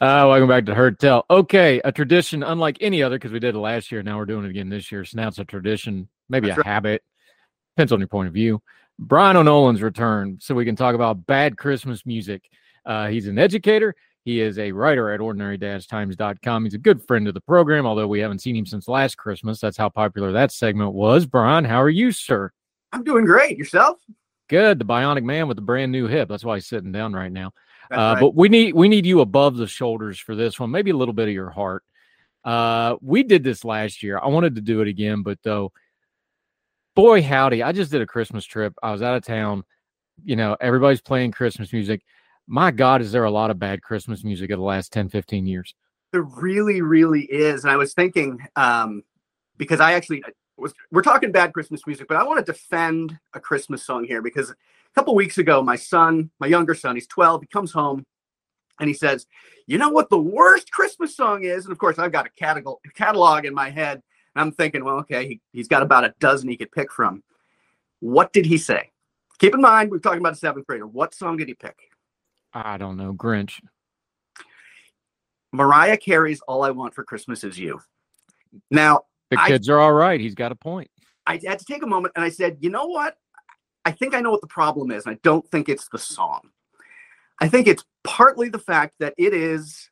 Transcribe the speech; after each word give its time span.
Uh, 0.00 0.26
welcome 0.28 0.48
back 0.48 0.64
to 0.64 0.76
Heard 0.76 1.00
Tell. 1.00 1.26
Okay, 1.28 1.80
a 1.84 1.90
tradition 1.90 2.44
unlike 2.44 2.78
any 2.80 3.02
other 3.02 3.16
because 3.16 3.32
we 3.32 3.40
did 3.40 3.56
it 3.56 3.58
last 3.58 3.90
year. 3.90 4.00
Now 4.00 4.16
we're 4.16 4.26
doing 4.26 4.44
it 4.44 4.50
again 4.50 4.68
this 4.68 4.92
year. 4.92 5.04
So 5.04 5.20
now 5.20 5.26
it's 5.26 5.40
a 5.40 5.44
tradition, 5.44 6.08
maybe 6.28 6.46
That's 6.46 6.58
a 6.58 6.60
right. 6.60 6.66
habit. 6.66 7.02
Depends 7.76 7.90
on 7.90 7.98
your 7.98 8.06
point 8.06 8.28
of 8.28 8.34
view. 8.34 8.62
Brian 9.00 9.36
O'Nolan's 9.36 9.82
return, 9.82 10.38
so 10.40 10.54
we 10.54 10.64
can 10.64 10.76
talk 10.76 10.94
about 10.94 11.26
bad 11.26 11.58
Christmas 11.58 12.06
music. 12.06 12.48
Uh, 12.86 13.08
he's 13.08 13.26
an 13.26 13.40
educator. 13.40 13.92
He 14.24 14.40
is 14.40 14.60
a 14.60 14.70
writer 14.70 15.10
at 15.10 15.20
ordinary-times.com. 15.20 16.64
He's 16.64 16.74
a 16.74 16.78
good 16.78 17.02
friend 17.04 17.26
of 17.26 17.34
the 17.34 17.40
program, 17.40 17.84
although 17.84 18.06
we 18.06 18.20
haven't 18.20 18.40
seen 18.40 18.54
him 18.54 18.66
since 18.66 18.86
last 18.86 19.16
Christmas. 19.16 19.58
That's 19.60 19.76
how 19.76 19.88
popular 19.88 20.30
that 20.30 20.52
segment 20.52 20.92
was. 20.92 21.26
Brian, 21.26 21.64
how 21.64 21.82
are 21.82 21.90
you, 21.90 22.12
sir? 22.12 22.52
I'm 22.92 23.02
doing 23.02 23.24
great. 23.24 23.58
Yourself? 23.58 23.98
Good. 24.48 24.78
The 24.78 24.84
bionic 24.84 25.24
man 25.24 25.48
with 25.48 25.56
the 25.56 25.62
brand 25.62 25.90
new 25.90 26.06
hip. 26.06 26.28
That's 26.28 26.44
why 26.44 26.54
he's 26.56 26.66
sitting 26.66 26.92
down 26.92 27.14
right 27.14 27.32
now. 27.32 27.52
Uh, 27.90 27.96
right. 27.96 28.20
But 28.20 28.34
we 28.34 28.48
need 28.48 28.74
we 28.74 28.88
need 28.88 29.06
you 29.06 29.20
above 29.20 29.56
the 29.56 29.66
shoulders 29.66 30.18
for 30.18 30.34
this 30.34 30.60
one. 30.60 30.70
Maybe 30.70 30.90
a 30.90 30.96
little 30.96 31.14
bit 31.14 31.28
of 31.28 31.34
your 31.34 31.50
heart. 31.50 31.84
Uh, 32.44 32.96
we 33.00 33.22
did 33.22 33.44
this 33.44 33.64
last 33.64 34.02
year. 34.02 34.18
I 34.22 34.28
wanted 34.28 34.54
to 34.54 34.60
do 34.60 34.80
it 34.80 34.88
again, 34.88 35.22
but 35.22 35.38
though, 35.42 35.72
boy 36.94 37.22
howdy, 37.22 37.62
I 37.62 37.72
just 37.72 37.90
did 37.90 38.02
a 38.02 38.06
Christmas 38.06 38.44
trip. 38.44 38.74
I 38.82 38.92
was 38.92 39.02
out 39.02 39.16
of 39.16 39.24
town. 39.24 39.64
You 40.24 40.36
know, 40.36 40.56
everybody's 40.60 41.00
playing 41.00 41.32
Christmas 41.32 41.72
music. 41.72 42.02
My 42.46 42.70
God, 42.70 43.02
is 43.02 43.12
there 43.12 43.24
a 43.24 43.30
lot 43.30 43.50
of 43.50 43.58
bad 43.58 43.82
Christmas 43.82 44.24
music 44.24 44.50
of 44.50 44.58
the 44.58 44.64
last 44.64 44.92
10, 44.92 45.10
15 45.10 45.46
years? 45.46 45.74
There 46.12 46.22
really, 46.22 46.80
really 46.80 47.24
is. 47.24 47.64
And 47.64 47.70
I 47.70 47.76
was 47.76 47.92
thinking, 47.92 48.38
um, 48.56 49.02
because 49.58 49.80
I 49.80 49.92
actually 49.92 50.24
was, 50.56 50.72
we're 50.90 51.02
talking 51.02 51.30
bad 51.30 51.52
Christmas 51.52 51.86
music, 51.86 52.08
but 52.08 52.16
I 52.16 52.24
want 52.24 52.44
to 52.44 52.52
defend 52.52 53.18
a 53.34 53.40
Christmas 53.40 53.82
song 53.82 54.04
here 54.04 54.22
because 54.22 54.54
couple 54.98 55.14
weeks 55.14 55.38
ago, 55.38 55.62
my 55.62 55.76
son, 55.76 56.28
my 56.40 56.48
younger 56.48 56.74
son, 56.74 56.96
he's 56.96 57.06
12, 57.06 57.42
he 57.42 57.46
comes 57.46 57.70
home 57.70 58.04
and 58.80 58.88
he 58.88 58.94
says, 58.94 59.26
You 59.68 59.78
know 59.78 59.90
what 59.90 60.10
the 60.10 60.18
worst 60.18 60.72
Christmas 60.72 61.14
song 61.16 61.44
is? 61.44 61.64
And 61.66 61.72
of 61.72 61.78
course, 61.78 62.00
I've 62.00 62.10
got 62.10 62.26
a 62.26 62.30
catalog, 62.30 62.78
catalog 62.96 63.44
in 63.44 63.54
my 63.54 63.70
head. 63.70 64.02
And 64.34 64.42
I'm 64.42 64.50
thinking, 64.50 64.84
well, 64.84 64.96
okay, 64.96 65.28
he, 65.28 65.40
he's 65.52 65.68
got 65.68 65.82
about 65.84 66.04
a 66.04 66.14
dozen 66.18 66.48
he 66.48 66.56
could 66.56 66.72
pick 66.72 66.90
from. 66.92 67.22
What 68.00 68.32
did 68.32 68.44
he 68.44 68.58
say? 68.58 68.90
Keep 69.38 69.54
in 69.54 69.60
mind, 69.60 69.92
we're 69.92 69.98
talking 70.00 70.18
about 70.18 70.32
a 70.32 70.36
seventh 70.36 70.66
grader. 70.66 70.86
What 70.86 71.14
song 71.14 71.36
did 71.36 71.46
he 71.46 71.54
pick? 71.54 71.78
I 72.52 72.76
don't 72.76 72.96
know. 72.96 73.12
Grinch. 73.12 73.60
Mariah 75.52 75.96
Carey's 75.96 76.40
All 76.40 76.64
I 76.64 76.70
Want 76.70 76.92
for 76.92 77.04
Christmas 77.04 77.44
Is 77.44 77.56
You. 77.56 77.80
Now, 78.68 79.02
The 79.30 79.40
I- 79.40 79.46
kids 79.48 79.68
are 79.68 79.78
all 79.78 79.92
right. 79.92 80.20
He's 80.20 80.34
got 80.34 80.50
a 80.50 80.56
point. 80.56 80.90
I 81.24 81.38
had 81.44 81.60
to 81.60 81.64
take 81.64 81.84
a 81.84 81.86
moment 81.86 82.14
and 82.16 82.24
I 82.24 82.30
said, 82.30 82.56
you 82.60 82.70
know 82.70 82.86
what? 82.86 83.16
I 83.84 83.92
think 83.92 84.14
I 84.14 84.20
know 84.20 84.30
what 84.30 84.40
the 84.40 84.46
problem 84.46 84.90
is. 84.90 85.06
And 85.06 85.14
I 85.14 85.18
don't 85.22 85.48
think 85.50 85.68
it's 85.68 85.88
the 85.88 85.98
song. 85.98 86.50
I 87.40 87.48
think 87.48 87.66
it's 87.66 87.84
partly 88.04 88.48
the 88.48 88.58
fact 88.58 88.96
that 88.98 89.14
it 89.16 89.32
is, 89.32 89.90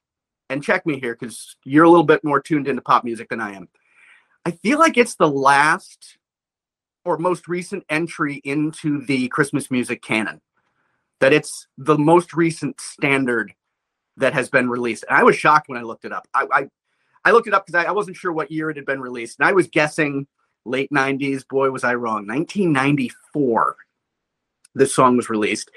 and 0.50 0.62
check 0.62 0.84
me 0.86 0.98
here 0.98 1.14
because 1.14 1.56
you're 1.64 1.84
a 1.84 1.90
little 1.90 2.04
bit 2.04 2.24
more 2.24 2.40
tuned 2.40 2.68
into 2.68 2.82
pop 2.82 3.04
music 3.04 3.28
than 3.28 3.40
I 3.40 3.54
am. 3.54 3.68
I 4.44 4.50
feel 4.50 4.78
like 4.78 4.96
it's 4.96 5.16
the 5.16 5.28
last 5.28 6.18
or 7.04 7.18
most 7.18 7.46
recent 7.46 7.84
entry 7.88 8.40
into 8.44 9.04
the 9.06 9.28
Christmas 9.28 9.70
music 9.70 10.02
canon, 10.02 10.40
that 11.20 11.32
it's 11.32 11.68
the 11.78 11.96
most 11.96 12.34
recent 12.34 12.80
standard 12.80 13.54
that 14.16 14.34
has 14.34 14.48
been 14.48 14.68
released. 14.68 15.04
And 15.08 15.16
I 15.16 15.22
was 15.22 15.36
shocked 15.36 15.68
when 15.68 15.78
I 15.78 15.82
looked 15.82 16.04
it 16.04 16.12
up. 16.12 16.26
I, 16.34 16.46
I, 16.52 16.68
I 17.24 17.30
looked 17.30 17.46
it 17.46 17.54
up 17.54 17.66
because 17.66 17.84
I, 17.84 17.88
I 17.88 17.92
wasn't 17.92 18.16
sure 18.16 18.32
what 18.32 18.50
year 18.50 18.70
it 18.70 18.76
had 18.76 18.86
been 18.86 19.00
released. 19.00 19.38
And 19.38 19.48
I 19.48 19.52
was 19.52 19.68
guessing 19.68 20.26
late 20.66 20.90
90s. 20.90 21.46
Boy, 21.48 21.70
was 21.70 21.84
I 21.84 21.94
wrong. 21.94 22.26
1994, 22.26 23.76
this 24.74 24.94
song 24.94 25.16
was 25.16 25.30
released. 25.30 25.70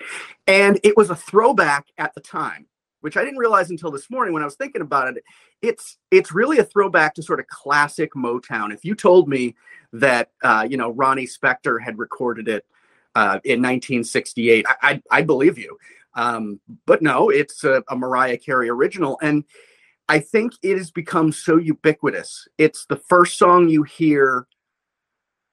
And 0.48 0.80
it 0.84 0.98
was 0.98 1.10
a 1.10 1.16
throwback 1.16 1.88
at 1.98 2.14
the 2.14 2.22
time, 2.22 2.68
which 3.02 3.18
I 3.18 3.24
didn't 3.24 3.40
realize 3.40 3.70
until 3.70 3.92
this 3.92 4.10
morning 4.10 4.34
when 4.34 4.42
I 4.42 4.46
was 4.46 4.56
thinking 4.56 4.82
about 4.82 5.16
it. 5.16 5.24
It's 5.62 5.98
it's 6.12 6.32
really 6.32 6.60
a 6.60 6.64
throwback 6.64 7.16
to 7.16 7.24
sort 7.24 7.40
of 7.40 7.48
classic 7.48 8.14
Motown. 8.14 8.74
If 8.74 8.86
you 8.86 8.96
told 8.96 9.28
me 9.28 9.56
that 9.94 10.32
uh, 10.44 10.68
you 10.70 10.78
know 10.78 10.92
Ronnie 10.92 11.28
Spector 11.28 11.82
had 11.82 11.98
recorded 11.98 12.48
it 12.48 12.66
uh, 13.16 13.40
in 13.44 13.62
1968, 13.62 14.66
I, 14.68 14.76
I 14.82 15.02
I 15.12 15.22
believe 15.22 15.58
you. 15.58 15.78
Um, 16.16 16.60
but 16.86 17.02
no, 17.02 17.30
it's 17.30 17.64
a, 17.64 17.84
a 17.90 17.96
Mariah 17.96 18.38
Carey 18.38 18.70
original, 18.70 19.20
and 19.22 19.44
I 20.10 20.20
think 20.20 20.54
it 20.64 20.78
has 20.78 20.92
become 20.92 21.32
so 21.32 21.58
ubiquitous. 21.58 22.48
It's 22.58 22.86
the 22.86 22.96
first 22.96 23.38
song 23.38 23.70
you 23.70 23.84
hear 23.84 24.48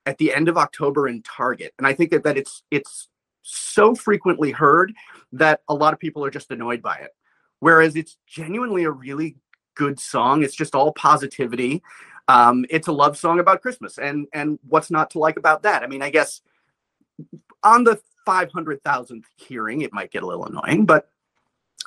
at 0.07 0.19
the 0.19 0.33
end 0.33 0.49
of 0.49 0.57
October 0.57 1.09
in 1.09 1.23
Target, 1.23 1.75
and 1.79 1.87
I 1.87 1.93
think 1.93 2.11
that, 2.11 2.25
that 2.25 2.39
it's 2.39 2.63
it's 2.71 3.09
so 3.43 3.95
frequently 3.95 4.51
heard 4.51 4.93
that 5.33 5.61
a 5.69 5.75
lot 5.75 5.93
of 5.93 6.01
people 6.01 6.25
are 6.25 6.31
just 6.31 6.51
annoyed 6.51 6.83
by 6.83 6.97
it. 6.97 7.11
Whereas 7.61 7.97
it's 7.97 8.17
genuinely 8.27 8.85
a 8.85 8.91
really 8.91 9.37
good 9.75 10.01
song. 10.01 10.43
It's 10.43 10.55
just 10.55 10.75
all 10.75 10.93
positivity. 10.93 11.83
Um, 12.29 12.67
it's 12.71 12.89
a 12.89 12.93
love 12.93 13.17
song 13.17 13.39
about 13.39 13.63
Christmas, 13.63 13.99
and 13.99 14.27
and 14.33 14.59
what's 14.69 14.91
not 14.91 15.11
to 15.11 15.19
like 15.19 15.37
about 15.37 15.63
that? 15.63 15.83
I 15.83 15.87
mean, 15.87 16.03
I 16.03 16.11
guess 16.11 16.41
on 17.63 17.85
the 17.85 18.01
five 18.25 18.51
hundred 18.53 18.83
thousandth 18.83 19.27
hearing, 19.37 19.83
it 19.83 19.93
might 19.93 20.11
get 20.11 20.23
a 20.23 20.27
little 20.27 20.47
annoying, 20.47 20.87
but 20.87 21.09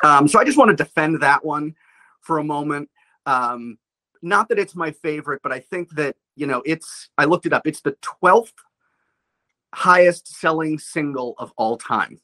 um, 0.03 0.28
so 0.28 0.40
I 0.40 0.46
just 0.46 0.58
want 0.58 0.69
to 0.69 0.75
defend 0.81 1.22
that 1.22 1.44
one 1.44 1.75
for 2.22 2.38
a 2.38 2.44
moment. 2.44 2.90
Um, 3.25 3.78
not 4.22 4.50
that 4.50 4.59
it's 4.59 4.75
my 4.75 4.91
favorite, 4.91 5.41
but 5.44 5.52
I 5.52 5.59
think 5.59 5.90
that 5.96 6.16
you 6.35 6.47
know 6.47 6.62
it's. 6.66 7.09
I 7.18 7.25
looked 7.25 7.46
it 7.46 7.53
up. 7.53 7.66
It's 7.68 7.81
the 7.81 7.97
twelfth 8.02 8.53
highest 9.74 10.28
selling 10.28 10.80
single 10.80 11.35
of 11.38 11.52
all 11.57 11.78
time, 11.78 12.19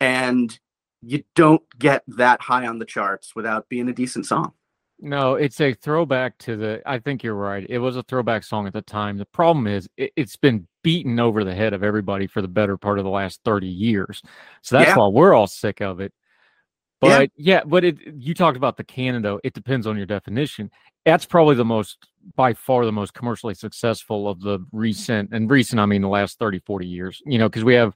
and 0.00 0.58
you 1.02 1.22
don't 1.34 1.62
get 1.78 2.02
that 2.08 2.40
high 2.40 2.66
on 2.66 2.78
the 2.78 2.84
charts 2.84 3.36
without 3.36 3.68
being 3.68 3.88
a 3.88 3.92
decent 3.92 4.26
song. 4.26 4.52
No, 5.00 5.34
it's 5.34 5.60
a 5.60 5.74
throwback 5.74 6.38
to 6.38 6.56
the. 6.56 6.82
I 6.86 6.98
think 6.98 7.22
you're 7.22 7.34
right. 7.34 7.66
It 7.68 7.78
was 7.78 7.96
a 7.96 8.02
throwback 8.04 8.44
song 8.44 8.66
at 8.66 8.72
the 8.72 8.80
time. 8.80 9.18
The 9.18 9.26
problem 9.26 9.66
is 9.66 9.88
it, 9.96 10.12
it's 10.16 10.36
been 10.36 10.66
beaten 10.82 11.18
over 11.20 11.44
the 11.44 11.54
head 11.54 11.72
of 11.74 11.82
everybody 11.82 12.26
for 12.26 12.40
the 12.40 12.48
better 12.48 12.76
part 12.76 12.98
of 12.98 13.04
the 13.04 13.10
last 13.10 13.40
30 13.44 13.66
years. 13.66 14.22
So 14.62 14.76
that's 14.78 14.90
Yeah. 14.90 14.96
why 14.96 15.08
we're 15.08 15.34
all 15.34 15.46
sick 15.46 15.80
of 15.82 16.00
it. 16.00 16.12
Yeah. 17.04 17.18
But 17.18 17.30
yeah, 17.36 17.62
but 17.64 17.84
it 17.84 17.96
you 18.18 18.34
talked 18.34 18.56
about 18.56 18.76
the 18.76 18.84
canon 18.84 19.22
though. 19.22 19.40
It 19.44 19.54
depends 19.54 19.86
on 19.86 19.96
your 19.96 20.06
definition. 20.06 20.70
That's 21.04 21.26
probably 21.26 21.54
the 21.54 21.64
most 21.64 21.98
by 22.36 22.54
far 22.54 22.84
the 22.84 22.92
most 22.92 23.14
commercially 23.14 23.54
successful 23.54 24.28
of 24.28 24.40
the 24.40 24.64
recent 24.72 25.30
and 25.32 25.50
recent 25.50 25.80
I 25.80 25.86
mean 25.86 26.02
the 26.02 26.08
last 26.08 26.38
30 26.38 26.60
40 26.60 26.86
years. 26.86 27.22
You 27.26 27.38
know, 27.38 27.48
because 27.48 27.64
we 27.64 27.74
have 27.74 27.94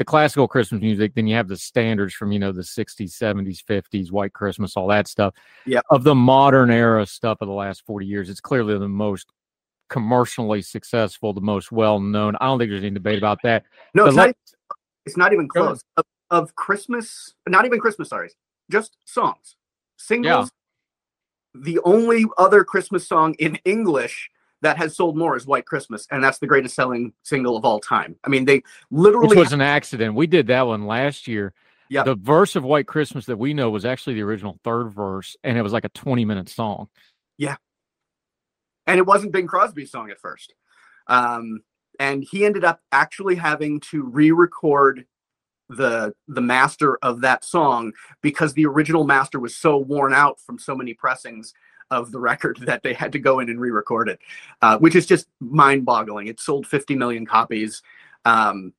the 0.00 0.04
classical 0.04 0.48
Christmas 0.48 0.80
music, 0.80 1.14
then 1.14 1.26
you 1.26 1.36
have 1.36 1.46
the 1.46 1.58
standards 1.58 2.14
from, 2.14 2.32
you 2.32 2.38
know, 2.38 2.52
the 2.52 2.62
60s, 2.62 3.10
70s, 3.10 3.62
50s, 3.62 4.10
White 4.10 4.32
Christmas, 4.32 4.74
all 4.74 4.88
that 4.88 5.06
stuff. 5.06 5.34
Yeah. 5.66 5.80
Of 5.90 6.04
the 6.04 6.14
modern 6.14 6.70
era 6.70 7.04
stuff 7.04 7.42
of 7.42 7.48
the 7.48 7.54
last 7.54 7.84
40 7.84 8.06
years, 8.06 8.30
it's 8.30 8.40
clearly 8.40 8.78
the 8.78 8.88
most 8.88 9.30
commercially 9.90 10.62
successful, 10.62 11.34
the 11.34 11.42
most 11.42 11.70
well 11.70 12.00
known. 12.00 12.34
I 12.40 12.46
don't 12.46 12.58
think 12.58 12.70
there's 12.70 12.82
any 12.82 12.94
debate 12.94 13.18
about 13.18 13.40
that. 13.42 13.64
No, 13.92 14.06
it's 14.06 14.16
not. 14.16 14.34
It's 15.04 15.18
not 15.18 15.34
even 15.34 15.48
close. 15.48 15.82
Of, 15.98 16.04
of 16.30 16.54
Christmas, 16.54 17.34
not 17.46 17.66
even 17.66 17.78
Christmas. 17.78 18.08
Sorry, 18.08 18.30
just 18.70 18.96
songs, 19.04 19.56
singles. 19.96 20.50
The 21.54 21.80
only 21.84 22.24
other 22.38 22.64
Christmas 22.64 23.06
song 23.08 23.34
in 23.38 23.56
English 23.64 24.30
that 24.62 24.76
has 24.76 24.94
sold 24.94 25.16
more 25.16 25.36
is 25.36 25.46
White 25.46 25.66
Christmas, 25.66 26.06
and 26.10 26.22
that's 26.22 26.38
the 26.38 26.46
greatest 26.46 26.74
selling 26.74 27.12
single 27.22 27.56
of 27.56 27.64
all 27.64 27.80
time. 27.80 28.16
I 28.24 28.28
mean, 28.28 28.44
they 28.44 28.62
literally 28.90 29.28
which 29.28 29.38
was 29.38 29.52
an 29.52 29.60
accident. 29.60 30.14
We 30.14 30.26
did 30.26 30.46
that 30.48 30.66
one 30.66 30.86
last 30.86 31.26
year. 31.26 31.52
Yeah. 31.88 32.04
The 32.04 32.14
verse 32.14 32.54
of 32.54 32.62
White 32.62 32.86
Christmas 32.86 33.26
that 33.26 33.36
we 33.36 33.52
know 33.52 33.70
was 33.70 33.84
actually 33.84 34.14
the 34.14 34.22
original 34.22 34.58
third 34.62 34.90
verse, 34.90 35.36
and 35.42 35.58
it 35.58 35.62
was 35.62 35.72
like 35.72 35.84
a 35.84 35.88
20 35.90 36.24
minute 36.24 36.48
song. 36.48 36.88
Yeah. 37.36 37.56
And 38.86 38.98
it 38.98 39.06
wasn't 39.06 39.32
Bing 39.32 39.46
Crosby's 39.46 39.90
song 39.90 40.10
at 40.10 40.20
first. 40.20 40.54
Um, 41.08 41.62
and 41.98 42.24
he 42.28 42.44
ended 42.44 42.64
up 42.64 42.80
actually 42.92 43.34
having 43.34 43.80
to 43.80 44.02
re-record 44.04 45.04
the 45.70 46.12
the 46.28 46.40
master 46.40 46.98
of 47.02 47.20
that 47.20 47.44
song 47.44 47.92
because 48.22 48.52
the 48.54 48.66
original 48.66 49.04
master 49.04 49.38
was 49.38 49.56
so 49.56 49.78
worn 49.78 50.12
out 50.12 50.40
from 50.40 50.58
so 50.58 50.74
many 50.74 50.92
pressings 50.92 51.54
of 51.90 52.12
the 52.12 52.20
record 52.20 52.58
that 52.62 52.82
they 52.82 52.92
had 52.92 53.12
to 53.12 53.18
go 53.18 53.38
in 53.38 53.48
and 53.48 53.60
re-record 53.60 54.08
it, 54.08 54.20
uh, 54.62 54.78
which 54.78 54.94
is 54.94 55.06
just 55.06 55.28
mind-boggling. 55.40 56.26
It 56.26 56.40
sold 56.40 56.66
50 56.66 56.94
million 56.96 57.24
copies, 57.24 57.82
um, 58.24 58.72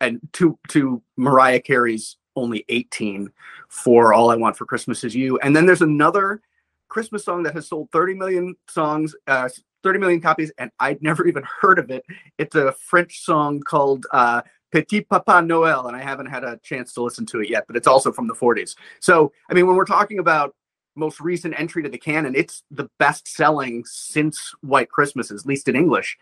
and 0.00 0.20
to 0.34 0.58
to 0.68 1.02
Mariah 1.16 1.60
Carey's 1.60 2.16
only 2.34 2.64
18 2.68 3.30
for 3.68 4.12
"All 4.12 4.30
I 4.30 4.36
Want 4.36 4.56
for 4.56 4.66
Christmas 4.66 5.04
Is 5.04 5.14
You." 5.14 5.38
And 5.38 5.54
then 5.54 5.64
there's 5.64 5.82
another 5.82 6.42
Christmas 6.88 7.24
song 7.24 7.44
that 7.44 7.54
has 7.54 7.68
sold 7.68 7.88
30 7.92 8.14
million 8.14 8.56
songs, 8.68 9.14
uh, 9.26 9.48
30 9.84 9.98
million 10.00 10.20
copies, 10.20 10.50
and 10.58 10.70
I'd 10.80 11.02
never 11.02 11.26
even 11.28 11.44
heard 11.60 11.78
of 11.78 11.90
it. 11.90 12.04
It's 12.36 12.56
a 12.56 12.72
French 12.72 13.24
song 13.24 13.60
called 13.60 14.06
uh, 14.12 14.42
Petit 14.72 15.02
Papa 15.02 15.42
Noel, 15.42 15.86
and 15.86 15.96
I 15.96 16.02
haven't 16.02 16.26
had 16.26 16.44
a 16.44 16.58
chance 16.62 16.92
to 16.94 17.02
listen 17.02 17.26
to 17.26 17.40
it 17.40 17.50
yet, 17.50 17.64
but 17.66 17.76
it's 17.76 17.86
also 17.86 18.10
from 18.10 18.26
the 18.26 18.34
40s. 18.34 18.74
So, 19.00 19.32
I 19.50 19.54
mean, 19.54 19.66
when 19.66 19.76
we're 19.76 19.84
talking 19.84 20.18
about 20.18 20.54
most 20.96 21.20
recent 21.20 21.58
entry 21.58 21.82
to 21.82 21.88
the 21.88 21.98
canon, 21.98 22.34
it's 22.34 22.62
the 22.70 22.88
best 22.98 23.28
selling 23.28 23.84
since 23.84 24.54
White 24.62 24.90
Christmas, 24.90 25.30
at 25.30 25.46
least 25.46 25.68
in 25.68 25.76
English. 25.76 26.18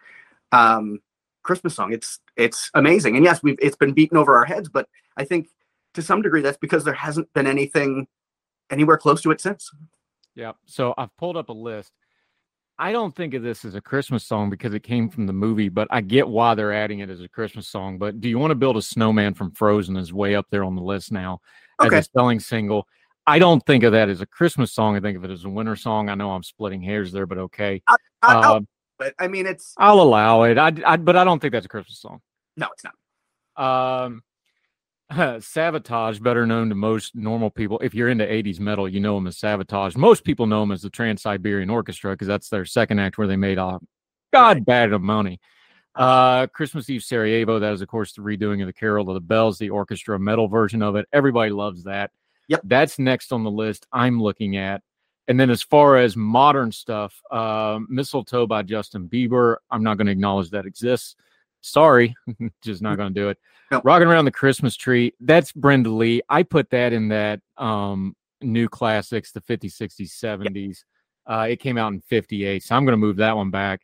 Um, 0.53 1.01
Christmas 1.43 1.75
song. 1.75 1.93
It's 1.93 2.19
it's 2.37 2.71
amazing. 2.75 3.17
And 3.17 3.25
yes, 3.25 3.43
we've 3.43 3.59
it's 3.61 3.77
been 3.77 3.93
beaten 3.93 4.17
over 4.17 4.37
our 4.37 4.45
heads, 4.45 4.69
but 4.69 4.89
I 5.17 5.25
think 5.25 5.49
to 5.95 6.03
some 6.03 6.23
degree 6.23 6.43
that's 6.43 6.59
because 6.59 6.85
there 6.85 6.95
hasn't 6.95 7.33
been 7.33 7.47
anything 7.47 8.07
anywhere 8.71 8.99
close 8.99 9.23
to 9.23 9.31
it 9.31 9.41
since. 9.41 9.71
Yeah. 10.35 10.53
So 10.67 10.95
I've 10.99 11.17
pulled 11.17 11.37
up 11.37 11.49
a 11.49 11.53
list. 11.53 11.93
I 12.81 12.93
don't 12.93 13.15
think 13.15 13.35
of 13.35 13.43
this 13.43 13.67
as 13.67 13.75
a 13.75 13.81
Christmas 13.81 14.25
song 14.25 14.49
because 14.49 14.73
it 14.73 14.83
came 14.83 15.11
from 15.11 15.27
the 15.27 15.35
movie, 15.35 15.69
but 15.69 15.87
I 15.91 16.01
get 16.01 16.27
why 16.27 16.55
they're 16.55 16.73
adding 16.73 17.01
it 17.01 17.11
as 17.11 17.21
a 17.21 17.29
Christmas 17.29 17.69
song. 17.69 17.99
But 17.99 18.23
do 18.23 18.29
you 18.31 18.39
want 18.39 18.53
to 18.53 18.55
build 18.55 18.79
a 18.79 18.83
snowman 18.83 19.35
from 19.35 19.51
Frozen 19.51 19.99
is 19.99 20.15
way 20.15 20.35
up 20.35 20.47
there 20.51 20.65
on 20.65 20.75
the 20.75 20.83
list 20.83 21.13
now 21.13 21.41
Okay. 21.83 21.99
as 21.99 22.07
a 22.07 22.11
selling 22.19 22.41
single. 22.41 22.89
I 23.27 23.39
don't 23.39 23.65
think 23.67 23.85
of 23.85 23.93
that 23.93 24.09
as 24.09 24.23
a 24.23 24.27
Christmas 24.27 24.73
song. 24.73 24.97
I 24.97 25.01
think 25.01 25.19
of 25.19 25.25
it 25.25 25.31
as 25.31 25.45
a 25.45 25.49
winter 25.51 25.77
song. 25.77 26.09
I 26.09 26.15
know 26.15 26.31
I'm 26.31 26.43
splitting 26.43 26.81
hairs 26.81 27.13
there, 27.13 27.27
but 27.27 27.37
okay. 27.39 27.83
I, 27.87 27.97
I'll- 28.23 28.55
Uh, 28.55 28.61
but 28.99 29.15
I 29.19 29.29
mean, 29.29 29.47
it's 29.47 29.75
I'll 29.77 30.01
allow 30.01 30.43
it. 30.45 30.57
I, 30.59 30.73
I, 30.87 30.97
but 30.97 31.17
I 31.17 31.25
don't 31.25 31.39
think 31.39 31.53
that's 31.53 31.67
a 31.67 31.71
Christmas 31.71 31.99
song. 31.99 32.21
no, 32.57 32.69
it's 32.73 32.85
not. 32.85 34.05
Um, 34.05 34.23
Savatage, 35.41 36.23
better 36.23 36.47
known 36.47 36.69
to 36.69 36.75
most 36.77 37.17
normal 37.17 37.51
people. 37.51 37.81
If 37.81 37.95
you're 37.95 38.11
into 38.11 38.25
80s 38.25 38.61
metal, 38.61 38.89
you 38.89 39.01
know 39.01 39.17
them 39.17 39.27
as 39.27 39.37
Savatage. 39.37 39.97
Most 39.97 40.25
people 40.25 40.47
know 40.47 40.61
them 40.61 40.71
as 40.71 40.83
the 40.83 40.91
Trans 40.91 41.23
Siberian 41.23 41.69
Orchestra 41.69 42.13
because 42.13 42.29
that's 42.29 42.49
their 42.49 42.65
second 42.65 43.01
act 43.01 43.19
where 43.19 43.27
they 43.27 43.37
made 43.37 43.59
a 43.59 43.81
god 44.33 44.65
bad 44.65 44.93
of 44.93 45.03
money. 45.03 45.41
Uh, 45.97 46.47
Christmas 46.47 46.89
Eve 46.89 47.03
Sarajevo, 47.03 47.59
that 47.59 47.73
is, 47.73 47.83
of 47.83 47.89
course, 47.89 48.13
the 48.13 48.23
redoing 48.23 48.61
of 48.61 48.69
the 48.69 48.73
Carol 48.73 49.09
of 49.11 49.15
the 49.15 49.21
Bells, 49.21 49.59
the 49.59 49.71
orchestra 49.71 50.17
metal 50.19 50.47
version 50.47 50.81
of 50.81 50.95
it. 50.95 51.07
Everybody 51.13 51.51
loves 51.51 51.83
that. 51.85 52.13
Yep. 52.49 52.61
That's 52.65 52.99
next 52.99 53.33
on 53.33 53.43
the 53.43 53.51
list 53.51 53.87
I'm 53.93 54.23
looking 54.23 54.57
at. 54.57 54.83
And 55.27 55.39
then 55.39 55.51
as 55.51 55.63
far 55.63 55.97
as 55.97 56.17
modern 56.17 56.71
stuff, 56.71 57.21
uh, 57.31 57.81
Mistletoe 57.89 58.47
by 58.47 58.63
Justin 58.63 59.09
Bieber, 59.09 59.57
I'm 59.71 59.83
not 59.83 59.97
going 59.97 60.07
to 60.07 60.13
acknowledge 60.13 60.51
that 60.51 60.67
exists. 60.67 61.17
Sorry, 61.61 62.15
just 62.63 62.83
not 62.83 62.97
going 62.97 63.13
to 63.13 63.21
do 63.21 63.29
it. 63.29 63.39
Rocking 63.85 64.09
around 64.09 64.25
the 64.25 64.33
Christmas 64.33 64.77
tree, 64.77 65.15
that's 65.21 65.53
Brenda 65.53 65.91
Lee. 65.91 66.23
I 66.29 66.43
put 66.43 66.71
that 66.71 66.93
in 66.93 67.09
that 67.09 67.41
um, 67.57 68.17
new 68.41 68.69
classics, 68.69 69.31
the 69.31 69.41
50s, 69.41 69.81
60s, 69.81 70.11
70s. 70.11 70.79
Uh, 71.27 71.47
it 71.49 71.61
came 71.61 71.79
out 71.79 71.93
in 71.93 72.01
58, 72.01 72.63
so 72.65 72.75
I'm 72.75 72.85
going 72.85 72.95
to 72.95 72.97
move 72.97 73.17
that 73.17 73.37
one 73.37 73.51
back. 73.51 73.83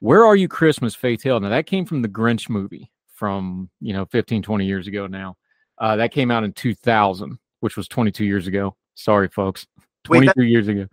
Where 0.00 0.24
Are 0.24 0.36
You 0.36 0.48
Christmas, 0.48 0.94
Hill? 0.94 1.40
Now, 1.40 1.48
that 1.50 1.66
came 1.66 1.84
from 1.84 2.00
the 2.02 2.08
Grinch 2.08 2.48
movie 2.48 2.90
from, 3.12 3.68
you 3.80 3.92
know, 3.92 4.06
15, 4.06 4.42
20 4.42 4.64
years 4.64 4.86
ago 4.86 5.06
now. 5.06 5.36
Uh, 5.76 5.96
that 5.96 6.12
came 6.12 6.30
out 6.30 6.44
in 6.44 6.52
2000, 6.52 7.38
which 7.60 7.76
was 7.76 7.88
22 7.88 8.24
years 8.24 8.46
ago. 8.46 8.76
Sorry, 8.94 9.28
folks. 9.28 9.66
Wait, 10.08 10.30
years 10.36 10.68
ago. 10.68 10.86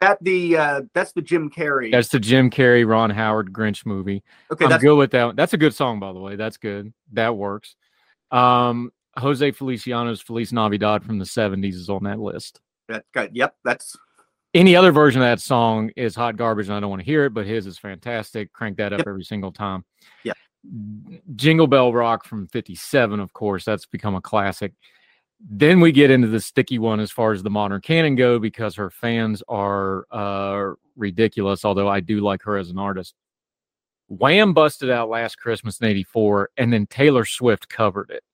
That 0.00 0.18
the 0.22 0.56
uh, 0.56 0.80
that's 0.94 1.12
the 1.12 1.22
Jim 1.22 1.50
Carrey. 1.50 1.90
That's 1.92 2.08
the 2.08 2.20
Jim 2.20 2.50
Carrey, 2.50 2.86
Ron 2.88 3.10
Howard 3.10 3.52
Grinch 3.52 3.84
movie. 3.86 4.22
okay, 4.52 4.64
I'm 4.64 4.70
that's 4.70 4.82
good 4.82 4.96
with 4.96 5.10
that. 5.12 5.24
one. 5.26 5.36
That's 5.36 5.52
a 5.52 5.58
good 5.58 5.74
song, 5.74 6.00
by 6.00 6.12
the 6.12 6.20
way. 6.20 6.36
That's 6.36 6.56
good. 6.56 6.92
That 7.12 7.36
works. 7.36 7.76
Um, 8.30 8.92
Jose 9.16 9.50
Feliciano's 9.52 10.20
Feliz 10.20 10.52
Navidad 10.52 11.04
from 11.04 11.18
the 11.18 11.24
70s 11.24 11.74
is 11.74 11.90
on 11.90 12.04
that 12.04 12.18
list. 12.20 12.60
that's 12.88 13.06
good. 13.12 13.30
Yep, 13.34 13.54
that's 13.64 13.96
Any 14.54 14.76
other 14.76 14.92
version 14.92 15.20
of 15.20 15.26
that 15.26 15.40
song 15.40 15.90
is 15.96 16.14
hot 16.14 16.36
garbage, 16.36 16.68
and 16.68 16.76
I 16.76 16.80
don't 16.80 16.90
want 16.90 17.00
to 17.00 17.06
hear 17.06 17.24
it, 17.24 17.34
but 17.34 17.46
his 17.46 17.66
is 17.66 17.76
fantastic. 17.78 18.52
Crank 18.52 18.76
that 18.78 18.92
up 18.92 19.00
Yep. 19.00 19.08
every 19.08 19.24
single 19.24 19.52
time. 19.52 19.84
Yep. 20.24 20.36
Jingle 21.36 21.66
Bell 21.66 21.92
Rock 21.92 22.24
from 22.24 22.46
57, 22.48 23.18
of 23.20 23.32
course. 23.32 23.64
That's 23.64 23.86
become 23.86 24.14
a 24.14 24.20
classic. 24.20 24.72
Then 25.48 25.80
we 25.80 25.90
get 25.92 26.10
into 26.10 26.28
the 26.28 26.40
sticky 26.40 26.78
one 26.78 27.00
as 27.00 27.10
far 27.10 27.32
as 27.32 27.42
the 27.42 27.50
modern 27.50 27.80
canon 27.80 28.14
go 28.14 28.38
because 28.38 28.74
her 28.76 28.90
fans 28.90 29.42
are 29.48 30.06
uh, 30.10 30.74
ridiculous, 30.96 31.64
although 31.64 31.88
I 31.88 32.00
do 32.00 32.20
like 32.20 32.42
her 32.42 32.56
as 32.56 32.70
an 32.70 32.78
artist. 32.78 33.14
Wham 34.08 34.52
busted 34.52 34.90
out 34.90 35.08
last 35.08 35.38
Christmas 35.38 35.78
in 35.80 35.86
84, 35.86 36.50
and 36.56 36.72
then 36.72 36.86
Taylor 36.86 37.24
Swift 37.24 37.68
covered 37.68 38.10
it. 38.10 38.24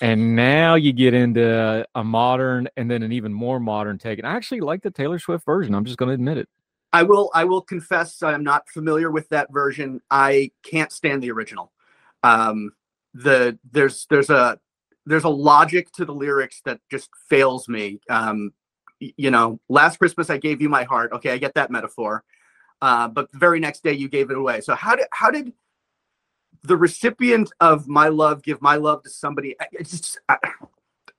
And 0.00 0.34
now 0.34 0.76
you 0.76 0.92
get 0.92 1.12
into 1.12 1.84
a 1.94 2.04
modern 2.04 2.68
and 2.76 2.90
then 2.90 3.02
an 3.02 3.12
even 3.12 3.32
more 3.32 3.60
modern 3.60 3.98
take. 3.98 4.18
And 4.18 4.26
I 4.26 4.34
actually 4.34 4.60
like 4.60 4.82
the 4.82 4.90
Taylor 4.90 5.18
Swift 5.18 5.44
version. 5.44 5.74
I'm 5.74 5.84
just 5.84 5.98
going 5.98 6.08
to 6.08 6.14
admit 6.14 6.38
it. 6.38 6.48
I 6.92 7.02
will 7.02 7.30
I 7.34 7.44
will 7.44 7.62
confess 7.62 8.22
I'm 8.22 8.44
not 8.44 8.68
familiar 8.68 9.10
with 9.10 9.28
that 9.30 9.52
version. 9.52 10.00
I 10.10 10.50
can't 10.62 10.92
stand 10.92 11.22
the 11.22 11.30
original. 11.30 11.72
Um, 12.22 12.72
the 13.14 13.58
there's 13.70 14.06
there's 14.10 14.30
a 14.30 14.58
there's 15.06 15.24
a 15.24 15.28
logic 15.28 15.90
to 15.92 16.04
the 16.04 16.14
lyrics 16.14 16.60
that 16.64 16.80
just 16.90 17.10
fails 17.28 17.68
me. 17.68 18.00
Um, 18.08 18.52
you 19.00 19.30
know, 19.30 19.60
last 19.68 19.98
Christmas 19.98 20.30
I 20.30 20.38
gave 20.38 20.62
you 20.62 20.68
my 20.68 20.84
heart. 20.84 21.12
Okay, 21.12 21.30
I 21.32 21.38
get 21.38 21.54
that 21.54 21.70
metaphor. 21.70 22.22
Uh, 22.80 23.08
but 23.08 23.30
the 23.32 23.38
very 23.38 23.60
next 23.60 23.82
day 23.82 23.92
you 23.92 24.08
gave 24.08 24.30
it 24.30 24.36
away. 24.36 24.60
So 24.60 24.74
how 24.74 24.94
did 24.96 25.06
how 25.12 25.30
did 25.30 25.52
the 26.62 26.76
recipient 26.76 27.50
of 27.60 27.88
my 27.88 28.08
love 28.08 28.42
give 28.42 28.60
my 28.62 28.76
love 28.76 29.02
to 29.02 29.10
somebody? 29.10 29.56
I- 29.60 29.66
just 29.82 30.18
I, 30.28 30.36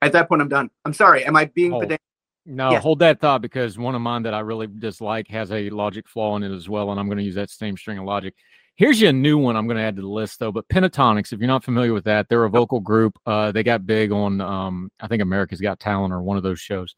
at 0.02 0.12
that 0.14 0.30
point 0.30 0.42
I'm 0.42 0.50
done. 0.50 0.70
I'm 0.86 0.94
sorry. 0.94 1.26
Am 1.26 1.36
I 1.36 1.46
being 1.46 1.74
Oh. 1.74 1.80
pedantic? 1.80 2.02
No, 2.46 2.72
Yeah. 2.72 2.80
hold 2.80 3.00
that 3.00 3.22
thought 3.22 3.42
because 3.42 3.78
one 3.78 3.96
of 3.96 4.02
mine 4.02 4.24
that 4.24 4.34
I 4.34 4.42
really 4.42 4.68
dislike 4.68 5.30
has 5.30 5.50
a 5.52 5.70
logic 5.70 6.10
flaw 6.10 6.36
in 6.36 6.44
it 6.44 6.52
as 6.54 6.68
well. 6.68 6.92
And 6.92 7.00
I'm 7.00 7.08
going 7.08 7.18
to 7.18 7.24
use 7.24 7.36
that 7.36 7.50
same 7.50 7.78
string 7.78 7.98
of 7.98 8.06
logic. 8.06 8.34
Here's 8.75 9.00
your 9.00 9.13
new 9.13 9.38
one 9.38 9.56
I'm 9.56 9.68
going 9.68 9.77
to 9.77 9.84
add 9.84 9.96
to 9.98 10.01
the 10.01 10.08
list, 10.08 10.39
though. 10.39 10.51
But 10.51 10.68
Pentatonix, 10.68 11.32
if 11.32 11.39
you're 11.39 11.48
not 11.48 11.63
familiar 11.63 11.94
with 11.94 12.06
that, 12.06 12.27
they're 12.27 12.44
a 12.44 12.50
vocal 12.50 12.80
group. 12.80 13.18
Uh, 13.25 13.51
they 13.51 13.62
got 13.62 13.86
big 13.86 14.12
on, 14.12 14.42
um, 14.42 14.92
I 15.00 15.08
think, 15.08 15.22
America's 15.22 15.62
Got 15.62 15.80
Talent 15.80 16.13
or 16.13 16.22
one 16.22 16.38
of 16.38 16.44
those 16.44 16.60
shows. 16.60 16.96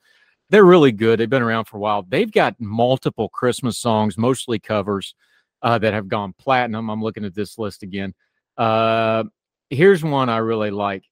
They're 0.50 0.63
really 0.63 0.94
good. 0.94 1.20
They've 1.20 1.29
been 1.29 1.41
around 1.41 1.65
for 1.65 1.77
a 1.77 1.82
while. 1.82 2.03
They've 2.03 2.32
got 2.32 2.55
multiple 2.60 3.27
Christmas 3.29 3.77
songs, 3.77 4.17
mostly 4.17 4.58
covers, 4.58 5.15
uh, 5.62 5.77
that 5.79 5.94
have 5.94 6.08
gone 6.08 6.34
platinum. 6.38 6.89
I'm 6.89 7.03
looking 7.03 7.25
at 7.25 7.36
this 7.36 7.58
list 7.58 7.84
again. 7.84 8.13
Uh, 8.58 9.25
here's 9.70 10.03
one 10.03 10.29
I 10.29 10.38
really 10.38 10.72
like. 10.72 11.03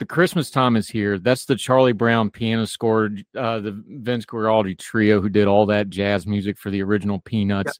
The 0.00 0.06
Christmas 0.06 0.50
time 0.50 0.76
is 0.76 0.88
here. 0.88 1.18
That's 1.18 1.44
the 1.44 1.56
Charlie 1.56 1.92
Brown 1.92 2.28
piano 2.28 2.66
score, 2.66 3.10
uh, 3.38 3.60
the 3.60 3.82
Vince 3.86 4.26
Guaraldi 4.26 4.76
trio 4.76 5.20
who 5.20 5.28
did 5.28 5.46
all 5.46 5.66
that 5.66 5.88
jazz 5.88 6.26
music 6.26 6.58
for 6.58 6.70
the 6.70 6.82
original 6.82 7.20
Peanuts. 7.20 7.78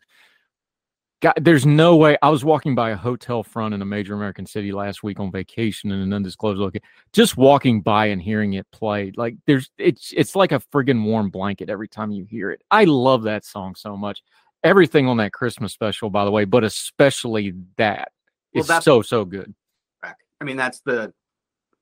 God, 1.24 1.32
there's 1.40 1.64
no 1.64 1.96
way. 1.96 2.18
I 2.20 2.28
was 2.28 2.44
walking 2.44 2.74
by 2.74 2.90
a 2.90 2.96
hotel 2.96 3.42
front 3.42 3.72
in 3.72 3.80
a 3.80 3.84
major 3.86 4.12
American 4.12 4.44
city 4.44 4.72
last 4.72 5.02
week 5.02 5.18
on 5.18 5.32
vacation 5.32 5.90
in 5.90 5.98
an 5.98 6.12
undisclosed 6.12 6.58
location. 6.60 6.86
Just 7.14 7.38
walking 7.38 7.80
by 7.80 8.08
and 8.08 8.20
hearing 8.20 8.52
it 8.52 8.70
played, 8.72 9.16
like 9.16 9.34
there's 9.46 9.70
it's 9.78 10.12
it's 10.14 10.36
like 10.36 10.52
a 10.52 10.60
friggin' 10.60 11.02
warm 11.02 11.30
blanket 11.30 11.70
every 11.70 11.88
time 11.88 12.10
you 12.10 12.26
hear 12.26 12.50
it. 12.50 12.60
I 12.70 12.84
love 12.84 13.22
that 13.22 13.46
song 13.46 13.74
so 13.74 13.96
much. 13.96 14.22
Everything 14.64 15.08
on 15.08 15.16
that 15.16 15.32
Christmas 15.32 15.72
special, 15.72 16.10
by 16.10 16.26
the 16.26 16.30
way, 16.30 16.44
but 16.44 16.62
especially 16.62 17.54
that 17.78 18.12
Well, 18.52 18.60
is 18.60 18.66
that's- 18.66 18.84
so 18.84 19.00
so 19.00 19.24
good. 19.24 19.54
I 20.02 20.44
mean, 20.44 20.58
that's 20.58 20.80
the 20.80 21.14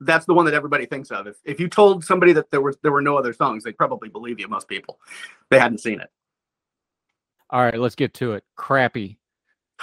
that's 0.03 0.25
the 0.25 0.35
one 0.35 0.45
that 0.45 0.55
everybody 0.55 0.87
thinks 0.87 1.11
of. 1.11 1.27
If 1.27 1.39
if 1.45 1.59
you 1.59 1.67
told 1.67 2.05
somebody 2.05 2.33
that 2.35 2.53
there 2.53 2.61
was 2.61 2.77
there 2.85 2.93
were 2.93 3.03
no 3.03 3.19
other 3.19 3.33
songs, 3.33 3.65
they'd 3.65 3.77
probably 3.77 4.09
believe 4.09 4.39
you. 4.39 4.47
Most 4.47 4.69
people, 4.69 5.01
they 5.51 5.59
hadn't 5.59 5.79
seen 5.79 6.01
it. 6.01 6.11
All 7.51 7.61
right, 7.61 7.77
let's 7.77 7.97
get 7.97 8.15
to 8.15 8.35
it. 8.35 8.45
Crappy, 8.57 9.19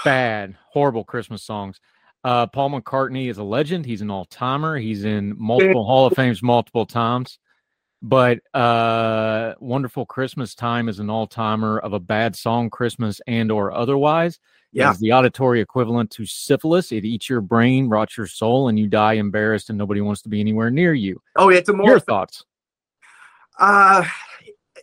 bad, 0.04 0.56
horrible 0.72 1.04
Christmas 1.04 1.44
songs. 1.44 1.80
Uh, 2.24 2.48
Paul 2.48 2.72
McCartney 2.72 3.30
is 3.30 3.38
a 3.38 3.44
legend. 3.44 3.86
He's 3.86 4.02
an 4.02 4.12
all 4.12 4.26
timer. 4.26 4.78
He's 4.78 5.06
in 5.06 5.36
multiple 5.38 5.86
Hall 5.86 6.06
of 6.06 6.14
Fames 6.14 6.44
multiple 6.44 6.86
times. 6.86 7.40
But 8.02 8.40
uh, 8.54 9.56
"Wonderful 9.60 10.06
Christmas 10.06 10.56
Time" 10.56 10.88
is 10.88 11.00
an 11.00 11.10
all-timer 11.10 11.80
of 11.80 11.92
a 11.92 12.00
bad 12.00 12.34
song, 12.36 12.70
Christmas 12.70 13.20
and 13.28 13.52
or 13.52 13.74
otherwise. 13.74 14.40
Yeah. 14.72 14.92
is 14.92 15.00
the 15.00 15.12
auditory 15.12 15.62
equivalent 15.62 16.12
to 16.12 16.26
syphilis. 16.26 16.92
It 16.92 17.04
eats 17.04 17.28
your 17.28 17.42
brain, 17.42 17.90
rots 17.90 18.16
your 18.16 18.28
soul, 18.28 18.70
and 18.70 18.78
you 18.78 18.88
die 18.88 19.14
embarrassed, 19.14 19.70
and 19.70 19.78
nobody 19.78 20.00
wants 20.00 20.22
to 20.22 20.30
be 20.30 20.40
anywhere 20.40 20.70
near 20.70 20.94
you. 20.94 21.22
Oh, 21.36 21.50
it's 21.50 21.70
a 21.70 21.74
more 21.74 21.88
Your 21.88 22.00
thoughts? 22.00 22.46
Uh, 23.58 24.06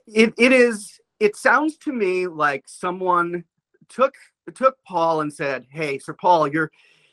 it 0.06 0.34
it 0.36 0.52
is. 0.52 1.00
It 1.18 1.36
sounds 1.36 1.78
to 1.78 1.92
me 1.92 2.26
like 2.26 2.64
someone 2.66 3.44
took 3.88 4.14
took 4.54 4.76
Paul 4.84 5.22
and 5.22 5.32
said, 5.32 5.66
"Hey, 5.70 5.98
Sir 5.98 6.14
Paul, 6.14 6.48
you're 6.48 6.70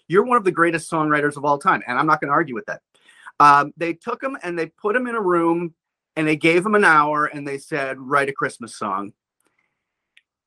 you're 0.07 0.25
one 0.25 0.37
of 0.37 0.43
the 0.43 0.51
greatest 0.51 0.91
songwriters 0.91 1.37
of 1.37 1.45
all 1.45 1.57
time," 1.57 1.81
and 1.87 1.97
I'm 1.97 2.07
not 2.07 2.21
going 2.21 2.29
to 2.29 2.33
argue 2.33 2.55
with 2.55 2.65
that. 2.65 2.81
Um, 3.39 3.73
they 3.77 3.93
took 3.93 4.21
him 4.21 4.37
and 4.43 4.57
they 4.57 4.67
put 4.67 4.95
him 4.95 5.07
in 5.07 5.15
a 5.15 5.21
room 5.21 5.73
and 6.15 6.27
they 6.27 6.35
gave 6.35 6.65
him 6.65 6.75
an 6.75 6.85
hour 6.85 7.25
and 7.25 7.47
they 7.47 7.57
said, 7.57 7.99
"Write 7.99 8.29
a 8.29 8.33
Christmas 8.33 8.75
song." 8.77 9.13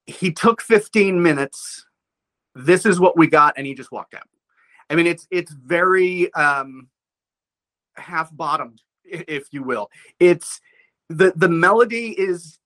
He 0.07 0.31
took 0.31 0.63
15 0.63 1.21
minutes. 1.21 1.85
This 2.55 2.87
is 2.87 3.01
what 3.01 3.19
we 3.19 3.27
got, 3.27 3.55
and 3.57 3.67
he 3.67 3.75
just 3.75 3.91
walked 3.91 4.15
out. 4.15 4.29
I 4.89 4.95
mean, 4.95 5.07
it's 5.07 5.27
it's 5.31 5.53
very 5.53 6.33
um, 6.35 6.89
half 7.97 8.35
bottomed, 8.35 8.83
if 9.05 9.49
you 9.53 9.63
will. 9.63 9.91
It's 10.21 10.61
the 11.09 11.33
the 11.37 11.49
melody 11.49 12.11
is 12.11 12.59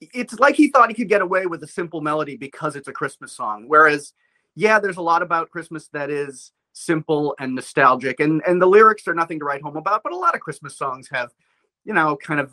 it's 0.00 0.38
like 0.38 0.54
he 0.54 0.68
thought 0.68 0.88
he 0.88 0.94
could 0.94 1.08
get 1.08 1.22
away 1.22 1.46
with 1.46 1.62
a 1.62 1.66
simple 1.66 2.00
melody 2.00 2.36
because 2.36 2.76
it's 2.76 2.88
a 2.88 2.92
christmas 2.92 3.32
song. 3.32 3.64
Whereas 3.66 4.12
yeah 4.56 4.80
there's 4.80 4.96
a 4.96 5.02
lot 5.02 5.22
about 5.22 5.48
christmas 5.50 5.88
that 5.92 6.10
is 6.10 6.50
simple 6.72 7.36
and 7.38 7.54
nostalgic 7.54 8.18
and 8.18 8.42
and 8.46 8.60
the 8.60 8.66
lyrics 8.66 9.06
are 9.06 9.14
nothing 9.14 9.38
to 9.38 9.44
write 9.44 9.62
home 9.62 9.76
about 9.76 10.02
but 10.02 10.12
a 10.12 10.16
lot 10.16 10.34
of 10.34 10.40
christmas 10.40 10.76
songs 10.76 11.08
have 11.08 11.30
you 11.84 11.94
know 11.94 12.16
kind 12.16 12.40
of 12.40 12.52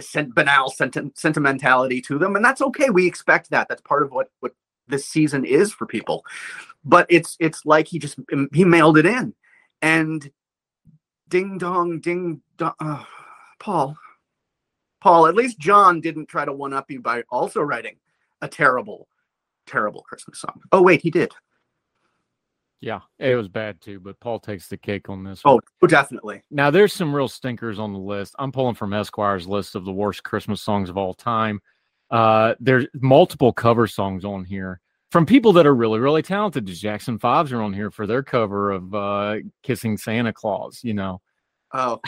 sen- 0.00 0.30
banal 0.30 0.70
senti- 0.70 1.12
sentimentality 1.14 2.00
to 2.02 2.18
them 2.18 2.36
and 2.36 2.44
that's 2.44 2.62
okay. 2.62 2.90
We 2.90 3.06
expect 3.06 3.50
that. 3.50 3.68
That's 3.68 3.82
part 3.82 4.02
of 4.02 4.10
what 4.10 4.30
what 4.40 4.52
this 4.88 5.06
season 5.06 5.44
is 5.44 5.72
for 5.72 5.86
people. 5.86 6.24
But 6.84 7.06
it's 7.08 7.36
it's 7.40 7.64
like 7.64 7.88
he 7.88 7.98
just 7.98 8.18
he 8.52 8.64
mailed 8.64 8.98
it 8.98 9.06
in. 9.06 9.34
And 9.82 10.30
ding 11.28 11.58
dong 11.58 12.00
ding 12.00 12.42
dong 12.56 12.74
uh, 12.80 13.04
Paul, 13.58 13.96
Paul, 15.00 15.26
at 15.26 15.34
least 15.34 15.58
John 15.58 16.00
didn't 16.00 16.26
try 16.26 16.44
to 16.44 16.52
one 16.52 16.72
up 16.72 16.90
you 16.90 17.00
by 17.00 17.22
also 17.30 17.60
writing 17.60 17.96
a 18.40 18.48
terrible, 18.48 19.08
terrible 19.66 20.02
Christmas 20.02 20.40
song. 20.40 20.60
Oh, 20.72 20.82
wait, 20.82 21.02
he 21.02 21.10
did. 21.10 21.32
Yeah, 22.80 23.00
it 23.18 23.34
was 23.34 23.48
bad 23.48 23.80
too, 23.80 24.00
but 24.00 24.20
Paul 24.20 24.38
takes 24.38 24.68
the 24.68 24.76
cake 24.76 25.08
on 25.08 25.24
this. 25.24 25.40
Oh, 25.44 25.54
one. 25.54 25.62
oh, 25.82 25.86
definitely. 25.86 26.42
Now 26.50 26.70
there's 26.70 26.92
some 26.92 27.14
real 27.14 27.28
stinkers 27.28 27.78
on 27.78 27.92
the 27.92 27.98
list. 27.98 28.34
I'm 28.38 28.52
pulling 28.52 28.74
from 28.74 28.92
Esquire's 28.92 29.48
list 29.48 29.74
of 29.74 29.84
the 29.84 29.92
worst 29.92 30.22
Christmas 30.22 30.60
songs 30.60 30.90
of 30.90 30.98
all 30.98 31.14
time. 31.14 31.60
Uh, 32.10 32.54
there's 32.60 32.86
multiple 32.94 33.52
cover 33.52 33.86
songs 33.86 34.24
on 34.24 34.44
here 34.44 34.80
from 35.10 35.24
people 35.24 35.52
that 35.54 35.66
are 35.66 35.74
really, 35.74 35.98
really 35.98 36.22
talented. 36.22 36.66
The 36.66 36.72
Jackson 36.74 37.18
Fives 37.18 37.50
are 37.52 37.62
on 37.62 37.72
here 37.72 37.90
for 37.90 38.06
their 38.06 38.22
cover 38.22 38.70
of 38.72 38.94
uh, 38.94 39.36
"Kissing 39.62 39.96
Santa 39.96 40.32
Claus." 40.32 40.80
You 40.84 40.94
know, 40.94 41.20
Oh, 41.72 42.00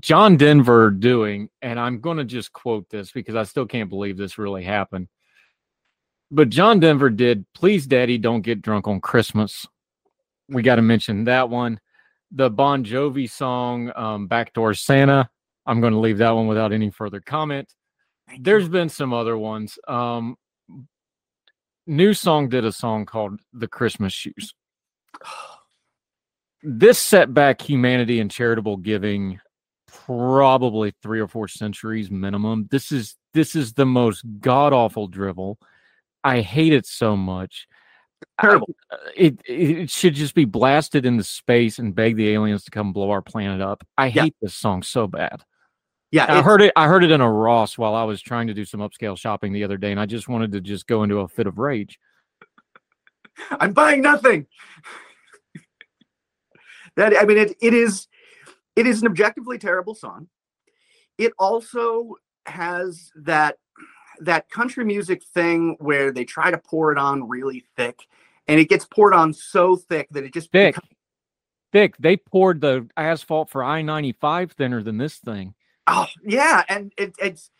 John 0.00 0.36
Denver 0.36 0.90
doing, 0.90 1.48
and 1.62 1.78
I'm 1.78 2.00
going 2.00 2.16
to 2.16 2.24
just 2.24 2.52
quote 2.52 2.88
this 2.90 3.12
because 3.12 3.36
I 3.36 3.44
still 3.44 3.66
can't 3.66 3.88
believe 3.88 4.16
this 4.16 4.38
really 4.38 4.64
happened. 4.64 5.08
But 6.30 6.48
John 6.48 6.80
Denver 6.80 7.10
did 7.10 7.46
Please 7.54 7.86
Daddy 7.86 8.18
Don't 8.18 8.42
Get 8.42 8.60
Drunk 8.60 8.88
on 8.88 9.00
Christmas. 9.00 9.66
We 10.48 10.62
got 10.62 10.76
to 10.76 10.82
mention 10.82 11.24
that 11.24 11.48
one. 11.48 11.78
The 12.32 12.50
Bon 12.50 12.84
Jovi 12.84 13.30
song, 13.30 13.92
um, 13.94 14.26
Backdoor 14.26 14.74
Santa. 14.74 15.28
I'm 15.66 15.80
going 15.80 15.92
to 15.92 15.98
leave 15.98 16.18
that 16.18 16.32
one 16.32 16.48
without 16.48 16.72
any 16.72 16.90
further 16.90 17.20
comment. 17.20 17.72
There's 18.40 18.68
been 18.68 18.88
some 18.88 19.12
other 19.12 19.38
ones. 19.38 19.78
Um, 19.86 20.36
NewSong 21.88 22.50
did 22.50 22.64
a 22.64 22.72
song 22.72 23.06
called 23.06 23.40
The 23.52 23.68
Christmas 23.68 24.12
Shoes. 24.12 24.54
This 26.66 26.98
set 26.98 27.34
back 27.34 27.60
humanity 27.60 28.20
and 28.20 28.30
charitable 28.30 28.78
giving 28.78 29.38
probably 30.06 30.92
three 31.02 31.20
or 31.20 31.28
four 31.28 31.48
centuries 31.48 32.10
minimum. 32.10 32.68
This 32.70 32.92
is 32.92 33.16
this 33.32 33.54
is 33.56 33.72
the 33.74 33.86
most 33.86 34.24
god 34.40 34.72
awful 34.72 35.08
drivel. 35.08 35.58
I 36.22 36.40
hate 36.40 36.72
it 36.72 36.86
so 36.86 37.16
much. 37.16 37.66
I- 38.38 38.42
terrible. 38.42 38.74
Uh, 38.90 38.96
it 39.16 39.38
it 39.44 39.90
should 39.90 40.14
just 40.14 40.34
be 40.34 40.44
blasted 40.44 41.06
into 41.06 41.24
space 41.24 41.78
and 41.78 41.94
beg 41.94 42.16
the 42.16 42.30
aliens 42.30 42.64
to 42.64 42.70
come 42.70 42.92
blow 42.92 43.10
our 43.10 43.22
planet 43.22 43.60
up. 43.60 43.86
I 43.98 44.06
Yeah. 44.06 44.22
hate 44.24 44.36
this 44.40 44.54
song 44.54 44.82
so 44.82 45.06
bad. 45.06 45.42
Yeah, 46.10 46.26
I 46.28 46.42
heard 46.42 46.62
it. 46.62 46.72
I 46.76 46.86
heard 46.86 47.02
it 47.02 47.10
in 47.10 47.20
a 47.20 47.30
Ross 47.30 47.76
while 47.76 47.94
I 47.94 48.04
was 48.04 48.22
trying 48.22 48.46
to 48.46 48.54
do 48.54 48.64
some 48.64 48.78
upscale 48.80 49.18
shopping 49.18 49.52
the 49.52 49.64
other 49.64 49.76
day, 49.76 49.90
and 49.90 49.98
I 49.98 50.06
just 50.06 50.28
wanted 50.28 50.52
to 50.52 50.60
just 50.60 50.86
go 50.86 51.02
into 51.02 51.18
a 51.18 51.28
fit 51.28 51.48
of 51.48 51.58
rage. 51.58 51.98
I'm 53.50 53.72
buying 53.72 54.00
nothing. 54.00 54.46
that 56.96 57.16
I 57.20 57.24
mean, 57.24 57.38
it 57.38 57.56
it 57.60 57.74
is 57.74 58.06
it 58.76 58.86
is 58.86 59.00
an 59.02 59.08
objectively 59.08 59.58
terrible 59.58 59.94
song. 59.94 60.28
It 61.18 61.32
also 61.38 62.14
has 62.46 63.10
that 63.16 63.58
that 64.20 64.48
country 64.48 64.84
music 64.84 65.22
thing 65.34 65.76
where 65.80 66.12
they 66.12 66.24
try 66.24 66.50
to 66.50 66.58
pour 66.58 66.92
it 66.92 66.98
on 66.98 67.28
really 67.28 67.64
thick, 67.76 68.06
and 68.48 68.60
it 68.60 68.68
gets 68.68 68.84
poured 68.84 69.14
on 69.14 69.32
so 69.32 69.76
thick 69.76 70.08
that 70.12 70.24
it 70.24 70.32
just 70.32 70.50
Thick, 70.52 70.74
becomes- 70.74 70.92
thick. 71.72 71.96
They 71.98 72.16
poured 72.16 72.60
the 72.60 72.88
asphalt 72.96 73.50
for 73.50 73.62
I 73.64 73.82
ninety 73.82 74.12
five 74.12 74.52
thinner 74.52 74.82
than 74.82 74.98
this 74.98 75.16
thing. 75.18 75.54
Oh 75.86 76.06
yeah, 76.24 76.64
and 76.68 76.92
it, 76.96 77.14
it's 77.18 77.50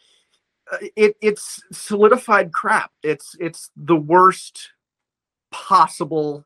uh, 0.73 0.79
it 0.97 1.17
it's 1.21 1.63
solidified 1.73 2.53
crap. 2.53 2.91
It's 3.03 3.37
it's 3.39 3.71
the 3.77 3.97
worst 3.97 4.71
possible 5.51 6.45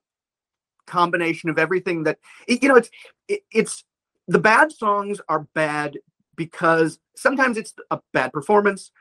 combination 0.87 1.51
of 1.51 1.59
everything 1.59 2.03
that 2.05 2.19
you 2.49 2.69
know. 2.69 2.77
It's 2.77 2.91
it, 3.29 3.41
it's 3.53 3.85
the 4.29 4.39
bad 4.39 4.71
songs 4.71 5.21
are 5.29 5.49
bad 5.55 5.99
because 6.37 7.01
sometimes 7.17 7.57
it's 7.57 7.75
a 7.91 8.01
bad 8.13 8.33
performance. 8.33 8.93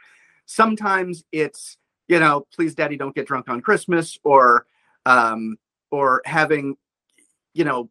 Sometimes 0.46 1.24
it's 1.32 1.78
you 2.08 2.20
know, 2.20 2.48
please, 2.56 2.74
Daddy, 2.74 2.96
don't 2.96 3.14
get 3.14 3.28
drunk 3.28 3.50
on 3.50 3.62
Christmas, 3.62 4.18
or 4.24 4.66
um, 5.06 5.58
or 5.92 6.22
having 6.26 6.78
you 7.54 7.66
know 7.66 7.90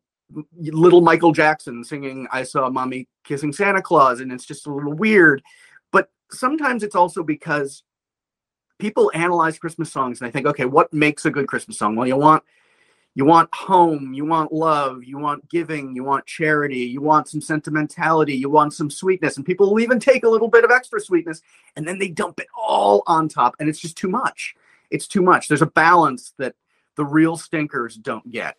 little 0.56 1.02
Michael 1.02 1.32
Jackson 1.32 1.84
singing 1.84 2.26
I 2.32 2.42
saw 2.42 2.68
mommy 2.68 3.06
kissing 3.22 3.52
Santa 3.52 3.80
Claus 3.80 4.18
and 4.20 4.32
it's 4.32 4.44
just 4.44 4.66
a 4.66 4.72
little 4.72 4.92
weird. 4.92 5.42
But 5.92 6.10
sometimes 6.32 6.82
it's 6.82 6.96
also 6.96 7.22
because 7.22 7.84
people 8.78 9.10
analyze 9.14 9.58
Christmas 9.58 9.92
songs 9.92 10.20
and 10.20 10.28
they 10.28 10.32
think, 10.32 10.46
okay, 10.46 10.64
what 10.64 10.92
makes 10.92 11.26
a 11.26 11.30
good 11.30 11.46
Christmas 11.46 11.78
song? 11.78 11.94
Well, 11.94 12.08
you 12.08 12.16
want 12.16 12.42
you 13.16 13.24
want 13.24 13.48
home, 13.54 14.12
you 14.12 14.26
want 14.26 14.52
love, 14.52 15.02
you 15.02 15.16
want 15.16 15.48
giving, 15.48 15.96
you 15.96 16.04
want 16.04 16.26
charity, 16.26 16.80
you 16.80 17.00
want 17.00 17.26
some 17.26 17.40
sentimentality, 17.40 18.34
you 18.34 18.50
want 18.50 18.74
some 18.74 18.90
sweetness. 18.90 19.38
And 19.38 19.46
people 19.46 19.70
will 19.70 19.80
even 19.80 19.98
take 19.98 20.24
a 20.24 20.28
little 20.28 20.48
bit 20.48 20.64
of 20.64 20.70
extra 20.70 21.00
sweetness 21.00 21.40
and 21.76 21.88
then 21.88 21.98
they 21.98 22.08
dump 22.08 22.38
it 22.40 22.46
all 22.54 23.02
on 23.06 23.30
top 23.30 23.56
and 23.58 23.70
it's 23.70 23.80
just 23.80 23.96
too 23.96 24.08
much. 24.08 24.54
It's 24.90 25.08
too 25.08 25.22
much. 25.22 25.48
There's 25.48 25.62
a 25.62 25.66
balance 25.66 26.34
that 26.36 26.56
the 26.96 27.06
real 27.06 27.38
stinkers 27.38 27.96
don't 27.96 28.30
get. 28.30 28.58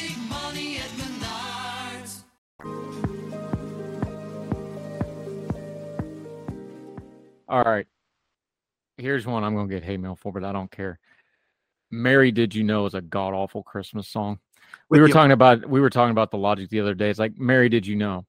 All 7.51 7.63
right. 7.63 7.85
Here's 8.97 9.27
one 9.27 9.43
I'm 9.43 9.53
going 9.55 9.67
to 9.67 9.73
get 9.73 9.83
hate 9.83 9.99
mail 9.99 10.15
for, 10.15 10.31
but 10.31 10.45
I 10.45 10.53
don't 10.53 10.71
care. 10.71 10.99
Mary, 11.91 12.31
did 12.31 12.55
you 12.55 12.63
know 12.63 12.85
is 12.85 12.93
a 12.93 13.01
god 13.01 13.33
awful 13.33 13.61
Christmas 13.61 14.07
song? 14.07 14.39
We 14.89 14.95
With 14.95 15.01
were 15.01 15.07
you. 15.09 15.13
talking 15.13 15.33
about 15.33 15.69
we 15.69 15.81
were 15.81 15.89
talking 15.89 16.11
about 16.11 16.31
the 16.31 16.37
logic 16.37 16.69
the 16.69 16.79
other 16.79 16.93
day. 16.93 17.09
It's 17.09 17.19
like 17.19 17.37
Mary, 17.37 17.67
did 17.67 17.85
you 17.85 17.97
know? 17.97 18.25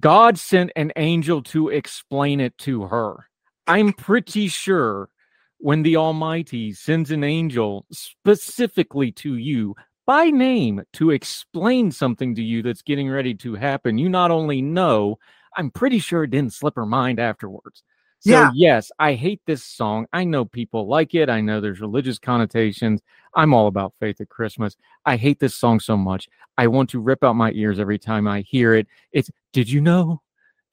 God 0.00 0.38
sent 0.38 0.72
an 0.76 0.92
angel 0.96 1.42
to 1.44 1.68
explain 1.68 2.40
it 2.40 2.56
to 2.58 2.84
her. 2.84 3.26
I'm 3.66 3.92
pretty 3.92 4.48
sure 4.48 5.10
when 5.58 5.82
the 5.82 5.96
Almighty 5.96 6.72
sends 6.72 7.10
an 7.10 7.24
angel 7.24 7.84
specifically 7.92 9.12
to 9.12 9.36
you, 9.36 9.74
by 10.06 10.30
name 10.30 10.82
to 10.94 11.10
explain 11.10 11.90
something 11.90 12.34
to 12.34 12.42
you 12.42 12.62
that's 12.62 12.80
getting 12.80 13.10
ready 13.10 13.34
to 13.34 13.56
happen, 13.56 13.98
you 13.98 14.08
not 14.08 14.30
only 14.30 14.62
know, 14.62 15.18
I'm 15.54 15.70
pretty 15.70 15.98
sure 15.98 16.24
it 16.24 16.30
didn't 16.30 16.54
slip 16.54 16.76
her 16.76 16.86
mind 16.86 17.20
afterwards. 17.20 17.82
So, 18.20 18.30
Yeah. 18.30 18.50
yes, 18.54 18.90
I 18.98 19.14
hate 19.14 19.40
this 19.46 19.64
song. 19.64 20.06
I 20.12 20.24
know 20.24 20.44
people 20.44 20.88
like 20.88 21.14
it. 21.14 21.30
I 21.30 21.40
know 21.40 21.60
there's 21.60 21.80
religious 21.80 22.18
connotations. 22.18 23.00
I'm 23.34 23.54
all 23.54 23.68
about 23.68 23.94
faith 24.00 24.20
at 24.20 24.28
Christmas. 24.28 24.76
I 25.06 25.16
hate 25.16 25.38
this 25.38 25.54
song 25.54 25.78
so 25.78 25.96
much. 25.96 26.28
I 26.56 26.66
want 26.66 26.90
to 26.90 27.00
rip 27.00 27.22
out 27.22 27.36
my 27.36 27.52
ears 27.52 27.78
every 27.78 27.98
time 27.98 28.26
I 28.26 28.40
hear 28.40 28.74
it. 28.74 28.88
It's, 29.12 29.30
did 29.52 29.70
you 29.70 29.80
know? 29.80 30.20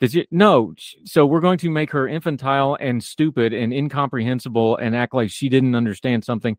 Did 0.01 0.13
you? 0.13 0.25
No. 0.31 0.73
So, 1.05 1.25
we're 1.25 1.39
going 1.39 1.59
to 1.59 1.69
make 1.69 1.91
her 1.91 2.07
infantile 2.07 2.77
and 2.79 3.03
stupid 3.03 3.53
and 3.53 3.71
incomprehensible 3.71 4.77
and 4.77 4.95
act 4.95 5.13
like 5.13 5.29
she 5.29 5.47
didn't 5.47 5.75
understand 5.75 6.25
something. 6.25 6.57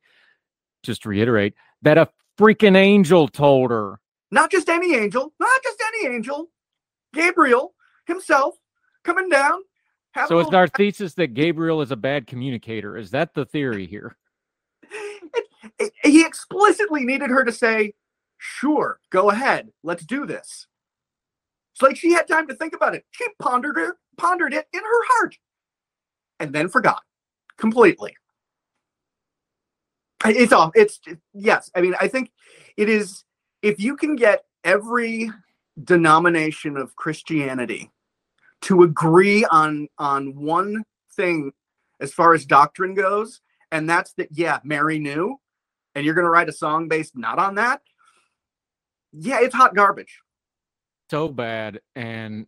Just 0.83 1.03
to 1.03 1.09
reiterate 1.09 1.55
that 1.83 1.99
a 1.99 2.09
freaking 2.39 2.77
angel 2.77 3.27
told 3.29 3.71
her. 3.73 3.99
Not 4.31 4.51
just 4.53 4.69
any 4.69 4.95
angel, 4.95 5.33
not 5.41 5.63
just 5.63 5.83
any 5.89 6.15
angel. 6.15 6.49
Gabriel 7.13 7.75
himself 8.07 8.55
coming 9.05 9.29
down. 9.29 9.61
Having 10.17 10.29
So 10.29 10.39
it's 10.41 10.55
our 10.55 10.67
thesis 10.67 11.15
that 11.15 11.35
Gabriel 11.35 11.83
is 11.83 11.91
a 11.91 11.97
bad 11.97 12.27
communicator. 12.27 12.97
Is 12.97 13.11
that 13.11 13.35
the 13.35 13.45
theory 13.45 13.87
here? 13.87 14.17
He 16.03 16.25
explicitly 16.25 17.05
needed 17.05 17.29
her 17.29 17.45
to 17.45 17.53
say, 17.53 17.93
"Sure, 18.39 19.01
go 19.11 19.31
ahead, 19.31 19.69
let's 19.83 20.07
do 20.07 20.25
this." 20.25 20.69
It's 21.75 21.83
like 21.83 21.97
she 21.97 22.13
had 22.13 22.29
time 22.29 22.47
to 22.47 22.55
think 22.55 22.75
about 22.75 22.95
it. 22.95 23.05
She 23.11 23.27
pondered 23.39 23.77
it, 23.77 23.91
pondered 24.17 24.55
it 24.55 24.67
in 24.73 24.81
her 24.81 25.05
heart, 25.09 25.37
and 26.39 26.53
then 26.55 26.69
forgot 26.69 27.03
completely. 27.59 28.17
It's 30.25 30.53
all. 30.53 30.71
It's 30.75 31.01
yes. 31.35 31.71
I 31.75 31.81
mean, 31.83 31.95
I 32.01 32.09
think 32.09 32.31
it 32.77 32.89
is. 32.89 33.25
If 33.61 33.81
you 33.81 33.97
can 33.97 34.17
get 34.17 34.45
every 34.65 35.31
denomination 35.85 36.77
of 36.77 36.95
Christianity 36.97 37.91
to 38.63 38.83
agree 38.83 39.45
on 39.47 39.89
on 39.99 40.35
one 40.35 40.85
thing 41.15 41.53
as 42.01 42.13
far 42.13 42.35
as 42.35 42.45
doctrine 42.45 42.95
goes, 42.95 43.41
and 43.71 43.89
that's 43.89 44.13
that 44.15 44.29
yeah 44.33 44.59
mary 44.65 44.99
knew 44.99 45.37
and 45.95 46.05
you're 46.05 46.15
going 46.15 46.25
to 46.25 46.31
write 46.31 46.49
a 46.49 46.53
song 46.53 46.89
based 46.89 47.17
not 47.17 47.39
on 47.39 47.55
that 47.57 47.81
yeah 49.13 49.41
it's 49.41 49.55
hot 49.55 49.75
garbage 49.75 50.21
So 51.09 51.29
bad. 51.29 51.81
And 51.95 52.47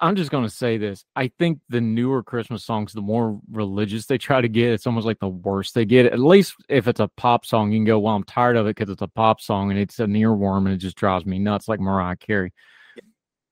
I'm 0.00 0.16
just 0.16 0.30
going 0.30 0.44
to 0.44 0.50
say 0.50 0.76
this. 0.76 1.04
I 1.14 1.28
think 1.38 1.60
the 1.68 1.80
newer 1.80 2.22
Christmas 2.22 2.64
songs, 2.64 2.92
the 2.92 3.00
more 3.00 3.40
religious 3.50 4.06
they 4.06 4.18
try 4.18 4.40
to 4.40 4.48
get, 4.48 4.72
it's 4.72 4.86
almost 4.86 5.06
like 5.06 5.20
the 5.20 5.28
worse 5.28 5.72
they 5.72 5.84
get. 5.84 6.06
At 6.06 6.18
least 6.18 6.54
if 6.68 6.88
it's 6.88 7.00
a 7.00 7.08
pop 7.16 7.46
song, 7.46 7.72
you 7.72 7.78
can 7.78 7.84
go, 7.84 7.98
well, 7.98 8.14
I'm 8.14 8.24
tired 8.24 8.56
of 8.56 8.66
it 8.66 8.76
because 8.76 8.90
it's 8.92 9.02
a 9.02 9.08
pop 9.08 9.40
song 9.40 9.70
and 9.70 9.78
it's 9.78 9.98
an 10.00 10.12
earworm 10.14 10.66
and 10.66 10.74
it 10.74 10.78
just 10.78 10.96
drives 10.96 11.26
me 11.26 11.38
nuts 11.38 11.68
like 11.68 11.80
Mariah 11.80 12.16
Carey. 12.16 12.52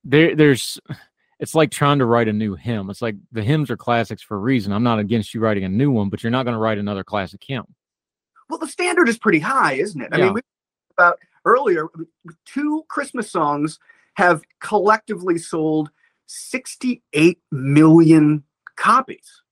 There, 0.04 0.36
there's, 0.36 0.78
it's 1.38 1.54
like 1.54 1.70
trying 1.70 1.98
to 1.98 2.06
write 2.06 2.28
a 2.28 2.32
new 2.32 2.54
hymn. 2.54 2.88
It's 2.90 3.02
like 3.02 3.16
the 3.32 3.42
hymns 3.42 3.70
are 3.70 3.76
classics 3.76 4.22
for 4.22 4.36
a 4.36 4.40
reason. 4.40 4.72
I'm 4.72 4.82
not 4.82 4.98
against 4.98 5.34
you 5.34 5.40
writing 5.40 5.64
a 5.64 5.68
new 5.68 5.90
one, 5.90 6.08
but 6.08 6.22
you're 6.22 6.30
not 6.30 6.44
going 6.44 6.54
to 6.54 6.58
write 6.58 6.78
another 6.78 7.04
classic 7.04 7.42
hymn. 7.46 7.64
well 8.48 8.58
the 8.58 8.66
standard 8.68 9.08
is 9.08 9.18
pretty 9.18 9.40
high 9.40 9.72
isn't 9.74 10.00
it 10.00 10.08
i 10.12 10.16
Yeah. 10.18 10.24
mean 10.26 10.34
we 10.34 10.40
talked 10.40 10.92
about 10.98 11.18
earlier 11.44 11.88
two 12.44 12.84
christmas 12.88 13.30
songs 13.30 13.78
have 14.14 14.40
collectively 14.60 15.36
sold 15.38 15.90
68 16.26 17.38
million 17.50 18.42
copies 18.76 19.42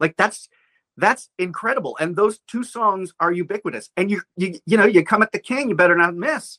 like 0.00 0.16
that's 0.16 0.48
that's 0.96 1.30
incredible 1.38 1.96
and 2.00 2.16
those 2.16 2.38
two 2.46 2.62
songs 2.64 3.12
are 3.20 3.32
ubiquitous 3.32 3.90
and 3.96 4.10
you 4.10 4.20
you 4.36 4.58
you 4.66 4.76
know 4.76 4.84
you 4.86 5.04
come 5.04 5.22
at 5.22 5.32
the 5.32 5.38
king 5.38 5.68
you 5.68 5.74
better 5.74 5.96
not 5.96 6.14
miss 6.14 6.58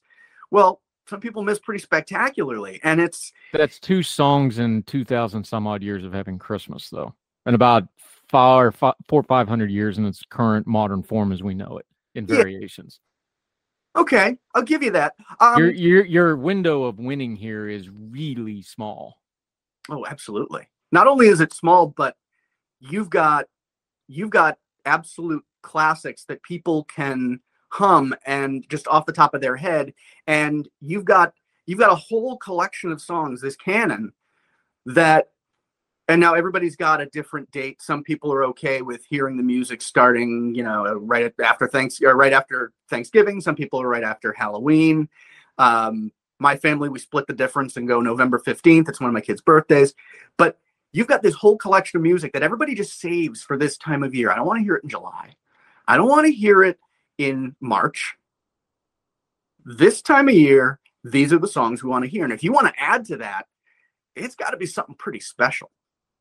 well 0.52 0.82
some 1.08 1.20
people 1.20 1.44
miss 1.44 1.60
pretty 1.60 1.82
spectacularly 1.82 2.80
and 2.84 3.00
it's 3.00 3.32
That's 3.54 3.80
two 3.80 4.04
songs 4.04 4.60
in 4.60 4.84
2,000 4.84 5.44
some 5.44 5.68
odd 5.68 5.84
years 5.84 6.04
of 6.04 6.14
having 6.14 6.40
Christmas, 6.40 6.90
though, 6.90 7.14
and 7.46 7.56
about 7.56 7.88
five 8.28 8.66
or 8.66 8.72
four 8.72 8.94
or 9.20 9.24
500 9.24 9.70
years 9.70 9.98
in 9.98 10.06
its 10.06 10.24
current 10.30 10.66
modern 10.66 11.04
form 11.04 11.32
as 11.32 11.44
we 11.44 11.54
know 11.54 11.78
it 11.78 11.86
in 12.16 12.26
Yeah. 12.26 12.38
variations. 12.38 13.00
okay 13.96 14.36
i'll 14.54 14.62
give 14.62 14.84
you 14.84 14.92
that 14.92 15.14
um 15.40 15.58
your, 15.58 15.72
your, 15.72 16.06
your 16.06 16.36
window 16.36 16.84
of 16.84 17.00
winning 17.00 17.36
here 17.36 17.70
is 17.70 17.90
really 17.90 18.62
small. 18.62 19.20
Oh, 19.90 20.06
absolutely. 20.06 20.68
Not 20.92 21.06
only 21.08 21.28
is 21.28 21.40
it 21.40 21.54
small, 21.54 21.88
but 21.88 22.16
you've 22.80 23.10
got 23.10 23.46
you've 24.08 24.32
got 24.32 24.58
absolute 24.86 25.46
classics 25.62 26.26
that 26.26 26.42
people 26.44 26.84
can 26.86 27.40
hum 27.76 28.16
and 28.26 28.66
just 28.70 28.88
off 28.88 29.06
the 29.06 29.12
top 29.12 29.34
of 29.34 29.42
their 29.42 29.58
head 29.58 29.94
and 30.28 30.70
you've 30.80 31.04
got 31.04 31.34
you've 31.66 31.80
got 31.80 31.92
a 31.92 31.96
whole 31.96 32.38
collection 32.38 32.90
of 32.90 33.02
songs 33.02 33.42
this 33.42 33.58
canon 33.58 34.14
that 34.86 35.28
and 36.08 36.22
now 36.22 36.36
everybody's 36.36 36.76
got 36.76 37.02
a 37.02 37.08
different 37.08 37.50
date. 37.52 37.82
Some 37.82 38.04
people 38.04 38.32
are 38.32 38.46
okay 38.46 38.82
with 38.82 39.04
hearing 39.10 39.36
the 39.36 39.44
music 39.44 39.82
starting 39.82 40.56
you 40.56 40.64
know 40.64 40.94
right 40.94 41.34
after 41.44 41.68
thanks 41.68 42.02
or 42.02 42.16
right 42.16 42.32
after 42.32 42.72
thanksgiving. 42.90 43.42
Some 43.42 43.56
people 43.56 43.82
are 43.82 43.90
right 43.90 44.04
after 44.04 44.32
halloween. 44.32 45.10
Um 45.58 46.14
my 46.40 46.56
family 46.56 46.88
we 46.88 47.00
split 47.00 47.28
the 47.28 47.34
difference 47.34 47.76
and 47.76 47.90
go 47.90 48.00
november 48.00 48.40
15th 48.40 48.88
it's 48.88 49.02
one 49.02 49.10
of 49.10 49.14
my 49.14 49.20
kids 49.20 49.42
birthdays. 49.42 49.94
But 50.38 50.60
you've 50.94 51.08
got 51.08 51.24
this 51.24 51.36
whole 51.36 51.58
collection 51.58 51.98
of 51.98 52.04
music 52.04 52.32
that 52.32 52.44
everybody 52.44 52.74
just 52.74 53.02
saves 53.02 53.44
for 53.44 53.58
this 53.58 53.78
time 53.78 54.02
of 54.02 54.16
year. 54.16 54.32
I 54.32 54.38
don't 54.38 54.48
want 54.48 54.60
to 54.60 54.64
hear 54.64 54.76
it 54.76 54.84
in 54.84 54.90
july. 54.90 55.36
I 55.90 55.98
don't 55.98 56.08
want 56.08 56.26
to 56.26 56.32
hear 56.32 56.64
it 56.64 56.80
in 57.18 57.56
march 57.60 58.16
this 59.66 60.02
time 60.02 60.28
of 60.30 60.36
year 60.36 60.80
these 61.04 61.32
are 61.32 61.40
the 61.40 61.48
songs 61.48 61.84
we 61.84 61.90
want 61.90 62.04
to 62.04 62.10
hear 62.10 62.24
and 62.24 62.34
if 62.34 62.44
you 62.44 62.52
want 62.52 62.68
to 62.68 62.74
add 62.82 63.06
to 63.06 63.18
that 63.18 63.46
it's 64.16 64.36
got 64.36 64.52
to 64.52 64.58
be 64.58 64.66
something 64.66 64.96
pretty 64.96 65.20
special 65.20 65.72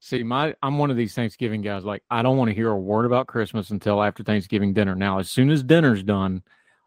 See, 0.00 0.22
my 0.22 0.54
I'm 0.62 0.76
one 0.76 0.90
of 0.90 0.98
these 0.98 1.14
Thanksgiving 1.14 1.62
guys. 1.62 1.82
Like, 1.82 2.02
I 2.10 2.20
don't 2.20 2.36
want 2.36 2.50
to 2.50 2.54
hear 2.54 2.68
a 2.68 2.78
word 2.78 3.06
about 3.06 3.26
Christmas 3.26 3.70
until 3.70 4.02
after 4.02 4.22
Thanksgiving 4.22 4.74
dinner. 4.74 4.94
Now, 4.94 5.18
as 5.18 5.30
soon 5.30 5.48
as 5.48 5.62
dinner's 5.62 6.02
done, 6.02 6.42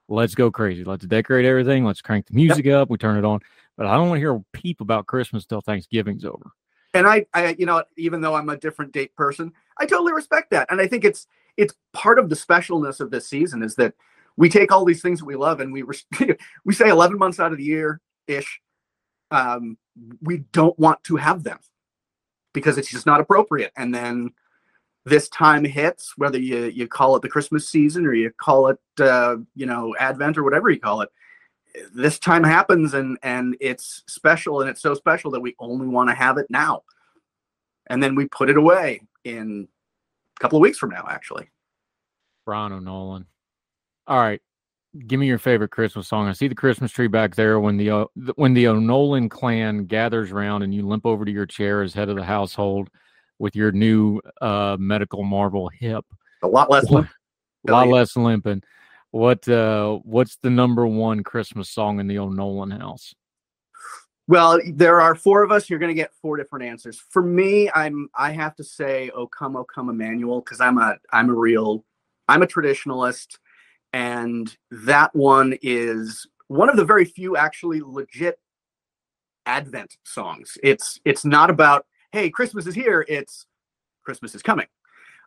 let's 0.08 0.36
go 0.36 0.52
crazy. 0.52 0.84
Let's 0.84 1.04
decorate 1.04 1.44
everything. 1.44 1.84
Let's 1.84 2.00
crank 2.04 2.28
the 2.28 2.36
music 2.36 2.68
up. 2.68 2.92
We 2.92 3.00
turn 3.00 3.18
it 3.18 3.26
on. 3.26 3.40
But 3.76 3.88
I 3.88 3.96
don't 3.96 4.10
want 4.10 4.18
to 4.18 4.22
hear 4.22 4.36
a 4.36 4.44
peep 4.54 4.82
about 4.82 5.08
Christmas 5.08 5.48
till 5.48 5.62
Thanksgiving's 5.62 6.26
over. 6.26 6.52
and 6.94 7.08
I, 7.08 7.26
I 7.34 7.56
you 7.58 7.66
know 7.66 7.84
even 7.98 8.22
though 8.22 8.36
i'm 8.36 8.50
a 8.50 8.58
different 8.58 8.92
date 8.92 9.16
person 9.16 9.52
i 9.78 9.86
totally 9.86 10.14
respect 10.14 10.52
that 10.52 10.68
and 10.70 10.80
i 10.80 10.88
think 10.88 11.04
it's 11.04 11.28
it's 11.58 11.74
part 11.94 12.20
of 12.20 12.30
the 12.30 12.36
specialness 12.36 13.00
of 13.00 13.12
this 13.12 13.28
season 13.28 13.64
is 13.64 13.76
that 13.76 13.94
we 14.38 14.50
take 14.50 14.72
all 14.72 14.86
these 14.86 15.02
things 15.02 15.20
that 15.20 15.26
we 15.26 15.36
love 15.36 15.60
and 15.60 15.74
we 15.74 15.84
we 16.66 16.74
say 16.74 16.90
11 16.90 17.18
months 17.18 17.40
out 17.40 17.52
of 17.52 17.58
the 17.58 17.64
year 17.64 18.00
ish 18.28 18.62
um 19.32 19.78
we 20.22 20.40
don't 20.52 20.78
want 20.78 21.04
to 21.04 21.16
have 21.16 21.44
them 21.44 21.60
because 22.54 22.78
it's 22.78 22.90
just 22.90 23.06
not 23.06 23.20
appropriate. 23.20 23.72
And 23.76 23.94
then 23.94 24.32
this 25.06 25.28
time 25.30 25.64
hits 25.64 26.14
whether 26.18 26.38
you 26.38 26.66
you 26.66 26.88
call 26.88 27.16
it 27.16 27.22
the 27.22 27.30
christmas 27.30 27.70
season 27.70 28.06
or 28.06 28.14
you 28.14 28.30
call 28.38 28.68
it 28.68 28.78
uh 29.00 29.38
you 29.56 29.66
know 29.66 29.96
advent 29.98 30.38
or 30.38 30.44
whatever 30.44 30.70
you 30.70 30.80
call 30.82 31.00
it 31.00 31.10
this 31.94 32.20
time 32.20 32.44
happens 32.44 32.94
and 32.94 33.18
and 33.24 33.56
it's 33.60 34.04
special 34.08 34.62
and 34.62 34.70
it's 34.70 34.82
so 34.82 34.94
special 34.94 35.32
that 35.32 35.40
we 35.40 35.56
only 35.60 35.88
want 35.88 36.10
to 36.10 36.16
have 36.16 36.38
it 36.38 36.48
now. 36.50 36.84
And 37.88 38.02
then 38.02 38.16
we 38.16 38.28
put 38.28 38.50
it 38.50 38.58
away 38.58 39.02
in 39.24 39.68
couple 40.40 40.58
of 40.58 40.62
weeks 40.62 40.78
from 40.78 40.90
now 40.92 41.06
actually 41.10 41.50
Brian 42.46 42.72
O'Nolan. 42.72 43.26
All 44.08 44.20
right, 44.20 44.42
give 45.08 45.20
me 45.20 45.28
your 45.28 45.38
favorite 45.38 45.72
Christmas 45.72 46.08
song. 46.08 46.28
I 46.30 46.34
see 46.34 46.48
the 46.48 46.56
Christmas 46.56 46.92
tree 46.92 47.08
back 47.08 47.36
there 47.36 47.60
when 47.60 47.76
the 47.76 47.92
O- 47.92 48.12
th- 48.16 48.38
when 48.38 48.54
the 48.54 48.68
O'Nolan 48.68 49.28
clan 49.28 49.86
gathers 49.86 50.32
around 50.32 50.62
and 50.64 50.74
you 50.74 50.88
limp 50.88 51.06
over 51.06 51.26
to 51.26 51.32
your 51.32 51.46
chair 51.46 51.82
as 51.82 51.94
head 51.94 52.08
of 52.10 52.16
the 52.16 52.24
household 52.24 52.90
with 53.40 53.54
your 53.56 53.72
new 53.74 54.22
uh, 54.42 54.78
medical 54.80 55.24
marvel 55.24 55.68
hip. 55.70 56.06
a 56.42 56.48
lot 56.48 56.70
less 56.70 56.90
What- 56.90 57.08
A 57.68 57.72
lot 57.72 57.88
less 57.90 58.16
limping. 58.16 58.64
What 59.12 59.48
uh 59.50 59.96
what's 60.04 60.38
the 60.38 60.50
number 60.50 60.88
one 60.88 61.24
Christmas 61.24 61.70
song 61.70 62.00
in 62.00 62.08
the 62.08 62.20
O'Nolan 62.20 62.72
house? 62.72 63.14
Well 64.28 64.60
there 64.74 65.02
are 65.02 65.16
four 65.16 65.44
of 65.44 65.52
us 65.52 65.70
you're 65.70 65.80
going 65.80 65.90
to 65.90 66.02
get 66.02 66.14
four 66.22 66.38
different 66.38 66.66
answers. 66.66 67.02
For 67.10 67.22
me 67.22 67.70
i'm 67.74 68.10
i 68.16 68.32
have 68.32 68.56
to 68.56 68.64
say 68.64 69.10
oh 69.16 69.28
come 69.28 69.56
oh 69.56 69.64
come 69.64 69.90
emmanuel 69.90 70.42
because 70.42 70.62
i'm 70.62 70.78
a 70.78 70.98
i'm 71.12 71.30
a 71.30 71.34
real 71.34 71.84
i'm 72.28 72.44
a 72.44 72.48
traditionalist 72.48 73.38
and 73.94 74.56
that 74.70 75.16
one 75.16 75.58
is 75.62 76.28
one 76.48 76.70
of 76.70 76.78
the 76.78 76.86
very 76.86 77.06
few 77.06 77.36
actually 77.38 77.82
legit 77.82 78.40
advent 79.46 79.98
songs. 80.04 80.58
It's 80.62 81.00
it's 81.06 81.26
not 81.26 81.50
about 81.50 81.86
hey 82.12 82.30
christmas 82.30 82.68
is 82.68 82.76
here 82.76 83.06
it's 83.08 83.46
christmas 84.04 84.36
is 84.36 84.42
coming. 84.42 84.68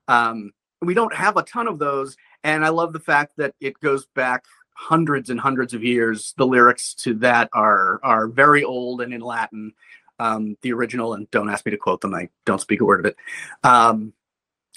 Um 0.08 0.52
we 0.82 0.94
don't 0.94 1.14
have 1.14 1.36
a 1.36 1.42
ton 1.42 1.68
of 1.68 1.78
those 1.78 2.16
and 2.42 2.64
i 2.64 2.68
love 2.68 2.92
the 2.92 3.00
fact 3.00 3.32
that 3.36 3.54
it 3.60 3.78
goes 3.80 4.06
back 4.14 4.44
hundreds 4.80 5.28
and 5.28 5.38
hundreds 5.38 5.74
of 5.74 5.84
years 5.84 6.32
the 6.38 6.46
lyrics 6.46 6.94
to 6.94 7.12
that 7.12 7.50
are 7.52 8.00
are 8.02 8.26
very 8.28 8.64
old 8.64 9.02
and 9.02 9.12
in 9.12 9.20
latin 9.20 9.74
um 10.18 10.56
the 10.62 10.72
original 10.72 11.12
and 11.12 11.30
don't 11.30 11.50
ask 11.50 11.66
me 11.66 11.70
to 11.70 11.76
quote 11.76 12.00
them 12.00 12.14
i 12.14 12.26
don't 12.46 12.62
speak 12.62 12.80
a 12.80 12.84
word 12.84 13.00
of 13.00 13.04
it 13.04 13.16
um 13.62 14.14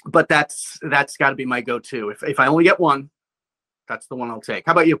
but 0.04 0.28
that's 0.28 0.78
that's 0.82 1.16
got 1.16 1.30
to 1.30 1.36
be 1.36 1.46
my 1.46 1.62
go-to 1.62 2.10
if, 2.10 2.22
if 2.22 2.38
i 2.38 2.46
only 2.46 2.64
get 2.64 2.78
one 2.78 3.08
that's 3.88 4.06
the 4.08 4.14
one 4.14 4.30
i'll 4.30 4.42
take 4.42 4.66
how 4.66 4.72
about 4.72 4.86
you 4.86 5.00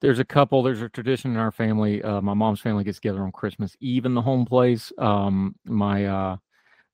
there's 0.00 0.20
a 0.20 0.24
couple. 0.24 0.62
There's 0.62 0.80
a 0.80 0.88
tradition 0.88 1.32
in 1.32 1.38
our 1.38 1.50
family. 1.50 2.00
Uh, 2.00 2.20
my 2.20 2.32
mom's 2.32 2.60
family 2.60 2.84
gets 2.84 2.98
together 2.98 3.20
on 3.24 3.32
Christmas 3.32 3.76
Eve 3.80 4.06
in 4.06 4.14
the 4.14 4.22
home 4.22 4.44
place. 4.44 4.92
Um, 4.96 5.56
my 5.64 6.04
uh, 6.04 6.36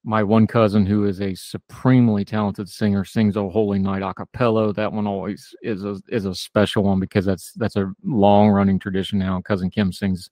my 0.05 0.23
one 0.23 0.47
cousin, 0.47 0.85
who 0.85 1.07
is 1.07 1.21
a 1.23 1.35
supremely 1.35 2.25
talented 2.25 2.69
singer, 2.69 3.05
sings 3.05 3.37
"Oh 3.37 3.49
Holy 3.49 3.79
Night" 3.79 4.03
a 4.03 4.13
cappella. 4.13 4.73
That 4.73 4.93
one 4.93 5.07
always 5.07 5.55
is 5.63 5.85
a 5.85 6.01
is 6.09 6.27
a 6.27 6.35
special 6.35 6.85
one 6.85 7.01
because 7.01 7.25
that's 7.25 7.53
that's 7.55 7.77
a 7.77 7.93
long 8.05 8.51
running 8.51 8.79
tradition 8.79 9.19
now. 9.19 9.41
Cousin 9.41 9.71
Kim 9.71 9.93
sings 9.93 10.29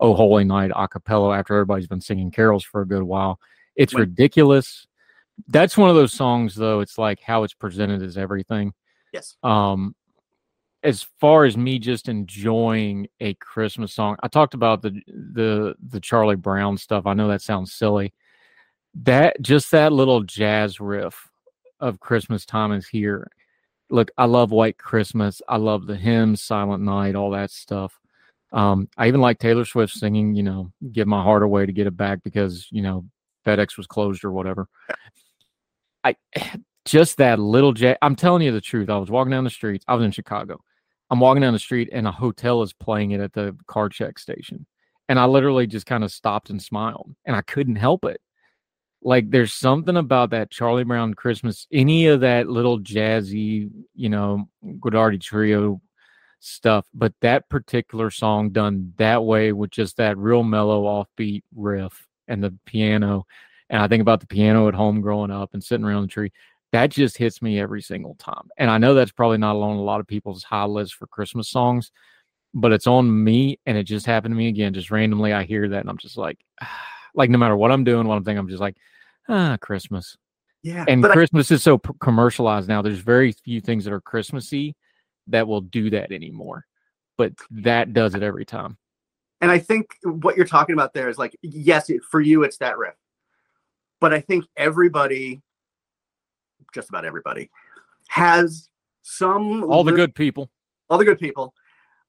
"Oh 0.00 0.14
Holy 0.14 0.44
Night" 0.44 0.70
a 0.76 0.86
cappella 0.86 1.36
after 1.36 1.54
everybody's 1.54 1.88
been 1.88 2.00
singing 2.00 2.30
carols 2.30 2.64
for 2.64 2.82
a 2.82 2.86
good 2.86 3.02
while. 3.02 3.40
It's 3.74 3.94
ridiculous. 3.94 4.86
That's 5.48 5.76
one 5.76 5.90
of 5.90 5.96
those 5.96 6.12
songs, 6.12 6.54
though. 6.54 6.80
It's 6.80 6.96
like 6.96 7.20
how 7.20 7.42
it's 7.42 7.52
presented 7.54 8.02
is 8.02 8.16
everything 8.16 8.72
Yes. 9.12 9.36
um 9.42 9.94
as 10.82 11.02
far 11.20 11.44
as 11.44 11.56
me 11.56 11.78
just 11.78 12.08
enjoying 12.08 13.06
a 13.20 13.32
christmas 13.34 13.94
song 13.94 14.16
i 14.22 14.28
talked 14.28 14.52
about 14.54 14.82
the 14.82 14.90
the 15.06 15.74
the 15.88 16.00
charlie 16.00 16.36
brown 16.36 16.76
stuff 16.76 17.06
i 17.06 17.14
know 17.14 17.28
that 17.28 17.40
sounds 17.40 17.72
silly 17.72 18.12
that 19.02 19.40
just 19.42 19.70
that 19.72 19.92
little 19.92 20.22
jazz 20.22 20.80
riff 20.80 21.28
of 21.80 22.00
christmas 22.00 22.46
time 22.46 22.72
is 22.72 22.86
here. 22.88 23.30
Look 23.90 24.10
i 24.16 24.24
love 24.24 24.50
white 24.50 24.78
christmas. 24.78 25.42
I 25.48 25.56
love 25.58 25.86
the 25.86 25.96
hymns 25.96 26.42
silent 26.42 26.82
night 26.82 27.14
all 27.14 27.30
that 27.32 27.50
stuff. 27.50 27.98
Um 28.52 28.88
i 28.96 29.06
even 29.08 29.20
like 29.20 29.38
taylor 29.38 29.64
swift 29.64 29.92
singing 29.92 30.34
you 30.34 30.42
know 30.42 30.72
give 30.92 31.06
my 31.06 31.22
heart 31.22 31.42
away 31.42 31.66
to 31.66 31.72
get 31.72 31.86
it 31.86 31.96
back 31.96 32.22
because 32.22 32.68
you 32.70 32.82
know 32.82 33.04
fedex 33.44 33.76
was 33.76 33.86
closed 33.86 34.24
or 34.24 34.32
whatever. 34.32 34.68
I 36.02 36.16
just 36.84 37.16
that 37.16 37.38
little 37.40 37.72
j 37.72 37.96
i'm 38.00 38.16
telling 38.16 38.42
you 38.42 38.52
the 38.52 38.60
truth. 38.60 38.88
I 38.88 38.96
was 38.96 39.10
walking 39.10 39.32
down 39.32 39.44
the 39.44 39.50
streets 39.50 39.84
i 39.88 39.94
was 39.94 40.04
in 40.04 40.10
chicago. 40.10 40.60
I'm 41.10 41.20
walking 41.20 41.42
down 41.42 41.52
the 41.52 41.58
street 41.58 41.90
and 41.92 42.06
a 42.06 42.12
hotel 42.12 42.62
is 42.62 42.72
playing 42.72 43.12
it 43.12 43.20
at 43.20 43.32
the 43.32 43.56
car 43.66 43.88
check 43.88 44.18
station. 44.18 44.66
And 45.08 45.18
i 45.20 45.26
literally 45.26 45.66
just 45.66 45.86
kind 45.86 46.02
of 46.02 46.10
stopped 46.12 46.48
and 46.48 46.62
smiled 46.62 47.14
and 47.26 47.36
i 47.36 47.42
couldn't 47.42 47.76
help 47.76 48.04
it 48.04 48.20
like 49.06 49.30
there's 49.30 49.54
something 49.54 49.96
about 49.96 50.30
that 50.30 50.50
charlie 50.50 50.84
brown 50.84 51.14
christmas 51.14 51.66
any 51.72 52.06
of 52.06 52.20
that 52.20 52.48
little 52.48 52.80
jazzy 52.80 53.70
you 53.94 54.08
know 54.08 54.48
Guaraldi 54.64 55.20
trio 55.20 55.80
stuff 56.40 56.86
but 56.92 57.14
that 57.20 57.48
particular 57.48 58.10
song 58.10 58.50
done 58.50 58.92
that 58.96 59.24
way 59.24 59.52
with 59.52 59.70
just 59.70 59.96
that 59.96 60.18
real 60.18 60.42
mellow 60.42 60.84
offbeat 60.84 61.42
riff 61.54 62.06
and 62.28 62.42
the 62.42 62.52
piano 62.66 63.24
and 63.70 63.80
i 63.80 63.88
think 63.88 64.00
about 64.00 64.20
the 64.20 64.26
piano 64.26 64.68
at 64.68 64.74
home 64.74 65.00
growing 65.00 65.30
up 65.30 65.50
and 65.54 65.62
sitting 65.62 65.86
around 65.86 66.02
the 66.02 66.08
tree 66.08 66.32
that 66.72 66.90
just 66.90 67.16
hits 67.16 67.40
me 67.40 67.60
every 67.60 67.80
single 67.80 68.14
time. 68.16 68.48
And 68.58 68.70
I 68.70 68.78
know 68.78 68.94
that's 68.94 69.12
probably 69.12 69.38
not 69.38 69.56
on 69.56 69.76
a 69.76 69.82
lot 69.82 70.00
of 70.00 70.06
people's 70.06 70.42
high 70.42 70.64
list 70.64 70.94
for 70.94 71.06
Christmas 71.06 71.48
songs, 71.48 71.90
but 72.52 72.72
it's 72.72 72.86
on 72.86 73.24
me. 73.24 73.58
And 73.66 73.78
it 73.78 73.84
just 73.84 74.06
happened 74.06 74.32
to 74.32 74.36
me 74.36 74.48
again. 74.48 74.74
Just 74.74 74.90
randomly, 74.90 75.32
I 75.32 75.44
hear 75.44 75.68
that 75.68 75.80
and 75.80 75.88
I'm 75.88 75.98
just 75.98 76.16
like, 76.16 76.38
like 77.14 77.30
no 77.30 77.38
matter 77.38 77.56
what 77.56 77.72
I'm 77.72 77.84
doing, 77.84 78.06
what 78.06 78.16
I'm 78.16 78.24
thinking, 78.24 78.40
I'm 78.40 78.48
just 78.48 78.60
like, 78.60 78.76
ah, 79.28 79.56
Christmas. 79.60 80.16
Yeah. 80.62 80.84
And 80.88 81.02
but 81.02 81.10
I- 81.12 81.14
Christmas 81.14 81.50
is 81.50 81.62
so 81.62 81.78
p- 81.78 81.90
commercialized 82.00 82.68
now. 82.68 82.82
There's 82.82 82.98
very 82.98 83.32
few 83.32 83.60
things 83.60 83.84
that 83.84 83.92
are 83.92 84.00
Christmassy 84.00 84.74
that 85.28 85.46
will 85.46 85.60
do 85.60 85.90
that 85.90 86.12
anymore. 86.12 86.66
But 87.18 87.32
that 87.50 87.92
does 87.92 88.14
it 88.14 88.22
every 88.22 88.44
time. 88.44 88.76
and 89.40 89.50
I 89.50 89.58
think 89.58 89.86
what 90.02 90.36
you're 90.36 90.46
talking 90.46 90.72
about 90.74 90.92
there 90.94 91.08
is 91.08 91.18
like, 91.18 91.36
yes, 91.42 91.88
it, 91.90 92.02
for 92.04 92.20
you, 92.20 92.42
it's 92.42 92.58
that 92.58 92.78
riff. 92.78 92.94
But 94.00 94.12
I 94.12 94.20
think 94.20 94.44
everybody, 94.56 95.40
just 96.74 96.88
about 96.88 97.04
everybody, 97.04 97.50
has 98.08 98.68
some 99.02 99.64
All 99.64 99.84
the 99.84 99.92
good 99.92 100.14
people. 100.14 100.50
all 100.90 100.98
the 100.98 101.04
good 101.04 101.18
people, 101.18 101.54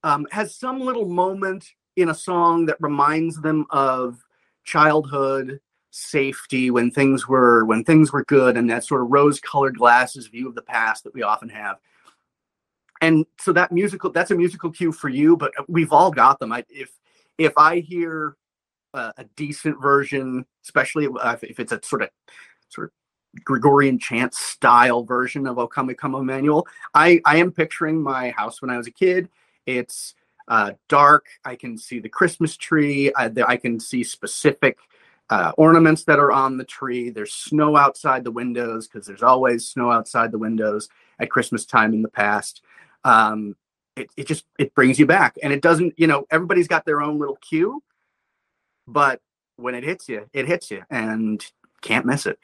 um, 0.04 0.26
has 0.30 0.54
some 0.56 0.80
little 0.80 1.06
moment 1.08 1.64
in 1.96 2.08
a 2.10 2.14
song 2.14 2.66
that 2.66 2.76
reminds 2.80 3.40
them 3.40 3.66
of 3.70 4.18
childhood 4.64 5.60
safety 5.98 6.70
when 6.70 6.90
things 6.90 7.26
were 7.26 7.64
when 7.64 7.82
things 7.84 8.12
were 8.12 8.24
good 8.24 8.56
and 8.56 8.70
that 8.70 8.84
sort 8.84 9.02
of 9.02 9.08
rose-colored 9.10 9.76
glasses 9.76 10.28
view 10.28 10.48
of 10.48 10.54
the 10.54 10.62
past 10.62 11.04
that 11.04 11.14
we 11.14 11.22
often 11.22 11.48
have. 11.48 11.78
And 13.00 13.26
so 13.38 13.52
that 13.52 13.72
musical 13.72 14.10
that's 14.10 14.30
a 14.30 14.34
musical 14.34 14.70
cue 14.70 14.92
for 14.92 15.08
you, 15.08 15.36
but 15.36 15.52
we've 15.68 15.92
all 15.92 16.10
got 16.10 16.38
them. 16.38 16.52
I, 16.52 16.64
if 16.68 16.90
if 17.36 17.52
I 17.56 17.80
hear 17.80 18.36
a, 18.94 19.12
a 19.18 19.24
decent 19.36 19.80
version, 19.80 20.46
especially 20.64 21.06
uh, 21.06 21.32
if, 21.32 21.44
if 21.44 21.60
it's 21.60 21.72
a 21.72 21.80
sort 21.82 22.02
of 22.02 22.10
sort 22.68 22.88
of 22.88 23.44
Gregorian 23.44 23.98
chant 23.98 24.34
style 24.34 25.04
version 25.04 25.46
of 25.46 25.58
"O 25.58 25.66
Come, 25.66 25.94
Come, 25.94 26.14
Emmanuel," 26.14 26.66
I 26.94 27.20
I 27.24 27.36
am 27.36 27.52
picturing 27.52 28.02
my 28.02 28.30
house 28.30 28.62
when 28.62 28.70
I 28.70 28.76
was 28.76 28.86
a 28.86 28.92
kid. 28.92 29.28
It's 29.66 30.14
uh, 30.48 30.72
dark. 30.88 31.26
I 31.44 31.54
can 31.56 31.76
see 31.76 32.00
the 32.00 32.08
Christmas 32.08 32.56
tree. 32.56 33.12
I, 33.14 33.30
I 33.46 33.56
can 33.58 33.78
see 33.78 34.02
specific 34.02 34.78
uh, 35.30 35.52
ornaments 35.56 36.04
that 36.04 36.18
are 36.18 36.32
on 36.32 36.56
the 36.56 36.64
tree. 36.64 37.10
There's 37.10 37.32
snow 37.32 37.76
outside 37.76 38.24
the 38.24 38.30
windows 38.30 38.88
because 38.88 39.06
there's 39.06 39.22
always 39.22 39.66
snow 39.66 39.90
outside 39.90 40.32
the 40.32 40.38
windows 40.38 40.88
at 41.18 41.30
Christmas 41.30 41.64
time 41.64 41.92
in 41.92 42.02
the 42.02 42.08
past. 42.08 42.62
Um, 43.04 43.56
it, 43.96 44.10
it 44.16 44.26
just 44.26 44.44
it 44.58 44.74
brings 44.74 44.98
you 44.98 45.06
back, 45.06 45.36
and 45.42 45.52
it 45.52 45.60
doesn't. 45.60 45.94
You 45.98 46.06
know, 46.06 46.24
everybody's 46.30 46.68
got 46.68 46.84
their 46.84 47.02
own 47.02 47.18
little 47.18 47.36
cue, 47.36 47.82
but 48.86 49.20
when 49.56 49.74
it 49.74 49.84
hits 49.84 50.08
you, 50.08 50.28
it 50.32 50.46
hits 50.46 50.70
you, 50.70 50.82
and 50.90 51.44
can't 51.82 52.06
miss 52.06 52.26
it. 52.26 52.38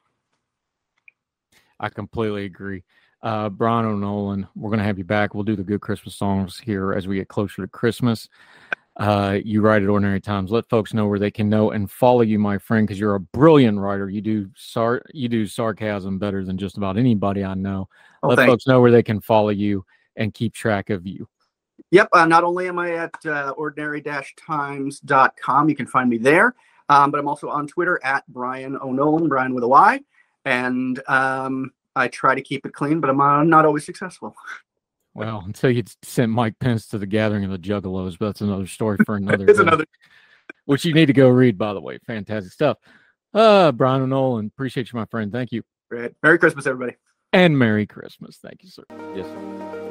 I 1.79 1.89
completely 1.89 2.45
agree. 2.45 2.85
Uh, 3.23 3.49
Brian 3.49 3.87
O'Nolan, 3.87 4.47
we're 4.55 4.69
going 4.69 4.81
to 4.81 4.85
have 4.85 4.99
you 4.99 5.05
back. 5.05 5.35
We'll 5.35 5.45
do 5.45 5.57
the 5.57 5.65
good 5.65 5.81
Christmas 5.81 6.15
songs 6.15 6.59
here 6.59 6.93
as 6.93 7.09
we 7.09 7.17
get 7.17 7.29
closer 7.29 7.63
to 7.63 7.69
Christmas. 7.69 8.29
Uh, 8.97 9.41
you 9.45 9.61
write 9.61 9.83
at 9.83 9.89
Ordinary 9.89 10.21
Times. 10.21 10.53
Let 10.53 10.69
folks 10.69 10.95
know 10.95 11.09
where 11.09 11.19
they 11.19 11.31
can 11.31 11.49
know 11.49 11.73
and 11.73 11.91
follow 11.91 12.21
you, 12.21 12.39
my 12.39 12.59
friend, 12.59 12.87
because 12.87 13.01
you're 13.01 13.17
a 13.17 13.21
brilliant 13.21 13.79
writer. 13.79 14.09
You 14.09 14.21
do 14.21 14.49
sar- 14.55 15.03
you 15.13 15.29
do 15.29 15.47
sarcasm 15.47 16.19
better 16.19 16.45
than 16.45 16.57
just 16.57 16.77
about 16.77 16.97
anybody 16.97 17.45
I 17.45 17.55
know. 17.55 17.89
Oh, 18.23 18.29
Let 18.29 18.37
thank- 18.37 18.51
folks 18.51 18.69
know 18.69 18.81
where 18.81 18.93
they 18.93 19.03
can 19.03 19.21
follow 19.21 19.49
you 19.49 19.85
and 20.17 20.33
keep 20.33 20.55
track 20.55 20.91
of 20.91 21.07
you. 21.07 21.29
Yep. 21.91 22.09
Uh, 22.13 22.27
not 22.27 22.45
only 22.45 22.69
am 22.69 22.79
I 22.79 22.95
at 22.95 23.15
uh, 23.27 23.53
ordinary-times.com, 23.57 25.69
you 25.69 25.77
can 25.77 25.87
find 25.87 26.09
me 26.09 26.19
there, 26.19 26.55
um, 26.89 27.11
but 27.11 27.19
I'm 27.19 27.27
also 27.27 27.49
on 27.49 27.67
Twitter 27.67 28.01
at 28.05 28.25
Brian 28.29 28.77
O'Nolan, 28.77 29.29
Brian 29.29 29.55
with 29.55 29.65
a 29.65 29.69
Y, 29.69 30.01
and 30.45 31.03
um, 31.09 31.73
I 31.97 32.07
try 32.09 32.37
to 32.37 32.43
keep 32.43 32.65
it 32.65 32.73
clean, 32.73 33.01
but 33.01 33.11
I'm 33.11 33.21
uh, 33.21 33.43
not 33.43 33.65
always 33.65 33.85
successful. 33.85 34.37
Well, 35.15 35.43
until 35.47 35.71
you 35.71 35.85
sent 36.03 36.33
Mike 36.33 36.59
Pence 36.59 36.89
to 36.89 36.99
the 36.99 37.07
gathering 37.07 37.45
of 37.45 37.51
the 37.51 37.59
Juggalos, 37.59 38.19
but 38.19 38.27
that's 38.27 38.41
another 38.41 38.67
story 38.67 38.99
for 39.07 39.15
another. 39.17 39.47
It's 39.49 39.59
day. 39.59 39.63
another. 39.63 39.85
which 40.65 40.85
you 40.85 40.93
need 40.93 41.07
to 41.07 41.13
go 41.13 41.29
read, 41.29 41.57
by 41.57 41.73
the 41.73 41.81
way. 41.81 41.99
Fantastic 42.07 42.53
stuff. 42.53 42.79
Uh, 43.33 43.73
Brian 43.73 44.03
O'Nolan, 44.03 44.47
appreciate 44.47 44.93
you, 44.93 44.99
my 44.99 45.07
friend. 45.07 45.33
Thank 45.33 45.53
you. 45.53 45.63
Great. 45.91 46.13
Merry 46.23 46.39
Christmas, 46.39 46.67
everybody. 46.67 46.97
And 47.33 47.59
Merry 47.59 47.87
Christmas. 47.87 48.39
Thank 48.43 48.63
you, 48.63 48.71
sir. 48.71 48.85
Yes. 49.15 49.84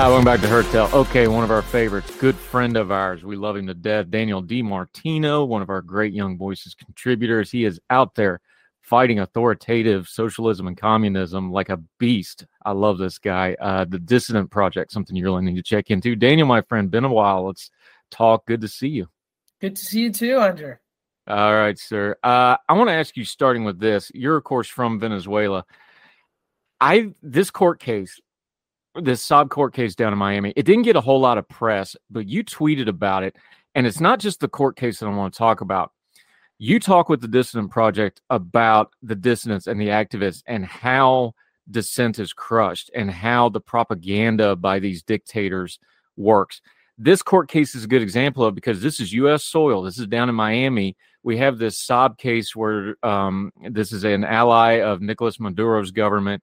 Ah, 0.00 0.06
welcome 0.06 0.24
back 0.24 0.40
to 0.40 0.46
Heard 0.46 0.66
Tell. 0.66 0.88
Okay, 0.94 1.26
one 1.26 1.42
of 1.42 1.50
our 1.50 1.60
favorites, 1.60 2.16
good 2.18 2.36
friend 2.36 2.76
of 2.76 2.92
ours. 2.92 3.24
We 3.24 3.34
love 3.34 3.56
him 3.56 3.66
to 3.66 3.74
death. 3.74 4.08
Daniel 4.10 4.40
DiMartino, 4.40 5.44
one 5.44 5.60
of 5.60 5.70
our 5.70 5.82
great 5.82 6.12
Young 6.12 6.38
Voices 6.38 6.72
contributors. 6.72 7.50
He 7.50 7.64
is 7.64 7.80
out 7.90 8.14
there 8.14 8.40
fighting 8.80 9.18
authoritative 9.18 10.06
socialism 10.06 10.68
and 10.68 10.76
communism 10.76 11.50
like 11.50 11.68
a 11.68 11.82
beast. 11.98 12.46
I 12.64 12.70
love 12.70 12.98
this 12.98 13.18
guy. 13.18 13.56
Uh, 13.60 13.86
the 13.86 13.98
Dissident 13.98 14.52
Project, 14.52 14.92
something 14.92 15.16
you 15.16 15.24
really 15.24 15.42
need 15.42 15.56
to 15.56 15.64
check 15.64 15.90
into. 15.90 16.14
Daniel, 16.14 16.46
my 16.46 16.60
friend, 16.60 16.92
been 16.92 17.02
a 17.02 17.12
while. 17.12 17.46
Let's 17.46 17.72
talk. 18.12 18.46
Good 18.46 18.60
to 18.60 18.68
see 18.68 18.90
you. 18.90 19.08
Good 19.60 19.74
to 19.74 19.84
see 19.84 20.02
you 20.02 20.12
too, 20.12 20.38
Andrew. 20.38 20.76
All 21.26 21.54
right, 21.56 21.76
sir. 21.76 22.16
Uh, 22.22 22.56
I 22.68 22.74
want 22.74 22.88
to 22.88 22.94
ask 22.94 23.16
you, 23.16 23.24
starting 23.24 23.64
with 23.64 23.80
this. 23.80 24.12
You're, 24.14 24.36
of 24.36 24.44
course, 24.44 24.68
from 24.68 25.00
Venezuela. 25.00 25.64
I 26.80 27.14
this 27.20 27.50
court 27.50 27.80
case, 27.80 28.20
this 29.02 29.26
Saab 29.26 29.50
court 29.50 29.74
case 29.74 29.94
down 29.94 30.12
in 30.12 30.18
Miami, 30.18 30.52
it 30.56 30.64
didn't 30.64 30.82
get 30.82 30.96
a 30.96 31.00
whole 31.00 31.20
lot 31.20 31.38
of 31.38 31.48
press, 31.48 31.96
but 32.10 32.26
you 32.26 32.44
tweeted 32.44 32.88
about 32.88 33.22
it, 33.22 33.36
and 33.74 33.86
it's 33.86 34.00
not 34.00 34.18
just 34.18 34.40
the 34.40 34.48
court 34.48 34.76
case 34.76 34.98
that 34.98 35.06
I 35.06 35.14
want 35.14 35.32
to 35.34 35.38
talk 35.38 35.60
about. 35.60 35.92
You 36.58 36.80
talk 36.80 37.08
with 37.08 37.20
the 37.20 37.28
Dissident 37.28 37.70
Project 37.70 38.20
about 38.30 38.92
the 39.02 39.14
dissidents 39.14 39.68
and 39.68 39.80
the 39.80 39.88
activists 39.88 40.42
and 40.46 40.64
how 40.64 41.34
dissent 41.70 42.18
is 42.18 42.32
crushed 42.32 42.90
and 42.94 43.10
how 43.10 43.48
the 43.48 43.60
propaganda 43.60 44.56
by 44.56 44.78
these 44.78 45.02
dictators 45.02 45.78
works. 46.16 46.60
this 47.00 47.22
court 47.22 47.48
case 47.48 47.76
is 47.76 47.84
a 47.84 47.88
good 47.88 48.02
example 48.02 48.44
of 48.44 48.56
because 48.56 48.82
this 48.82 48.98
is 48.98 49.12
U.S. 49.12 49.44
soil. 49.44 49.82
This 49.82 50.00
is 50.00 50.08
down 50.08 50.28
in 50.28 50.34
Miami. 50.34 50.96
We 51.22 51.36
have 51.36 51.58
this 51.58 51.80
Saab 51.86 52.18
case 52.18 52.56
where 52.56 52.96
um, 53.04 53.52
this 53.70 53.92
is 53.92 54.02
an 54.02 54.24
ally 54.24 54.80
of 54.80 55.00
Nicolas 55.00 55.38
Maduro's 55.38 55.92
government, 55.92 56.42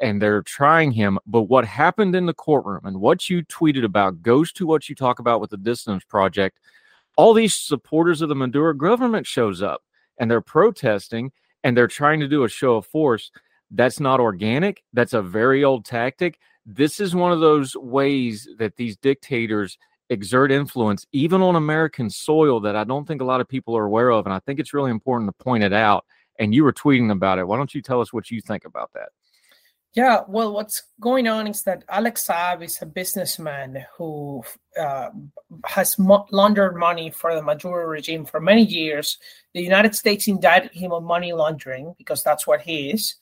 and 0.00 0.20
they're 0.20 0.42
trying 0.42 0.92
him. 0.92 1.18
But 1.26 1.42
what 1.42 1.64
happened 1.64 2.16
in 2.16 2.26
the 2.26 2.34
courtroom 2.34 2.84
and 2.84 3.00
what 3.00 3.28
you 3.28 3.44
tweeted 3.44 3.84
about 3.84 4.22
goes 4.22 4.52
to 4.52 4.66
what 4.66 4.88
you 4.88 4.94
talk 4.94 5.18
about 5.18 5.40
with 5.40 5.50
the 5.50 5.56
Dissident 5.56 6.06
Project. 6.08 6.58
All 7.16 7.34
these 7.34 7.54
supporters 7.54 8.22
of 8.22 8.28
the 8.28 8.34
Maduro 8.34 8.72
government 8.72 9.26
shows 9.26 9.62
up 9.62 9.82
and 10.18 10.30
they're 10.30 10.40
protesting 10.40 11.32
and 11.64 11.76
they're 11.76 11.86
trying 11.86 12.20
to 12.20 12.28
do 12.28 12.44
a 12.44 12.48
show 12.48 12.76
of 12.76 12.86
force. 12.86 13.30
That's 13.70 14.00
not 14.00 14.20
organic. 14.20 14.82
That's 14.92 15.12
a 15.12 15.22
very 15.22 15.64
old 15.64 15.84
tactic 15.84 16.38
this 16.66 17.00
is 17.00 17.14
one 17.14 17.32
of 17.32 17.40
those 17.40 17.74
ways 17.76 18.48
that 18.58 18.76
these 18.76 18.96
dictators 18.96 19.78
exert 20.08 20.50
influence 20.50 21.06
even 21.12 21.40
on 21.40 21.56
American 21.56 22.10
soil 22.10 22.60
that 22.60 22.76
I 22.76 22.84
don't 22.84 23.06
think 23.06 23.20
a 23.20 23.24
lot 23.24 23.40
of 23.40 23.48
people 23.48 23.76
are 23.76 23.84
aware 23.84 24.10
of. 24.10 24.26
And 24.26 24.32
I 24.32 24.40
think 24.40 24.60
it's 24.60 24.74
really 24.74 24.90
important 24.90 25.28
to 25.28 25.44
point 25.44 25.64
it 25.64 25.72
out. 25.72 26.04
And 26.38 26.54
you 26.54 26.64
were 26.64 26.72
tweeting 26.72 27.10
about 27.10 27.38
it. 27.38 27.46
Why 27.46 27.56
don't 27.56 27.74
you 27.74 27.82
tell 27.82 28.00
us 28.00 28.12
what 28.12 28.30
you 28.30 28.40
think 28.40 28.64
about 28.64 28.90
that? 28.94 29.10
Yeah, 29.94 30.20
well, 30.28 30.52
what's 30.52 30.84
going 31.00 31.26
on 31.26 31.48
is 31.48 31.62
that 31.64 31.82
Alex 31.88 32.28
Saab 32.28 32.62
is 32.62 32.80
a 32.80 32.86
businessman 32.86 33.84
who 33.96 34.44
uh, 34.78 35.10
has 35.64 35.98
mo- 35.98 36.26
laundered 36.30 36.76
money 36.76 37.10
for 37.10 37.34
the 37.34 37.42
Maduro 37.42 37.84
regime 37.86 38.24
for 38.24 38.40
many 38.40 38.62
years. 38.62 39.18
The 39.52 39.62
United 39.62 39.96
States 39.96 40.28
indicted 40.28 40.72
him 40.72 40.92
on 40.92 41.02
money 41.02 41.32
laundering 41.32 41.94
because 41.98 42.22
that's 42.22 42.46
what 42.46 42.60
he 42.60 42.90
is. 42.90 43.16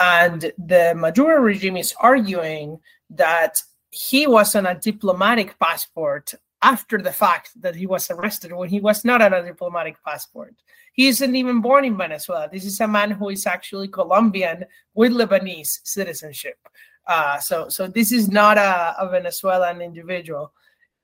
And 0.00 0.52
the 0.58 0.94
Maduro 0.96 1.36
regime 1.40 1.76
is 1.76 1.94
arguing 2.00 2.80
that 3.10 3.62
he 3.90 4.26
was 4.26 4.56
on 4.56 4.66
a 4.66 4.78
diplomatic 4.78 5.56
passport 5.60 6.34
after 6.62 6.98
the 6.98 7.12
fact 7.12 7.50
that 7.60 7.76
he 7.76 7.86
was 7.86 8.10
arrested 8.10 8.52
when 8.52 8.68
he 8.68 8.80
was 8.80 9.04
not 9.04 9.22
on 9.22 9.32
a 9.32 9.44
diplomatic 9.44 9.96
passport. 10.04 10.54
He 10.92 11.06
isn't 11.06 11.36
even 11.36 11.60
born 11.60 11.84
in 11.84 11.96
Venezuela. 11.96 12.48
This 12.50 12.64
is 12.64 12.80
a 12.80 12.88
man 12.88 13.12
who 13.12 13.28
is 13.28 13.46
actually 13.46 13.88
Colombian 13.88 14.64
with 14.94 15.12
Lebanese 15.12 15.78
citizenship. 15.84 16.58
Uh, 17.06 17.38
so, 17.38 17.68
so 17.68 17.86
this 17.86 18.12
is 18.12 18.28
not 18.28 18.58
a, 18.58 18.94
a 18.98 19.08
Venezuelan 19.08 19.80
individual. 19.80 20.52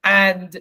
And 0.02 0.60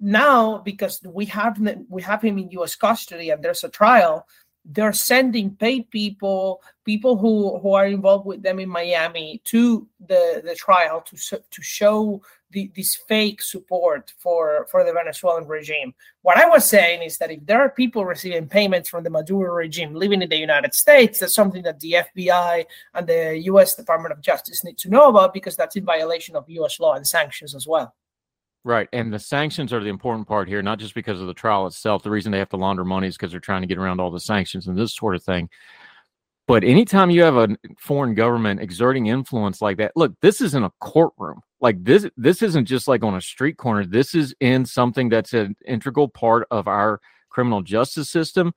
now, 0.00 0.58
because 0.58 1.00
we 1.04 1.26
have 1.26 1.60
we 1.88 2.02
have 2.02 2.22
him 2.22 2.38
in 2.38 2.50
U.S. 2.52 2.74
custody 2.74 3.30
and 3.30 3.42
there's 3.42 3.64
a 3.64 3.68
trial, 3.68 4.26
they're 4.64 4.92
sending 4.92 5.56
paid 5.56 5.90
people, 5.90 6.62
people 6.84 7.16
who, 7.16 7.58
who 7.58 7.72
are 7.72 7.86
involved 7.86 8.26
with 8.26 8.42
them 8.42 8.60
in 8.60 8.68
Miami 8.68 9.40
to 9.44 9.88
the, 10.06 10.40
the 10.44 10.54
trial 10.54 11.00
to, 11.02 11.42
to 11.50 11.62
show 11.62 12.22
the, 12.52 12.70
this 12.76 12.94
fake 12.94 13.42
support 13.42 14.12
for, 14.18 14.66
for 14.70 14.84
the 14.84 14.92
Venezuelan 14.92 15.46
regime. 15.46 15.94
What 16.22 16.38
I 16.38 16.46
was 16.46 16.68
saying 16.68 17.02
is 17.02 17.18
that 17.18 17.30
if 17.30 17.44
there 17.44 17.60
are 17.60 17.70
people 17.70 18.04
receiving 18.04 18.46
payments 18.46 18.88
from 18.88 19.04
the 19.04 19.10
Maduro 19.10 19.52
regime 19.52 19.94
living 19.94 20.22
in 20.22 20.28
the 20.28 20.36
United 20.36 20.74
States, 20.74 21.18
that's 21.18 21.34
something 21.34 21.62
that 21.62 21.80
the 21.80 21.96
FBI 22.16 22.64
and 22.94 23.06
the 23.06 23.38
US 23.44 23.74
Department 23.74 24.12
of 24.12 24.20
Justice 24.20 24.64
need 24.64 24.78
to 24.78 24.90
know 24.90 25.08
about 25.08 25.34
because 25.34 25.56
that's 25.56 25.76
in 25.76 25.84
violation 25.84 26.36
of 26.36 26.48
US 26.48 26.78
law 26.78 26.94
and 26.94 27.06
sanctions 27.06 27.54
as 27.54 27.66
well. 27.66 27.94
Right. 28.64 28.88
And 28.92 29.12
the 29.12 29.18
sanctions 29.18 29.72
are 29.72 29.80
the 29.80 29.88
important 29.88 30.28
part 30.28 30.46
here, 30.46 30.62
not 30.62 30.78
just 30.78 30.94
because 30.94 31.20
of 31.20 31.26
the 31.26 31.34
trial 31.34 31.66
itself. 31.66 32.04
The 32.04 32.10
reason 32.10 32.30
they 32.30 32.38
have 32.38 32.50
to 32.50 32.56
launder 32.56 32.84
money 32.84 33.08
is 33.08 33.16
because 33.16 33.32
they're 33.32 33.40
trying 33.40 33.62
to 33.62 33.66
get 33.66 33.78
around 33.78 34.00
all 34.00 34.12
the 34.12 34.20
sanctions 34.20 34.68
and 34.68 34.78
this 34.78 34.94
sort 34.94 35.16
of 35.16 35.24
thing. 35.24 35.48
But 36.48 36.64
anytime 36.64 37.10
you 37.10 37.22
have 37.22 37.36
a 37.36 37.56
foreign 37.78 38.14
government 38.14 38.60
exerting 38.60 39.06
influence 39.06 39.62
like 39.62 39.76
that, 39.78 39.92
look, 39.96 40.12
this 40.20 40.40
is 40.40 40.54
in 40.54 40.64
a 40.64 40.72
courtroom. 40.80 41.40
Like 41.60 41.82
this, 41.84 42.08
this 42.16 42.42
isn't 42.42 42.66
just 42.66 42.88
like 42.88 43.04
on 43.04 43.14
a 43.14 43.20
street 43.20 43.56
corner. 43.56 43.86
This 43.86 44.14
is 44.14 44.34
in 44.40 44.66
something 44.66 45.08
that's 45.08 45.32
an 45.32 45.56
integral 45.64 46.08
part 46.08 46.46
of 46.50 46.66
our 46.66 47.00
criminal 47.30 47.62
justice 47.62 48.10
system. 48.10 48.52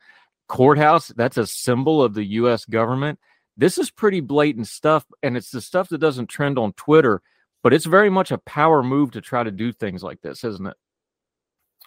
Courthouse, 0.48 1.10
that's 1.10 1.38
a 1.38 1.46
symbol 1.46 2.02
of 2.02 2.16
the 2.16 2.26
US 2.26 2.66
government. 2.66 3.20
This 3.56 3.78
is 3.78 3.92
pretty 3.92 4.20
blatant 4.20 4.68
stuff. 4.68 5.06
And 5.22 5.38
it's 5.38 5.52
the 5.52 5.62
stuff 5.62 5.90
that 5.90 6.00
doesn't 6.00 6.28
trend 6.28 6.58
on 6.58 6.74
Twitter 6.74 7.22
but 7.66 7.74
it's 7.74 7.86
very 7.86 8.12
much 8.12 8.30
a 8.30 8.38
power 8.38 8.84
move 8.84 9.10
to 9.10 9.22
try 9.22 9.42
to 9.42 9.50
do 9.50 9.74
things 9.74 10.04
like 10.04 10.22
this, 10.22 10.44
isn't 10.44 10.68
it? 10.68 10.78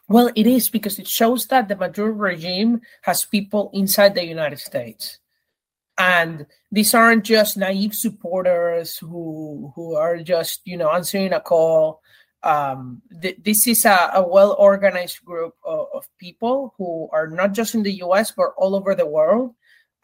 Well, 0.08 0.28
it 0.34 0.44
is 0.44 0.68
because 0.68 0.98
it 0.98 1.06
shows 1.06 1.46
that 1.46 1.68
the 1.68 1.76
Maduro 1.76 2.10
regime 2.10 2.80
has 3.02 3.24
people 3.24 3.70
inside 3.72 4.16
the 4.16 4.24
United 4.24 4.58
States. 4.58 5.20
And 5.98 6.46
these 6.70 6.94
aren't 6.94 7.24
just 7.24 7.56
naive 7.56 7.94
supporters 7.94 8.96
who 8.96 9.72
who 9.74 9.94
are 9.94 10.22
just, 10.22 10.60
you 10.64 10.76
know, 10.76 10.90
answering 10.90 11.32
a 11.32 11.40
call. 11.40 12.00
Um, 12.44 13.02
th- 13.20 13.38
this 13.42 13.66
is 13.66 13.84
a, 13.84 14.10
a 14.14 14.26
well 14.26 14.54
organized 14.58 15.24
group 15.24 15.54
of, 15.64 15.86
of 15.92 16.08
people 16.18 16.74
who 16.78 17.08
are 17.12 17.26
not 17.26 17.52
just 17.52 17.74
in 17.74 17.82
the 17.82 17.98
US, 18.04 18.30
but 18.30 18.54
all 18.56 18.76
over 18.76 18.94
the 18.94 19.06
world. 19.06 19.54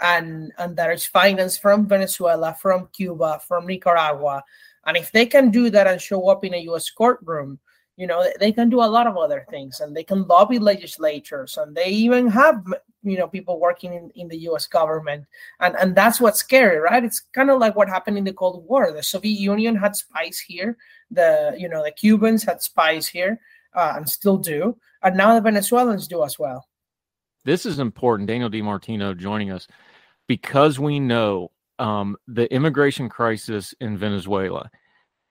And, 0.01 0.51
and 0.59 0.77
that 0.77 0.91
is 0.91 1.07
financed 1.07 1.63
from 1.63 1.87
Venezuela, 1.87 2.57
from 2.61 2.89
Cuba, 2.93 3.41
from 3.47 3.67
Nicaragua, 3.69 4.43
and 4.87 4.97
if 4.97 5.13
they 5.13 5.27
can 5.27 5.51
do 5.51 5.71
that 5.71 5.87
and 5.87 6.01
show 6.01 6.29
up 6.29 6.45
in 6.45 6.55
a 6.55 6.65
US 6.71 6.91
courtroom, 6.91 7.59
you 7.97 8.07
know, 8.07 8.27
they 8.41 8.51
can 8.51 8.69
do 8.69 8.81
a 8.81 8.87
lot 8.87 9.07
of 9.07 9.17
other 9.17 9.47
things 9.51 9.81
and 9.81 9.97
they 9.97 10.03
can 10.03 10.27
lobby 10.27 10.59
legislatures 10.59 11.57
and 11.57 11.77
they 11.77 11.89
even 11.89 12.27
have, 12.27 12.65
you 13.05 13.17
know, 13.17 13.29
people 13.29 13.61
working 13.61 13.95
in, 13.95 14.11
in 14.17 14.29
the 14.29 14.39
US 14.49 14.67
government. 14.67 15.25
And, 15.61 15.77
and 15.77 15.95
that's 15.95 16.21
what's 16.21 16.41
scary, 16.41 16.79
right? 16.79 17.05
It's 17.05 17.21
kind 17.33 17.51
of 17.51 17.61
like 17.61 17.77
what 17.77 17.89
happened 17.89 18.19
in 18.19 18.25
the 18.25 18.33
Cold 18.33 18.65
War. 18.67 18.91
The 18.93 19.03
Soviet 19.03 19.39
Union 19.39 19.77
had 19.77 19.95
spies 19.95 20.41
here. 20.41 20.77
The, 21.11 21.55
you 21.57 21.69
know, 21.69 21.85
the 21.85 21.93
Cubans 21.93 22.43
had 22.43 22.63
spies 22.63 23.07
here 23.07 23.41
uh, 23.75 23.95
and 23.97 24.09
still 24.09 24.39
do. 24.39 24.77
And 25.03 25.17
now 25.17 25.35
the 25.35 25.41
Venezuelans 25.41 26.09
do 26.09 26.25
as 26.25 26.39
well. 26.39 26.67
This 27.45 27.67
is 27.67 27.79
important. 27.79 28.27
Daniel 28.27 28.51
DiMartino 28.51 29.17
joining 29.17 29.53
us 29.53 29.69
because 30.27 30.81
we 30.81 30.99
know 30.99 31.53
um, 31.79 32.17
the 32.27 32.53
immigration 32.53 33.09
crisis 33.09 33.75
in 33.81 33.97
Venezuela 33.97 34.71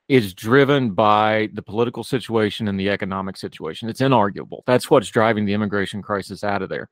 is 0.10 0.34
driven 0.34 0.92
by 0.92 1.50
the 1.54 1.62
political 1.62 2.04
situation 2.04 2.68
and 2.68 2.80
the 2.80 2.89
economic 2.89 3.38
situation. 3.38 3.89
It's 3.89 4.02
inarguable. 4.02 4.62
That's 4.66 4.89
what's 4.89 5.10
driving 5.10 5.46
the 5.46 5.54
immigration 5.54 6.02
crisis 6.02 6.44
out 6.44 6.62
of 6.62 6.70
there. 6.70 6.89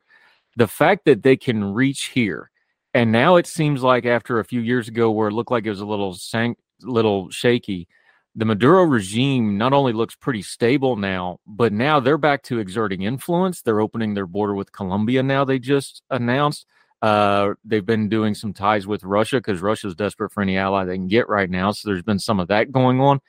The 0.55 0.67
fact 0.67 1.05
that 1.05 1.23
they 1.23 1.35
can 1.37 1.73
reach 1.73 2.05
here, 2.07 2.51
and 2.93 3.11
now 3.11 3.35
it 3.35 3.47
seems 3.47 3.83
like 3.83 4.05
after 4.05 4.39
a 4.39 4.45
few 4.45 4.61
years 4.61 4.87
ago 4.87 5.11
where 5.11 5.29
it 5.29 5.33
looked 5.33 5.51
like 5.51 5.65
it 5.65 5.69
was 5.69 5.81
a 5.81 5.85
little 5.85 6.13
sank, 6.13 6.57
little 6.81 7.29
shaky, 7.29 7.87
the 8.35 8.45
Maduro 8.45 8.83
regime 8.83 9.57
not 9.57 9.73
only 9.73 9.91
looks 9.91 10.15
pretty 10.15 10.41
stable 10.41 10.95
now, 10.95 11.39
but 11.45 11.73
now 11.73 11.99
they're 11.99 12.17
back 12.17 12.43
to 12.43 12.59
exerting 12.59 13.01
influence. 13.01 13.61
They're 13.61 13.81
opening 13.81 14.13
their 14.13 14.25
border 14.25 14.55
with 14.55 14.71
Colombia 14.71 15.21
now. 15.21 15.43
They 15.43 15.59
just 15.59 16.01
announced 16.09 16.65
uh, 17.01 17.53
they've 17.65 17.85
been 17.85 18.09
doing 18.09 18.35
some 18.35 18.53
ties 18.53 18.85
with 18.85 19.03
Russia 19.03 19.37
because 19.37 19.61
Russia's 19.61 19.95
desperate 19.95 20.31
for 20.31 20.41
any 20.41 20.57
ally 20.57 20.85
they 20.85 20.95
can 20.95 21.07
get 21.07 21.27
right 21.27 21.49
now. 21.49 21.71
So 21.71 21.89
there's 21.89 22.03
been 22.03 22.19
some 22.19 22.39
of 22.39 22.47
that 22.49 22.71
going 22.71 23.01
on. 23.01 23.21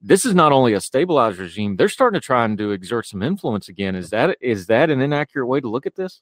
This 0.00 0.24
is 0.24 0.34
not 0.34 0.52
only 0.52 0.74
a 0.74 0.80
stabilized 0.80 1.38
regime; 1.38 1.74
they're 1.74 1.88
starting 1.88 2.20
to 2.20 2.24
try 2.24 2.44
and 2.44 2.56
to 2.58 2.70
exert 2.70 3.06
some 3.06 3.22
influence 3.22 3.68
again. 3.68 3.96
Is 3.96 4.10
that 4.10 4.36
is 4.40 4.66
that 4.66 4.90
an 4.90 5.00
inaccurate 5.00 5.46
way 5.46 5.60
to 5.60 5.68
look 5.68 5.86
at 5.86 5.96
this? 5.96 6.20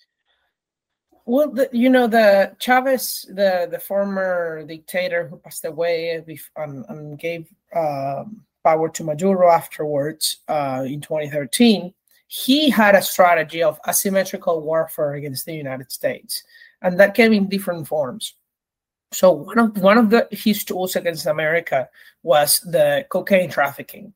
Well, 1.26 1.50
the, 1.50 1.68
you 1.72 1.90
know, 1.90 2.06
the 2.06 2.56
Chavez, 2.58 3.26
the 3.28 3.68
the 3.70 3.78
former 3.78 4.64
dictator 4.66 5.28
who 5.28 5.36
passed 5.36 5.66
away 5.66 6.22
and, 6.56 6.84
and 6.88 7.18
gave 7.18 7.48
uh, 7.74 8.24
power 8.64 8.88
to 8.88 9.04
Maduro 9.04 9.50
afterwards 9.50 10.38
uh, 10.48 10.84
in 10.86 11.02
2013, 11.02 11.92
he 12.28 12.70
had 12.70 12.94
a 12.94 13.02
strategy 13.02 13.62
of 13.62 13.78
asymmetrical 13.86 14.62
warfare 14.62 15.14
against 15.14 15.44
the 15.44 15.54
United 15.54 15.92
States 15.92 16.42
and 16.82 16.98
that 17.00 17.14
came 17.14 17.32
in 17.32 17.48
different 17.48 17.86
forms. 17.86 18.34
So 19.12 19.32
one 19.32 19.58
of 19.58 19.78
one 19.78 19.98
of 19.98 20.10
the 20.10 20.28
his 20.30 20.64
tools 20.64 20.96
against 20.96 21.26
America 21.26 21.88
was 22.22 22.60
the 22.60 23.06
cocaine 23.08 23.50
trafficking, 23.50 24.12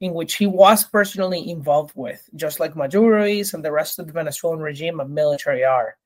in 0.00 0.12
which 0.12 0.34
he 0.34 0.46
was 0.46 0.84
personally 0.84 1.50
involved 1.50 1.92
with, 1.94 2.28
just 2.34 2.60
like 2.60 2.76
Maduro 2.76 3.24
is 3.24 3.54
and 3.54 3.64
the 3.64 3.72
rest 3.72 3.98
of 3.98 4.06
the 4.06 4.12
Venezuelan 4.12 4.60
regime 4.60 5.00
and 5.00 5.14
military 5.14 5.64
are. 5.64 5.96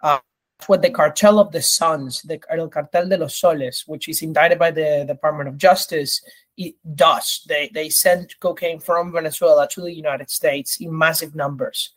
Uh, 0.00 0.18
what 0.66 0.82
the 0.82 0.90
cartel 0.90 1.38
of 1.38 1.52
the 1.52 1.62
Suns, 1.62 2.22
the 2.22 2.40
El 2.50 2.68
Cartel 2.68 3.08
de 3.08 3.16
los 3.16 3.36
Soles, 3.36 3.84
which 3.86 4.08
is 4.08 4.22
indicted 4.22 4.58
by 4.58 4.70
the 4.70 5.04
Department 5.06 5.48
of 5.48 5.56
Justice, 5.56 6.20
it 6.56 6.74
does. 6.94 7.44
They 7.46 7.70
they 7.72 7.88
send 7.90 8.34
cocaine 8.40 8.80
from 8.80 9.12
Venezuela 9.12 9.68
to 9.68 9.82
the 9.82 9.92
United 9.92 10.30
States 10.30 10.80
in 10.80 10.96
massive 10.96 11.34
numbers. 11.34 11.92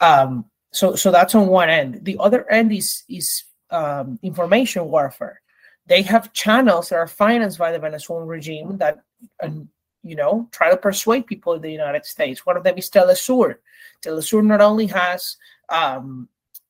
Um, 0.00 0.46
so 0.76 0.94
so 0.94 1.10
that's 1.10 1.34
on 1.34 1.46
one 1.46 1.70
end. 1.70 2.04
The 2.04 2.18
other 2.20 2.48
end 2.50 2.72
is 2.72 3.04
is 3.08 3.44
um, 3.70 4.18
information 4.22 4.84
warfare. 4.86 5.40
They 5.86 6.02
have 6.02 6.32
channels 6.32 6.88
that 6.88 6.96
are 6.96 7.06
financed 7.06 7.58
by 7.58 7.72
the 7.72 7.78
Venezuelan 7.78 8.26
regime 8.26 8.76
that, 8.78 8.98
um, 9.42 9.68
you 10.02 10.16
know, 10.16 10.48
try 10.50 10.68
to 10.70 10.76
persuade 10.76 11.26
people 11.26 11.54
in 11.54 11.62
the 11.62 11.70
United 11.70 12.04
States. 12.04 12.44
One 12.44 12.56
of 12.56 12.64
them 12.64 12.76
is 12.76 12.90
Telesur. 12.90 13.56
Telesur 14.04 14.44
not 14.44 14.60
only 14.60 14.86
has, 14.86 15.36
um, 15.68 16.28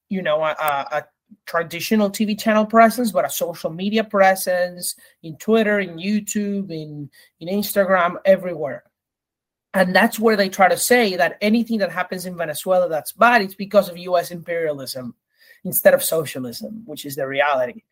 you 0.09 0.23
know, 0.23 0.45
a, 0.45 0.55
a 0.61 1.05
traditional 1.47 2.11
TV 2.11 2.39
channel 2.39 2.67
presence, 2.67 3.11
but 3.11 3.25
a 3.25 3.31
social 3.31 3.71
media 3.71 4.05
presence 4.05 4.95
in 5.23 5.37
Twitter, 5.39 5.81
in 5.81 5.97
YouTube, 5.97 6.71
in 6.71 7.11
in 7.41 7.49
Instagram, 7.49 8.17
everywhere. 8.25 8.85
And 9.77 9.95
that's 9.95 10.19
where 10.19 10.37
they 10.37 10.49
try 10.49 10.69
to 10.69 10.77
say 10.77 11.17
that 11.17 11.37
anything 11.43 11.79
that 11.79 11.93
happens 11.93 12.25
in 12.25 12.37
Venezuela 12.37 12.89
that's 12.89 13.13
bad, 13.13 13.43
it's 13.43 13.55
because 13.55 13.91
of 13.91 13.99
U.S. 13.99 14.31
imperialism 14.31 15.15
instead 15.65 15.93
of 15.93 16.03
socialism, 16.03 16.83
which 16.87 17.05
is 17.05 17.15
the 17.15 17.27
reality. 17.27 17.83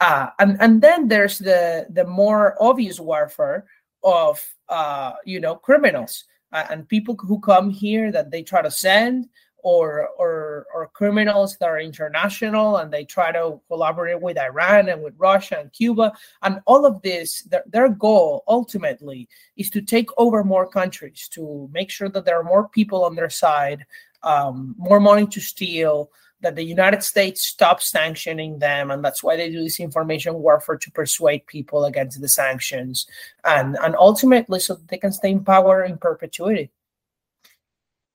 Uh, 0.00 0.28
and 0.38 0.56
and 0.60 0.82
then 0.82 1.08
there's 1.08 1.38
the 1.38 1.86
the 1.90 2.04
more 2.04 2.56
obvious 2.60 3.00
warfare 3.00 3.64
of 4.04 4.44
uh, 4.68 5.12
you 5.24 5.40
know 5.40 5.54
criminals 5.54 6.24
uh, 6.52 6.66
and 6.70 6.88
people 6.88 7.16
who 7.20 7.40
come 7.40 7.70
here 7.70 8.12
that 8.12 8.30
they 8.30 8.42
try 8.42 8.60
to 8.60 8.70
send 8.70 9.28
or 9.62 10.08
or 10.18 10.66
or 10.74 10.88
criminals 10.92 11.56
that 11.56 11.68
are 11.68 11.80
international 11.80 12.78
and 12.78 12.92
they 12.92 13.04
try 13.04 13.32
to 13.32 13.60
collaborate 13.68 14.20
with 14.20 14.38
Iran 14.38 14.88
and 14.88 15.02
with 15.02 15.14
Russia 15.18 15.58
and 15.60 15.72
Cuba 15.72 16.12
and 16.42 16.60
all 16.66 16.84
of 16.84 17.00
this 17.02 17.42
their, 17.42 17.64
their 17.66 17.88
goal 17.88 18.44
ultimately 18.48 19.28
is 19.56 19.70
to 19.70 19.80
take 19.80 20.08
over 20.18 20.44
more 20.44 20.68
countries 20.68 21.28
to 21.32 21.68
make 21.72 21.90
sure 21.90 22.08
that 22.08 22.24
there 22.24 22.38
are 22.38 22.44
more 22.44 22.68
people 22.68 23.04
on 23.04 23.14
their 23.14 23.30
side 23.30 23.86
um, 24.22 24.74
more 24.78 25.00
money 25.00 25.26
to 25.26 25.40
steal 25.40 26.10
that 26.42 26.56
the 26.56 26.64
United 26.64 27.02
States 27.02 27.42
stops 27.42 27.88
sanctioning 27.90 28.58
them, 28.58 28.90
and 28.90 29.04
that's 29.04 29.22
why 29.22 29.36
they 29.36 29.48
do 29.48 29.62
this 29.62 29.80
information 29.80 30.34
warfare 30.34 30.76
to 30.76 30.90
persuade 30.90 31.46
people 31.46 31.84
against 31.84 32.20
the 32.20 32.28
sanctions, 32.28 33.06
and 33.44 33.76
and 33.80 33.94
ultimately 33.96 34.60
so 34.60 34.76
they 34.88 34.98
can 34.98 35.12
stay 35.12 35.30
in 35.30 35.44
power 35.44 35.84
in 35.84 35.96
perpetuity. 35.96 36.70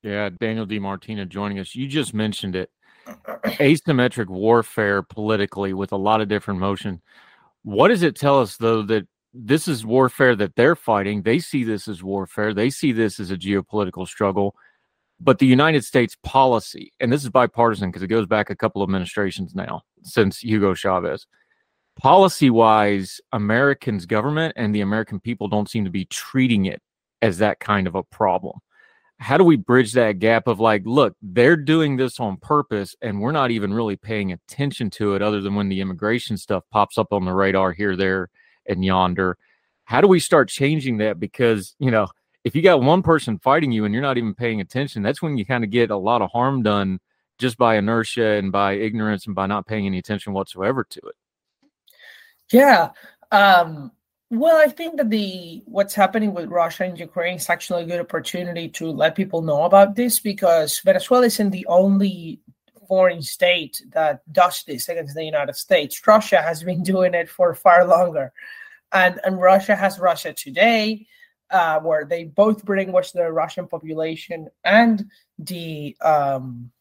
Yeah, 0.03 0.29
Daniel 0.39 0.65
DiMartino 0.65 1.27
joining 1.27 1.59
us. 1.59 1.75
You 1.75 1.87
just 1.87 2.13
mentioned 2.13 2.55
it. 2.55 2.69
Asymmetric 3.07 4.27
warfare 4.27 5.01
politically 5.01 5.73
with 5.73 5.91
a 5.91 5.97
lot 5.97 6.21
of 6.21 6.27
different 6.27 6.59
motion. 6.59 7.01
What 7.63 7.89
does 7.89 8.03
it 8.03 8.15
tell 8.15 8.39
us 8.39 8.57
though 8.57 8.83
that 8.83 9.07
this 9.33 9.67
is 9.67 9.85
warfare 9.85 10.35
that 10.35 10.55
they're 10.55 10.75
fighting? 10.75 11.21
They 11.21 11.39
see 11.39 11.63
this 11.63 11.87
as 11.87 12.03
warfare. 12.03 12.53
They 12.53 12.69
see 12.69 12.91
this 12.91 13.19
as 13.19 13.31
a 13.31 13.37
geopolitical 13.37 14.07
struggle 14.07 14.55
but 15.19 15.39
the 15.39 15.47
United 15.47 15.83
States 15.83 16.15
policy, 16.23 16.91
and 16.99 17.11
this 17.11 17.23
is 17.23 17.29
bipartisan 17.29 17.89
because 17.89 18.03
it 18.03 18.07
goes 18.07 18.27
back 18.27 18.49
a 18.49 18.55
couple 18.55 18.81
of 18.81 18.89
administrations 18.89 19.55
now 19.55 19.81
since 20.03 20.39
Hugo 20.39 20.73
Chavez. 20.73 21.25
Policy 21.99 22.51
wise, 22.51 23.19
Americans' 23.31 24.05
government 24.05 24.53
and 24.55 24.73
the 24.73 24.81
American 24.81 25.19
people 25.19 25.47
don't 25.47 25.69
seem 25.69 25.85
to 25.85 25.91
be 25.91 26.05
treating 26.05 26.65
it 26.65 26.81
as 27.23 27.39
that 27.39 27.59
kind 27.59 27.87
of 27.87 27.95
a 27.95 28.03
problem. 28.03 28.59
How 29.19 29.37
do 29.37 29.43
we 29.43 29.55
bridge 29.55 29.93
that 29.93 30.19
gap 30.19 30.47
of 30.47 30.59
like, 30.59 30.83
look, 30.85 31.15
they're 31.21 31.57
doing 31.57 31.97
this 31.97 32.19
on 32.19 32.37
purpose 32.37 32.95
and 33.01 33.19
we're 33.19 33.31
not 33.31 33.49
even 33.49 33.73
really 33.73 33.95
paying 33.95 34.31
attention 34.31 34.89
to 34.91 35.15
it 35.15 35.21
other 35.21 35.41
than 35.41 35.55
when 35.55 35.69
the 35.69 35.81
immigration 35.81 36.37
stuff 36.37 36.63
pops 36.71 36.97
up 36.97 37.11
on 37.11 37.25
the 37.25 37.33
radar 37.33 37.73
here, 37.73 37.95
there, 37.95 38.29
and 38.67 38.85
yonder? 38.85 39.37
How 39.85 40.01
do 40.01 40.07
we 40.07 40.19
start 40.19 40.49
changing 40.49 40.97
that? 40.97 41.19
Because, 41.19 41.75
you 41.79 41.89
know, 41.89 42.07
if 42.43 42.55
you 42.55 42.61
got 42.61 42.81
one 42.81 43.01
person 43.01 43.39
fighting 43.39 43.71
you 43.71 43.85
and 43.85 43.93
you're 43.93 44.03
not 44.03 44.17
even 44.17 44.35
paying 44.35 44.61
attention, 44.61 45.01
that's 45.01 45.21
when 45.21 45.37
you 45.37 45.45
kind 45.45 45.63
of 45.63 45.71
get 45.71 45.89
a 45.89 45.97
lot 45.97 46.21
of 46.21 46.29
harm 46.31 46.61
done 46.61 46.99
just 47.39 47.57
by 47.57 47.77
inertia 47.77 48.25
and 48.25 48.51
by 48.51 48.73
ignorance 48.73 49.25
and 49.25 49.35
by 49.35 49.47
not 49.47 49.67
paying 49.67 49.85
any 49.85 49.97
attention 49.97 50.33
whatsoever 50.33 50.83
to 50.83 50.99
it. 50.99 51.15
Yeah. 52.51 52.91
Um, 53.31 53.91
well, 54.29 54.57
I 54.57 54.67
think 54.67 54.97
that 54.97 55.09
the 55.09 55.61
what's 55.65 55.93
happening 55.95 56.33
with 56.33 56.49
Russia 56.49 56.83
and 56.83 56.99
Ukraine 56.99 57.37
is 57.37 57.49
actually 57.49 57.83
a 57.83 57.85
good 57.85 58.01
opportunity 58.01 58.67
to 58.69 58.91
let 58.91 59.15
people 59.15 59.41
know 59.41 59.63
about 59.63 59.95
this 59.95 60.19
because 60.19 60.79
Venezuela 60.83 61.27
isn't 61.27 61.51
the 61.51 61.65
only 61.67 62.41
foreign 62.87 63.21
state 63.21 63.81
that 63.91 64.21
does 64.31 64.63
this 64.65 64.89
against 64.89 65.15
the 65.15 65.23
United 65.23 65.55
States. 65.55 66.05
Russia 66.05 66.41
has 66.41 66.63
been 66.63 66.83
doing 66.93 67.13
it 67.13 67.29
for 67.29 67.53
far 67.53 67.85
longer. 67.85 68.33
And 68.91 69.19
and 69.23 69.39
Russia 69.39 69.75
has 69.75 69.99
Russia 69.99 70.33
Today 70.33 71.07
uh, 71.49 71.79
where 71.79 72.05
they 72.05 72.25
both 72.25 72.65
bring 72.65 72.89
brainwash 72.89 73.13
the 73.13 73.31
Russian 73.31 73.67
population 73.67 74.49
and 74.63 75.05
the 75.39 75.95
um, 76.01 76.71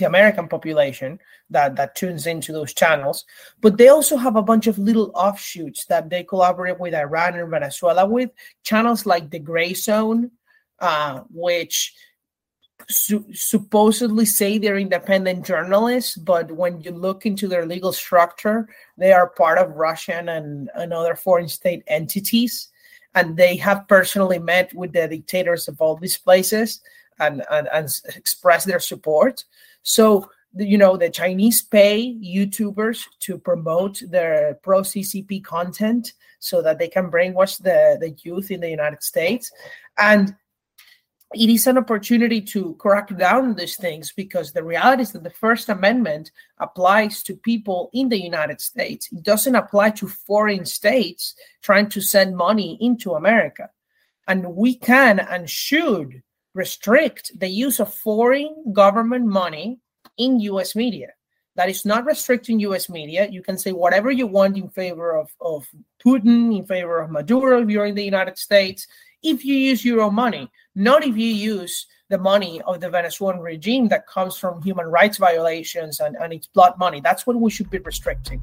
the 0.00 0.06
American 0.06 0.48
population 0.48 1.20
that 1.50 1.76
that 1.76 1.94
tunes 1.94 2.26
into 2.26 2.52
those 2.52 2.74
channels. 2.74 3.24
But 3.60 3.78
they 3.78 3.88
also 3.88 4.16
have 4.16 4.36
a 4.36 4.42
bunch 4.42 4.66
of 4.66 4.78
little 4.78 5.12
offshoots 5.14 5.84
that 5.86 6.10
they 6.10 6.24
collaborate 6.24 6.80
with 6.80 6.94
Iran 6.94 7.38
and 7.38 7.50
Venezuela 7.50 8.06
with 8.06 8.30
channels 8.64 9.06
like 9.06 9.30
the 9.30 9.38
Gray 9.38 9.74
Zone, 9.74 10.32
uh, 10.80 11.20
which 11.30 11.94
su- 12.88 13.26
supposedly 13.32 14.24
say 14.24 14.58
they're 14.58 14.76
independent 14.76 15.46
journalists, 15.46 16.16
but 16.16 16.50
when 16.50 16.80
you 16.80 16.90
look 16.90 17.24
into 17.24 17.46
their 17.46 17.66
legal 17.66 17.92
structure, 17.92 18.68
they 18.98 19.12
are 19.12 19.28
part 19.30 19.58
of 19.58 19.76
Russian 19.76 20.28
and, 20.28 20.70
and 20.74 20.92
other 20.92 21.14
foreign 21.14 21.48
state 21.48 21.84
entities 21.86 22.68
and 23.14 23.36
they 23.36 23.56
have 23.56 23.88
personally 23.88 24.38
met 24.38 24.72
with 24.74 24.92
the 24.92 25.08
dictators 25.08 25.68
of 25.68 25.80
all 25.80 25.96
these 25.96 26.16
places 26.16 26.80
and, 27.18 27.42
and, 27.50 27.68
and 27.72 27.88
express 28.16 28.64
their 28.64 28.80
support. 28.80 29.44
So, 29.82 30.30
you 30.56 30.78
know, 30.78 30.96
the 30.96 31.10
Chinese 31.10 31.62
pay 31.62 32.14
YouTubers 32.14 33.04
to 33.20 33.38
promote 33.38 34.02
their 34.08 34.54
pro 34.62 34.82
CCP 34.82 35.44
content 35.44 36.14
so 36.38 36.62
that 36.62 36.78
they 36.78 36.88
can 36.88 37.10
brainwash 37.10 37.58
the, 37.58 37.98
the 38.00 38.10
youth 38.22 38.50
in 38.50 38.60
the 38.60 38.70
United 38.70 39.02
States. 39.02 39.50
And 39.98 40.34
it 41.32 41.48
is 41.48 41.68
an 41.68 41.78
opportunity 41.78 42.40
to 42.40 42.74
crack 42.74 43.16
down 43.16 43.54
these 43.54 43.76
things 43.76 44.12
because 44.12 44.52
the 44.52 44.64
reality 44.64 45.02
is 45.02 45.12
that 45.12 45.22
the 45.22 45.30
First 45.30 45.68
Amendment 45.68 46.32
applies 46.58 47.22
to 47.22 47.36
people 47.36 47.88
in 47.92 48.08
the 48.08 48.20
United 48.20 48.60
States. 48.60 49.08
It 49.12 49.22
doesn't 49.22 49.54
apply 49.54 49.90
to 49.90 50.08
foreign 50.08 50.64
states 50.64 51.36
trying 51.62 51.88
to 51.90 52.00
send 52.00 52.36
money 52.36 52.76
into 52.80 53.12
America. 53.12 53.70
And 54.26 54.56
we 54.56 54.74
can 54.74 55.20
and 55.20 55.48
should 55.48 56.22
restrict 56.54 57.32
the 57.38 57.48
use 57.48 57.80
of 57.80 57.92
foreign 57.92 58.72
government 58.72 59.26
money 59.26 59.78
in 60.16 60.40
US 60.40 60.74
media. 60.74 61.08
That 61.56 61.68
is 61.68 61.84
not 61.84 62.04
restricting 62.04 62.60
US 62.60 62.88
media. 62.88 63.28
You 63.30 63.42
can 63.42 63.58
say 63.58 63.72
whatever 63.72 64.10
you 64.10 64.26
want 64.26 64.56
in 64.56 64.68
favor 64.68 65.16
of, 65.16 65.30
of 65.40 65.68
Putin, 66.04 66.56
in 66.56 66.64
favor 66.64 67.00
of 67.00 67.10
Maduro 67.10 67.62
if 67.62 67.68
you're 67.68 67.86
in 67.86 67.94
the 67.94 68.04
United 68.04 68.38
States, 68.38 68.86
if 69.22 69.44
you 69.44 69.54
use 69.54 69.84
your 69.84 70.00
own 70.00 70.14
money, 70.14 70.50
not 70.74 71.04
if 71.04 71.16
you 71.16 71.28
use 71.28 71.86
the 72.08 72.18
money 72.18 72.60
of 72.62 72.80
the 72.80 72.90
Venezuelan 72.90 73.38
regime 73.38 73.88
that 73.88 74.06
comes 74.06 74.36
from 74.36 74.62
human 74.62 74.86
rights 74.86 75.18
violations 75.18 76.00
and, 76.00 76.16
and 76.16 76.32
its 76.32 76.48
blood 76.48 76.74
money. 76.78 77.00
That's 77.00 77.26
what 77.26 77.36
we 77.36 77.50
should 77.50 77.70
be 77.70 77.78
restricting. 77.78 78.42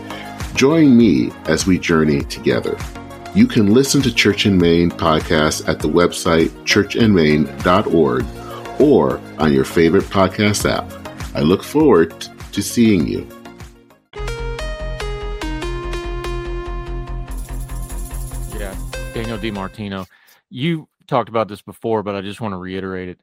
Join 0.55 0.97
me 0.97 1.31
as 1.45 1.65
we 1.65 1.79
journey 1.79 2.21
together. 2.21 2.77
You 3.33 3.47
can 3.47 3.73
listen 3.73 4.01
to 4.01 4.13
Church 4.13 4.45
in 4.45 4.57
Maine 4.57 4.91
podcasts 4.91 5.67
at 5.67 5.79
the 5.79 5.87
website 5.87 6.49
churchinmaine.org 6.65 8.25
or 8.81 9.21
on 9.39 9.53
your 9.53 9.63
favorite 9.63 10.03
podcast 10.03 10.69
app. 10.69 10.91
I 11.33 11.39
look 11.39 11.63
forward 11.63 12.27
to 12.51 12.61
seeing 12.61 13.07
you. 13.07 13.25
Yeah, 18.59 18.75
Daniel 19.13 19.37
DiMartino, 19.37 20.05
you 20.49 20.89
talked 21.07 21.29
about 21.29 21.47
this 21.47 21.61
before, 21.61 22.03
but 22.03 22.15
I 22.15 22.21
just 22.21 22.41
want 22.41 22.51
to 22.51 22.57
reiterate 22.57 23.07
it. 23.07 23.19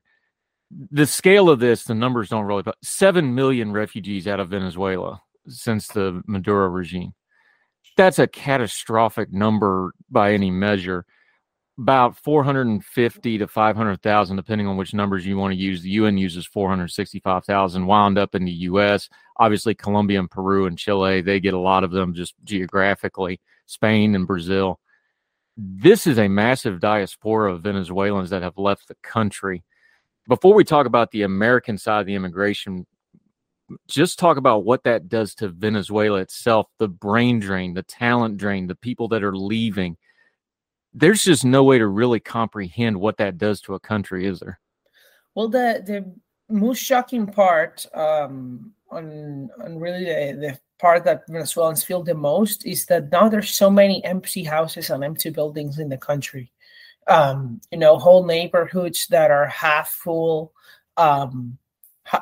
The 0.90 1.06
scale 1.06 1.50
of 1.50 1.60
this, 1.60 1.84
the 1.84 1.94
numbers 1.94 2.30
don't 2.30 2.46
really. 2.46 2.62
But 2.62 2.76
Seven 2.82 3.34
million 3.34 3.72
refugees 3.72 4.26
out 4.26 4.40
of 4.40 4.48
Venezuela 4.48 5.20
since 5.48 5.88
the 5.88 6.22
Maduro 6.26 6.68
regime. 6.68 7.14
That's 7.98 8.20
a 8.20 8.28
catastrophic 8.28 9.32
number 9.32 9.92
by 10.08 10.32
any 10.32 10.52
measure. 10.52 11.04
About 11.80 12.16
450 12.16 13.38
to 13.38 13.48
500,000, 13.48 14.36
depending 14.36 14.68
on 14.68 14.76
which 14.76 14.94
numbers 14.94 15.26
you 15.26 15.36
want 15.36 15.50
to 15.52 15.58
use. 15.58 15.82
The 15.82 15.90
UN 15.90 16.16
uses 16.16 16.46
465,000, 16.46 17.84
wound 17.84 18.16
up 18.16 18.36
in 18.36 18.44
the 18.44 18.52
US. 18.52 19.08
Obviously, 19.38 19.74
Colombia 19.74 20.20
and 20.20 20.30
Peru 20.30 20.66
and 20.66 20.78
Chile, 20.78 21.22
they 21.22 21.40
get 21.40 21.54
a 21.54 21.58
lot 21.58 21.82
of 21.82 21.90
them 21.90 22.14
just 22.14 22.34
geographically, 22.44 23.40
Spain 23.66 24.14
and 24.14 24.28
Brazil. 24.28 24.78
This 25.56 26.06
is 26.06 26.20
a 26.20 26.28
massive 26.28 26.78
diaspora 26.78 27.52
of 27.52 27.62
Venezuelans 27.62 28.30
that 28.30 28.42
have 28.42 28.58
left 28.58 28.86
the 28.86 28.96
country. 29.02 29.64
Before 30.28 30.54
we 30.54 30.62
talk 30.62 30.86
about 30.86 31.10
the 31.10 31.22
American 31.22 31.76
side 31.76 31.98
of 31.98 32.06
the 32.06 32.14
immigration 32.14 32.86
just 33.86 34.18
talk 34.18 34.36
about 34.36 34.64
what 34.64 34.84
that 34.84 35.08
does 35.08 35.34
to 35.36 35.48
Venezuela 35.48 36.18
itself, 36.20 36.68
the 36.78 36.88
brain 36.88 37.38
drain, 37.38 37.74
the 37.74 37.82
talent 37.82 38.36
drain, 38.36 38.66
the 38.66 38.74
people 38.74 39.08
that 39.08 39.22
are 39.22 39.36
leaving. 39.36 39.96
There's 40.94 41.22
just 41.22 41.44
no 41.44 41.64
way 41.64 41.78
to 41.78 41.86
really 41.86 42.20
comprehend 42.20 42.98
what 42.98 43.18
that 43.18 43.38
does 43.38 43.60
to 43.62 43.74
a 43.74 43.80
country, 43.80 44.26
is 44.26 44.40
there? 44.40 44.58
Well, 45.34 45.48
the 45.48 45.82
the 45.86 46.12
most 46.48 46.78
shocking 46.78 47.26
part 47.26 47.86
um, 47.94 48.72
on 48.90 49.50
on 49.62 49.78
really 49.78 50.04
the, 50.04 50.36
the 50.40 50.58
part 50.78 51.04
that 51.04 51.26
Venezuelans 51.28 51.84
feel 51.84 52.02
the 52.02 52.14
most 52.14 52.64
is 52.64 52.86
that 52.86 53.10
now 53.10 53.28
there's 53.28 53.50
so 53.50 53.70
many 53.70 54.02
empty 54.04 54.44
houses 54.44 54.90
and 54.90 55.04
empty 55.04 55.30
buildings 55.30 55.78
in 55.78 55.88
the 55.88 55.98
country. 55.98 56.50
Um, 57.06 57.60
you 57.70 57.78
know, 57.78 57.98
whole 57.98 58.24
neighborhoods 58.24 59.06
that 59.08 59.30
are 59.30 59.46
half 59.46 59.90
full. 59.90 60.52
Um, 60.96 61.58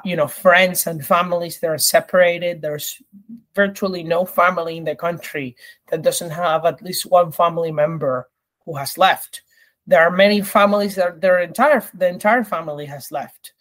you 0.04 0.16
know 0.16 0.26
friends 0.26 0.86
and 0.86 1.04
families 1.04 1.60
that 1.60 1.70
are 1.70 1.78
separated. 1.78 2.60
There's 2.60 3.00
virtually 3.54 4.02
no 4.02 4.24
family 4.24 4.76
in 4.76 4.84
the 4.84 4.96
country 4.96 5.56
that 5.88 6.02
doesn't 6.02 6.30
have 6.30 6.64
at 6.64 6.82
least 6.82 7.06
one 7.06 7.32
family 7.32 7.72
member 7.72 8.28
who 8.64 8.76
has 8.76 8.98
left. 8.98 9.42
There 9.86 10.02
are 10.02 10.10
many 10.10 10.40
families 10.42 10.96
that 10.96 11.20
their 11.20 11.40
entire 11.40 11.82
the 11.94 12.08
entire 12.08 12.44
family 12.44 12.86
has 12.86 13.12
left. 13.12 13.52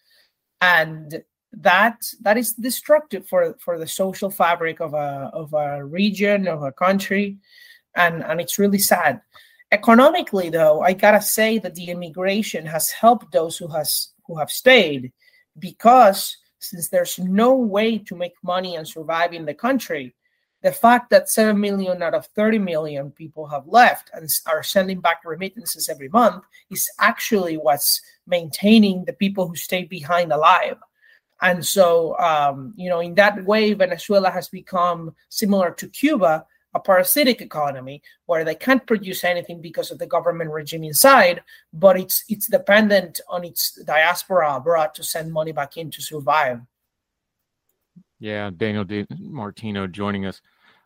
And 0.62 1.24
that 1.54 2.02
that 2.22 2.38
is 2.38 2.54
destructive 2.54 3.28
for 3.28 3.56
for 3.60 3.78
the 3.78 3.88
social 3.88 4.30
fabric 4.30 4.82
of 4.82 4.94
a 4.94 5.30
of 5.34 5.54
a 5.54 5.86
region 5.86 6.48
of 6.48 6.64
a 6.64 6.72
country. 6.72 7.38
And 7.96 8.24
and 8.24 8.42
it's 8.42 8.60
really 8.60 8.80
sad. 8.80 9.22
Economically 9.72 10.50
though 10.50 10.82
i 10.82 10.94
gotta 10.94 11.22
say 11.22 11.58
that 11.58 11.74
the 11.74 11.90
immigration 11.90 12.66
has 12.68 12.92
helped 12.92 13.32
those 13.32 13.58
who 13.58 13.68
has 13.68 14.14
who 14.28 14.38
have 14.38 14.52
stayed 14.52 15.12
because 15.60 16.38
since 16.60 16.90
there's 16.90 17.20
no 17.20 17.56
way 17.56 17.98
to 17.98 18.16
make 18.16 18.34
money 18.44 18.76
and 18.76 18.88
survive 18.88 19.34
in 19.34 19.46
the 19.46 19.54
country, 19.54 20.16
the 20.62 20.72
fact 20.72 21.12
that 21.12 21.30
7 21.30 21.60
million 21.60 22.02
out 22.02 22.16
of 22.16 22.26
30 22.28 22.58
million 22.58 23.12
people 23.12 23.46
have 23.46 23.68
left 23.68 24.10
and 24.14 24.28
are 24.48 24.64
sending 24.64 25.00
back 25.00 25.22
remittances 25.24 25.90
every 25.90 26.10
month 26.10 26.44
is 26.72 26.90
actually 27.00 27.56
what's 27.56 28.02
maintaining 28.26 29.06
the 29.06 29.14
people 29.14 29.48
who 29.48 29.56
stay 29.56 29.84
behind 29.84 30.32
alive. 30.32 30.78
And 31.42 31.64
so, 31.64 32.18
um, 32.18 32.74
you 32.76 32.90
know, 32.90 33.00
in 33.00 33.14
that 33.16 33.46
way, 33.46 33.74
Venezuela 33.74 34.32
has 34.32 34.50
become 34.50 35.14
similar 35.30 35.70
to 35.72 35.88
Cuba, 35.90 36.46
a 36.76 36.80
parasitic 36.80 37.42
economy 37.42 38.04
where 38.26 38.44
they 38.44 38.54
can't 38.54 38.86
produce 38.86 39.24
anything 39.24 39.62
because 39.62 39.92
of 39.92 39.98
the 39.98 40.06
government 40.06 40.52
regime 40.52 40.84
inside, 40.84 41.42
but 41.72 41.98
it's 41.98 42.26
it's 42.28 42.48
dependent 42.48 43.22
on 43.30 43.46
its 43.46 43.82
diaspora 43.86 44.58
abroad 44.58 44.94
to 44.94 45.02
send 45.02 45.32
money 45.32 45.54
back 45.54 45.78
in 45.78 45.90
to 45.90 46.02
survive. 46.02 46.60
Yeah, 48.20 48.52
Daniel 48.56 48.84
D. 48.84 49.08
Martino 49.18 49.88
joining 49.88 50.26
us. 50.26 50.42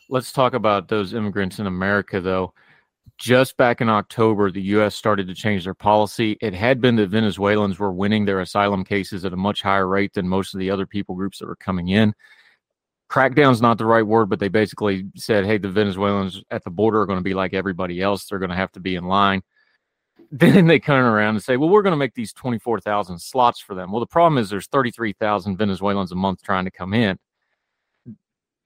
Let's 0.10 0.32
talk 0.32 0.54
about 0.54 0.88
those 0.88 1.14
immigrants 1.14 1.58
in 1.60 1.66
America, 1.66 2.22
though. 2.22 2.54
Just 3.18 3.58
back 3.58 3.82
in 3.82 3.90
October, 3.90 4.52
the 4.52 4.62
U.S. 4.78 4.96
started 4.96 5.28
to 5.28 5.34
change 5.34 5.64
their 5.64 5.74
policy. 5.74 6.38
It 6.40 6.54
had 6.54 6.80
been 6.80 6.96
that 6.98 7.10
Venezuelans 7.10 7.80
were 7.80 7.92
winning 7.92 8.26
their 8.26 8.42
asylum 8.42 8.86
cases 8.86 9.26
at 9.26 9.34
a 9.34 9.38
much 9.38 9.62
higher 9.62 9.88
rate 9.88 10.14
than 10.14 10.28
most 10.28 10.54
of 10.54 10.60
the 10.60 10.70
other 10.70 10.86
people 10.86 11.16
groups 11.16 11.40
that 11.40 11.48
were 11.48 11.56
coming 11.56 11.90
in 11.90 12.14
crackdown's 13.10 13.62
not 13.62 13.78
the 13.78 13.86
right 13.86 14.06
word, 14.06 14.30
but 14.30 14.40
they 14.40 14.48
basically 14.48 15.08
said, 15.16 15.46
hey, 15.46 15.58
the 15.58 15.70
Venezuelans 15.70 16.44
at 16.52 16.64
the 16.64 16.70
border 16.70 17.02
are 17.02 17.06
going 17.06 17.20
to 17.20 17.24
be 17.24 17.34
like 17.34 17.54
everybody 17.54 18.02
else. 18.02 18.26
They're 18.26 18.40
going 18.40 18.52
to 18.52 18.56
have 18.56 18.72
to 18.74 18.80
be 18.80 18.96
in 18.96 19.06
line. 19.06 19.42
Then 20.32 20.68
they 20.68 20.78
turn 20.78 21.06
around 21.06 21.36
and 21.36 21.44
say, 21.44 21.58
well, 21.58 21.70
we're 21.70 21.82
going 21.82 21.94
to 21.94 21.98
make 21.98 22.14
these 22.14 22.34
24,000 22.34 23.18
slots 23.18 23.60
for 23.62 23.74
them. 23.74 23.92
Well, 23.92 24.00
the 24.00 24.06
problem 24.06 24.38
is 24.38 24.48
there's 24.48 24.68
33,000 24.68 25.58
Venezuelans 25.58 26.12
a 26.12 26.16
month 26.16 26.44
trying 26.44 26.66
to 26.66 26.72
come 26.72 26.94
in. 26.94 27.18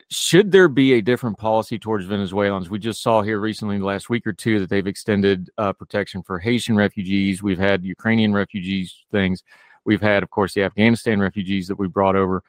Should 0.10 0.52
there 0.52 0.68
be 0.68 0.96
a 0.96 1.02
different 1.02 1.38
policy 1.38 1.80
towards 1.80 2.06
Venezuelans? 2.06 2.70
We 2.70 2.80
just 2.80 3.02
saw 3.02 3.22
here 3.22 3.40
recently, 3.40 3.80
last 3.80 4.10
week 4.10 4.28
or 4.28 4.34
two, 4.34 4.60
that 4.60 4.70
they've 4.70 4.86
extended 4.86 5.50
uh, 5.58 5.72
protection 5.72 6.22
for 6.22 6.38
Haitian 6.38 6.76
refugees. 6.76 7.42
We've 7.42 7.58
had 7.58 7.86
Ukrainian 7.86 8.34
refugees 8.34 8.94
things. 9.10 9.42
We've 9.86 10.02
had, 10.02 10.22
of 10.22 10.30
course, 10.32 10.54
the 10.54 10.64
Afghanistan 10.64 11.22
refugees 11.22 11.70
that 11.70 11.80
we 11.80 11.88
brought 11.88 12.18
over 12.18 12.44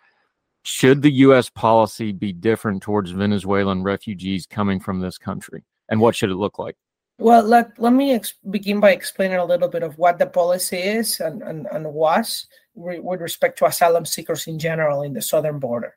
should 0.64 1.02
the 1.02 1.12
U.S. 1.12 1.50
policy 1.50 2.10
be 2.10 2.32
different 2.32 2.82
towards 2.82 3.10
Venezuelan 3.10 3.82
refugees 3.82 4.46
coming 4.46 4.80
from 4.80 4.98
this 4.98 5.18
country? 5.18 5.62
And 5.90 6.00
what 6.00 6.16
should 6.16 6.30
it 6.30 6.36
look 6.36 6.58
like? 6.58 6.76
Well, 7.18 7.42
let, 7.42 7.78
let 7.78 7.92
me 7.92 8.14
ex- 8.14 8.34
begin 8.50 8.80
by 8.80 8.90
explaining 8.90 9.36
a 9.36 9.44
little 9.44 9.68
bit 9.68 9.82
of 9.82 9.98
what 9.98 10.18
the 10.18 10.26
policy 10.26 10.78
is 10.78 11.20
and, 11.20 11.42
and, 11.42 11.68
and 11.70 11.92
was 11.92 12.46
re- 12.74 12.98
with 12.98 13.20
respect 13.20 13.58
to 13.58 13.66
asylum 13.66 14.06
seekers 14.06 14.46
in 14.46 14.58
general 14.58 15.02
in 15.02 15.12
the 15.12 15.22
southern 15.22 15.58
border 15.58 15.96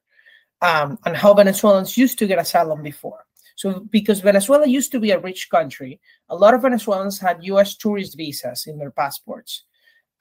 um, 0.61 0.99
and 1.05 1.15
how 1.15 1.33
Venezuelans 1.33 1.97
used 1.97 2.19
to 2.19 2.27
get 2.27 2.37
asylum 2.37 2.83
before. 2.83 3.23
So, 3.55 3.79
because 3.89 4.19
Venezuela 4.19 4.67
used 4.67 4.91
to 4.91 4.99
be 4.99 5.11
a 5.11 5.19
rich 5.19 5.49
country, 5.49 5.99
a 6.29 6.35
lot 6.35 6.53
of 6.53 6.61
Venezuelans 6.61 7.17
had 7.19 7.43
US 7.43 7.75
tourist 7.75 8.15
visas 8.15 8.67
in 8.67 8.77
their 8.77 8.91
passports. 8.91 9.63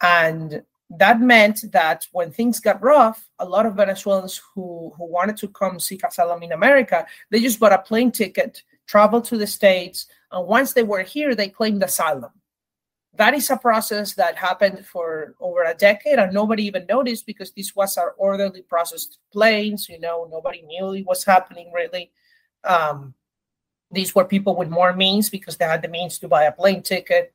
And 0.01 0.63
that 0.91 1.21
meant 1.21 1.65
that 1.73 2.07
when 2.13 2.31
things 2.31 2.61
got 2.61 2.83
rough, 2.83 3.29
a 3.39 3.45
lot 3.45 3.67
of 3.67 3.75
Venezuelans 3.75 4.41
who, 4.55 4.93
who 4.97 5.07
wanted 5.07 5.37
to 5.39 5.49
come 5.49 5.81
seek 5.81 6.05
asylum 6.05 6.43
in 6.43 6.53
America, 6.53 7.07
they 7.31 7.41
just 7.41 7.59
bought 7.59 7.73
a 7.73 7.79
plane 7.79 8.13
ticket, 8.13 8.63
traveled 8.87 9.25
to 9.25 9.37
the 9.37 9.47
States, 9.47 10.07
and 10.31 10.47
once 10.47 10.73
they 10.73 10.85
were 10.85 11.03
here, 11.03 11.35
they 11.35 11.49
claimed 11.49 11.83
asylum. 11.83 12.31
That 13.15 13.35
is 13.35 13.51
a 13.51 13.57
process 13.57 14.15
that 14.15 14.37
happened 14.37 14.85
for 14.87 15.35
over 15.41 15.65
a 15.65 15.75
decade, 15.75 16.19
and 16.19 16.33
nobody 16.33 16.65
even 16.65 16.87
noticed 16.87 17.27
because 17.27 17.51
this 17.51 17.75
was 17.75 17.97
our 17.97 18.11
orderly 18.13 18.63
processed 18.63 19.19
planes. 19.33 19.89
You 19.89 19.99
know, 19.99 20.29
nobody 20.31 20.63
knew 20.63 20.93
it 20.93 21.07
was 21.07 21.25
happening 21.25 21.73
really. 21.73 22.13
Um, 22.63 23.15
these 23.91 24.15
were 24.15 24.25
people 24.25 24.55
with 24.55 24.69
more 24.69 24.93
means 24.93 25.31
because 25.31 25.57
they 25.57 25.65
had 25.65 25.83
the 25.83 25.89
means 25.89 26.19
to 26.19 26.29
buy 26.29 26.45
a 26.45 26.53
plane 26.53 26.83
ticket 26.83 27.33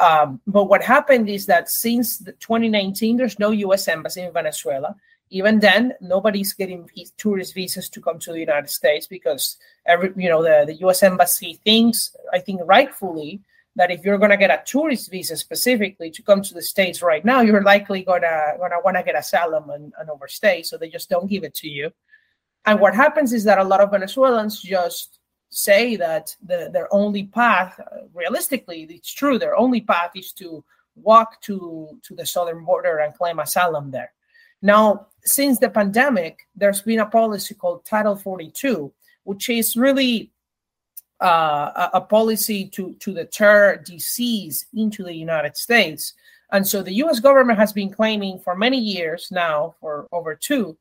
um, 0.00 0.40
but 0.46 0.64
what 0.64 0.82
happened 0.82 1.28
is 1.28 1.46
that 1.46 1.68
since 1.70 2.18
2019, 2.18 3.18
there's 3.18 3.38
no 3.38 3.50
U.S. 3.50 3.86
embassy 3.86 4.22
in 4.22 4.32
Venezuela. 4.32 4.96
Even 5.28 5.60
then, 5.60 5.92
nobody's 6.00 6.54
getting 6.54 6.88
tourist 7.18 7.54
visas 7.54 7.88
to 7.90 8.00
come 8.00 8.18
to 8.18 8.32
the 8.32 8.40
United 8.40 8.70
States 8.70 9.06
because 9.06 9.58
every 9.86 10.12
you 10.16 10.28
know 10.28 10.42
the, 10.42 10.64
the 10.66 10.80
U.S. 10.80 11.02
embassy 11.02 11.60
thinks, 11.64 12.16
I 12.32 12.40
think 12.40 12.62
rightfully, 12.64 13.40
that 13.76 13.90
if 13.90 14.04
you're 14.04 14.18
going 14.18 14.30
to 14.30 14.36
get 14.36 14.50
a 14.50 14.62
tourist 14.66 15.10
visa 15.10 15.36
specifically 15.36 16.10
to 16.10 16.22
come 16.22 16.42
to 16.42 16.54
the 16.54 16.62
states 16.62 17.02
right 17.02 17.24
now, 17.24 17.42
you're 17.42 17.62
likely 17.62 18.02
gonna 18.02 18.54
gonna 18.58 18.80
want 18.84 18.96
to 18.96 19.02
get 19.02 19.16
asylum 19.16 19.70
and, 19.70 19.92
and 20.00 20.10
overstay, 20.10 20.62
so 20.62 20.76
they 20.76 20.88
just 20.88 21.10
don't 21.10 21.28
give 21.28 21.44
it 21.44 21.54
to 21.54 21.68
you. 21.68 21.92
And 22.66 22.80
what 22.80 22.94
happens 22.94 23.32
is 23.32 23.44
that 23.44 23.58
a 23.58 23.64
lot 23.64 23.80
of 23.80 23.90
Venezuelans 23.92 24.60
just 24.60 25.19
say 25.50 25.96
that 25.96 26.34
the, 26.42 26.70
their 26.72 26.92
only 26.94 27.24
path, 27.24 27.78
uh, 27.80 28.06
realistically, 28.14 28.86
it's 28.88 29.12
true, 29.12 29.38
their 29.38 29.56
only 29.56 29.80
path 29.80 30.12
is 30.14 30.32
to 30.32 30.64
walk 30.94 31.40
to, 31.42 31.98
to 32.02 32.14
the 32.14 32.24
southern 32.24 32.64
border 32.64 32.98
and 32.98 33.14
claim 33.14 33.38
asylum 33.38 33.90
there. 33.90 34.12
Now, 34.62 35.08
since 35.24 35.58
the 35.58 35.70
pandemic, 35.70 36.46
there's 36.54 36.82
been 36.82 37.00
a 37.00 37.06
policy 37.06 37.54
called 37.54 37.84
Title 37.84 38.16
42, 38.16 38.92
which 39.24 39.48
is 39.48 39.76
really 39.76 40.30
uh, 41.20 41.70
a, 41.76 41.90
a, 41.94 42.00
policy 42.00 42.66
to, 42.68 42.94
to 42.94 43.12
deter 43.12 43.76
disease 43.76 44.66
into 44.74 45.04
the 45.04 45.14
United 45.14 45.56
States. 45.56 46.14
And 46.52 46.66
so 46.66 46.82
the 46.82 46.94
US 47.04 47.20
government 47.20 47.58
has 47.58 47.72
been 47.72 47.90
claiming 47.90 48.38
for 48.38 48.56
many 48.56 48.78
years 48.78 49.28
now, 49.30 49.74
for 49.80 50.08
over 50.12 50.34
two, 50.34 50.78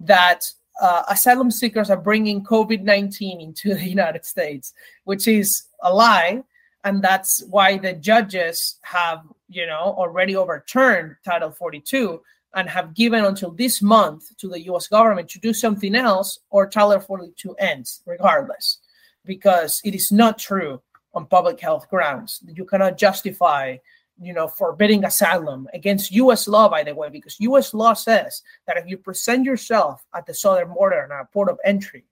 that 0.00 0.50
uh, 0.80 1.02
asylum 1.08 1.50
seekers 1.50 1.90
are 1.90 1.96
bringing 1.96 2.42
COVID 2.42 2.82
19 2.82 3.40
into 3.40 3.74
the 3.74 3.88
United 3.96 4.24
States, 4.24 4.72
which 5.04 5.28
is 5.28 5.64
a 5.82 5.92
lie. 5.92 6.42
and 6.84 7.02
that's 7.02 7.44
why 7.48 7.78
the 7.78 7.92
judges 7.92 8.78
have 8.82 9.20
you 9.48 9.66
know 9.66 9.94
already 9.96 10.34
overturned 10.36 11.16
title 11.24 11.50
42 11.50 12.20
and 12.54 12.68
have 12.68 12.94
given 12.94 13.24
until 13.24 13.50
this 13.50 13.80
month 13.80 14.36
to 14.36 14.48
the 14.48 14.60
us 14.60 14.88
government 14.88 15.28
to 15.30 15.38
do 15.38 15.52
something 15.52 15.94
else 15.94 16.40
or 16.50 16.68
title 16.68 17.00
42 17.00 17.54
ends 17.58 18.02
regardless 18.06 18.78
because 19.24 19.80
it 19.84 19.94
is 19.94 20.10
not 20.10 20.38
true 20.38 20.80
on 21.14 21.26
public 21.26 21.60
health 21.60 21.88
grounds 21.90 22.40
you 22.54 22.64
cannot 22.64 22.96
justify 22.96 23.76
you 24.20 24.32
know 24.32 24.46
forbidding 24.46 25.04
asylum 25.04 25.68
against 25.72 26.12
us 26.12 26.46
law 26.46 26.68
by 26.68 26.82
the 26.82 26.94
way 26.94 27.08
because 27.08 27.36
us 27.40 27.72
law 27.72 27.92
says 27.92 28.42
that 28.66 28.76
if 28.76 28.86
you 28.86 28.96
present 28.96 29.44
yourself 29.44 30.04
at 30.14 30.26
the 30.26 30.34
southern 30.34 30.68
border 30.68 31.02
and 31.02 31.12
a 31.12 31.28
port 31.32 31.48
of 31.48 31.58
entry 31.64 32.04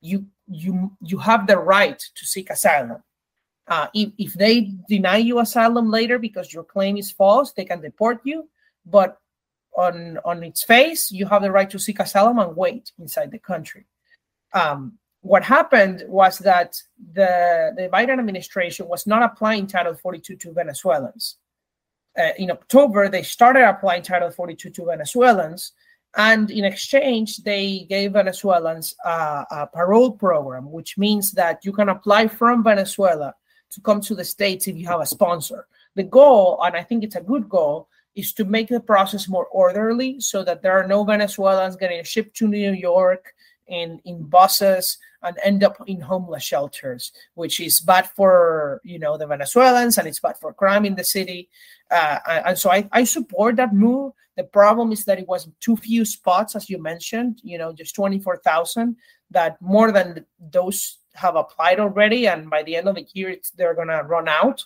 you 0.00 0.26
you 0.48 0.90
you 1.00 1.18
have 1.18 1.46
the 1.46 1.56
right 1.56 2.02
to 2.14 2.26
seek 2.26 2.50
asylum 2.50 3.02
uh, 3.68 3.86
if, 3.94 4.10
if 4.18 4.34
they 4.34 4.72
deny 4.88 5.16
you 5.16 5.38
asylum 5.38 5.88
later 5.88 6.18
because 6.18 6.52
your 6.52 6.64
claim 6.64 6.96
is 6.96 7.10
false, 7.10 7.52
they 7.52 7.64
can 7.64 7.80
deport 7.80 8.20
you. 8.24 8.48
But 8.84 9.18
on 9.76 10.18
on 10.24 10.42
its 10.42 10.64
face, 10.64 11.10
you 11.10 11.26
have 11.26 11.42
the 11.42 11.50
right 11.50 11.70
to 11.70 11.78
seek 11.78 12.00
asylum 12.00 12.38
and 12.38 12.56
wait 12.56 12.92
inside 12.98 13.30
the 13.30 13.38
country. 13.38 13.86
Um, 14.52 14.98
what 15.20 15.44
happened 15.44 16.04
was 16.08 16.38
that 16.38 16.76
the 17.14 17.72
the 17.76 17.88
Biden 17.88 18.18
administration 18.18 18.88
was 18.88 19.06
not 19.06 19.22
applying 19.22 19.66
Title 19.66 19.94
42 19.94 20.36
to 20.36 20.52
Venezuelans. 20.52 21.38
Uh, 22.18 22.30
in 22.38 22.50
October, 22.50 23.08
they 23.08 23.22
started 23.22 23.66
applying 23.66 24.02
Title 24.02 24.30
42 24.30 24.70
to 24.70 24.84
Venezuelans, 24.84 25.72
and 26.16 26.50
in 26.50 26.64
exchange, 26.64 27.38
they 27.38 27.86
gave 27.88 28.12
Venezuelans 28.12 28.94
a 29.04 29.66
parole 29.72 30.12
program, 30.12 30.70
which 30.70 30.98
means 30.98 31.32
that 31.32 31.64
you 31.64 31.72
can 31.72 31.88
apply 31.88 32.28
from 32.28 32.62
Venezuela 32.62 33.34
to 33.70 33.80
come 33.80 34.00
to 34.02 34.14
the 34.14 34.24
States 34.24 34.68
if 34.68 34.76
you 34.76 34.86
have 34.86 35.00
a 35.00 35.06
sponsor. 35.06 35.66
The 35.94 36.02
goal, 36.02 36.60
and 36.62 36.76
I 36.76 36.82
think 36.82 37.02
it's 37.02 37.16
a 37.16 37.22
good 37.22 37.48
goal, 37.48 37.88
is 38.14 38.34
to 38.34 38.44
make 38.44 38.68
the 38.68 38.80
process 38.80 39.26
more 39.26 39.46
orderly 39.46 40.20
so 40.20 40.44
that 40.44 40.60
there 40.60 40.72
are 40.72 40.86
no 40.86 41.02
Venezuelans 41.02 41.76
getting 41.76 42.04
shipped 42.04 42.36
to 42.36 42.46
New 42.46 42.72
York 42.72 43.34
in, 43.68 43.98
in 44.04 44.24
buses 44.24 44.98
and 45.22 45.38
end 45.42 45.64
up 45.64 45.76
in 45.86 46.00
homeless 46.00 46.42
shelters, 46.42 47.12
which 47.34 47.60
is 47.60 47.80
bad 47.80 48.08
for 48.10 48.80
you 48.84 48.98
know 48.98 49.16
the 49.16 49.26
Venezuelans 49.26 49.98
and 49.98 50.06
it's 50.08 50.20
bad 50.20 50.36
for 50.38 50.52
crime 50.52 50.84
in 50.84 50.94
the 50.94 51.04
city. 51.04 51.48
Uh, 51.90 52.18
and 52.46 52.58
so 52.58 52.70
I, 52.70 52.88
I 52.92 53.04
support 53.04 53.56
that 53.56 53.74
move. 53.74 54.12
The 54.36 54.44
problem 54.44 54.92
is 54.92 55.04
that 55.04 55.18
it 55.18 55.28
was 55.28 55.48
too 55.60 55.76
few 55.76 56.04
spots, 56.04 56.56
as 56.56 56.70
you 56.70 56.80
mentioned, 56.80 57.40
you 57.42 57.58
know, 57.58 57.72
just 57.72 57.94
24,000, 57.94 58.96
that 59.30 59.60
more 59.60 59.92
than 59.92 60.24
those 60.40 60.98
have 61.14 61.36
applied 61.36 61.78
already, 61.78 62.26
and 62.26 62.48
by 62.48 62.62
the 62.62 62.76
end 62.76 62.88
of 62.88 62.94
the 62.94 63.06
year, 63.12 63.36
they're 63.56 63.74
gonna 63.74 64.02
run 64.04 64.28
out. 64.28 64.64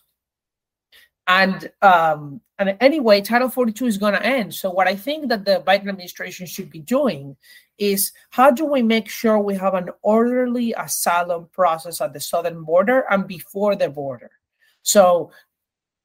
And 1.28 1.70
um, 1.82 2.40
and 2.58 2.76
anyway, 2.80 3.20
Title 3.20 3.48
42 3.48 3.86
is 3.86 3.98
gonna 3.98 4.18
end. 4.18 4.54
So 4.54 4.70
what 4.70 4.86
I 4.86 4.94
think 4.94 5.28
that 5.28 5.44
the 5.44 5.62
Biden 5.66 5.88
administration 5.88 6.46
should 6.46 6.70
be 6.70 6.80
doing 6.80 7.36
is 7.78 8.12
how 8.30 8.50
do 8.50 8.64
we 8.64 8.80
make 8.80 9.08
sure 9.08 9.38
we 9.38 9.54
have 9.56 9.74
an 9.74 9.90
orderly 10.02 10.72
asylum 10.78 11.48
process 11.52 12.00
at 12.00 12.12
the 12.12 12.20
southern 12.20 12.62
border 12.64 13.04
and 13.10 13.26
before 13.26 13.76
the 13.76 13.88
border? 13.88 14.30
So 14.82 15.32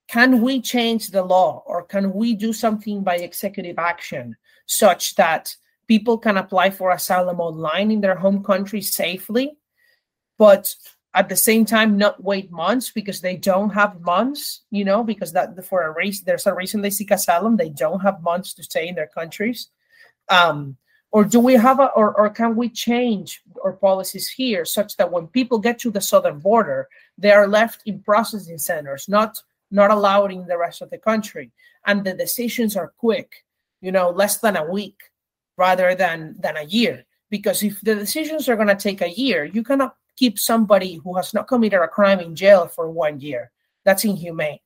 can 0.07 0.41
we 0.41 0.59
change 0.59 1.09
the 1.09 1.23
law 1.23 1.63
or 1.65 1.83
can 1.83 2.13
we 2.13 2.35
do 2.35 2.51
something 2.51 3.01
by 3.01 3.15
executive 3.17 3.79
action 3.79 4.35
such 4.65 5.15
that 5.15 5.55
people 5.87 6.17
can 6.17 6.37
apply 6.37 6.69
for 6.69 6.91
asylum 6.91 7.39
online 7.39 7.91
in 7.91 8.01
their 8.01 8.15
home 8.15 8.43
country 8.43 8.81
safely 8.81 9.57
but 10.37 10.75
at 11.13 11.27
the 11.27 11.35
same 11.35 11.65
time 11.65 11.97
not 11.97 12.23
wait 12.23 12.51
months 12.51 12.91
because 12.91 13.19
they 13.19 13.35
don't 13.35 13.71
have 13.71 13.99
months 14.01 14.61
you 14.71 14.85
know 14.85 15.03
because 15.03 15.33
that 15.33 15.63
for 15.65 15.83
a 15.83 15.91
race 15.91 16.21
there's 16.21 16.47
a 16.47 16.53
reason 16.53 16.81
they 16.81 16.89
seek 16.89 17.11
asylum. 17.11 17.57
They 17.57 17.69
don't 17.69 17.99
have 17.99 18.21
months 18.21 18.53
to 18.55 18.63
stay 18.63 18.87
in 18.87 18.95
their 18.95 19.07
countries. 19.07 19.69
Um 20.29 20.77
or 21.13 21.25
do 21.25 21.41
we 21.41 21.55
have 21.55 21.79
a 21.79 21.87
or, 21.87 22.17
or 22.17 22.29
can 22.29 22.55
we 22.55 22.69
change 22.69 23.41
our 23.63 23.73
policies 23.73 24.29
here 24.29 24.63
such 24.63 24.95
that 24.95 25.11
when 25.11 25.27
people 25.27 25.59
get 25.59 25.79
to 25.79 25.91
the 25.91 25.99
southern 25.99 26.39
border 26.39 26.87
they 27.17 27.31
are 27.31 27.47
left 27.47 27.83
in 27.85 28.01
processing 28.01 28.57
centers 28.57 29.09
not 29.09 29.37
not 29.69 29.91
allowed 29.91 30.31
in 30.31 30.45
the 30.47 30.57
rest 30.57 30.81
of 30.81 30.89
the 30.89 30.97
country? 30.97 31.51
And 31.85 32.05
the 32.05 32.13
decisions 32.13 32.77
are 32.77 32.93
quick 32.97 33.43
you 33.81 33.91
know 33.91 34.11
less 34.11 34.37
than 34.37 34.55
a 34.55 34.71
week 34.71 34.99
rather 35.57 35.93
than 35.93 36.35
than 36.39 36.55
a 36.55 36.63
year. 36.63 37.05
Because 37.29 37.63
if 37.63 37.79
the 37.81 37.95
decisions 37.95 38.49
are 38.49 38.57
going 38.57 38.67
to 38.67 38.75
take 38.75 39.01
a 39.01 39.09
year 39.09 39.43
you 39.43 39.63
cannot 39.63 39.95
keep 40.17 40.37
somebody 40.39 40.95
who 40.95 41.15
has 41.15 41.33
not 41.33 41.47
committed 41.47 41.79
a 41.79 41.87
crime 41.87 42.19
in 42.19 42.35
jail 42.35 42.67
for 42.67 42.89
one 42.89 43.19
year. 43.19 43.51
That's 43.83 44.05
inhumane. 44.05 44.59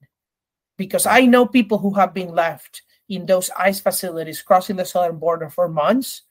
Because 0.78 1.06
I 1.06 1.22
know 1.22 1.46
people 1.46 1.78
who 1.78 1.94
have 1.94 2.14
been 2.14 2.34
left 2.34 2.82
in 3.08 3.26
those 3.26 3.50
ICE 3.58 3.80
facilities 3.80 4.42
crossing 4.42 4.76
the 4.76 4.86
southern 4.86 5.18
border 5.18 5.50
for 5.50 5.70
months 5.70 6.24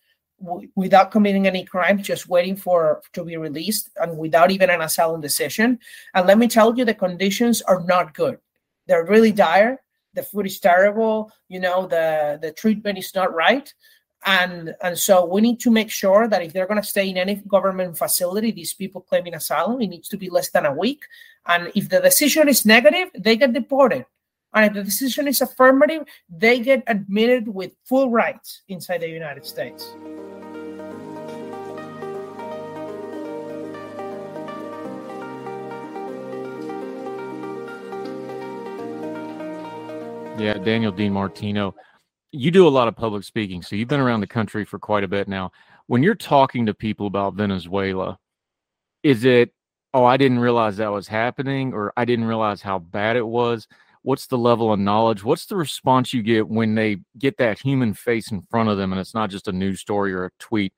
w- 0.43 0.69
without 0.75 1.11
committing 1.11 1.47
any 1.47 1.65
crime, 1.65 2.03
just 2.03 2.29
waiting 2.29 2.57
for 2.57 3.01
to 3.13 3.25
be 3.25 3.37
released 3.37 3.91
and 3.97 4.17
without 4.19 4.51
even 4.51 4.71
an 4.71 4.83
asylum 4.83 5.21
decision. 5.21 5.79
And 6.15 6.27
let 6.27 6.39
me 6.39 6.49
tell 6.49 6.77
you, 6.77 6.85
the 6.85 6.95
conditions 6.95 7.63
are 7.63 7.83
not 7.85 8.15
good. 8.15 8.39
They're 8.87 9.07
really 9.07 9.33
dire. 9.33 9.81
The 10.15 10.23
food 10.23 10.47
is 10.47 10.61
terrible. 10.61 11.33
You 11.49 11.61
know, 11.61 11.87
the 11.87 12.39
the 12.41 12.53
treatment 12.53 12.99
is 12.99 13.15
not 13.15 13.35
right 13.35 13.73
and 14.25 14.75
and 14.81 14.99
so 14.99 15.25
we 15.25 15.41
need 15.41 15.61
to 15.61 15.71
make 15.71 15.91
sure 15.91 16.29
that 16.29 16.43
if 16.43 16.53
they're 16.53 16.67
going 16.67 16.81
to 16.81 16.87
stay 16.87 17.09
in 17.09 17.17
any 17.17 17.37
government 17.49 17.97
facility 17.97 18.51
these 18.51 18.73
people 18.73 19.01
claiming 19.01 19.35
asylum 19.35 19.81
it 19.81 19.89
needs 19.89 20.09
to 20.09 20.17
be 20.17 20.31
less 20.31 20.51
than 20.51 20.67
a 20.67 20.73
week. 20.73 21.05
And 21.47 21.71
if 21.75 21.89
the 21.89 22.01
decision 22.01 22.49
is 22.49 22.65
negative 22.65 23.11
they 23.15 23.37
get 23.37 23.53
deported. 23.53 24.07
And 24.55 24.67
if 24.67 24.73
the 24.73 24.85
decision 24.85 25.29
is 25.29 25.43
affirmative 25.43 26.05
they 26.29 26.61
get 26.61 26.83
admitted 26.87 27.49
with 27.49 27.73
full 27.85 28.11
rights 28.11 28.63
inside 28.69 29.03
the 29.03 29.09
united 29.09 29.45
states. 29.45 29.95
Yeah, 40.37 40.55
Daniel 40.55 40.93
DiMartino 40.93 41.75
you 42.35 42.51
do 42.51 42.67
a 42.67 42.69
lot 42.69 42.89
of 42.89 42.97
public 42.97 43.23
speaking, 43.23 43.63
so 43.63 43.77
you've 43.77 43.89
been 43.89 44.01
around 44.01 44.21
the 44.21 44.27
country 44.27 44.65
for 44.65 44.79
quite 44.79 45.05
a 45.05 45.09
bit 45.09 45.29
now. 45.29 45.53
When 45.87 46.03
you're 46.03 46.17
talking 46.17 46.67
to 46.67 46.75
people 46.75 47.07
about 47.07 47.35
Venezuela, 47.35 48.19
is 49.05 49.25
it, 49.25 49.53
oh, 49.93 50.05
I 50.05 50.17
didn't 50.17 50.41
realize 50.41 50.77
that 50.77 50.91
was 50.91 51.07
happening, 51.07 51.73
or 51.73 51.93
I 51.97 52.05
didn't 52.05 52.25
realize 52.25 52.61
how 52.61 52.81
bad 52.81 53.17
it 53.17 53.27
was? 53.27 53.69
What's 54.03 54.27
the 54.27 54.37
level 54.37 54.73
of 54.73 54.81
knowledge? 54.81 55.23
What's 55.23 55.47
the 55.47 55.57
response 55.57 56.13
you 56.13 56.23
get 56.23 56.49
when 56.49 56.75
they 56.75 56.99
get 57.19 57.37
that 57.39 57.61
human 57.61 57.95
face 57.95 58.33
in 58.33 58.43
front 58.43 58.69
of 58.69 58.79
them 58.79 58.93
and 58.93 59.01
it's 59.01 59.15
not 59.15 59.31
just 59.31 59.49
a 59.49 59.53
news 59.53 59.81
story 59.81 60.13
or 60.13 60.25
a 60.25 60.31
tweet? 60.41 60.73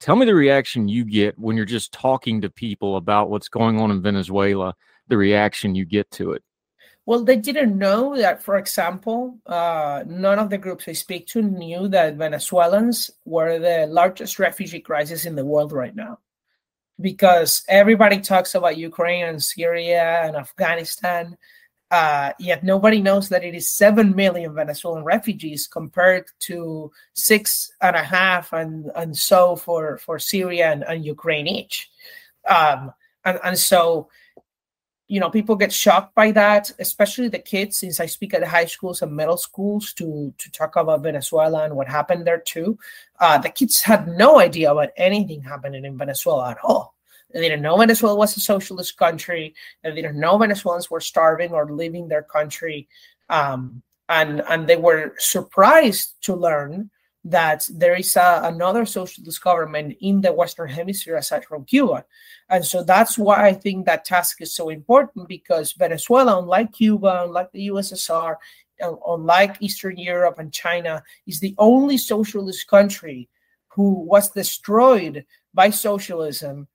Tell 0.00 0.16
me 0.16 0.24
the 0.24 0.34
reaction 0.34 0.88
you 0.88 1.04
get 1.04 1.38
when 1.38 1.56
you're 1.56 1.66
just 1.66 1.92
talking 1.92 2.40
to 2.40 2.50
people 2.50 2.96
about 2.96 3.28
what's 3.28 3.48
going 3.48 3.78
on 3.78 3.90
in 3.90 4.02
Venezuela, 4.02 4.74
the 5.08 5.18
reaction 5.18 5.74
you 5.74 5.84
get 5.84 6.10
to 6.12 6.32
it. 6.32 6.42
Well, 7.04 7.24
they 7.24 7.36
didn't 7.36 7.76
know 7.76 8.16
that, 8.16 8.42
for 8.42 8.56
example, 8.56 9.38
uh, 9.46 10.04
none 10.06 10.38
of 10.38 10.50
the 10.50 10.58
groups 10.58 10.86
I 10.86 10.92
speak 10.92 11.26
to 11.28 11.42
knew 11.42 11.88
that 11.88 12.14
Venezuelans 12.14 13.10
were 13.24 13.58
the 13.58 13.86
largest 13.88 14.38
refugee 14.38 14.80
crisis 14.80 15.24
in 15.24 15.34
the 15.34 15.44
world 15.44 15.72
right 15.72 15.94
now. 15.94 16.20
Because 17.00 17.64
everybody 17.68 18.20
talks 18.20 18.54
about 18.54 18.76
Ukraine 18.76 19.24
and 19.24 19.42
Syria 19.42 20.22
and 20.22 20.36
Afghanistan, 20.36 21.36
uh, 21.90 22.32
yet 22.38 22.62
nobody 22.62 23.02
knows 23.02 23.28
that 23.30 23.42
it 23.42 23.56
is 23.56 23.68
7 23.68 24.14
million 24.14 24.54
Venezuelan 24.54 25.02
refugees 25.02 25.66
compared 25.66 26.26
to 26.38 26.92
six 27.14 27.72
and 27.80 27.96
a 27.96 28.02
half 28.02 28.52
and, 28.52 28.92
and 28.94 29.16
so 29.16 29.56
for, 29.56 29.98
for 29.98 30.20
Syria 30.20 30.70
and, 30.70 30.84
and 30.84 31.04
Ukraine 31.04 31.48
each. 31.48 31.90
Um, 32.48 32.92
and, 33.24 33.40
and 33.42 33.58
so 33.58 34.08
you 35.12 35.20
know 35.20 35.28
people 35.28 35.54
get 35.54 35.70
shocked 35.70 36.14
by 36.14 36.32
that 36.32 36.72
especially 36.78 37.28
the 37.28 37.38
kids 37.38 37.76
since 37.76 38.00
i 38.00 38.06
speak 38.06 38.32
at 38.32 38.40
the 38.40 38.48
high 38.48 38.64
schools 38.64 39.02
and 39.02 39.14
middle 39.14 39.36
schools 39.36 39.92
to 39.92 40.32
to 40.38 40.50
talk 40.50 40.74
about 40.76 41.02
venezuela 41.02 41.64
and 41.66 41.76
what 41.76 41.86
happened 41.86 42.26
there 42.26 42.40
too. 42.40 42.78
Uh, 43.20 43.36
the 43.36 43.50
kids 43.50 43.82
had 43.82 44.08
no 44.08 44.40
idea 44.40 44.72
about 44.72 44.88
anything 44.96 45.42
happening 45.42 45.84
in 45.84 45.98
venezuela 45.98 46.52
at 46.52 46.58
all. 46.62 46.94
They 47.30 47.42
didn't 47.42 47.60
know 47.60 47.76
venezuela 47.76 48.16
was 48.16 48.34
a 48.38 48.40
socialist 48.40 48.96
country. 48.96 49.54
They 49.82 49.92
didn't 49.92 50.18
know 50.18 50.38
venezuelans 50.38 50.90
were 50.90 51.00
starving 51.00 51.52
or 51.52 51.70
leaving 51.70 52.08
their 52.08 52.22
country. 52.22 52.88
Um, 53.28 53.82
and 54.08 54.40
and 54.48 54.66
they 54.66 54.76
were 54.76 55.14
surprised 55.18 56.14
to 56.22 56.34
learn 56.34 56.90
that 57.24 57.68
there 57.72 57.94
is 57.94 58.16
a, 58.16 58.40
another 58.44 58.84
socialist 58.84 59.42
government 59.42 59.96
in 60.00 60.20
the 60.20 60.32
Western 60.32 60.68
Hemisphere 60.68 61.16
aside 61.16 61.44
from 61.44 61.64
Cuba. 61.64 62.04
And 62.48 62.64
so 62.64 62.82
that's 62.82 63.16
why 63.16 63.46
I 63.46 63.52
think 63.52 63.86
that 63.86 64.04
task 64.04 64.40
is 64.42 64.54
so 64.54 64.70
important 64.70 65.28
because 65.28 65.72
Venezuela, 65.72 66.38
unlike 66.40 66.72
Cuba, 66.72 67.22
unlike 67.24 67.52
the 67.52 67.68
USSR, 67.68 68.36
unlike 69.06 69.56
Eastern 69.60 69.96
Europe 69.96 70.38
and 70.38 70.52
China, 70.52 71.02
is 71.26 71.38
the 71.38 71.54
only 71.58 71.96
socialist 71.96 72.66
country 72.66 73.28
who 73.68 74.00
was 74.00 74.30
destroyed 74.30 75.24
by 75.54 75.70
socialism 75.70 76.66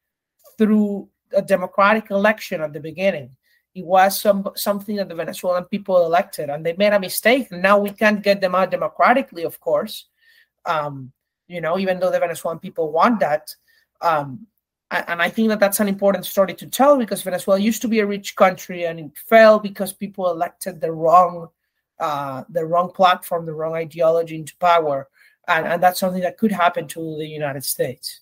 through 0.58 1.10
a 1.34 1.42
democratic 1.42 2.10
election 2.10 2.62
at 2.62 2.74
the 2.74 2.80
beginning 2.80 3.36
It 3.76 3.86
was 3.86 4.20
some 4.20 4.50
something 4.56 4.96
that 4.96 5.10
the 5.10 5.16
Venezuelan 5.16 5.66
people 5.66 6.04
elected, 6.06 6.50
and 6.50 6.66
they 6.66 6.74
made 6.74 6.94
a 6.94 7.00
mistake. 7.00 7.52
Now 7.52 7.78
we 7.78 7.92
can't 7.92 8.24
get 8.24 8.42
them 8.42 8.56
out 8.56 8.72
democratically, 8.72 9.44
of 9.44 9.60
course. 9.60 10.08
Um, 10.68 11.12
you 11.48 11.62
know, 11.62 11.80
even 11.80 12.00
though 12.00 12.12
the 12.12 12.20
Venezuelan 12.20 12.60
people 12.60 12.92
want 12.92 13.20
that. 13.22 13.56
Um, 14.02 14.48
and 14.90 15.22
I 15.22 15.30
think 15.30 15.50
that 15.50 15.60
that's 15.60 15.82
an 15.82 15.90
important 15.90 16.26
story 16.26 16.54
to 16.54 16.68
tell 16.68 16.98
because 16.98 17.22
Venezuela 17.22 17.60
used 17.60 17.82
to 17.82 17.90
be 17.90 18.00
a 18.00 18.06
rich 18.06 18.36
country 18.36 18.86
and 18.86 19.00
it 19.00 19.18
fell 19.18 19.60
because 19.60 19.92
people 19.92 20.30
elected 20.30 20.80
the 20.80 20.92
wrong, 20.92 21.50
uh, 22.00 22.44
the 22.50 22.66
wrong 22.66 22.92
platform, 22.92 23.46
the 23.46 23.54
wrong 23.54 23.74
ideology 23.74 24.36
into 24.36 24.56
power, 24.58 25.10
and, 25.48 25.68
and 25.68 25.84
that's 25.84 26.00
something 26.00 26.22
that 26.22 26.38
could 26.38 26.54
happen 26.54 26.88
to 26.88 27.18
the 27.18 27.28
United 27.28 27.66
States. 27.66 28.22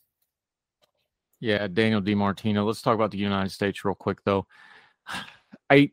Yeah, 1.40 1.68
Daniel 1.68 2.02
DiMartino. 2.02 2.66
Let's 2.66 2.82
talk 2.82 2.96
about 2.96 3.12
the 3.12 3.20
United 3.20 3.52
States 3.52 3.86
real 3.86 3.94
quick, 3.94 4.24
though. 4.24 4.48
I 5.70 5.92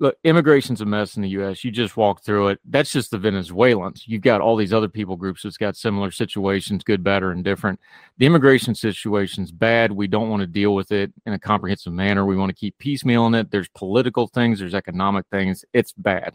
look, 0.00 0.16
immigration's 0.22 0.80
a 0.80 0.84
mess 0.84 1.16
in 1.16 1.22
the 1.22 1.28
U.S. 1.30 1.64
You 1.64 1.70
just 1.70 1.96
walk 1.96 2.22
through 2.22 2.48
it. 2.48 2.60
That's 2.64 2.92
just 2.92 3.10
the 3.10 3.18
Venezuelans. 3.18 4.04
You've 4.06 4.22
got 4.22 4.40
all 4.40 4.56
these 4.56 4.72
other 4.72 4.88
people 4.88 5.16
groups 5.16 5.42
that's 5.42 5.56
got 5.56 5.76
similar 5.76 6.10
situations, 6.10 6.84
good, 6.84 7.02
bad, 7.02 7.22
or 7.22 7.32
indifferent. 7.32 7.80
The 8.18 8.26
immigration 8.26 8.74
situation's 8.74 9.50
bad. 9.50 9.90
We 9.90 10.06
don't 10.06 10.30
want 10.30 10.40
to 10.40 10.46
deal 10.46 10.74
with 10.74 10.92
it 10.92 11.12
in 11.26 11.32
a 11.32 11.38
comprehensive 11.38 11.92
manner. 11.92 12.24
We 12.24 12.36
want 12.36 12.50
to 12.50 12.56
keep 12.56 12.76
piecemealing 12.78 13.38
it. 13.38 13.50
There's 13.50 13.68
political 13.70 14.28
things. 14.28 14.60
There's 14.60 14.74
economic 14.74 15.26
things. 15.30 15.64
It's 15.72 15.92
bad. 15.92 16.34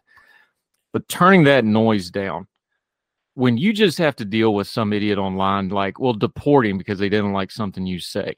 But 0.92 1.08
turning 1.08 1.46
that 1.46 1.66
noise 1.66 2.12
down, 2.12 2.48
when 3.36 3.58
you 3.58 3.74
just 3.74 3.98
have 3.98 4.16
to 4.18 4.26
deal 4.26 4.54
with 4.54 4.68
some 4.68 4.94
idiot 4.94 5.18
online, 5.18 5.70
like, 5.70 6.00
well, 6.00 6.14
deport 6.14 6.68
him 6.68 6.78
because 6.78 7.00
they 7.00 7.10
didn't 7.10 7.34
like 7.34 7.50
something 7.50 7.86
you 7.86 8.00
say 8.00 8.36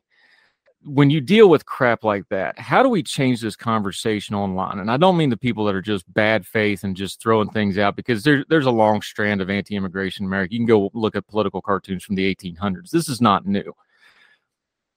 when 0.86 1.10
you 1.10 1.20
deal 1.20 1.50
with 1.50 1.66
crap 1.66 2.04
like 2.04 2.30
that, 2.30 2.60
how 2.60 2.84
do 2.84 2.90
we 2.90 3.02
change 3.02 3.42
this 3.42 3.56
conversation 3.56 4.36
online? 4.36 4.78
And 4.78 4.92
I 4.92 4.98
don't 4.98 5.18
mean 5.18 5.32
the 5.32 5.38
people 5.38 5.66
that 5.66 5.74
are 5.74 5.82
just 5.82 6.12
bad 6.14 6.46
faith 6.46 6.84
and 6.84 6.96
just 6.96 7.20
throwing 7.20 7.50
things 7.50 7.80
out 7.80 7.96
because 7.96 8.24
there's 8.24 8.46
there's 8.50 8.68
a 8.68 8.72
long 8.72 9.02
strand 9.02 9.42
of 9.42 9.50
anti-immigration 9.50 10.24
in 10.24 10.30
America. 10.30 10.54
You 10.54 10.60
can 10.60 10.68
go 10.68 10.92
look 10.94 11.16
at 11.16 11.28
political 11.28 11.62
cartoons 11.62 12.04
from 12.04 12.16
the 12.16 12.34
1800s. 12.34 12.92
This 12.92 13.10
is 13.10 13.20
not 13.20 13.48
new. 13.48 13.74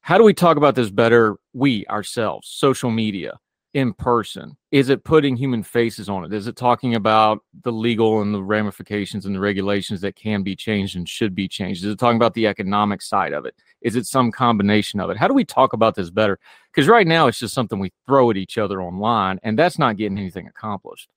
How 0.02 0.18
do 0.18 0.24
we 0.24 0.34
talk 0.34 0.58
about 0.58 0.74
this 0.74 0.90
better? 0.90 1.36
We 1.54 1.86
ourselves, 1.86 2.48
social 2.48 2.90
media, 2.90 3.38
in 3.72 3.94
person? 3.94 4.56
Is 4.70 4.90
it 4.90 5.04
putting 5.04 5.36
human 5.36 5.62
faces 5.62 6.08
on 6.08 6.24
it? 6.24 6.32
Is 6.34 6.46
it 6.46 6.56
talking 6.56 6.96
about 6.96 7.40
the 7.62 7.72
legal 7.72 8.20
and 8.20 8.34
the 8.34 8.42
ramifications 8.42 9.24
and 9.24 9.34
the 9.34 9.40
regulations 9.40 10.02
that 10.02 10.16
can 10.16 10.42
be 10.42 10.54
changed 10.54 10.96
and 10.96 11.08
should 11.08 11.34
be 11.34 11.48
changed? 11.48 11.84
Is 11.84 11.92
it 11.92 11.98
talking 11.98 12.16
about 12.16 12.34
the 12.34 12.46
economic 12.46 13.00
side 13.00 13.32
of 13.32 13.46
it? 13.46 13.54
Is 13.80 13.96
it 13.96 14.06
some 14.06 14.30
combination 14.32 15.00
of 15.00 15.10
it? 15.10 15.16
How 15.16 15.28
do 15.28 15.34
we 15.34 15.44
talk 15.44 15.72
about 15.72 15.94
this 15.94 16.10
better? 16.10 16.38
Because 16.72 16.88
right 16.88 17.06
now 17.06 17.26
it's 17.26 17.38
just 17.38 17.54
something 17.54 17.78
we 17.78 17.92
throw 18.06 18.30
at 18.30 18.36
each 18.36 18.58
other 18.58 18.82
online, 18.82 19.38
and 19.42 19.58
that's 19.58 19.78
not 19.78 19.96
getting 19.96 20.18
anything 20.18 20.46
accomplished. 20.46 21.10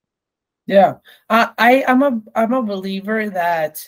Yeah, 0.66 0.94
uh, 1.28 1.48
I 1.58 1.84
am 1.86 2.02
a 2.02 2.20
I'm 2.34 2.52
a 2.52 2.62
believer 2.62 3.30
that 3.30 3.86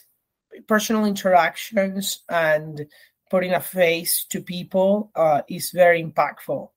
personal 0.66 1.04
interactions 1.04 2.20
and 2.28 2.86
putting 3.30 3.52
a 3.52 3.60
face 3.60 4.24
to 4.30 4.40
people 4.40 5.10
uh, 5.14 5.42
is 5.48 5.70
very 5.70 6.02
impactful 6.02 6.68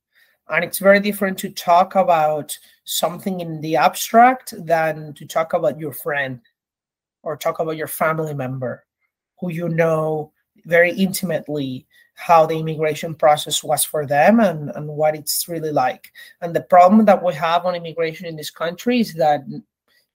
and 0.49 0.63
it's 0.63 0.79
very 0.79 0.99
different 0.99 1.37
to 1.39 1.49
talk 1.49 1.95
about 1.95 2.57
something 2.83 3.41
in 3.41 3.59
the 3.61 3.75
abstract 3.75 4.53
than 4.65 5.13
to 5.13 5.25
talk 5.25 5.53
about 5.53 5.79
your 5.79 5.91
friend 5.91 6.39
or 7.23 7.35
talk 7.35 7.59
about 7.59 7.75
your 7.77 7.87
family 7.87 8.33
member 8.33 8.85
who 9.39 9.51
you 9.51 9.69
know 9.69 10.31
very 10.66 10.91
intimately 10.91 11.86
how 12.16 12.45
the 12.47 12.58
immigration 12.58 13.14
process 13.14 13.64
was 13.64 13.84
for 13.84 14.05
them 14.05 14.39
and, 14.39 14.72
and 14.72 14.88
what 14.88 15.16
it's 15.16 15.47
really 15.47 15.72
like. 15.72 16.12
And 16.41 16.55
the 16.55 16.62
problem 16.62 17.05
that 17.05 17.24
we 17.24 17.34
have 17.36 17.66
on 17.66 17.76
immigration 17.76 18.26
in 18.26 18.36
this 18.36 18.49
country 18.49 19.01
is 19.01 19.14
that, 19.14 19.41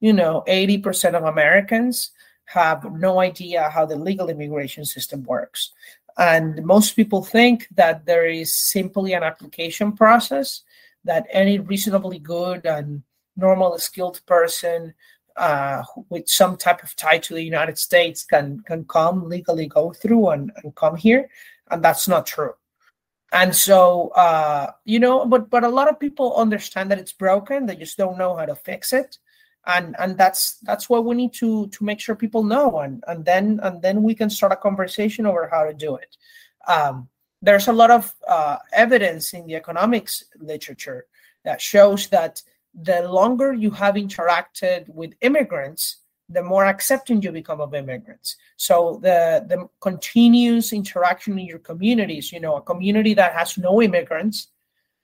you 0.00 0.12
know, 0.12 0.42
80% 0.48 1.14
of 1.14 1.24
Americans 1.24 2.10
have 2.46 2.92
no 2.92 3.20
idea 3.20 3.70
how 3.70 3.86
the 3.86 3.96
legal 3.96 4.28
immigration 4.30 4.84
system 4.84 5.22
works. 5.22 5.70
And 6.18 6.64
most 6.66 6.96
people 6.96 7.22
think 7.22 7.68
that 7.76 8.04
there 8.04 8.26
is 8.26 8.54
simply 8.54 9.12
an 9.12 9.22
application 9.22 9.92
process 9.92 10.62
that 11.04 11.26
any 11.30 11.60
reasonably 11.60 12.18
good 12.18 12.66
and 12.66 13.02
normal 13.36 13.78
skilled 13.78 14.20
person 14.26 14.92
uh, 15.36 15.82
with 16.08 16.28
some 16.28 16.56
type 16.56 16.82
of 16.82 16.94
tie 16.96 17.18
to 17.18 17.34
the 17.34 17.42
United 17.42 17.78
States 17.78 18.24
can 18.24 18.60
can 18.66 18.84
come 18.84 19.28
legally 19.28 19.66
go 19.66 19.92
through 19.92 20.30
and, 20.30 20.52
and 20.62 20.74
come 20.74 20.96
here, 20.96 21.28
and 21.70 21.82
that's 21.82 22.08
not 22.08 22.26
true. 22.26 22.54
And 23.32 23.56
so, 23.56 24.08
uh, 24.08 24.72
you 24.84 24.98
know, 25.00 25.24
but 25.26 25.50
but 25.50 25.64
a 25.64 25.68
lot 25.68 25.88
of 25.88 25.98
people 25.98 26.36
understand 26.36 26.90
that 26.90 26.98
it's 26.98 27.12
broken; 27.12 27.66
they 27.66 27.76
just 27.76 27.96
don't 27.96 28.18
know 28.18 28.36
how 28.36 28.46
to 28.46 28.54
fix 28.54 28.92
it 28.92 29.18
and 29.66 29.94
and 29.98 30.18
that's 30.18 30.58
that's 30.62 30.88
what 30.88 31.04
we 31.04 31.14
need 31.14 31.32
to 31.32 31.68
to 31.68 31.84
make 31.84 32.00
sure 32.00 32.16
people 32.16 32.42
know 32.42 32.80
and 32.80 33.04
and 33.06 33.24
then 33.24 33.60
and 33.62 33.80
then 33.82 34.02
we 34.02 34.14
can 34.14 34.28
start 34.28 34.52
a 34.52 34.56
conversation 34.56 35.26
over 35.26 35.48
how 35.48 35.64
to 35.64 35.72
do 35.72 35.94
it 35.94 36.16
um, 36.68 37.08
there's 37.40 37.68
a 37.68 37.72
lot 37.72 37.90
of 37.90 38.12
uh, 38.28 38.56
evidence 38.72 39.34
in 39.34 39.46
the 39.46 39.54
economics 39.54 40.24
literature 40.38 41.06
that 41.44 41.60
shows 41.60 42.08
that 42.08 42.42
the 42.74 43.08
longer 43.08 43.52
you 43.52 43.70
have 43.70 43.94
interacted 43.94 44.88
with 44.88 45.12
immigrants 45.20 45.98
the 46.28 46.42
more 46.42 46.64
accepting 46.64 47.20
you 47.20 47.30
become 47.30 47.60
of 47.60 47.74
immigrants 47.74 48.36
so 48.56 48.98
the 49.02 49.44
the 49.48 49.68
continuous 49.80 50.72
interaction 50.72 51.38
in 51.38 51.44
your 51.46 51.58
communities 51.58 52.32
you 52.32 52.40
know 52.40 52.56
a 52.56 52.62
community 52.62 53.12
that 53.12 53.34
has 53.34 53.58
no 53.58 53.82
immigrants 53.82 54.48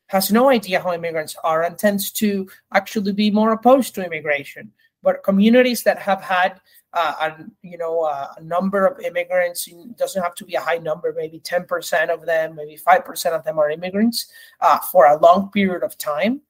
has 0.09 0.33
no 0.33 0.49
idea 0.49 0.81
how 0.81 0.93
immigrants 0.93 1.37
are 1.45 1.63
and 1.63 1.79
tends 1.79 2.11
to 2.11 2.49
actually 2.75 3.13
be 3.13 3.31
more 3.31 3.53
opposed 3.53 3.95
to 3.95 4.05
immigration. 4.05 4.73
But 5.03 5.23
communities 5.23 5.85
that 5.85 5.99
have 5.99 6.23
had 6.23 6.61
uh, 6.95 7.31
you 7.63 7.77
know 7.77 8.05
a 8.05 8.43
number 8.43 8.87
of 8.87 8.99
immigrants 9.01 9.69
doesn't 9.97 10.23
have 10.23 10.35
to 10.35 10.45
be 10.47 10.55
a 10.55 10.61
high 10.61 10.79
number 10.79 11.13
maybe 11.15 11.39
10% 11.39 12.09
of 12.09 12.25
them 12.25 12.57
maybe 12.57 12.79
5% 12.79 13.33
of 13.33 13.45
them 13.45 13.59
are 13.59 13.71
immigrants 13.71 14.33
uh, 14.63 14.79
for 14.79 15.05
a 15.05 15.19
long 15.19 15.51
period 15.51 15.83
of 15.83 15.99
time 15.99 16.41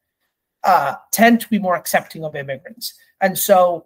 uh, 0.64 0.94
tend 1.12 1.40
to 1.40 1.48
be 1.48 1.58
more 1.58 1.76
accepting 1.76 2.24
of 2.24 2.34
immigrants. 2.34 2.94
And 3.20 3.38
so 3.38 3.84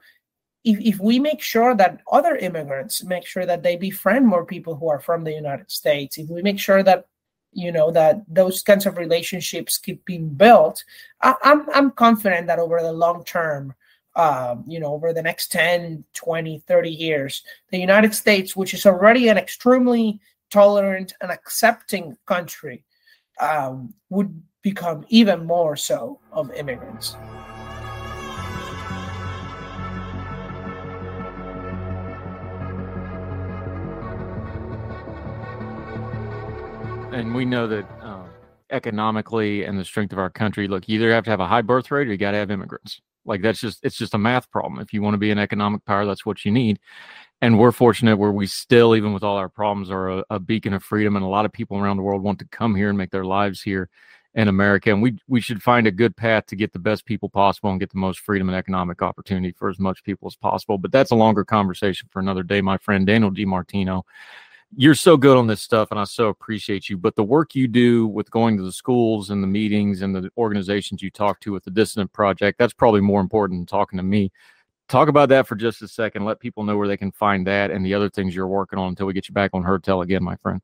if, 0.65 0.79
if 0.81 1.01
we 1.01 1.19
make 1.19 1.41
sure 1.41 1.75
that 1.75 2.01
other 2.11 2.37
immigrants 2.37 3.03
make 3.05 3.27
sure 3.27 3.47
that 3.47 3.63
they 3.63 3.77
befriend 3.77 4.27
more 4.27 4.45
people 4.45 4.75
who 4.75 4.89
are 4.89 5.01
from 5.01 5.25
the 5.25 5.33
united 5.33 5.71
states 5.71 6.19
if 6.19 6.29
we 6.29 6.43
make 6.43 6.59
sure 6.59 6.83
that 6.83 7.07
you 7.53 7.73
know 7.73 7.91
that 7.91 8.23
those 8.29 8.63
kinds 8.63 8.87
of 8.87 8.97
relationships 8.97 9.79
keep 9.79 10.05
being 10.05 10.29
built 10.29 10.85
I, 11.21 11.35
am 11.45 11.63
I'm, 11.63 11.71
I'm 11.75 11.91
confident 11.91 12.47
that 12.47 12.59
over 12.59 12.81
the 12.81 12.93
long 12.93 13.25
term 13.25 13.75
um, 14.15 14.65
you 14.67 14.79
know 14.79 14.93
over 14.93 15.13
the 15.13 15.23
next 15.23 15.53
10 15.53 16.05
20 16.15 16.63
30 16.67 16.91
years 16.91 17.43
the 17.71 17.79
united 17.79 18.15
states 18.15 18.55
which 18.57 18.75
is 18.75 18.87
already 18.87 19.29
an 19.29 19.39
extremely 19.39 20.21
tolerant 20.51 21.15
and 21.21 21.31
accepting 21.31 22.17
country 22.27 22.85
um, 23.41 23.93
would 24.11 24.43
become 24.63 25.05
even 25.09 25.45
more 25.47 25.77
so 25.77 26.19
of 26.33 26.53
immigrants 26.53 27.17
and 37.13 37.35
we 37.35 37.45
know 37.45 37.67
that 37.67 37.87
um, 38.01 38.29
economically 38.71 39.65
and 39.65 39.79
the 39.79 39.85
strength 39.85 40.13
of 40.13 40.19
our 40.19 40.31
country, 40.31 40.67
look, 40.67 40.89
you 40.89 40.99
either 40.99 41.13
have 41.13 41.25
to 41.25 41.31
have 41.31 41.41
a 41.41 41.47
high 41.47 41.63
birth 41.63 41.91
rate 41.91 42.09
or 42.09 42.11
you 42.11 42.17
got 42.17 42.33
to 42.33 42.39
have 42.39 42.51
immigrants. 42.51 43.01
Like 43.25 43.43
that's 43.43 43.61
just 43.61 43.85
it's 43.85 43.97
just 43.97 44.15
a 44.15 44.19
math 44.19 44.51
problem. 44.51 44.81
If 44.81 44.93
you 44.93 45.03
want 45.03 45.15
to 45.15 45.19
be 45.19 45.31
an 45.31 45.39
economic 45.39 45.85
power, 45.85 46.05
that's 46.05 46.27
what 46.27 46.45
you 46.45 46.51
need. 46.51 46.81
And 47.41 47.59
we're 47.59 47.73
fortunate 47.73 48.17
where 48.17 48.33
we 48.33 48.47
still, 48.47 48.97
even 48.97 49.13
with 49.13 49.23
all 49.23 49.37
our 49.37 49.49
problems, 49.49 49.91
are 49.91 50.11
a, 50.11 50.25
a 50.31 50.41
beacon 50.41 50.73
of 50.73 50.83
freedom, 50.83 51.15
and 51.17 51.25
a 51.25 51.29
lot 51.29 51.45
of 51.45 51.53
people 51.53 51.77
around 51.77 51.97
the 51.97 52.03
world 52.03 52.23
want 52.23 52.39
to 52.41 52.49
come 52.49 52.75
here 52.75 52.89
and 52.89 52.99
make 52.99 53.11
their 53.11 53.25
lives 53.25 53.63
here 53.63 53.89
in 54.35 54.49
America. 54.49 54.91
And 54.91 55.03
we 55.03 55.19
we 55.29 55.41
should 55.41 55.63
find 55.63 55.87
a 55.87 55.91
good 55.91 56.17
path 56.17 56.47
to 56.47 56.57
get 56.57 56.73
the 56.73 56.79
best 56.79 57.05
people 57.05 57.29
possible 57.29 57.71
and 57.71 57.81
get 57.81 57.91
the 57.91 57.99
most 57.99 58.21
freedom 58.21 58.49
and 58.49 58.57
economic 58.57 59.03
opportunity 59.03 59.53
for 59.53 59.69
as 59.69 59.79
much 59.79 60.03
people 60.03 60.27
as 60.27 60.37
possible. 60.37 60.79
But 60.79 60.93
that's 60.93 61.11
a 61.11 61.17
longer 61.17 61.45
conversation 61.45 62.09
for 62.11 62.21
another 62.21 62.43
day, 62.43 62.61
my 62.61 62.79
friend 62.79 63.07
Daniel 63.07 63.31
DiMartino 63.31 64.03
you're 64.77 64.95
so 64.95 65.17
good 65.17 65.37
on 65.37 65.47
this 65.47 65.61
stuff 65.61 65.91
and 65.91 66.01
I 66.01 66.05
so 66.05 66.29
appreciate 66.29 66.89
you. 66.89 66.97
But 66.97 67.15
the 67.15 67.23
work 67.23 67.55
you 67.55 67.69
do 67.69 68.07
with 68.07 68.31
going 68.31 68.57
to 68.57 68.63
the 68.63 68.73
schools 68.73 69.31
and 69.31 69.43
the 69.43 69.47
meetings 69.47 70.03
and 70.03 70.15
the 70.15 70.31
organizations 70.37 71.03
you 71.03 71.11
talk 71.11 71.41
to 71.41 71.53
with 71.53 71.65
the 71.65 71.71
Dissident 71.71 72.13
Project, 72.13 72.59
that's 72.59 72.73
probably 72.73 73.01
more 73.01 73.21
important 73.21 73.61
than 73.61 73.67
talking 73.67 73.99
to 73.99 74.03
me. 74.03 74.33
Talk 74.89 75.09
about 75.09 75.29
that 75.29 75.47
for 75.47 75.57
just 75.57 75.83
a 75.83 75.89
second. 75.89 76.25
Let 76.25 76.41
people 76.41 76.65
know 76.65 76.77
where 76.77 76.89
they 76.89 76.97
can 76.97 77.13
find 77.13 77.47
that 77.47 77.71
and 77.71 77.85
the 77.85 77.95
other 77.95 78.09
things 78.09 78.35
you're 78.35 78.49
working 78.49 78.79
on 78.79 78.89
until 78.89 79.07
we 79.07 79.13
get 79.13 79.29
you 79.29 79.35
back 79.35 79.51
on 79.55 79.63
Heard 79.63 79.85
Tell 79.85 80.03
again, 80.03 80.25
my 80.25 80.37
friend. 80.37 80.61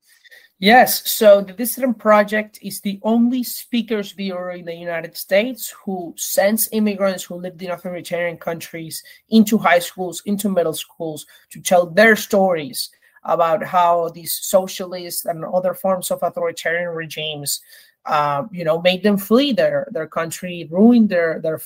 Yes. 0.61 1.09
So 1.11 1.41
the 1.41 1.53
Dissident 1.53 1.99
Project 1.99 2.59
is 2.63 2.81
the 2.81 2.99
only 3.05 3.45
speakers 3.45 4.13
bureau 4.13 4.57
in 4.57 4.65
the 4.65 4.75
United 4.75 5.17
States 5.17 5.73
who 5.85 6.13
sends 6.17 6.69
immigrants 6.73 7.23
who 7.23 7.37
lived 7.37 7.63
in 7.63 7.71
authoritarian 7.71 8.39
countries 8.39 9.05
into 9.29 9.57
high 9.57 9.79
schools, 9.79 10.21
into 10.27 10.49
middle 10.49 10.73
schools 10.73 11.27
to 11.51 11.61
tell 11.61 11.87
their 11.87 12.17
stories 12.17 12.91
about 13.23 13.63
how 13.63 14.09
these 14.09 14.35
socialist 14.35 15.27
and 15.27 15.45
other 15.45 15.75
forms 15.75 16.11
of 16.11 16.23
authoritarian 16.23 16.89
regimes 16.89 17.61
uh, 18.07 18.45
you 18.51 18.65
know, 18.65 18.81
made 18.81 19.03
them 19.03 19.19
flee 19.19 19.53
their 19.53 19.87
their 19.91 20.07
country, 20.07 20.67
ruined 20.71 21.11
their 21.11 21.41
their 21.41 21.61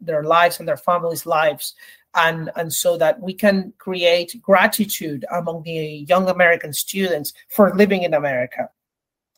their 0.00 0.22
lives 0.22 0.58
and 0.58 0.68
their 0.68 0.76
families' 0.76 1.24
lives, 1.24 1.74
and 2.16 2.50
and 2.56 2.72
so 2.72 2.96
that 2.96 3.20
we 3.20 3.32
can 3.32 3.72
create 3.78 4.40
gratitude 4.42 5.24
among 5.30 5.62
the 5.62 6.04
young 6.08 6.28
American 6.28 6.72
students 6.72 7.32
for 7.48 7.74
living 7.74 8.02
in 8.02 8.14
America 8.14 8.68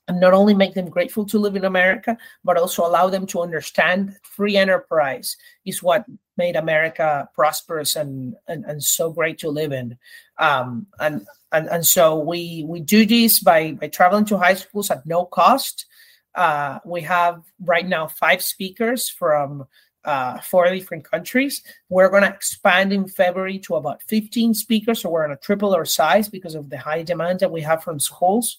and 0.08 0.20
not 0.20 0.32
only 0.32 0.54
make 0.54 0.74
them 0.74 0.88
grateful 0.88 1.26
to 1.26 1.38
live 1.38 1.54
in 1.54 1.66
America, 1.66 2.16
but 2.42 2.56
also 2.56 2.84
allow 2.84 3.08
them 3.10 3.26
to 3.26 3.42
understand 3.42 4.16
free 4.22 4.56
enterprise 4.56 5.36
is 5.66 5.82
what 5.82 6.06
made 6.38 6.56
America 6.56 7.28
prosperous 7.34 7.94
and, 7.94 8.34
and, 8.48 8.64
and 8.64 8.82
so 8.82 9.12
great 9.12 9.38
to 9.38 9.50
live 9.50 9.70
in. 9.70 9.98
Um, 10.38 10.86
and, 10.98 11.26
and, 11.52 11.68
and 11.68 11.86
so 11.86 12.18
we, 12.18 12.64
we 12.66 12.80
do 12.80 13.04
this 13.04 13.38
by, 13.38 13.72
by 13.72 13.88
traveling 13.88 14.24
to 14.26 14.38
high 14.38 14.54
schools 14.54 14.90
at 14.90 15.04
no 15.04 15.26
cost. 15.26 15.84
Uh, 16.34 16.78
we 16.86 17.02
have 17.02 17.42
right 17.60 17.86
now 17.86 18.06
five 18.06 18.42
speakers 18.42 19.10
from 19.10 19.66
uh, 20.04 20.38
four 20.40 20.68
different 20.70 21.08
countries. 21.08 21.62
We're 21.88 22.08
going 22.08 22.22
to 22.22 22.28
expand 22.28 22.92
in 22.92 23.08
February 23.08 23.58
to 23.60 23.76
about 23.76 24.02
15 24.02 24.54
speakers. 24.54 25.00
So 25.00 25.10
we're 25.10 25.26
going 25.26 25.36
to 25.36 25.42
triple 25.42 25.74
our 25.74 25.84
size 25.84 26.28
because 26.28 26.54
of 26.54 26.70
the 26.70 26.78
high 26.78 27.02
demand 27.02 27.40
that 27.40 27.50
we 27.50 27.60
have 27.62 27.82
from 27.82 28.00
schools 28.00 28.58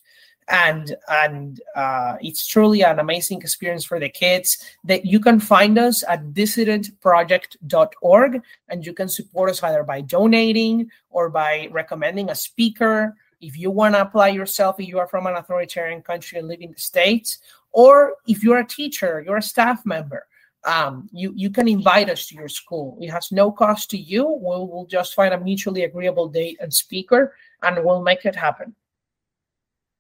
and 0.50 0.96
and 1.08 1.62
uh, 1.76 2.18
it's 2.22 2.48
truly 2.48 2.84
an 2.84 3.00
amazing 3.00 3.42
experience 3.42 3.86
for 3.86 4.00
the 4.00 4.10
kids 4.10 4.58
that 4.84 5.06
you 5.06 5.20
can 5.20 5.40
find 5.40 5.78
us 5.78 6.04
at 6.08 6.34
dissidentproject.org 6.34 8.42
and 8.68 8.84
you 8.86 8.94
can 8.94 9.08
support 9.08 9.50
us 9.50 9.64
either 9.64 9.84
by 9.84 10.02
donating 10.02 10.92
or 11.10 11.30
by 11.30 11.70
recommending 11.72 12.30
a 12.30 12.36
speaker 12.36 13.16
if 13.42 13.58
you 13.58 13.72
want 13.72 13.96
to 13.96 14.02
apply 14.02 14.28
yourself 14.30 14.80
if 14.80 14.88
you 14.88 15.00
are 15.00 15.08
from 15.08 15.28
an 15.28 15.36
authoritarian 15.36 16.02
country 16.02 16.40
and 16.40 16.48
live 16.48 16.62
in 16.62 16.72
the 16.72 16.80
states 16.80 17.40
or 17.72 18.16
if 18.28 18.44
you're 18.44 18.60
a 18.60 18.68
teacher 18.68 19.24
you're 19.26 19.38
a 19.38 19.42
staff 19.42 19.86
member 19.86 20.26
um, 20.66 21.10
you 21.12 21.32
you 21.36 21.50
can 21.50 21.68
invite 21.68 22.10
us 22.10 22.28
to 22.28 22.36
your 22.36 22.50
school 22.50 22.98
it 23.02 23.10
has 23.10 23.32
no 23.32 23.52
cost 23.52 23.90
to 23.90 23.98
you 23.98 24.26
we'll, 24.42 24.68
we'll 24.68 24.86
just 24.86 25.14
find 25.14 25.34
a 25.34 25.40
mutually 25.40 25.84
agreeable 25.84 26.28
date 26.28 26.58
and 26.60 26.74
speaker 26.74 27.34
and 27.64 27.84
we'll 27.84 28.02
make 28.02 28.26
it 28.26 28.36
happen 28.36 28.76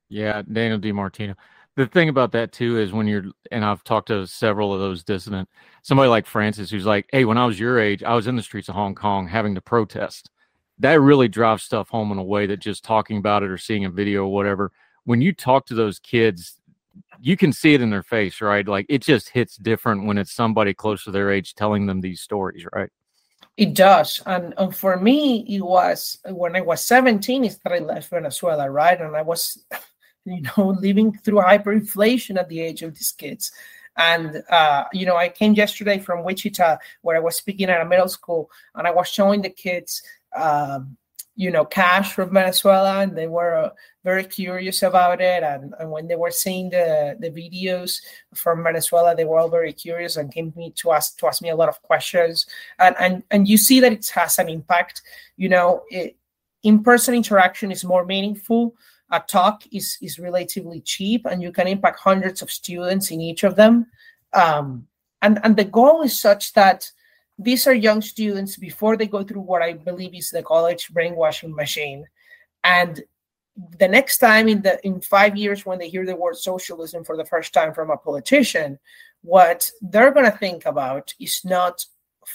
yeah, 0.10 0.41
Daniel 0.51 0.80
DiMartino. 0.80 1.36
The 1.76 1.86
thing 1.86 2.10
about 2.10 2.32
that 2.34 2.51
too 2.51 2.78
is 2.80 2.91
when 2.91 3.07
you're, 3.07 3.26
and 3.51 3.64
I've 3.64 3.84
talked 3.84 4.07
to 4.07 4.28
several 4.28 4.74
of 4.74 4.80
those 4.80 5.03
dissident, 5.03 5.47
somebody 5.84 6.10
like 6.10 6.26
Francis 6.26 6.70
who's 6.70 6.86
like, 6.86 7.07
hey, 7.12 7.26
when 7.26 7.38
I 7.38 7.45
was 7.45 7.60
your 7.60 7.80
age, 7.80 8.03
I 8.03 8.16
was 8.16 8.28
in 8.28 8.36
the 8.36 8.41
streets 8.41 8.68
of 8.68 8.76
Hong 8.76 8.95
Kong 8.95 9.28
having 9.28 9.55
to 9.55 9.62
protest. 9.62 10.30
That 10.80 10.99
really 10.99 11.28
drives 11.28 11.64
stuff 11.64 11.89
home 11.89 12.12
in 12.12 12.18
a 12.18 12.24
way 12.24 12.47
that 12.47 12.57
just 12.57 12.84
talking 12.84 13.18
about 13.18 13.43
it 13.43 13.51
or 13.51 13.57
seeing 13.57 13.86
a 13.86 13.89
video 13.89 14.26
or 14.26 14.34
whatever. 14.34 14.72
When 15.05 15.22
you 15.22 15.32
talk 15.32 15.66
to 15.68 15.76
those 15.76 15.99
kids, 15.99 16.59
you 17.20 17.38
can 17.38 17.52
see 17.54 17.74
it 17.74 17.82
in 17.82 17.89
their 17.89 18.04
face, 18.04 18.41
right? 18.41 18.68
Like 18.68 18.86
it 18.89 19.02
just 19.02 19.30
hits 19.30 19.58
different 19.58 20.06
when 20.06 20.18
it's 20.18 20.32
somebody 20.32 20.74
close 20.74 21.04
to 21.04 21.12
their 21.12 21.32
age 21.32 21.56
telling 21.56 21.86
them 21.86 22.02
these 22.02 22.22
stories, 22.22 22.66
right? 22.74 22.89
It 23.58 23.74
does. 23.74 24.24
And, 24.26 24.54
and 24.58 24.74
for 24.74 24.97
me, 24.97 25.45
it 25.50 25.62
was 25.62 26.18
when 26.26 26.56
I 26.56 26.62
was 26.62 26.86
17, 26.86 27.43
is 27.43 27.58
that 27.60 27.74
I 27.74 27.80
left 27.80 28.10
Venezuela, 28.10 28.70
right? 28.70 29.00
And 29.00 29.16
I 29.16 29.22
was 29.22 29.64
you 30.26 30.41
know, 30.41 30.70
living 30.80 31.18
through 31.18 31.39
hyperinflation 31.39 32.38
at 32.38 32.50
the 32.50 32.62
age 32.62 32.84
of 32.84 32.93
these 32.93 33.12
kids. 33.12 33.52
And, 33.97 34.43
uh, 34.50 34.86
you 34.93 35.06
know, 35.06 35.18
I 35.18 35.28
came 35.28 35.54
yesterday 35.54 36.00
from 36.00 36.24
Wichita 36.24 36.78
where 37.02 37.18
I 37.18 37.20
was 37.20 37.36
speaking 37.36 37.70
at 37.70 37.82
a 37.82 37.86
middle 37.86 38.08
school 38.08 38.50
and 38.76 38.88
I 38.88 38.91
was 38.91 39.10
showing 39.10 39.41
the 39.41 39.50
kids, 39.50 40.02
um, 40.36 40.95
you 41.40 41.50
know, 41.50 41.64
cash 41.64 42.12
from 42.12 42.34
Venezuela 42.34 43.00
and 43.00 43.18
they 43.18 43.28
were 43.28 43.56
uh, 43.56 43.70
very 44.04 44.26
curious 44.26 44.84
about 44.84 45.22
it. 45.22 45.42
And, 45.42 45.74
and 45.80 45.90
when 45.90 46.06
they 46.06 46.18
were 46.18 46.32
seeing 46.32 46.70
the, 46.70 47.16
the 47.18 47.30
videos 47.30 48.02
from 48.36 48.62
Venezuela, 48.62 49.16
they 49.16 49.24
were 49.24 49.40
all 49.40 49.48
very 49.48 49.72
curious 49.72 50.18
and 50.18 50.34
came 50.34 50.52
to 50.52 50.58
me 50.58 50.72
to 50.72 50.92
ask, 50.92 51.18
to 51.20 51.28
ask 51.28 51.42
me 51.42 51.48
a 51.48 51.56
lot 51.56 51.70
of 51.70 51.82
questions. 51.82 52.46
And, 52.78 52.94
and, 53.00 53.24
and 53.32 53.48
you 53.48 53.56
see 53.56 53.80
that 53.80 53.94
it 53.94 54.06
has 54.10 54.38
an 54.38 54.50
impact, 54.50 55.02
you 55.38 55.48
know, 55.48 55.84
it, 55.90 56.18
in-person 56.64 57.16
interaction 57.16 57.72
is 57.72 57.86
more 57.86 58.04
meaningful 58.06 58.76
a 59.12 59.22
talk 59.22 59.64
is 59.72 59.98
is 60.02 60.20
relatively 60.20 60.82
cheap 60.82 61.26
and 61.26 61.42
you 61.42 61.54
can 61.54 61.68
impact 61.68 62.00
hundreds 62.00 62.42
of 62.42 62.52
students 62.52 63.12
in 63.12 63.22
each 63.22 63.46
of 63.46 63.56
them 63.56 63.88
um, 64.34 64.86
and 65.22 65.40
and 65.46 65.56
the 65.56 65.64
goal 65.64 66.02
is 66.02 66.20
such 66.20 66.52
that 66.52 66.92
these 67.42 67.66
are 67.66 67.74
young 67.74 68.02
students 68.02 68.58
before 68.58 68.98
they 68.98 69.08
go 69.08 69.24
through 69.24 69.42
what 69.42 69.62
i 69.62 69.74
believe 69.74 70.14
is 70.14 70.30
the 70.30 70.44
college 70.44 70.90
brainwashing 70.90 71.56
machine 71.56 72.06
and 72.64 73.04
the 73.78 73.88
next 73.88 74.20
time 74.20 74.48
in 74.48 74.62
the 74.62 74.86
in 74.86 75.02
five 75.02 75.36
years 75.36 75.66
when 75.66 75.80
they 75.80 75.90
hear 75.90 76.06
the 76.06 76.16
word 76.16 76.38
socialism 76.38 77.04
for 77.04 77.18
the 77.18 77.26
first 77.26 77.54
time 77.54 77.74
from 77.74 77.90
a 77.90 77.98
politician 77.98 78.78
what 79.22 79.70
they're 79.82 80.12
going 80.12 80.30
to 80.30 80.38
think 80.38 80.66
about 80.66 81.14
is 81.20 81.42
not 81.44 81.86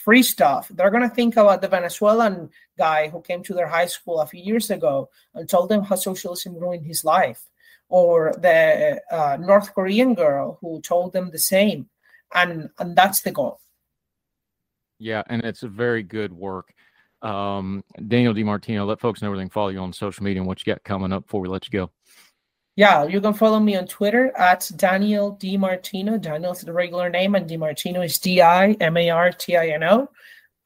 free 0.03 0.23
stuff. 0.23 0.69
They're 0.69 0.91
going 0.91 1.09
to 1.09 1.15
think 1.15 1.37
about 1.37 1.63
the 1.63 1.69
Venezuelan 1.69 2.51
guy 2.77 3.09
who 3.09 3.21
came 3.21 3.43
to 3.45 3.55
their 3.55 3.69
high 3.69 3.87
school 3.87 4.21
a 4.21 4.27
few 4.27 4.43
years 4.43 4.71
ago 4.71 5.09
and 5.35 5.49
told 5.49 5.69
them 5.69 5.83
how 5.83 5.97
socialism 5.97 6.57
ruined 6.57 6.85
his 6.85 7.05
life, 7.05 7.43
or 7.89 8.35
the 8.39 9.01
uh, 9.11 9.37
North 9.41 9.75
Korean 9.75 10.15
girl 10.15 10.59
who 10.61 10.81
told 10.81 11.13
them 11.13 11.31
the 11.31 11.39
same. 11.39 11.89
And, 12.35 12.71
and 12.79 12.97
that's 12.97 13.21
the 13.21 13.31
goal. 13.31 13.61
Yeah, 14.99 15.23
and 15.29 15.43
it's 15.45 15.63
a 15.63 15.69
very 15.69 16.03
good 16.03 16.33
work. 16.33 16.73
Um, 17.23 17.83
Daniel 18.09 18.35
DiMartino, 18.35 18.87
let 18.87 19.01
folks 19.01 19.23
know 19.23 19.31
where 19.31 19.39
they 19.39 19.45
can 19.45 19.51
follow 19.51 19.71
you 19.71 19.79
on 19.79 19.93
social 19.93 20.25
media 20.25 20.41
and 20.41 20.47
what 20.47 20.65
you 20.65 20.73
got 20.73 20.85
coming 20.85 21.13
up 21.13 21.25
before 21.25 21.41
we 21.41 21.49
let 21.49 21.67
you 21.67 21.71
go. 21.79 21.91
Yeah, 22.77 23.05
you 23.05 23.21
can 23.21 23.35
follow 23.35 23.61
me 23.61 23.77
on 23.77 23.87
Twitter 23.87 24.37
at 24.37 24.69
Daniel 24.77 25.37
DiMartino. 25.37 26.21
Daniel's 26.21 26.63
the 26.63 26.73
regular 26.73 27.09
name, 27.09 27.35
and 27.35 27.49
DiMartino 27.49 28.05
is 28.05 28.19
D 28.19 28.43
I 28.43 28.73
M 28.73 28.97
A 28.97 29.11
R 29.11 29.31
T 29.31 29.57
I 29.57 29.69
N 29.69 29.85
O. 29.85 30.09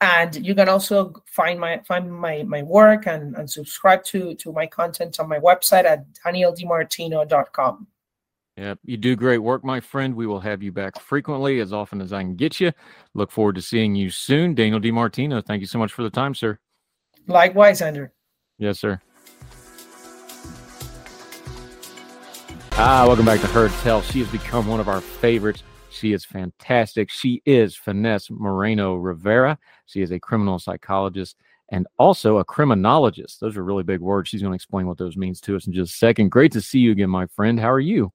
And 0.01 0.35
you 0.47 0.55
can 0.55 0.69
also 0.69 1.13
find 1.27 1.61
my 1.61 1.81
find 1.87 2.11
my 2.11 2.45
my 2.45 2.63
work 2.63 3.07
and, 3.07 3.37
and 3.37 3.51
subscribe 3.51 4.05
to 4.05 4.35
to 4.37 4.53
my 4.53 4.67
content 4.67 5.21
on 5.21 5.29
my 5.29 5.39
website 5.39 5.85
at 5.85 6.07
danieldimartino.com. 6.25 7.87
Yeah, 8.59 8.75
you 8.83 8.97
do 8.97 9.15
great 9.15 9.39
work, 9.39 9.63
my 9.63 9.79
friend. 9.79 10.17
We 10.17 10.27
will 10.27 10.41
have 10.41 10.65
you 10.65 10.73
back 10.73 11.01
frequently, 11.01 11.61
as 11.61 11.73
often 11.73 12.01
as 12.01 12.13
I 12.13 12.23
can 12.23 12.35
get 12.35 12.59
you. 12.59 12.73
Look 13.15 13.31
forward 13.31 13.55
to 13.55 13.63
seeing 13.63 13.95
you 13.95 14.11
soon. 14.11 14.57
Daniel 14.57 14.81
DiMartino, 14.81 15.47
thank 15.47 15.61
you 15.61 15.69
so 15.69 15.79
much 15.79 15.93
for 15.93 16.03
the 16.03 16.11
time, 16.11 16.35
sir. 16.35 16.59
Likewise, 17.29 17.81
Andrew. 17.83 18.09
Yes, 18.59 18.81
sir. 18.81 19.01
Ah, 22.73 23.05
welcome 23.07 23.25
back 23.25 23.41
to 23.43 23.47
Heard 23.47 23.71
Tell. 23.83 24.03
She 24.03 24.19
has 24.19 24.29
become 24.29 24.67
one 24.67 24.81
of 24.81 24.89
our 24.89 25.03
favorites. 25.03 25.63
She 25.91 26.13
is 26.13 26.25
fantastic. 26.25 27.13
She 27.13 27.41
is 27.47 27.77
Finesse 27.77 28.29
Moreno 28.29 28.97
Rivera. 28.97 29.57
She 29.87 30.03
is 30.03 30.11
a 30.11 30.19
criminal 30.19 30.59
psychologist 30.59 31.37
and 31.69 31.87
also 31.97 32.39
a 32.39 32.45
criminologist. 32.45 33.39
Those 33.39 33.57
are 33.57 33.63
really 33.63 33.85
big 33.85 34.01
words. 34.01 34.29
She's 34.29 34.43
going 34.43 34.51
to 34.51 34.57
explain 34.57 34.89
what 34.89 34.99
those 34.99 35.17
means 35.17 35.41
to 35.43 35.55
us 35.55 35.69
in 35.69 35.73
just 35.73 35.95
a 35.95 35.97
second. 35.99 36.31
Great 36.33 36.51
to 36.53 36.61
see 36.61 36.81
you 36.81 36.91
again, 36.91 37.11
my 37.11 37.27
friend. 37.27 37.61
How 37.61 37.71
are 37.71 37.79
you? 37.79 38.13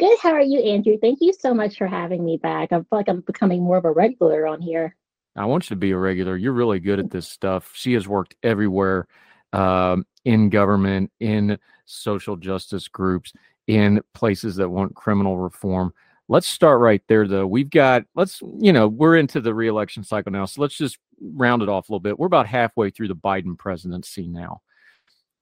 Good. 0.00 0.18
How 0.18 0.32
are 0.32 0.40
you, 0.40 0.60
Andrew? 0.60 0.96
Thank 0.98 1.18
you 1.20 1.30
so 1.38 1.52
much 1.52 1.76
for 1.76 1.86
having 1.86 2.24
me 2.24 2.38
back. 2.38 2.72
I 2.72 2.76
feel 2.76 2.86
like 2.90 3.10
I'm 3.10 3.20
becoming 3.20 3.62
more 3.62 3.76
of 3.76 3.84
a 3.84 3.90
regular 3.90 4.46
on 4.46 4.62
here. 4.62 4.96
I 5.36 5.44
want 5.44 5.68
you 5.68 5.76
to 5.76 5.78
be 5.78 5.90
a 5.90 5.96
regular. 5.98 6.38
You're 6.38 6.54
really 6.54 6.80
good 6.80 6.98
at 6.98 7.10
this 7.10 7.28
stuff. 7.28 7.72
She 7.74 7.92
has 7.92 8.08
worked 8.08 8.34
everywhere 8.42 9.06
um, 9.52 10.06
in 10.24 10.48
government, 10.48 11.12
in 11.20 11.58
social 11.84 12.38
justice 12.38 12.88
groups 12.88 13.34
in 13.66 14.00
places 14.14 14.56
that 14.56 14.70
want 14.70 14.94
criminal 14.94 15.36
reform. 15.36 15.92
Let's 16.28 16.46
start 16.46 16.80
right 16.80 17.02
there, 17.06 17.28
though. 17.28 17.46
We've 17.46 17.68
got, 17.68 18.04
let's, 18.14 18.40
you 18.58 18.72
know, 18.72 18.88
we're 18.88 19.18
into 19.18 19.42
the 19.42 19.52
reelection 19.52 20.02
cycle 20.02 20.32
now. 20.32 20.46
So 20.46 20.62
let's 20.62 20.78
just 20.78 20.98
round 21.20 21.60
it 21.60 21.68
off 21.68 21.90
a 21.90 21.92
little 21.92 22.00
bit. 22.00 22.18
We're 22.18 22.26
about 22.26 22.46
halfway 22.46 22.88
through 22.88 23.08
the 23.08 23.16
Biden 23.16 23.58
presidency 23.58 24.28
now. 24.28 24.62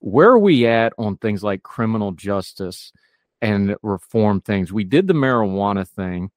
Where 0.01 0.31
are 0.31 0.39
we 0.39 0.67
at 0.67 0.95
on 0.99 1.17
things 1.17 1.45
like 1.45 1.63
criminal 1.63 2.11
justice 2.11 2.93
and 3.43 3.77
reform 3.83 4.41
things? 4.41 4.73
We 4.73 4.85
did 4.85 5.07
the 5.07 5.15
marijuana 5.15 5.87
thing. 5.87 6.31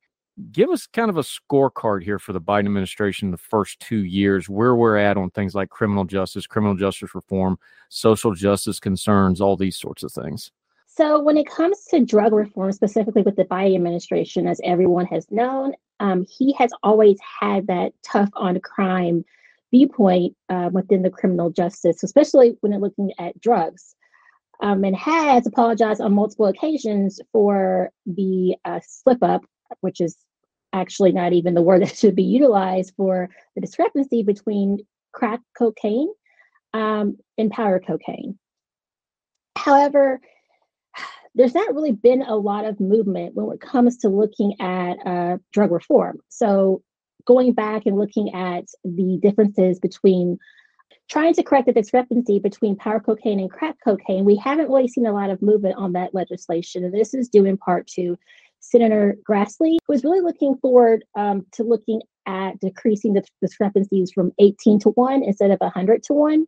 Give 0.52 0.70
us 0.70 0.88
kind 0.88 1.10
of 1.10 1.18
a 1.18 1.24
scorecard 1.24 2.04
here 2.04 2.18
for 2.18 2.34
the 2.34 2.42
Biden 2.42 2.66
administration 2.66 3.32
the 3.32 3.38
first 3.38 3.80
two 3.80 4.06
years, 4.06 4.50
where 4.50 4.76
we're 4.76 4.98
at 4.98 5.18
on 5.18 5.30
things 5.32 5.54
like 5.54 5.70
criminal 5.70 6.06
justice, 6.06 6.48
criminal 6.48 6.76
justice 6.76 7.14
reform, 7.14 7.60
social 7.90 8.34
justice 8.34 8.80
concerns, 8.80 9.42
all 9.42 9.58
these 9.58 9.78
sorts 9.78 10.04
of 10.04 10.12
things. 10.12 10.52
So, 10.88 11.22
when 11.22 11.38
it 11.38 11.48
comes 11.48 11.86
to 11.86 12.04
drug 12.04 12.34
reform, 12.34 12.72
specifically 12.72 13.22
with 13.22 13.36
the 13.36 13.46
Biden 13.46 13.76
administration, 13.76 14.48
as 14.48 14.60
everyone 14.64 15.06
has 15.08 15.30
known, 15.32 15.74
um, 16.00 16.26
he 16.30 16.54
has 16.54 16.72
always 16.84 17.18
had 17.40 17.68
that 17.68 17.94
tough 18.04 18.30
on 18.36 18.60
crime 18.60 19.24
viewpoint 19.72 20.36
uh, 20.50 20.70
within 20.72 21.02
the 21.02 21.10
criminal 21.10 21.50
justice, 21.50 22.04
especially 22.04 22.58
when 22.62 22.78
looking 22.80 23.12
at 23.20 23.40
drugs, 23.40 23.96
um, 24.62 24.84
and 24.84 24.96
has 24.96 25.48
apologized 25.48 26.02
on 26.02 26.14
multiple 26.14 26.46
occasions 26.46 27.20
for 27.32 27.92
the 28.06 28.56
uh, 28.64 28.80
slip 28.88 29.22
up, 29.24 29.44
which 29.82 30.00
is 30.00 30.18
actually 30.74 31.12
not 31.12 31.34
even 31.34 31.54
the 31.54 31.62
word 31.62 31.82
that 31.84 31.98
should 31.98 32.16
be 32.16 32.24
utilized 32.24 32.94
for 32.96 33.30
the 33.56 33.62
discrepancy 33.62 34.24
between 34.24 34.80
crack 35.14 35.42
cocaine 35.58 36.10
um, 36.74 37.18
and 37.38 37.52
powder 37.52 37.82
cocaine. 37.86 38.38
However, 39.58 40.22
there's 41.36 41.56
not 41.56 41.74
really 41.74 41.92
been 41.92 42.22
a 42.22 42.36
lot 42.36 42.66
of 42.66 42.80
movement 42.80 43.36
when 43.36 43.52
it 43.54 43.62
comes 43.62 43.98
to 43.98 44.10
looking 44.10 44.60
at 44.60 44.96
uh, 45.06 45.38
drug 45.52 45.72
reform. 45.72 46.20
So, 46.30 46.82
going 47.28 47.54
back 47.54 47.86
and 47.86 47.98
looking 47.98 48.34
at 48.34 48.66
the 48.84 49.20
differences 49.22 49.80
between 49.80 50.40
trying 51.12 51.34
to 51.34 51.44
correct 51.44 51.66
the 51.66 51.74
discrepancy 51.74 52.40
between 52.40 52.76
powder 52.78 53.02
cocaine 53.02 53.42
and 53.42 53.52
crack 53.52 53.76
cocaine, 53.84 54.24
we 54.24 54.38
haven't 54.38 54.70
really 54.70 54.88
seen 54.88 55.06
a 55.06 55.12
lot 55.12 55.30
of 55.30 55.42
movement 55.42 55.76
on 55.78 55.92
that 55.92 56.16
legislation. 56.16 56.86
And 56.86 56.94
this 56.94 57.14
is 57.14 57.28
due 57.28 57.44
in 57.44 57.58
part 57.58 57.86
to 57.96 58.18
Senator 58.62 59.18
Grassley, 59.30 59.78
who 59.86 59.94
is 59.94 60.06
really 60.06 60.22
looking 60.22 60.56
forward 60.62 61.04
um, 61.16 61.46
to 61.52 61.64
looking 61.64 62.02
at 62.28 62.58
decreasing 62.62 63.14
the 63.14 63.24
discrepancies 63.42 64.12
from 64.14 64.32
18 64.40 64.80
to 64.80 64.90
1 64.92 65.24
instead 65.24 65.52
of 65.52 65.60
100 65.60 66.02
to 66.04 66.14
1. 66.14 66.48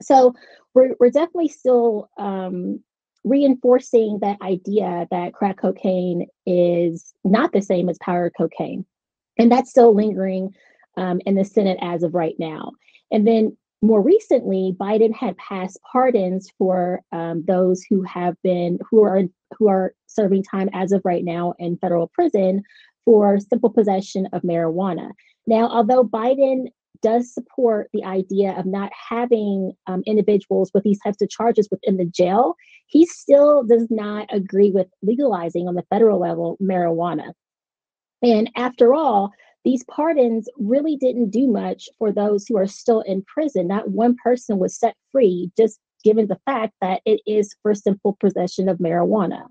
So 0.00 0.34
we're, 0.72 0.94
we're 1.00 1.10
definitely 1.10 1.48
still 1.48 2.08
um, 2.16 2.84
reinforcing 3.24 4.20
that 4.20 4.40
idea 4.40 5.08
that 5.10 5.34
crack 5.34 5.58
cocaine 5.58 6.28
is 6.46 7.12
not 7.24 7.52
the 7.52 7.60
same 7.60 7.88
as 7.88 7.98
powder 7.98 8.30
cocaine. 8.38 8.86
And 9.36 9.50
that's 9.50 9.70
still 9.70 9.92
lingering 9.92 10.54
um, 10.96 11.20
in 11.26 11.34
the 11.34 11.44
Senate 11.44 11.78
as 11.82 12.04
of 12.04 12.14
right 12.14 12.36
now. 12.38 12.72
And 13.10 13.26
then 13.26 13.56
more 13.82 14.02
recently, 14.02 14.76
Biden 14.78 15.14
had 15.14 15.36
passed 15.38 15.78
pardons 15.90 16.50
for 16.58 17.00
um, 17.12 17.44
those 17.46 17.82
who 17.88 18.02
have 18.02 18.36
been 18.42 18.78
who 18.90 19.02
are 19.02 19.22
who 19.56 19.68
are 19.68 19.94
serving 20.06 20.42
time 20.42 20.68
as 20.72 20.92
of 20.92 21.02
right 21.04 21.24
now 21.24 21.54
in 21.58 21.78
federal 21.78 22.08
prison 22.08 22.62
for 23.04 23.38
simple 23.40 23.70
possession 23.70 24.28
of 24.32 24.42
marijuana. 24.42 25.10
Now, 25.46 25.68
although 25.68 26.04
Biden 26.04 26.66
does 27.02 27.32
support 27.32 27.88
the 27.94 28.04
idea 28.04 28.52
of 28.58 28.66
not 28.66 28.92
having 29.08 29.72
um, 29.86 30.02
individuals 30.06 30.70
with 30.74 30.84
these 30.84 31.00
types 31.00 31.22
of 31.22 31.30
charges 31.30 31.68
within 31.70 31.96
the 31.96 32.04
jail, 32.04 32.54
he 32.86 33.06
still 33.06 33.64
does 33.64 33.86
not 33.90 34.28
agree 34.30 34.70
with 34.70 34.88
legalizing 35.02 35.66
on 35.66 35.74
the 35.74 35.84
federal 35.88 36.20
level 36.20 36.58
marijuana. 36.62 37.32
And 38.22 38.50
after 38.54 38.92
all, 38.92 39.32
these 39.64 39.84
pardons 39.84 40.48
really 40.56 40.96
didn't 40.96 41.30
do 41.30 41.46
much 41.46 41.88
for 41.98 42.12
those 42.12 42.46
who 42.46 42.56
are 42.56 42.66
still 42.66 43.00
in 43.02 43.22
prison. 43.22 43.68
Not 43.68 43.90
one 43.90 44.16
person 44.22 44.58
was 44.58 44.78
set 44.78 44.96
free, 45.12 45.50
just 45.56 45.78
given 46.02 46.28
the 46.28 46.40
fact 46.46 46.74
that 46.80 47.02
it 47.04 47.20
is 47.26 47.54
for 47.62 47.74
simple 47.74 48.16
possession 48.20 48.68
of 48.68 48.78
marijuana. 48.78 49.42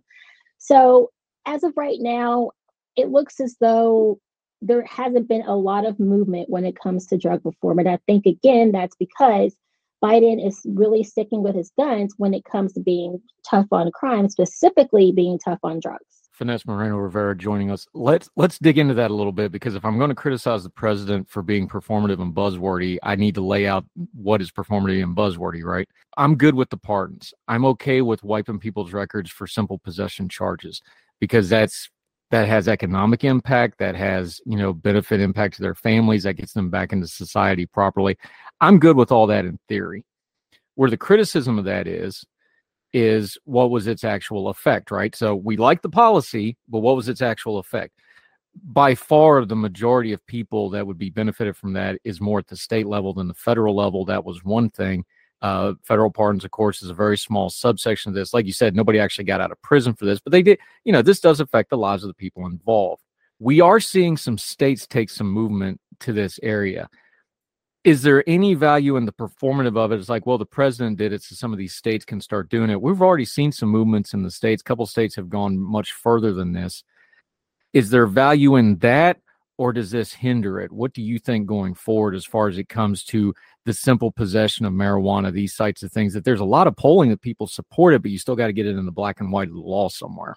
So, 0.58 1.12
as 1.46 1.64
of 1.64 1.74
right 1.78 2.00
now, 2.00 2.52
it 2.96 3.10
looks 3.10 3.40
as 3.40 3.56
though 3.62 4.20
there 4.62 4.84
hasn't 4.84 5.28
been 5.28 5.44
a 5.44 5.56
lot 5.56 5.86
of 5.86 6.00
movement 6.00 6.50
when 6.50 6.66
it 6.66 6.78
comes 6.78 7.08
to 7.08 7.18
drug 7.18 7.42
reform. 7.46 7.80
And 7.80 7.88
I 7.88 7.98
think, 8.08 8.26
again, 8.26 8.72
that's 8.72 8.96
because 8.96 9.56
Biden 10.04 10.46
is 10.46 10.62
really 10.66 11.04
sticking 11.04 11.44
with 11.44 11.56
his 11.56 11.72
guns 11.78 12.14
when 12.18 12.34
it 12.34 12.46
comes 12.46 12.74
to 12.74 12.82
being 12.82 13.22
tough 13.50 13.68
on 13.72 13.92
crime, 13.92 14.30
specifically 14.30 15.12
being 15.12 15.40
tough 15.40 15.60
on 15.64 15.80
drugs. 15.80 16.19
Finesse 16.40 16.66
Moreno 16.66 16.96
Rivera 16.96 17.36
joining 17.36 17.70
us. 17.70 17.86
Let's 17.94 18.30
let's 18.38 18.58
dig 18.58 18.78
into 18.78 18.94
that 18.94 19.12
a 19.12 19.14
little 19.14 19.34
bit 19.34 19.52
because 19.52 19.76
if 19.76 19.84
I'm 19.84 19.98
going 19.98 20.08
to 20.08 20.16
criticize 20.16 20.64
the 20.64 20.70
president 20.70 21.30
for 21.30 21.44
being 21.44 21.68
performative 21.68 22.22
and 22.22 22.34
buzzwordy, 22.34 22.98
I 23.04 23.18
need 23.18 23.36
to 23.36 23.42
lay 23.42 23.68
out 23.68 23.84
what 24.14 24.42
is 24.42 24.50
performative 24.50 25.04
and 25.04 25.18
buzzwordy, 25.18 25.66
right? 25.66 25.88
I'm 26.16 26.38
good 26.38 26.56
with 26.56 26.70
the 26.70 26.78
pardons. 26.78 27.34
I'm 27.50 27.66
okay 27.66 28.02
with 28.02 28.24
wiping 28.24 28.58
people's 28.58 28.94
records 28.94 29.30
for 29.30 29.48
simple 29.48 29.80
possession 29.80 30.30
charges 30.30 30.82
because 31.20 31.50
that's 31.50 31.90
that 32.32 32.48
has 32.48 32.70
economic 32.70 33.26
impact, 33.26 33.78
that 33.80 33.96
has, 33.96 34.40
you 34.46 34.56
know, 34.56 34.72
benefit 34.72 35.20
impact 35.20 35.56
to 35.56 35.62
their 35.62 35.76
families, 35.76 36.24
that 36.24 36.36
gets 36.36 36.54
them 36.54 36.70
back 36.70 36.94
into 36.94 37.08
society 37.08 37.66
properly. 37.66 38.18
I'm 38.62 38.80
good 38.80 38.96
with 38.96 39.12
all 39.12 39.28
that 39.28 39.44
in 39.44 39.60
theory. 39.68 40.06
Where 40.76 40.90
the 40.90 40.96
criticism 40.96 41.60
of 41.60 41.66
that 41.66 41.86
is 41.86 42.24
is 42.94 43.38
what 43.46 43.72
was 43.72 43.88
its 43.88 44.04
actual 44.04 44.50
effect, 44.50 44.92
right? 44.92 45.16
So 45.16 45.36
we 45.36 45.58
like 45.58 45.82
the 45.82 45.90
policy, 45.90 46.58
but 46.68 46.80
what 46.80 46.96
was 46.96 47.10
its 47.10 47.22
actual 47.22 47.60
effect? 47.60 47.94
By 48.64 48.96
far, 48.96 49.46
the 49.46 49.56
majority 49.56 50.12
of 50.12 50.26
people 50.26 50.70
that 50.72 50.86
would 50.86 50.98
be 50.98 51.10
benefited 51.10 51.56
from 51.56 51.74
that 51.74 52.00
is 52.04 52.20
more 52.20 52.40
at 52.40 52.48
the 52.48 52.58
state 52.58 52.88
level 52.88 53.14
than 53.14 53.28
the 53.28 53.34
federal 53.34 53.76
level. 53.76 54.06
That 54.06 54.26
was 54.26 54.44
one 54.44 54.70
thing. 54.70 55.06
Uh, 55.42 55.74
federal 55.84 56.12
pardons, 56.12 56.44
of 56.44 56.52
course, 56.52 56.82
is 56.82 56.90
a 56.90 56.94
very 56.94 57.18
small 57.18 57.50
subsection 57.50 58.10
of 58.10 58.16
this. 58.16 58.34
Like 58.34 58.46
you 58.46 58.52
said, 58.52 58.76
nobody 58.76 59.00
actually 59.00 59.26
got 59.26 59.40
out 59.40 59.52
of 59.52 59.62
prison 59.62 59.94
for 59.94 60.06
this, 60.06 60.20
but 60.20 60.32
they 60.32 60.42
did. 60.42 60.60
You 60.84 60.92
know, 60.92 61.02
this 61.02 61.22
does 61.22 61.40
affect 61.40 61.70
the 61.70 61.78
lives 61.78 62.04
of 62.04 62.10
the 62.10 62.16
people 62.16 62.46
involved. 62.46 63.04
We 63.40 63.62
are 63.62 63.80
seeing 63.80 64.18
some 64.18 64.38
states 64.38 64.86
take 64.86 65.10
some 65.10 65.32
movement 65.32 65.80
to 66.02 66.12
this 66.12 66.40
area 66.44 66.90
is 67.84 68.02
there 68.02 68.24
any 68.28 68.54
value 68.56 68.98
in 68.98 69.06
the 69.06 69.14
performative 69.14 69.78
of 69.78 69.92
it? 69.92 70.00
It's 70.00 70.10
like, 70.10 70.26
well, 70.26 70.38
the 70.38 70.46
president 70.46 70.98
did 70.98 71.14
it, 71.14 71.24
so 71.24 71.36
some 71.36 71.54
of 71.54 71.58
these 71.58 71.76
states 71.76 72.04
can 72.04 72.20
start 72.20 72.50
doing 72.50 72.70
it. 72.70 72.82
We've 72.82 73.02
already 73.02 73.26
seen 73.26 73.52
some 73.52 73.70
movements 73.70 74.14
in 74.14 74.22
the 74.24 74.32
states. 74.32 74.62
A 74.62 74.66
couple 74.66 74.86
states 74.86 75.16
have 75.16 75.30
gone 75.30 75.58
much 75.58 75.94
further 75.94 76.34
than 76.34 76.52
this. 76.52 76.84
Is 77.72 77.90
there 77.90 78.06
value 78.06 78.58
in 78.58 78.78
that, 78.80 79.18
or 79.58 79.72
does 79.72 79.92
this 79.92 80.12
hinder 80.14 80.60
it? 80.60 80.72
What 80.72 80.94
do 80.94 81.02
you 81.02 81.20
think 81.20 81.48
going 81.48 81.74
forward 81.74 82.16
as 82.16 82.26
far 82.26 82.50
as 82.50 82.58
it 82.58 82.68
comes 82.68 83.04
to 83.06 83.34
the 83.66 83.74
simple 83.74 84.12
possession 84.12 84.66
of 84.66 84.74
marijuana, 84.74 85.32
these 85.32 85.56
types 85.56 85.82
of 85.82 85.92
things? 85.92 86.14
That 86.14 86.26
there's 86.26 86.40
a 86.42 86.46
lot 86.46 86.68
of 86.68 86.76
polling 86.76 87.10
that 87.12 87.22
people 87.22 87.48
support 87.48 87.94
it, 87.94 88.02
but 88.02 88.12
you 88.12 88.18
still 88.18 88.36
got 88.36 88.48
to 88.48 88.54
get 88.54 88.66
it 88.66 88.78
in 88.78 88.86
the 88.86 88.92
black 88.92 89.22
and 89.22 89.32
white 89.32 89.48
of 89.48 89.54
the 89.54 89.62
law 89.62 89.88
somewhere. 89.88 90.36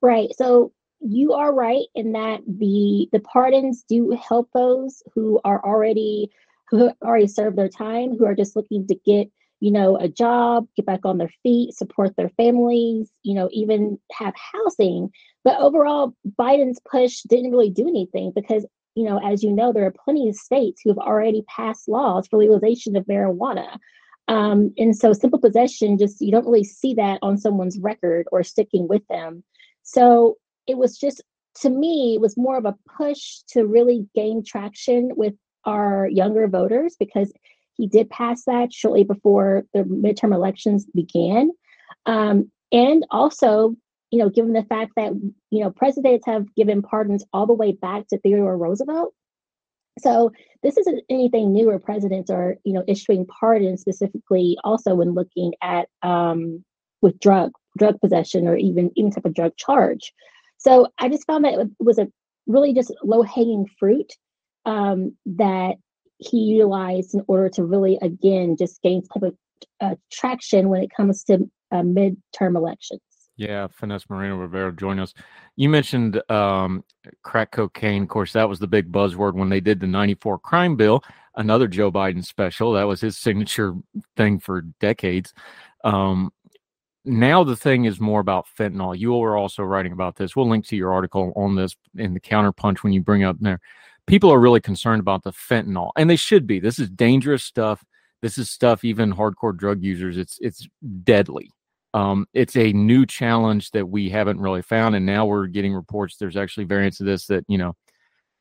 Right. 0.00 0.30
So 0.36 0.72
you 1.00 1.32
are 1.32 1.54
right 1.54 1.86
in 1.94 2.12
that 2.12 2.40
the 2.46 3.08
the 3.12 3.20
pardons 3.20 3.84
do 3.88 4.10
help 4.10 4.48
those 4.54 5.02
who 5.14 5.40
are 5.44 5.64
already 5.64 6.30
who 6.70 6.90
already 7.02 7.26
served 7.26 7.56
their 7.56 7.68
time, 7.68 8.16
who 8.16 8.26
are 8.26 8.34
just 8.34 8.56
looking 8.56 8.86
to 8.86 8.94
get 9.06 9.30
you 9.60 9.70
know 9.70 9.96
a 9.96 10.08
job, 10.08 10.66
get 10.76 10.86
back 10.86 11.00
on 11.04 11.18
their 11.18 11.32
feet, 11.42 11.74
support 11.74 12.16
their 12.16 12.30
families, 12.30 13.10
you 13.22 13.34
know, 13.34 13.48
even 13.52 13.98
have 14.12 14.34
housing. 14.52 15.10
But 15.44 15.58
overall, 15.60 16.14
Biden's 16.38 16.80
push 16.90 17.22
didn't 17.22 17.52
really 17.52 17.70
do 17.70 17.88
anything 17.88 18.32
because 18.34 18.66
you 18.94 19.04
know, 19.04 19.18
as 19.18 19.44
you 19.44 19.52
know, 19.52 19.72
there 19.72 19.86
are 19.86 19.94
plenty 20.04 20.28
of 20.28 20.34
states 20.34 20.80
who 20.82 20.90
have 20.90 20.98
already 20.98 21.42
passed 21.42 21.88
laws 21.88 22.26
for 22.26 22.38
legalization 22.38 22.96
of 22.96 23.06
marijuana. 23.06 23.78
Um, 24.26 24.74
and 24.76 24.94
so 24.94 25.12
simple 25.12 25.38
possession 25.38 25.96
just 25.96 26.20
you 26.20 26.32
don't 26.32 26.44
really 26.44 26.64
see 26.64 26.94
that 26.94 27.18
on 27.22 27.38
someone's 27.38 27.78
record 27.78 28.26
or 28.32 28.42
sticking 28.42 28.88
with 28.88 29.06
them. 29.08 29.44
So 29.84 30.36
it 30.68 30.76
was 30.76 30.96
just 30.96 31.22
to 31.62 31.70
me 31.70 32.14
it 32.14 32.20
was 32.20 32.36
more 32.36 32.56
of 32.56 32.64
a 32.64 32.76
push 32.96 33.38
to 33.48 33.66
really 33.66 34.06
gain 34.14 34.44
traction 34.44 35.10
with 35.16 35.34
our 35.64 36.08
younger 36.08 36.46
voters 36.46 36.94
because 36.98 37.32
he 37.74 37.86
did 37.86 38.10
pass 38.10 38.44
that 38.44 38.72
shortly 38.72 39.04
before 39.04 39.64
the 39.72 39.80
midterm 39.84 40.34
elections 40.34 40.86
began. 40.94 41.50
Um, 42.06 42.50
and 42.70 43.04
also 43.10 43.74
you 44.10 44.18
know 44.18 44.28
given 44.28 44.52
the 44.52 44.64
fact 44.64 44.92
that 44.96 45.12
you 45.50 45.64
know 45.64 45.70
presidents 45.70 46.26
have 46.26 46.54
given 46.54 46.82
pardons 46.82 47.24
all 47.32 47.46
the 47.46 47.52
way 47.54 47.72
back 47.72 48.06
to 48.08 48.18
theodore 48.18 48.56
roosevelt. 48.56 49.14
So 50.00 50.30
this 50.62 50.76
isn't 50.76 51.02
anything 51.10 51.52
new 51.52 51.66
where 51.66 51.78
presidents 51.78 52.30
are 52.30 52.56
you 52.64 52.72
know 52.72 52.84
issuing 52.86 53.26
pardons 53.26 53.80
specifically 53.80 54.58
also 54.64 54.94
when 54.94 55.14
looking 55.14 55.54
at 55.62 55.88
um, 56.02 56.64
with 57.00 57.18
drug 57.20 57.52
drug 57.78 58.00
possession 58.00 58.46
or 58.46 58.56
even 58.56 58.90
even 58.96 59.10
type 59.10 59.24
of 59.24 59.34
drug 59.34 59.56
charge 59.56 60.12
so 60.58 60.88
I 60.98 61.08
just 61.08 61.26
found 61.26 61.44
that 61.44 61.54
it 61.54 61.68
was 61.78 61.98
a 61.98 62.08
really 62.46 62.74
just 62.74 62.92
low 63.02 63.22
hanging 63.22 63.66
fruit 63.78 64.12
um, 64.66 65.16
that 65.26 65.76
he 66.18 66.38
utilized 66.38 67.14
in 67.14 67.22
order 67.28 67.48
to 67.50 67.64
really, 67.64 67.98
again, 68.02 68.56
just 68.58 68.82
gain 68.82 69.02
type 69.02 69.22
of 69.22 69.34
uh, 69.80 69.94
traction 70.12 70.68
when 70.68 70.82
it 70.82 70.90
comes 70.94 71.22
to 71.24 71.48
uh, 71.70 71.82
midterm 71.82 72.56
elections. 72.56 73.00
Yeah, 73.36 73.68
Finesse 73.68 74.10
Moreno 74.10 74.36
Rivera 74.36 74.72
join 74.72 74.98
us. 74.98 75.14
You 75.54 75.68
mentioned 75.68 76.20
um, 76.28 76.84
crack 77.22 77.52
cocaine. 77.52 78.02
Of 78.02 78.08
course, 78.08 78.32
that 78.32 78.48
was 78.48 78.58
the 78.58 78.66
big 78.66 78.90
buzzword 78.90 79.34
when 79.34 79.48
they 79.48 79.60
did 79.60 79.78
the 79.78 79.86
94 79.86 80.40
crime 80.40 80.74
bill, 80.74 81.04
another 81.36 81.68
Joe 81.68 81.92
Biden 81.92 82.24
special. 82.24 82.72
That 82.72 82.88
was 82.88 83.00
his 83.00 83.16
signature 83.16 83.74
thing 84.16 84.40
for 84.40 84.62
decades. 84.80 85.32
Um, 85.84 86.32
now 87.08 87.42
the 87.42 87.56
thing 87.56 87.86
is 87.86 88.00
more 88.00 88.20
about 88.20 88.46
fentanyl. 88.58 88.96
You 88.96 89.12
were 89.12 89.36
also 89.36 89.62
writing 89.62 89.92
about 89.92 90.16
this. 90.16 90.36
We'll 90.36 90.48
link 90.48 90.66
to 90.66 90.76
your 90.76 90.92
article 90.92 91.32
on 91.36 91.56
this 91.56 91.76
in 91.96 92.14
the 92.14 92.20
counterpunch 92.20 92.78
when 92.78 92.92
you 92.92 93.00
bring 93.00 93.24
up 93.24 93.36
there. 93.40 93.60
People 94.06 94.32
are 94.32 94.40
really 94.40 94.60
concerned 94.60 95.00
about 95.00 95.24
the 95.24 95.32
fentanyl, 95.32 95.90
and 95.96 96.08
they 96.08 96.16
should 96.16 96.46
be. 96.46 96.60
This 96.60 96.78
is 96.78 96.88
dangerous 96.90 97.44
stuff. 97.44 97.84
This 98.22 98.38
is 98.38 98.50
stuff 98.50 98.84
even 98.84 99.12
hardcore 99.12 99.56
drug 99.56 99.82
users. 99.82 100.16
It's 100.16 100.38
it's 100.40 100.66
deadly. 101.02 101.50
Um, 101.94 102.26
it's 102.34 102.56
a 102.56 102.72
new 102.72 103.06
challenge 103.06 103.70
that 103.72 103.88
we 103.88 104.10
haven't 104.10 104.40
really 104.40 104.62
found, 104.62 104.94
and 104.94 105.06
now 105.06 105.26
we're 105.26 105.46
getting 105.46 105.74
reports. 105.74 106.16
There's 106.16 106.36
actually 106.36 106.64
variants 106.64 107.00
of 107.00 107.06
this 107.06 107.26
that 107.26 107.44
you 107.48 107.58
know 107.58 107.74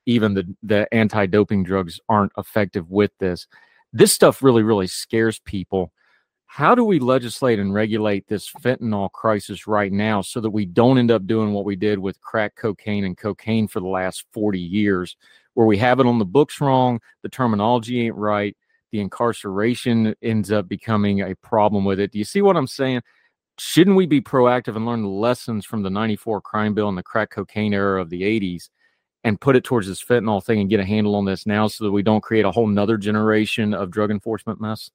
even 0.05 0.33
the 0.33 0.55
the 0.63 0.93
anti-doping 0.93 1.63
drugs 1.63 1.99
aren't 2.09 2.31
effective 2.37 2.89
with 2.89 3.11
this. 3.19 3.47
This 3.93 4.13
stuff 4.13 4.43
really 4.43 4.63
really 4.63 4.87
scares 4.87 5.39
people 5.39 5.91
how 6.47 6.73
do 6.73 6.83
we 6.83 6.99
legislate 6.99 7.59
and 7.59 7.73
regulate 7.73 8.27
this 8.27 8.49
fentanyl 8.49 9.11
crisis 9.11 9.67
right 9.67 9.91
now 9.91 10.21
so 10.21 10.41
that 10.41 10.49
we 10.49 10.65
don't 10.65 10.97
end 10.97 11.11
up 11.11 11.27
doing 11.27 11.53
what 11.53 11.65
we 11.65 11.75
did 11.75 11.99
with 11.99 12.19
crack 12.21 12.55
cocaine 12.55 13.03
and 13.03 13.17
cocaine 13.17 13.67
for 13.67 13.79
the 13.79 13.87
last 13.87 14.25
40 14.33 14.59
years, 14.59 15.15
where 15.53 15.67
we 15.67 15.77
have 15.77 15.99
it 15.99 16.05
on 16.05 16.19
the 16.19 16.25
books 16.25 16.59
wrong, 16.59 16.99
the 17.21 17.29
terminology 17.29 18.05
ain't 18.05 18.15
right, 18.15 18.55
the 18.91 19.01
incarceration 19.01 20.15
ends 20.21 20.51
up 20.51 20.67
becoming 20.67 21.21
a 21.21 21.35
problem 21.35 21.85
with 21.85 21.99
it. 21.99 22.11
Do 22.11 22.17
you 22.17 22.25
see 22.25 22.41
what 22.41 22.57
I'm 22.57 22.67
saying? 22.67 23.01
shouldn't 23.59 23.95
we 23.95 24.05
be 24.05 24.21
proactive 24.21 24.75
and 24.75 24.85
learn 24.85 25.01
the 25.01 25.07
lessons 25.07 25.65
from 25.65 25.81
the 25.81 25.89
94 25.89 26.41
crime 26.41 26.73
bill 26.73 26.89
and 26.89 26.97
the 26.97 27.03
crack 27.03 27.31
cocaine 27.31 27.73
era 27.73 28.01
of 28.01 28.09
the 28.09 28.21
80s 28.21 28.69
and 29.23 29.41
put 29.41 29.55
it 29.55 29.63
towards 29.63 29.87
this 29.87 30.03
fentanyl 30.03 30.43
thing 30.43 30.59
and 30.61 30.69
get 30.69 30.79
a 30.79 30.85
handle 30.85 31.15
on 31.15 31.25
this 31.25 31.45
now 31.45 31.67
so 31.67 31.83
that 31.83 31.91
we 31.91 32.03
don't 32.03 32.21
create 32.21 32.45
a 32.45 32.51
whole 32.51 32.67
nother 32.67 32.97
generation 32.97 33.73
of 33.73 33.91
drug 33.91 34.11
enforcement 34.11 34.61
mess? 34.61 34.91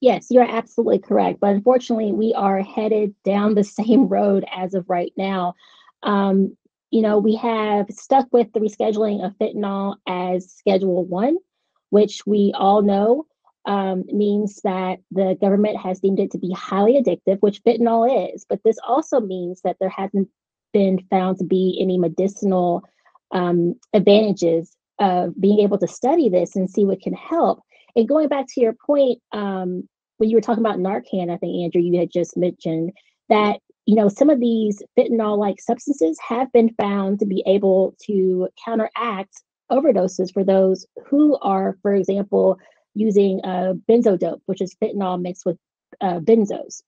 Yes, 0.00 0.26
you're 0.30 0.48
absolutely 0.48 0.98
correct. 0.98 1.40
But 1.40 1.50
unfortunately, 1.54 2.12
we 2.12 2.34
are 2.34 2.60
headed 2.62 3.14
down 3.24 3.54
the 3.54 3.64
same 3.80 4.08
road 4.08 4.44
as 4.54 4.74
of 4.74 4.88
right 4.88 5.12
now. 5.16 5.54
Um, 6.02 6.56
you 6.90 7.02
know, 7.02 7.18
we 7.18 7.34
have 7.36 7.86
stuck 7.90 8.28
with 8.32 8.52
the 8.52 8.60
rescheduling 8.60 9.24
of 9.24 9.32
fentanyl 9.38 9.96
as 10.06 10.52
Schedule 10.52 11.04
One, 11.04 11.36
which 11.90 12.22
we 12.26 12.52
all 12.54 12.82
know 12.82 13.26
um, 13.66 14.04
means 14.12 14.60
that 14.62 14.98
the 15.10 15.36
government 15.40 15.78
has 15.78 15.98
deemed 16.00 16.20
it 16.20 16.30
to 16.32 16.38
be 16.38 16.52
highly 16.52 17.00
addictive, 17.02 17.38
which 17.40 17.62
fentanyl 17.64 18.32
is. 18.34 18.44
But 18.48 18.60
this 18.64 18.76
also 18.86 19.20
means 19.20 19.62
that 19.62 19.76
there 19.80 19.88
hasn't 19.88 20.28
been 20.72 20.98
found 21.10 21.38
to 21.38 21.44
be 21.44 21.78
any 21.80 21.98
medicinal 21.98 22.84
um, 23.32 23.74
advantages 23.92 24.76
of 25.00 25.40
being 25.40 25.58
able 25.60 25.78
to 25.78 25.88
study 25.88 26.28
this 26.28 26.54
and 26.54 26.70
see 26.70 26.84
what 26.84 27.00
can 27.00 27.14
help. 27.14 27.63
And 27.96 28.08
going 28.08 28.28
back 28.28 28.46
to 28.48 28.60
your 28.60 28.74
point, 28.86 29.20
um, 29.32 29.88
when 30.18 30.30
you 30.30 30.36
were 30.36 30.40
talking 30.40 30.64
about 30.64 30.78
Narcan, 30.78 31.30
I 31.30 31.36
think 31.36 31.64
Andrew, 31.64 31.82
you 31.82 31.98
had 31.98 32.10
just 32.10 32.36
mentioned 32.36 32.92
that 33.28 33.60
you 33.86 33.94
know 33.94 34.08
some 34.08 34.30
of 34.30 34.40
these 34.40 34.82
fentanyl-like 34.98 35.60
substances 35.60 36.18
have 36.26 36.50
been 36.52 36.74
found 36.74 37.18
to 37.20 37.26
be 37.26 37.42
able 37.46 37.94
to 38.06 38.48
counteract 38.64 39.42
overdoses 39.70 40.32
for 40.32 40.44
those 40.44 40.86
who 41.06 41.36
are, 41.38 41.76
for 41.82 41.94
example, 41.94 42.58
using 42.94 43.40
a 43.44 43.48
uh, 43.48 43.74
benzodope, 43.88 44.40
which 44.46 44.60
is 44.60 44.76
fentanyl 44.82 45.20
mixed 45.20 45.44
with 45.44 45.58
uh, 46.00 46.20
benzos. 46.20 46.82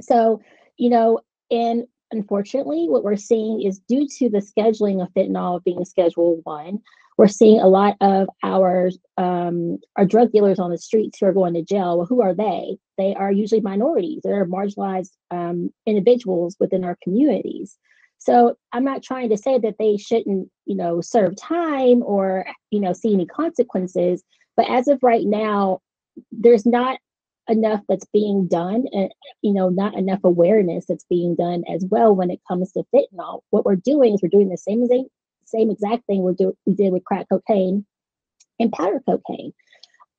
So, 0.00 0.40
you 0.76 0.90
know, 0.90 1.20
and 1.50 1.84
unfortunately, 2.10 2.86
what 2.88 3.02
we're 3.02 3.16
seeing 3.16 3.62
is 3.62 3.80
due 3.88 4.06
to 4.18 4.28
the 4.28 4.38
scheduling 4.38 5.02
of 5.02 5.12
fentanyl 5.14 5.62
being 5.64 5.84
Schedule 5.84 6.40
One, 6.44 6.80
we're 7.16 7.28
seeing 7.28 7.60
a 7.60 7.68
lot 7.68 7.96
of 8.00 8.28
our 8.42 8.90
um, 9.16 9.78
our 9.96 10.04
drug 10.04 10.32
dealers 10.32 10.58
on 10.58 10.70
the 10.70 10.78
streets 10.78 11.18
who 11.18 11.26
are 11.26 11.32
going 11.32 11.54
to 11.54 11.62
jail. 11.62 11.96
Well, 11.96 12.06
who 12.06 12.22
are 12.22 12.34
they? 12.34 12.76
They 12.98 13.14
are 13.14 13.32
usually 13.32 13.60
minorities. 13.60 14.20
They're 14.22 14.46
marginalized 14.46 15.12
um, 15.30 15.70
individuals 15.86 16.56
within 16.60 16.84
our 16.84 16.96
communities. 17.02 17.78
So 18.18 18.56
I'm 18.72 18.84
not 18.84 19.02
trying 19.02 19.30
to 19.30 19.36
say 19.36 19.58
that 19.58 19.76
they 19.78 19.96
shouldn't, 19.96 20.48
you 20.64 20.76
know, 20.76 21.00
serve 21.00 21.36
time 21.36 22.02
or 22.02 22.46
you 22.70 22.80
know 22.80 22.92
see 22.92 23.14
any 23.14 23.26
consequences. 23.26 24.22
But 24.56 24.68
as 24.70 24.88
of 24.88 25.02
right 25.02 25.24
now, 25.24 25.80
there's 26.32 26.66
not 26.66 26.98
enough 27.48 27.80
that's 27.88 28.06
being 28.12 28.48
done 28.48 28.84
and 28.92 29.10
you 29.40 29.52
know 29.52 29.68
not 29.68 29.94
enough 29.94 30.18
awareness 30.24 30.86
that's 30.88 31.06
being 31.08 31.36
done 31.36 31.62
as 31.72 31.84
well 31.90 32.14
when 32.14 32.28
it 32.28 32.40
comes 32.48 32.72
to 32.72 32.82
fentanyl 32.92 33.40
what 33.50 33.64
we're 33.64 33.76
doing 33.76 34.14
is 34.14 34.20
we're 34.20 34.28
doing 34.28 34.48
the 34.48 34.56
same 34.56 34.82
same 35.46 35.70
exact 35.70 36.04
thing 36.06 36.22
we 36.22 36.34
do 36.34 36.56
we 36.66 36.74
did 36.74 36.92
with 36.92 37.04
crack 37.04 37.26
cocaine 37.28 37.84
and 38.58 38.72
powder 38.72 39.00
cocaine 39.06 39.52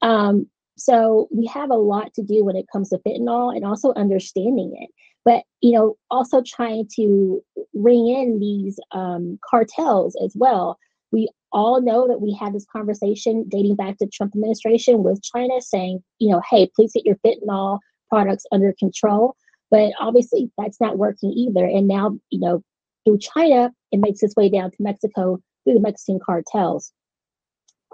um, 0.02 0.48
so 0.78 1.28
we 1.32 1.46
have 1.48 1.72
a 1.72 1.76
lot 1.76 2.14
to 2.14 2.22
do 2.22 2.44
when 2.44 2.56
it 2.56 2.66
comes 2.72 2.90
to 2.90 3.00
fentanyl 3.00 3.56
and 3.56 3.66
also 3.66 3.94
understanding 3.96 4.76
it 4.80 4.90
but 5.26 5.44
you 5.62 5.72
know 5.72 5.96
also 6.12 6.42
trying 6.46 6.88
to 6.96 7.42
ring 7.74 8.08
in 8.08 8.40
these 8.40 8.80
um, 8.92 9.40
cartels 9.50 10.16
as 10.24 10.34
well 10.36 10.78
we 11.12 11.30
all 11.52 11.82
know 11.82 12.08
that 12.08 12.22
we 12.22 12.34
had 12.34 12.54
this 12.54 12.66
conversation 12.72 13.46
dating 13.48 13.76
back 13.76 13.98
to 13.98 14.08
Trump 14.08 14.34
administration 14.36 15.04
with 15.04 15.24
China 15.24 15.62
saying, 15.62 16.04
you 16.20 16.30
know, 16.30 16.42
hey, 16.50 16.70
please 16.76 16.92
get 16.94 17.06
your 17.06 17.16
fentanyl 17.26 17.80
products 18.10 18.46
under 18.52 18.74
control. 18.78 19.36
But 19.70 19.92
obviously 20.00 20.52
that's 20.58 20.80
not 20.80 20.98
working 20.98 21.32
either. 21.32 21.66
And 21.66 21.88
now, 21.88 22.18
you 22.30 22.40
know, 22.40 22.64
through 23.08 23.20
China, 23.20 23.72
it 23.92 24.00
makes 24.00 24.22
its 24.22 24.36
way 24.36 24.50
down 24.50 24.70
to 24.72 24.78
Mexico 24.80 25.40
through 25.64 25.76
the 25.76 25.80
Mexican 25.80 26.20
cartels. 26.24 26.92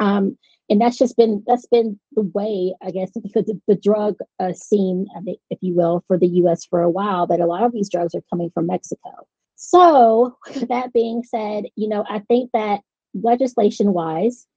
Um, 0.01 0.37
and 0.69 0.81
that's 0.81 0.97
just 0.97 1.15
been 1.15 1.43
that's 1.45 1.67
been 1.67 1.99
the 2.13 2.23
way, 2.33 2.73
I 2.81 2.89
guess, 2.89 3.11
the, 3.15 3.59
the 3.67 3.75
drug 3.75 4.15
uh, 4.39 4.53
scene, 4.53 5.05
if 5.51 5.59
you 5.61 5.75
will, 5.75 6.03
for 6.07 6.17
the 6.17 6.27
U.S. 6.27 6.65
for 6.65 6.81
a 6.81 6.89
while. 6.89 7.27
That 7.27 7.41
a 7.41 7.45
lot 7.45 7.63
of 7.63 7.73
these 7.73 7.89
drugs 7.89 8.15
are 8.15 8.23
coming 8.29 8.49
from 8.53 8.67
Mexico. 8.67 9.27
So 9.55 10.35
that 10.69 10.93
being 10.93 11.23
said, 11.23 11.65
you 11.75 11.87
know, 11.87 12.03
I 12.09 12.19
think 12.19 12.49
that 12.53 12.81
legislation 13.13 13.93
wise, 13.93 14.47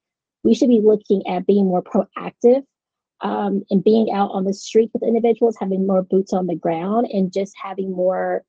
we 0.43 0.55
should 0.55 0.69
be 0.69 0.81
looking 0.81 1.27
at 1.29 1.47
being 1.47 1.67
more 1.67 1.83
proactive 1.83 2.63
um, 3.21 3.63
and 3.71 3.85
being 3.85 4.11
out 4.11 4.31
on 4.33 4.45
the 4.45 4.55
street 4.55 4.91
with 4.95 5.03
individuals, 5.03 5.57
having 5.61 5.87
more 5.87 6.03
boots 6.03 6.33
on 6.33 6.47
the 6.47 6.55
ground, 6.55 7.09
and 7.13 7.33
just 7.33 7.53
having 7.63 7.93
more 7.93 8.43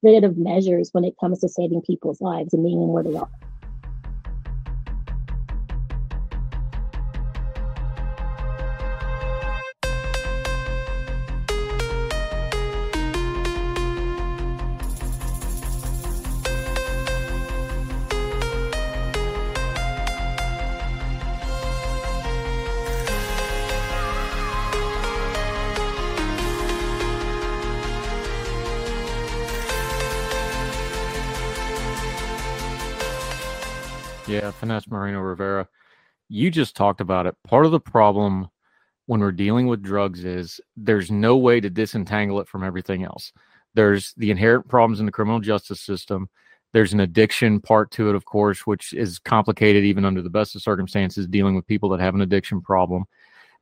preventative 0.00 0.38
measures 0.38 0.90
when 0.92 1.04
it 1.04 1.14
comes 1.20 1.40
to 1.40 1.48
saving 1.48 1.82
people's 1.82 2.20
lives 2.20 2.52
and 2.54 2.64
being 2.64 2.88
where 2.88 3.02
they 3.02 3.16
are. 3.16 3.28
Yeah, 34.70 34.78
Finesse 34.78 34.90
Moreno 34.90 35.18
Rivera. 35.20 35.68
You 36.28 36.48
just 36.48 36.76
talked 36.76 37.00
about 37.00 37.26
it. 37.26 37.34
Part 37.44 37.66
of 37.66 37.72
the 37.72 37.80
problem 37.80 38.48
when 39.06 39.20
we're 39.20 39.32
dealing 39.32 39.66
with 39.66 39.82
drugs 39.82 40.24
is 40.24 40.60
there's 40.76 41.10
no 41.10 41.36
way 41.36 41.60
to 41.60 41.68
disentangle 41.68 42.40
it 42.40 42.46
from 42.46 42.62
everything 42.62 43.02
else. 43.02 43.32
There's 43.74 44.14
the 44.16 44.30
inherent 44.30 44.68
problems 44.68 45.00
in 45.00 45.06
the 45.06 45.12
criminal 45.12 45.40
justice 45.40 45.80
system. 45.80 46.28
There's 46.72 46.92
an 46.92 47.00
addiction 47.00 47.60
part 47.60 47.90
to 47.92 48.10
it, 48.10 48.14
of 48.14 48.24
course, 48.24 48.64
which 48.64 48.92
is 48.92 49.18
complicated 49.18 49.82
even 49.82 50.04
under 50.04 50.22
the 50.22 50.30
best 50.30 50.54
of 50.54 50.62
circumstances, 50.62 51.26
dealing 51.26 51.56
with 51.56 51.66
people 51.66 51.88
that 51.88 52.00
have 52.00 52.14
an 52.14 52.20
addiction 52.20 52.60
problem. 52.60 53.06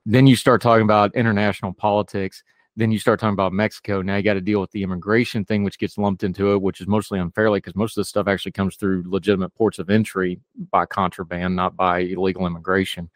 Then 0.04 0.26
you 0.26 0.36
start 0.36 0.60
talking 0.60 0.84
about 0.84 1.14
international 1.14 1.72
politics 1.72 2.44
then 2.78 2.92
you 2.92 2.98
start 3.00 3.18
talking 3.18 3.32
about 3.32 3.52
Mexico. 3.52 4.02
Now 4.02 4.14
you 4.16 4.22
got 4.22 4.34
to 4.34 4.40
deal 4.40 4.60
with 4.60 4.70
the 4.70 4.84
immigration 4.84 5.44
thing, 5.44 5.64
which 5.64 5.80
gets 5.80 5.98
lumped 5.98 6.22
into 6.22 6.52
it, 6.52 6.62
which 6.62 6.80
is 6.80 6.86
mostly 6.86 7.18
unfairly 7.18 7.58
because 7.58 7.74
most 7.74 7.96
of 7.96 8.02
this 8.02 8.08
stuff 8.08 8.28
actually 8.28 8.52
comes 8.52 8.76
through 8.76 9.02
legitimate 9.04 9.52
ports 9.56 9.80
of 9.80 9.90
entry 9.90 10.38
by 10.70 10.86
contraband, 10.86 11.56
not 11.56 11.76
by 11.76 11.98
illegal 11.98 12.46
immigration. 12.46 13.10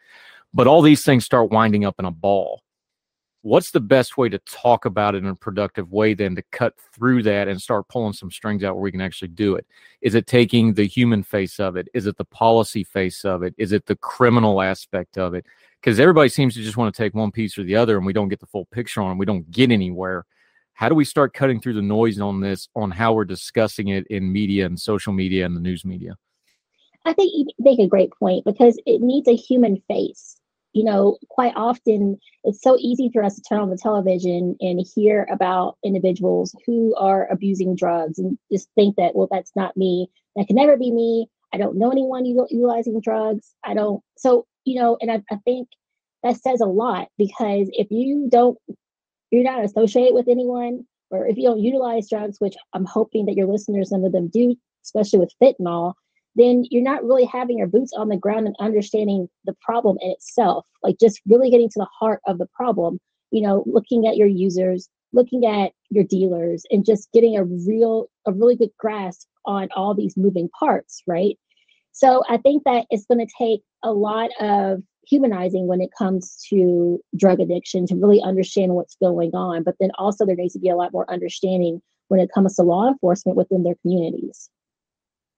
But 0.53 0.67
all 0.67 0.81
these 0.81 1.05
things 1.05 1.23
start 1.23 1.49
winding 1.49 1.85
up 1.85 1.95
in 1.97 2.03
a 2.03 2.11
ball. 2.11 2.61
What's 3.41 3.71
the 3.71 3.79
best 3.79 4.17
way 4.17 4.27
to 4.29 4.39
talk 4.39 4.83
about 4.83 5.15
it 5.15 5.19
in 5.19 5.27
a 5.27 5.35
productive 5.35 5.91
way 5.91 6.13
then 6.13 6.35
to 6.35 6.43
cut 6.51 6.73
through 6.93 7.23
that 7.23 7.47
and 7.47 7.61
start 7.61 7.87
pulling 7.87 8.13
some 8.13 8.31
strings 8.31 8.65
out 8.65 8.75
where 8.75 8.83
we 8.83 8.91
can 8.91 9.01
actually 9.01 9.29
do 9.29 9.55
it? 9.55 9.65
Is 10.01 10.13
it 10.13 10.27
taking 10.27 10.73
the 10.73 10.87
human 10.87 11.23
face 11.23 11.57
of 11.59 11.77
it? 11.77 11.87
Is 11.93 12.05
it 12.05 12.17
the 12.17 12.25
policy 12.25 12.83
face 12.83 13.23
of 13.23 13.43
it? 13.43 13.55
Is 13.57 13.71
it 13.71 13.85
the 13.85 13.95
criminal 13.95 14.61
aspect 14.61 15.17
of 15.17 15.33
it? 15.33 15.45
Because 15.83 15.99
everybody 15.99 16.29
seems 16.29 16.53
to 16.53 16.61
just 16.61 16.77
want 16.77 16.93
to 16.93 16.97
take 16.97 17.13
one 17.13 17.31
piece 17.31 17.57
or 17.57 17.63
the 17.63 17.75
other 17.75 17.97
and 17.97 18.05
we 18.05 18.13
don't 18.13 18.29
get 18.29 18.39
the 18.39 18.45
full 18.45 18.65
picture 18.65 19.01
on. 19.01 19.17
We 19.17 19.25
don't 19.25 19.49
get 19.51 19.69
anywhere. 19.69 20.25
How 20.73 20.87
do 20.87 20.95
we 20.95 21.03
start 21.03 21.33
cutting 21.33 21.59
through 21.59 21.73
the 21.73 21.81
noise 21.81 22.19
on 22.21 22.39
this, 22.39 22.69
on 22.73 22.89
how 22.89 23.13
we're 23.13 23.25
discussing 23.25 23.89
it 23.89 24.07
in 24.07 24.31
media 24.31 24.65
and 24.65 24.79
social 24.79 25.11
media 25.11 25.45
and 25.45 25.55
the 25.55 25.59
news 25.59 25.83
media? 25.83 26.17
I 27.05 27.11
think 27.11 27.33
you 27.35 27.47
make 27.59 27.79
a 27.79 27.87
great 27.87 28.11
point 28.17 28.45
because 28.45 28.79
it 28.85 29.01
needs 29.01 29.27
a 29.27 29.35
human 29.35 29.81
face. 29.89 30.37
You 30.71 30.85
know, 30.85 31.17
quite 31.29 31.53
often 31.55 32.17
it's 32.45 32.61
so 32.61 32.77
easy 32.79 33.09
for 33.13 33.21
us 33.21 33.35
to 33.35 33.41
turn 33.41 33.59
on 33.59 33.69
the 33.69 33.77
television 33.77 34.55
and 34.61 34.87
hear 34.95 35.27
about 35.29 35.77
individuals 35.83 36.55
who 36.65 36.95
are 36.95 37.27
abusing 37.29 37.75
drugs 37.75 38.19
and 38.19 38.37
just 38.51 38.69
think 38.73 38.95
that, 38.95 39.15
well, 39.15 39.27
that's 39.29 39.51
not 39.55 39.75
me. 39.75 40.09
That 40.37 40.47
can 40.47 40.55
never 40.55 40.77
be 40.77 40.91
me. 40.91 41.27
I 41.53 41.57
don't 41.57 41.77
know 41.77 41.91
anyone 41.91 42.25
utilizing 42.25 42.99
drugs. 43.01 43.53
I 43.63 43.75
don't. 43.75 44.01
So 44.17 44.47
you 44.65 44.79
know, 44.79 44.97
and 45.01 45.11
I, 45.11 45.21
I 45.31 45.37
think 45.45 45.67
that 46.23 46.37
says 46.37 46.61
a 46.61 46.65
lot 46.65 47.09
because 47.17 47.69
if 47.73 47.87
you 47.91 48.27
don't, 48.31 48.57
you're 49.31 49.43
not 49.43 49.63
associated 49.63 50.13
with 50.13 50.27
anyone, 50.27 50.85
or 51.11 51.27
if 51.27 51.37
you 51.37 51.43
don't 51.43 51.59
utilize 51.59 52.09
drugs, 52.09 52.39
which 52.39 52.55
I'm 52.73 52.85
hoping 52.85 53.25
that 53.25 53.35
your 53.35 53.47
listeners, 53.47 53.89
some 53.89 54.03
of 54.03 54.11
them 54.11 54.29
do, 54.29 54.55
especially 54.83 55.19
with 55.19 55.33
fentanyl, 55.41 55.93
then 56.35 56.63
you're 56.71 56.83
not 56.83 57.03
really 57.03 57.25
having 57.25 57.57
your 57.57 57.67
boots 57.67 57.93
on 57.95 58.09
the 58.09 58.17
ground 58.17 58.47
and 58.47 58.55
understanding 58.59 59.27
the 59.45 59.55
problem 59.61 59.97
in 60.01 60.11
itself. 60.11 60.65
Like 60.81 60.95
just 60.99 61.21
really 61.27 61.51
getting 61.51 61.69
to 61.69 61.79
the 61.79 61.87
heart 61.99 62.21
of 62.25 62.37
the 62.37 62.47
problem, 62.53 62.99
you 63.31 63.41
know, 63.41 63.63
looking 63.67 64.07
at 64.07 64.17
your 64.17 64.27
users, 64.27 64.89
looking 65.11 65.45
at 65.45 65.71
your 65.89 66.03
dealers, 66.03 66.63
and 66.71 66.85
just 66.85 67.11
getting 67.11 67.37
a 67.37 67.43
real, 67.43 68.07
a 68.25 68.31
really 68.31 68.55
good 68.55 68.71
grasp 68.79 69.27
on 69.45 69.69
all 69.75 69.93
these 69.93 70.17
moving 70.17 70.49
parts, 70.57 71.03
right? 71.05 71.37
So 71.93 72.23
I 72.27 72.37
think 72.37 72.63
that 72.65 72.85
it's 72.89 73.05
going 73.05 73.25
to 73.25 73.33
take 73.37 73.61
a 73.83 73.93
lot 73.93 74.31
of 74.41 74.81
humanizing 75.07 75.67
when 75.67 75.79
it 75.79 75.89
comes 75.97 76.43
to 76.49 76.99
drug 77.15 77.39
addiction 77.39 77.85
to 77.87 77.95
really 77.95 78.21
understand 78.21 78.73
what's 78.73 78.95
going 78.95 79.31
on. 79.33 79.63
But 79.63 79.75
then 79.79 79.91
also 79.97 80.25
there 80.25 80.35
needs 80.35 80.53
to 80.53 80.59
be 80.59 80.69
a 80.69 80.75
lot 80.75 80.91
more 80.91 81.09
understanding 81.09 81.81
when 82.07 82.19
it 82.19 82.29
comes 82.33 82.55
to 82.55 82.63
law 82.63 82.87
enforcement 82.87 83.37
within 83.37 83.63
their 83.63 83.75
communities. 83.81 84.49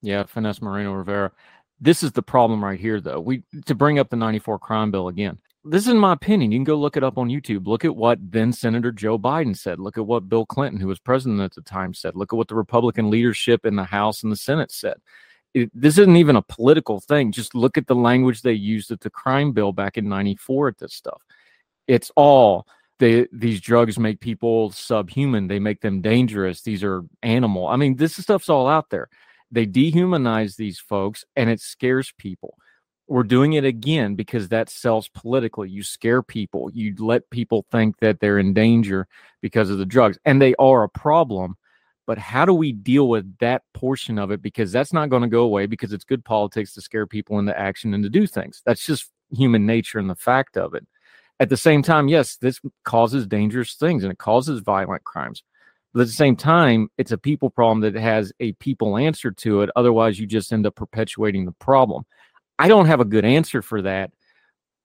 Yeah, 0.02 0.24
Finesse 0.24 0.62
Moreno 0.62 0.94
Rivera. 0.94 1.32
This 1.80 2.04
is 2.04 2.14
the 2.14 2.22
problem 2.22 2.64
right 2.64 2.80
here, 2.80 3.02
though. 3.02 3.20
We 3.20 3.44
to 3.66 3.76
bring 3.76 4.00
up 4.00 4.10
the 4.10 4.16
94 4.16 4.60
crime 4.60 4.92
bill 4.92 5.08
again. 5.08 5.40
This 5.66 5.88
is 5.88 5.96
my 5.96 6.14
opinion. 6.14 6.52
You 6.52 6.60
can 6.60 6.64
go 6.64 6.76
look 6.76 6.96
it 6.96 7.04
up 7.04 7.18
on 7.18 7.28
YouTube. 7.28 7.66
Look 7.66 7.84
at 7.84 7.96
what 7.96 8.20
then 8.22 8.54
Senator 8.54 8.92
Joe 8.92 9.18
Biden 9.18 9.58
said. 9.58 9.80
Look 9.80 9.98
at 9.98 10.06
what 10.06 10.30
Bill 10.30 10.46
Clinton, 10.46 10.80
who 10.80 10.88
was 10.88 11.00
president 11.00 11.42
at 11.42 11.56
the 11.56 11.62
time, 11.62 11.94
said. 11.94 12.16
Look 12.16 12.32
at 12.32 12.38
what 12.38 12.48
the 12.48 12.56
Republican 12.56 13.10
leadership 13.10 13.66
in 13.66 13.76
the 13.76 13.84
House 13.84 14.22
and 14.22 14.32
the 14.32 14.38
Senate 14.38 14.72
said. 14.72 14.98
It, 15.56 15.72
this 15.74 15.98
isn't 15.98 16.18
even 16.18 16.36
a 16.36 16.42
political 16.42 17.00
thing. 17.00 17.32
Just 17.32 17.56
look 17.56 17.78
at 17.78 17.88
the 17.88 17.96
language 17.96 18.42
they 18.42 18.54
used 18.54 18.92
at 18.92 19.00
the 19.00 19.10
crime 19.10 19.54
bill 19.54 19.72
back 19.72 19.98
in 19.98 20.10
94 20.10 20.68
at 20.68 20.78
this 20.78 20.94
stuff. 20.94 21.22
It's 21.88 22.12
all 22.16 22.68
they, 23.00 23.28
these 23.32 23.62
drugs 23.62 23.98
make 23.98 24.20
people 24.20 24.72
subhuman. 24.72 25.48
They 25.48 25.60
make 25.60 25.82
them 25.82 26.02
dangerous. 26.02 26.62
These 26.62 26.84
are 26.84 27.04
animal. 27.24 27.68
I 27.68 27.78
mean, 27.78 27.96
this 27.96 28.18
stuff's 28.18 28.50
all 28.50 28.68
out 28.68 28.90
there. 28.90 29.10
They 29.50 29.66
dehumanize 29.66 30.58
these 30.58 30.80
folks 30.80 31.24
and 31.38 31.50
it 31.50 31.62
scares 31.62 32.14
people. 32.18 32.58
We're 33.08 33.24
doing 33.24 33.54
it 33.54 33.64
again 33.64 34.16
because 34.16 34.50
that 34.50 34.70
sells 34.70 35.08
politically. 35.10 35.70
You 35.70 35.84
scare 35.84 36.22
people, 36.22 36.70
you 36.74 36.96
let 37.00 37.30
people 37.30 37.66
think 37.72 37.98
that 38.00 38.20
they're 38.20 38.40
in 38.40 38.54
danger 38.54 39.08
because 39.42 39.70
of 39.70 39.78
the 39.78 39.86
drugs, 39.86 40.18
and 40.26 40.42
they 40.42 40.56
are 40.56 40.84
a 40.84 40.90
problem. 40.90 41.56
But 42.08 42.18
how 42.18 42.46
do 42.46 42.54
we 42.54 42.72
deal 42.72 43.10
with 43.10 43.38
that 43.40 43.64
portion 43.74 44.20
of 44.20 44.32
it? 44.32 44.42
Because 44.42 44.72
that's 44.72 44.94
not 44.94 45.10
going 45.10 45.24
to 45.24 45.28
go 45.28 45.44
away 45.44 45.66
because 45.66 45.92
it's 45.92 46.04
good 46.04 46.24
politics 46.24 46.74
to 46.74 46.82
scare 46.82 47.08
people 47.08 47.40
into 47.40 47.58
action 47.58 47.94
and 47.94 48.04
to 48.04 48.10
do 48.10 48.28
things. 48.28 48.62
That's 48.66 48.86
just 48.86 49.12
human 49.32 49.66
nature 49.66 49.98
and 49.98 50.10
the 50.10 50.16
fact 50.16 50.58
of 50.58 50.76
it. 50.76 50.86
At 51.40 51.50
the 51.50 51.58
same 51.58 51.82
time, 51.82 52.08
yes, 52.08 52.38
this 52.38 52.62
causes 52.84 53.28
dangerous 53.28 53.74
things 53.74 54.04
and 54.04 54.12
it 54.12 54.20
causes 54.20 54.62
violent 54.62 55.04
crimes. 55.04 55.44
But 55.94 56.02
at 56.02 56.08
the 56.08 56.14
same 56.14 56.36
time, 56.36 56.90
it's 56.98 57.12
a 57.12 57.18
people 57.18 57.50
problem 57.50 57.80
that 57.82 58.00
has 58.00 58.32
a 58.40 58.52
people 58.54 58.98
answer 58.98 59.32
to 59.32 59.62
it. 59.62 59.70
Otherwise, 59.76 60.20
you 60.20 60.28
just 60.28 60.54
end 60.54 60.68
up 60.68 60.76
perpetuating 60.76 61.46
the 61.46 61.54
problem. 61.54 62.06
I 62.60 62.68
don't 62.68 62.86
have 62.86 63.00
a 63.00 63.06
good 63.06 63.26
answer 63.26 63.62
for 63.62 63.82
that, 63.82 64.12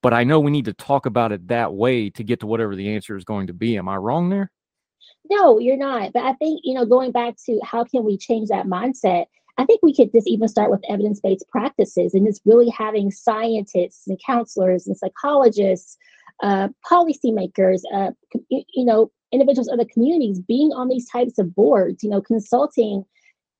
but 0.02 0.14
I 0.14 0.24
know 0.24 0.40
we 0.40 0.50
need 0.50 0.64
to 0.64 0.72
talk 0.72 1.06
about 1.06 1.32
it 1.32 1.48
that 1.48 1.74
way 1.74 2.10
to 2.10 2.24
get 2.24 2.40
to 2.40 2.46
whatever 2.46 2.74
the 2.74 2.94
answer 2.94 3.16
is 3.16 3.24
going 3.24 3.48
to 3.48 3.52
be. 3.52 3.76
Am 3.76 3.88
I 3.88 3.96
wrong 3.96 4.30
there? 4.30 4.50
No, 5.28 5.58
you're 5.58 5.76
not. 5.76 6.12
But 6.12 6.24
I 6.24 6.32
think, 6.34 6.60
you 6.64 6.74
know, 6.74 6.86
going 6.86 7.12
back 7.12 7.34
to 7.46 7.60
how 7.64 7.84
can 7.84 8.04
we 8.04 8.16
change 8.16 8.48
that 8.48 8.66
mindset, 8.66 9.26
I 9.58 9.64
think 9.64 9.80
we 9.82 9.94
could 9.94 10.10
just 10.12 10.26
even 10.26 10.48
start 10.48 10.70
with 10.70 10.82
evidence 10.88 11.20
based 11.20 11.46
practices 11.48 12.14
and 12.14 12.26
just 12.26 12.40
really 12.44 12.70
having 12.70 13.10
scientists 13.10 14.06
and 14.06 14.18
counselors 14.24 14.86
and 14.86 14.96
psychologists, 14.96 15.98
uh, 16.42 16.68
policymakers, 16.90 17.82
uh, 17.94 18.12
you 18.48 18.84
know, 18.84 19.10
individuals 19.32 19.68
of 19.68 19.78
the 19.78 19.84
communities 19.84 20.40
being 20.40 20.72
on 20.72 20.88
these 20.88 21.08
types 21.08 21.38
of 21.38 21.54
boards, 21.54 22.02
you 22.02 22.08
know, 22.08 22.22
consulting 22.22 23.04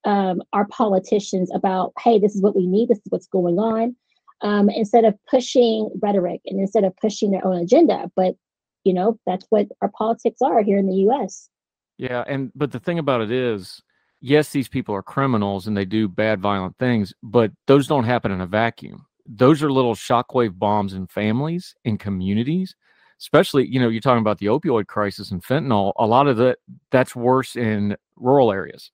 um, 0.03 0.41
our 0.53 0.65
politicians 0.67 1.51
about, 1.53 1.93
hey, 1.99 2.17
this 2.17 2.35
is 2.35 2.41
what 2.41 2.55
we 2.55 2.65
need, 2.65 2.89
this 2.89 2.97
is 2.97 3.07
what's 3.09 3.27
going 3.27 3.59
on, 3.59 3.95
um, 4.41 4.69
instead 4.69 5.05
of 5.05 5.13
pushing 5.29 5.89
rhetoric 6.01 6.41
and 6.45 6.59
instead 6.59 6.83
of 6.83 6.95
pushing 6.97 7.31
their 7.31 7.45
own 7.45 7.57
agenda. 7.57 8.09
But, 8.15 8.35
you 8.83 8.93
know, 8.93 9.19
that's 9.25 9.45
what 9.49 9.67
our 9.81 9.89
politics 9.89 10.41
are 10.41 10.63
here 10.63 10.77
in 10.77 10.87
the 10.87 10.95
US. 11.09 11.49
Yeah. 11.97 12.23
And, 12.27 12.51
but 12.55 12.71
the 12.71 12.79
thing 12.79 12.99
about 12.99 13.21
it 13.21 13.31
is, 13.31 13.81
yes, 14.21 14.49
these 14.49 14.67
people 14.67 14.95
are 14.95 15.03
criminals 15.03 15.67
and 15.67 15.77
they 15.77 15.85
do 15.85 16.07
bad, 16.07 16.41
violent 16.41 16.77
things, 16.77 17.13
but 17.21 17.51
those 17.67 17.87
don't 17.87 18.05
happen 18.05 18.31
in 18.31 18.41
a 18.41 18.47
vacuum. 18.47 19.05
Those 19.27 19.61
are 19.61 19.71
little 19.71 19.95
shockwave 19.95 20.57
bombs 20.57 20.93
in 20.93 21.07
families, 21.07 21.75
in 21.85 21.97
communities 21.97 22.75
especially 23.21 23.67
you 23.67 23.79
know 23.79 23.87
you're 23.87 24.01
talking 24.01 24.21
about 24.21 24.39
the 24.39 24.47
opioid 24.47 24.87
crisis 24.87 25.31
and 25.31 25.43
fentanyl 25.43 25.93
a 25.97 26.05
lot 26.05 26.27
of 26.27 26.37
that 26.37 26.57
that's 26.89 27.15
worse 27.15 27.55
in 27.55 27.95
rural 28.17 28.51
areas 28.51 28.91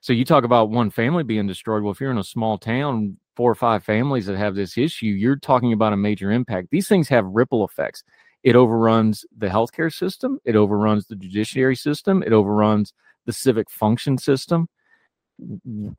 so 0.00 0.12
you 0.12 0.24
talk 0.24 0.44
about 0.44 0.70
one 0.70 0.90
family 0.90 1.24
being 1.24 1.46
destroyed 1.46 1.82
well 1.82 1.92
if 1.92 2.00
you're 2.00 2.10
in 2.10 2.18
a 2.18 2.24
small 2.24 2.56
town 2.56 3.16
four 3.36 3.50
or 3.50 3.56
five 3.56 3.84
families 3.84 4.26
that 4.26 4.36
have 4.36 4.54
this 4.54 4.78
issue 4.78 5.06
you're 5.06 5.36
talking 5.36 5.72
about 5.72 5.92
a 5.92 5.96
major 5.96 6.30
impact 6.30 6.68
these 6.70 6.88
things 6.88 7.08
have 7.08 7.24
ripple 7.26 7.64
effects 7.64 8.04
it 8.48 8.56
overruns 8.56 9.24
the 9.36 9.48
healthcare 9.48 9.92
system 9.92 10.38
it 10.44 10.56
overruns 10.56 11.06
the 11.06 11.16
judiciary 11.16 11.76
system 11.76 12.22
it 12.22 12.32
overruns 12.32 12.92
the 13.26 13.32
civic 13.32 13.70
function 13.70 14.16
system 14.16 14.68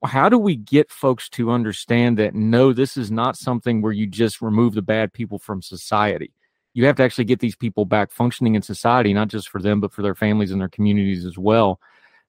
how 0.04 0.28
do 0.28 0.38
we 0.38 0.56
get 0.56 0.92
folks 0.92 1.30
to 1.30 1.52
understand 1.52 2.18
that 2.18 2.34
no 2.34 2.74
this 2.74 2.98
is 2.98 3.10
not 3.10 3.38
something 3.38 3.82
where 3.82 3.94
you 3.94 4.06
just 4.06 4.42
remove 4.42 4.74
the 4.74 4.82
bad 4.82 5.14
people 5.14 5.40
from 5.40 5.62
society 5.62 6.32
you 6.74 6.86
have 6.86 6.96
to 6.98 7.04
actually 7.04 7.26
get 7.26 7.40
these 7.40 7.56
people 7.56 7.86
back 7.86 8.12
functioning 8.12 8.56
in 8.56 8.62
society, 8.62 9.14
not 9.14 9.28
just 9.28 9.50
for 9.50 9.62
them, 9.62 9.82
but 9.82 9.92
for 9.92 10.02
their 10.02 10.16
families 10.16 10.52
and 10.52 10.62
their 10.62 10.70
communities 10.70 11.26
as 11.26 11.38
well. 11.38 11.80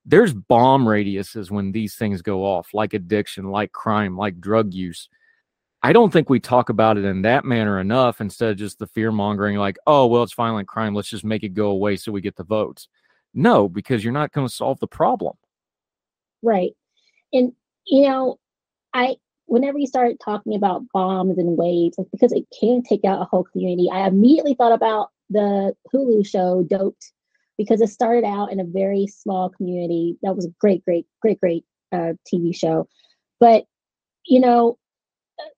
There's 0.07 0.33
bomb 0.33 0.87
radiuses 0.87 1.51
when 1.51 1.73
these 1.73 1.95
things 1.95 2.23
go 2.23 2.45
off, 2.45 2.73
like 2.73 2.95
addiction, 2.95 3.51
like 3.51 3.73
crime, 3.73 4.16
like 4.16 4.41
drug 4.41 4.73
use. 4.73 5.09
I 5.83 5.93
don't 5.93 6.12
think 6.12 6.28
we 6.28 6.41
talk 6.41 6.68
about 6.68 6.99
it 6.99 7.05
in 7.05 7.22
that 7.22 7.45
manner 7.45 7.81
enough 7.81 8.20
instead 8.20 8.51
of 8.51 8.59
just 8.59 8.78
the 8.78 8.87
fear 8.87 9.11
mongering, 9.11 9.57
like, 9.57 9.78
oh, 9.87 10.07
well, 10.07 10.22
it's 10.22 10.35
violent 10.35 10.68
crime. 10.68 10.95
Let's 10.95 11.09
just 11.09 11.24
make 11.24 11.43
it 11.43 11.55
go 11.55 11.70
away 11.70 11.97
so 11.97 12.12
we 12.12 12.20
get 12.20 12.37
the 12.37 12.45
votes. 12.45 12.89
No, 13.33 13.68
because 13.68 14.05
you're 14.05 14.12
not 14.12 14.33
going 14.33 14.47
to 14.47 14.53
solve 14.53 14.78
the 14.81 14.87
problem. 14.87 15.37
Right. 16.43 16.72
And, 17.33 17.53
you 17.87 18.09
know, 18.09 18.39
I, 18.93 19.16
whenever 19.47 19.78
you 19.78 19.87
start 19.87 20.16
talking 20.22 20.55
about 20.55 20.83
bombs 20.93 21.39
and 21.39 21.57
waves, 21.57 21.97
like 21.97 22.09
because 22.12 22.33
it 22.33 22.45
can 22.59 22.83
take 22.83 23.05
out 23.05 23.22
a 23.22 23.24
whole 23.24 23.45
community, 23.45 23.89
I 23.91 24.07
immediately 24.07 24.55
thought 24.55 24.72
about 24.72 25.11
the 25.31 25.74
Hulu 25.95 26.26
show 26.26 26.62
Doped 26.62 27.12
because 27.57 27.81
it 27.81 27.89
started 27.89 28.24
out 28.24 28.53
in 28.53 28.61
a 28.61 28.64
very 28.64 29.07
small 29.07 29.49
community. 29.49 30.18
That 30.22 30.37
was 30.37 30.45
a 30.45 30.55
great, 30.61 30.85
great, 30.85 31.07
great, 31.22 31.41
great 31.41 31.64
uh, 31.93 32.14
TV 32.33 32.55
show. 32.55 32.89
But 33.39 33.64
you 34.26 34.41
know, 34.41 34.78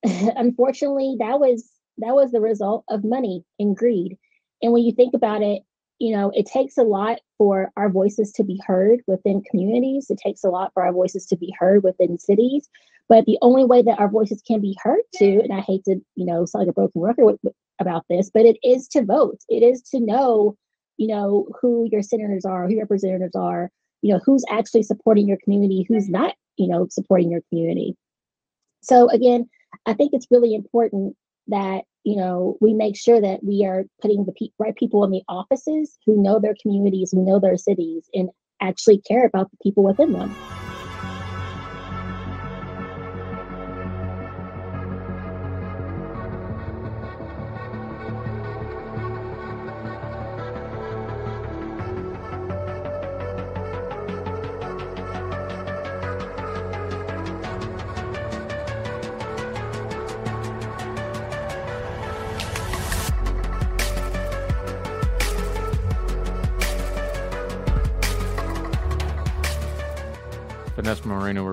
unfortunately, 0.37 1.17
that 1.19 1.41
was 1.41 1.69
that 1.99 2.15
was 2.15 2.33
the 2.33 2.41
result 2.41 2.85
of 2.89 3.05
money 3.05 3.45
and 3.59 3.77
greed. 3.77 4.17
And 4.63 4.73
when 4.73 4.83
you 4.83 4.93
think 4.93 5.15
about 5.15 5.43
it, 5.43 5.63
you 5.99 6.15
know, 6.15 6.33
it 6.35 6.47
takes 6.47 6.79
a 6.79 6.83
lot 6.83 7.21
for 7.39 7.71
our 7.77 7.89
voices 7.89 8.33
to 8.33 8.45
be 8.45 8.61
heard 8.67 9.01
within 9.07 9.43
communities. 9.51 10.07
It 10.11 10.19
takes 10.19 10.43
a 10.43 10.51
lot 10.51 10.73
for 10.75 10.85
our 10.85 10.93
voices 10.93 11.27
to 11.27 11.37
be 11.37 11.55
heard 11.59 11.83
within 11.85 12.19
cities. 12.19 12.69
But 13.09 13.25
the 13.27 13.39
only 13.43 13.65
way 13.65 13.83
that 13.83 13.99
our 13.99 14.09
voices 14.09 14.43
can 14.47 14.61
be 14.61 14.77
heard 14.83 15.03
to, 15.17 15.41
and 15.43 15.53
I 15.53 15.61
hate 15.61 15.85
to, 15.85 16.01
you 16.15 16.27
know, 16.27 16.45
sound 16.45 16.67
like 16.67 16.71
a 16.71 16.75
broken 16.75 17.03
record 17.03 17.37
about 17.79 18.05
this, 18.09 18.31
but 18.33 18.47
it 18.47 18.57
is 18.65 18.89
to 18.89 19.05
vote. 19.05 19.39
It 19.49 19.63
is 19.63 19.83
to 19.91 20.01
know, 20.01 20.57
you 20.97 21.09
know, 21.09 21.49
who 21.61 21.89
your 21.91 22.03
senators 22.03 22.45
are, 22.45 22.67
who 22.67 22.75
your 22.75 22.85
representatives 22.85 23.37
are, 23.37 23.71
you 24.03 24.13
know, 24.13 24.21
who's 24.25 24.45
actually 24.49 24.83
supporting 24.83 25.29
your 25.29 25.39
community, 25.45 25.85
who's 25.89 26.09
not, 26.09 26.35
you 26.57 26.69
know, 26.69 26.87
supporting 26.91 27.31
your 27.31 27.43
community. 27.51 27.97
So 28.83 29.09
again, 29.11 29.49
I 29.87 29.95
think 29.95 30.13
it's 30.13 30.29
really 30.31 30.55
important 30.55 31.17
that 31.49 31.83
you 32.05 32.17
know 32.17 32.57
we 32.61 32.73
make 32.73 32.97
sure 32.97 33.21
that 33.21 33.43
we 33.43 33.65
are 33.65 33.85
putting 34.01 34.25
the 34.25 34.33
pe- 34.33 34.55
right 34.59 34.77
people 34.77 35.05
in 35.05 35.11
the 35.11 35.23
offices 35.29 35.99
who 36.07 36.23
know 36.23 36.39
their 36.39 36.55
communities, 36.61 37.11
who 37.13 37.25
know 37.25 37.41
their 37.41 37.57
cities, 37.57 38.09
and 38.15 38.31
actually 38.61 38.99
care 38.99 39.27
about 39.27 39.51
the 39.51 39.57
people 39.63 39.83
within 39.83 40.13
them. 40.13 40.62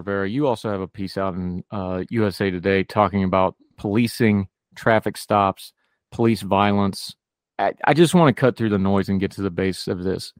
Rivera, 0.10 0.30
you 0.30 0.48
also 0.48 0.72
have 0.72 0.81
a 0.81 0.88
piece 0.88 1.18
out 1.18 1.36
in 1.36 1.64
uh, 1.69 2.03
USA 2.10 2.49
Today 2.49 2.84
talking 2.84 3.23
about 3.23 3.56
policing, 3.77 4.48
traffic 4.76 5.18
stops, 5.18 5.72
police 6.11 6.41
violence. 6.41 7.15
I, 7.60 7.73
I 7.86 7.94
just 7.94 8.15
want 8.15 8.36
to 8.36 8.40
cut 8.40 8.57
through 8.57 8.69
the 8.69 8.80
noise 8.80 9.10
and 9.10 9.19
get 9.19 9.31
to 9.31 9.44
the 9.44 9.52
base 9.52 9.88
of 9.88 10.03
this. 10.03 10.34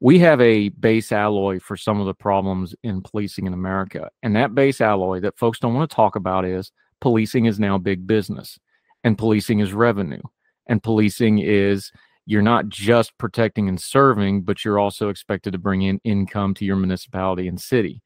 We 0.00 0.18
have 0.18 0.40
a 0.40 0.70
base 0.70 1.12
alloy 1.12 1.60
for 1.60 1.76
some 1.76 2.00
of 2.00 2.06
the 2.06 2.14
problems 2.14 2.74
in 2.82 3.00
policing 3.00 3.46
in 3.46 3.52
America. 3.52 4.10
And 4.24 4.34
that 4.34 4.56
base 4.56 4.80
alloy 4.80 5.20
that 5.20 5.38
folks 5.38 5.60
don't 5.60 5.74
want 5.74 5.88
to 5.88 5.94
talk 5.94 6.16
about 6.16 6.44
is 6.44 6.72
policing 7.00 7.44
is 7.44 7.60
now 7.60 7.78
big 7.78 8.04
business, 8.08 8.58
and 9.04 9.16
policing 9.16 9.60
is 9.60 9.72
revenue, 9.72 10.22
and 10.66 10.82
policing 10.82 11.38
is 11.38 11.92
you're 12.26 12.42
not 12.42 12.68
just 12.68 13.16
protecting 13.18 13.68
and 13.68 13.80
serving, 13.80 14.42
but 14.42 14.64
you're 14.64 14.80
also 14.80 15.08
expected 15.10 15.52
to 15.52 15.58
bring 15.58 15.82
in 15.82 16.00
income 16.02 16.54
to 16.54 16.64
your 16.64 16.76
municipality 16.76 17.46
and 17.46 17.60
city 17.60 18.02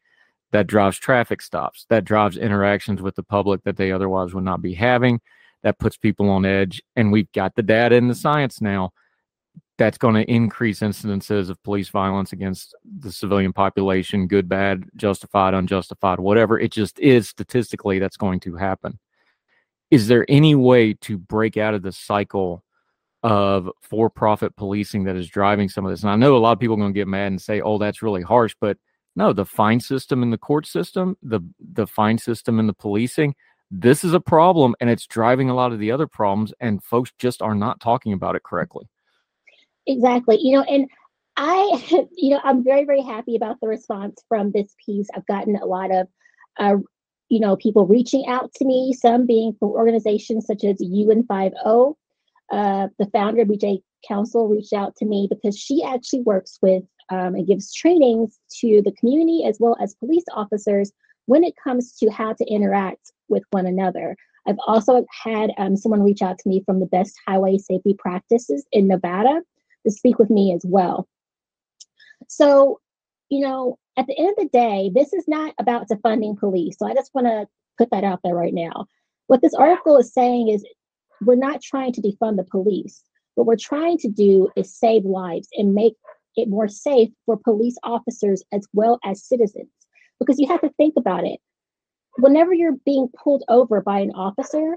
that 0.53 0.67
drives 0.67 0.99
traffic 0.99 1.43
stops, 1.43 1.87
that 1.89 2.05
drives 2.05 2.37
interactions 2.37 3.03
with 3.03 3.15
the 3.15 3.23
public 3.23 3.63
that 3.65 3.77
they 3.77 3.93
otherwise 3.93 4.33
would 4.33 4.45
not 4.45 4.63
be 4.63 4.75
having, 4.75 5.21
that 5.63 5.79
puts 5.79 5.97
people 5.97 6.29
on 6.31 6.45
edge. 6.45 6.83
And 6.95 7.11
we've 7.11 7.31
got 7.33 7.55
the 7.55 7.63
data 7.63 7.97
and 7.97 8.09
the 8.09 8.15
science 8.15 8.61
now 8.61 8.93
that's 9.79 9.99
going 9.99 10.15
to 10.15 10.31
increase 10.31 10.81
incidences 10.81 11.51
of 11.51 11.63
police 11.63 11.91
violence 11.91 12.33
against 12.33 12.75
the 13.01 13.13
civilian 13.13 13.53
population, 13.53 14.27
good, 14.27 14.49
bad, 14.49 14.85
justified, 14.97 15.53
unjustified, 15.53 16.19
whatever. 16.19 16.59
It 16.59 16.73
just 16.73 16.99
is 16.99 17.29
statistically 17.29 17.99
that's 17.99 18.17
going 18.17 18.41
to 18.41 18.57
happen. 18.57 18.99
Is 19.91 20.09
there 20.09 20.25
any 20.29 20.55
way 20.55 20.95
to 20.95 21.19
break 21.19 21.57
out 21.57 21.75
of 21.75 21.83
the 21.83 21.93
cycle 21.93 22.65
of 23.23 23.71
for 23.83 24.09
profit 24.09 24.57
policing 24.57 25.05
that 25.05 25.17
is 25.17 25.29
driving 25.29 25.69
some 25.69 25.85
of 25.85 25.91
this? 25.91 26.03
And 26.03 26.11
I 26.11 26.17
know 26.17 26.37
a 26.37 26.39
lot 26.39 26.53
of 26.53 26.59
people 26.59 26.77
are 26.77 26.81
going 26.81 26.95
to 26.95 26.99
get 26.99 27.09
mad 27.09 27.29
and 27.29 27.43
say, 27.43 27.61
oh, 27.61 27.77
that's 27.77 28.03
really 28.03 28.23
harsh, 28.23 28.55
but 28.61 28.79
no, 29.17 29.33
the 29.33 29.47
fine 29.47 29.81
system 29.81 30.23
in 30.23 30.31
the 30.31 30.39
court 30.39 30.67
system, 30.67 31.17
the 31.23 31.41
the 31.59 31.87
fine 31.87 32.19
system 32.19 32.61
in 32.61 32.67
the 32.67 32.75
policing, 32.75 33.35
this 33.71 34.05
is 34.05 34.13
a 34.15 34.21
problem 34.21 34.75
and 34.81 34.91
it's 34.91 35.07
driving 35.07 35.51
a 35.51 35.55
lot 35.55 35.73
of 35.73 35.79
the 35.79 35.91
other 35.91 36.07
problems 36.07 36.53
and 36.61 36.85
folks 36.85 37.13
just 37.19 37.43
are 37.43 37.55
not 37.55 37.81
talking 37.81 38.13
about 38.13 38.37
it 38.37 38.43
correctly. 38.45 38.89
Exactly. 39.87 40.39
You 40.41 40.59
know, 40.59 40.63
and 40.63 40.89
I, 41.37 42.07
you 42.17 42.31
know, 42.31 42.41
I'm 42.45 42.63
very, 42.63 42.85
very 42.85 43.03
happy 43.03 43.37
about 43.37 43.61
the 43.61 43.69
response 43.69 44.23
from 44.29 44.53
this 44.53 44.75
piece. 44.85 45.09
I've 45.15 45.27
gotten 45.27 45.57
a 45.57 45.67
lot 45.67 45.91
of, 45.91 46.09
uh, 46.59 46.77
you 47.29 47.41
know, 47.41 47.57
people 47.57 47.87
reaching 47.87 48.27
out 48.27 48.53
to 48.55 48.65
me, 48.65 48.93
some 48.93 49.27
being 49.27 49.55
from 49.59 49.71
organizations 49.71 50.47
such 50.47 50.65
as 50.65 50.77
UN50. 50.77 51.95
Uh, 52.53 52.87
the 53.01 53.11
founder 53.13 53.43
of 53.43 53.49
BJ 53.49 53.83
Council 54.07 54.49
reached 54.49 54.73
out 54.73 54.95
to 54.97 55.05
me 55.05 55.27
because 55.29 55.59
she 55.59 55.83
actually 55.83 56.21
works 56.21 56.59
with 56.63 56.85
um, 57.11 57.35
and 57.35 57.47
gives 57.47 57.73
trainings 57.73 58.39
to 58.61 58.83
the 58.85 58.93
community 58.93 59.45
as 59.47 59.59
well 59.61 59.77
as 59.81 59.95
police 59.97 60.25
officers 60.33 60.93
when 61.27 61.45
it 61.45 61.55
comes 61.63 61.93
to 61.99 62.11
how 62.11 62.33
to 62.33 62.45
interact 62.47 63.13
with 63.29 63.43
one 63.51 63.67
another. 63.67 64.17
I've 64.47 64.59
also 64.67 65.05
had 65.11 65.51
um, 65.59 65.77
someone 65.77 66.03
reach 66.03 66.23
out 66.23 66.39
to 66.39 66.49
me 66.49 66.63
from 66.65 66.81
the 66.81 66.87
best 66.87 67.15
highway 67.27 67.59
safety 67.59 67.95
practices 67.99 68.65
in 68.73 68.87
Nevada 68.87 69.43
to 69.85 69.93
speak 69.93 70.19
with 70.19 70.31
me 70.31 70.53
as 70.55 70.63
well. 70.65 71.09
So, 72.29 72.81
you 73.29 73.41
know, 73.41 73.79
at 73.97 74.07
the 74.07 74.19
end 74.19 74.31
of 74.31 74.37
the 74.37 74.51
day, 74.53 74.91
this 74.95 75.13
is 75.13 75.27
not 75.27 75.55
about 75.59 75.89
defunding 75.89 76.39
police. 76.39 76.77
So 76.79 76.87
I 76.87 76.95
just 76.95 77.15
want 77.15 77.27
to 77.27 77.47
put 77.79 77.91
that 77.91 78.05
out 78.05 78.21
there 78.23 78.35
right 78.35 78.55
now. 78.55 78.87
What 79.27 79.43
this 79.43 79.55
article 79.55 79.97
is 79.99 80.13
saying 80.13 80.49
is 80.49 80.65
we're 81.23 81.35
not 81.35 81.63
trying 81.63 81.93
to 81.95 82.03
defund 82.03 82.37
the 82.37 82.45
police. 82.45 83.03
What 83.35 83.47
we're 83.47 83.57
trying 83.57 83.99
to 83.99 84.09
do 84.09 84.49
is 84.57 84.75
save 84.75 85.05
lives 85.05 85.49
and 85.57 85.75
make 85.75 85.95
it 86.37 86.49
more 86.49 86.69
safe 86.69 87.11
for 87.25 87.37
police 87.37 87.77
officers 87.83 88.43
as 88.53 88.67
well 88.73 88.99
as 89.05 89.25
citizens. 89.25 89.69
Because 90.19 90.39
you 90.39 90.49
have 90.49 90.63
to 90.63 90.71
think 90.77 90.95
about 90.97 91.25
it. 91.25 91.41
Whenever 92.19 92.55
you're 92.55 92.77
being 92.85 93.09
pulled 93.23 93.45
over 93.49 93.83
by 93.83 94.01
an 94.01 94.13
officer, 94.13 94.77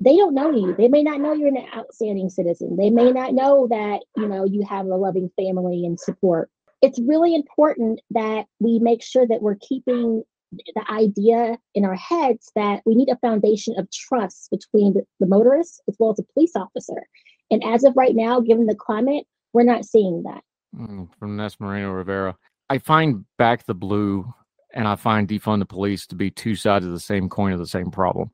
they 0.00 0.16
don't 0.16 0.34
know 0.34 0.50
you. 0.50 0.74
They 0.74 0.88
may 0.88 1.02
not 1.02 1.20
know 1.20 1.32
you're 1.32 1.48
an 1.48 1.66
outstanding 1.76 2.30
citizen. 2.30 2.76
They 2.76 2.88
may 2.88 3.12
not 3.12 3.34
know 3.34 3.66
that, 3.68 4.00
you 4.16 4.28
know, 4.28 4.44
you 4.44 4.64
have 4.68 4.86
a 4.86 4.96
loving 4.96 5.30
family 5.36 5.84
and 5.84 5.98
support. 5.98 6.50
It's 6.80 7.00
really 7.00 7.34
important 7.34 8.00
that 8.12 8.46
we 8.60 8.78
make 8.78 9.02
sure 9.02 9.26
that 9.26 9.42
we're 9.42 9.56
keeping 9.56 10.22
the 10.52 10.90
idea 10.90 11.58
in 11.74 11.84
our 11.84 11.96
heads 11.96 12.50
that 12.54 12.80
we 12.86 12.94
need 12.94 13.10
a 13.10 13.18
foundation 13.18 13.74
of 13.76 13.90
trust 13.90 14.48
between 14.50 14.94
the, 14.94 15.02
the 15.20 15.26
motorist 15.26 15.82
as 15.88 15.96
well 15.98 16.10
as 16.10 16.16
the 16.16 16.26
police 16.32 16.52
officer. 16.56 17.06
And 17.50 17.62
as 17.64 17.84
of 17.84 17.96
right 17.96 18.14
now, 18.14 18.40
given 18.40 18.66
the 18.66 18.74
climate, 18.74 19.26
we're 19.52 19.64
not 19.64 19.84
seeing 19.84 20.22
that. 20.22 20.42
Mm, 20.78 21.08
Finesse 21.18 21.58
Moreno 21.60 21.92
Rivera. 21.92 22.36
I 22.70 22.78
find 22.78 23.24
back 23.36 23.66
the 23.66 23.74
blue 23.74 24.32
and 24.74 24.86
I 24.86 24.96
find 24.96 25.26
defund 25.26 25.60
the 25.60 25.66
police 25.66 26.06
to 26.06 26.14
be 26.14 26.30
two 26.30 26.54
sides 26.54 26.84
of 26.84 26.92
the 26.92 27.00
same 27.00 27.28
coin 27.28 27.52
of 27.52 27.58
the 27.58 27.66
same 27.66 27.90
problem 27.90 28.30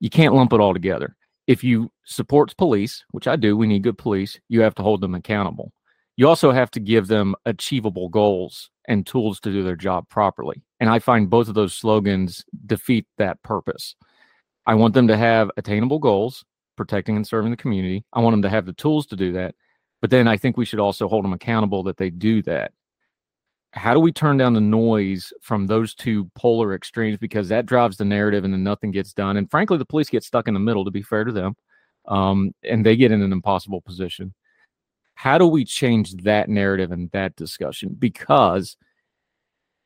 you 0.00 0.10
can't 0.10 0.34
lump 0.34 0.52
it 0.52 0.60
all 0.60 0.72
together. 0.72 1.16
If 1.46 1.64
you 1.64 1.90
support 2.04 2.56
police, 2.56 3.04
which 3.10 3.26
I 3.26 3.36
do, 3.36 3.56
we 3.56 3.66
need 3.66 3.82
good 3.82 3.98
police, 3.98 4.38
you 4.48 4.60
have 4.60 4.74
to 4.76 4.82
hold 4.82 5.00
them 5.00 5.14
accountable. 5.14 5.72
You 6.16 6.28
also 6.28 6.50
have 6.50 6.70
to 6.72 6.80
give 6.80 7.06
them 7.06 7.34
achievable 7.46 8.08
goals 8.08 8.70
and 8.86 9.06
tools 9.06 9.40
to 9.40 9.52
do 9.52 9.62
their 9.62 9.76
job 9.76 10.08
properly. 10.08 10.62
And 10.80 10.90
I 10.90 10.98
find 10.98 11.30
both 11.30 11.48
of 11.48 11.54
those 11.54 11.74
slogans 11.74 12.44
defeat 12.66 13.06
that 13.18 13.42
purpose. 13.42 13.94
I 14.66 14.74
want 14.74 14.94
them 14.94 15.08
to 15.08 15.16
have 15.16 15.50
attainable 15.56 15.98
goals, 15.98 16.44
protecting 16.76 17.16
and 17.16 17.26
serving 17.26 17.50
the 17.50 17.56
community. 17.56 18.04
I 18.12 18.20
want 18.20 18.34
them 18.34 18.42
to 18.42 18.50
have 18.50 18.66
the 18.66 18.72
tools 18.72 19.06
to 19.06 19.16
do 19.16 19.32
that. 19.32 19.54
But 20.00 20.10
then 20.10 20.28
I 20.28 20.36
think 20.36 20.56
we 20.56 20.64
should 20.64 20.78
also 20.78 21.08
hold 21.08 21.24
them 21.24 21.32
accountable 21.32 21.82
that 21.84 21.96
they 21.96 22.10
do 22.10 22.42
that. 22.42 22.72
How 23.72 23.92
do 23.92 24.00
we 24.00 24.12
turn 24.12 24.38
down 24.38 24.54
the 24.54 24.60
noise 24.60 25.32
from 25.42 25.66
those 25.66 25.94
two 25.94 26.30
polar 26.34 26.74
extremes? 26.74 27.18
Because 27.18 27.48
that 27.48 27.66
drives 27.66 27.96
the 27.96 28.04
narrative 28.04 28.44
and 28.44 28.52
then 28.52 28.64
nothing 28.64 28.90
gets 28.90 29.12
done 29.12 29.36
and 29.36 29.50
frankly 29.50 29.76
the 29.76 29.84
police 29.84 30.08
get 30.08 30.24
stuck 30.24 30.48
in 30.48 30.54
the 30.54 30.60
middle 30.60 30.84
to 30.84 30.90
be 30.90 31.02
fair 31.02 31.24
to 31.24 31.32
them 31.32 31.54
um, 32.06 32.54
and 32.62 32.84
they 32.84 32.96
get 32.96 33.12
in 33.12 33.22
an 33.22 33.32
impossible 33.32 33.82
position. 33.82 34.34
How 35.14 35.36
do 35.36 35.46
we 35.46 35.64
change 35.64 36.14
that 36.22 36.48
narrative 36.48 36.92
and 36.92 37.10
that 37.10 37.36
discussion? 37.36 37.94
Because 37.98 38.76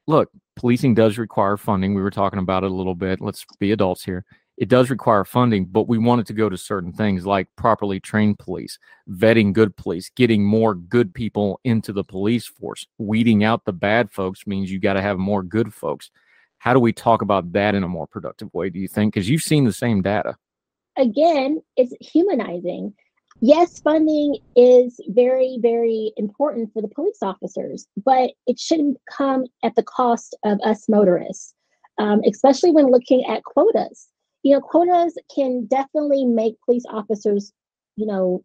look 0.06 0.30
policing 0.56 0.94
does 0.94 1.18
require 1.18 1.56
funding. 1.56 1.94
We 1.94 2.02
were 2.02 2.10
talking 2.10 2.38
about 2.38 2.64
it 2.64 2.70
a 2.70 2.74
little 2.74 2.94
bit. 2.94 3.20
Let's 3.20 3.44
be 3.58 3.72
adults 3.72 4.04
here 4.04 4.24
it 4.58 4.68
does 4.68 4.90
require 4.90 5.24
funding, 5.24 5.64
but 5.64 5.88
we 5.88 5.98
want 5.98 6.20
it 6.20 6.26
to 6.26 6.34
go 6.34 6.48
to 6.48 6.56
certain 6.56 6.92
things 6.92 7.24
like 7.24 7.48
properly 7.56 7.98
trained 7.98 8.38
police, 8.38 8.78
vetting 9.10 9.52
good 9.52 9.76
police, 9.76 10.10
getting 10.14 10.44
more 10.44 10.74
good 10.74 11.14
people 11.14 11.60
into 11.64 11.92
the 11.92 12.04
police 12.04 12.46
force. 12.46 12.86
Weeding 12.98 13.44
out 13.44 13.64
the 13.64 13.72
bad 13.72 14.10
folks 14.10 14.46
means 14.46 14.70
you 14.70 14.78
got 14.78 14.94
to 14.94 15.02
have 15.02 15.18
more 15.18 15.42
good 15.42 15.72
folks. 15.72 16.10
How 16.58 16.74
do 16.74 16.80
we 16.80 16.92
talk 16.92 17.22
about 17.22 17.52
that 17.52 17.74
in 17.74 17.82
a 17.82 17.88
more 17.88 18.06
productive 18.06 18.52
way, 18.52 18.70
do 18.70 18.78
you 18.78 18.88
think? 18.88 19.14
Because 19.14 19.28
you've 19.28 19.42
seen 19.42 19.64
the 19.64 19.72
same 19.72 20.02
data. 20.02 20.36
Again, 20.96 21.60
it's 21.76 21.94
humanizing. 22.00 22.94
Yes, 23.40 23.80
funding 23.80 24.36
is 24.54 25.00
very, 25.08 25.58
very 25.60 26.12
important 26.16 26.72
for 26.72 26.82
the 26.82 26.88
police 26.88 27.18
officers, 27.22 27.88
but 28.04 28.30
it 28.46 28.60
shouldn't 28.60 28.98
come 29.10 29.46
at 29.64 29.74
the 29.74 29.82
cost 29.82 30.36
of 30.44 30.60
us 30.60 30.88
motorists, 30.88 31.54
um, 31.98 32.20
especially 32.24 32.70
when 32.70 32.92
looking 32.92 33.24
at 33.24 33.42
quotas 33.42 34.11
you 34.42 34.52
know, 34.52 34.60
quotas 34.60 35.16
can 35.34 35.66
definitely 35.66 36.24
make 36.24 36.60
police 36.64 36.84
officers, 36.88 37.52
you 37.96 38.06
know, 38.06 38.44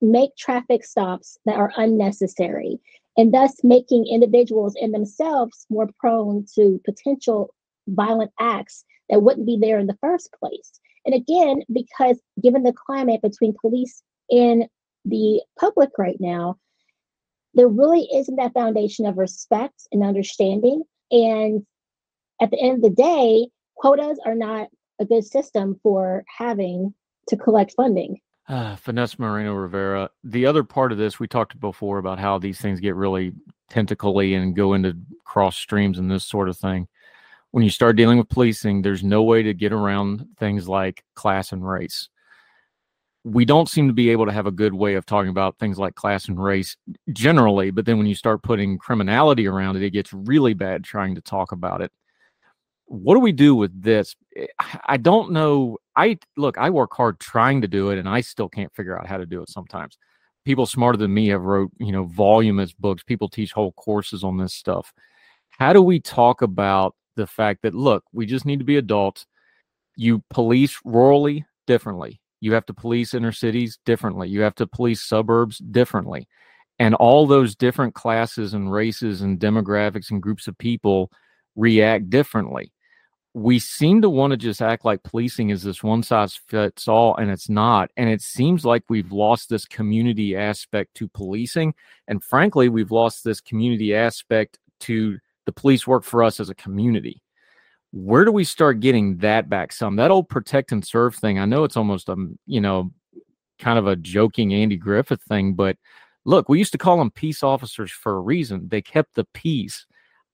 make 0.00 0.36
traffic 0.36 0.84
stops 0.84 1.38
that 1.46 1.56
are 1.56 1.72
unnecessary 1.76 2.78
and 3.16 3.32
thus 3.32 3.62
making 3.62 4.06
individuals 4.06 4.74
in 4.78 4.92
themselves 4.92 5.66
more 5.70 5.88
prone 5.98 6.44
to 6.54 6.80
potential 6.84 7.54
violent 7.88 8.30
acts 8.40 8.84
that 9.08 9.22
wouldn't 9.22 9.46
be 9.46 9.58
there 9.60 9.78
in 9.78 9.86
the 9.86 9.98
first 10.00 10.34
place. 10.38 10.80
And 11.04 11.14
again, 11.14 11.62
because 11.72 12.20
given 12.42 12.62
the 12.62 12.72
climate 12.72 13.22
between 13.22 13.54
police 13.60 14.02
and 14.30 14.64
the 15.04 15.42
public 15.58 15.90
right 15.98 16.16
now, 16.18 16.56
there 17.52 17.68
really 17.68 18.08
isn't 18.12 18.36
that 18.36 18.54
foundation 18.54 19.06
of 19.06 19.18
respect 19.18 19.86
and 19.92 20.02
understanding. 20.02 20.82
And 21.10 21.64
at 22.40 22.50
the 22.50 22.60
end 22.60 22.76
of 22.76 22.82
the 22.82 23.02
day, 23.02 23.46
quotas 23.76 24.18
are 24.24 24.34
not 24.34 24.68
a 24.98 25.04
good 25.04 25.24
system 25.24 25.78
for 25.82 26.24
having 26.38 26.94
to 27.28 27.36
collect 27.36 27.72
funding. 27.76 28.20
Uh, 28.48 28.76
Finesse 28.76 29.18
Moreno 29.18 29.54
Rivera. 29.54 30.10
The 30.22 30.44
other 30.44 30.64
part 30.64 30.92
of 30.92 30.98
this, 30.98 31.18
we 31.18 31.26
talked 31.26 31.58
before 31.58 31.98
about 31.98 32.18
how 32.18 32.38
these 32.38 32.60
things 32.60 32.78
get 32.78 32.94
really 32.94 33.32
tentacly 33.70 34.34
and 34.34 34.54
go 34.54 34.74
into 34.74 34.96
cross 35.24 35.56
streams 35.56 35.98
and 35.98 36.10
this 36.10 36.26
sort 36.26 36.48
of 36.48 36.58
thing. 36.58 36.86
When 37.52 37.64
you 37.64 37.70
start 37.70 37.96
dealing 37.96 38.18
with 38.18 38.28
policing, 38.28 38.82
there's 38.82 39.02
no 39.02 39.22
way 39.22 39.42
to 39.42 39.54
get 39.54 39.72
around 39.72 40.26
things 40.38 40.68
like 40.68 41.04
class 41.14 41.52
and 41.52 41.66
race. 41.66 42.08
We 43.22 43.46
don't 43.46 43.70
seem 43.70 43.86
to 43.86 43.94
be 43.94 44.10
able 44.10 44.26
to 44.26 44.32
have 44.32 44.46
a 44.46 44.52
good 44.52 44.74
way 44.74 44.96
of 44.96 45.06
talking 45.06 45.30
about 45.30 45.58
things 45.58 45.78
like 45.78 45.94
class 45.94 46.28
and 46.28 46.42
race 46.42 46.76
generally, 47.12 47.70
but 47.70 47.86
then 47.86 47.96
when 47.96 48.06
you 48.06 48.14
start 48.14 48.42
putting 48.42 48.76
criminality 48.76 49.46
around 49.46 49.76
it, 49.76 49.82
it 49.82 49.90
gets 49.90 50.12
really 50.12 50.52
bad 50.52 50.84
trying 50.84 51.14
to 51.14 51.22
talk 51.22 51.52
about 51.52 51.80
it 51.80 51.90
what 52.86 53.14
do 53.14 53.20
we 53.20 53.32
do 53.32 53.54
with 53.54 53.82
this? 53.82 54.14
Eh, 54.36 54.46
I 54.86 54.96
don't 54.96 55.32
know. 55.32 55.78
I 55.96 56.18
look, 56.36 56.58
I 56.58 56.70
work 56.70 56.92
hard 56.94 57.20
trying 57.20 57.60
to 57.62 57.68
do 57.68 57.90
it, 57.90 57.98
and 57.98 58.08
I 58.08 58.20
still 58.20 58.48
can't 58.48 58.74
figure 58.74 58.98
out 58.98 59.06
how 59.06 59.16
to 59.16 59.26
do 59.26 59.42
it 59.42 59.48
sometimes. 59.48 59.98
People 60.44 60.66
smarter 60.66 60.98
than 60.98 61.14
me 61.14 61.28
have 61.28 61.42
wrote, 61.42 61.70
you 61.78 61.92
know, 61.92 62.04
voluminous 62.04 62.72
books. 62.72 63.02
People 63.02 63.28
teach 63.28 63.52
whole 63.52 63.72
courses 63.72 64.24
on 64.24 64.36
this 64.36 64.54
stuff. 64.54 64.92
How 65.50 65.72
do 65.72 65.80
we 65.80 66.00
talk 66.00 66.42
about 66.42 66.94
the 67.16 67.26
fact 67.26 67.62
that 67.62 67.74
look, 67.74 68.04
we 68.12 68.26
just 68.26 68.44
need 68.44 68.58
to 68.58 68.64
be 68.64 68.76
adults. 68.76 69.26
You 69.96 70.22
police 70.30 70.78
rurally 70.84 71.44
differently. 71.66 72.20
You 72.40 72.52
have 72.52 72.66
to 72.66 72.74
police 72.74 73.14
inner 73.14 73.32
cities 73.32 73.78
differently. 73.86 74.28
You 74.28 74.42
have 74.42 74.54
to 74.56 74.66
police 74.66 75.02
suburbs 75.02 75.58
differently. 75.58 76.28
And 76.78 76.94
all 76.96 77.26
those 77.26 77.54
different 77.54 77.94
classes 77.94 78.52
and 78.52 78.70
races 78.70 79.22
and 79.22 79.38
demographics 79.38 80.10
and 80.10 80.20
groups 80.20 80.48
of 80.48 80.58
people 80.58 81.10
react 81.56 82.10
differently 82.10 82.72
we 83.34 83.58
seem 83.58 84.00
to 84.00 84.08
want 84.08 84.30
to 84.30 84.36
just 84.36 84.62
act 84.62 84.84
like 84.84 85.02
policing 85.02 85.50
is 85.50 85.64
this 85.64 85.82
one 85.82 86.04
size 86.04 86.38
fits 86.46 86.86
all 86.86 87.16
and 87.16 87.30
it's 87.30 87.48
not 87.48 87.90
and 87.96 88.08
it 88.08 88.22
seems 88.22 88.64
like 88.64 88.84
we've 88.88 89.10
lost 89.10 89.48
this 89.48 89.64
community 89.66 90.36
aspect 90.36 90.94
to 90.94 91.08
policing 91.08 91.74
and 92.06 92.22
frankly 92.22 92.68
we've 92.68 92.92
lost 92.92 93.24
this 93.24 93.40
community 93.40 93.92
aspect 93.92 94.58
to 94.78 95.18
the 95.46 95.52
police 95.52 95.86
work 95.86 96.04
for 96.04 96.22
us 96.22 96.40
as 96.40 96.48
a 96.48 96.54
community. 96.54 97.20
Where 97.90 98.24
do 98.24 98.32
we 98.32 98.44
start 98.44 98.80
getting 98.80 99.18
that 99.18 99.48
back? 99.48 99.72
Some 99.72 99.96
that 99.96 100.10
old 100.10 100.28
protect 100.28 100.70
and 100.70 100.84
serve 100.86 101.16
thing 101.16 101.38
i 101.38 101.44
know 101.44 101.64
it's 101.64 101.76
almost 101.76 102.08
a 102.08 102.16
you 102.46 102.60
know 102.60 102.92
kind 103.58 103.78
of 103.78 103.86
a 103.86 103.96
joking 103.96 104.52
andy 104.52 104.76
griffith 104.76 105.22
thing 105.22 105.54
but 105.54 105.76
look 106.24 106.48
we 106.48 106.58
used 106.58 106.72
to 106.72 106.78
call 106.78 106.98
them 106.98 107.10
peace 107.10 107.42
officers 107.42 107.90
for 107.90 108.16
a 108.16 108.20
reason. 108.20 108.68
They 108.68 108.82
kept 108.82 109.14
the 109.14 109.24
peace 109.34 109.86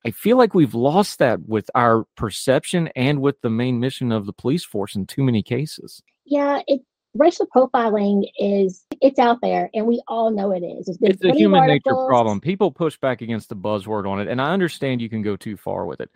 i 0.04 0.10
feel 0.10 0.36
like 0.36 0.54
we've 0.54 0.74
lost 0.74 1.18
that 1.18 1.40
with 1.48 1.70
our 1.74 2.04
perception 2.16 2.88
and 2.96 3.20
with 3.20 3.40
the 3.42 3.50
main 3.50 3.80
mission 3.80 4.12
of 4.12 4.26
the 4.26 4.32
police 4.32 4.64
force 4.64 4.94
in 4.94 5.06
too 5.06 5.22
many 5.22 5.42
cases. 5.42 6.02
Yeah, 6.24 6.60
it 6.66 6.80
racial 7.14 7.46
profiling 7.54 8.24
is 8.38 8.84
it's 9.00 9.18
out 9.18 9.38
there, 9.42 9.70
and 9.74 9.86
we 9.86 10.02
all 10.06 10.30
know 10.30 10.52
it 10.52 10.62
is. 10.62 10.96
It's 11.00 11.24
a 11.24 11.32
human 11.32 11.66
nature 11.66 11.94
problem. 12.06 12.40
people 12.40 12.70
push 12.70 12.96
back 12.98 13.22
against 13.22 13.48
the 13.48 13.56
buzzword 13.56 14.08
on 14.08 14.20
it 14.20 14.28
and 14.28 14.40
i 14.40 14.52
understand 14.52 15.00
you 15.00 15.08
can 15.08 15.22
go 15.22 15.36
too 15.36 15.56
far 15.56 15.86
with 15.86 16.00
it. 16.00 16.10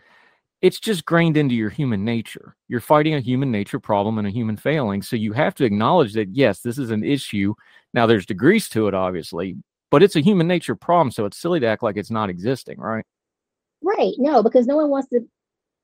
It's 0.62 0.80
just 0.80 1.04
grained 1.04 1.36
into 1.36 1.54
your 1.54 1.68
human 1.68 2.06
nature. 2.06 2.56
You're 2.68 2.80
fighting 2.80 3.14
a 3.14 3.20
human 3.20 3.50
nature 3.50 3.78
problem 3.78 4.16
and 4.16 4.26
a 4.26 4.30
human 4.30 4.56
failing 4.56 5.02
so 5.02 5.16
you 5.16 5.32
have 5.32 5.54
to 5.56 5.64
acknowledge 5.64 6.14
that 6.14 6.34
yes 6.34 6.60
this 6.60 6.78
is 6.78 6.90
an 6.90 7.04
issue. 7.04 7.54
Now 7.92 8.06
there's 8.06 8.26
degrees 8.26 8.68
to 8.70 8.88
it 8.88 8.94
obviously 8.94 9.56
but 9.90 10.02
it's 10.02 10.16
a 10.16 10.20
human 10.20 10.48
nature 10.48 10.74
problem 10.74 11.10
so 11.10 11.24
it's 11.24 11.38
silly 11.38 11.60
to 11.60 11.66
act 11.66 11.82
like 11.82 11.96
it's 11.96 12.10
not 12.10 12.28
existing 12.28 12.78
right 12.80 13.04
Right. 13.84 14.14
No, 14.18 14.42
because 14.42 14.66
no 14.66 14.76
one 14.76 14.88
wants 14.88 15.08
to 15.10 15.20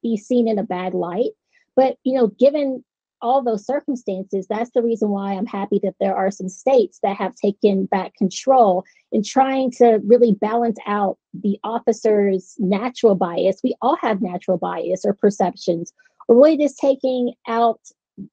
be 0.03 0.17
seen 0.17 0.49
in 0.49 0.59
a 0.59 0.65
bad 0.65 0.95
light. 0.95 1.33
But, 1.77 1.97
you 2.03 2.15
know, 2.15 2.29
given 2.29 2.83
all 3.23 3.43
those 3.43 3.67
circumstances, 3.67 4.47
that's 4.49 4.71
the 4.71 4.83
reason 4.83 5.11
why 5.11 5.35
I'm 5.35 5.45
happy 5.45 5.79
that 5.83 5.97
there 6.01 6.17
are 6.17 6.31
some 6.31 6.49
states 6.49 6.99
that 7.03 7.17
have 7.17 7.35
taken 7.35 7.85
back 7.85 8.15
control 8.15 8.85
in 9.13 9.23
trying 9.23 9.71
to 9.73 10.01
really 10.05 10.33
balance 10.33 10.79
out 10.87 11.19
the 11.35 11.59
officer's 11.63 12.55
natural 12.59 13.15
bias. 13.15 13.61
We 13.63 13.77
all 13.83 13.97
have 14.01 14.23
natural 14.23 14.57
bias 14.57 15.05
or 15.05 15.13
perceptions, 15.13 15.93
or 16.29 16.37
really 16.37 16.57
just 16.57 16.79
taking 16.79 17.35
out 17.47 17.81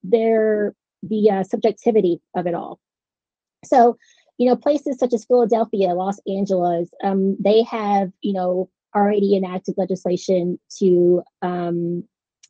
their 0.04 0.74
the 1.04 1.30
uh, 1.30 1.44
subjectivity 1.44 2.22
of 2.36 2.48
it 2.48 2.56
all. 2.56 2.80
So, 3.66 3.98
you 4.38 4.48
know, 4.48 4.56
places 4.56 4.98
such 4.98 5.14
as 5.14 5.26
Philadelphia, 5.26 5.94
Los 5.94 6.20
Angeles, 6.28 6.90
um, 7.04 7.36
they 7.40 7.64
have, 7.64 8.12
you 8.22 8.34
know, 8.34 8.70
already 8.96 9.36
enacted 9.36 9.76
legislation 9.78 10.60
to 10.80 11.22
um, 11.42 12.04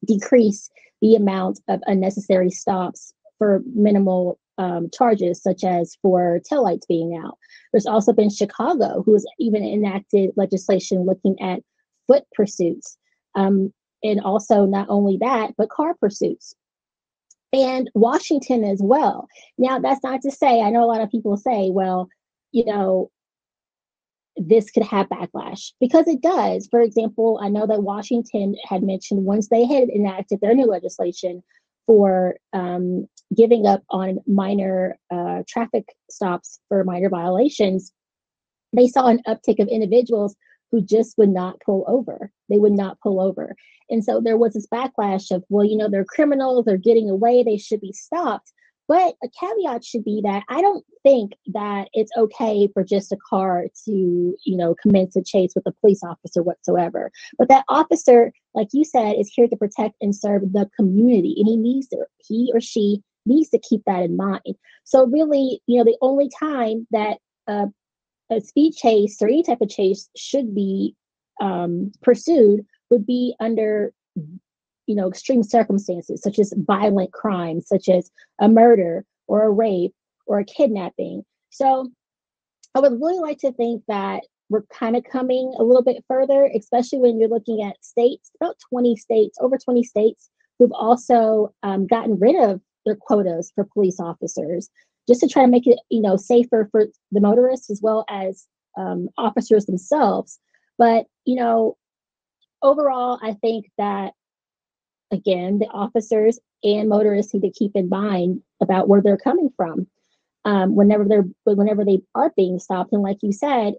decrease 0.06 0.70
the 1.02 1.16
amount 1.16 1.60
of 1.68 1.82
unnecessary 1.88 2.50
stops 2.50 3.14
for 3.38 3.62
minimal 3.74 4.40
um, 4.58 4.90
charges, 4.92 5.42
such 5.42 5.64
as 5.64 5.98
for 6.02 6.42
taillights 6.52 6.88
being 6.88 7.20
out. 7.24 7.38
There's 7.72 7.86
also 7.86 8.14
been 8.14 8.30
Chicago, 8.30 9.04
who 9.06 9.14
has 9.14 9.26
even 9.40 9.64
enacted 9.64 10.32
legislation 10.36 11.06
looking 11.06 11.40
at 11.42 11.62
foot 12.08 12.24
pursuits. 12.34 12.98
Um, 13.36 13.72
and 14.04 14.22
also, 14.22 14.66
not 14.66 14.88
only 14.90 15.18
that, 15.22 15.54
but 15.58 15.70
car 15.70 15.96
pursuits. 16.00 16.56
And 17.54 17.90
Washington 17.94 18.64
as 18.64 18.80
well. 18.82 19.28
Now, 19.58 19.80
that's 19.80 20.04
not 20.04 20.22
to 20.22 20.32
say, 20.32 20.62
I 20.62 20.70
know 20.70 20.84
a 20.84 20.86
lot 20.86 21.02
of 21.02 21.12
people 21.12 21.38
say, 21.38 21.70
well, 21.72 22.10
you 22.52 22.66
know, 22.66 23.12
this 24.38 24.70
could 24.70 24.84
have 24.84 25.10
backlash 25.10 25.72
because 25.80 26.08
it 26.08 26.22
does. 26.22 26.68
For 26.70 26.82
example, 26.82 27.40
I 27.42 27.50
know 27.50 27.66
that 27.68 27.84
Washington 27.84 28.56
had 28.64 28.84
mentioned 28.84 29.26
once 29.26 29.50
they 29.50 29.66
had 29.66 29.90
enacted 29.90 30.42
their 30.42 30.54
new 30.54 30.66
legislation 30.66 31.44
for 31.86 32.36
um, 32.54 33.08
giving 33.36 33.66
up 33.66 33.84
on 33.90 34.20
minor 34.28 34.98
uh, 35.12 35.44
traffic 35.48 35.86
stops 36.10 36.60
for 36.68 36.84
minor 36.84 37.10
violations, 37.10 37.92
they 38.74 38.88
saw 38.88 39.08
an 39.08 39.22
uptick 39.28 39.60
of 39.60 39.68
individuals 39.68 40.36
who 40.72 40.82
just 40.82 41.18
would 41.18 41.30
not 41.30 41.60
pull 41.66 41.86
over. 41.88 42.32
They 42.50 42.58
would 42.58 42.74
not 42.74 43.00
pull 43.02 43.22
over. 43.22 43.56
And 43.90 44.04
so 44.04 44.20
there 44.20 44.38
was 44.38 44.54
this 44.54 44.68
backlash 44.68 45.32
of, 45.32 45.44
well, 45.50 45.66
you 45.66 45.78
know, 45.78 45.90
they're 45.90 46.06
criminals, 46.06 46.66
they're 46.66 46.78
getting 46.78 47.10
away, 47.10 47.44
they 47.44 47.58
should 47.58 47.80
be 47.80 47.94
stopped. 47.94 48.52
But 48.88 49.16
a 49.24 49.28
caveat 49.40 49.84
should 49.84 50.06
be 50.06 50.22
that 50.24 50.44
I 50.50 50.62
don't 50.62 50.86
think 51.04 51.34
that 51.48 51.90
it's 51.94 52.12
okay 52.18 52.70
for 52.74 52.84
just 52.84 53.12
a 53.12 53.18
car 53.30 53.66
to, 53.86 53.92
you 53.92 54.58
know, 54.58 54.76
commence 54.82 55.16
a 55.16 55.24
chase 55.24 55.54
with 55.56 55.66
a 55.68 55.74
police 55.82 56.04
officer 56.04 56.42
whatsoever. 56.42 57.12
But 57.38 57.50
that 57.50 57.66
officer, 57.68 58.32
like 58.54 58.70
you 58.72 58.86
said, 58.86 59.16
is 59.18 59.32
here 59.34 59.48
to 59.48 59.56
protect 59.58 59.96
and 60.00 60.16
serve 60.16 60.54
the 60.54 60.70
community, 60.76 61.36
and 61.38 61.48
he 61.48 61.58
needs 61.58 61.88
to, 61.90 62.06
he 62.26 62.52
or 62.54 62.62
she 62.62 63.02
needs 63.26 63.50
to 63.50 63.60
keep 63.60 63.84
that 63.86 64.04
in 64.04 64.16
mind. 64.16 64.56
So 64.86 65.06
really, 65.06 65.62
you 65.68 65.78
know, 65.78 65.84
the 65.84 65.98
only 66.02 66.30
time 66.40 66.88
that 66.92 67.18
a 67.48 68.42
speed 68.42 68.74
chase 68.74 69.22
or 69.22 69.28
any 69.28 69.44
type 69.44 69.62
of 69.62 69.70
chase 69.70 70.10
should 70.16 70.54
be 70.54 70.96
um, 71.42 71.92
pursued 72.02 72.66
would 72.90 73.06
be 73.06 73.36
under 73.40 73.94
you 74.88 74.96
know 74.96 75.08
extreme 75.08 75.44
circumstances 75.44 76.22
such 76.22 76.40
as 76.40 76.54
violent 76.58 77.12
crimes 77.14 77.68
such 77.68 77.90
as 77.90 78.10
a 78.40 78.50
murder 78.50 79.06
or 79.28 79.44
a 79.44 79.52
rape 79.52 79.94
or 80.26 80.40
a 80.40 80.46
kidnapping. 80.46 81.24
So 81.50 81.92
i 82.76 82.80
would 82.80 82.94
really 82.94 83.20
like 83.20 83.40
to 83.40 83.52
think 83.54 83.84
that 83.88 84.24
we're 84.50 84.64
kind 84.64 84.96
of 84.96 85.04
coming 85.04 85.54
a 85.58 85.64
little 85.64 85.84
bit 85.84 86.04
further 86.08 86.50
especially 86.56 87.00
when 87.00 87.20
you're 87.20 87.30
looking 87.30 87.64
at 87.64 87.84
states 87.84 88.30
about 88.40 88.56
20 88.70 88.96
states 88.98 89.38
over 89.42 89.58
20 89.58 89.84
states 89.84 90.30
who've 90.60 90.72
also 90.74 91.54
um, 91.64 91.88
gotten 91.88 92.20
rid 92.20 92.36
of 92.36 92.62
their 92.86 92.96
quotas 92.96 93.52
for 93.56 93.64
police 93.64 94.00
officers 94.00 94.70
just 95.08 95.22
to 95.22 95.28
try 95.28 95.44
to 95.44 95.52
make 95.52 95.68
it 95.68 95.80
you 95.90 96.02
know 96.02 96.18
safer 96.18 96.68
for 96.72 96.88
the 97.12 97.22
motorists 97.22 97.70
as 97.70 97.82
well 97.82 98.06
as 98.10 98.46
um, 98.78 99.10
officers 99.18 99.66
themselves. 99.66 100.40
But 100.78 101.08
you 101.26 101.36
know 101.36 101.78
overall 102.64 103.20
i 103.22 103.34
think 103.34 103.70
that 103.78 104.14
again 105.12 105.60
the 105.60 105.68
officers 105.68 106.40
and 106.64 106.90
motorists 106.90 107.34
need 107.34 107.42
to 107.42 107.52
keep 107.52 107.72
in 107.76 107.90
mind 107.90 108.42
about 108.62 108.88
where 108.88 109.02
they're 109.02 109.18
coming 109.18 109.50
from. 109.56 109.88
Um, 110.46 110.76
whenever 110.76 111.04
they're 111.04 111.26
whenever 111.44 111.84
they 111.84 112.00
are 112.16 112.32
being 112.38 112.58
stopped 112.60 112.94
and 112.94 113.02
like 113.02 113.18
you 113.22 113.34
said 113.34 113.74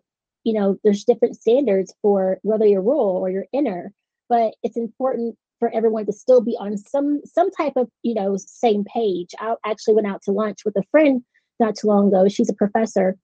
you 0.44 0.52
know 0.52 0.76
there's 0.84 1.04
different 1.04 1.36
standards 1.36 1.94
for 2.02 2.38
whether 2.42 2.66
you're 2.66 2.82
rural 2.82 3.16
or 3.16 3.30
you're 3.30 3.46
inner 3.54 3.90
but 4.28 4.52
it's 4.62 4.76
important 4.76 5.36
for 5.58 5.74
everyone 5.74 6.06
to 6.06 6.12
still 6.12 6.40
be 6.40 6.56
on 6.58 6.76
some 6.76 7.20
some 7.24 7.50
type 7.50 7.72
of 7.76 7.88
you 8.02 8.14
know 8.14 8.36
same 8.36 8.84
page. 8.84 9.30
I 9.38 9.54
actually 9.64 9.94
went 9.94 10.06
out 10.06 10.22
to 10.22 10.32
lunch 10.32 10.58
with 10.64 10.76
a 10.76 10.82
friend 10.90 11.22
not 11.60 11.76
too 11.76 11.88
long 11.88 12.08
ago. 12.08 12.28
She's 12.28 12.50
a 12.50 12.54
professor 12.54 13.16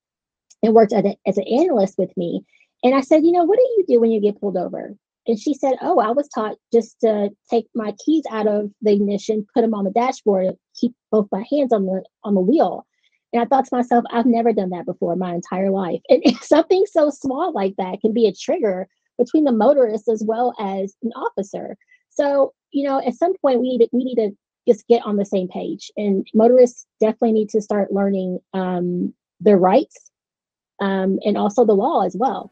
and 0.63 0.75
worked 0.75 0.93
a, 0.93 1.17
as 1.27 1.39
an 1.39 1.47
analyst 1.47 1.97
with 1.99 2.17
me. 2.17 2.43
And 2.83 2.95
i 2.95 3.01
said 3.01 3.25
you 3.25 3.33
know 3.33 3.45
what 3.45 3.59
do 3.59 3.63
you 3.63 3.85
do 3.89 4.01
when 4.01 4.11
you 4.11 4.21
get 4.21 4.41
pulled 4.41 4.57
over 4.57 4.95
and 5.27 5.39
she 5.39 5.55
said 5.55 5.75
oh 5.81 5.99
i 5.99 6.11
was 6.11 6.29
taught 6.29 6.57
just 6.73 6.99
to 7.01 7.31
take 7.51 7.67
my 7.75 7.95
keys 8.05 8.25
out 8.31 8.47
of 8.47 8.71
the 8.83 8.93
ignition 8.93 9.47
put 9.55 9.63
them 9.63 9.75
on 9.75 9.85
the 9.85 9.91
dashboard 9.91 10.47
and 10.47 10.57
keep 10.79 10.93
both 11.11 11.29
my 11.33 11.45
hands 11.51 11.73
on 11.73 11.87
the 11.87 12.03
on 12.25 12.35
the 12.35 12.41
wheel. 12.41 12.87
And 13.33 13.43
i 13.43 13.47
thought 13.47 13.65
to 13.67 13.77
myself 13.77 14.05
i've 14.11 14.27
never 14.27 14.53
done 14.53 14.71
that 14.71 14.87
before 14.87 15.13
in 15.13 15.19
my 15.19 15.35
entire 15.35 15.71
life. 15.71 16.01
And 16.09 16.23
something 16.43 16.85
so 16.91 17.11
small 17.11 17.53
like 17.53 17.75
that 17.79 18.01
can 18.01 18.13
be 18.13 18.27
a 18.27 18.33
trigger 18.33 18.89
between 19.19 19.45
the 19.45 19.53
motorist 19.53 20.09
as 20.09 20.25
well 20.27 20.55
as 20.59 20.97
an 21.03 21.13
officer. 21.13 21.77
So 22.11 22.53
you 22.73 22.85
know 22.85 23.01
at 23.05 23.15
some 23.15 23.35
point 23.39 23.61
we 23.61 23.77
need 23.77 23.79
to, 23.79 23.89
we 23.93 24.05
need 24.05 24.17
to 24.17 24.31
just 24.67 24.87
get 24.89 25.05
on 25.05 25.17
the 25.17 25.27
same 25.27 25.47
page. 25.49 25.91
And 25.97 26.27
motorists 26.33 26.87
definitely 26.99 27.33
need 27.33 27.51
to 27.51 27.61
start 27.61 27.93
learning 27.93 28.39
um, 28.55 29.13
their 29.39 29.59
rights 29.59 30.11
um, 30.81 31.19
and 31.23 31.37
also 31.37 31.67
the 31.67 31.75
law 31.75 32.05
as 32.05 32.17
well 32.19 32.51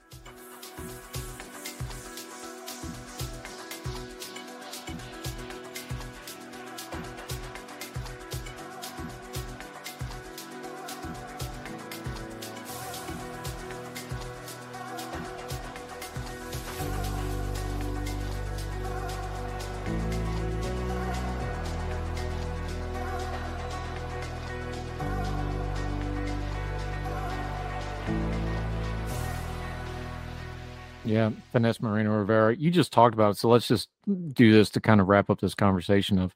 Yeah, 31.12 31.30
Finesse 31.52 31.82
Moreno 31.82 32.16
Rivera, 32.16 32.56
you 32.56 32.70
just 32.70 32.90
talked 32.90 33.12
about 33.12 33.32
it. 33.32 33.36
So 33.36 33.50
let's 33.50 33.68
just 33.68 33.90
do 34.06 34.50
this 34.50 34.70
to 34.70 34.80
kind 34.80 34.98
of 34.98 35.08
wrap 35.08 35.28
up 35.28 35.42
this 35.42 35.54
conversation 35.54 36.18
of 36.18 36.34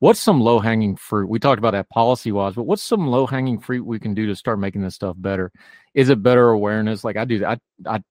what's 0.00 0.18
some 0.18 0.40
low 0.40 0.58
hanging 0.58 0.96
fruit. 0.96 1.28
We 1.28 1.38
talked 1.38 1.60
about 1.60 1.74
that 1.74 1.88
policy 1.90 2.32
wise, 2.32 2.56
but 2.56 2.64
what's 2.64 2.82
some 2.82 3.06
low 3.06 3.28
hanging 3.28 3.60
fruit 3.60 3.86
we 3.86 4.00
can 4.00 4.14
do 4.14 4.26
to 4.26 4.34
start 4.34 4.58
making 4.58 4.82
this 4.82 4.96
stuff 4.96 5.14
better? 5.16 5.52
Is 5.94 6.08
it 6.08 6.24
better 6.24 6.48
awareness? 6.48 7.04
Like 7.04 7.16
I 7.16 7.24
do, 7.24 7.44
I, 7.44 7.56
I, 7.86 8.02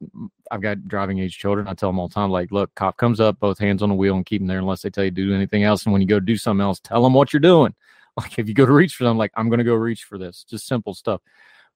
I've 0.50 0.62
got 0.62 0.88
driving 0.88 1.20
age 1.20 1.38
children. 1.38 1.68
I 1.68 1.74
tell 1.74 1.90
them 1.90 2.00
all 2.00 2.08
the 2.08 2.14
time, 2.14 2.32
like, 2.32 2.50
look, 2.50 2.74
cop 2.76 2.96
comes 2.96 3.20
up, 3.20 3.38
both 3.42 3.60
hands 3.60 3.84
on 3.84 3.90
the 3.90 3.96
wheel, 3.96 4.16
and 4.16 4.26
keep 4.26 4.40
them 4.40 4.48
there 4.48 4.60
unless 4.60 4.84
they 4.84 4.90
tell 4.90 5.04
you 5.04 5.12
to 5.12 5.16
do 5.16 5.36
anything 5.36 5.64
else. 5.64 5.84
And 5.84 5.92
when 5.92 6.02
you 6.02 6.08
go 6.08 6.22
do 6.22 6.38
something 6.38 6.64
else, 6.64 6.80
tell 6.80 7.04
them 7.04 7.14
what 7.14 7.34
you're 7.34 7.42
doing. 7.42 7.76
Like 8.18 8.40
if 8.40 8.48
you 8.48 8.54
go 8.54 8.66
to 8.66 8.72
reach 8.72 8.96
for 8.96 9.04
them, 9.04 9.18
like 9.18 9.32
I'm 9.36 9.50
going 9.50 9.58
to 9.58 9.66
go 9.66 9.74
reach 9.74 10.06
for 10.06 10.18
this. 10.18 10.46
Just 10.50 10.68
simple 10.68 10.94
stuff. 10.94 11.20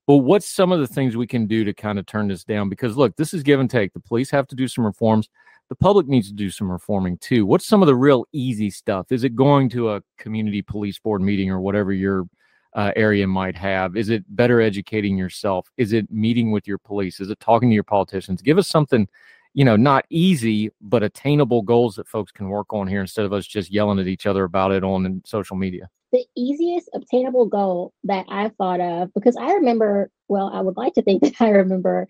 But 0.10 0.24
what's 0.24 0.50
some 0.50 0.72
of 0.72 0.80
the 0.80 0.88
things 0.88 1.16
we 1.16 1.28
can 1.28 1.46
do 1.46 1.64
to 1.64 1.72
kind 1.72 2.00
of 2.00 2.06
turn 2.08 2.30
this 2.30 2.44
down? 2.44 2.68
Because 2.68 2.98
look, 2.98 3.16
this 3.16 3.32
is 3.32 3.44
give 3.44 3.60
and 3.60 3.70
take. 3.70 3.94
The 3.94 4.00
police 4.00 4.32
have 4.32 4.48
to 4.48 4.56
do 4.56 4.68
some 4.68 4.84
reforms. 4.84 5.30
the 5.70 5.76
public 5.76 6.08
needs 6.08 6.30
to 6.30 6.34
do 6.34 6.50
some 6.50 6.72
reforming 6.72 7.20
too. 7.20 7.46
What's 7.46 7.68
some 7.68 7.84
of 7.84 7.86
the 7.86 7.94
real 7.94 8.26
easy 8.34 8.72
stuff? 8.72 9.12
Is 9.12 9.24
it 9.24 9.36
going 9.36 9.70
to 9.70 9.92
a 9.92 10.02
community 10.18 10.64
police 10.64 10.98
board 10.98 11.22
meeting 11.22 11.52
or 11.52 11.62
whatever 11.62 11.94
your 11.94 12.28
uh, 12.74 12.92
area 12.96 13.28
might 13.28 13.56
have? 13.56 13.96
Is 13.96 14.10
it 14.10 14.26
better 14.36 14.62
educating 14.62 15.16
yourself? 15.16 15.72
Is 15.78 15.94
it 15.94 16.10
meeting 16.10 16.50
with 16.50 16.68
your 16.68 16.80
police? 16.80 17.20
Is 17.20 17.30
it 17.30 17.40
talking 17.40 17.70
to 17.70 17.76
your 17.76 17.84
politicians? 17.84 18.42
Give 18.42 18.58
us 18.58 18.68
something, 18.68 19.08
you 19.54 19.66
know, 19.66 19.76
not 19.76 20.06
easy, 20.10 20.70
but 20.82 21.04
attainable 21.04 21.62
goals 21.62 21.96
that 21.96 22.08
folks 22.08 22.32
can 22.32 22.50
work 22.50 22.74
on 22.74 22.88
here 22.88 23.02
instead 23.02 23.26
of 23.26 23.34
us 23.34 23.46
just 23.46 23.72
yelling 23.72 24.00
at 24.00 24.08
each 24.08 24.26
other 24.26 24.44
about 24.44 24.72
it 24.72 24.84
on 24.84 25.22
social 25.26 25.56
media. 25.56 25.90
The 26.12 26.26
easiest 26.36 26.90
obtainable 26.94 27.46
goal 27.46 27.94
that 28.04 28.26
I've 28.30 28.56
thought 28.56 28.80
of, 28.80 29.14
because 29.14 29.36
I 29.36 29.54
remember, 29.54 30.10
well, 30.28 30.52
I 30.54 30.62
would 30.62 30.78
like 30.78 30.94
to 30.96 31.02
think 31.02 31.22
that 31.24 31.42
I 31.42 31.50
remember 31.50 32.08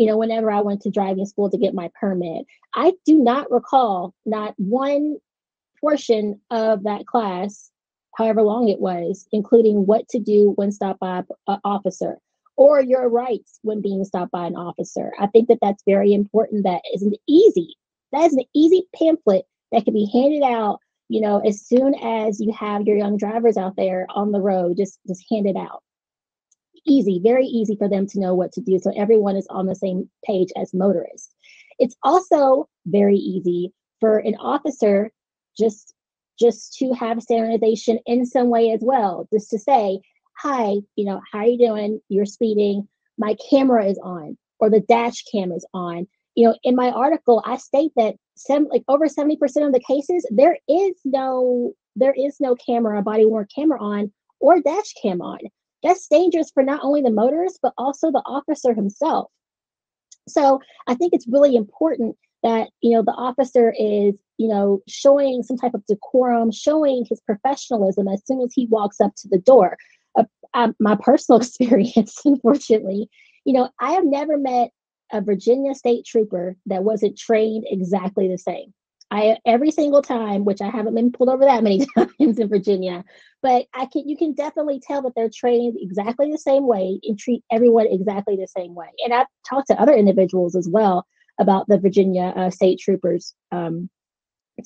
you 0.00 0.06
know, 0.06 0.16
whenever 0.16 0.50
I 0.50 0.62
went 0.62 0.80
to 0.82 0.90
driving 0.90 1.26
school 1.26 1.50
to 1.50 1.58
get 1.58 1.74
my 1.74 1.90
permit. 2.00 2.46
I 2.74 2.94
do 3.04 3.18
not 3.18 3.50
recall 3.50 4.14
not 4.24 4.54
one 4.56 5.18
portion 5.78 6.40
of 6.50 6.84
that 6.84 7.06
class, 7.06 7.70
however 8.16 8.40
long 8.40 8.68
it 8.68 8.80
was, 8.80 9.26
including 9.30 9.86
what 9.86 10.08
to 10.08 10.18
do 10.18 10.52
when 10.56 10.72
stopped 10.72 11.00
by 11.00 11.18
uh, 11.18 11.22
an 11.48 11.60
officer 11.64 12.16
or 12.60 12.82
your 12.82 13.08
rights 13.08 13.58
when 13.62 13.80
being 13.80 14.04
stopped 14.04 14.32
by 14.32 14.46
an 14.46 14.54
officer. 14.54 15.12
I 15.18 15.28
think 15.28 15.48
that 15.48 15.60
that's 15.62 15.82
very 15.86 16.12
important. 16.12 16.64
That 16.64 16.82
isn't 16.94 17.16
easy. 17.26 17.74
That 18.12 18.26
is 18.26 18.34
an 18.34 18.44
easy 18.54 18.86
pamphlet 18.94 19.46
that 19.72 19.84
can 19.84 19.94
be 19.94 20.10
handed 20.12 20.42
out, 20.42 20.78
you 21.08 21.22
know, 21.22 21.38
as 21.40 21.66
soon 21.66 21.94
as 21.94 22.38
you 22.38 22.52
have 22.52 22.86
your 22.86 22.98
young 22.98 23.16
drivers 23.16 23.56
out 23.56 23.76
there 23.76 24.06
on 24.10 24.30
the 24.30 24.42
road, 24.42 24.76
just 24.76 24.98
just 25.08 25.24
hand 25.30 25.46
it 25.46 25.56
out 25.56 25.82
easy, 26.86 27.20
very 27.22 27.46
easy 27.46 27.76
for 27.76 27.88
them 27.88 28.06
to 28.06 28.20
know 28.20 28.34
what 28.34 28.52
to 28.52 28.60
do. 28.60 28.78
So 28.78 28.92
everyone 28.96 29.36
is 29.36 29.46
on 29.50 29.66
the 29.66 29.74
same 29.74 30.08
page 30.24 30.48
as 30.56 30.72
motorists. 30.72 31.34
It's 31.78 31.96
also 32.02 32.68
very 32.86 33.16
easy 33.16 33.72
for 34.00 34.18
an 34.18 34.34
officer 34.36 35.10
just 35.58 35.94
just 36.38 36.72
to 36.78 36.94
have 36.94 37.22
standardization 37.22 37.98
in 38.06 38.24
some 38.24 38.48
way 38.48 38.70
as 38.70 38.80
well, 38.82 39.28
just 39.30 39.50
to 39.50 39.58
say, 39.58 40.00
hi, 40.40 40.76
you 40.96 41.04
know, 41.04 41.20
how 41.32 41.40
are 41.40 41.46
you 41.46 41.58
doing? 41.58 42.00
You're 42.08 42.26
speeding. 42.26 42.88
My 43.18 43.36
camera 43.50 43.86
is 43.86 43.98
on, 44.02 44.38
or 44.58 44.70
the 44.70 44.80
dash 44.80 45.22
cam 45.30 45.52
is 45.52 45.66
on. 45.74 46.06
You 46.34 46.48
know, 46.48 46.56
in 46.62 46.76
my 46.76 46.90
article, 46.90 47.42
I 47.44 47.56
state 47.56 47.92
that 47.96 48.14
some 48.36 48.66
like 48.68 48.84
over 48.88 49.06
70% 49.06 49.34
of 49.66 49.72
the 49.72 49.84
cases, 49.86 50.26
there 50.30 50.56
is 50.68 50.94
no 51.04 51.74
there 51.96 52.14
is 52.16 52.36
no 52.40 52.54
camera, 52.54 53.02
body 53.02 53.26
worn 53.26 53.46
camera 53.54 53.82
on 53.82 54.12
or 54.40 54.60
dash 54.60 54.94
cam 55.02 55.20
on 55.20 55.38
that's 55.82 56.08
dangerous 56.08 56.50
for 56.52 56.62
not 56.62 56.80
only 56.82 57.02
the 57.02 57.10
motorist 57.10 57.58
but 57.62 57.72
also 57.78 58.10
the 58.10 58.22
officer 58.26 58.74
himself 58.74 59.30
so 60.28 60.60
i 60.88 60.94
think 60.94 61.12
it's 61.12 61.28
really 61.28 61.56
important 61.56 62.16
that 62.42 62.68
you 62.80 62.90
know 62.90 63.02
the 63.02 63.12
officer 63.12 63.72
is 63.78 64.14
you 64.38 64.48
know 64.48 64.80
showing 64.88 65.42
some 65.42 65.56
type 65.56 65.74
of 65.74 65.84
decorum 65.86 66.50
showing 66.50 67.04
his 67.08 67.20
professionalism 67.20 68.08
as 68.08 68.22
soon 68.26 68.40
as 68.40 68.52
he 68.54 68.66
walks 68.66 69.00
up 69.00 69.14
to 69.16 69.28
the 69.28 69.38
door 69.38 69.76
uh, 70.18 70.24
um, 70.54 70.74
my 70.80 70.96
personal 71.00 71.40
experience 71.40 72.20
unfortunately 72.24 73.08
you 73.44 73.52
know 73.52 73.68
i 73.80 73.92
have 73.92 74.04
never 74.04 74.36
met 74.36 74.70
a 75.12 75.20
virginia 75.20 75.74
state 75.74 76.04
trooper 76.04 76.56
that 76.66 76.84
wasn't 76.84 77.18
trained 77.18 77.64
exactly 77.68 78.28
the 78.28 78.38
same 78.38 78.72
I 79.10 79.38
every 79.44 79.70
single 79.70 80.02
time, 80.02 80.44
which 80.44 80.60
I 80.60 80.68
haven't 80.68 80.94
been 80.94 81.10
pulled 81.10 81.30
over 81.30 81.44
that 81.44 81.64
many 81.64 81.84
times 81.96 82.38
in 82.38 82.48
Virginia, 82.48 83.04
but 83.42 83.66
I 83.74 83.86
can 83.86 84.08
you 84.08 84.16
can 84.16 84.34
definitely 84.34 84.80
tell 84.80 85.02
that 85.02 85.12
they're 85.16 85.30
trained 85.34 85.76
exactly 85.80 86.30
the 86.30 86.38
same 86.38 86.66
way 86.66 87.00
and 87.02 87.18
treat 87.18 87.42
everyone 87.50 87.86
exactly 87.88 88.36
the 88.36 88.46
same 88.46 88.74
way. 88.74 88.88
And 89.04 89.12
I've 89.12 89.26
talked 89.48 89.68
to 89.68 89.80
other 89.80 89.94
individuals 89.94 90.54
as 90.54 90.68
well 90.68 91.06
about 91.40 91.66
the 91.68 91.78
Virginia 91.78 92.32
uh, 92.36 92.50
state 92.50 92.78
troopers 92.78 93.34
um, 93.50 93.90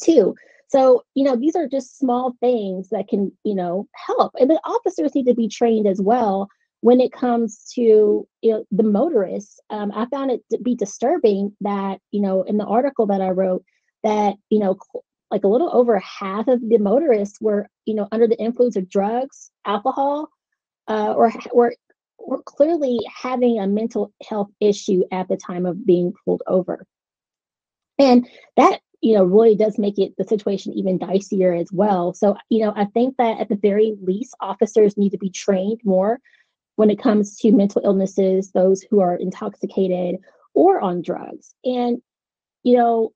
too. 0.02 0.34
So 0.74 1.04
you 1.14 1.22
know 1.22 1.36
these 1.36 1.54
are 1.54 1.68
just 1.68 1.98
small 1.98 2.34
things 2.40 2.88
that 2.88 3.06
can 3.06 3.30
you 3.44 3.54
know 3.54 3.86
help, 3.94 4.32
and 4.40 4.50
the 4.50 4.60
officers 4.64 5.14
need 5.14 5.26
to 5.26 5.34
be 5.34 5.48
trained 5.48 5.86
as 5.86 6.00
well 6.00 6.48
when 6.80 7.00
it 7.00 7.12
comes 7.12 7.70
to 7.74 8.26
you 8.42 8.50
know, 8.50 8.64
the 8.72 8.82
motorists. 8.82 9.60
Um, 9.70 9.92
I 9.94 10.06
found 10.06 10.32
it 10.32 10.42
to 10.50 10.58
be 10.58 10.74
disturbing 10.74 11.56
that 11.60 12.00
you 12.10 12.20
know 12.20 12.42
in 12.42 12.56
the 12.56 12.64
article 12.64 13.06
that 13.06 13.20
I 13.20 13.30
wrote 13.30 13.64
that 14.02 14.34
you 14.50 14.58
know 14.58 14.76
like 15.30 15.44
a 15.44 15.48
little 15.48 15.70
over 15.72 15.98
half 16.00 16.48
of 16.48 16.60
the 16.68 16.78
motorists 16.78 17.40
were 17.40 17.68
you 17.84 17.94
know 17.94 18.08
under 18.10 18.26
the 18.26 18.40
influence 18.40 18.74
of 18.74 18.88
drugs 18.88 19.52
alcohol 19.64 20.28
uh, 20.88 21.14
or 21.16 21.32
were, 21.52 21.74
were 22.18 22.42
clearly 22.42 22.98
having 23.22 23.60
a 23.60 23.66
mental 23.68 24.12
health 24.28 24.50
issue 24.60 25.04
at 25.12 25.28
the 25.28 25.36
time 25.36 25.66
of 25.66 25.86
being 25.86 26.12
pulled 26.24 26.42
over 26.48 26.84
and 27.98 28.28
that 28.56 28.80
you 29.04 29.14
know 29.14 29.24
really 29.24 29.54
does 29.54 29.78
make 29.78 29.98
it 29.98 30.14
the 30.16 30.24
situation 30.24 30.72
even 30.72 30.98
dicier 30.98 31.60
as 31.60 31.70
well 31.72 32.12
so 32.14 32.36
you 32.48 32.64
know 32.64 32.72
i 32.76 32.84
think 32.86 33.16
that 33.16 33.38
at 33.38 33.48
the 33.48 33.56
very 33.56 33.94
least 34.02 34.34
officers 34.40 34.96
need 34.96 35.10
to 35.10 35.18
be 35.18 35.30
trained 35.30 35.80
more 35.84 36.18
when 36.76 36.90
it 36.90 36.98
comes 36.98 37.36
to 37.36 37.52
mental 37.52 37.82
illnesses 37.84 38.50
those 38.52 38.82
who 38.82 39.00
are 39.00 39.16
intoxicated 39.16 40.16
or 40.54 40.80
on 40.80 41.02
drugs 41.02 41.54
and 41.64 42.00
you 42.62 42.76
know 42.76 43.12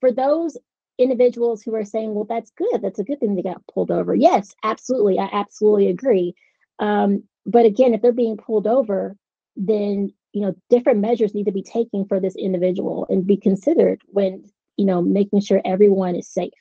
for 0.00 0.12
those 0.12 0.56
individuals 0.98 1.62
who 1.62 1.74
are 1.74 1.84
saying, 1.84 2.14
well, 2.14 2.24
that's 2.24 2.50
good, 2.56 2.80
that's 2.82 2.98
a 2.98 3.04
good 3.04 3.20
thing 3.20 3.34
they 3.34 3.42
got 3.42 3.66
pulled 3.72 3.90
over. 3.90 4.14
Yes, 4.14 4.54
absolutely. 4.62 5.18
I 5.18 5.28
absolutely 5.32 5.88
agree. 5.88 6.34
Um, 6.78 7.24
but 7.44 7.66
again, 7.66 7.94
if 7.94 8.02
they're 8.02 8.12
being 8.12 8.36
pulled 8.36 8.66
over, 8.66 9.16
then 9.56 10.12
you 10.36 10.42
know 10.42 10.54
different 10.68 11.00
measures 11.00 11.34
need 11.34 11.46
to 11.46 11.50
be 11.50 11.62
taken 11.62 12.04
for 12.04 12.20
this 12.20 12.36
individual 12.36 13.06
and 13.08 13.26
be 13.26 13.38
considered 13.38 14.02
when 14.08 14.44
you 14.76 14.84
know 14.84 15.00
making 15.00 15.40
sure 15.40 15.62
everyone 15.64 16.14
is 16.14 16.28
safe. 16.28 16.52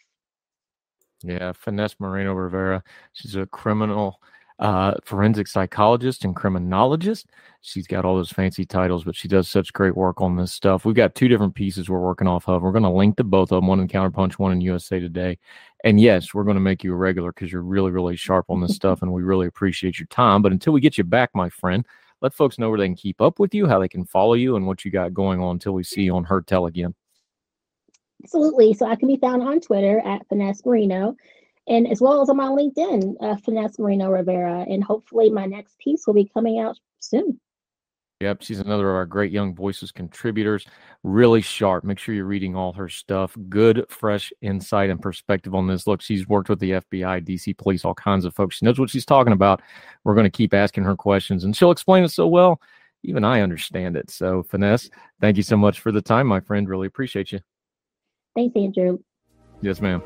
Yeah, 1.21 1.51
Finesse 1.51 1.97
Moreno 1.99 2.31
Rivera. 2.31 2.81
She's 3.11 3.35
a 3.35 3.45
criminal 3.47 4.21
uh, 4.59 4.93
forensic 5.03 5.47
psychologist 5.47 6.23
and 6.23 6.33
criminologist. 6.33 7.27
She's 7.59 7.85
got 7.85 8.05
all 8.05 8.15
those 8.15 8.31
fancy 8.31 8.65
titles, 8.65 9.03
but 9.03 9.13
she 9.13 9.27
does 9.27 9.49
such 9.49 9.73
great 9.73 9.97
work 9.97 10.21
on 10.21 10.37
this 10.37 10.53
stuff. 10.53 10.85
We've 10.85 10.95
got 10.95 11.13
two 11.13 11.27
different 11.27 11.53
pieces 11.53 11.89
we're 11.89 11.99
working 11.99 12.27
off 12.27 12.47
of. 12.47 12.61
We're 12.61 12.71
going 12.71 12.83
to 12.83 12.89
link 12.89 13.17
to 13.17 13.25
both 13.25 13.51
of 13.51 13.57
them, 13.57 13.67
one 13.67 13.81
in 13.81 13.89
Counterpunch, 13.89 14.35
one 14.35 14.53
in 14.53 14.61
USA 14.61 15.01
Today. 15.01 15.37
And 15.83 15.99
yes, 15.99 16.33
we're 16.33 16.45
going 16.45 16.55
to 16.55 16.61
make 16.61 16.81
you 16.81 16.93
a 16.93 16.95
regular 16.95 17.33
because 17.33 17.51
you're 17.51 17.61
really, 17.61 17.91
really 17.91 18.15
sharp 18.15 18.45
on 18.47 18.61
this 18.61 18.73
stuff, 18.73 19.01
and 19.01 19.11
we 19.11 19.23
really 19.23 19.47
appreciate 19.47 19.99
your 19.99 20.07
time. 20.07 20.41
But 20.41 20.53
until 20.53 20.71
we 20.71 20.79
get 20.79 20.97
you 20.97 21.03
back, 21.03 21.31
my 21.33 21.49
friend, 21.49 21.85
let 22.21 22.33
folks 22.33 22.57
know 22.57 22.69
where 22.69 22.79
they 22.79 22.87
can 22.87 22.95
keep 22.95 23.21
up 23.21 23.39
with 23.39 23.53
you, 23.53 23.67
how 23.67 23.79
they 23.79 23.87
can 23.87 24.05
follow 24.05 24.33
you, 24.33 24.55
and 24.55 24.65
what 24.65 24.85
you 24.85 24.91
got 24.91 25.13
going 25.13 25.39
on 25.39 25.51
until 25.55 25.73
we 25.73 25.83
see 25.83 26.03
you 26.03 26.15
on 26.15 26.23
Heard 26.23 26.47
Tell 26.47 26.65
again. 26.65 26.93
Absolutely. 28.23 28.73
So 28.73 28.87
I 28.87 28.95
can 28.95 29.07
be 29.07 29.17
found 29.17 29.43
on 29.43 29.59
Twitter 29.59 29.99
at 29.99 30.27
Finesse 30.29 30.65
Moreno 30.65 31.15
and 31.67 31.87
as 31.87 32.01
well 32.01 32.21
as 32.21 32.29
on 32.29 32.37
my 32.37 32.47
LinkedIn, 32.47 33.15
uh, 33.21 33.35
Finesse 33.37 33.79
Moreno 33.79 34.09
Rivera. 34.09 34.65
And 34.69 34.83
hopefully, 34.83 35.29
my 35.29 35.45
next 35.45 35.77
piece 35.79 36.05
will 36.05 36.13
be 36.13 36.29
coming 36.33 36.59
out 36.59 36.77
soon. 36.99 37.39
Yep, 38.21 38.43
she's 38.43 38.61
another 38.61 38.89
of 38.89 38.95
our 38.95 39.05
great 39.05 39.33
Young 39.33 39.53
Voices 39.53 39.91
contributors. 39.91 40.65
Really 41.03 41.41
sharp. 41.41 41.83
Make 41.83 41.99
sure 41.99 42.15
you're 42.15 42.25
reading 42.25 42.55
all 42.55 42.71
her 42.71 42.87
stuff. 42.87 43.35
Good, 43.49 43.85
fresh 43.89 44.31
insight 44.41 44.89
and 44.89 45.01
perspective 45.01 45.53
on 45.53 45.67
this. 45.67 45.85
Look, 45.85 46.01
she's 46.01 46.25
worked 46.25 46.47
with 46.47 46.59
the 46.59 46.71
FBI, 46.71 47.27
DC 47.27 47.57
police, 47.57 47.83
all 47.83 47.93
kinds 47.93 48.23
of 48.23 48.33
folks. 48.33 48.55
She 48.55 48.65
knows 48.65 48.79
what 48.79 48.89
she's 48.89 49.05
talking 49.05 49.33
about. 49.33 49.61
We're 50.05 50.15
going 50.15 50.23
to 50.23 50.29
keep 50.29 50.53
asking 50.53 50.85
her 50.85 50.95
questions, 50.95 51.43
and 51.43 51.55
she'll 51.55 51.71
explain 51.71 52.05
it 52.05 52.11
so 52.11 52.25
well. 52.25 52.61
Even 53.03 53.25
I 53.25 53.41
understand 53.41 53.97
it. 53.97 54.09
So, 54.09 54.43
Finesse, 54.43 54.89
thank 55.19 55.35
you 55.35 55.43
so 55.43 55.57
much 55.57 55.81
for 55.81 55.91
the 55.91 56.01
time, 56.01 56.25
my 56.25 56.39
friend. 56.39 56.69
Really 56.69 56.87
appreciate 56.87 57.33
you. 57.33 57.41
Thanks, 58.33 58.55
Andrew. 58.55 58.99
Yes, 59.61 59.81
ma'am. 59.81 60.01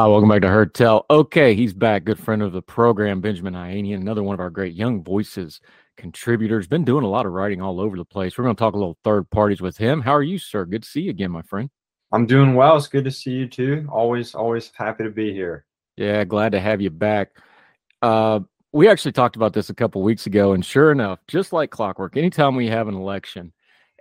Ah, 0.00 0.08
welcome 0.08 0.30
back 0.30 0.40
to 0.40 0.48
Heard 0.48 0.72
Tell. 0.72 1.04
Okay, 1.10 1.54
he's 1.54 1.74
back. 1.74 2.04
Good 2.04 2.18
friend 2.18 2.40
of 2.40 2.52
the 2.52 2.62
program, 2.62 3.20
Benjamin 3.20 3.52
Hayanian, 3.52 3.96
another 3.96 4.22
one 4.22 4.32
of 4.32 4.40
our 4.40 4.48
great 4.48 4.72
young 4.72 5.04
voices 5.04 5.60
contributors. 5.98 6.66
Been 6.66 6.86
doing 6.86 7.04
a 7.04 7.06
lot 7.10 7.26
of 7.26 7.32
writing 7.32 7.60
all 7.60 7.78
over 7.78 7.98
the 7.98 8.04
place. 8.06 8.38
We're 8.38 8.44
going 8.44 8.56
to 8.56 8.58
talk 8.58 8.72
a 8.72 8.78
little 8.78 8.96
third 9.04 9.28
parties 9.28 9.60
with 9.60 9.76
him. 9.76 10.00
How 10.00 10.12
are 10.12 10.22
you, 10.22 10.38
sir? 10.38 10.64
Good 10.64 10.84
to 10.84 10.88
see 10.88 11.02
you 11.02 11.10
again, 11.10 11.30
my 11.30 11.42
friend. 11.42 11.68
I'm 12.12 12.24
doing 12.24 12.54
well. 12.54 12.78
It's 12.78 12.88
good 12.88 13.04
to 13.04 13.10
see 13.10 13.32
you 13.32 13.46
too. 13.46 13.86
Always, 13.92 14.34
always 14.34 14.72
happy 14.74 15.04
to 15.04 15.10
be 15.10 15.34
here. 15.34 15.66
Yeah, 15.98 16.24
glad 16.24 16.52
to 16.52 16.60
have 16.60 16.80
you 16.80 16.88
back. 16.88 17.32
Uh, 18.00 18.40
we 18.72 18.88
actually 18.88 19.12
talked 19.12 19.36
about 19.36 19.52
this 19.52 19.68
a 19.68 19.74
couple 19.74 20.00
weeks 20.00 20.24
ago, 20.24 20.54
and 20.54 20.64
sure 20.64 20.92
enough, 20.92 21.18
just 21.28 21.52
like 21.52 21.70
clockwork, 21.70 22.16
anytime 22.16 22.56
we 22.56 22.68
have 22.68 22.88
an 22.88 22.94
election, 22.94 23.52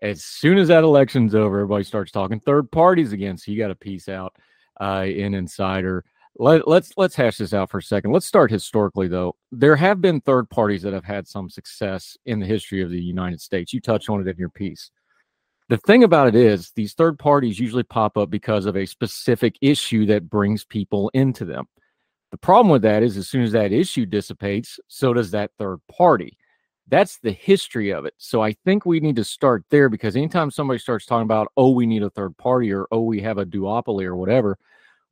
as 0.01 0.23
soon 0.23 0.59
as 0.59 0.69
that 0.69 0.85
election's 0.85 1.35
over, 1.35 1.57
everybody 1.57 1.83
starts 1.83 2.13
talking 2.13 2.39
third 2.39 2.71
parties 2.71 3.11
again. 3.11 3.35
So 3.37 3.51
you 3.51 3.57
got 3.57 3.67
to 3.67 3.75
piece 3.75 4.07
out 4.07 4.37
uh, 4.79 5.05
in 5.07 5.33
Insider. 5.33 6.05
Let, 6.37 6.67
let's 6.67 6.93
let's 6.95 7.15
hash 7.15 7.37
this 7.37 7.53
out 7.53 7.69
for 7.69 7.79
a 7.79 7.83
second. 7.83 8.11
Let's 8.11 8.25
start 8.25 8.49
historically, 8.49 9.09
though. 9.09 9.35
There 9.51 9.75
have 9.75 9.99
been 9.99 10.21
third 10.21 10.49
parties 10.49 10.81
that 10.83 10.93
have 10.93 11.03
had 11.03 11.27
some 11.27 11.49
success 11.49 12.15
in 12.25 12.39
the 12.39 12.45
history 12.45 12.81
of 12.81 12.89
the 12.89 13.01
United 13.01 13.41
States. 13.41 13.73
You 13.73 13.81
touch 13.81 14.07
on 14.09 14.21
it 14.21 14.27
in 14.27 14.37
your 14.37 14.49
piece. 14.49 14.91
The 15.67 15.77
thing 15.77 16.03
about 16.03 16.29
it 16.29 16.35
is, 16.35 16.71
these 16.75 16.93
third 16.93 17.19
parties 17.19 17.59
usually 17.59 17.83
pop 17.83 18.17
up 18.17 18.29
because 18.29 18.65
of 18.65 18.75
a 18.75 18.85
specific 18.85 19.55
issue 19.61 20.05
that 20.07 20.29
brings 20.29 20.65
people 20.65 21.11
into 21.13 21.45
them. 21.45 21.67
The 22.31 22.37
problem 22.37 22.71
with 22.71 22.83
that 22.83 23.03
is, 23.03 23.17
as 23.17 23.27
soon 23.27 23.43
as 23.43 23.51
that 23.51 23.71
issue 23.71 24.05
dissipates, 24.05 24.79
so 24.87 25.13
does 25.13 25.31
that 25.31 25.51
third 25.59 25.79
party. 25.91 26.37
That's 26.87 27.19
the 27.19 27.31
history 27.31 27.91
of 27.91 28.05
it. 28.05 28.15
So 28.17 28.41
I 28.41 28.53
think 28.65 28.85
we 28.85 28.99
need 28.99 29.15
to 29.17 29.23
start 29.23 29.63
there 29.69 29.89
because 29.89 30.15
anytime 30.15 30.49
somebody 30.49 30.79
starts 30.79 31.05
talking 31.05 31.23
about, 31.23 31.51
oh, 31.55 31.69
we 31.71 31.85
need 31.85 32.01
a 32.01 32.09
third 32.09 32.35
party 32.37 32.71
or 32.73 32.87
oh, 32.91 33.01
we 33.01 33.21
have 33.21 33.37
a 33.37 33.45
duopoly 33.45 34.05
or 34.05 34.15
whatever, 34.15 34.57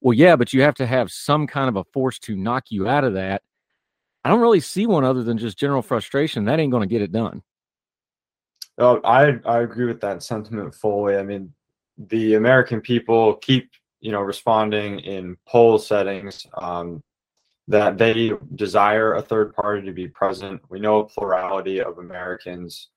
well, 0.01 0.13
yeah, 0.13 0.35
but 0.35 0.53
you 0.53 0.61
have 0.61 0.75
to 0.75 0.85
have 0.85 1.11
some 1.11 1.47
kind 1.47 1.69
of 1.69 1.75
a 1.75 1.83
force 1.85 2.19
to 2.19 2.35
knock 2.35 2.65
you 2.69 2.87
out 2.87 3.03
of 3.03 3.13
that. 3.15 3.41
I 4.23 4.29
don't 4.29 4.41
really 4.41 4.59
see 4.59 4.85
one 4.85 5.03
other 5.03 5.23
than 5.23 5.37
just 5.37 5.57
general 5.57 5.81
frustration. 5.81 6.45
That 6.45 6.59
ain't 6.59 6.71
going 6.71 6.87
to 6.87 6.93
get 6.93 7.01
it 7.01 7.11
done. 7.11 7.41
Oh, 8.77 9.01
I 9.03 9.39
I 9.45 9.61
agree 9.61 9.85
with 9.85 10.01
that 10.01 10.21
sentiment 10.21 10.75
fully. 10.75 11.17
I 11.17 11.23
mean, 11.23 11.53
the 11.97 12.35
American 12.35 12.81
people 12.81 13.35
keep 13.35 13.71
you 14.01 14.11
know 14.11 14.21
responding 14.21 14.99
in 14.99 15.37
poll 15.47 15.79
settings 15.79 16.45
um, 16.55 17.01
that 17.67 17.97
they 17.97 18.33
desire 18.55 19.15
a 19.15 19.21
third 19.21 19.55
party 19.55 19.85
to 19.85 19.93
be 19.93 20.07
present. 20.07 20.61
We 20.69 20.79
know 20.79 20.99
a 20.99 21.07
plurality 21.07 21.81
of 21.81 21.97
Americans 21.97 22.89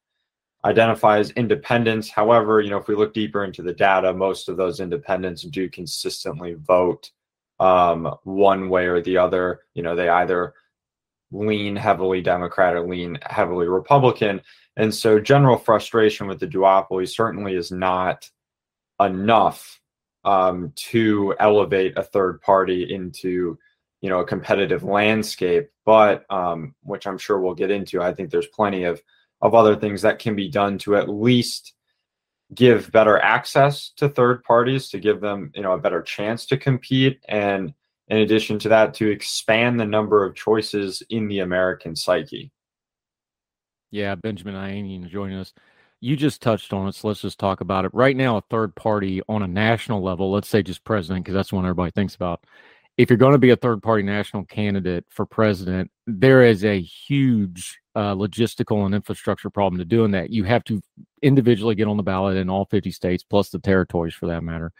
identify 0.65 1.19
as 1.19 1.31
independents. 1.33 2.11
However, 2.11 2.61
you 2.61 2.71
know 2.71 2.79
if 2.79 2.89
we 2.89 2.95
look 2.95 3.15
deeper 3.15 3.45
into 3.45 3.63
the 3.63 3.73
data, 3.73 4.13
most 4.13 4.49
of 4.49 4.57
those 4.57 4.81
independents 4.81 5.43
do 5.43 5.69
consistently 5.69 6.55
vote 6.55 7.11
um, 7.59 8.15
one 8.25 8.69
way 8.69 8.87
or 8.87 9.01
the 9.01 9.17
other. 9.17 9.61
You 9.75 9.83
know 9.83 9.95
they 9.97 10.09
either 10.09 10.55
lean 11.33 11.77
heavily 11.77 12.21
Democrat 12.21 12.75
or 12.75 12.87
lean 12.89 13.19
heavily 13.23 13.69
Republican. 13.69 14.41
And 14.77 14.95
so 14.95 15.21
general 15.21 15.59
frustration 15.59 16.27
with 16.27 16.41
the 16.41 16.47
duopoly 16.47 17.09
certainly 17.09 17.55
is 17.55 17.71
not 17.71 18.29
enough 19.01 19.81
um, 20.25 20.73
to 20.77 21.35
elevate 21.39 21.97
a 21.97 22.03
third 22.03 22.41
party 22.43 22.93
into 22.93 23.59
you 24.01 24.09
know 24.09 24.21
a 24.21 24.27
competitive 24.27 24.83
landscape 24.83 25.71
but 25.85 26.25
um, 26.31 26.75
which 26.83 27.07
i'm 27.07 27.19
sure 27.19 27.41
we'll 27.41 27.55
get 27.55 27.71
into 27.71 28.03
i 28.03 28.13
think 28.13 28.31
there's 28.31 28.47
plenty 28.49 28.85
of 28.85 29.01
of 29.43 29.55
other 29.55 29.77
things 29.77 30.03
that 30.03 30.19
can 30.19 30.35
be 30.35 30.49
done 30.49 30.79
to 30.79 30.97
at 30.97 31.09
least 31.09 31.75
give 32.55 32.91
better 32.91 33.19
access 33.19 33.91
to 33.97 34.09
third 34.09 34.43
parties 34.45 34.89
to 34.91 34.99
give 34.99 35.21
them 35.21 35.51
you 35.55 35.63
know 35.63 35.73
a 35.73 35.79
better 35.79 36.03
chance 36.03 36.47
to 36.47 36.57
compete 36.57 37.21
and 37.29 37.73
in 38.09 38.19
addition 38.19 38.59
to 38.59 38.69
that 38.69 38.93
to 38.95 39.09
expand 39.09 39.79
the 39.79 39.87
number 39.87 40.25
of 40.25 40.35
choices 40.35 41.03
in 41.11 41.29
the 41.29 41.39
american 41.39 41.95
psyche 41.95 42.51
Yeah, 43.91 44.15
Benjamin 44.15 44.55
Ianian 44.55 45.09
joining 45.09 45.39
us. 45.39 45.53
You 46.01 46.17
just 46.17 46.41
touched 46.41 46.73
on 46.73 46.89
it, 46.89 46.95
so 46.95 47.09
let's 47.09 47.21
just 47.21 47.39
talk 47.39 47.61
about 47.61 47.85
it. 47.85 47.93
Right 47.93 48.17
now, 48.17 48.39
a 48.39 48.43
third 48.49 48.75
party 48.75 49.21
on 49.29 49.43
a 49.43 49.49
national 49.49 50.03
level, 50.03 50.31
let's 50.31 50.49
say 50.49 50.63
just 50.63 50.85
president, 50.85 51.25
because 51.25 51.35
that's 51.35 51.53
what 51.53 51.65
everybody 51.65 51.91
thinks 51.91 52.15
about. 52.15 52.45
If 53.01 53.09
you're 53.09 53.17
going 53.17 53.33
to 53.33 53.39
be 53.39 53.49
a 53.49 53.57
third 53.57 53.83
party 53.83 54.03
national 54.03 54.45
candidate 54.45 55.07
for 55.09 55.25
president, 55.25 55.91
there 56.07 56.43
is 56.43 56.65
a 56.65 56.79
huge 56.81 57.81
uh, 57.95 58.15
logistical 58.15 58.85
and 58.85 58.95
infrastructure 58.95 59.49
problem 59.49 59.79
to 59.79 59.87
doing 59.87 60.11
that. 60.11 60.29
You 60.29 60.45
have 60.45 60.65
to 60.65 60.83
individually 61.23 61.75
get 61.75 61.89
on 61.89 61.97
the 61.97 62.03
ballot 62.03 62.37
in 62.37 62.51
all 62.51 62.67
50 62.67 62.91
states, 62.91 63.25
plus 63.25 63.49
the 63.49 63.59
territories 63.59 64.13
for 64.13 64.27
that 64.27 64.43
matter 64.43 64.71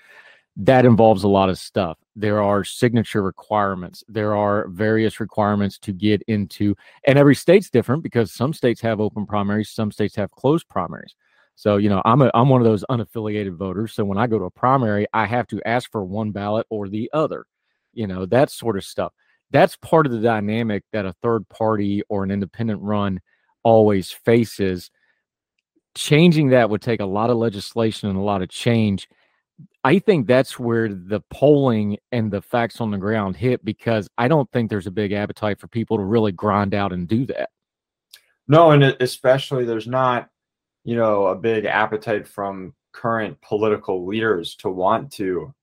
that 0.57 0.85
involves 0.85 1.25
a 1.25 1.29
lot 1.29 1.49
of 1.49 1.59
stuff. 1.59 1.97
There 2.15 2.43
are 2.43 2.63
signature 2.65 3.23
requirements. 3.23 4.05
There 4.09 4.37
are 4.37 4.69
various 4.69 5.19
requirements 5.19 5.79
to 5.79 5.93
get 5.93 6.21
into, 6.27 6.77
and 7.07 7.19
every 7.19 7.35
state's 7.35 7.71
different 7.71 8.03
because 8.03 8.35
some 8.35 8.53
states 8.53 8.83
have 8.83 9.01
open 9.01 9.25
primaries, 9.25 9.71
some 9.71 9.91
states 9.91 10.17
have 10.17 10.31
closed 10.31 10.69
primaries. 10.69 11.15
So, 11.55 11.79
you 11.79 11.89
know, 11.89 12.03
I'm 12.05 12.21
a 12.21 12.31
I'm 12.35 12.51
one 12.51 12.61
of 12.61 12.67
those 12.67 12.85
unaffiliated 12.91 13.57
voters. 13.57 13.95
So 13.95 14.05
when 14.05 14.19
I 14.19 14.27
go 14.27 14.39
to 14.39 14.45
a 14.47 14.51
primary, 14.51 15.07
I 15.15 15.25
have 15.25 15.47
to 15.49 15.61
ask 15.67 15.91
for 15.91 16.05
one 16.05 16.31
ballot 16.31 16.67
or 16.69 16.89
the 16.89 17.11
other. 17.15 17.47
You 17.93 18.07
know, 18.07 18.27
that 18.27 18.51
sort 18.51 18.77
of 18.77 18.85
stuff. 18.85 19.13
That's 19.51 19.77
part 19.77 20.07
of 20.07 20.13
the 20.13 20.21
dynamic 20.21 20.85
that 20.93 21.07
a 21.07 21.15
third 21.23 21.49
party 21.49 22.03
or 22.09 22.23
an 22.23 22.31
independent 22.31 22.81
run 22.83 23.21
always 23.63 24.13
faces. 24.13 24.91
Changing 25.97 26.51
that 26.51 26.71
would 26.71 26.83
take 26.83 27.01
a 27.01 27.07
lot 27.07 27.31
of 27.31 27.37
legislation 27.37 28.09
and 28.09 28.19
a 28.19 28.23
lot 28.23 28.43
of 28.43 28.49
change 28.49 29.09
I 29.83 29.99
think 29.99 30.27
that's 30.27 30.59
where 30.59 30.89
the 30.89 31.21
polling 31.31 31.99
and 32.13 32.31
the 32.31 32.43
facts 32.43 32.81
on 32.81 32.91
the 32.91 32.99
ground 32.99 33.37
hit 33.37 33.65
because 33.65 34.09
I 34.19 34.29
don't 34.29 34.51
think 34.53 34.69
there's 34.69 34.87
a 34.87 34.93
big 34.93 35.13
appetite 35.13 35.59
for 35.59 35.69
people 35.69 35.97
to 35.97 36.05
really 36.05 36.33
grind 36.33 36.75
out 36.75 36.93
and 36.93 37.09
do 37.09 37.27
that. 37.27 37.51
No, 38.47 38.73
and 38.73 38.83
especially 39.01 39.65
there's 39.65 39.87
not, 39.87 40.29
you 40.85 40.97
know, 40.97 41.27
a 41.27 41.35
big 41.35 41.65
appetite 41.65 42.27
from 42.27 42.75
current 42.93 43.41
political 43.41 44.07
leaders 44.07 44.57
to 44.57 44.69
want 44.69 45.13
to 45.13 45.55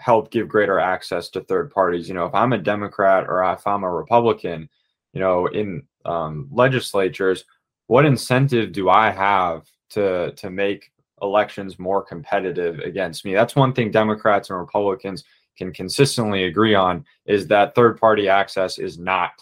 help 0.00 0.30
give 0.30 0.48
greater 0.48 0.80
access 0.80 1.28
to 1.28 1.42
third 1.42 1.70
parties. 1.70 2.08
You 2.08 2.14
know, 2.14 2.24
if 2.24 2.34
I'm 2.34 2.52
a 2.52 2.58
Democrat 2.58 3.26
or 3.28 3.44
if 3.52 3.66
I'm 3.66 3.84
a 3.84 3.90
Republican, 3.90 4.68
you 5.12 5.20
know, 5.20 5.46
in 5.46 5.82
um, 6.04 6.48
legislatures, 6.50 7.44
what 7.86 8.06
incentive 8.06 8.72
do 8.72 8.88
I 8.88 9.10
have 9.10 9.66
to 9.90 10.32
to 10.32 10.50
make 10.50 10.90
elections 11.20 11.78
more 11.78 12.02
competitive 12.02 12.78
against 12.78 13.24
me? 13.24 13.34
That's 13.34 13.54
one 13.56 13.72
thing 13.74 13.90
Democrats 13.90 14.48
and 14.48 14.58
Republicans 14.58 15.24
can 15.58 15.72
consistently 15.72 16.44
agree 16.44 16.74
on 16.74 17.04
is 17.26 17.46
that 17.48 17.74
third 17.74 18.00
party 18.00 18.28
access 18.28 18.78
is 18.78 18.98
not 18.98 19.32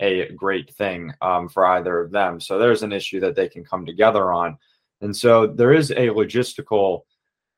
a 0.00 0.30
great 0.32 0.72
thing 0.74 1.12
um, 1.22 1.48
for 1.48 1.66
either 1.66 2.00
of 2.00 2.12
them. 2.12 2.40
So 2.40 2.58
there's 2.58 2.82
an 2.82 2.92
issue 2.92 3.20
that 3.20 3.34
they 3.34 3.48
can 3.48 3.64
come 3.64 3.84
together 3.84 4.32
on. 4.32 4.58
And 5.00 5.16
so 5.16 5.46
there 5.46 5.72
is 5.72 5.90
a 5.90 6.08
logistical 6.08 7.02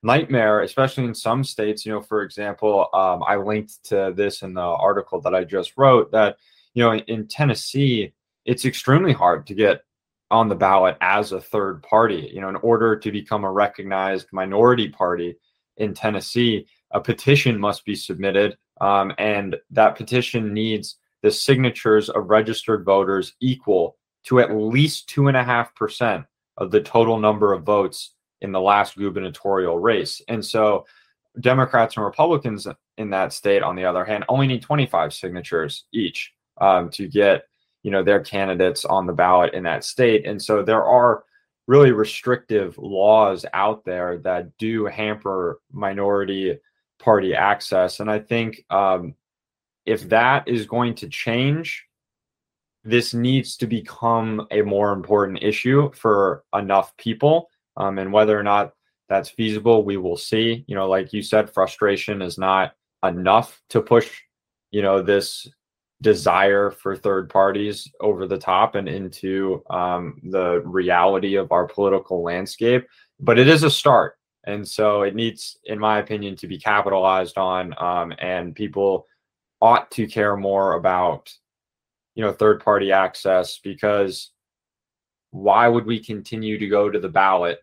nightmare, 0.02 0.62
especially 0.62 1.05
in 1.05 1.14
some 1.14 1.44
states. 1.44 1.85
You 1.85 1.93
know, 1.93 2.02
for 2.02 2.23
example, 2.23 2.89
um, 2.93 3.23
I 3.27 3.36
linked 3.36 3.85
to 3.86 4.12
this 4.16 4.43
in 4.43 4.55
the 4.55 4.60
article 4.60 5.20
that 5.23 5.35
I 5.35 5.44
just 5.44 5.73
wrote 5.77 6.12
that, 6.12 6.36
you 6.74 6.82
know, 6.82 6.94
in, 6.94 7.27
Tennessee, 7.27 8.12
it's 8.44 8.64
extremely 8.64 9.12
hard 9.12 9.47
to 9.47 9.55
get 9.55 9.82
on 10.31 10.48
the 10.48 10.55
ballot 10.55 10.97
as 11.01 11.32
a 11.32 11.40
third 11.40 11.82
party. 11.82 12.31
You 12.32 12.40
know, 12.40 12.48
in 12.48 12.56
order 12.56 12.97
to 12.97 13.12
become 13.12 13.44
a 13.44 13.52
recognized 13.52 14.28
minority 14.32 14.89
party 14.89 15.36
in 15.77 15.94
Tennessee, 15.94 16.66
a 16.90 17.01
petition 17.01 17.59
must 17.59 17.85
be 17.85 17.94
submitted. 17.94 18.56
Um, 18.81 19.12
and 19.18 19.56
that 19.70 19.97
petition 19.97 20.52
needs 20.52 20.98
the 21.23 21.31
signatures 21.31 22.09
of 22.10 22.28
registered 22.31 22.85
voters 22.85 23.35
equal 23.40 23.97
to 24.24 24.40
at 24.40 24.55
least 24.55 25.09
two 25.09 25.28
and 25.28 25.36
a 25.36 25.44
half 25.44 25.74
percent 25.74 26.24
of 26.59 26.70
the 26.70 26.81
total 26.81 27.18
number 27.18 27.52
of 27.52 27.62
votes 27.62 28.12
in 28.41 28.53
the 28.53 28.61
last 28.61 28.97
gubernatorial 28.97 29.79
race. 29.79 30.21
And 30.29 30.45
so 30.45 30.87
Democrats 31.41 31.97
and 31.97 32.05
Republicans 32.05 32.67
in 32.99 33.11
that 33.11 33.33
state, 33.33 33.63
on 33.63 33.77
the 33.77 33.85
other 33.85 34.05
hand, 34.05 34.25
only 34.29 34.47
need 34.47 34.63
25 34.63 35.13
signatures 35.13 35.85
each 35.93 36.33
um, 36.59 36.91
to 36.91 37.09
get 37.09 37.45
you 37.83 37.93
know 37.93 38.03
their 38.03 38.21
candidates 38.21 38.85
on 38.85 39.07
the 39.07 39.13
ballot 39.13 39.55
in 39.55 39.63
that 39.63 39.85
state. 39.85 40.27
And 40.27 40.43
so 40.43 40.63
there 40.63 40.85
are 40.85 41.23
really 41.67 41.93
restrictive 41.93 42.77
laws 42.79 43.45
out 43.53 43.85
there 43.85 44.19
that 44.19 44.57
do 44.59 44.87
hamper 44.87 45.61
minority 45.73 46.59
party 46.99 47.35
access. 47.35 48.01
And 48.01 48.11
I 48.11 48.19
think 48.19 48.65
um, 48.71 49.15
if 49.85 50.09
that 50.09 50.49
is 50.49 50.67
going 50.67 50.95
to 50.97 51.09
change, 51.09 51.87
this 52.85 53.15
needs 53.15 53.57
to 53.59 53.67
become 53.67 54.47
a 54.51 54.63
more 54.63 54.93
important 54.93 55.43
issue 55.43 55.91
for 55.93 56.45
enough 56.55 56.97
people. 56.97 57.51
Um, 57.77 57.98
and 57.98 58.12
whether 58.12 58.39
or 58.39 58.43
not 58.43 58.73
that's 59.09 59.31
feasible, 59.31 59.85
we 59.85 59.97
will 59.97 60.16
see. 60.16 60.65
You 60.66 60.74
know, 60.74 60.89
like 60.89 61.12
you 61.12 61.23
said, 61.23 61.53
frustration 61.53 62.23
is 62.23 62.39
not 62.39 62.73
enough 63.05 63.61
to 63.70 63.81
push, 63.81 64.11
you 64.70 64.82
know, 64.82 65.03
this 65.03 65.48
desire 66.03 66.70
for 66.70 66.97
third 66.97 67.31
parties 67.31 67.90
over 68.01 68.27
the 68.27 68.39
top 68.39 68.74
and 68.74 68.89
into 68.89 69.62
um, 69.70 70.20
the 70.31 70.61
reality 70.65 71.36
of 71.36 71.53
our 71.53 71.66
political 71.66 72.23
landscape. 72.23 72.86
But 73.20 73.39
it 73.39 73.48
is 73.48 73.62
a 73.62 73.70
start. 73.70 74.16
And 74.44 74.66
so 74.66 75.03
it 75.03 75.15
needs, 75.15 75.59
in 75.65 75.78
my 75.78 75.98
opinion, 75.98 76.36
to 76.36 76.47
be 76.47 76.59
capitalized 76.59 77.39
on. 77.39 77.74
Um, 77.82 78.12
and 78.19 78.55
people 78.55 79.07
ought 79.61 79.90
to 79.93 80.07
care 80.07 80.36
more 80.36 80.74
about, 80.74 81.32
you 82.15 82.23
know, 82.23 82.32
third 82.32 82.62
party 82.62 82.93
access 82.93 83.59
because 83.59 84.32
why 85.31 85.69
would 85.69 85.86
we 85.86 86.03
continue 86.03 86.59
to 86.59 86.69
go 86.69 86.90
to 86.90 86.98
the 86.98 87.09
ballot 87.09 87.59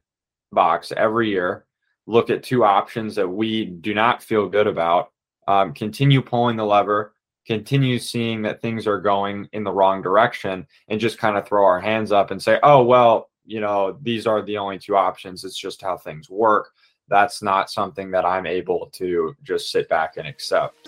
box 0.54 0.92
every 0.96 1.30
year, 1.30 1.66
look 2.06 2.30
at 2.30 2.44
two 2.44 2.64
options 2.64 3.16
that 3.16 3.28
we 3.28 3.66
do 3.66 3.94
not 3.94 4.24
feel 4.24 4.48
good 4.48 4.68
about, 4.68 5.12
um, 5.48 5.74
continue 5.74 6.22
pulling 6.22 6.58
the 6.58 6.66
lever, 6.66 7.14
continue 7.46 8.00
seeing 8.00 8.42
that 8.42 8.62
things 8.62 8.88
are 8.88 9.00
going 9.00 9.48
in 9.54 9.64
the 9.64 9.72
wrong 9.72 10.02
direction, 10.02 10.66
and 10.88 11.00
just 11.00 11.18
kind 11.18 11.38
of 11.38 11.48
throw 11.48 11.66
our 11.66 11.80
hands 11.80 12.12
up 12.12 12.32
and 12.32 12.42
say, 12.42 12.60
oh, 12.64 12.84
well, 12.84 13.30
you 13.46 13.60
know, 13.60 13.98
these 14.02 14.26
are 14.26 14.42
the 14.42 14.58
only 14.58 14.80
two 14.80 14.96
options. 14.96 15.44
It's 15.44 15.58
just 15.58 15.82
how 15.82 15.98
things 15.98 16.30
work. 16.30 16.72
That's 17.10 17.42
not 17.42 17.70
something 17.70 18.12
that 18.12 18.26
I'm 18.26 18.46
able 18.46 18.90
to 18.94 19.36
just 19.44 19.72
sit 19.72 19.90
back 19.90 20.16
and 20.18 20.28
accept. 20.28 20.88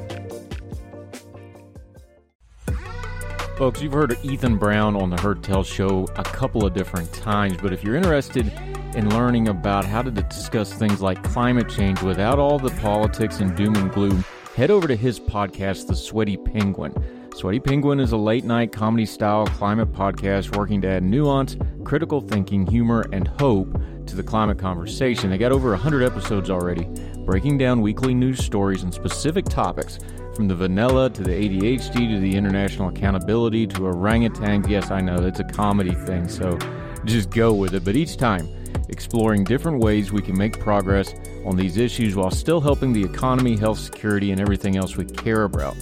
Folks, 3.61 3.79
you've 3.79 3.93
heard 3.93 4.17
Ethan 4.23 4.57
Brown 4.57 4.95
on 4.95 5.11
the 5.11 5.21
Heard 5.21 5.43
Tell 5.43 5.63
show 5.63 6.07
a 6.15 6.23
couple 6.23 6.65
of 6.65 6.73
different 6.73 7.13
times, 7.13 7.57
but 7.61 7.71
if 7.71 7.83
you're 7.83 7.95
interested 7.95 8.51
in 8.95 9.07
learning 9.11 9.49
about 9.49 9.85
how 9.85 10.01
to 10.01 10.09
discuss 10.09 10.73
things 10.73 10.99
like 10.99 11.21
climate 11.21 11.69
change 11.69 12.01
without 12.01 12.39
all 12.39 12.57
the 12.57 12.71
politics 12.81 13.39
and 13.39 13.55
doom 13.55 13.75
and 13.75 13.91
gloom, 13.91 14.25
head 14.55 14.71
over 14.71 14.87
to 14.87 14.95
his 14.95 15.19
podcast, 15.19 15.85
The 15.85 15.95
Sweaty 15.95 16.37
Penguin. 16.37 16.91
Sweaty 17.35 17.59
Penguin 17.59 17.99
is 17.99 18.13
a 18.13 18.17
late 18.17 18.45
night 18.45 18.71
comedy 18.71 19.05
style 19.05 19.45
climate 19.45 19.91
podcast 19.91 20.57
working 20.57 20.81
to 20.81 20.87
add 20.87 21.03
nuance, 21.03 21.55
critical 21.83 22.19
thinking, 22.19 22.65
humor, 22.65 23.05
and 23.11 23.27
hope 23.27 23.79
to 24.07 24.15
the 24.15 24.23
climate 24.23 24.57
conversation. 24.57 25.29
They 25.29 25.37
got 25.37 25.51
over 25.51 25.69
100 25.69 26.01
episodes 26.01 26.49
already, 26.49 26.85
breaking 27.25 27.59
down 27.59 27.81
weekly 27.81 28.15
news 28.15 28.43
stories 28.43 28.81
and 28.81 28.91
specific 28.91 29.45
topics 29.45 29.99
from 30.35 30.47
the 30.47 30.55
vanilla 30.55 31.09
to 31.09 31.23
the 31.23 31.31
ADHD 31.31 32.13
to 32.13 32.19
the 32.19 32.35
international 32.35 32.89
accountability 32.89 33.67
to 33.67 33.79
orangutans. 33.79 34.67
Yes, 34.67 34.91
I 34.91 35.01
know 35.01 35.15
it's 35.15 35.39
a 35.39 35.43
comedy 35.43 35.93
thing, 35.93 36.27
so 36.27 36.57
just 37.05 37.29
go 37.29 37.53
with 37.53 37.73
it. 37.73 37.83
But 37.83 37.95
each 37.95 38.17
time, 38.17 38.47
exploring 38.89 39.43
different 39.43 39.79
ways 39.79 40.11
we 40.11 40.21
can 40.21 40.37
make 40.37 40.59
progress 40.59 41.13
on 41.45 41.55
these 41.55 41.77
issues 41.77 42.15
while 42.15 42.31
still 42.31 42.61
helping 42.61 42.93
the 42.93 43.03
economy, 43.03 43.57
health, 43.57 43.79
security, 43.79 44.31
and 44.31 44.39
everything 44.39 44.77
else 44.77 44.97
we 44.97 45.05
care 45.05 45.43
about. 45.43 45.75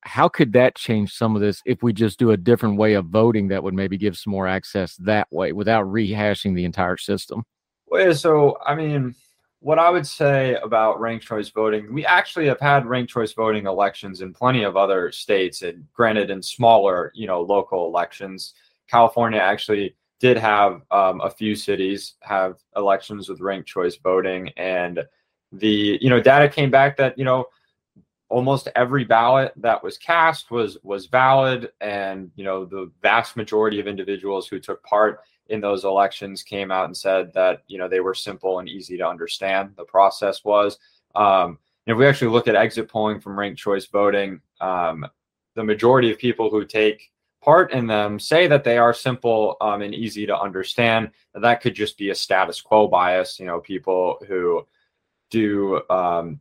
How 0.00 0.28
could 0.28 0.52
that 0.52 0.76
change 0.76 1.14
some 1.14 1.34
of 1.34 1.40
this 1.40 1.62
if 1.66 1.82
we 1.82 1.92
just 1.92 2.18
do 2.18 2.30
a 2.30 2.36
different 2.36 2.78
way 2.78 2.94
of 2.94 3.06
voting 3.06 3.48
that 3.48 3.62
would 3.62 3.74
maybe 3.74 3.96
give 3.96 4.16
some 4.16 4.30
more 4.30 4.46
access 4.46 4.94
that 4.96 5.26
way 5.32 5.52
without 5.52 5.84
rehashing 5.86 6.54
the 6.54 6.64
entire 6.64 6.96
system? 6.96 7.44
Well 7.86 8.12
so 8.14 8.58
i 8.66 8.74
mean 8.74 9.14
what 9.60 9.78
I 9.78 9.90
would 9.90 10.06
say 10.06 10.54
about 10.62 11.00
ranked 11.00 11.26
choice 11.26 11.48
voting, 11.48 11.92
we 11.92 12.04
actually 12.04 12.46
have 12.46 12.60
had 12.60 12.86
ranked 12.86 13.12
choice 13.12 13.32
voting 13.32 13.66
elections 13.66 14.20
in 14.20 14.32
plenty 14.32 14.62
of 14.62 14.76
other 14.76 15.10
states, 15.10 15.62
and 15.62 15.86
granted, 15.92 16.30
in 16.30 16.42
smaller, 16.42 17.10
you 17.14 17.26
know, 17.26 17.40
local 17.40 17.86
elections. 17.86 18.54
California 18.88 19.40
actually 19.40 19.96
did 20.20 20.36
have 20.36 20.82
um, 20.90 21.20
a 21.20 21.30
few 21.30 21.54
cities 21.54 22.14
have 22.20 22.56
elections 22.76 23.28
with 23.28 23.40
ranked 23.40 23.68
choice 23.68 23.96
voting, 23.96 24.50
and 24.56 25.02
the 25.52 25.98
you 26.00 26.10
know 26.10 26.20
data 26.20 26.48
came 26.48 26.70
back 26.70 26.96
that 26.96 27.16
you 27.18 27.24
know 27.24 27.46
almost 28.28 28.68
every 28.74 29.04
ballot 29.04 29.52
that 29.56 29.82
was 29.82 29.96
cast 29.98 30.50
was 30.50 30.76
was 30.82 31.06
valid, 31.06 31.70
and 31.80 32.30
you 32.36 32.44
know 32.44 32.64
the 32.64 32.90
vast 33.02 33.36
majority 33.36 33.80
of 33.80 33.86
individuals 33.86 34.46
who 34.48 34.58
took 34.58 34.82
part 34.82 35.20
in 35.48 35.60
those 35.60 35.84
elections 35.84 36.42
came 36.42 36.70
out 36.70 36.86
and 36.86 36.96
said 36.96 37.32
that 37.34 37.62
you 37.66 37.78
know 37.78 37.88
they 37.88 38.00
were 38.00 38.14
simple 38.14 38.58
and 38.58 38.68
easy 38.68 38.96
to 38.98 39.08
understand. 39.08 39.72
The 39.76 39.84
process 39.84 40.44
was. 40.44 40.78
Um, 41.14 41.58
if 41.86 41.96
we 41.96 42.06
actually 42.06 42.32
look 42.32 42.48
at 42.48 42.56
exit 42.56 42.88
polling 42.88 43.20
from 43.20 43.38
ranked 43.38 43.60
choice 43.60 43.86
voting, 43.86 44.40
um, 44.60 45.06
the 45.54 45.64
majority 45.64 46.10
of 46.10 46.18
people 46.18 46.50
who 46.50 46.64
take 46.64 47.10
part 47.42 47.72
in 47.72 47.86
them 47.86 48.18
say 48.18 48.48
that 48.48 48.64
they 48.64 48.76
are 48.76 48.92
simple 48.92 49.56
um, 49.60 49.82
and 49.82 49.94
easy 49.94 50.26
to 50.26 50.36
understand. 50.38 51.10
That 51.34 51.60
could 51.60 51.74
just 51.74 51.96
be 51.96 52.10
a 52.10 52.14
status 52.14 52.60
quo 52.60 52.88
bias. 52.88 53.38
You 53.38 53.46
know, 53.46 53.60
people 53.60 54.18
who 54.26 54.66
do 55.30 55.80
um, 55.88 56.40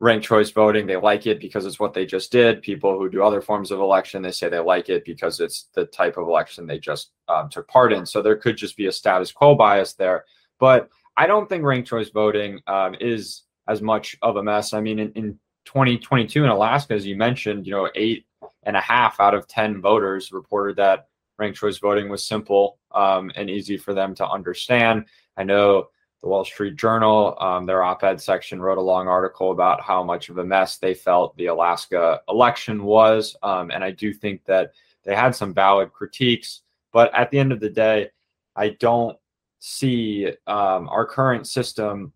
ranked 0.00 0.26
choice 0.26 0.50
voting 0.50 0.86
they 0.86 0.96
like 0.96 1.26
it 1.26 1.38
because 1.38 1.66
it's 1.66 1.78
what 1.78 1.92
they 1.92 2.06
just 2.06 2.32
did. 2.32 2.62
People 2.62 2.98
who 2.98 3.10
do 3.10 3.22
other 3.22 3.42
forms 3.42 3.70
of 3.70 3.80
election 3.80 4.22
they 4.22 4.30
say 4.30 4.48
they 4.48 4.58
like 4.58 4.88
it 4.88 5.04
because 5.04 5.40
it's 5.40 5.68
the 5.74 5.84
type 5.86 6.16
of 6.16 6.26
election 6.26 6.66
they 6.66 6.78
just 6.78 7.10
um, 7.28 7.48
took 7.50 7.68
part 7.68 7.92
in. 7.92 8.06
So 8.06 8.22
there 8.22 8.36
could 8.36 8.56
just 8.56 8.76
be 8.76 8.86
a 8.86 8.92
status 8.92 9.30
quo 9.30 9.54
bias 9.54 9.94
there. 9.94 10.24
But 10.58 10.88
i 11.16 11.26
don't 11.26 11.48
think 11.48 11.64
ranked 11.64 11.88
choice 11.88 12.08
voting 12.08 12.60
um, 12.66 12.94
is 13.00 13.42
as 13.68 13.82
much 13.82 14.16
of 14.22 14.36
a 14.36 14.42
mess. 14.42 14.72
I 14.72 14.80
mean 14.80 14.98
in, 14.98 15.12
in 15.12 15.38
2022 15.66 16.42
in 16.42 16.50
alaska 16.50 16.94
as 16.94 17.06
you 17.06 17.14
mentioned 17.14 17.66
you 17.66 17.72
know 17.72 17.90
eight 17.94 18.24
and 18.62 18.76
a 18.76 18.80
half 18.80 19.20
out 19.20 19.34
of 19.34 19.46
ten 19.46 19.80
voters 19.80 20.32
reported 20.32 20.76
that 20.76 21.08
ranked 21.40 21.58
choice 21.58 21.78
voting 21.78 22.08
was 22.08 22.24
simple 22.24 22.78
um, 22.92 23.32
and 23.34 23.50
easy 23.50 23.76
for 23.76 23.94
them 23.94 24.14
to 24.14 24.28
understand. 24.28 25.06
I 25.36 25.42
know 25.42 25.88
the 26.22 26.28
Wall 26.28 26.44
Street 26.44 26.76
Journal, 26.76 27.36
um, 27.40 27.64
their 27.66 27.82
op 27.82 28.02
ed 28.04 28.20
section, 28.20 28.60
wrote 28.60 28.78
a 28.78 28.82
long 28.82 29.08
article 29.08 29.52
about 29.52 29.80
how 29.80 30.02
much 30.02 30.28
of 30.28 30.38
a 30.38 30.44
mess 30.44 30.76
they 30.76 30.92
felt 30.92 31.36
the 31.36 31.46
Alaska 31.46 32.20
election 32.28 32.84
was. 32.84 33.36
Um, 33.42 33.70
and 33.70 33.82
I 33.82 33.90
do 33.90 34.12
think 34.12 34.44
that 34.44 34.72
they 35.02 35.14
had 35.14 35.34
some 35.34 35.54
valid 35.54 35.92
critiques. 35.92 36.60
But 36.92 37.14
at 37.14 37.30
the 37.30 37.38
end 37.38 37.52
of 37.52 37.60
the 37.60 37.70
day, 37.70 38.10
I 38.54 38.70
don't 38.80 39.16
see 39.60 40.26
um, 40.46 40.88
our 40.88 41.06
current 41.06 41.46
system 41.46 42.12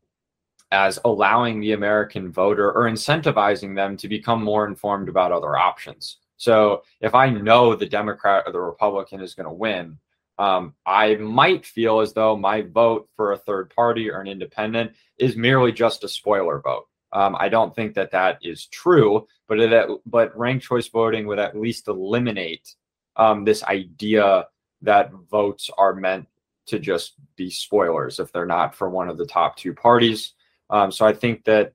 as 0.71 0.99
allowing 1.05 1.61
the 1.61 1.73
American 1.73 2.33
voter 2.33 2.73
or 2.73 2.91
incentivizing 2.91 3.75
them 3.75 3.97
to 3.97 4.09
become 4.09 4.43
more 4.43 4.67
informed 4.67 5.09
about 5.09 5.33
other 5.33 5.57
options. 5.57 6.19
So 6.37 6.83
if 7.01 7.15
I 7.15 7.31
know 7.31 7.75
the 7.75 7.87
Democrat 7.87 8.43
or 8.47 8.53
the 8.53 8.61
Republican 8.61 9.21
is 9.21 9.35
going 9.35 9.49
to 9.49 9.55
win, 9.55 9.99
um, 10.39 10.75
I 10.85 11.15
might 11.17 11.65
feel 11.65 12.01
as 12.01 12.13
though 12.13 12.37
my 12.37 12.63
vote 12.63 13.09
for 13.17 13.33
a 13.33 13.39
third 13.39 13.73
party 13.75 14.11
or 14.11 14.21
an 14.21 14.27
independent 14.27 14.93
is 15.19 15.37
merely 15.37 15.73
just 15.73 16.05
a 16.05 16.09
spoiler 16.09 16.61
vote. 16.61 16.87
Um, 17.13 17.37
I 17.39 17.49
don't 17.49 17.75
think 17.75 17.95
that 17.95 18.11
that 18.11 18.39
is 18.43 18.67
true, 18.67 19.29
but 19.49 19.59
but 20.07 20.37
ranked 20.37 20.65
choice 20.65 20.89
voting 20.89 21.27
would 21.29 21.39
at 21.39 21.57
least 21.57 21.87
eliminate 21.87 22.75
um, 23.17 23.45
this 23.45 23.63
idea 23.63 24.47
that 24.83 25.13
votes 25.31 25.71
are 25.79 25.95
meant 25.95 26.27
to 26.67 26.79
just 26.81 27.15
be 27.37 27.51
spoilers 27.51 28.19
if 28.19 28.33
they're 28.33 28.47
not 28.47 28.75
for 28.75 28.91
one 28.91 29.09
of 29.09 29.19
the 29.19 29.27
top 29.27 29.57
two 29.57 29.73
parties. 29.73 30.33
Um, 30.71 30.91
so 30.91 31.07
I 31.07 31.13
think 31.13 31.45
that 31.45 31.73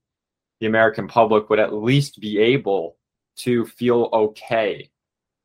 the 0.60 0.68
American 0.68 1.07
public 1.07 1.49
would 1.49 1.60
at 1.60 1.73
least 1.73 2.19
be 2.19 2.40
able 2.40 2.98
to 3.38 3.65
feel 3.65 4.10
okay 4.11 4.90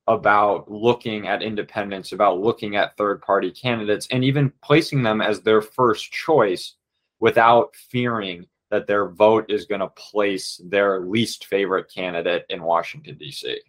about 0.06 0.70
looking 0.70 1.26
at 1.26 1.42
independents, 1.42 2.12
about 2.12 2.40
looking 2.40 2.76
at 2.76 2.96
third 2.96 3.22
party 3.22 3.50
candidates, 3.50 4.06
and 4.10 4.24
even 4.24 4.52
placing 4.62 5.02
them 5.02 5.20
as 5.20 5.40
their 5.40 5.62
first 5.62 6.12
choice 6.12 6.74
without 7.20 7.74
fearing 7.74 8.46
that 8.70 8.86
their 8.86 9.08
vote 9.08 9.46
is 9.48 9.66
going 9.66 9.80
to 9.80 9.88
place 9.88 10.60
their 10.64 11.00
least 11.00 11.46
favorite 11.46 11.90
candidate 11.94 12.44
in 12.48 12.62
Washington, 12.62 13.16
D.C. 13.16 13.60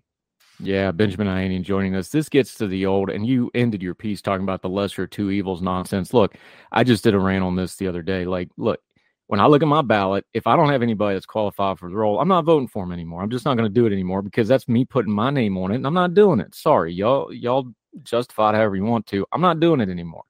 Yeah, 0.59 0.91
Benjamin 0.91 1.27
Ayanian 1.27 1.63
joining 1.63 1.95
us. 1.95 2.09
This 2.09 2.29
gets 2.29 2.55
to 2.55 2.67
the 2.67 2.85
old, 2.85 3.09
and 3.09 3.25
you 3.25 3.51
ended 3.53 3.83
your 3.83 3.93
piece 3.93 4.21
talking 4.21 4.43
about 4.43 4.61
the 4.61 4.69
lesser 4.69 5.05
two 5.05 5.29
evils 5.29 5.61
nonsense. 5.61 6.13
Look, 6.13 6.35
I 6.71 6.83
just 6.83 7.03
did 7.03 7.13
a 7.13 7.19
rant 7.19 7.43
on 7.43 7.55
this 7.55 7.75
the 7.75 7.87
other 7.87 8.01
day. 8.01 8.25
Like, 8.25 8.49
look, 8.57 8.79
when 9.27 9.39
I 9.39 9.47
look 9.47 9.63
at 9.63 9.67
my 9.67 9.81
ballot, 9.81 10.25
if 10.33 10.45
I 10.45 10.55
don't 10.55 10.69
have 10.69 10.83
anybody 10.83 11.15
that's 11.15 11.25
qualified 11.25 11.79
for 11.79 11.89
the 11.89 11.95
role, 11.95 12.19
I'm 12.19 12.27
not 12.27 12.45
voting 12.45 12.67
for 12.67 12.83
him 12.83 12.91
anymore. 12.91 13.23
I'm 13.23 13.29
just 13.29 13.45
not 13.45 13.57
going 13.57 13.67
to 13.67 13.73
do 13.73 13.85
it 13.85 13.93
anymore 13.93 14.21
because 14.21 14.47
that's 14.47 14.67
me 14.67 14.85
putting 14.85 15.11
my 15.11 15.31
name 15.31 15.57
on 15.57 15.71
it, 15.71 15.75
and 15.75 15.87
I'm 15.87 15.93
not 15.93 16.13
doing 16.13 16.39
it. 16.39 16.53
Sorry, 16.53 16.93
y'all. 16.93 17.33
Y'all 17.33 17.71
justify 18.03 18.49
it 18.49 18.55
however 18.55 18.75
you 18.75 18.83
want 18.83 19.07
to. 19.07 19.25
I'm 19.31 19.41
not 19.41 19.59
doing 19.59 19.79
it 19.81 19.89
anymore. 19.89 20.23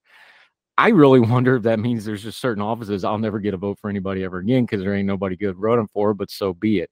I 0.77 0.89
really 0.89 1.19
wonder 1.31 1.55
if 1.57 1.63
that 1.63 1.79
means 1.79 2.05
there's 2.05 2.23
just 2.23 2.39
certain 2.39 2.63
offices 2.63 3.03
I'll 3.03 3.17
never 3.17 3.39
get 3.39 3.53
a 3.53 3.57
vote 3.57 3.79
for 3.79 3.89
anybody 3.89 4.23
ever 4.23 4.39
again 4.39 4.63
because 4.63 4.81
there 4.81 4.95
ain't 4.95 5.07
nobody 5.07 5.35
good 5.35 5.57
voting 5.57 5.89
for. 5.93 6.13
But 6.13 6.31
so 6.31 6.53
be 6.53 6.79
it. 6.79 6.89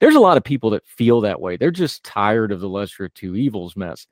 There's 0.00 0.16
a 0.16 0.20
lot 0.20 0.36
of 0.36 0.44
people 0.44 0.70
that 0.70 0.86
feel 0.86 1.20
that 1.22 1.40
way. 1.40 1.56
They're 1.56 1.70
just 1.70 2.04
tired 2.04 2.52
of 2.52 2.60
the 2.60 2.68
lesser 2.68 3.06
of 3.06 3.14
two 3.14 3.36
evils 3.36 3.76
mess. 3.76 4.06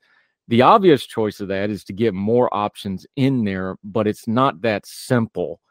The 0.49 0.61
obvious 0.61 1.05
choice 1.05 1.39
of 1.39 1.47
that 1.49 1.69
is 1.69 1.85
to 1.85 1.93
get 1.93 2.13
more 2.13 2.53
options 2.53 3.05
in 3.15 3.45
there, 3.45 3.77
but 3.83 4.07
it's 4.07 4.27
not 4.27 4.61
that 4.61 4.85
simple 4.85 5.61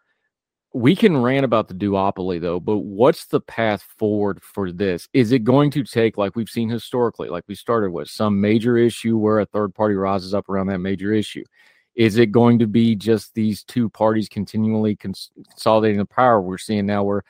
we 0.74 0.96
can 0.96 1.16
rant 1.16 1.44
about 1.44 1.68
the 1.68 1.74
duopoly 1.74 2.40
though, 2.40 2.58
but 2.60 2.78
what's 2.78 3.26
the 3.26 3.40
path 3.40 3.82
forward 3.98 4.42
for 4.42 4.72
this? 4.72 5.08
Is 5.12 5.32
it 5.32 5.40
going 5.40 5.70
to 5.72 5.84
take, 5.84 6.16
like 6.16 6.34
we've 6.36 6.48
seen 6.48 6.68
historically, 6.68 7.28
like 7.28 7.44
we 7.46 7.54
started 7.54 7.90
with, 7.90 8.08
some 8.08 8.40
major 8.40 8.76
issue 8.76 9.18
where 9.18 9.40
a 9.40 9.46
third 9.46 9.74
party 9.74 9.94
rises 9.94 10.34
up 10.34 10.48
around 10.48 10.68
that 10.68 10.78
major 10.78 11.12
issue? 11.12 11.44
Is 11.94 12.16
it 12.16 12.32
going 12.32 12.58
to 12.60 12.66
be 12.66 12.94
just 12.94 13.34
these 13.34 13.64
two 13.64 13.90
parties 13.90 14.28
continually 14.28 14.96
cons- 14.96 15.30
consolidating 15.50 15.98
the 15.98 16.06
power? 16.06 16.40
We're 16.40 16.56
seeing 16.58 16.86
now 16.86 17.04
where 17.04 17.22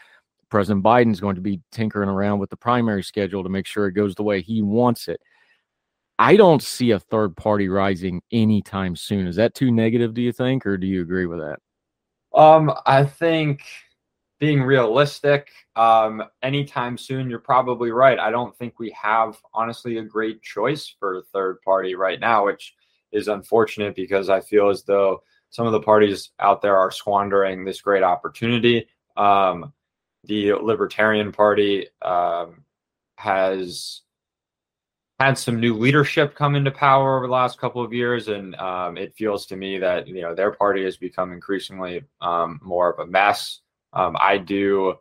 President 0.49 0.85
Biden's 0.85 1.21
going 1.21 1.35
to 1.35 1.41
be 1.41 1.61
tinkering 1.73 2.09
around 2.09 2.39
with 2.39 2.51
the 2.51 2.57
primary 2.57 3.03
schedule 3.03 3.43
to 3.43 3.49
make 3.49 3.67
sure 3.67 3.87
it 3.87 3.93
goes 3.93 4.15
the 4.15 4.23
way 4.23 4.41
he 4.41 4.63
wants 4.63 5.09
it. 5.09 5.21
I 6.19 6.37
don't 6.37 6.63
see 6.63 6.93
a 6.93 7.01
third 7.01 7.37
party 7.37 7.69
rising 7.69 8.23
anytime 8.31 8.95
soon. 8.95 9.27
Is 9.27 9.37
that 9.37 9.55
too 9.55 9.73
negative, 9.73 10.15
do 10.15 10.23
you 10.23 10.31
think, 10.31 10.65
or 10.65 10.77
do 10.77 10.87
you 10.87 11.03
agree 11.03 11.27
with 11.27 11.41
that? 11.41 11.59
Um, 12.35 12.73
I 12.87 13.05
think 13.05 13.63
being 14.39 14.63
realistic, 14.63 15.51
um, 15.77 16.23
anytime 16.43 16.99
soon, 16.99 17.31
you're 17.31 17.39
probably 17.39 17.91
right. 17.91 18.19
I 18.19 18.31
don't 18.31 18.57
think 18.57 18.79
we 18.79 18.91
have 19.01 19.39
honestly 19.55 19.99
a 19.99 20.03
great 20.03 20.43
choice 20.43 20.93
for 20.99 21.19
a 21.19 21.23
third 21.23 21.61
party 21.63 21.95
right 21.95 22.19
now, 22.19 22.47
which 22.47 22.75
is 23.13 23.29
unfortunate 23.29 23.95
because 23.95 24.29
I 24.29 24.41
feel 24.41 24.69
as 24.69 24.83
though 24.83 25.23
some 25.51 25.67
of 25.67 25.73
the 25.73 25.81
parties 25.81 26.31
out 26.41 26.63
there 26.63 26.77
are 26.77 26.91
squandering 26.91 27.65
this 27.65 27.81
great 27.81 28.03
opportunity. 28.03 28.89
Um, 29.17 29.73
the 30.25 30.53
Libertarian 30.53 31.31
Party 31.31 31.87
um, 32.01 32.65
has 33.17 34.01
had 35.21 35.39
some 35.39 35.61
new 35.61 35.75
leadership 35.75 36.35
come 36.35 36.55
into 36.57 36.71
power 36.71 37.17
over 37.17 37.27
the 37.27 37.33
last 37.33 37.59
couple 37.59 37.83
of 37.83 37.93
years, 37.93 38.29
and 38.29 38.55
um, 38.57 38.97
it 38.97 39.15
feels 39.15 39.47
to 39.47 39.57
me 39.57 39.79
that 39.79 40.09
you 40.09 40.21
know 40.21 40.35
their 40.35 40.51
party 40.51 40.85
has 40.85 40.97
become 40.97 41.33
increasingly 41.33 42.03
um, 42.21 42.59
more 42.63 42.93
of 42.93 42.99
a 42.99 43.11
mess. 43.11 43.61
Um, 43.93 44.17
I 44.21 44.39
do 44.39 44.95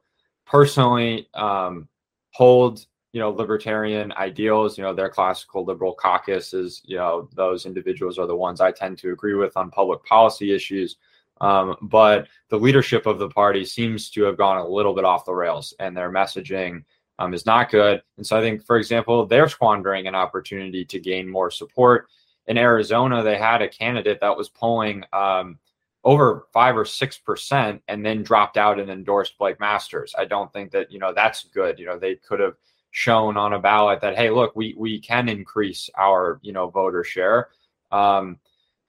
personally 0.45 1.27
um, 1.33 1.87
hold 2.33 2.85
you 3.13 3.19
know 3.19 3.31
libertarian 3.31 4.11
ideals. 4.13 4.77
You 4.77 4.83
know 4.83 4.93
their 4.93 5.09
classical 5.09 5.65
liberal 5.65 5.93
caucus 5.93 6.53
is 6.53 6.81
you 6.85 6.97
know 6.97 7.29
those 7.33 7.65
individuals 7.65 8.19
are 8.19 8.27
the 8.27 8.35
ones 8.35 8.61
I 8.61 8.71
tend 8.71 8.97
to 8.99 9.11
agree 9.11 9.35
with 9.35 9.57
on 9.57 9.71
public 9.71 10.03
policy 10.03 10.53
issues. 10.53 10.97
Um, 11.39 11.75
but 11.81 12.27
the 12.49 12.59
leadership 12.59 13.07
of 13.07 13.17
the 13.17 13.29
party 13.29 13.65
seems 13.65 14.11
to 14.11 14.21
have 14.23 14.37
gone 14.37 14.57
a 14.57 14.67
little 14.67 14.93
bit 14.93 15.05
off 15.05 15.25
the 15.25 15.33
rails, 15.33 15.73
and 15.79 15.97
their 15.97 16.11
messaging 16.11 16.83
um, 17.21 17.33
is 17.33 17.45
not 17.45 17.69
good. 17.69 18.01
And 18.17 18.25
so 18.25 18.37
I 18.37 18.41
think, 18.41 18.65
for 18.65 18.77
example, 18.77 19.25
they're 19.25 19.47
squandering 19.47 20.07
an 20.07 20.15
opportunity 20.15 20.83
to 20.85 20.99
gain 20.99 21.29
more 21.29 21.51
support. 21.51 22.07
In 22.47 22.57
Arizona, 22.57 23.21
they 23.21 23.37
had 23.37 23.61
a 23.61 23.69
candidate 23.69 24.19
that 24.21 24.35
was 24.35 24.49
polling 24.49 25.03
um, 25.13 25.59
over 26.03 26.47
five 26.51 26.75
or 26.75 26.85
six 26.85 27.19
percent 27.19 27.81
and 27.87 28.03
then 28.03 28.23
dropped 28.23 28.57
out 28.57 28.79
and 28.79 28.89
endorsed 28.89 29.37
Blake 29.37 29.59
Masters. 29.59 30.15
I 30.17 30.25
don't 30.25 30.51
think 30.51 30.71
that 30.71 30.91
you 30.91 30.97
know 30.97 31.13
that's 31.13 31.43
good. 31.43 31.77
You 31.77 31.85
know, 31.85 31.99
they 31.99 32.15
could 32.15 32.39
have 32.39 32.55
shown 32.89 33.37
on 33.37 33.53
a 33.53 33.59
ballot 33.59 34.01
that 34.01 34.17
hey, 34.17 34.31
look, 34.31 34.55
we 34.55 34.73
we 34.75 34.99
can 34.99 35.29
increase 35.29 35.89
our 35.95 36.39
you 36.41 36.53
know 36.53 36.69
voter 36.69 37.03
share. 37.03 37.49
Um, 37.91 38.39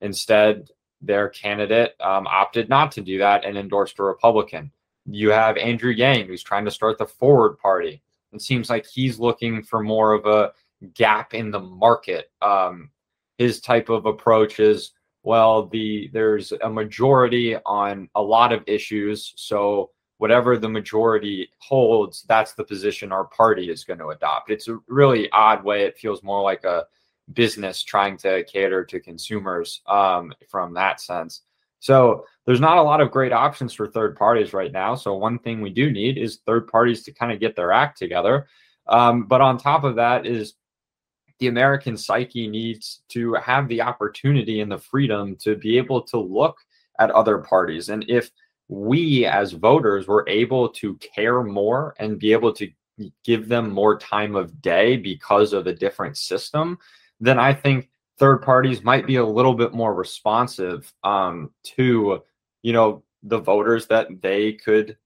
instead, 0.00 0.70
their 1.02 1.28
candidate 1.28 1.94
um, 2.00 2.26
opted 2.26 2.70
not 2.70 2.92
to 2.92 3.02
do 3.02 3.18
that 3.18 3.44
and 3.44 3.58
endorsed 3.58 3.98
a 3.98 4.02
Republican. 4.02 4.72
You 5.04 5.30
have 5.30 5.58
Andrew 5.58 5.90
Yang, 5.90 6.28
who's 6.28 6.42
trying 6.42 6.64
to 6.64 6.70
start 6.70 6.96
the 6.96 7.06
Forward 7.06 7.58
Party. 7.58 8.02
It 8.32 8.42
seems 8.42 8.70
like 8.70 8.86
he's 8.86 9.18
looking 9.18 9.62
for 9.62 9.82
more 9.82 10.12
of 10.12 10.26
a 10.26 10.52
gap 10.94 11.34
in 11.34 11.50
the 11.50 11.60
market. 11.60 12.30
Um, 12.40 12.90
his 13.38 13.60
type 13.60 13.88
of 13.88 14.06
approach 14.06 14.60
is 14.60 14.92
well, 15.24 15.66
the 15.66 16.10
there's 16.12 16.52
a 16.52 16.68
majority 16.68 17.56
on 17.64 18.08
a 18.16 18.22
lot 18.22 18.52
of 18.52 18.64
issues, 18.66 19.32
so 19.36 19.90
whatever 20.18 20.56
the 20.56 20.68
majority 20.68 21.48
holds, 21.58 22.24
that's 22.28 22.54
the 22.54 22.64
position 22.64 23.12
our 23.12 23.24
party 23.24 23.70
is 23.70 23.84
going 23.84 23.98
to 23.98 24.08
adopt. 24.08 24.50
It's 24.50 24.68
a 24.68 24.78
really 24.88 25.30
odd 25.30 25.64
way. 25.64 25.82
It 25.82 25.98
feels 25.98 26.22
more 26.22 26.42
like 26.42 26.64
a 26.64 26.86
business 27.32 27.82
trying 27.82 28.16
to 28.18 28.44
cater 28.44 28.84
to 28.84 29.00
consumers 29.00 29.80
um, 29.86 30.32
from 30.48 30.74
that 30.74 31.00
sense. 31.00 31.42
So 31.80 32.24
there's 32.46 32.60
not 32.60 32.78
a 32.78 32.82
lot 32.82 33.00
of 33.00 33.10
great 33.10 33.32
options 33.32 33.72
for 33.72 33.86
third 33.86 34.16
parties 34.16 34.52
right 34.52 34.72
now. 34.72 34.94
So 34.94 35.14
one 35.14 35.38
thing 35.38 35.60
we 35.60 35.70
do 35.70 35.90
need 35.90 36.18
is 36.18 36.40
third 36.44 36.66
parties 36.66 37.02
to 37.04 37.12
kind 37.12 37.32
of 37.32 37.40
get 37.40 37.54
their 37.54 37.72
act 37.72 37.98
together. 37.98 38.46
Um, 38.88 39.24
but 39.24 39.40
on 39.40 39.58
top 39.58 39.84
of 39.84 39.94
that 39.96 40.26
is 40.26 40.54
the 41.38 41.46
American 41.46 41.96
psyche 41.96 42.48
needs 42.48 43.02
to 43.08 43.34
have 43.34 43.68
the 43.68 43.80
opportunity 43.80 44.60
and 44.60 44.70
the 44.70 44.78
freedom 44.78 45.36
to 45.36 45.56
be 45.56 45.78
able 45.78 46.02
to 46.02 46.18
look 46.18 46.56
at 46.98 47.10
other 47.10 47.38
parties. 47.38 47.88
And 47.88 48.04
if 48.08 48.30
we 48.68 49.26
as 49.26 49.52
voters 49.52 50.06
were 50.08 50.24
able 50.28 50.68
to 50.68 50.96
care 50.96 51.42
more 51.42 51.94
and 51.98 52.18
be 52.18 52.32
able 52.32 52.52
to 52.54 52.68
give 53.24 53.48
them 53.48 53.70
more 53.70 53.98
time 53.98 54.36
of 54.36 54.60
day 54.62 54.96
because 54.96 55.52
of 55.52 55.66
a 55.66 55.74
different 55.74 56.16
system, 56.16 56.78
then 57.20 57.38
I 57.38 57.54
think 57.54 57.88
third 58.18 58.38
parties 58.38 58.82
might 58.82 59.06
be 59.06 59.16
a 59.16 59.26
little 59.26 59.54
bit 59.54 59.72
more 59.72 59.94
responsive 59.94 60.92
um, 61.02 61.50
to 61.76 62.22
you 62.62 62.72
know 62.72 63.02
the 63.22 63.38
voters 63.38 63.86
that 63.86 64.08
they 64.20 64.52
could 64.52 64.96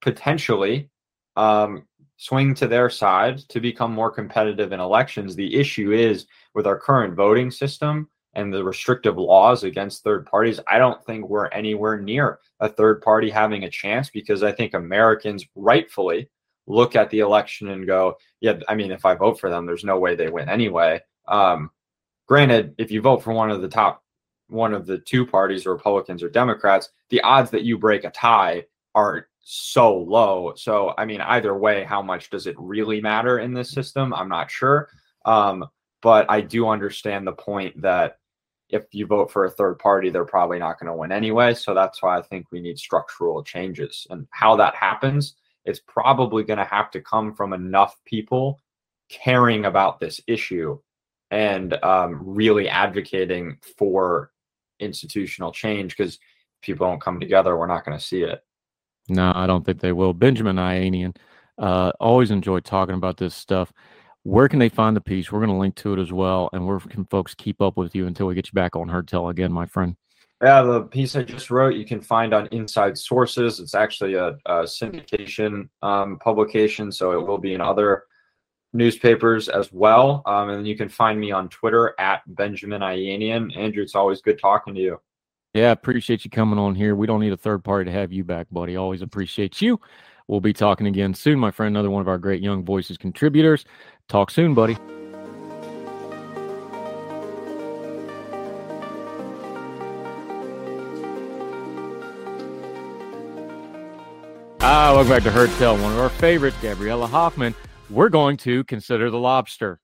potentially 0.00 0.90
um, 1.36 1.86
swing 2.16 2.54
to 2.54 2.66
their 2.66 2.90
side 2.90 3.38
to 3.48 3.60
become 3.60 3.92
more 3.92 4.10
competitive 4.10 4.72
in 4.72 4.80
elections. 4.80 5.34
The 5.34 5.54
issue 5.54 5.92
is 5.92 6.26
with 6.54 6.66
our 6.66 6.78
current 6.78 7.14
voting 7.14 7.50
system 7.50 8.08
and 8.34 8.52
the 8.52 8.62
restrictive 8.62 9.16
laws 9.16 9.64
against 9.64 10.04
third 10.04 10.26
parties. 10.26 10.60
I 10.68 10.78
don't 10.78 11.02
think 11.04 11.28
we're 11.28 11.48
anywhere 11.48 11.98
near 11.98 12.38
a 12.60 12.68
third 12.68 13.00
party 13.02 13.30
having 13.30 13.64
a 13.64 13.70
chance 13.70 14.10
because 14.10 14.42
I 14.42 14.52
think 14.52 14.74
Americans 14.74 15.46
rightfully 15.54 16.28
look 16.66 16.94
at 16.94 17.08
the 17.10 17.20
election 17.20 17.70
and 17.70 17.86
go, 17.86 18.16
yeah, 18.40 18.58
I 18.68 18.74
mean, 18.74 18.92
if 18.92 19.06
I 19.06 19.14
vote 19.14 19.40
for 19.40 19.48
them, 19.48 19.64
there's 19.64 19.84
no 19.84 19.98
way 19.98 20.14
they 20.14 20.28
win 20.28 20.48
anyway. 20.48 21.00
Um, 21.26 21.70
Granted, 22.28 22.74
if 22.76 22.90
you 22.90 23.00
vote 23.00 23.22
for 23.22 23.32
one 23.32 23.50
of 23.50 23.62
the 23.62 23.68
top, 23.68 24.04
one 24.48 24.74
of 24.74 24.86
the 24.86 24.98
two 24.98 25.26
parties, 25.26 25.66
Republicans 25.66 26.22
or 26.22 26.30
Democrats, 26.30 26.90
the 27.10 27.20
odds 27.22 27.50
that 27.50 27.64
you 27.64 27.78
break 27.78 28.04
a 28.04 28.10
tie 28.10 28.64
are 28.94 29.28
so 29.40 29.96
low. 29.96 30.52
So, 30.56 30.92
I 30.98 31.04
mean, 31.04 31.20
either 31.20 31.56
way, 31.56 31.84
how 31.84 32.02
much 32.02 32.30
does 32.30 32.46
it 32.46 32.56
really 32.58 33.00
matter 33.00 33.38
in 33.38 33.54
this 33.54 33.70
system? 33.70 34.12
I'm 34.12 34.28
not 34.28 34.50
sure. 34.50 34.88
Um, 35.24 35.66
but 36.02 36.30
I 36.30 36.40
do 36.40 36.68
understand 36.68 37.26
the 37.26 37.32
point 37.32 37.80
that 37.82 38.18
if 38.68 38.84
you 38.92 39.06
vote 39.06 39.30
for 39.30 39.46
a 39.46 39.50
third 39.50 39.78
party, 39.78 40.10
they're 40.10 40.24
probably 40.24 40.58
not 40.58 40.78
going 40.78 40.90
to 40.90 40.96
win 40.96 41.12
anyway. 41.12 41.54
So 41.54 41.74
that's 41.74 42.02
why 42.02 42.18
I 42.18 42.22
think 42.22 42.46
we 42.50 42.60
need 42.60 42.78
structural 42.78 43.42
changes. 43.42 44.06
And 44.10 44.26
how 44.30 44.56
that 44.56 44.74
happens, 44.74 45.36
it's 45.64 45.80
probably 45.80 46.44
going 46.44 46.58
to 46.58 46.64
have 46.64 46.90
to 46.92 47.00
come 47.00 47.34
from 47.34 47.52
enough 47.52 47.98
people 48.04 48.60
caring 49.08 49.64
about 49.64 50.00
this 50.00 50.20
issue 50.26 50.78
and 51.30 51.72
um, 51.82 52.20
really 52.22 52.68
advocating 52.68 53.56
for 53.76 54.30
institutional 54.80 55.52
change 55.52 55.96
because 55.96 56.18
people 56.62 56.86
don't 56.86 57.00
come 57.00 57.20
together, 57.20 57.56
we're 57.56 57.66
not 57.66 57.84
going 57.84 57.98
to 57.98 58.04
see 58.04 58.22
it. 58.22 58.44
No, 59.08 59.32
I 59.34 59.46
don't 59.46 59.64
think 59.64 59.80
they 59.80 59.92
will. 59.92 60.12
Benjamin 60.12 60.56
Ayanian, 60.56 61.16
uh, 61.58 61.92
always 61.98 62.30
enjoy 62.30 62.60
talking 62.60 62.94
about 62.94 63.16
this 63.16 63.34
stuff. 63.34 63.72
Where 64.22 64.48
can 64.48 64.58
they 64.58 64.68
find 64.68 64.94
the 64.94 65.00
piece? 65.00 65.32
We're 65.32 65.40
going 65.40 65.50
to 65.50 65.56
link 65.56 65.74
to 65.76 65.94
it 65.94 65.98
as 65.98 66.12
well. 66.12 66.50
And 66.52 66.66
where 66.66 66.78
can 66.78 67.06
folks 67.06 67.34
keep 67.34 67.62
up 67.62 67.76
with 67.76 67.94
you 67.94 68.06
until 68.06 68.26
we 68.26 68.34
get 68.34 68.46
you 68.46 68.52
back 68.52 68.76
on 68.76 68.88
Heard 68.88 69.08
Tell 69.08 69.28
again, 69.28 69.52
my 69.52 69.66
friend? 69.66 69.96
Yeah, 70.42 70.62
the 70.62 70.82
piece 70.82 71.16
I 71.16 71.22
just 71.22 71.50
wrote 71.50 71.74
you 71.74 71.84
can 71.84 72.00
find 72.00 72.32
on 72.32 72.46
Inside 72.48 72.96
Sources. 72.96 73.58
It's 73.58 73.74
actually 73.74 74.14
a, 74.14 74.36
a 74.46 74.62
syndication 74.62 75.68
um, 75.82 76.18
publication, 76.18 76.92
so 76.92 77.12
it 77.12 77.26
will 77.26 77.38
be 77.38 77.54
in 77.54 77.60
other 77.60 78.04
newspapers 78.78 79.50
as 79.50 79.70
well. 79.72 80.22
Um, 80.24 80.48
and 80.48 80.66
you 80.66 80.76
can 80.76 80.88
find 80.88 81.20
me 81.20 81.32
on 81.32 81.50
Twitter 81.50 81.94
at 81.98 82.22
Benjamin 82.26 82.80
Ayanian. 82.80 83.54
Andrew, 83.54 83.82
it's 83.82 83.94
always 83.94 84.22
good 84.22 84.38
talking 84.38 84.74
to 84.74 84.80
you. 84.80 85.00
Yeah, 85.52 85.72
appreciate 85.72 86.24
you 86.24 86.30
coming 86.30 86.58
on 86.58 86.74
here. 86.74 86.94
We 86.94 87.06
don't 87.06 87.20
need 87.20 87.32
a 87.32 87.36
third 87.36 87.64
party 87.64 87.90
to 87.90 87.92
have 87.92 88.12
you 88.12 88.24
back, 88.24 88.46
buddy. 88.50 88.76
Always 88.76 89.02
appreciate 89.02 89.60
you. 89.60 89.80
We'll 90.28 90.40
be 90.40 90.52
talking 90.52 90.86
again 90.86 91.14
soon, 91.14 91.38
my 91.38 91.50
friend. 91.50 91.74
Another 91.74 91.90
one 91.90 92.02
of 92.02 92.08
our 92.08 92.18
great 92.18 92.42
Young 92.42 92.64
Voices 92.64 92.96
contributors. 92.96 93.64
Talk 94.08 94.30
soon, 94.30 94.54
buddy. 94.54 94.76
Ah, 104.60 104.92
welcome 104.92 105.08
back 105.08 105.22
to 105.22 105.30
Heard 105.30 105.50
Tell, 105.52 105.78
one 105.78 105.92
of 105.92 105.98
our 105.98 106.10
favorites, 106.10 106.56
Gabriella 106.60 107.06
Hoffman. 107.06 107.54
We're 107.90 108.10
going 108.10 108.36
to 108.38 108.64
consider 108.64 109.10
the 109.10 109.18
lobster. 109.18 109.80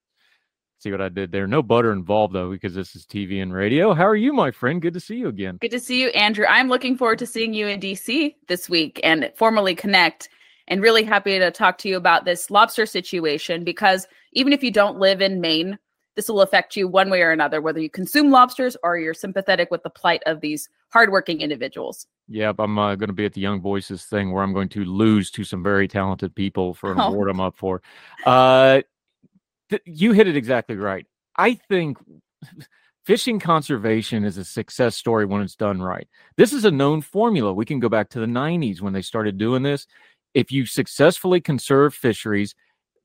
See 0.78 0.90
what 0.90 1.00
I 1.00 1.08
did 1.08 1.32
there? 1.32 1.46
No 1.46 1.62
butter 1.62 1.92
involved 1.92 2.34
though, 2.34 2.50
because 2.50 2.74
this 2.74 2.94
is 2.94 3.06
TV 3.06 3.40
and 3.40 3.54
radio. 3.54 3.94
How 3.94 4.06
are 4.06 4.14
you, 4.16 4.34
my 4.34 4.50
friend? 4.50 4.82
Good 4.82 4.92
to 4.92 5.00
see 5.00 5.16
you 5.16 5.28
again. 5.28 5.56
Good 5.62 5.70
to 5.70 5.80
see 5.80 6.02
you, 6.02 6.08
Andrew. 6.08 6.44
I'm 6.46 6.68
looking 6.68 6.98
forward 6.98 7.18
to 7.20 7.26
seeing 7.26 7.54
you 7.54 7.66
in 7.66 7.80
DC 7.80 8.34
this 8.48 8.68
week 8.68 9.00
and 9.02 9.32
formally 9.36 9.74
connect. 9.74 10.28
And 10.68 10.82
really 10.82 11.02
happy 11.02 11.38
to 11.38 11.50
talk 11.50 11.78
to 11.78 11.88
you 11.88 11.96
about 11.96 12.26
this 12.26 12.50
lobster 12.50 12.84
situation 12.84 13.64
because 13.64 14.06
even 14.34 14.52
if 14.52 14.62
you 14.62 14.70
don't 14.70 14.98
live 14.98 15.22
in 15.22 15.40
Maine, 15.40 15.78
this 16.16 16.28
will 16.28 16.42
affect 16.42 16.76
you 16.76 16.86
one 16.86 17.10
way 17.10 17.22
or 17.22 17.32
another, 17.32 17.60
whether 17.60 17.80
you 17.80 17.90
consume 17.90 18.30
lobsters 18.30 18.76
or 18.82 18.96
you're 18.98 19.14
sympathetic 19.14 19.70
with 19.70 19.82
the 19.82 19.90
plight 19.90 20.22
of 20.26 20.40
these 20.40 20.68
hardworking 20.90 21.40
individuals. 21.40 22.06
Yep, 22.28 22.56
I'm 22.60 22.78
uh, 22.78 22.94
going 22.94 23.08
to 23.08 23.14
be 23.14 23.24
at 23.24 23.32
the 23.32 23.40
Young 23.40 23.60
Voices 23.60 24.04
thing 24.04 24.32
where 24.32 24.42
I'm 24.42 24.52
going 24.52 24.68
to 24.70 24.84
lose 24.84 25.30
to 25.32 25.44
some 25.44 25.62
very 25.62 25.88
talented 25.88 26.34
people 26.34 26.72
for 26.72 26.92
an 26.92 27.00
Oh. 27.00 27.08
award 27.08 27.28
I'm 27.30 27.40
up 27.40 27.56
for. 27.56 27.82
Uh, 28.24 28.82
th- 29.70 29.82
you 29.84 30.12
hit 30.12 30.28
it 30.28 30.36
exactly 30.36 30.76
right. 30.76 31.06
I 31.36 31.54
think 31.68 31.98
fishing 33.04 33.38
conservation 33.40 34.24
is 34.24 34.38
a 34.38 34.44
success 34.44 34.96
story 34.96 35.26
when 35.26 35.42
it's 35.42 35.56
done 35.56 35.82
right. 35.82 36.08
This 36.36 36.52
is 36.52 36.64
a 36.64 36.70
known 36.70 37.02
formula. 37.02 37.52
We 37.52 37.64
can 37.66 37.80
go 37.80 37.88
back 37.88 38.08
to 38.10 38.20
the 38.20 38.26
90s 38.26 38.80
when 38.80 38.92
they 38.92 39.02
started 39.02 39.36
doing 39.36 39.62
this. 39.62 39.86
If 40.32 40.50
you 40.50 40.64
successfully 40.64 41.40
conserve 41.40 41.94
fisheries, 41.94 42.54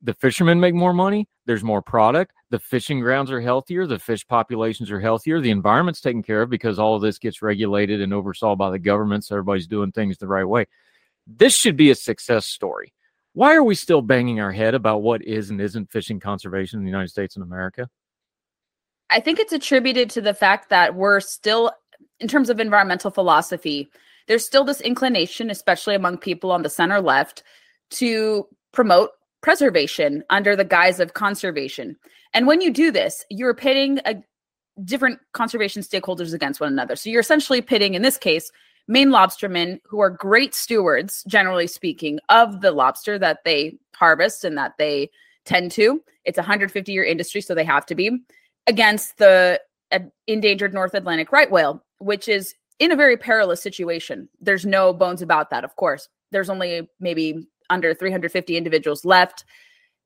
the 0.02 0.14
fishermen 0.14 0.60
make 0.60 0.74
more 0.74 0.94
money, 0.94 1.28
there's 1.46 1.64
more 1.64 1.82
product, 1.82 2.34
the 2.52 2.60
fishing 2.60 3.00
grounds 3.00 3.32
are 3.32 3.42
healthier, 3.42 3.86
the 3.86 4.00
fish 4.00 4.26
populations 4.28 4.92
are 4.92 5.00
healthier, 5.00 5.42
the 5.42 5.52
environment's 5.52 6.02
taken 6.02 6.24
care 6.24 6.42
of 6.42 6.50
because 6.50 6.80
all 6.80 6.96
of 6.96 7.02
this 7.02 7.20
gets 7.20 7.42
regulated 7.42 8.02
and 8.02 8.14
oversaw 8.14 8.56
by 8.56 8.70
the 8.70 8.80
government, 8.80 9.26
so 9.26 9.36
everybody's 9.36 9.68
doing 9.68 9.92
things 9.92 10.18
the 10.18 10.28
right 10.28 10.46
way. 10.46 10.66
This 11.28 11.56
should 11.56 11.76
be 11.76 11.92
a 11.92 11.96
success 11.96 12.46
story. 12.46 12.94
Why 13.34 13.56
are 13.56 13.64
we 13.64 13.76
still 13.76 14.02
banging 14.02 14.40
our 14.40 14.52
head 14.52 14.74
about 14.74 15.02
what 15.02 15.22
is 15.24 15.50
and 15.50 15.62
isn't 15.62 15.92
fishing 15.92 16.20
conservation 16.20 16.80
in 16.80 16.86
the 16.86 16.90
United 16.90 17.10
States 17.10 17.36
and 17.36 17.44
America? 17.44 17.90
I 19.10 19.20
think 19.20 19.40
it's 19.40 19.54
attributed 19.54 20.10
to 20.12 20.22
the 20.22 20.34
fact 20.34 20.70
that 20.70 20.96
we're 20.96 21.20
still, 21.20 21.72
in 22.20 22.28
terms 22.28 22.50
of 22.50 22.60
environmental 22.60 23.12
philosophy, 23.12 23.90
there's 24.28 24.46
still 24.46 24.64
this 24.64 24.82
inclination, 24.82 25.50
especially 25.50 25.96
among 25.96 26.18
people 26.18 26.52
on 26.52 26.62
the 26.62 26.70
center 26.70 27.02
left, 27.02 27.44
to 27.92 28.48
promote 28.72 29.12
preservation 29.42 30.24
under 30.30 30.56
the 30.56 30.66
guise 30.66 31.00
of 31.00 31.14
conservation. 31.14 31.96
And 32.34 32.46
when 32.48 32.62
you 32.62 32.72
do 32.72 32.92
this, 32.92 33.26
you're 33.30 33.54
pitting 33.54 34.00
a, 34.06 34.16
different 34.86 35.20
conservation 35.34 35.82
stakeholders 35.82 36.34
against 36.34 36.60
one 36.60 36.72
another. 36.72 36.96
So 36.96 37.10
you're 37.10 37.22
essentially 37.22 37.62
pitting, 37.62 37.94
in 37.94 38.02
this 38.02 38.18
case, 38.18 38.52
Maine 38.88 39.10
lobstermen 39.10 39.80
who 39.86 40.00
are 40.00 40.10
great 40.10 40.56
stewards, 40.56 41.24
generally 41.28 41.68
speaking, 41.68 42.20
of 42.30 42.62
the 42.62 42.72
lobster 42.72 43.20
that 43.20 43.40
they 43.46 43.78
harvest 43.96 44.44
and 44.44 44.58
that 44.58 44.74
they 44.80 45.12
tend 45.46 45.72
to. 45.74 46.02
It's 46.26 46.38
a 46.38 46.42
150 46.42 46.92
year 46.92 47.04
industry, 47.04 47.42
so 47.42 47.54
they 47.54 47.64
have 47.64 47.86
to 47.88 47.96
be 47.96 48.20
against 48.68 49.18
the 49.18 49.62
uh, 49.92 50.00
endangered 50.28 50.74
North 50.74 50.94
Atlantic 50.94 51.32
right 51.32 51.52
whale, 51.52 51.84
which 52.00 52.28
is 52.28 52.56
in 52.80 52.92
a 52.92 52.96
very 52.96 53.18
perilous 53.18 53.62
situation. 53.62 54.28
There's 54.42 54.66
no 54.66 54.92
bones 54.94 55.22
about 55.22 55.52
that, 55.52 55.64
of 55.64 55.76
course. 55.76 56.10
There's 56.32 56.50
only 56.50 56.90
maybe 57.00 57.48
under 57.70 57.94
350 57.94 58.58
individuals 58.58 59.06
left. 59.06 59.46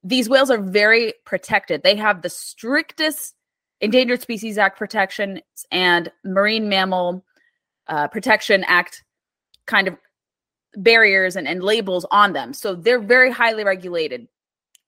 These 0.03 0.29
whales 0.29 0.51
are 0.51 0.61
very 0.61 1.13
protected. 1.25 1.83
They 1.83 1.95
have 1.95 2.21
the 2.21 2.29
strictest 2.29 3.35
Endangered 3.81 4.21
Species 4.21 4.57
Act 4.57 4.77
protections 4.77 5.41
and 5.71 6.11
Marine 6.23 6.69
Mammal 6.69 7.25
uh, 7.87 8.07
Protection 8.07 8.63
Act 8.65 9.03
kind 9.65 9.87
of 9.87 9.97
barriers 10.75 11.35
and, 11.35 11.47
and 11.47 11.63
labels 11.63 12.05
on 12.11 12.33
them. 12.33 12.53
So 12.53 12.75
they're 12.75 12.99
very 12.99 13.31
highly 13.31 13.63
regulated 13.63 14.27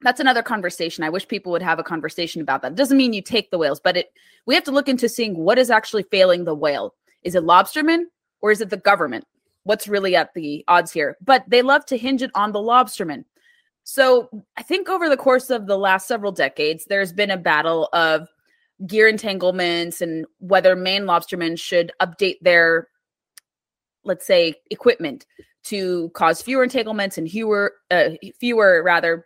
that's 0.01 0.19
another 0.19 0.43
conversation. 0.43 1.03
I 1.03 1.09
wish 1.09 1.27
people 1.27 1.51
would 1.51 1.61
have 1.61 1.79
a 1.79 1.83
conversation 1.83 2.41
about 2.41 2.61
that. 2.61 2.73
It 2.73 2.77
doesn't 2.77 2.97
mean 2.97 3.13
you 3.13 3.21
take 3.21 3.49
the 3.49 3.57
whales, 3.57 3.79
but 3.79 3.97
it 3.97 4.11
we 4.45 4.53
have 4.53 4.63
to 4.65 4.71
look 4.71 4.87
into 4.87 5.09
seeing 5.09 5.35
what 5.35 5.57
is 5.57 5.71
actually 5.71 6.03
failing 6.03 6.45
the 6.45 6.53
whale. 6.53 6.93
Is 7.23 7.33
it 7.33 7.43
lobstermen 7.43 8.03
or 8.41 8.51
is 8.51 8.61
it 8.61 8.69
the 8.69 8.77
government? 8.77 9.25
What's 9.65 9.87
really 9.87 10.15
at 10.15 10.33
the 10.33 10.63
odds 10.67 10.91
here? 10.91 11.17
But 11.21 11.43
they 11.47 11.61
love 11.61 11.85
to 11.87 11.97
hinge 11.97 12.21
it 12.21 12.31
on 12.35 12.51
the 12.51 12.59
lobstermen. 12.59 13.25
So 13.83 14.29
I 14.57 14.63
think 14.63 14.89
over 14.89 15.09
the 15.09 15.17
course 15.17 15.49
of 15.49 15.67
the 15.67 15.77
last 15.77 16.07
several 16.07 16.31
decades, 16.31 16.85
there's 16.85 17.11
been 17.11 17.31
a 17.31 17.37
battle 17.37 17.89
of 17.93 18.27
gear 18.87 19.07
entanglements 19.07 20.01
and 20.01 20.25
whether 20.39 20.75
Maine 20.75 21.03
lobstermen 21.03 21.59
should 21.59 21.91
update 22.01 22.37
their, 22.41 22.87
let's 24.03 24.25
say, 24.25 24.55
equipment 24.71 25.25
to 25.65 26.09
cause 26.13 26.41
fewer 26.41 26.63
entanglements 26.63 27.17
and 27.17 27.29
fewer, 27.29 27.73
uh, 27.89 28.09
fewer 28.39 28.83
rather 28.83 29.25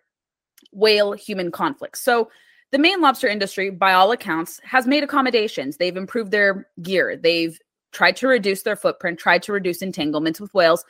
whale 0.71 1.13
human 1.13 1.51
conflicts. 1.51 1.99
So 1.99 2.29
the 2.71 2.79
Maine 2.79 3.01
lobster 3.01 3.27
industry, 3.27 3.71
by 3.71 3.93
all 3.93 4.11
accounts, 4.11 4.61
has 4.63 4.87
made 4.87 5.03
accommodations. 5.03 5.77
They've 5.77 5.97
improved 5.97 6.31
their 6.31 6.67
gear. 6.81 7.17
They've 7.17 7.59
tried 7.91 8.15
to 8.17 8.27
reduce 8.27 8.63
their 8.63 8.75
footprint, 8.75 9.19
tried 9.19 9.43
to 9.43 9.53
reduce 9.53 9.81
entanglements 9.81 10.39
with 10.39 10.53
whales, 10.53 10.85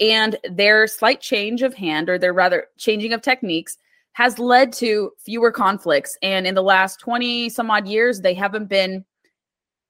and 0.00 0.36
their 0.50 0.86
slight 0.86 1.20
change 1.20 1.62
of 1.62 1.74
hand, 1.74 2.08
or 2.08 2.18
their 2.18 2.32
rather 2.32 2.66
changing 2.78 3.12
of 3.12 3.22
techniques, 3.22 3.78
has 4.12 4.38
led 4.38 4.72
to 4.74 5.12
fewer 5.18 5.50
conflicts. 5.50 6.16
And 6.22 6.46
in 6.46 6.54
the 6.54 6.62
last 6.62 7.00
20 7.00 7.48
some 7.48 7.70
odd 7.70 7.86
years, 7.86 8.20
they 8.20 8.34
haven't 8.34 8.68
been 8.68 9.04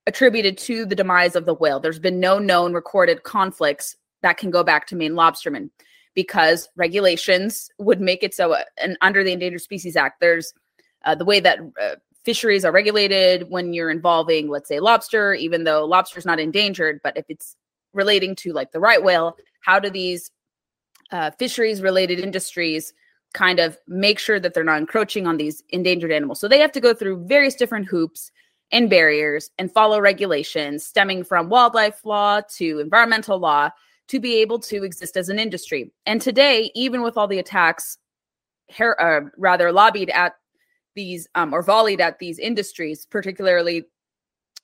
attributed 0.07 0.59
to 0.59 0.85
the 0.85 0.95
demise 0.95 1.37
of 1.37 1.47
the 1.47 1.55
whale. 1.55 1.81
There's 1.81 1.99
been 1.99 2.21
no 2.21 2.39
known 2.39 2.73
recorded 2.73 3.23
conflicts 3.23 3.97
that 4.23 4.39
can 4.39 4.51
go 4.51 4.63
back 4.63 4.87
to 4.89 4.97
Maine 4.97 5.13
lobstermen 5.13 5.71
because 6.15 6.69
regulations 6.77 7.71
would 7.79 8.01
make 8.01 8.23
it 8.23 8.35
so. 8.35 8.53
uh, 8.53 8.65
And 8.77 8.97
under 9.01 9.25
the 9.25 9.33
Endangered 9.33 9.63
Species 9.63 9.97
Act, 9.97 10.21
there's 10.21 10.53
uh, 11.05 11.15
the 11.15 11.25
way 11.25 11.41
that 11.41 11.59
uh, 11.81 11.97
fisheries 12.25 12.65
are 12.65 12.73
regulated 12.73 13.51
when 13.51 13.73
you're 13.73 13.91
involving, 13.91 14.49
let's 14.49 14.69
say, 14.69 14.81
lobster, 14.81 15.35
even 15.35 15.65
though 15.65 15.85
lobster's 15.85 16.27
not 16.27 16.41
endangered, 16.41 17.01
but 17.03 17.17
if 17.17 17.25
it's 17.29 17.57
relating 17.93 18.35
to 18.37 18.53
like 18.53 18.73
the 18.73 18.81
right 18.81 19.03
whale, 19.03 19.37
how 19.61 19.79
do 19.79 19.91
these 19.91 20.31
uh, 21.11 21.31
fisheries 21.39 21.83
related 21.83 22.21
industries 22.21 22.93
kind 23.35 23.59
of 23.59 23.79
make 23.89 24.19
sure 24.19 24.39
that 24.39 24.55
they're 24.55 24.65
not 24.65 24.79
encroaching 24.79 25.27
on 25.27 25.37
these 25.37 25.63
endangered 25.71 26.13
animals? 26.13 26.41
So 26.41 26.49
they 26.49 26.61
have 26.61 26.73
to 26.73 26.81
go 26.81 26.95
through 26.95 27.27
various 27.27 27.55
different 27.55 27.87
hoops 27.87 28.31
and 28.71 28.89
barriers 28.89 29.51
and 29.59 29.71
follow 29.71 30.01
regulations 30.01 30.85
stemming 30.85 31.25
from 31.25 31.49
wildlife 31.49 32.05
law 32.05 32.41
to 32.57 32.79
environmental 32.79 33.39
law 33.39 33.71
to 34.09 34.21
be 34.21 34.37
able 34.37 34.59
to 34.59 34.83
exist 34.83 35.17
as 35.17 35.29
an 35.29 35.39
industry. 35.39 35.93
And 36.07 36.21
today, 36.21 36.71
even 36.75 37.03
with 37.03 37.17
all 37.17 37.29
the 37.29 37.39
attacks, 37.39 37.99
her, 38.77 39.01
uh, 39.01 39.29
rather 39.37 39.73
lobbied 39.73 40.11
at 40.11 40.35
these 40.95 41.29
um, 41.35 41.53
or 41.53 41.63
volleyed 41.63 42.01
at 42.01 42.19
these 42.19 42.39
industries, 42.39 43.07
particularly, 43.07 43.85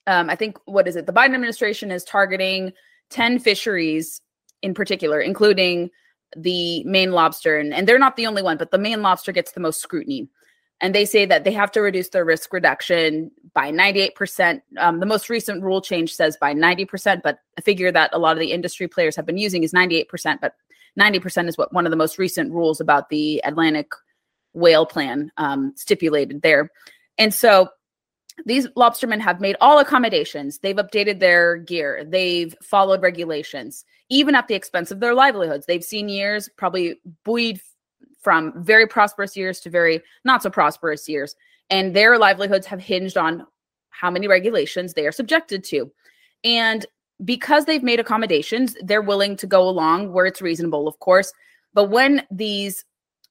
um, 0.07 0.29
I 0.29 0.35
think 0.35 0.57
what 0.65 0.87
is 0.87 0.95
it? 0.95 1.05
The 1.05 1.13
Biden 1.13 1.33
administration 1.35 1.91
is 1.91 2.03
targeting 2.03 2.73
ten 3.09 3.39
fisheries 3.39 4.21
in 4.61 4.73
particular, 4.73 5.21
including 5.21 5.89
the 6.35 6.83
Maine 6.83 7.11
lobster, 7.11 7.57
and, 7.57 7.73
and 7.73 7.87
they're 7.87 7.99
not 7.99 8.15
the 8.15 8.27
only 8.27 8.43
one, 8.43 8.57
but 8.57 8.71
the 8.71 8.77
Maine 8.77 9.01
lobster 9.01 9.31
gets 9.31 9.51
the 9.51 9.59
most 9.59 9.81
scrutiny. 9.81 10.29
And 10.81 10.95
they 10.95 11.05
say 11.05 11.25
that 11.25 11.43
they 11.43 11.51
have 11.51 11.71
to 11.73 11.81
reduce 11.81 12.09
their 12.09 12.23
risk 12.23 12.53
reduction 12.53 13.31
by 13.53 13.71
98%. 13.71 14.61
Um, 14.77 14.99
the 14.99 15.05
most 15.05 15.29
recent 15.29 15.61
rule 15.61 15.81
change 15.81 16.13
says 16.15 16.37
by 16.39 16.53
90%, 16.53 17.21
but 17.21 17.39
a 17.57 17.61
figure 17.61 17.91
that 17.91 18.11
a 18.13 18.19
lot 18.19 18.33
of 18.33 18.39
the 18.39 18.53
industry 18.53 18.87
players 18.87 19.15
have 19.15 19.25
been 19.25 19.37
using 19.37 19.63
is 19.63 19.73
98%. 19.73 20.39
But 20.39 20.55
90% 20.97 21.49
is 21.49 21.57
what 21.57 21.73
one 21.73 21.85
of 21.85 21.89
the 21.89 21.97
most 21.97 22.17
recent 22.17 22.53
rules 22.53 22.79
about 22.79 23.09
the 23.09 23.41
Atlantic 23.43 23.91
whale 24.53 24.85
plan 24.85 25.31
um, 25.37 25.73
stipulated 25.75 26.41
there. 26.41 26.71
And 27.17 27.33
so 27.33 27.69
these 28.45 28.67
lobstermen 28.69 29.19
have 29.19 29.41
made 29.41 29.57
all 29.59 29.79
accommodations. 29.79 30.59
They've 30.59 30.75
updated 30.75 31.19
their 31.19 31.57
gear. 31.57 32.05
They've 32.07 32.55
followed 32.61 33.01
regulations, 33.01 33.83
even 34.09 34.35
at 34.35 34.47
the 34.47 34.55
expense 34.55 34.91
of 34.91 34.99
their 34.99 35.13
livelihoods. 35.13 35.65
They've 35.65 35.83
seen 35.83 36.09
years 36.09 36.49
probably 36.57 36.99
buoyed 37.25 37.59
from 38.21 38.53
very 38.63 38.87
prosperous 38.87 39.35
years 39.35 39.59
to 39.61 39.69
very 39.69 40.01
not 40.23 40.43
so 40.43 40.49
prosperous 40.49 41.07
years. 41.07 41.35
And 41.69 41.95
their 41.95 42.17
livelihoods 42.17 42.65
have 42.67 42.81
hinged 42.81 43.17
on 43.17 43.45
how 43.89 44.09
many 44.09 44.27
regulations 44.27 44.93
they 44.93 45.05
are 45.05 45.11
subjected 45.11 45.63
to. 45.65 45.91
And 46.43 46.85
because 47.25 47.65
they've 47.65 47.83
made 47.83 47.99
accommodations, 47.99 48.75
they're 48.81 49.01
willing 49.01 49.35
to 49.37 49.47
go 49.47 49.67
along 49.67 50.13
where 50.13 50.25
it's 50.25 50.41
reasonable, 50.41 50.87
of 50.87 50.97
course. 50.99 51.33
But 51.73 51.89
when 51.89 52.25
these 52.31 52.85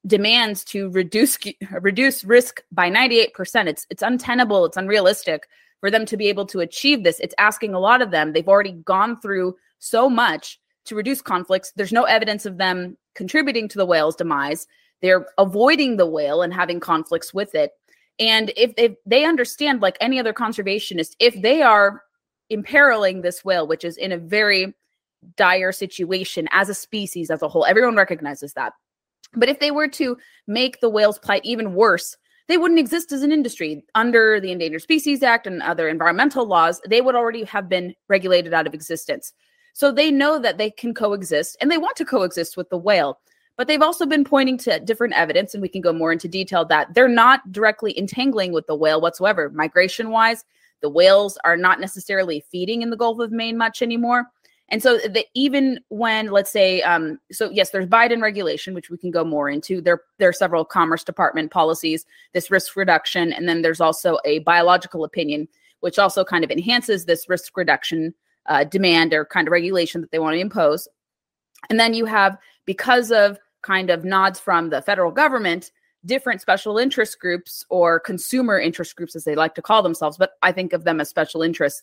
demands 0.07 0.65
to 0.65 0.91
reduce 0.91 1.39
reduce 1.81 2.25
risk 2.25 2.63
by 2.73 2.91
98%, 2.91 3.67
it's 3.67 3.87
it's 3.91 4.03
untenable, 4.03 4.65
it's 4.65 4.77
unrealistic 4.77 5.49
for 5.81 5.91
them 5.91 6.05
to 6.07 6.17
be 6.17 6.29
able 6.29 6.47
to 6.47 6.61
achieve 6.61 7.05
this. 7.05 7.21
It's 7.21 7.35
asking 7.39 7.75
a 7.75 7.81
lot 7.81 8.03
of 8.03 8.11
them. 8.11 8.33
They've 8.33 8.49
already 8.49 8.73
gone 8.73 9.21
through 9.21 9.57
so 9.79 10.11
much 10.11 10.59
to 10.87 10.97
reduce 10.97 11.23
conflicts. 11.23 11.73
There's 11.77 11.93
no 11.93 12.05
evidence 12.05 12.47
of 12.47 12.59
them 12.59 12.97
contributing 13.15 13.69
to 13.69 13.79
the 13.79 13.87
whale's 13.87 14.17
demise. 14.17 14.67
They're 15.03 15.27
avoiding 15.39 15.97
the 15.97 16.07
whale 16.07 16.43
and 16.43 16.53
having 16.53 16.81
conflicts 16.81 17.33
with 17.33 17.55
it. 17.55 17.73
And 18.19 18.53
if, 18.57 18.73
if 18.77 18.97
they 19.07 19.25
understand, 19.25 19.81
like 19.81 19.97
any 20.01 20.19
other 20.19 20.33
conservationist, 20.33 21.15
if 21.21 21.41
they 21.41 21.63
are 21.63 22.03
imperiling 22.51 23.23
this 23.23 23.45
whale, 23.45 23.67
which 23.67 23.85
is 23.85 23.97
in 23.97 24.11
a 24.11 24.19
very 24.19 24.75
dire 25.37 25.73
situation 25.73 26.49
as 26.51 26.69
a 26.69 26.75
species 26.75 27.31
as 27.31 27.43
a 27.43 27.49
whole. 27.49 27.65
Everyone 27.65 27.97
recognizes 27.97 28.53
that. 28.55 28.73
But 29.35 29.49
if 29.49 29.61
they 29.61 29.71
were 29.71 29.89
to 29.89 30.17
make 30.47 30.81
the 30.81 30.89
whale's 30.89 31.19
plight 31.19 31.45
even 31.45 31.75
worse, 31.75 32.17
they 32.49 32.57
wouldn't 32.57 32.81
exist 32.81 33.13
as 33.13 33.23
an 33.23 33.33
industry. 33.33 33.85
Under 33.95 34.41
the 34.41 34.51
Endangered 34.51 34.83
Species 34.83 35.23
Act 35.23 35.47
and 35.47 35.63
other 35.63 35.89
environmental 35.89 36.47
laws, 36.47 36.81
they 36.89 37.03
would 37.03 37.15
already 37.15 37.45
have 37.45 37.69
been 37.69 37.95
regulated 38.09 38.55
out 38.55 38.67
of 38.67 38.75
existence. 38.75 39.33
So 39.75 39.93
they 39.93 40.11
know 40.11 40.39
that 40.39 40.59
they 40.59 40.71
can 40.71 40.95
coexist 40.95 41.57
and 41.61 41.71
they 41.71 41.79
want 41.79 41.97
to 41.99 42.05
coexist 42.05 42.57
with 42.57 42.71
the 42.71 42.79
whale. 42.79 43.21
But 43.57 43.67
they've 43.67 43.83
also 43.83 44.07
been 44.07 44.25
pointing 44.25 44.57
to 44.59 44.79
different 44.79 45.15
evidence, 45.15 45.53
and 45.53 45.61
we 45.61 45.69
can 45.69 45.81
go 45.81 45.93
more 45.93 46.13
into 46.13 46.29
detail 46.29 46.65
that 46.67 46.95
they're 46.95 47.09
not 47.09 47.53
directly 47.53 47.97
entangling 47.99 48.53
with 48.53 48.67
the 48.69 48.77
whale 48.77 49.01
whatsoever. 49.01 49.51
Migration 49.51 50.11
wise, 50.11 50.45
the 50.81 50.89
whales 50.89 51.37
are 51.45 51.57
not 51.57 51.81
necessarily 51.81 52.45
feeding 52.53 52.83
in 52.83 52.91
the 52.91 52.97
Gulf 52.97 53.19
of 53.19 53.33
Maine 53.33 53.59
much 53.59 53.83
anymore. 53.83 54.27
And 54.71 54.83
so 54.83 54.99
that 54.99 55.27
even 55.35 55.81
when, 55.89 56.31
let's 56.31 56.51
say, 56.51 56.83
um, 56.83 57.19
so 57.33 57.49
yes, 57.51 57.71
there's 57.71 57.87
Biden 57.87 58.21
regulation, 58.21 58.75
which 58.75 58.91
we 58.91 58.99
can 58.99 59.11
go 59.11 59.25
more 59.25 59.49
into. 59.49 59.81
There, 59.81 60.03
there 60.19 60.29
are 60.29 60.33
several 60.35 60.65
Commerce 60.65 61.03
Department 61.03 61.51
policies, 61.51 62.05
this 62.35 62.51
risk 62.51 62.77
reduction, 62.77 63.33
and 63.33 63.49
then 63.49 63.63
there's 63.63 63.81
also 63.81 64.19
a 64.27 64.41
biological 64.41 65.05
opinion, 65.05 65.49
which 65.81 65.99
also 65.99 66.23
kind 66.23 66.45
of 66.45 66.51
enhances 66.51 67.07
this 67.07 67.29
risk 67.29 67.57
reduction 67.57 68.15
uh, 68.47 68.65
demand 68.65 69.15
or 69.15 69.25
kind 69.25 69.49
of 69.49 69.53
regulation 69.53 70.01
that 70.01 70.11
they 70.11 70.19
want 70.19 70.35
to 70.35 70.41
impose. 70.41 70.87
And 71.71 71.81
then 71.81 71.95
you 71.95 72.05
have, 72.05 72.37
because 72.67 73.11
of 73.11 73.39
kind 73.63 73.91
of 73.91 74.05
nods 74.05 74.39
from 74.39 74.71
the 74.71 74.83
federal 74.83 75.11
government, 75.11 75.71
different 76.05 76.41
special 76.41 76.79
interest 76.79 77.19
groups 77.19 77.65
or 77.71 77.99
consumer 77.99 78.59
interest 78.59 78.97
groups, 78.97 79.17
as 79.17 79.25
they 79.25 79.35
like 79.35 79.55
to 79.55 79.63
call 79.63 79.83
themselves, 79.83 80.17
but 80.17 80.33
I 80.43 80.53
think 80.53 80.73
of 80.73 80.85
them 80.85 81.01
as 81.01 81.09
special 81.09 81.43
interests. 81.43 81.83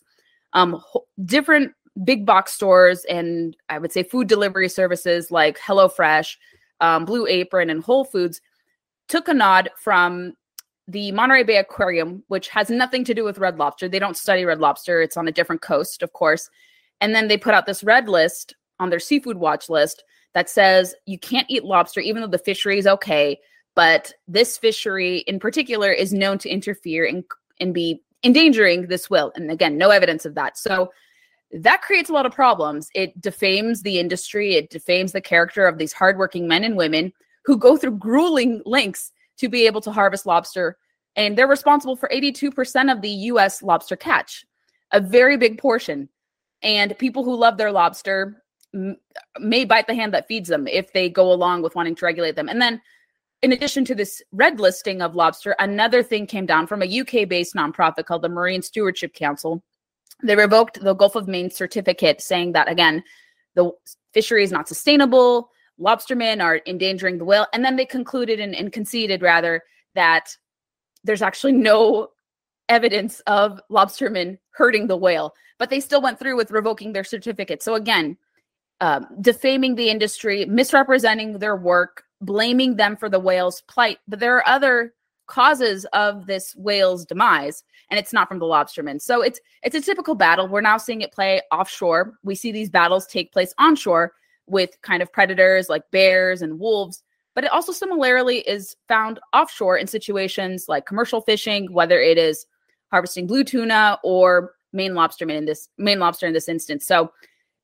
Um, 0.52 0.80
different 1.24 1.72
big 2.04 2.26
box 2.26 2.52
stores 2.52 3.04
and 3.06 3.56
I 3.68 3.78
would 3.78 3.92
say 3.92 4.02
food 4.02 4.28
delivery 4.28 4.68
services 4.68 5.30
like 5.30 5.58
HelloFresh, 5.58 6.36
um, 6.80 7.04
Blue 7.04 7.26
Apron, 7.26 7.70
and 7.70 7.82
Whole 7.82 8.04
Foods 8.04 8.40
took 9.08 9.28
a 9.28 9.34
nod 9.34 9.70
from 9.78 10.34
the 10.88 11.10
Monterey 11.12 11.42
Bay 11.42 11.56
Aquarium, 11.56 12.22
which 12.28 12.48
has 12.48 12.70
nothing 12.70 13.04
to 13.04 13.14
do 13.14 13.24
with 13.24 13.38
Red 13.38 13.58
Lobster. 13.58 13.88
They 13.88 13.98
don't 13.98 14.16
study 14.16 14.44
Red 14.44 14.60
Lobster, 14.60 15.00
it's 15.02 15.16
on 15.16 15.26
a 15.26 15.32
different 15.32 15.62
coast, 15.62 16.02
of 16.02 16.12
course. 16.12 16.50
And 17.00 17.14
then 17.14 17.28
they 17.28 17.36
put 17.36 17.54
out 17.54 17.66
this 17.66 17.84
red 17.84 18.08
list 18.08 18.54
on 18.78 18.90
their 18.90 19.00
seafood 19.00 19.38
watch 19.38 19.68
list 19.68 20.04
that 20.34 20.50
says 20.50 20.94
you 21.06 21.18
can't 21.18 21.46
eat 21.50 21.64
lobster, 21.64 22.00
even 22.00 22.22
though 22.22 22.28
the 22.28 22.38
fishery 22.38 22.78
is 22.78 22.86
okay. 22.86 23.38
But 23.74 24.12
this 24.28 24.56
fishery 24.56 25.18
in 25.20 25.38
particular 25.38 25.90
is 25.90 26.12
known 26.12 26.38
to 26.38 26.48
interfere 26.48 27.04
and, 27.06 27.24
and 27.60 27.74
be 27.74 28.02
endangering 28.22 28.86
this 28.86 29.10
will. 29.10 29.32
And 29.34 29.50
again, 29.50 29.76
no 29.76 29.90
evidence 29.90 30.24
of 30.24 30.34
that. 30.34 30.56
So 30.56 30.90
that 31.52 31.82
creates 31.82 32.10
a 32.10 32.12
lot 32.12 32.26
of 32.26 32.32
problems. 32.32 32.88
It 32.94 33.20
defames 33.20 33.82
the 33.82 33.98
industry, 33.98 34.54
it 34.54 34.70
defames 34.70 35.12
the 35.12 35.20
character 35.20 35.66
of 35.66 35.78
these 35.78 35.92
hardworking 35.92 36.48
men 36.48 36.64
and 36.64 36.76
women 36.76 37.12
who 37.44 37.56
go 37.56 37.76
through 37.76 37.98
grueling 37.98 38.62
lengths 38.64 39.12
to 39.38 39.48
be 39.48 39.66
able 39.66 39.80
to 39.82 39.92
harvest 39.92 40.26
lobster. 40.26 40.76
And 41.14 41.36
they're 41.36 41.46
responsible 41.46 41.96
for 41.96 42.10
82% 42.12 42.92
of 42.92 43.00
the 43.00 43.08
US 43.08 43.62
lobster 43.62 43.96
catch, 43.96 44.44
a 44.92 45.00
very 45.00 45.36
big 45.36 45.58
portion. 45.58 46.08
And 46.62 46.98
people 46.98 47.24
who 47.24 47.36
love 47.36 47.56
their 47.56 47.72
lobster 47.72 48.42
m- 48.74 48.96
may 49.38 49.64
bite 49.64 49.86
the 49.86 49.94
hand 49.94 50.12
that 50.14 50.26
feeds 50.26 50.48
them 50.48 50.66
if 50.66 50.92
they 50.92 51.08
go 51.08 51.32
along 51.32 51.62
with 51.62 51.74
wanting 51.74 51.94
to 51.94 52.04
regulate 52.04 52.34
them. 52.34 52.48
And 52.48 52.60
then, 52.60 52.80
in 53.42 53.52
addition 53.52 53.84
to 53.84 53.94
this 53.94 54.22
red 54.32 54.58
listing 54.58 55.00
of 55.02 55.14
lobster, 55.14 55.54
another 55.60 56.02
thing 56.02 56.26
came 56.26 56.46
down 56.46 56.66
from 56.66 56.82
a 56.82 57.00
UK 57.00 57.28
based 57.28 57.54
nonprofit 57.54 58.06
called 58.06 58.22
the 58.22 58.28
Marine 58.28 58.62
Stewardship 58.62 59.14
Council 59.14 59.62
they 60.22 60.36
revoked 60.36 60.80
the 60.80 60.94
Gulf 60.94 61.14
of 61.14 61.28
Maine 61.28 61.50
certificate, 61.50 62.20
saying 62.20 62.52
that 62.52 62.70
again, 62.70 63.02
the 63.54 63.70
fishery 64.12 64.42
is 64.44 64.52
not 64.52 64.68
sustainable. 64.68 65.50
Lobstermen 65.78 66.42
are 66.42 66.60
endangering 66.66 67.18
the 67.18 67.24
whale. 67.24 67.46
And 67.52 67.64
then 67.64 67.76
they 67.76 67.86
concluded 67.86 68.40
and, 68.40 68.54
and 68.54 68.72
conceded, 68.72 69.22
rather, 69.22 69.62
that 69.94 70.36
there's 71.04 71.22
actually 71.22 71.52
no 71.52 72.08
evidence 72.68 73.20
of 73.26 73.60
lobstermen 73.70 74.38
hurting 74.50 74.86
the 74.86 74.96
whale, 74.96 75.34
but 75.58 75.70
they 75.70 75.80
still 75.80 76.02
went 76.02 76.18
through 76.18 76.36
with 76.36 76.50
revoking 76.50 76.92
their 76.92 77.04
certificate. 77.04 77.62
So, 77.62 77.74
again, 77.74 78.16
um, 78.80 79.06
defaming 79.20 79.74
the 79.74 79.90
industry, 79.90 80.44
misrepresenting 80.46 81.38
their 81.38 81.56
work, 81.56 82.04
blaming 82.20 82.76
them 82.76 82.96
for 82.96 83.08
the 83.08 83.20
whale's 83.20 83.62
plight. 83.62 83.98
But 84.08 84.20
there 84.20 84.36
are 84.36 84.48
other 84.48 84.94
causes 85.26 85.84
of 85.92 86.26
this 86.26 86.54
whale's 86.56 87.04
demise 87.04 87.64
and 87.90 87.98
it's 87.98 88.12
not 88.12 88.28
from 88.28 88.38
the 88.38 88.46
lobstermen. 88.46 89.00
So 89.00 89.22
it's 89.22 89.40
it's 89.62 89.76
a 89.76 89.80
typical 89.80 90.14
battle. 90.14 90.48
We're 90.48 90.60
now 90.60 90.76
seeing 90.76 91.02
it 91.02 91.12
play 91.12 91.40
offshore. 91.52 92.14
We 92.22 92.34
see 92.34 92.52
these 92.52 92.70
battles 92.70 93.06
take 93.06 93.32
place 93.32 93.54
onshore 93.58 94.12
with 94.46 94.70
kind 94.82 95.02
of 95.02 95.12
predators 95.12 95.68
like 95.68 95.82
bears 95.90 96.42
and 96.42 96.58
wolves 96.60 97.02
but 97.34 97.44
it 97.44 97.50
also 97.50 97.72
similarly 97.72 98.38
is 98.48 98.76
found 98.88 99.20
offshore 99.34 99.76
in 99.76 99.86
situations 99.88 100.66
like 100.68 100.86
commercial 100.86 101.20
fishing 101.20 101.66
whether 101.72 102.00
it 102.00 102.16
is 102.16 102.46
harvesting 102.92 103.26
blue 103.26 103.42
tuna 103.42 103.98
or 104.04 104.52
Maine 104.72 104.92
lobsterman 104.92 105.36
in 105.36 105.44
this 105.46 105.68
Maine 105.78 105.98
lobster 105.98 106.26
in 106.26 106.32
this 106.32 106.48
instance. 106.48 106.86
So 106.86 107.10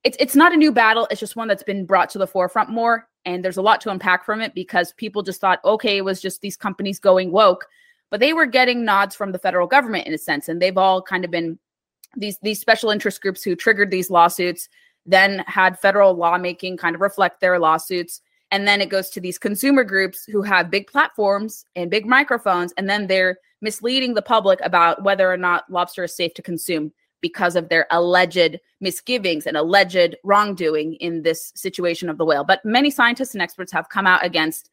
it's 0.02 0.16
it's 0.18 0.34
not 0.34 0.52
a 0.52 0.56
new 0.56 0.72
battle. 0.72 1.06
It's 1.10 1.20
just 1.20 1.36
one 1.36 1.46
that's 1.46 1.62
been 1.62 1.86
brought 1.86 2.10
to 2.10 2.18
the 2.18 2.26
forefront 2.26 2.70
more 2.70 3.08
and 3.24 3.44
there's 3.44 3.56
a 3.56 3.62
lot 3.62 3.80
to 3.82 3.90
unpack 3.90 4.24
from 4.24 4.40
it 4.40 4.54
because 4.54 4.92
people 4.94 5.22
just 5.22 5.40
thought, 5.40 5.60
okay, 5.64 5.96
it 5.96 6.04
was 6.04 6.20
just 6.20 6.40
these 6.40 6.56
companies 6.56 6.98
going 6.98 7.30
woke, 7.30 7.66
but 8.10 8.20
they 8.20 8.32
were 8.32 8.46
getting 8.46 8.84
nods 8.84 9.14
from 9.14 9.32
the 9.32 9.38
federal 9.38 9.66
government 9.66 10.06
in 10.06 10.14
a 10.14 10.18
sense, 10.18 10.48
and 10.48 10.60
they've 10.60 10.78
all 10.78 11.02
kind 11.02 11.24
of 11.24 11.30
been 11.30 11.58
these 12.16 12.38
these 12.42 12.60
special 12.60 12.90
interest 12.90 13.22
groups 13.22 13.42
who 13.42 13.56
triggered 13.56 13.90
these 13.90 14.10
lawsuits, 14.10 14.68
then 15.06 15.44
had 15.46 15.78
federal 15.78 16.14
lawmaking 16.14 16.76
kind 16.76 16.94
of 16.94 17.00
reflect 17.00 17.40
their 17.40 17.58
lawsuits. 17.58 18.20
And 18.50 18.68
then 18.68 18.82
it 18.82 18.90
goes 18.90 19.08
to 19.10 19.20
these 19.20 19.38
consumer 19.38 19.82
groups 19.82 20.26
who 20.26 20.42
have 20.42 20.70
big 20.70 20.86
platforms 20.86 21.64
and 21.74 21.90
big 21.90 22.04
microphones, 22.04 22.72
and 22.76 22.88
then 22.88 23.06
they're 23.06 23.38
misleading 23.62 24.12
the 24.12 24.20
public 24.20 24.60
about 24.62 25.02
whether 25.04 25.32
or 25.32 25.38
not 25.38 25.70
lobster 25.70 26.04
is 26.04 26.14
safe 26.14 26.34
to 26.34 26.42
consume 26.42 26.92
because 27.22 27.56
of 27.56 27.70
their 27.70 27.86
alleged 27.90 28.60
misgivings 28.80 29.46
and 29.46 29.56
alleged 29.56 30.14
wrongdoing 30.24 30.94
in 30.94 31.22
this 31.22 31.52
situation 31.54 32.10
of 32.10 32.18
the 32.18 32.24
whale. 32.24 32.44
But 32.44 32.62
many 32.64 32.90
scientists 32.90 33.32
and 33.32 33.40
experts 33.40 33.72
have 33.72 33.88
come 33.88 34.06
out 34.06 34.24
against 34.24 34.68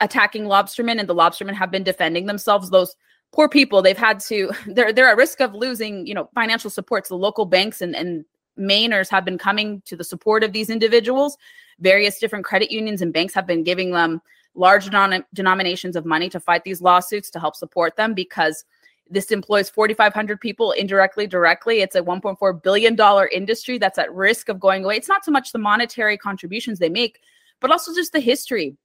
attacking 0.00 0.44
lobstermen, 0.44 0.98
and 0.98 1.08
the 1.08 1.14
lobstermen 1.14 1.54
have 1.54 1.70
been 1.70 1.84
defending 1.84 2.24
themselves. 2.24 2.70
Those 2.70 2.96
poor 3.32 3.48
people, 3.48 3.82
they've 3.82 3.98
had 3.98 4.20
to, 4.20 4.50
they're, 4.66 4.92
they're 4.92 5.10
at 5.10 5.18
risk 5.18 5.40
of 5.40 5.54
losing, 5.54 6.06
you 6.06 6.14
know, 6.14 6.30
financial 6.34 6.70
support. 6.70 7.04
to 7.04 7.10
the 7.10 7.18
local 7.18 7.44
banks 7.44 7.82
and, 7.82 7.94
and 7.94 8.24
Mainers 8.58 9.08
have 9.10 9.24
been 9.24 9.38
coming 9.38 9.82
to 9.86 9.96
the 9.96 10.04
support 10.04 10.44
of 10.44 10.52
these 10.52 10.70
individuals. 10.70 11.36
Various 11.80 12.18
different 12.18 12.44
credit 12.44 12.70
unions 12.70 13.02
and 13.02 13.12
banks 13.12 13.34
have 13.34 13.46
been 13.46 13.64
giving 13.64 13.90
them 13.90 14.22
large 14.54 14.88
denom- 14.88 15.24
denominations 15.34 15.96
of 15.96 16.04
money 16.04 16.28
to 16.28 16.38
fight 16.38 16.62
these 16.62 16.80
lawsuits 16.80 17.30
to 17.30 17.40
help 17.40 17.56
support 17.56 17.96
them 17.96 18.14
because 18.14 18.64
this 19.10 19.30
employs 19.30 19.68
4,500 19.70 20.40
people 20.40 20.72
indirectly, 20.72 21.26
directly. 21.26 21.80
It's 21.80 21.94
a 21.94 22.02
$1.4 22.02 22.62
billion 22.62 22.98
industry 23.32 23.78
that's 23.78 23.98
at 23.98 24.12
risk 24.12 24.48
of 24.48 24.58
going 24.58 24.84
away. 24.84 24.96
It's 24.96 25.08
not 25.08 25.24
so 25.24 25.30
much 25.30 25.52
the 25.52 25.58
monetary 25.58 26.16
contributions 26.16 26.78
they 26.78 26.88
make, 26.88 27.20
but 27.60 27.70
also 27.70 27.94
just 27.94 28.12
the 28.12 28.20
history. 28.20 28.76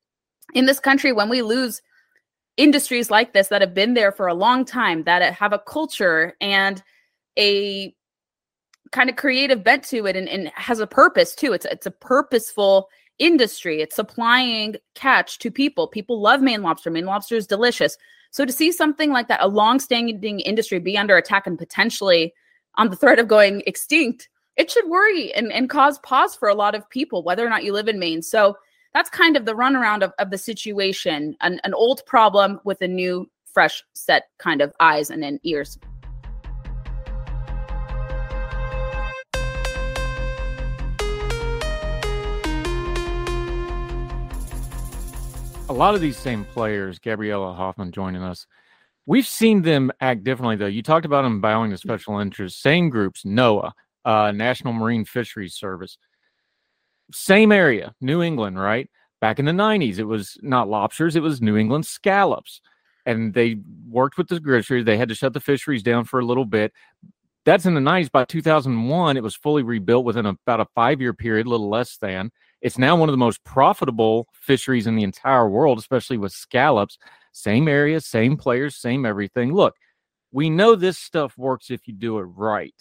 In 0.53 0.65
this 0.65 0.79
country, 0.79 1.13
when 1.13 1.29
we 1.29 1.41
lose 1.41 1.81
industries 2.57 3.09
like 3.09 3.33
this 3.33 3.47
that 3.47 3.61
have 3.61 3.73
been 3.73 3.93
there 3.93 4.11
for 4.11 4.27
a 4.27 4.33
long 4.33 4.65
time, 4.65 5.03
that 5.03 5.33
have 5.33 5.53
a 5.53 5.59
culture 5.59 6.35
and 6.41 6.83
a 7.37 7.95
kind 8.91 9.09
of 9.09 9.15
creative 9.15 9.63
bent 9.63 9.83
to 9.85 10.05
it 10.05 10.15
and, 10.15 10.27
and 10.27 10.51
has 10.55 10.79
a 10.79 10.87
purpose 10.87 11.35
too. 11.35 11.53
It's, 11.53 11.65
it's 11.65 11.85
a 11.85 11.91
purposeful 11.91 12.89
industry. 13.19 13.81
It's 13.81 13.95
supplying 13.95 14.75
catch 14.95 15.39
to 15.39 15.51
people. 15.51 15.87
People 15.87 16.21
love 16.21 16.41
Maine 16.41 16.63
lobster. 16.63 16.89
Maine 16.89 17.05
lobster 17.05 17.35
is 17.35 17.47
delicious. 17.47 17.97
So 18.31 18.45
to 18.45 18.51
see 18.51 18.71
something 18.71 19.11
like 19.11 19.27
that, 19.27 19.41
a 19.41 19.47
long-standing 19.47 20.39
industry 20.41 20.79
be 20.79 20.97
under 20.97 21.17
attack 21.17 21.47
and 21.47 21.57
potentially 21.57 22.33
on 22.75 22.89
the 22.89 22.95
threat 22.95 23.19
of 23.19 23.27
going 23.27 23.63
extinct, 23.65 24.29
it 24.55 24.69
should 24.69 24.89
worry 24.89 25.33
and, 25.33 25.51
and 25.51 25.69
cause 25.69 25.99
pause 25.99 26.35
for 26.35 26.49
a 26.49 26.55
lot 26.55 26.75
of 26.75 26.89
people, 26.89 27.23
whether 27.23 27.45
or 27.45 27.49
not 27.49 27.63
you 27.63 27.73
live 27.73 27.87
in 27.87 27.99
Maine. 27.99 28.21
So 28.21 28.57
that's 28.93 29.09
kind 29.09 29.37
of 29.37 29.45
the 29.45 29.55
runaround 29.55 30.03
of, 30.03 30.11
of 30.19 30.31
the 30.31 30.37
situation, 30.37 31.35
an, 31.41 31.59
an 31.63 31.73
old 31.73 32.01
problem 32.05 32.59
with 32.63 32.81
a 32.81 32.87
new, 32.87 33.29
fresh 33.45 33.83
set 33.93 34.29
kind 34.37 34.61
of 34.61 34.71
eyes 34.79 35.09
and, 35.09 35.23
and 35.23 35.39
ears. 35.43 35.79
A 45.69 45.73
lot 45.73 45.93
of 45.93 46.01
these 46.01 46.17
same 46.17 46.43
players, 46.45 46.97
Gabriella 46.97 47.53
Hoffman 47.53 47.91
joining 47.91 48.23
us, 48.23 48.47
we've 49.05 49.27
seen 49.27 49.61
them 49.61 49.91
act 50.01 50.23
differently, 50.23 50.55
though. 50.55 50.65
You 50.65 50.81
talked 50.81 51.05
about 51.05 51.21
them 51.21 51.41
bowing 51.41 51.69
to 51.69 51.77
special 51.77 52.19
interests, 52.19 52.61
same 52.61 52.89
groups, 52.89 53.23
NOAA, 53.23 53.71
uh, 54.03 54.31
National 54.31 54.73
Marine 54.73 55.05
Fisheries 55.05 55.53
Service, 55.53 55.99
same 57.11 57.51
area, 57.51 57.93
New 58.01 58.23
England, 58.23 58.59
right? 58.59 58.89
Back 59.21 59.37
in 59.37 59.45
the 59.45 59.51
90s, 59.51 59.99
it 59.99 60.05
was 60.05 60.37
not 60.41 60.67
lobsters, 60.67 61.15
it 61.15 61.21
was 61.21 61.39
New 61.39 61.55
England 61.55 61.85
scallops. 61.85 62.61
And 63.05 63.33
they 63.33 63.57
worked 63.87 64.17
with 64.17 64.27
the 64.27 64.39
fisheries. 64.39 64.85
They 64.85 64.97
had 64.97 65.09
to 65.09 65.15
shut 65.15 65.33
the 65.33 65.39
fisheries 65.39 65.81
down 65.81 66.03
for 66.03 66.19
a 66.19 66.25
little 66.25 66.45
bit. 66.45 66.73
That's 67.49 67.65
in 67.65 67.73
the 67.73 67.81
90s. 67.81 68.11
By 68.11 68.25
2001, 68.25 69.17
it 69.17 69.23
was 69.23 69.35
fully 69.35 69.63
rebuilt 69.63 70.05
within 70.05 70.27
about 70.27 70.59
a 70.59 70.67
five 70.75 71.01
year 71.01 71.13
period, 71.13 71.47
a 71.47 71.49
little 71.49 71.69
less 71.69 71.97
than. 71.97 72.31
It's 72.61 72.77
now 72.77 72.95
one 72.95 73.09
of 73.09 73.13
the 73.13 73.17
most 73.17 73.43
profitable 73.43 74.27
fisheries 74.33 74.85
in 74.85 74.95
the 74.95 75.03
entire 75.03 75.49
world, 75.49 75.79
especially 75.79 76.17
with 76.17 76.31
scallops. 76.31 76.97
Same 77.31 77.67
area, 77.67 78.01
same 78.01 78.37
players, 78.37 78.75
same 78.75 79.05
everything. 79.05 79.53
Look, 79.53 79.75
we 80.31 80.49
know 80.49 80.75
this 80.75 80.99
stuff 80.99 81.37
works 81.37 81.71
if 81.71 81.87
you 81.87 81.93
do 81.93 82.19
it 82.19 82.23
right. 82.23 82.75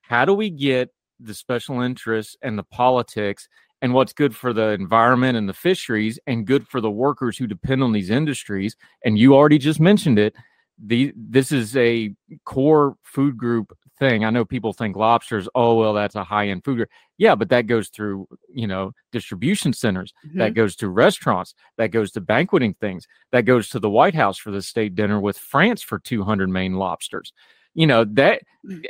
How 0.00 0.24
do 0.24 0.32
we 0.32 0.48
get 0.48 0.90
the 1.20 1.34
special 1.34 1.80
interests 1.80 2.36
and 2.40 2.58
the 2.58 2.62
politics 2.62 3.46
and 3.82 3.92
what's 3.92 4.12
good 4.14 4.34
for 4.34 4.52
the 4.52 4.70
environment 4.70 5.36
and 5.36 5.48
the 5.48 5.54
fisheries 5.54 6.18
and 6.26 6.46
good 6.46 6.66
for 6.66 6.80
the 6.80 6.90
workers 6.90 7.36
who 7.36 7.46
depend 7.46 7.82
on 7.82 7.92
these 7.92 8.08
industries? 8.08 8.74
And 9.04 9.18
you 9.18 9.34
already 9.34 9.58
just 9.58 9.80
mentioned 9.80 10.18
it. 10.18 10.34
The, 10.82 11.12
this 11.16 11.50
is 11.50 11.76
a 11.76 12.14
core 12.44 12.94
food 13.02 13.36
group 13.36 13.76
thing. 13.98 14.24
I 14.24 14.30
know 14.30 14.44
people 14.44 14.72
think 14.72 14.96
lobsters, 14.96 15.48
oh 15.54 15.76
well, 15.76 15.92
that's 15.94 16.14
a 16.16 16.24
high 16.24 16.48
end 16.48 16.64
food. 16.64 16.88
Yeah, 17.18 17.34
but 17.34 17.48
that 17.50 17.66
goes 17.66 17.88
through 17.88 18.28
you 18.52 18.66
know 18.66 18.92
distribution 19.12 19.72
centers, 19.72 20.12
that 20.36 20.50
Mhm. 20.50 20.54
goes 20.54 20.76
to 20.76 20.88
restaurants, 20.88 21.54
that 21.76 21.88
goes 21.88 22.12
to 22.12 22.20
banqueting 22.20 22.74
things, 22.74 23.06
that 23.32 23.42
goes 23.42 23.68
to 23.70 23.78
the 23.80 23.90
White 23.90 24.14
House 24.14 24.38
for 24.38 24.50
the 24.50 24.62
state 24.62 24.94
dinner 24.94 25.20
with 25.20 25.38
France 25.38 25.82
for 25.82 25.98
200 25.98 26.48
Maine 26.50 26.74
lobsters. 26.74 27.32
You 27.74 27.86
know 27.86 28.04
that, 28.04 28.42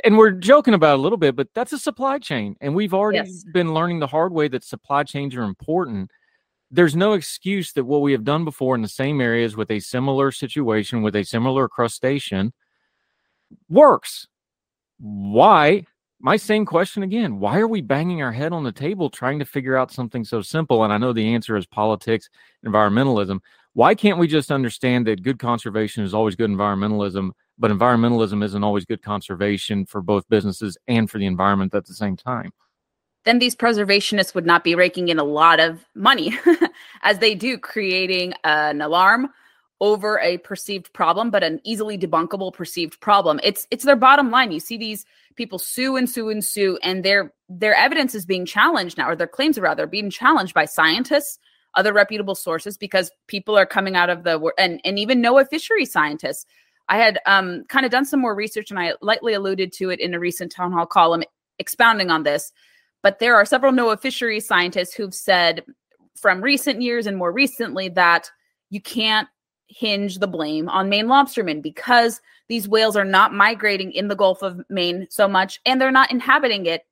and 0.03 0.17
we're 0.17 0.31
joking 0.31 0.73
about 0.73 0.97
a 0.97 1.01
little 1.01 1.17
bit, 1.17 1.35
but 1.35 1.49
that's 1.53 1.73
a 1.73 1.79
supply 1.79 2.17
chain, 2.19 2.55
and 2.61 2.73
we've 2.75 2.93
already 2.93 3.19
Yes. 3.19 3.43
been 3.53 3.73
learning 3.73 3.99
the 3.99 4.07
hard 4.07 4.31
way 4.33 4.47
that 4.49 4.63
supply 4.63 5.03
chains 5.03 5.35
are 5.35 5.43
important. 5.43 6.11
There's 6.71 6.95
no 6.95 7.13
excuse 7.13 7.73
that 7.73 7.85
what 7.85 8.01
we 8.01 8.11
have 8.13 8.23
done 8.23 8.45
before 8.45 8.75
in 8.75 8.81
the 8.83 8.87
same 8.89 9.21
areas 9.21 9.55
with 9.57 9.71
a 9.71 9.79
similar 9.79 10.31
situation 10.31 11.01
with 11.03 11.15
a 11.15 11.23
similar 11.23 11.67
crustacean 11.69 12.53
works 13.69 14.27
why 14.99 15.85
my 16.21 16.35
same 16.35 16.65
question 16.65 17.03
again 17.03 17.39
why 17.39 17.57
are 17.57 17.67
we 17.67 17.81
banging 17.81 18.21
our 18.21 18.31
head 18.31 18.51
on 18.51 18.63
the 18.63 18.71
table 18.71 19.09
trying 19.09 19.39
to 19.39 19.45
figure 19.45 19.77
out 19.77 19.91
something 19.91 20.23
so 20.23 20.41
simple? 20.41 20.83
And 20.83 20.93
i 20.93 20.97
know 20.97 21.13
the 21.13 21.33
answer 21.33 21.55
is 21.57 21.65
politics 21.65 22.29
environmentalism. 22.65 23.39
Why 23.73 23.95
can't 23.95 24.19
we 24.19 24.27
just 24.27 24.51
understand 24.51 25.07
that 25.07 25.23
good 25.23 25.39
conservation 25.39 26.03
is 26.03 26.13
always 26.13 26.35
good 26.35 26.49
environmentalism 26.49 27.31
but 27.59 27.71
environmentalism 27.71 28.43
isn't 28.43 28.63
always 28.63 28.85
good 28.85 29.03
conservation 29.03 29.85
for 29.85 30.01
both 30.01 30.27
businesses 30.29 30.77
and 30.87 31.09
for 31.09 31.19
the 31.19 31.25
environment 31.25 31.75
at 31.75 31.85
the 31.85 31.93
same 31.93 32.15
time? 32.15 32.51
Then 33.25 33.39
these 33.39 33.55
preservationists 33.55 34.33
would 34.33 34.45
not 34.45 34.63
be 34.63 34.75
raking 34.75 35.09
in 35.09 35.19
a 35.19 35.23
lot 35.25 35.59
of 35.59 35.83
money 35.93 36.39
as 37.03 37.19
they 37.19 37.35
do 37.35 37.57
creating 37.57 38.33
an 38.45 38.81
alarm 38.81 39.29
over 39.81 40.19
a 40.19 40.37
perceived 40.39 40.91
problem 40.93 41.29
but 41.29 41.43
an 41.43 41.59
easily 41.63 41.97
debunkable 41.97 42.53
perceived 42.53 42.99
problem. 42.99 43.39
It's 43.43 43.67
it's 43.71 43.85
their 43.85 43.95
bottom 43.95 44.31
line. 44.31 44.51
You 44.51 44.59
see 44.59 44.77
these 44.77 45.05
people 45.35 45.59
sue 45.59 45.95
and 45.95 46.09
sue 46.09 46.29
and 46.29 46.43
sue 46.43 46.77
and 46.83 47.03
their 47.03 47.33
their 47.47 47.75
evidence 47.75 48.13
is 48.13 48.25
being 48.25 48.45
challenged 48.45 48.97
now 48.97 49.09
or 49.09 49.15
their 49.15 49.27
claims 49.27 49.57
are 49.57 49.61
rather 49.61 49.87
being 49.87 50.09
challenged 50.09 50.53
by 50.53 50.65
scientists 50.65 51.39
other 51.75 51.93
reputable 51.93 52.35
sources 52.35 52.77
because 52.77 53.11
people 53.27 53.57
are 53.57 53.65
coming 53.65 53.95
out 53.95 54.09
of 54.09 54.23
the 54.23 54.51
and 54.57 54.81
and 54.83 54.99
even 54.99 55.21
NOAA 55.21 55.47
fishery 55.49 55.85
scientists. 55.85 56.45
I 56.91 56.97
had 56.97 57.19
um, 57.27 57.65
kind 57.69 57.85
of 57.85 57.91
done 57.91 58.05
some 58.05 58.19
more 58.19 58.33
research 58.33 58.71
and 58.71 58.79
I 58.79 58.93
lightly 59.01 59.33
alluded 59.33 59.71
to 59.73 59.91
it 59.91 59.99
in 59.99 60.15
a 60.15 60.19
recent 60.19 60.51
Townhall 60.51 60.87
column 60.87 61.23
expounding 61.59 62.09
on 62.09 62.23
this 62.23 62.51
but 63.01 63.19
there 63.19 63.35
are 63.35 63.45
several 63.45 63.71
NOAA 63.71 64.01
fisheries 64.01 64.47
scientists 64.47 64.93
who've 64.93 65.13
said 65.13 65.63
from 66.15 66.41
recent 66.41 66.81
years 66.81 67.07
and 67.07 67.17
more 67.17 67.31
recently 67.31 67.89
that 67.89 68.29
you 68.69 68.81
can't 68.81 69.27
hinge 69.69 70.17
the 70.17 70.27
blame 70.27 70.67
on 70.67 70.89
Maine 70.89 71.07
lobstermen 71.07 71.61
because 71.61 72.21
these 72.47 72.67
whales 72.67 72.97
are 72.97 73.05
not 73.05 73.33
migrating 73.33 73.91
in 73.91 74.07
the 74.07 74.15
Gulf 74.15 74.41
of 74.41 74.61
Maine 74.69 75.07
so 75.09 75.27
much 75.27 75.59
and 75.65 75.79
they're 75.79 75.91
not 75.91 76.11
inhabiting 76.11 76.65
it 76.65 76.85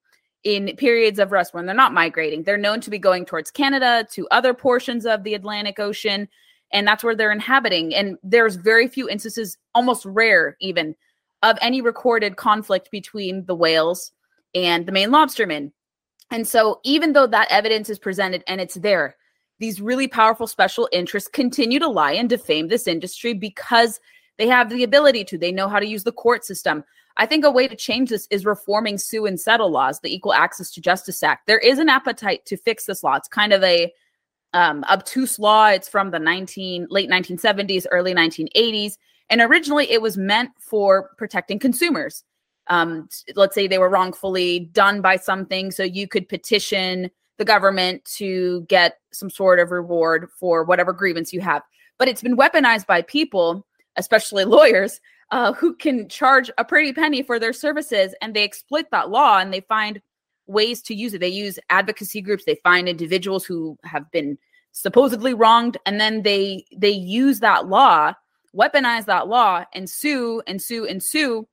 in 0.44 0.76
periods 0.78 1.20
of 1.20 1.32
rest 1.32 1.54
when 1.54 1.66
they're 1.66 1.76
not 1.76 1.94
migrating. 1.94 2.44
They're 2.44 2.56
known 2.56 2.80
to 2.82 2.90
be 2.90 2.99
going 2.99 3.26
towards 3.26 3.52
Canada, 3.52 4.08
to 4.12 4.28
other 4.30 4.54
portions 4.54 5.06
of 5.06 5.24
the 5.24 5.34
Atlantic 5.34 5.80
Ocean, 5.80 6.30
and 6.72 6.88
that's 6.88 7.04
where 7.04 7.16
they're 7.16 7.32
inhabiting. 7.32 7.94
And 7.94 8.18
there's 8.24 8.56
very 8.56 8.88
few 8.88 9.10
instances, 9.10 9.58
almost 9.74 10.06
rare 10.06 10.56
even, 10.62 10.95
of 11.44 11.58
any 11.62 11.82
recorded 11.82 12.38
conflict 12.38 12.91
between 12.91 13.45
the 13.45 13.56
whales 13.56 14.12
and 14.54 14.86
the 14.86 14.91
Maine 14.91 15.10
lobstermen. 15.10 15.72
And 16.32 16.48
so, 16.48 16.80
even 16.84 17.14
though 17.14 17.28
that 17.28 17.48
evidence 17.49 17.90
is 17.90 17.99
presented 17.99 18.44
and 18.48 18.62
it's 18.62 18.76
there, 18.76 19.16
these 19.59 19.81
really 19.81 20.07
powerful 20.07 20.47
special 20.47 20.88
interests 20.91 21.29
continue 21.31 21.79
to 21.79 21.88
lie 21.88 22.13
and 22.13 22.29
defame 22.29 22.67
this 22.67 22.88
industry 22.88 23.34
because 23.34 23.99
they 24.38 24.47
have 24.47 24.69
the 24.69 24.84
ability 24.84 25.23
to. 25.25 25.38
They 25.38 25.51
know 25.51 25.67
how 25.67 25.79
to 25.79 25.88
use 25.88 26.03
the 26.03 26.11
court 26.11 26.45
system. 26.45 26.84
I 27.17 27.25
think 27.25 27.43
a 27.43 27.51
way 27.51 27.67
to 27.67 27.75
change 27.75 28.09
this 28.09 28.27
is 28.29 28.45
reforming 28.45 28.99
sue 28.99 29.25
and 29.25 29.39
settle 29.39 29.71
laws, 29.71 29.99
the 29.99 30.13
Equal 30.13 30.34
Access 30.34 30.71
to 30.71 30.81
Justice 30.81 31.23
Act. 31.23 31.47
There 31.47 31.57
is 31.57 31.79
an 31.79 31.89
appetite 31.89 32.45
to 32.45 32.57
fix 32.57 32.85
this 32.85 33.03
law. 33.03 33.15
It's 33.15 33.27
kind 33.27 33.53
of 33.53 33.63
a 33.63 33.91
um, 34.53 34.84
obtuse 34.88 35.39
law. 35.39 35.67
It's 35.69 35.89
from 35.89 36.11
the 36.11 36.19
19 36.19 36.88
late 36.91 37.09
1970s, 37.09 37.85
early 37.91 38.13
1980s, 38.13 38.97
and 39.29 39.41
originally 39.41 39.89
it 39.91 40.01
was 40.01 40.17
meant 40.17 40.51
for 40.59 41.09
protecting 41.17 41.57
consumers 41.57 42.23
um, 42.69 43.07
let's 43.35 43.55
say 43.55 43.67
they 43.67 43.77
were 43.77 43.89
wrongfully 43.89 44.59
done 44.59 45.01
by 45.01 45.17
something, 45.17 45.71
so 45.71 45.84
you 45.84 46.07
could 46.07 46.27
petition 46.27 47.09
the 47.38 47.45
government 47.45 48.03
to 48.05 48.61
get 48.68 48.99
some 49.11 49.30
sort 49.30 49.59
of 49.59 49.72
reward 49.72 50.30
for 50.39 50.64
whatever 50.64 50.93
grievance 50.93 51.34
you 51.34 51.41
have. 51.41 51.61
But 51.97 52.07
it's 52.07 52.22
been 52.22 52.38
weaponized 52.38 52.85
by 52.88 53.01
people, 53.01 53.65
especially 53.95 54.45
lawyers, 54.45 54.99
uh, 55.31 55.53
who 55.53 55.76
can 55.76 56.07
charge 56.07 56.49
a 56.57 56.65
pretty 56.65 56.93
penny 56.93 57.22
for 57.22 57.39
their 57.39 57.53
services, 57.53 58.15
and 58.22 58.34
they 58.34 58.43
exploit 58.43 58.85
that 58.91 59.09
law 59.09 59.39
and 59.39 59.53
they 59.53 59.61
find 59.61 60.01
ways 60.47 60.81
to 60.81 60.95
use 60.95 61.14
it. 61.14 61.19
They 61.19 61.27
use 61.27 61.59
advocacy 61.69 62.22
groups. 62.22 62.45
They 62.45 62.59
find 62.64 62.88
individuals 62.88 63.45
who 63.45 63.77
have 63.84 64.09
been 64.11 64.38
supposedly 64.72 65.34
wronged, 65.34 65.77
and 65.85 65.99
then 65.99 66.22
they 66.23 66.65
they 66.76 66.91
use 66.91 67.41
that 67.41 67.68
law, 67.68 68.14
weaponize 68.55 69.05
that 69.05 69.27
law, 69.27 69.65
and 69.73 69.89
sue 69.89 70.41
and 70.47 70.61
sue 70.61 70.85
and 70.85 71.03
sue 71.03 71.47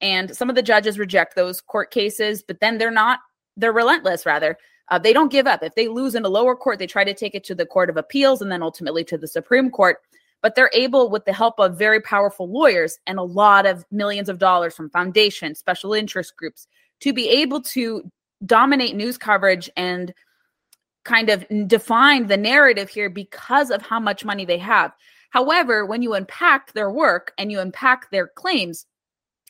and 0.00 0.36
some 0.36 0.48
of 0.48 0.56
the 0.56 0.62
judges 0.62 0.98
reject 0.98 1.34
those 1.34 1.60
court 1.60 1.90
cases 1.90 2.42
but 2.46 2.60
then 2.60 2.78
they're 2.78 2.90
not 2.90 3.20
they're 3.56 3.72
relentless 3.72 4.26
rather 4.26 4.56
uh, 4.88 4.98
they 4.98 5.12
don't 5.12 5.32
give 5.32 5.46
up. 5.46 5.62
If 5.62 5.74
they 5.74 5.88
lose 5.88 6.14
in 6.14 6.24
a 6.24 6.28
lower 6.28 6.54
court 6.54 6.78
they 6.78 6.86
try 6.86 7.04
to 7.04 7.14
take 7.14 7.34
it 7.34 7.44
to 7.44 7.54
the 7.54 7.66
court 7.66 7.90
of 7.90 7.96
appeals 7.96 8.42
and 8.42 8.50
then 8.50 8.62
ultimately 8.62 9.04
to 9.04 9.18
the 9.18 9.28
supreme 9.28 9.70
court. 9.70 9.98
But 10.42 10.54
they're 10.54 10.70
able 10.74 11.10
with 11.10 11.24
the 11.24 11.32
help 11.32 11.58
of 11.58 11.78
very 11.78 12.00
powerful 12.00 12.48
lawyers 12.48 12.98
and 13.06 13.18
a 13.18 13.22
lot 13.22 13.66
of 13.66 13.84
millions 13.90 14.28
of 14.28 14.38
dollars 14.38 14.74
from 14.74 14.90
foundations 14.90 15.58
special 15.58 15.92
interest 15.92 16.36
groups 16.36 16.68
to 17.00 17.12
be 17.12 17.28
able 17.28 17.60
to 17.62 18.10
dominate 18.44 18.94
news 18.94 19.18
coverage 19.18 19.70
and 19.76 20.12
kind 21.04 21.30
of 21.30 21.46
define 21.66 22.26
the 22.26 22.36
narrative 22.36 22.88
here 22.88 23.08
because 23.08 23.70
of 23.70 23.80
how 23.80 23.98
much 23.98 24.24
money 24.24 24.44
they 24.44 24.58
have. 24.58 24.92
However 25.30 25.84
when 25.86 26.02
you 26.02 26.14
unpack 26.14 26.72
their 26.72 26.90
work 26.90 27.32
and 27.38 27.50
you 27.50 27.60
unpack 27.60 28.10
their 28.10 28.28
claims 28.28 28.86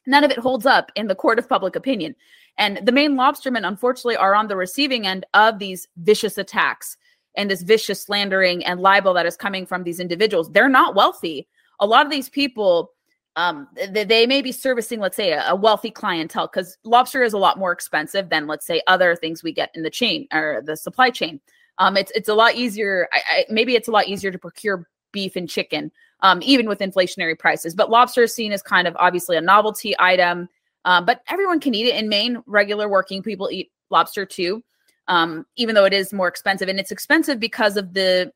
none 0.06 0.24
of 0.24 0.30
it 0.30 0.38
holds 0.38 0.66
up 0.66 0.90
in 0.94 1.08
the 1.08 1.14
court 1.14 1.38
of 1.38 1.48
public 1.48 1.76
opinion. 1.76 2.14
And 2.58 2.80
the 2.86 2.92
Maine 2.92 3.14
lobstermen, 3.14 3.66
unfortunately, 3.66 4.16
are 4.16 4.34
on 4.34 4.48
the 4.48 4.56
receiving 4.56 5.06
end 5.06 5.26
of 5.34 5.58
these 5.58 5.88
vicious 5.98 6.38
attacks 6.38 6.96
and 7.36 7.50
this 7.50 7.62
vicious 7.62 8.02
slandering 8.02 8.64
and 8.64 8.80
libel 8.80 9.12
that 9.14 9.26
is 9.26 9.36
coming 9.36 9.66
from 9.66 9.84
these 9.84 10.00
individuals. 10.00 10.50
They're 10.50 10.68
not 10.68 10.94
wealthy. 10.94 11.46
A 11.80 11.86
lot 11.86 12.06
of 12.06 12.10
these 12.10 12.30
people, 12.30 12.92
um, 13.36 13.68
they, 13.90 14.04
they 14.04 14.26
may 14.26 14.40
be 14.40 14.52
servicing, 14.52 15.00
let's 15.00 15.16
say, 15.16 15.32
a, 15.32 15.48
a 15.48 15.54
wealthy 15.54 15.90
clientele 15.90 16.46
because 16.46 16.78
lobster 16.84 17.22
is 17.22 17.34
a 17.34 17.38
lot 17.38 17.58
more 17.58 17.72
expensive 17.72 18.30
than, 18.30 18.46
let's 18.46 18.66
say, 18.66 18.80
other 18.86 19.14
things 19.14 19.42
we 19.42 19.52
get 19.52 19.70
in 19.74 19.82
the 19.82 19.90
chain 19.90 20.26
or 20.32 20.62
the 20.64 20.76
supply 20.76 21.10
chain. 21.10 21.40
Um, 21.78 21.98
it's 21.98 22.10
it's 22.14 22.30
a 22.30 22.34
lot 22.34 22.54
easier. 22.54 23.06
I, 23.12 23.20
I, 23.28 23.44
maybe 23.50 23.74
it's 23.74 23.88
a 23.88 23.90
lot 23.90 24.08
easier 24.08 24.30
to 24.30 24.38
procure 24.38 24.88
beef 25.12 25.36
and 25.36 25.46
chicken 25.46 25.92
um, 26.20 26.40
even 26.42 26.68
with 26.68 26.78
inflationary 26.80 27.38
prices. 27.38 27.74
But 27.74 27.90
lobster 27.90 28.24
is 28.24 28.34
seen 28.34 28.52
as 28.52 28.62
kind 28.62 28.88
of 28.88 28.96
obviously 28.98 29.36
a 29.36 29.40
novelty 29.40 29.94
item, 29.98 30.48
um, 30.86 31.04
but 31.04 31.20
everyone 31.28 31.60
can 31.60 31.74
eat 31.74 31.88
it. 31.88 31.96
In 31.96 32.08
Maine, 32.08 32.42
regular 32.46 32.88
working 32.88 33.22
people 33.22 33.50
eat 33.50 33.70
lobster 33.90 34.24
too, 34.24 34.62
um, 35.08 35.44
even 35.56 35.74
though 35.74 35.84
it 35.84 35.92
is 35.92 36.12
more 36.12 36.28
expensive. 36.28 36.68
And 36.68 36.78
it's 36.80 36.92
expensive 36.92 37.38
because 37.38 37.76
of 37.76 37.92
the 37.92 38.32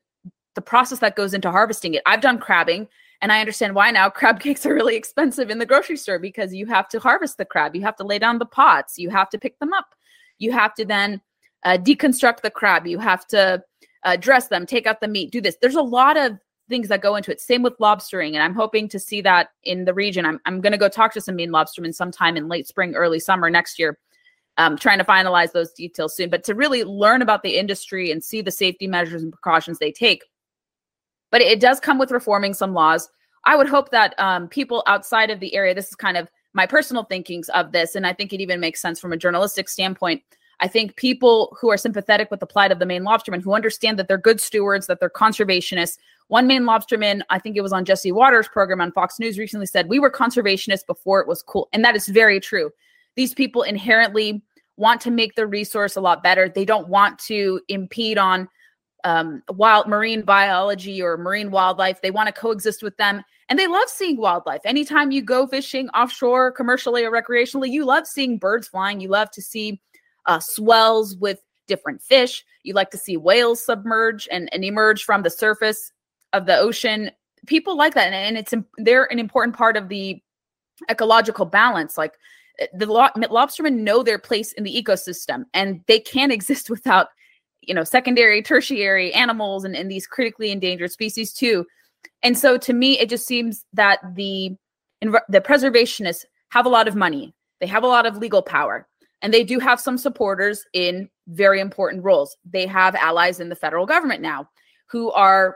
the 0.53 0.61
process 0.61 0.99
that 0.99 1.15
goes 1.15 1.33
into 1.33 1.49
harvesting 1.49 1.93
it. 1.93 2.03
I've 2.05 2.19
done 2.19 2.37
crabbing, 2.37 2.89
and 3.21 3.31
I 3.31 3.39
understand 3.39 3.73
why 3.73 3.89
now. 3.89 4.09
Crab 4.11 4.41
cakes 4.41 4.65
are 4.65 4.73
really 4.73 4.97
expensive 4.97 5.49
in 5.49 5.59
the 5.59 5.65
grocery 5.65 5.95
store 5.95 6.19
because 6.19 6.53
you 6.53 6.65
have 6.65 6.89
to 6.89 6.99
harvest 6.99 7.37
the 7.37 7.45
crab, 7.45 7.73
you 7.73 7.81
have 7.83 7.95
to 7.95 8.03
lay 8.03 8.19
down 8.19 8.37
the 8.37 8.45
pots, 8.45 8.99
you 8.99 9.09
have 9.09 9.29
to 9.29 9.39
pick 9.39 9.57
them 9.59 9.73
up, 9.73 9.95
you 10.37 10.51
have 10.51 10.73
to 10.75 10.85
then 10.85 11.21
uh, 11.63 11.77
deconstruct 11.77 12.41
the 12.41 12.51
crab, 12.51 12.85
you 12.85 12.99
have 12.99 13.25
to 13.27 13.63
uh, 14.03 14.17
dress 14.17 14.49
them, 14.49 14.65
take 14.65 14.85
out 14.85 14.99
the 14.99 15.07
meat, 15.07 15.31
do 15.31 15.39
this. 15.39 15.55
There's 15.61 15.75
a 15.75 15.81
lot 15.81 16.17
of 16.17 16.37
things 16.71 16.87
that 16.87 17.01
go 17.01 17.15
into 17.15 17.31
it. 17.31 17.39
Same 17.39 17.61
with 17.61 17.77
lobstering, 17.77 18.33
and 18.33 18.41
I'm 18.41 18.55
hoping 18.55 18.87
to 18.89 18.99
see 18.99 19.21
that 19.21 19.49
in 19.63 19.85
the 19.85 19.93
region. 19.93 20.25
I'm 20.25 20.39
I'm 20.45 20.61
going 20.61 20.71
to 20.71 20.77
go 20.77 20.89
talk 20.89 21.13
to 21.13 21.21
some 21.21 21.35
Maine 21.35 21.51
lobstermen 21.51 21.93
sometime 21.93 22.37
in 22.37 22.47
late 22.47 22.67
spring, 22.67 22.95
early 22.95 23.19
summer 23.19 23.49
next 23.49 23.77
year. 23.77 23.99
Um, 24.57 24.77
trying 24.77 24.97
to 24.97 25.05
finalize 25.05 25.53
those 25.53 25.71
details 25.71 26.15
soon, 26.15 26.29
but 26.29 26.43
to 26.43 26.53
really 26.53 26.83
learn 26.83 27.21
about 27.21 27.41
the 27.41 27.57
industry 27.57 28.11
and 28.11 28.23
see 28.23 28.41
the 28.41 28.51
safety 28.51 28.85
measures 28.85 29.23
and 29.23 29.31
precautions 29.31 29.79
they 29.79 29.91
take. 29.91 30.23
But 31.31 31.41
it 31.41 31.61
does 31.61 31.79
come 31.79 31.97
with 31.97 32.11
reforming 32.11 32.53
some 32.53 32.73
laws. 32.73 33.09
I 33.45 33.55
would 33.55 33.69
hope 33.69 33.91
that 33.91 34.13
um, 34.19 34.49
people 34.49 34.83
outside 34.87 35.29
of 35.29 35.39
the 35.39 35.55
area, 35.55 35.73
this 35.73 35.87
is 35.87 35.95
kind 35.95 36.17
of 36.17 36.27
my 36.53 36.65
personal 36.65 37.05
thinkings 37.05 37.47
of 37.49 37.71
this, 37.71 37.95
and 37.95 38.05
I 38.05 38.13
think 38.13 38.33
it 38.33 38.41
even 38.41 38.59
makes 38.59 38.81
sense 38.81 38.99
from 38.99 39.13
a 39.13 39.17
journalistic 39.17 39.69
standpoint. 39.69 40.21
I 40.61 40.67
think 40.67 40.95
people 40.95 41.57
who 41.59 41.71
are 41.71 41.77
sympathetic 41.77 42.29
with 42.29 42.39
the 42.39 42.45
plight 42.45 42.71
of 42.71 42.77
the 42.77 42.85
Maine 42.85 43.03
lobstermen, 43.03 43.41
who 43.41 43.53
understand 43.53 43.97
that 43.97 44.07
they're 44.07 44.17
good 44.17 44.39
stewards, 44.39 44.85
that 44.87 44.99
they're 44.99 45.09
conservationists. 45.09 45.97
One 46.27 46.45
Maine 46.45 46.63
lobsterman, 46.63 47.21
I 47.31 47.39
think 47.39 47.57
it 47.57 47.61
was 47.61 47.73
on 47.73 47.83
Jesse 47.83 48.11
Watters' 48.11 48.47
program 48.47 48.79
on 48.79 48.91
Fox 48.91 49.19
News 49.19 49.39
recently, 49.39 49.65
said, 49.65 49.89
We 49.89 49.99
were 49.99 50.11
conservationists 50.11 50.85
before 50.85 51.19
it 51.19 51.27
was 51.27 51.41
cool. 51.41 51.67
And 51.73 51.83
that 51.83 51.95
is 51.95 52.07
very 52.07 52.39
true. 52.39 52.69
These 53.15 53.33
people 53.33 53.63
inherently 53.63 54.43
want 54.77 55.01
to 55.01 55.11
make 55.11 55.35
the 55.35 55.47
resource 55.47 55.95
a 55.95 56.01
lot 56.01 56.21
better. 56.21 56.47
They 56.47 56.65
don't 56.65 56.87
want 56.87 57.17
to 57.19 57.59
impede 57.67 58.19
on 58.19 58.47
um, 59.03 59.41
wild 59.49 59.87
marine 59.87 60.21
biology 60.21 61.01
or 61.01 61.17
marine 61.17 61.49
wildlife. 61.49 62.01
They 62.01 62.11
want 62.11 62.27
to 62.27 62.33
coexist 62.33 62.83
with 62.83 62.95
them. 62.97 63.23
And 63.49 63.57
they 63.57 63.67
love 63.67 63.89
seeing 63.89 64.17
wildlife. 64.17 64.61
Anytime 64.63 65.11
you 65.11 65.21
go 65.21 65.47
fishing 65.47 65.89
offshore, 65.89 66.51
commercially 66.51 67.03
or 67.03 67.11
recreationally, 67.11 67.69
you 67.69 67.83
love 67.83 68.07
seeing 68.07 68.37
birds 68.37 68.67
flying. 68.67 69.01
You 69.01 69.09
love 69.09 69.29
to 69.31 69.41
see 69.41 69.81
uh, 70.25 70.39
swells 70.39 71.15
with 71.17 71.39
different 71.67 72.01
fish. 72.01 72.43
You 72.63 72.73
like 72.73 72.91
to 72.91 72.97
see 72.97 73.17
whales 73.17 73.63
submerge 73.63 74.27
and, 74.31 74.49
and 74.53 74.63
emerge 74.63 75.03
from 75.03 75.23
the 75.23 75.29
surface 75.29 75.91
of 76.33 76.45
the 76.45 76.57
ocean. 76.57 77.11
People 77.47 77.75
like 77.75 77.93
that, 77.95 78.13
and, 78.13 78.15
and 78.15 78.37
it's 78.37 78.53
they're 78.77 79.11
an 79.11 79.19
important 79.19 79.55
part 79.55 79.77
of 79.77 79.89
the 79.89 80.21
ecological 80.89 81.45
balance. 81.45 81.97
Like 81.97 82.13
eh, 82.59 82.67
the 82.73 82.85
lo- 82.85 83.07
lobstermen 83.15 83.79
know 83.79 84.03
their 84.03 84.19
place 84.19 84.51
in 84.53 84.63
the 84.63 84.83
ecosystem, 84.83 85.45
and 85.53 85.81
they 85.87 85.99
can't 85.99 86.31
exist 86.37 86.69
without 86.69 87.07
you 87.61 87.73
know 87.73 87.83
secondary, 87.83 88.41
tertiary 88.41 89.13
animals 89.13 89.63
and, 89.63 89.75
and 89.75 89.89
these 89.89 90.05
critically 90.05 90.51
endangered 90.51 90.91
species 90.91 91.33
too. 91.33 91.65
And 92.23 92.37
so, 92.37 92.57
to 92.57 92.73
me, 92.73 92.99
it 92.99 93.09
just 93.09 93.25
seems 93.25 93.65
that 93.73 93.99
the 94.15 94.55
the 95.29 95.41
preservationists 95.41 96.25
have 96.49 96.67
a 96.67 96.69
lot 96.69 96.87
of 96.87 96.95
money. 96.95 97.33
They 97.59 97.67
have 97.67 97.83
a 97.83 97.87
lot 97.87 98.05
of 98.05 98.17
legal 98.17 98.43
power 98.43 98.87
and 99.21 99.33
they 99.33 99.43
do 99.43 99.59
have 99.59 99.79
some 99.79 99.97
supporters 99.97 100.65
in 100.73 101.09
very 101.27 101.59
important 101.59 102.03
roles. 102.03 102.35
They 102.45 102.65
have 102.67 102.95
allies 102.95 103.39
in 103.39 103.49
the 103.49 103.55
federal 103.55 103.85
government 103.85 104.21
now 104.21 104.49
who 104.87 105.11
are 105.11 105.55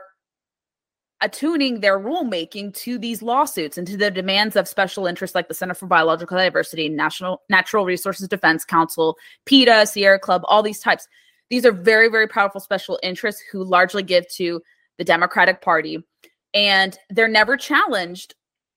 attuning 1.22 1.80
their 1.80 1.98
rulemaking 1.98 2.74
to 2.74 2.98
these 2.98 3.22
lawsuits 3.22 3.78
and 3.78 3.86
to 3.86 3.96
the 3.96 4.10
demands 4.10 4.54
of 4.54 4.68
special 4.68 5.06
interests 5.06 5.34
like 5.34 5.48
the 5.48 5.54
Center 5.54 5.74
for 5.74 5.86
Biological 5.86 6.36
Diversity, 6.36 6.88
National 6.88 7.42
Natural 7.48 7.86
Resources 7.86 8.28
Defense 8.28 8.64
Council, 8.64 9.16
PETA, 9.46 9.86
Sierra 9.86 10.18
Club, 10.18 10.42
all 10.44 10.62
these 10.62 10.80
types. 10.80 11.08
These 11.48 11.64
are 11.64 11.72
very, 11.72 12.08
very 12.08 12.28
powerful 12.28 12.60
special 12.60 12.98
interests 13.02 13.42
who 13.50 13.64
largely 13.64 14.02
give 14.02 14.28
to 14.34 14.60
the 14.98 15.04
Democratic 15.04 15.62
Party. 15.62 16.04
And 16.52 16.98
they're 17.10 17.28
never 17.28 17.56
challenged 17.56 18.34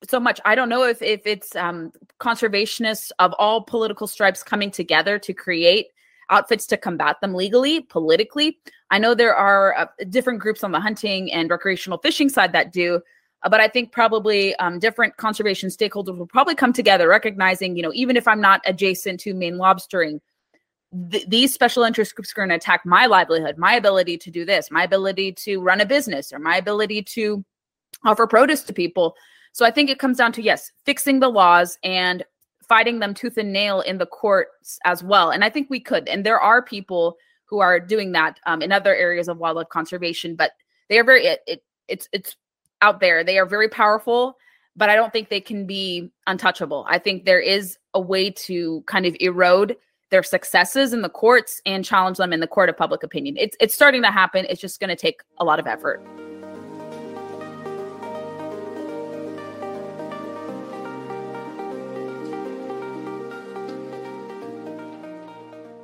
so 0.07 0.19
much. 0.19 0.39
I 0.45 0.55
don't 0.55 0.69
know 0.69 0.83
if 0.83 1.01
if 1.01 1.25
it's 1.25 1.55
um, 1.55 1.91
conservationists 2.19 3.11
of 3.19 3.33
all 3.37 3.61
political 3.61 4.07
stripes 4.07 4.43
coming 4.43 4.71
together 4.71 5.19
to 5.19 5.33
create 5.33 5.87
outfits 6.29 6.65
to 6.67 6.77
combat 6.77 7.19
them 7.21 7.33
legally, 7.33 7.81
politically. 7.81 8.59
I 8.91 8.99
know 8.99 9.13
there 9.13 9.35
are 9.35 9.75
uh, 9.75 9.87
different 10.09 10.39
groups 10.39 10.63
on 10.63 10.71
the 10.71 10.79
hunting 10.79 11.31
and 11.31 11.49
recreational 11.49 11.97
fishing 11.97 12.29
side 12.29 12.53
that 12.53 12.71
do, 12.71 13.01
uh, 13.43 13.49
but 13.49 13.59
I 13.59 13.67
think 13.67 13.91
probably 13.91 14.55
um, 14.57 14.79
different 14.79 15.17
conservation 15.17 15.69
stakeholders 15.69 16.17
will 16.17 16.27
probably 16.27 16.55
come 16.55 16.73
together, 16.73 17.07
recognizing, 17.07 17.75
you 17.75 17.83
know, 17.83 17.91
even 17.93 18.15
if 18.15 18.27
I'm 18.27 18.41
not 18.41 18.61
adjacent 18.65 19.19
to 19.21 19.33
Maine 19.33 19.55
lobstering, 19.55 20.19
th- 21.11 21.27
these 21.27 21.53
special 21.53 21.83
interest 21.83 22.15
groups 22.15 22.31
are 22.31 22.35
going 22.35 22.49
to 22.49 22.55
attack 22.55 22.85
my 22.85 23.05
livelihood, 23.05 23.57
my 23.57 23.73
ability 23.73 24.17
to 24.19 24.31
do 24.31 24.45
this, 24.45 24.69
my 24.71 24.83
ability 24.83 25.31
to 25.33 25.61
run 25.61 25.81
a 25.81 25.85
business, 25.85 26.31
or 26.31 26.39
my 26.39 26.57
ability 26.57 27.01
to 27.03 27.43
offer 28.03 28.27
produce 28.27 28.63
to 28.63 28.73
people. 28.73 29.15
So 29.51 29.65
I 29.65 29.71
think 29.71 29.89
it 29.89 29.99
comes 29.99 30.17
down 30.17 30.31
to 30.33 30.41
yes, 30.41 30.71
fixing 30.85 31.19
the 31.19 31.29
laws 31.29 31.77
and 31.83 32.23
fighting 32.67 32.99
them 32.99 33.13
tooth 33.13 33.37
and 33.37 33.51
nail 33.51 33.81
in 33.81 33.97
the 33.97 34.05
courts 34.05 34.79
as 34.85 35.03
well. 35.03 35.31
And 35.31 35.43
I 35.43 35.49
think 35.49 35.69
we 35.69 35.79
could. 35.79 36.07
And 36.07 36.25
there 36.25 36.39
are 36.39 36.61
people 36.61 37.17
who 37.45 37.59
are 37.59 37.79
doing 37.79 38.11
that 38.11 38.39
um, 38.45 38.61
in 38.61 38.71
other 38.71 38.95
areas 38.95 39.27
of 39.27 39.39
wildlife 39.39 39.69
conservation, 39.69 40.35
but 40.35 40.51
they 40.87 40.99
are 40.99 41.03
very 41.03 41.25
it, 41.25 41.39
it 41.47 41.63
it's 41.87 42.07
it's 42.13 42.35
out 42.81 42.99
there. 42.99 43.23
They 43.23 43.39
are 43.39 43.45
very 43.45 43.67
powerful, 43.67 44.37
but 44.75 44.89
I 44.89 44.95
don't 44.95 45.11
think 45.11 45.29
they 45.29 45.41
can 45.41 45.65
be 45.65 46.11
untouchable. 46.27 46.85
I 46.87 46.99
think 46.99 47.25
there 47.25 47.39
is 47.39 47.77
a 47.93 47.99
way 47.99 48.29
to 48.31 48.83
kind 48.85 49.05
of 49.05 49.15
erode 49.19 49.75
their 50.11 50.23
successes 50.23 50.93
in 50.93 51.01
the 51.01 51.09
courts 51.09 51.61
and 51.65 51.83
challenge 51.83 52.17
them 52.17 52.33
in 52.33 52.39
the 52.39 52.47
court 52.47 52.69
of 52.69 52.77
public 52.77 53.03
opinion. 53.03 53.35
It's 53.37 53.57
it's 53.59 53.73
starting 53.73 54.03
to 54.03 54.11
happen. 54.11 54.45
It's 54.47 54.61
just 54.61 54.79
going 54.79 54.89
to 54.89 54.95
take 54.95 55.21
a 55.39 55.43
lot 55.43 55.59
of 55.59 55.65
effort. 55.65 56.28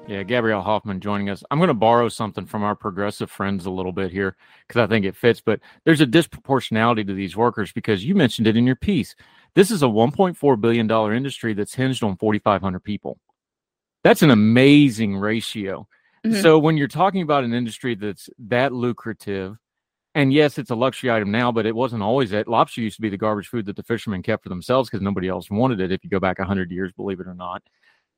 Yeah, 0.08 0.22
Gabrielle 0.22 0.62
Hoffman 0.62 1.00
joining 1.00 1.32
us. 1.32 1.44
I'm 1.50 1.58
going 1.58 1.70
to 1.70 1.74
borrow 1.74 2.10
something 2.10 2.46
from 2.46 2.62
our 2.62 2.76
progressive 2.76 3.32
friends 3.32 3.66
a 3.66 3.72
little 3.72 3.92
bit 3.92 4.12
here 4.12 4.36
because 4.68 4.80
I 4.80 4.86
think 4.86 5.04
it 5.04 5.16
fits, 5.16 5.42
but 5.42 5.60
there's 5.84 6.02
a 6.02 6.06
disproportionality 6.06 7.06
to 7.08 7.14
these 7.14 7.36
workers 7.36 7.72
because 7.72 8.06
you 8.06 8.14
mentioned 8.14 8.46
it 8.46 8.56
in 8.56 8.68
your 8.68 8.76
piece. 8.76 9.16
This 9.56 9.72
is 9.72 9.82
a 9.82 9.88
$1.4 9.88 10.62
billion 10.62 10.92
industry 11.12 11.56
that's 11.56 11.74
hinged 11.74 12.04
on 12.04 12.18
4,500 12.18 12.80
people. 12.82 13.18
That's 14.04 14.22
an 14.22 14.30
amazing 14.30 15.18
ratio. 15.18 15.88
Mm-hmm. 16.24 16.40
So 16.40 16.60
when 16.60 16.78
you're 16.78 16.88
talking 16.88 17.24
about 17.24 17.44
an 17.44 17.56
industry 17.56 17.96
that's 17.96 18.30
that 18.38 18.74
lucrative, 18.74 19.58
and 20.14 20.32
yes, 20.32 20.60
it's 20.60 20.70
a 20.70 20.76
luxury 20.76 21.10
item 21.10 21.32
now, 21.32 21.52
but 21.52 21.66
it 21.66 21.76
wasn't 21.76 22.04
always 22.04 22.30
that. 22.30 22.48
Lobster 22.48 22.82
used 22.82 22.98
to 22.98 23.02
be 23.02 23.10
the 23.10 23.18
garbage 23.18 23.48
food 23.48 23.66
that 23.66 23.76
the 23.76 23.84
fishermen 23.84 24.22
kept 24.22 24.44
for 24.44 24.50
themselves 24.50 24.88
because 24.88 25.02
nobody 25.02 25.30
else 25.30 25.50
wanted 25.50 25.82
it. 25.82 25.92
If 25.92 26.04
you 26.04 26.12
go 26.12 26.20
back 26.20 26.38
100 26.38 26.70
years, 26.70 26.92
believe 26.94 27.20
it 27.20 27.28
or 27.28 27.34
not 27.34 27.64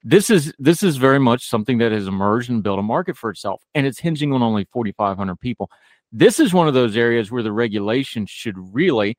this 0.08 0.30
is 0.30 0.54
this 0.58 0.84
is 0.84 0.96
very 0.96 1.20
much 1.20 1.46
something 1.46 1.80
that 1.80 1.92
has 1.92 2.08
emerged 2.08 2.50
and 2.50 2.64
built 2.64 2.80
a 2.80 2.84
market 2.84 3.18
for 3.18 3.30
itself 3.30 3.62
and 3.76 3.86
it's 3.86 4.00
hinging 4.00 4.32
on 4.32 4.42
only 4.42 4.66
4500 4.72 5.36
people 5.40 5.70
this 6.14 6.40
is 6.40 6.54
one 6.54 6.68
of 6.68 6.74
those 6.74 6.96
areas 6.96 7.30
where 7.30 7.44
the 7.44 7.52
regulation 7.52 8.26
should 8.26 8.56
really 8.74 9.18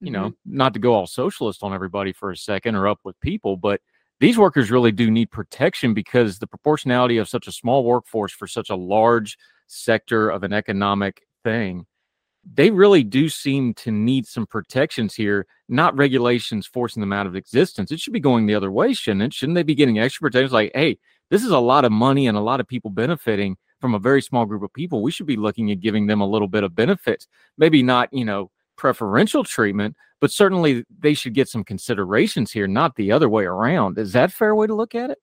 you 0.00 0.12
know 0.12 0.28
mm-hmm. 0.28 0.56
not 0.56 0.74
to 0.74 0.80
go 0.80 0.94
all 0.94 1.08
socialist 1.08 1.64
on 1.64 1.74
everybody 1.74 2.12
for 2.12 2.30
a 2.30 2.36
second 2.36 2.76
or 2.76 2.86
up 2.86 3.00
with 3.02 3.18
people 3.20 3.56
but 3.56 3.80
these 4.20 4.38
workers 4.38 4.70
really 4.70 4.92
do 4.92 5.10
need 5.10 5.30
protection 5.30 5.92
because 5.92 6.38
the 6.38 6.46
proportionality 6.46 7.18
of 7.18 7.28
such 7.28 7.48
a 7.48 7.52
small 7.52 7.84
workforce 7.84 8.32
for 8.32 8.46
such 8.46 8.70
a 8.70 8.76
large 8.76 9.36
sector 9.66 10.30
of 10.30 10.44
an 10.44 10.52
economic 10.52 11.26
thing 11.42 11.84
they 12.54 12.70
really 12.70 13.02
do 13.04 13.28
seem 13.28 13.74
to 13.74 13.90
need 13.90 14.26
some 14.26 14.46
protections 14.46 15.14
here, 15.14 15.46
not 15.68 15.96
regulations 15.96 16.66
forcing 16.66 17.00
them 17.00 17.12
out 17.12 17.26
of 17.26 17.36
existence. 17.36 17.90
It 17.90 18.00
should 18.00 18.12
be 18.12 18.20
going 18.20 18.46
the 18.46 18.54
other 18.54 18.70
way, 18.70 18.92
shouldn't 18.92 19.22
it? 19.22 19.34
Shouldn't 19.34 19.54
they 19.54 19.62
be 19.62 19.74
getting 19.74 19.98
extra 19.98 20.22
protections? 20.22 20.52
Like, 20.52 20.72
hey, 20.74 20.98
this 21.30 21.44
is 21.44 21.50
a 21.50 21.58
lot 21.58 21.84
of 21.84 21.92
money 21.92 22.26
and 22.26 22.38
a 22.38 22.42
lot 22.42 22.60
of 22.60 22.66
people 22.66 22.90
benefiting 22.90 23.56
from 23.80 23.94
a 23.94 23.98
very 23.98 24.22
small 24.22 24.46
group 24.46 24.62
of 24.62 24.72
people. 24.72 25.02
We 25.02 25.10
should 25.10 25.26
be 25.26 25.36
looking 25.36 25.70
at 25.70 25.80
giving 25.80 26.06
them 26.06 26.20
a 26.20 26.26
little 26.26 26.48
bit 26.48 26.64
of 26.64 26.74
benefits. 26.74 27.28
Maybe 27.58 27.82
not, 27.82 28.08
you 28.12 28.24
know, 28.24 28.50
preferential 28.76 29.44
treatment, 29.44 29.96
but 30.20 30.32
certainly 30.32 30.84
they 30.98 31.14
should 31.14 31.34
get 31.34 31.48
some 31.48 31.64
considerations 31.64 32.52
here, 32.52 32.66
not 32.66 32.96
the 32.96 33.12
other 33.12 33.28
way 33.28 33.44
around. 33.44 33.98
Is 33.98 34.12
that 34.12 34.30
a 34.30 34.32
fair 34.32 34.54
way 34.54 34.66
to 34.66 34.74
look 34.74 34.94
at 34.94 35.10
it? 35.10 35.18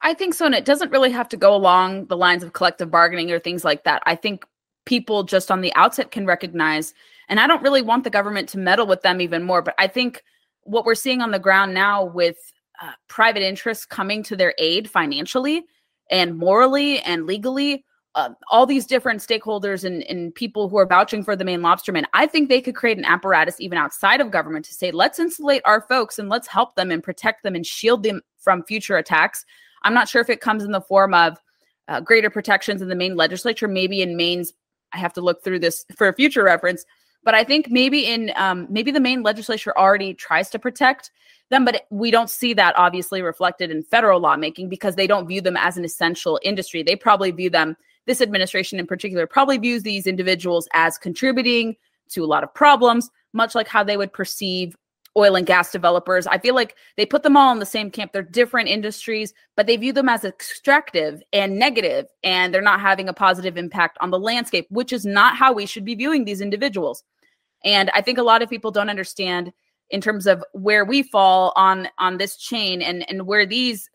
I 0.00 0.14
think 0.14 0.34
so. 0.34 0.46
And 0.46 0.54
it 0.54 0.64
doesn't 0.64 0.90
really 0.90 1.10
have 1.10 1.28
to 1.30 1.36
go 1.36 1.54
along 1.54 2.06
the 2.06 2.16
lines 2.16 2.42
of 2.42 2.52
collective 2.52 2.90
bargaining 2.90 3.30
or 3.30 3.38
things 3.38 3.64
like 3.64 3.84
that. 3.84 4.02
I 4.06 4.16
think 4.16 4.44
people 4.84 5.22
just 5.22 5.50
on 5.50 5.60
the 5.60 5.74
outset 5.74 6.10
can 6.10 6.26
recognize. 6.26 6.94
And 7.28 7.40
I 7.40 7.46
don't 7.46 7.62
really 7.62 7.82
want 7.82 8.04
the 8.04 8.10
government 8.10 8.48
to 8.50 8.58
meddle 8.58 8.86
with 8.86 9.02
them 9.02 9.20
even 9.20 9.42
more, 9.42 9.62
but 9.62 9.74
I 9.78 9.86
think 9.86 10.22
what 10.62 10.84
we're 10.84 10.94
seeing 10.94 11.20
on 11.20 11.30
the 11.30 11.38
ground 11.38 11.74
now 11.74 12.04
with 12.04 12.36
uh, 12.82 12.92
private 13.08 13.42
interests 13.42 13.84
coming 13.84 14.22
to 14.24 14.36
their 14.36 14.54
aid 14.58 14.90
financially 14.90 15.64
and 16.10 16.36
morally 16.36 17.00
and 17.00 17.26
legally, 17.26 17.84
uh, 18.14 18.30
all 18.50 18.66
these 18.66 18.86
different 18.86 19.20
stakeholders 19.20 19.84
and, 19.84 20.02
and 20.04 20.34
people 20.34 20.68
who 20.68 20.76
are 20.76 20.86
vouching 20.86 21.24
for 21.24 21.34
the 21.34 21.44
Maine 21.44 21.60
lobstermen, 21.60 22.04
I 22.12 22.26
think 22.26 22.48
they 22.48 22.60
could 22.60 22.76
create 22.76 22.98
an 22.98 23.04
apparatus 23.04 23.60
even 23.60 23.78
outside 23.78 24.20
of 24.20 24.30
government 24.30 24.64
to 24.66 24.74
say, 24.74 24.90
let's 24.90 25.18
insulate 25.18 25.62
our 25.64 25.80
folks 25.80 26.18
and 26.18 26.28
let's 26.28 26.46
help 26.46 26.76
them 26.76 26.90
and 26.90 27.02
protect 27.02 27.42
them 27.42 27.54
and 27.54 27.66
shield 27.66 28.02
them 28.02 28.20
from 28.38 28.62
future 28.64 28.96
attacks. 28.96 29.44
I'm 29.82 29.94
not 29.94 30.08
sure 30.08 30.22
if 30.22 30.30
it 30.30 30.40
comes 30.40 30.62
in 30.62 30.70
the 30.70 30.80
form 30.80 31.12
of 31.14 31.38
uh, 31.88 32.00
greater 32.00 32.30
protections 32.30 32.80
in 32.80 32.88
the 32.88 32.94
Maine 32.94 33.16
legislature, 33.16 33.68
maybe 33.68 34.00
in 34.00 34.16
Maine's 34.16 34.52
I 34.94 34.98
have 34.98 35.12
to 35.14 35.20
look 35.20 35.42
through 35.42 35.58
this 35.58 35.84
for 35.96 36.08
a 36.08 36.14
future 36.14 36.44
reference. 36.44 36.84
But 37.24 37.34
I 37.34 37.42
think 37.42 37.70
maybe 37.70 38.06
in 38.06 38.32
um, 38.36 38.66
maybe 38.70 38.90
the 38.90 39.00
Maine 39.00 39.22
legislature 39.22 39.76
already 39.76 40.14
tries 40.14 40.50
to 40.50 40.58
protect 40.58 41.10
them, 41.50 41.64
but 41.64 41.86
we 41.90 42.10
don't 42.10 42.30
see 42.30 42.54
that 42.54 42.76
obviously 42.76 43.22
reflected 43.22 43.70
in 43.70 43.82
federal 43.82 44.20
lawmaking 44.20 44.68
because 44.68 44.96
they 44.96 45.06
don't 45.06 45.26
view 45.26 45.40
them 45.40 45.56
as 45.56 45.76
an 45.76 45.84
essential 45.84 46.38
industry. 46.42 46.82
They 46.82 46.96
probably 46.96 47.30
view 47.30 47.50
them. 47.50 47.76
This 48.06 48.20
administration 48.20 48.78
in 48.78 48.86
particular 48.86 49.26
probably 49.26 49.56
views 49.56 49.82
these 49.82 50.06
individuals 50.06 50.68
as 50.74 50.98
contributing 50.98 51.76
to 52.10 52.22
a 52.22 52.26
lot 52.26 52.44
of 52.44 52.52
problems, 52.52 53.10
much 53.32 53.54
like 53.54 53.68
how 53.68 53.82
they 53.82 53.96
would 53.96 54.12
perceive 54.12 54.76
oil 55.16 55.36
and 55.36 55.46
gas 55.46 55.70
developers. 55.70 56.26
I 56.26 56.38
feel 56.38 56.54
like 56.54 56.76
they 56.96 57.06
put 57.06 57.22
them 57.22 57.36
all 57.36 57.52
in 57.52 57.60
the 57.60 57.66
same 57.66 57.90
camp. 57.90 58.12
They're 58.12 58.22
different 58.22 58.68
industries, 58.68 59.32
but 59.56 59.66
they 59.66 59.76
view 59.76 59.92
them 59.92 60.08
as 60.08 60.24
extractive 60.24 61.22
and 61.32 61.58
negative, 61.58 62.06
and 62.22 62.52
they're 62.52 62.60
not 62.62 62.80
having 62.80 63.08
a 63.08 63.12
positive 63.12 63.56
impact 63.56 63.96
on 64.00 64.10
the 64.10 64.18
landscape, 64.18 64.66
which 64.70 64.92
is 64.92 65.04
not 65.04 65.36
how 65.36 65.52
we 65.52 65.66
should 65.66 65.84
be 65.84 65.94
viewing 65.94 66.24
these 66.24 66.40
individuals. 66.40 67.04
And 67.64 67.90
I 67.94 68.00
think 68.00 68.18
a 68.18 68.22
lot 68.22 68.42
of 68.42 68.50
people 68.50 68.70
don't 68.70 68.90
understand 68.90 69.52
in 69.90 70.00
terms 70.00 70.26
of 70.26 70.44
where 70.52 70.84
we 70.84 71.02
fall 71.02 71.52
on 71.56 71.88
on 71.98 72.18
this 72.18 72.36
chain 72.36 72.82
and 72.82 73.08
and 73.08 73.26
where 73.26 73.46
these 73.46 73.88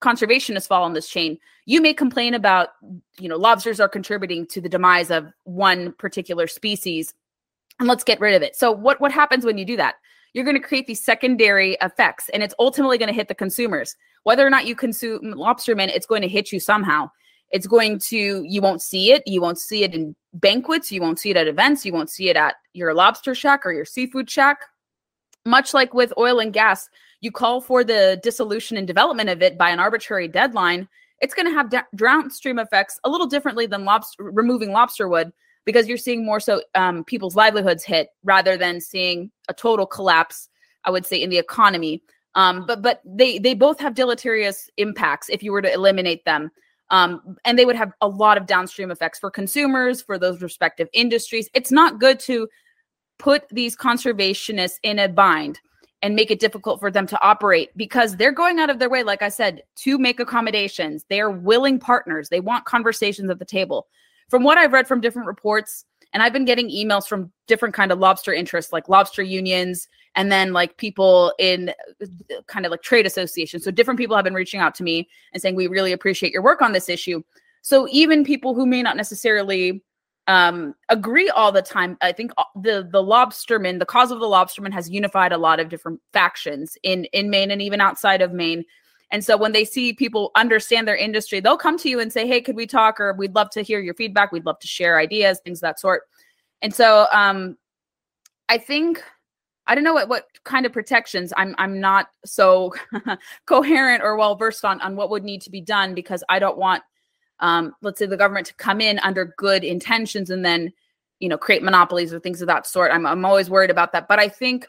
conservationists 0.00 0.66
fall 0.66 0.82
on 0.82 0.94
this 0.94 1.08
chain 1.08 1.38
you 1.64 1.80
may 1.80 1.94
complain 1.94 2.34
about 2.34 2.70
you 3.18 3.28
know 3.28 3.36
lobsters 3.36 3.80
are 3.80 3.88
contributing 3.88 4.46
to 4.46 4.60
the 4.60 4.68
demise 4.68 5.10
of 5.10 5.28
one 5.44 5.92
particular 5.92 6.46
species 6.46 7.14
and 7.78 7.88
let's 7.88 8.04
get 8.04 8.20
rid 8.20 8.34
of 8.34 8.42
it 8.42 8.56
so 8.56 8.72
what 8.72 9.00
what 9.00 9.12
happens 9.12 9.44
when 9.44 9.58
you 9.58 9.64
do 9.64 9.76
that 9.76 9.94
you're 10.34 10.44
going 10.44 10.56
to 10.56 10.66
create 10.66 10.86
these 10.86 11.04
secondary 11.04 11.76
effects 11.80 12.28
and 12.30 12.42
it's 12.42 12.54
ultimately 12.58 12.98
going 12.98 13.08
to 13.08 13.14
hit 13.14 13.28
the 13.28 13.34
consumers. 13.34 13.96
Whether 14.24 14.46
or 14.46 14.50
not 14.50 14.66
you 14.66 14.74
consume 14.74 15.20
lobsterman 15.22 15.88
it's 15.88 16.06
going 16.06 16.22
to 16.22 16.28
hit 16.28 16.52
you 16.52 16.60
somehow. 16.60 17.10
It's 17.50 17.66
going 17.66 17.98
to 18.00 18.44
you 18.46 18.62
won't 18.62 18.82
see 18.82 19.12
it 19.12 19.22
you 19.26 19.40
won't 19.40 19.58
see 19.58 19.84
it 19.84 19.94
in 19.94 20.16
banquets 20.34 20.90
you 20.90 21.02
won't 21.02 21.18
see 21.18 21.30
it 21.30 21.36
at 21.36 21.48
events 21.48 21.84
you 21.84 21.92
won't 21.92 22.10
see 22.10 22.30
it 22.30 22.36
at 22.36 22.54
your 22.72 22.94
lobster 22.94 23.34
shack 23.34 23.66
or 23.66 23.72
your 23.72 23.84
seafood 23.84 24.30
shack. 24.30 24.58
Much 25.44 25.74
like 25.74 25.92
with 25.92 26.12
oil 26.16 26.38
and 26.38 26.52
gas 26.52 26.88
you 27.20 27.30
call 27.30 27.60
for 27.60 27.84
the 27.84 28.18
dissolution 28.22 28.76
and 28.76 28.86
development 28.86 29.28
of 29.28 29.42
it 29.42 29.58
by 29.58 29.70
an 29.70 29.80
arbitrary 29.80 30.28
deadline 30.28 30.88
it's 31.20 31.34
going 31.34 31.46
to 31.46 31.52
have 31.52 31.72
downstream 31.94 32.58
effects 32.58 32.98
a 33.04 33.10
little 33.10 33.28
differently 33.28 33.66
than 33.66 33.84
lobster 33.84 34.24
removing 34.24 34.72
lobster 34.72 35.08
wood 35.08 35.32
because 35.64 35.88
you're 35.88 35.96
seeing 35.96 36.24
more 36.24 36.40
so 36.40 36.62
um, 36.74 37.04
people's 37.04 37.36
livelihoods 37.36 37.84
hit 37.84 38.08
rather 38.24 38.56
than 38.56 38.80
seeing 38.80 39.30
a 39.48 39.54
total 39.54 39.86
collapse 39.86 40.48
i 40.84 40.90
would 40.90 41.06
say 41.06 41.20
in 41.20 41.30
the 41.30 41.38
economy. 41.38 42.02
Um, 42.34 42.64
but 42.66 42.80
but 42.82 43.02
they 43.04 43.38
they 43.38 43.54
both 43.54 43.78
have 43.80 43.94
deleterious 43.94 44.70
impacts 44.76 45.28
if 45.28 45.42
you 45.42 45.52
were 45.52 45.62
to 45.62 45.72
eliminate 45.72 46.24
them. 46.24 46.50
Um, 46.90 47.36
and 47.44 47.58
they 47.58 47.64
would 47.64 47.76
have 47.76 47.92
a 48.00 48.08
lot 48.08 48.36
of 48.36 48.46
downstream 48.46 48.90
effects 48.90 49.18
for 49.18 49.30
consumers 49.30 50.02
for 50.02 50.18
those 50.18 50.42
respective 50.42 50.88
industries. 50.92 51.48
It's 51.54 51.72
not 51.72 51.98
good 51.98 52.20
to 52.20 52.48
put 53.18 53.48
these 53.48 53.76
conservationists 53.76 54.76
in 54.82 54.98
a 54.98 55.08
bind 55.08 55.58
and 56.02 56.14
make 56.16 56.30
it 56.30 56.40
difficult 56.40 56.80
for 56.80 56.90
them 56.90 57.06
to 57.06 57.22
operate 57.22 57.70
because 57.76 58.16
they're 58.16 58.32
going 58.32 58.58
out 58.58 58.68
of 58.68 58.80
their 58.80 58.90
way 58.90 59.04
like 59.04 59.22
i 59.22 59.28
said 59.28 59.62
to 59.76 59.98
make 59.98 60.18
accommodations. 60.18 61.04
They 61.08 61.20
are 61.20 61.30
willing 61.30 61.78
partners. 61.78 62.28
They 62.28 62.40
want 62.40 62.64
conversations 62.64 63.30
at 63.30 63.38
the 63.38 63.44
table 63.44 63.86
from 64.32 64.42
what 64.42 64.56
i've 64.56 64.72
read 64.72 64.88
from 64.88 64.98
different 64.98 65.28
reports 65.28 65.84
and 66.14 66.22
i've 66.22 66.32
been 66.32 66.46
getting 66.46 66.70
emails 66.70 67.06
from 67.06 67.30
different 67.46 67.74
kind 67.74 67.92
of 67.92 67.98
lobster 67.98 68.32
interests 68.32 68.72
like 68.72 68.88
lobster 68.88 69.22
unions 69.22 69.88
and 70.14 70.32
then 70.32 70.54
like 70.54 70.78
people 70.78 71.34
in 71.38 71.70
kind 72.46 72.64
of 72.64 72.70
like 72.70 72.80
trade 72.80 73.04
associations 73.04 73.62
so 73.62 73.70
different 73.70 74.00
people 74.00 74.16
have 74.16 74.24
been 74.24 74.32
reaching 74.32 74.58
out 74.58 74.74
to 74.74 74.82
me 74.82 75.06
and 75.34 75.42
saying 75.42 75.54
we 75.54 75.66
really 75.66 75.92
appreciate 75.92 76.32
your 76.32 76.42
work 76.42 76.62
on 76.62 76.72
this 76.72 76.88
issue 76.88 77.22
so 77.60 77.86
even 77.90 78.24
people 78.24 78.54
who 78.54 78.64
may 78.64 78.82
not 78.82 78.96
necessarily 78.96 79.82
um, 80.28 80.74
agree 80.88 81.28
all 81.30 81.50
the 81.50 81.62
time. 81.62 81.98
I 82.00 82.12
think 82.12 82.30
uh, 82.38 82.44
the 82.54 82.88
the 82.90 83.02
lobsterman, 83.02 83.80
the 83.80 83.86
cause 83.86 84.12
of 84.12 84.20
the 84.20 84.26
lobsterman, 84.26 84.72
has 84.72 84.88
unified 84.88 85.32
a 85.32 85.36
lot 85.36 85.58
of 85.58 85.68
different 85.68 86.00
factions 86.12 86.78
in 86.84 87.06
in 87.06 87.28
Maine 87.28 87.50
and 87.50 87.60
even 87.60 87.80
outside 87.80 88.22
of 88.22 88.32
Maine. 88.32 88.64
And 89.12 89.24
so 89.24 89.36
when 89.36 89.52
they 89.52 89.64
see 89.64 89.92
people 89.92 90.32
understand 90.34 90.88
their 90.88 90.96
industry, 90.96 91.38
they'll 91.38 91.56
come 91.56 91.78
to 91.78 91.88
you 91.88 92.00
and 92.00 92.12
say, 92.12 92.26
"Hey, 92.26 92.40
could 92.40 92.56
we 92.56 92.66
talk?" 92.66 92.98
Or 92.98 93.12
"We'd 93.12 93.34
love 93.34 93.50
to 93.50 93.62
hear 93.62 93.78
your 93.78 93.94
feedback. 93.94 94.32
We'd 94.32 94.46
love 94.46 94.58
to 94.60 94.66
share 94.66 94.98
ideas, 94.98 95.40
things 95.44 95.58
of 95.58 95.62
that 95.62 95.78
sort." 95.78 96.02
And 96.62 96.74
so 96.74 97.06
um, 97.12 97.56
I 98.48 98.58
think 98.58 99.02
I 99.66 99.74
don't 99.74 99.84
know 99.84 99.94
what 99.94 100.08
what 100.08 100.26
kind 100.44 100.66
of 100.66 100.72
protections. 100.72 101.32
I'm 101.36 101.54
I'm 101.58 101.78
not 101.78 102.08
so 102.24 102.74
coherent 103.46 104.02
or 104.02 104.16
well 104.16 104.34
versed 104.34 104.64
on 104.64 104.80
on 104.80 104.96
what 104.96 105.10
would 105.10 105.24
need 105.24 105.42
to 105.42 105.50
be 105.50 105.60
done 105.60 105.94
because 105.94 106.24
I 106.28 106.38
don't 106.38 106.58
want 106.58 106.82
um, 107.40 107.74
let's 107.82 107.98
say 107.98 108.06
the 108.06 108.16
government 108.16 108.46
to 108.46 108.54
come 108.54 108.80
in 108.80 108.98
under 109.00 109.34
good 109.36 109.64
intentions 109.64 110.30
and 110.30 110.44
then 110.44 110.72
you 111.18 111.28
know 111.28 111.36
create 111.36 111.62
monopolies 111.62 112.12
or 112.12 112.18
things 112.18 112.42
of 112.42 112.48
that 112.48 112.66
sort 112.66 112.90
i'm, 112.90 113.06
I'm 113.06 113.24
always 113.24 113.48
worried 113.48 113.70
about 113.70 113.92
that 113.92 114.08
but 114.08 114.18
i 114.18 114.28
think 114.28 114.66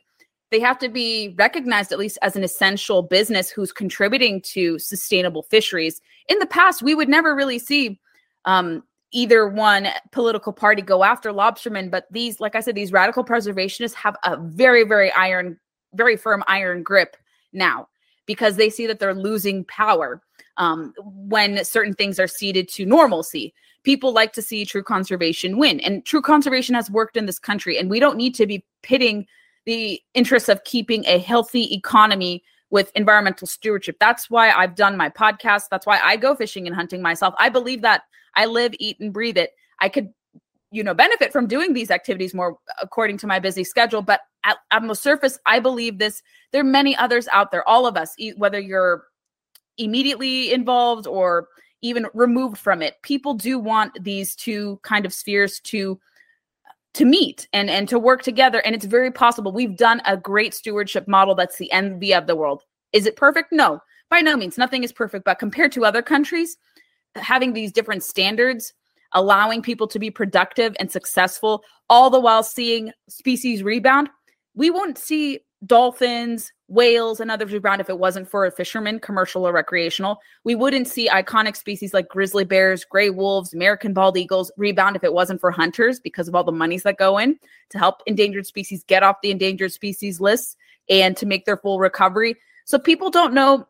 they 0.53 0.59
have 0.59 0.77
to 0.79 0.89
be 0.89 1.33
recognized 1.37 1.91
at 1.91 1.99
least 1.99 2.17
as 2.21 2.35
an 2.35 2.43
essential 2.43 3.01
business 3.01 3.49
who's 3.49 3.71
contributing 3.71 4.41
to 4.41 4.77
sustainable 4.79 5.43
fisheries 5.43 5.99
in 6.27 6.39
the 6.39 6.45
past 6.45 6.81
we 6.83 6.95
would 6.95 7.09
never 7.09 7.35
really 7.35 7.59
see 7.59 7.99
um, 8.45 8.83
either 9.11 9.47
one 9.47 9.87
political 10.11 10.53
party 10.53 10.81
go 10.81 11.03
after 11.03 11.31
lobstermen 11.31 11.89
but 11.89 12.05
these 12.11 12.39
like 12.39 12.55
i 12.55 12.59
said 12.59 12.75
these 12.75 12.91
radical 12.91 13.25
preservationists 13.25 13.93
have 13.93 14.15
a 14.23 14.37
very 14.37 14.83
very 14.83 15.11
iron 15.13 15.59
very 15.93 16.15
firm 16.15 16.43
iron 16.47 16.83
grip 16.83 17.17
now 17.51 17.87
because 18.25 18.55
they 18.55 18.69
see 18.69 18.87
that 18.87 18.99
they're 18.99 19.13
losing 19.13 19.65
power 19.65 20.21
um, 20.57 20.93
when 20.97 21.63
certain 21.65 21.93
things 21.93 22.19
are 22.19 22.27
ceded 22.27 22.69
to 22.69 22.85
normalcy. 22.85 23.53
People 23.83 24.13
like 24.13 24.33
to 24.33 24.41
see 24.41 24.65
true 24.65 24.83
conservation 24.83 25.57
win, 25.57 25.79
and 25.81 26.05
true 26.05 26.21
conservation 26.21 26.75
has 26.75 26.89
worked 26.89 27.17
in 27.17 27.25
this 27.25 27.39
country. 27.39 27.77
And 27.77 27.89
we 27.89 27.99
don't 27.99 28.17
need 28.17 28.33
to 28.35 28.45
be 28.45 28.63
pitting 28.81 29.27
the 29.65 30.01
interests 30.13 30.49
of 30.49 30.63
keeping 30.63 31.05
a 31.05 31.19
healthy 31.19 31.73
economy 31.73 32.43
with 32.69 32.91
environmental 32.95 33.47
stewardship. 33.47 33.97
That's 33.99 34.29
why 34.29 34.49
I've 34.49 34.75
done 34.75 34.97
my 34.97 35.09
podcast. 35.09 35.65
That's 35.69 35.85
why 35.85 35.99
I 36.03 36.15
go 36.15 36.35
fishing 36.35 36.65
and 36.65 36.75
hunting 36.75 37.01
myself. 37.01 37.35
I 37.37 37.49
believe 37.49 37.81
that 37.83 38.03
I 38.35 38.45
live, 38.45 38.73
eat, 38.79 38.99
and 38.99 39.13
breathe 39.13 39.37
it. 39.37 39.51
I 39.79 39.89
could, 39.89 40.11
you 40.71 40.83
know, 40.83 40.93
benefit 40.95 41.31
from 41.31 41.45
doing 41.45 41.73
these 41.73 41.91
activities 41.91 42.33
more 42.33 42.57
according 42.81 43.19
to 43.19 43.27
my 43.27 43.37
busy 43.37 43.63
schedule. 43.63 44.01
But 44.01 44.21
at, 44.43 44.57
on 44.71 44.87
the 44.87 44.95
surface, 44.95 45.37
I 45.45 45.59
believe 45.59 45.99
this. 45.99 46.23
There 46.51 46.61
are 46.61 46.65
many 46.65 46.95
others 46.97 47.27
out 47.31 47.51
there, 47.51 47.67
all 47.67 47.85
of 47.85 47.95
us, 47.95 48.15
whether 48.37 48.59
you're 48.59 49.05
immediately 49.77 50.51
involved 50.51 51.07
or 51.07 51.47
even 51.81 52.07
removed 52.13 52.57
from 52.57 52.81
it 52.81 52.95
people 53.01 53.33
do 53.33 53.59
want 53.59 53.91
these 54.03 54.35
two 54.35 54.79
kind 54.83 55.05
of 55.05 55.13
spheres 55.13 55.59
to 55.59 55.99
to 56.93 57.05
meet 57.05 57.47
and 57.53 57.69
and 57.69 57.89
to 57.89 57.99
work 57.99 58.21
together. 58.21 58.59
And 58.65 58.75
it's 58.75 58.85
very 58.85 59.11
possible. 59.11 59.51
We've 59.51 59.77
done 59.77 60.01
a 60.05 60.17
great 60.17 60.53
stewardship 60.53 61.07
model 61.07 61.35
that's 61.35 61.57
the 61.57 61.71
envy 61.71 62.13
of 62.13 62.27
the 62.27 62.35
world. 62.35 62.63
Is 62.91 63.05
it 63.05 63.15
perfect? 63.15 63.51
No. 63.51 63.79
By 64.09 64.21
no 64.21 64.37
means. 64.37 64.57
Nothing 64.57 64.83
is 64.83 64.91
perfect. 64.91 65.25
But 65.25 65.39
compared 65.39 65.71
to 65.73 65.85
other 65.85 66.01
countries 66.01 66.57
having 67.15 67.53
these 67.53 67.71
different 67.71 68.03
standards 68.03 68.73
allowing 69.13 69.61
people 69.61 69.87
to 69.87 69.99
be 69.99 70.09
productive 70.09 70.75
and 70.79 70.91
successful 70.91 71.63
all 71.89 72.09
the 72.09 72.19
while 72.19 72.41
seeing 72.41 72.91
species 73.07 73.61
rebound 73.61 74.09
we 74.55 74.69
won't 74.69 74.97
see 74.97 75.39
dolphins, 75.65 76.51
whales, 76.67 77.19
and 77.19 77.29
others 77.29 77.53
rebound 77.53 77.79
if 77.79 77.89
it 77.89 77.99
wasn't 77.99 78.27
for 78.27 78.45
a 78.45 78.51
fisherman, 78.51 78.99
commercial 78.99 79.47
or 79.47 79.53
recreational. 79.53 80.19
We 80.43 80.55
wouldn't 80.55 80.87
see 80.87 81.07
iconic 81.07 81.55
species 81.55 81.93
like 81.93 82.09
grizzly 82.09 82.43
bears, 82.43 82.83
gray 82.83 83.09
wolves, 83.09 83.53
American 83.53 83.93
bald 83.93 84.17
eagles 84.17 84.51
rebound 84.57 84.95
if 84.95 85.03
it 85.03 85.13
wasn't 85.13 85.39
for 85.39 85.51
hunters 85.51 85.99
because 85.99 86.27
of 86.27 86.35
all 86.35 86.43
the 86.43 86.51
monies 86.51 86.83
that 86.83 86.97
go 86.97 87.17
in 87.17 87.37
to 87.69 87.77
help 87.77 88.01
endangered 88.05 88.45
species 88.45 88.83
get 88.83 89.03
off 89.03 89.21
the 89.21 89.31
endangered 89.31 89.71
species 89.71 90.19
list 90.19 90.57
and 90.89 91.15
to 91.17 91.25
make 91.25 91.45
their 91.45 91.57
full 91.57 91.79
recovery. 91.79 92.35
So 92.65 92.79
people 92.79 93.09
don't 93.09 93.33
know 93.33 93.67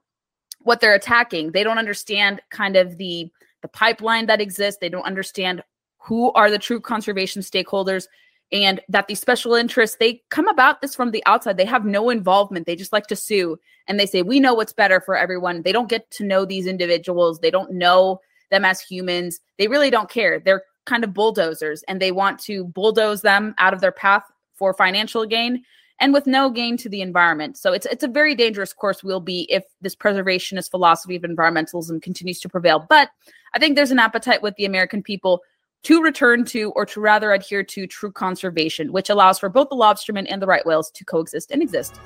what 0.62 0.80
they're 0.80 0.96
attacking. 0.96 1.52
They 1.52 1.64
don't 1.64 1.78
understand 1.78 2.42
kind 2.50 2.76
of 2.76 2.98
the 2.98 3.30
the 3.62 3.68
pipeline 3.70 4.26
that 4.26 4.42
exists. 4.42 4.80
They 4.82 4.90
don't 4.90 5.06
understand 5.06 5.64
who 5.98 6.34
are 6.34 6.52
the 6.52 6.60
true 6.60 6.82
conservation 6.82 7.42
stakeholders 7.42 8.08
and 8.54 8.80
that 8.88 9.08
these 9.08 9.20
special 9.20 9.56
interests 9.56 9.98
they 10.00 10.22
come 10.30 10.48
about 10.48 10.82
this 10.82 10.96
from 10.96 11.12
the 11.12 11.24
outside. 11.26 11.58
They 11.58 11.66
have 11.66 11.86
no 11.86 12.10
involvement. 12.10 12.66
They 12.66 12.76
just 12.76 12.94
like 12.94 13.08
to 13.08 13.16
sue 13.16 13.60
and 13.88 14.00
they 14.00 14.06
say 14.06 14.22
we 14.22 14.40
know 14.40 14.54
what's 14.54 14.72
better 14.72 15.02
for 15.02 15.18
everyone. 15.18 15.64
They 15.64 15.72
don't 15.72 15.90
get 15.90 16.10
to 16.12 16.24
know 16.24 16.46
these 16.46 16.68
individuals. 16.68 17.40
They 17.40 17.52
don't 17.52 17.74
know 17.74 18.22
them 18.52 18.64
as 18.64 18.80
humans. 18.80 19.40
They 19.58 19.68
really 19.68 19.90
don't 19.90 20.10
care. 20.10 20.40
They're 20.40 20.64
kind 20.86 21.04
of 21.04 21.14
bulldozers 21.14 21.84
and 21.88 22.02
they 22.02 22.12
want 22.12 22.40
to 22.42 22.66
bulldoze 22.66 23.22
them 23.22 23.56
out 23.58 23.74
of 23.74 23.82
their 23.82 23.92
path 23.92 24.24
for 24.54 24.74
financial 24.74 25.26
gain 25.26 25.64
and 26.00 26.14
with 26.14 26.28
no 26.28 26.50
gain 26.50 26.78
to 26.78 26.90
the 26.90 27.02
environment. 27.02 27.58
So 27.58 27.74
it's 27.74 27.88
it's 27.88 28.04
a 28.04 28.08
very 28.08 28.36
dangerous 28.36 28.72
course 28.72 29.04
we'll 29.04 29.20
be 29.20 29.48
if 29.50 29.64
this 29.82 29.96
preservationist 29.96 30.70
philosophy 30.70 31.16
of 31.16 31.24
environmentalism 31.24 32.02
continues 32.02 32.40
to 32.42 32.50
prevail. 32.50 32.86
But 32.88 33.10
i 33.54 33.60
think 33.60 33.76
there's 33.76 33.92
an 33.92 34.00
appetite 34.00 34.42
with 34.42 34.56
the 34.56 34.66
american 34.66 35.02
people 35.02 35.42
to 35.84 36.02
return 36.02 36.46
to 36.46 36.72
or 36.72 36.86
to 36.86 37.00
rather 37.00 37.32
adhere 37.34 37.64
to 37.64 37.88
true 37.88 38.12
conservation, 38.12 38.92
which 38.92 39.10
allows 39.10 39.40
for 39.40 39.50
both 39.50 39.70
the 39.70 39.76
lobstermen 39.76 40.26
and 40.30 40.42
the 40.42 40.48
right 40.48 40.66
whales 40.66 40.90
to 40.92 41.06
coexist 41.06 41.52
and 41.52 41.62
exist. 41.62 42.00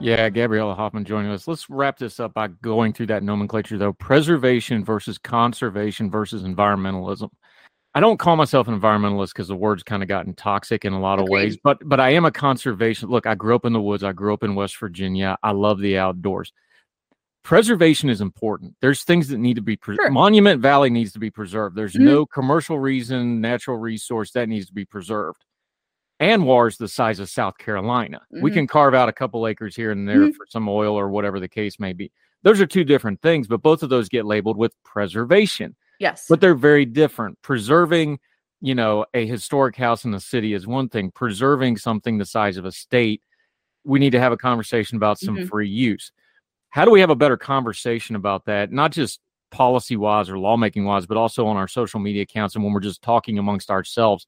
Yeah, 0.00 0.28
Gabriella 0.28 0.74
Hoffman 0.74 1.06
joining 1.06 1.30
us. 1.30 1.48
Let's 1.48 1.70
wrap 1.70 1.98
this 1.98 2.20
up 2.20 2.34
by 2.34 2.48
going 2.48 2.92
through 2.92 3.06
that 3.06 3.22
nomenclature, 3.22 3.78
though. 3.78 3.94
Preservation 3.94 4.84
versus 4.84 5.16
conservation 5.16 6.10
versus 6.10 6.42
environmentalism. 6.42 7.30
I 7.94 8.00
don't 8.00 8.18
call 8.18 8.34
myself 8.36 8.66
an 8.66 8.78
environmentalist 8.80 9.28
because 9.28 9.46
the 9.48 9.54
word's 9.56 9.84
kind 9.84 10.02
of 10.02 10.08
gotten 10.08 10.34
toxic 10.34 10.84
in 10.84 10.92
a 10.92 11.00
lot 11.00 11.20
of 11.20 11.28
ways, 11.28 11.56
but 11.62 11.78
but 11.88 12.00
I 12.00 12.10
am 12.10 12.24
a 12.24 12.32
conservation. 12.32 13.08
Look, 13.08 13.26
I 13.26 13.34
grew 13.36 13.54
up 13.54 13.64
in 13.64 13.72
the 13.72 13.80
woods. 13.80 14.02
I 14.02 14.12
grew 14.12 14.34
up 14.34 14.42
in 14.42 14.54
West 14.56 14.76
Virginia. 14.78 15.36
I 15.42 15.52
love 15.52 15.78
the 15.78 15.96
outdoors. 15.98 16.52
Preservation 17.44 18.08
is 18.08 18.20
important. 18.20 18.74
There's 18.80 19.04
things 19.04 19.28
that 19.28 19.38
need 19.38 19.54
to 19.56 19.62
be 19.62 19.76
pre- 19.76 19.96
Sure. 19.96 20.10
Monument 20.10 20.60
Valley 20.62 20.88
needs 20.90 21.12
to 21.12 21.18
be 21.18 21.30
preserved. 21.30 21.76
There's 21.76 21.92
Mhm. 21.94 22.00
no 22.00 22.26
commercial 22.26 22.78
reason, 22.80 23.40
natural 23.40 23.76
resource 23.76 24.32
that 24.32 24.48
needs 24.48 24.66
to 24.66 24.72
be 24.72 24.86
preserved. 24.86 25.44
ANWR's 26.20 26.78
the 26.78 26.88
size 26.88 27.18
of 27.20 27.28
South 27.28 27.58
Carolina. 27.58 28.22
We 28.30 28.50
Mhm. 28.50 28.54
can 28.54 28.66
carve 28.66 28.94
out 28.94 29.08
a 29.10 29.12
couple 29.12 29.46
acres 29.46 29.76
here 29.76 29.90
and 29.90 30.08
there 30.08 30.20
Mhm. 30.20 30.34
for 30.34 30.46
some 30.48 30.68
oil 30.68 30.98
or 30.98 31.08
whatever 31.10 31.38
the 31.38 31.48
case 31.48 31.78
may 31.78 31.92
be. 31.92 32.10
Those 32.42 32.60
are 32.62 32.66
two 32.66 32.84
different 32.84 33.20
things, 33.20 33.46
but 33.46 33.62
both 33.62 33.82
of 33.82 33.90
those 33.90 34.08
get 34.08 34.24
labeled 34.24 34.56
with 34.56 34.74
preservation. 34.82 35.76
Yes. 35.98 36.26
But 36.28 36.40
they're 36.40 36.54
very 36.54 36.84
different. 36.84 37.40
Preserving, 37.42 38.18
you 38.60 38.74
know, 38.74 39.06
a 39.14 39.26
historic 39.26 39.76
house 39.76 40.04
in 40.04 40.10
the 40.10 40.20
city 40.20 40.54
is 40.54 40.66
one 40.66 40.88
thing. 40.88 41.10
Preserving 41.10 41.76
something 41.76 42.18
the 42.18 42.24
size 42.26 42.56
of 42.56 42.64
a 42.64 42.72
state, 42.72 43.22
we 43.84 43.98
need 43.98 44.10
to 44.10 44.20
have 44.20 44.32
a 44.32 44.36
conversation 44.36 44.96
about 44.96 45.18
some 45.18 45.38
Mhm. 45.38 45.48
free 45.48 45.68
use. 45.68 46.12
How 46.70 46.84
do 46.84 46.90
we 46.90 47.00
have 47.00 47.10
a 47.10 47.16
better 47.16 47.36
conversation 47.36 48.16
about 48.16 48.46
that? 48.46 48.72
Not 48.72 48.92
just 48.92 49.20
policy 49.50 49.96
wise 49.96 50.30
or 50.30 50.38
lawmaking 50.38 50.84
wise, 50.84 51.06
but 51.06 51.16
also 51.16 51.46
on 51.46 51.56
our 51.56 51.68
social 51.68 52.00
media 52.00 52.22
accounts 52.22 52.54
and 52.56 52.64
when 52.64 52.72
we're 52.74 52.80
just 52.80 53.02
talking 53.02 53.38
amongst 53.38 53.70
ourselves. 53.70 54.26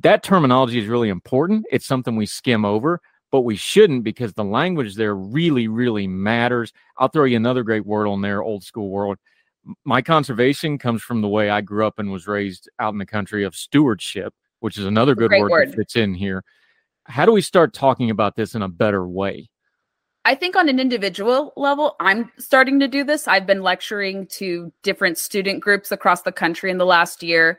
That 0.00 0.22
terminology 0.22 0.78
is 0.78 0.86
really 0.88 1.08
important. 1.08 1.66
It's 1.70 1.86
something 1.86 2.16
we 2.16 2.26
skim 2.26 2.64
over, 2.64 3.00
but 3.32 3.42
we 3.42 3.56
shouldn't 3.56 4.04
because 4.04 4.32
the 4.34 4.44
language 4.44 4.94
there 4.96 5.14
really, 5.16 5.68
really 5.68 6.06
matters. 6.06 6.72
I'll 6.98 7.08
throw 7.08 7.24
you 7.24 7.36
another 7.36 7.62
great 7.62 7.86
word 7.86 8.06
on 8.08 8.20
there, 8.22 8.42
old 8.42 8.64
school 8.64 8.90
word. 8.90 9.18
My 9.84 10.02
conservation 10.02 10.78
comes 10.78 11.02
from 11.02 11.20
the 11.20 11.28
way 11.28 11.50
I 11.50 11.60
grew 11.60 11.86
up 11.86 11.98
and 11.98 12.10
was 12.10 12.26
raised 12.26 12.68
out 12.78 12.92
in 12.92 12.98
the 12.98 13.06
country 13.06 13.44
of 13.44 13.54
stewardship, 13.54 14.34
which 14.60 14.78
is 14.78 14.84
another 14.84 15.14
good 15.14 15.30
word, 15.30 15.50
word. 15.50 15.68
that 15.68 15.76
fits 15.76 15.96
in 15.96 16.14
here. 16.14 16.44
How 17.04 17.26
do 17.26 17.32
we 17.32 17.40
start 17.40 17.72
talking 17.72 18.10
about 18.10 18.36
this 18.36 18.54
in 18.54 18.62
a 18.62 18.68
better 18.68 19.06
way? 19.06 19.48
I 20.24 20.34
think 20.34 20.56
on 20.56 20.68
an 20.68 20.78
individual 20.78 21.54
level, 21.56 21.96
I'm 22.00 22.30
starting 22.38 22.80
to 22.80 22.88
do 22.88 23.02
this. 23.02 23.26
I've 23.26 23.46
been 23.46 23.62
lecturing 23.62 24.26
to 24.32 24.70
different 24.82 25.16
student 25.16 25.60
groups 25.60 25.90
across 25.90 26.22
the 26.22 26.32
country 26.32 26.70
in 26.70 26.76
the 26.76 26.84
last 26.84 27.22
year. 27.22 27.58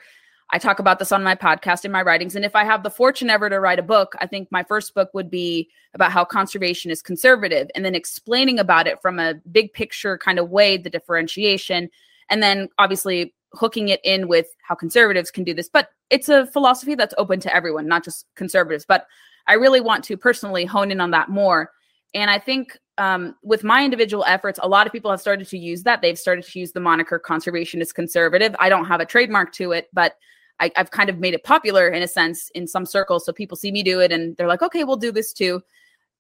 I 0.52 0.58
talk 0.58 0.80
about 0.80 0.98
this 0.98 1.12
on 1.12 1.24
my 1.24 1.36
podcast 1.36 1.86
in 1.86 1.92
my 1.92 2.02
writings. 2.02 2.36
And 2.36 2.44
if 2.44 2.56
I 2.56 2.64
have 2.64 2.82
the 2.82 2.90
fortune 2.90 3.30
ever 3.30 3.50
to 3.50 3.60
write 3.60 3.78
a 3.78 3.84
book, 3.84 4.16
I 4.20 4.26
think 4.26 4.52
my 4.52 4.64
first 4.64 4.96
book 4.96 5.10
would 5.14 5.30
be 5.30 5.70
about 5.94 6.12
how 6.12 6.26
conservation 6.26 6.90
is 6.90 7.02
conservative 7.02 7.70
and 7.76 7.86
then 7.86 7.94
explaining 7.94 8.58
about 8.58 8.88
it 8.88 9.00
from 9.02 9.20
a 9.20 9.36
big 9.52 9.72
picture 9.74 10.18
kind 10.18 10.40
of 10.40 10.50
way, 10.50 10.78
the 10.78 10.90
differentiation, 10.90 11.90
and 12.30 12.42
then 12.42 12.68
obviously 12.80 13.34
hooking 13.54 13.90
it 13.90 14.00
in 14.04 14.28
with 14.28 14.48
how 14.64 14.76
conservatives 14.76 15.30
can 15.30 15.44
do 15.44 15.54
this. 15.54 15.70
But 15.70 15.90
it's 16.10 16.30
a 16.30 16.48
philosophy 16.48 16.96
that's 16.96 17.14
open 17.18 17.40
to 17.42 17.56
everyone, 17.56 17.88
not 17.88 18.04
just 18.04 18.26
conservatives. 18.36 18.86
But 18.88 19.06
I 19.48 19.54
really 19.54 19.82
want 19.82 20.04
to 20.06 20.18
personally 20.18 20.66
hone 20.66 20.92
in 20.92 21.02
on 21.02 21.12
that 21.12 21.30
more. 21.30 21.72
And 22.16 22.32
I 22.32 22.40
think 22.40 22.76
um, 22.98 23.36
with 23.44 23.64
my 23.64 23.86
individual 23.86 24.26
efforts, 24.26 24.60
a 24.62 24.68
lot 24.68 24.88
of 24.88 24.94
people 24.94 25.12
have 25.12 25.22
started 25.22 25.48
to 25.48 25.58
use 25.58 25.84
that. 25.84 26.02
They've 26.02 26.18
started 26.18 26.44
to 26.46 26.60
use 26.60 26.72
the 26.72 26.80
moniker 26.80 27.20
conservation 27.20 27.82
is 27.82 27.94
conservative. 27.94 28.56
I 28.60 28.70
don't 28.70 28.86
have 28.86 29.00
a 29.00 29.06
trademark 29.06 29.54
to 29.54 29.72
it, 29.74 29.90
but 29.94 30.16
I, 30.60 30.72
I've 30.76 30.92
kind 30.92 31.10
of 31.10 31.20
made 31.20 31.34
it 31.34 31.44
popular 31.44 31.88
in 31.88 32.04
a 32.04 32.08
sense 32.08 32.50
in 32.56 32.68
some 32.68 32.86
circles. 32.86 33.26
So 33.26 33.32
people 33.32 33.58
see 33.58 33.72
me 33.72 33.84
do 33.84 34.00
it 34.00 34.12
and 34.12 34.36
they're 34.38 34.48
like, 34.48 34.62
okay, 34.62 34.84
we'll 34.84 34.98
do 34.98 35.12
this 35.12 35.34
too. 35.34 35.62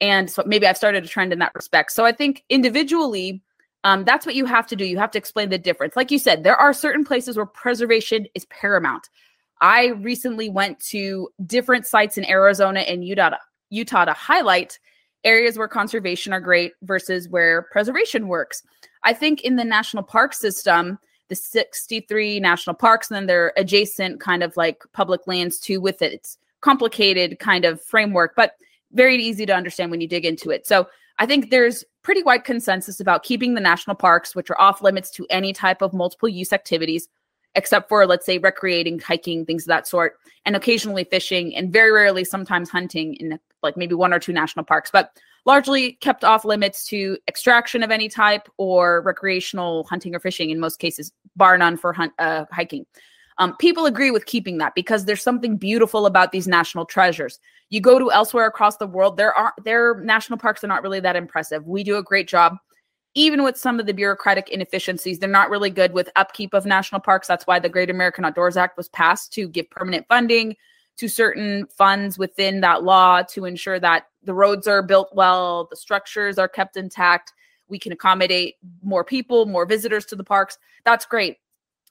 And 0.01 0.29
so 0.29 0.43
maybe 0.45 0.65
I've 0.65 0.77
started 0.77 1.03
a 1.03 1.07
trend 1.07 1.33
in 1.33 1.39
that 1.39 1.53
respect. 1.53 1.91
So 1.91 2.05
I 2.05 2.11
think 2.11 2.43
individually, 2.49 3.41
um, 3.83 4.03
that's 4.05 4.25
what 4.25 4.35
you 4.35 4.45
have 4.45 4.67
to 4.67 4.75
do. 4.75 4.85
You 4.85 4.97
have 4.97 5.11
to 5.11 5.17
explain 5.17 5.49
the 5.49 5.57
difference. 5.57 5.95
Like 5.95 6.11
you 6.11 6.19
said, 6.19 6.43
there 6.43 6.55
are 6.55 6.73
certain 6.73 7.03
places 7.03 7.35
where 7.35 7.45
preservation 7.45 8.27
is 8.33 8.45
paramount. 8.45 9.09
I 9.61 9.87
recently 9.87 10.49
went 10.49 10.79
to 10.87 11.29
different 11.45 11.85
sites 11.85 12.17
in 12.17 12.29
Arizona 12.29 12.81
and 12.81 13.03
Utah, 13.03 13.31
Utah 13.69 14.05
to 14.05 14.13
highlight 14.13 14.79
areas 15.25 15.57
where 15.57 15.67
conservation 15.67 16.31
are 16.31 16.39
great 16.39 16.73
versus 16.83 17.27
where 17.27 17.63
preservation 17.71 18.29
works. 18.29 18.63
I 19.03 19.13
think 19.13 19.41
in 19.41 19.57
the 19.57 19.65
national 19.65 20.03
park 20.03 20.33
system, 20.33 20.97
the 21.29 21.35
63 21.35 22.39
national 22.39 22.75
parks 22.75 23.09
and 23.09 23.15
then 23.15 23.27
their 23.27 23.53
adjacent 23.55 24.19
kind 24.19 24.43
of 24.43 24.57
like 24.57 24.83
public 24.93 25.25
lands 25.27 25.59
too 25.59 25.79
with 25.79 26.01
it. 26.01 26.11
It's 26.11 26.37
complicated 26.61 27.39
kind 27.39 27.65
of 27.65 27.81
framework, 27.81 28.35
but 28.35 28.55
very 28.91 29.15
easy 29.17 29.45
to 29.45 29.55
understand 29.55 29.91
when 29.91 30.01
you 30.01 30.07
dig 30.07 30.25
into 30.25 30.49
it. 30.49 30.67
So 30.67 30.87
I 31.19 31.25
think 31.25 31.49
there's 31.49 31.83
pretty 32.01 32.23
wide 32.23 32.43
consensus 32.43 32.99
about 32.99 33.23
keeping 33.23 33.53
the 33.53 33.61
national 33.61 33.95
parks, 33.95 34.35
which 34.35 34.49
are 34.49 34.59
off 34.59 34.81
limits 34.81 35.11
to 35.11 35.27
any 35.29 35.53
type 35.53 35.81
of 35.81 35.93
multiple 35.93 36.29
use 36.29 36.51
activities, 36.51 37.07
except 37.55 37.89
for, 37.89 38.05
let's 38.05 38.25
say, 38.25 38.37
recreating, 38.37 38.99
hiking, 38.99 39.45
things 39.45 39.63
of 39.63 39.67
that 39.67 39.87
sort, 39.87 40.17
and 40.45 40.55
occasionally 40.55 41.03
fishing, 41.03 41.55
and 41.55 41.71
very 41.71 41.91
rarely 41.91 42.23
sometimes 42.23 42.69
hunting 42.69 43.15
in 43.15 43.39
like 43.61 43.77
maybe 43.77 43.93
one 43.93 44.13
or 44.13 44.19
two 44.19 44.33
national 44.33 44.65
parks, 44.65 44.89
but 44.91 45.11
largely 45.49 45.93
kept 45.93 46.23
off 46.23 46.45
limits 46.45 46.85
to 46.85 47.17
extraction 47.27 47.81
of 47.81 47.89
any 47.89 48.07
type 48.07 48.47
or 48.57 49.01
recreational 49.01 49.83
hunting 49.85 50.15
or 50.15 50.19
fishing 50.19 50.51
in 50.51 50.59
most 50.59 50.77
cases, 50.77 51.11
bar 51.35 51.57
none 51.57 51.75
for 51.75 51.91
hunt, 51.91 52.13
uh, 52.19 52.45
hiking. 52.51 52.85
Um, 53.39 53.55
people 53.57 53.87
agree 53.87 54.11
with 54.11 54.27
keeping 54.27 54.59
that 54.59 54.75
because 54.75 55.05
there's 55.05 55.23
something 55.23 55.57
beautiful 55.57 56.05
about 56.05 56.31
these 56.31 56.47
national 56.47 56.85
treasures. 56.85 57.39
You 57.71 57.81
go 57.81 57.97
to 57.97 58.11
elsewhere 58.11 58.45
across 58.45 58.77
the 58.77 58.85
world, 58.85 59.17
there 59.17 59.33
are 59.33 59.55
their 59.63 59.99
national 60.01 60.37
parks 60.37 60.63
are 60.63 60.67
not 60.67 60.83
really 60.83 60.99
that 60.99 61.15
impressive. 61.15 61.65
We 61.65 61.83
do 61.83 61.97
a 61.97 62.03
great 62.03 62.27
job, 62.27 62.57
even 63.15 63.41
with 63.41 63.57
some 63.57 63.79
of 63.79 63.87
the 63.87 63.93
bureaucratic 63.93 64.49
inefficiencies. 64.49 65.17
They're 65.17 65.29
not 65.29 65.49
really 65.49 65.71
good 65.71 65.93
with 65.93 66.11
upkeep 66.15 66.53
of 66.53 66.67
national 66.67 67.01
parks. 67.01 67.27
That's 67.27 67.47
why 67.47 67.57
the 67.57 67.69
Great 67.69 67.89
American 67.89 68.23
Outdoors 68.23 68.55
Act 68.55 68.77
was 68.77 68.89
passed 68.89 69.33
to 69.33 69.49
give 69.49 69.67
permanent 69.71 70.05
funding 70.07 70.55
to 70.99 71.07
certain 71.07 71.65
funds 71.67 72.17
within 72.17 72.59
that 72.59 72.83
law 72.83 73.21
to 73.21 73.45
ensure 73.45 73.79
that 73.79 74.07
the 74.23 74.33
roads 74.33 74.67
are 74.67 74.83
built 74.83 75.09
well, 75.13 75.67
the 75.69 75.77
structures 75.77 76.37
are 76.37 76.49
kept 76.49 76.75
intact. 76.75 77.31
We 77.69 77.79
can 77.79 77.93
accommodate 77.93 78.55
more 78.83 79.05
people, 79.05 79.45
more 79.45 79.65
visitors 79.65 80.05
to 80.07 80.17
the 80.17 80.25
parks. 80.25 80.57
That's 80.83 81.05
great. 81.05 81.37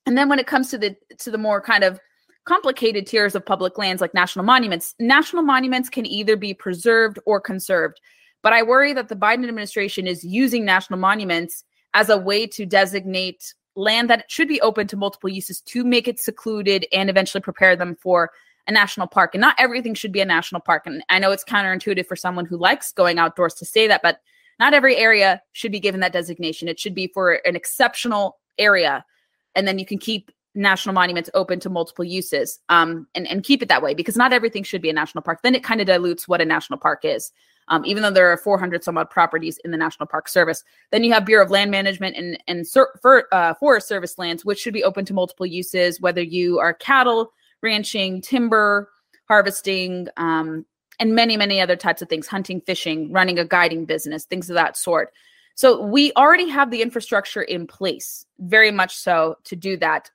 And 0.05 0.17
then 0.17 0.29
when 0.29 0.39
it 0.39 0.47
comes 0.47 0.69
to 0.71 0.79
the 0.79 0.95
to 1.19 1.31
the 1.31 1.39
more 1.39 1.61
kind 1.63 1.85
of 1.85 1.99
complicated 2.45 3.07
tiers 3.07 3.35
of 3.35 3.45
public 3.47 3.79
lands 3.79 4.03
like 4.03 4.13
national 4.13 4.45
monuments, 4.45 4.95
national 4.99 5.43
monuments 5.43 5.89
can 5.89 6.05
either 6.05 6.37
be 6.37 6.53
preserved 6.53 7.19
or 7.25 7.41
conserved. 7.41 8.01
But 8.43 8.53
I 8.53 8.63
worry 8.63 8.93
that 8.93 9.09
the 9.09 9.17
Biden 9.17 9.49
administration 9.49 10.07
is 10.07 10.23
using 10.23 10.65
national 10.65 10.99
monuments 10.99 11.65
as 11.95 12.11
a 12.11 12.19
way 12.19 12.47
to 12.47 12.67
designate 12.67 13.55
land 13.75 14.11
that 14.11 14.31
should 14.31 14.49
be 14.49 14.61
open 14.61 14.87
to 14.89 14.97
multiple 14.97 15.31
uses 15.31 15.61
to 15.63 15.85
make 15.85 16.09
it 16.09 16.19
secluded 16.19 16.87
and 16.93 17.09
eventually 17.09 17.41
prepare 17.41 17.77
them 17.77 17.97
for 18.03 18.31
a 18.69 18.73
national 18.73 19.07
park. 19.07 19.35
And 19.35 19.41
not 19.41 19.57
everything 19.59 19.95
should 19.95 20.13
be 20.13 20.21
a 20.21 20.27
national 20.27 20.61
park. 20.61 20.83
And 20.87 21.03
I 21.09 21.19
know 21.19 21.33
it's 21.33 21.45
counterintuitive 21.45 22.07
for 22.07 22.17
someone 22.17 22.45
who 22.45 22.59
likes 22.59 22.93
going 22.93 23.19
outdoors 23.19 23.55
to 23.55 23.65
say 23.65 23.89
that, 23.89 24.03
but 24.03 24.21
not 24.61 24.75
every 24.75 24.97
area 24.97 25.41
should 25.53 25.73
be 25.73 25.81
given 25.81 26.01
that 26.01 26.13
designation. 26.13 26.69
It 26.69 26.79
should 26.79 26.95
be 26.95 27.09
for 27.09 27.41
an 27.47 27.57
exceptional 27.57 28.39
area. 28.59 29.05
And 29.55 29.67
then 29.67 29.79
you 29.79 29.87
can 29.87 29.99
keep 29.99 30.31
national 30.55 30.93
monuments 30.93 31.31
open 31.35 31.61
to 31.61 31.71
multiple 31.71 32.05
uses 32.05 32.59
um, 32.69 33.07
and, 33.15 33.27
and 33.29 33.43
keep 33.43 33.63
it 33.63 33.69
that 33.69 33.83
way 33.83 33.95
because 33.95 34.17
not 34.17 34.33
everything 34.33 34.65
should 34.65 34.83
be 34.83 34.91
a 34.91 34.93
national 34.93 35.23
park. 35.23 35.41
Then 35.43 35.55
it 35.55 35.65
kind 35.65 35.81
of 35.81 35.87
dilutes 35.87 36.29
what 36.29 36.41
a 36.41 36.45
national 36.45 36.79
park 36.79 37.05
is. 37.05 37.33
Um, 37.71 37.85
even 37.85 38.03
though 38.03 38.11
there 38.11 38.31
are 38.33 38.37
400 38.39 38.83
some 38.83 38.97
odd 38.97 39.11
properties 39.11 39.59
in 39.63 39.73
the 39.73 39.77
National 39.77 40.07
Park 40.07 40.27
Service. 40.27 40.65
Then 40.91 41.05
you 41.05 41.13
have 41.13 41.27
Bureau 41.27 41.45
of 41.45 41.51
Land 41.51 41.71
Management 41.71 42.17
and, 42.17 42.43
and 42.49 42.67
for, 42.67 43.27
uh, 43.31 43.53
Forest 43.61 43.87
Service 43.87 44.17
lands, 44.17 44.43
which 44.43 44.59
should 44.59 44.73
be 44.73 44.83
open 44.83 45.05
to 45.05 45.13
multiple 45.13 45.45
uses, 45.45 46.01
whether 46.01 46.23
you 46.23 46.59
are 46.61 46.73
cattle, 46.73 47.35
ranching, 47.63 48.21
timber, 48.21 48.91
harvesting, 49.29 50.09
um, 50.17 50.65
and 51.01 51.15
many, 51.15 51.37
many 51.37 51.61
other 51.61 51.77
types 51.77 52.03
of 52.03 52.09
things 52.09 52.27
hunting, 52.27 52.61
fishing, 52.63 53.13
running 53.13 53.39
a 53.39 53.45
guiding 53.45 53.85
business, 53.85 54.25
things 54.25 54.51
of 54.51 54.55
that 54.55 54.77
sort. 54.77 55.13
So 55.55 55.83
we 55.83 56.13
already 56.13 56.49
have 56.49 56.71
the 56.71 56.83
infrastructure 56.83 57.43
in 57.43 57.67
place, 57.67 58.25
very 58.39 58.71
much 58.71 58.97
so, 58.97 59.37
to 59.45 59.57
do 59.57 59.77
that. 59.79 60.11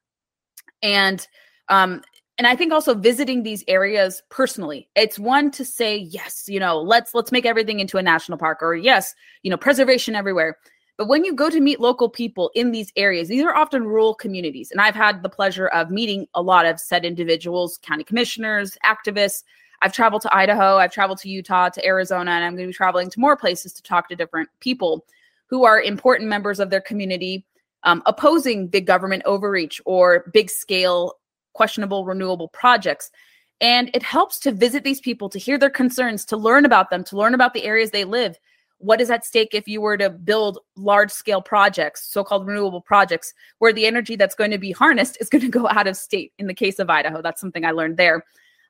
And 0.82 1.26
um, 1.70 2.02
and 2.38 2.48
I 2.48 2.56
think 2.56 2.74
also 2.74 2.95
visiting 2.95 3.44
these 3.44 3.64
areas 3.68 4.24
personally, 4.30 4.90
it's 4.95 5.20
one 5.20 5.52
to 5.52 5.64
say 5.64 5.98
yes, 5.98 6.45
you 6.48 6.60
know, 6.60 6.82
let's 6.82 7.14
let's 7.14 7.32
make 7.32 7.45
everything 7.45 7.80
into 7.80 7.98
a 7.98 8.02
national 8.02 8.38
park, 8.38 8.60
or 8.61 8.76
yes, 8.76 9.14
you 9.44 9.52
know, 9.52 9.57
preservation 9.57 10.15
everywhere. 10.15 10.57
But 10.98 11.07
when 11.07 11.26
you 11.26 11.34
go 11.34 11.49
to 11.49 11.60
meet 11.60 11.80
local 11.80 12.07
people 12.07 12.52
in 12.53 12.72
these 12.72 12.91
areas, 12.95 13.28
these 13.28 13.44
are 13.44 13.56
often 13.56 13.86
rural 13.86 14.14
communities. 14.14 14.70
And 14.72 14.80
I've 14.80 14.95
had 14.95 15.24
the 15.24 15.30
pleasure 15.30 15.68
of 15.68 15.90
meeting 15.90 16.28
a 16.36 16.41
lot 16.41 16.65
of 16.65 16.80
said 16.80 17.03
individuals, 17.03 17.80
county 17.82 18.03
commissioners, 18.03 18.78
activists. 18.86 19.44
I've 19.82 19.94
traveled 19.94 20.22
to 20.22 20.36
Idaho, 20.36 20.78
I've 20.78 20.94
traveled 20.94 21.18
to 21.20 21.30
Utah, 21.30 21.70
to 21.70 21.86
Arizona, 21.86 22.32
and 22.32 22.45
I'm 22.45 22.56
going 22.56 22.68
to 22.68 22.72
be 22.72 22.74
traveling 22.74 23.10
to 23.10 23.20
more 23.20 23.36
places 23.36 23.74
to 23.74 23.84
talk 23.84 24.07
to 24.10 24.15
different 24.15 24.49
people 24.60 25.06
who 25.48 25.65
are 25.65 25.82
important 25.82 26.30
members 26.30 26.60
of 26.60 26.70
their 26.70 26.82
community, 26.82 27.45
um, 27.84 28.02
opposing 28.06 28.68
big 28.68 28.88
government 28.88 29.24
overreach 29.26 29.82
or 29.86 30.30
big 30.32 30.49
scale 30.49 31.15
questionable 31.53 32.06
renewable 32.06 32.48
projects. 32.48 33.11
And 33.61 33.90
it 33.94 34.03
helps 34.03 34.40
to 34.40 34.52
visit 34.52 34.84
these 34.84 34.99
people, 34.99 35.30
to 35.30 35.40
hear 35.40 35.57
their 35.57 35.70
concerns, 35.70 36.26
to 36.26 36.38
learn 36.38 36.65
about 36.65 36.90
them, 36.90 37.03
to 37.06 37.18
learn 37.18 37.34
about 37.34 37.53
the 37.53 37.64
areas 37.64 37.91
they 37.91 38.03
live. 38.03 38.38
What 38.84 39.00
is 39.00 39.10
at 39.10 39.26
stake 39.26 39.54
if 39.54 39.66
you 39.66 39.80
were 39.80 39.96
to 39.98 40.10
build 40.10 40.60
large 40.76 41.10
scale 41.10 41.42
projects, 41.42 42.06
so 42.12 42.22
called 42.24 42.46
renewable 42.46 42.82
projects, 42.82 43.34
where 43.60 43.72
the 43.72 43.86
energy 43.86 44.18
that's 44.18 44.36
going 44.36 44.52
to 44.52 44.58
be 44.58 44.72
harnessed 44.72 45.18
is 45.22 45.30
going 45.30 45.42
to 45.50 45.50
go 45.50 45.70
out 45.70 45.88
of 45.88 45.96
state? 45.96 46.34
In 46.38 46.48
the 46.48 46.54
case 46.54 46.80
of 46.80 46.90
Idaho, 46.90 47.22
that's 47.22 47.40
something 47.40 47.64
I 47.64 47.72
learned 47.72 47.96
there. 47.96 48.26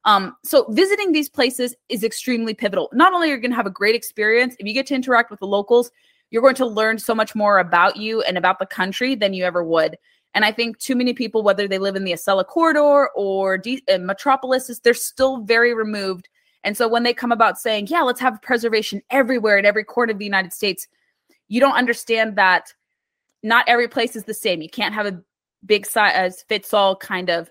Um, 0.06 0.36
so 0.44 0.66
visiting 0.70 1.14
these 1.14 1.30
places 1.30 1.76
is 1.90 2.04
extremely 2.04 2.54
pivotal. 2.54 2.90
Not 2.94 3.14
only 3.14 3.32
are 3.32 3.36
you 3.36 3.42
going 3.42 3.52
to 3.52 3.58
have 3.58 3.66
a 3.66 3.72
great 3.72 3.96
experience, 3.96 4.56
if 4.60 4.68
you 4.68 4.74
get 4.74 4.86
to 4.88 4.96
interact 4.96 5.32
with 5.32 5.40
the 5.40 5.48
locals, 5.48 5.90
you're 6.30 6.42
going 6.42 6.56
to 6.56 6.66
learn 6.66 7.00
so 7.00 7.16
much 7.16 7.34
more 7.34 7.58
about 7.58 7.98
you 7.98 8.22
and 8.22 8.38
about 8.38 8.60
the 8.60 8.66
country 8.66 9.16
than 9.16 9.34
you 9.34 9.46
ever 9.46 9.64
would. 9.64 9.98
And 10.36 10.44
I 10.44 10.52
think 10.52 10.78
too 10.80 10.96
many 10.96 11.14
people, 11.14 11.42
whether 11.42 11.68
they 11.68 11.78
live 11.78 11.96
in 11.96 12.04
the 12.04 12.14
Acela 12.14 12.46
corridor 12.46 13.10
or 13.16 13.58
D- 13.58 13.84
uh, 13.92 14.00
Metropolis, 14.00 14.80
they're 14.84 14.94
still 14.94 15.42
very 15.42 15.74
removed 15.74 16.28
And 16.64 16.78
so 16.78 16.88
when 16.88 17.04
they 17.04 17.14
come 17.14 17.32
about 17.32 17.60
saying, 17.60 17.88
yeah, 17.88 18.02
let's 18.02 18.22
have 18.22 18.42
preservation 18.42 19.02
everywhere 19.10 19.58
in 19.58 19.66
every 19.66 19.84
corner 19.84 20.12
of 20.12 20.20
the 20.20 20.26
United 20.26 20.54
States, 20.54 20.88
you 21.48 21.60
don't 21.60 21.76
understand 21.76 22.38
that 22.38 22.74
not 23.44 23.66
every 23.68 23.88
place 23.88 24.16
is 24.16 24.24
the 24.24 24.34
same. 24.34 24.62
You 24.62 24.70
can't 24.70 24.94
have 24.94 25.06
a 25.06 25.22
big 25.66 25.86
size 25.86 26.44
fits 26.48 26.74
all 26.74 26.96
kind 26.96 27.30
of 27.30 27.50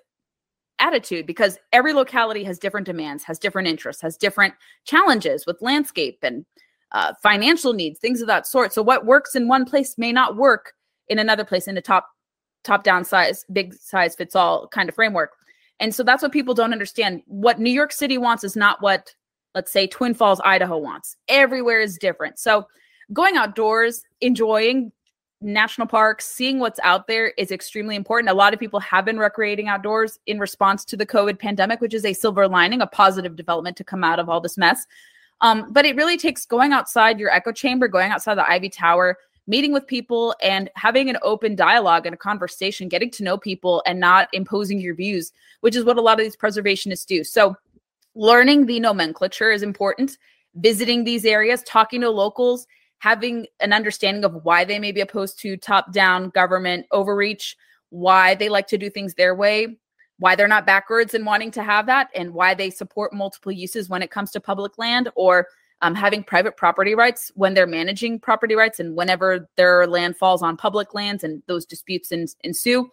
attitude 0.78 1.26
because 1.26 1.58
every 1.72 1.92
locality 1.92 2.42
has 2.44 2.58
different 2.58 2.86
demands, 2.86 3.22
has 3.24 3.38
different 3.38 3.68
interests, 3.68 4.02
has 4.02 4.16
different 4.16 4.54
challenges 4.84 5.46
with 5.46 5.62
landscape 5.62 6.18
and 6.22 6.44
uh, 6.92 7.12
financial 7.22 7.72
needs, 7.72 7.98
things 7.98 8.20
of 8.20 8.26
that 8.26 8.46
sort. 8.46 8.72
So 8.72 8.82
what 8.82 9.06
works 9.06 9.34
in 9.34 9.48
one 9.48 9.64
place 9.64 9.96
may 9.96 10.12
not 10.12 10.36
work 10.36 10.72
in 11.08 11.18
another 11.18 11.44
place 11.44 11.68
in 11.68 11.76
a 11.76 11.82
top 11.82 12.08
top 12.64 12.84
down 12.84 13.04
size, 13.04 13.44
big 13.52 13.74
size 13.74 14.14
fits 14.14 14.36
all 14.36 14.68
kind 14.68 14.88
of 14.88 14.94
framework. 14.94 15.32
And 15.82 15.92
so 15.92 16.04
that's 16.04 16.22
what 16.22 16.30
people 16.30 16.54
don't 16.54 16.72
understand. 16.72 17.22
What 17.26 17.58
New 17.58 17.72
York 17.72 17.92
City 17.92 18.16
wants 18.16 18.44
is 18.44 18.54
not 18.54 18.80
what, 18.80 19.12
let's 19.52 19.72
say, 19.72 19.88
Twin 19.88 20.14
Falls, 20.14 20.40
Idaho 20.44 20.78
wants. 20.78 21.16
Everywhere 21.26 21.80
is 21.80 21.98
different. 21.98 22.38
So 22.38 22.68
going 23.12 23.36
outdoors, 23.36 24.04
enjoying 24.20 24.92
national 25.40 25.88
parks, 25.88 26.24
seeing 26.24 26.60
what's 26.60 26.78
out 26.84 27.08
there 27.08 27.30
is 27.36 27.50
extremely 27.50 27.96
important. 27.96 28.30
A 28.30 28.34
lot 28.34 28.54
of 28.54 28.60
people 28.60 28.78
have 28.78 29.04
been 29.04 29.18
recreating 29.18 29.66
outdoors 29.66 30.20
in 30.26 30.38
response 30.38 30.84
to 30.84 30.96
the 30.96 31.04
COVID 31.04 31.40
pandemic, 31.40 31.80
which 31.80 31.94
is 31.94 32.04
a 32.04 32.12
silver 32.12 32.46
lining, 32.46 32.80
a 32.80 32.86
positive 32.86 33.34
development 33.34 33.76
to 33.78 33.82
come 33.82 34.04
out 34.04 34.20
of 34.20 34.28
all 34.28 34.40
this 34.40 34.56
mess. 34.56 34.86
Um, 35.40 35.72
but 35.72 35.84
it 35.84 35.96
really 35.96 36.16
takes 36.16 36.46
going 36.46 36.72
outside 36.72 37.18
your 37.18 37.30
echo 37.30 37.50
chamber, 37.50 37.88
going 37.88 38.12
outside 38.12 38.36
the 38.36 38.48
Ivy 38.48 38.68
Tower, 38.68 39.18
meeting 39.46 39.72
with 39.72 39.86
people 39.86 40.34
and 40.42 40.70
having 40.76 41.10
an 41.10 41.18
open 41.22 41.56
dialogue 41.56 42.06
and 42.06 42.14
a 42.14 42.18
conversation, 42.18 42.88
getting 42.88 43.10
to 43.10 43.24
know 43.24 43.36
people 43.36 43.82
and 43.86 43.98
not 43.98 44.28
imposing 44.32 44.80
your 44.80 44.94
views, 44.94 45.32
which 45.60 45.76
is 45.76 45.84
what 45.84 45.98
a 45.98 46.00
lot 46.00 46.18
of 46.18 46.24
these 46.24 46.36
preservationists 46.36 47.06
do. 47.06 47.24
So, 47.24 47.56
learning 48.14 48.66
the 48.66 48.78
nomenclature 48.78 49.50
is 49.50 49.62
important, 49.62 50.18
visiting 50.56 51.04
these 51.04 51.24
areas, 51.24 51.62
talking 51.62 52.02
to 52.02 52.10
locals, 52.10 52.66
having 52.98 53.46
an 53.60 53.72
understanding 53.72 54.24
of 54.24 54.44
why 54.44 54.64
they 54.64 54.78
may 54.78 54.92
be 54.92 55.00
opposed 55.00 55.40
to 55.40 55.56
top 55.56 55.92
down 55.92 56.30
government 56.30 56.86
overreach, 56.92 57.56
why 57.88 58.34
they 58.34 58.48
like 58.48 58.66
to 58.68 58.78
do 58.78 58.88
things 58.88 59.14
their 59.14 59.34
way, 59.34 59.76
why 60.18 60.36
they're 60.36 60.46
not 60.46 60.66
backwards 60.66 61.14
in 61.14 61.24
wanting 61.24 61.50
to 61.50 61.64
have 61.64 61.86
that, 61.86 62.08
and 62.14 62.32
why 62.32 62.54
they 62.54 62.70
support 62.70 63.12
multiple 63.12 63.50
uses 63.50 63.88
when 63.88 64.02
it 64.02 64.10
comes 64.10 64.30
to 64.30 64.40
public 64.40 64.78
land 64.78 65.08
or 65.16 65.48
um, 65.82 65.94
having 65.94 66.22
private 66.22 66.56
property 66.56 66.94
rights 66.94 67.30
when 67.34 67.54
they're 67.54 67.66
managing 67.66 68.18
property 68.18 68.54
rights 68.54 68.80
and 68.80 68.96
whenever 68.96 69.48
their 69.56 69.86
land 69.86 70.16
falls 70.16 70.42
on 70.42 70.56
public 70.56 70.94
lands 70.94 71.24
and 71.24 71.42
those 71.48 71.66
disputes 71.66 72.12
en- 72.12 72.26
ensue. 72.42 72.88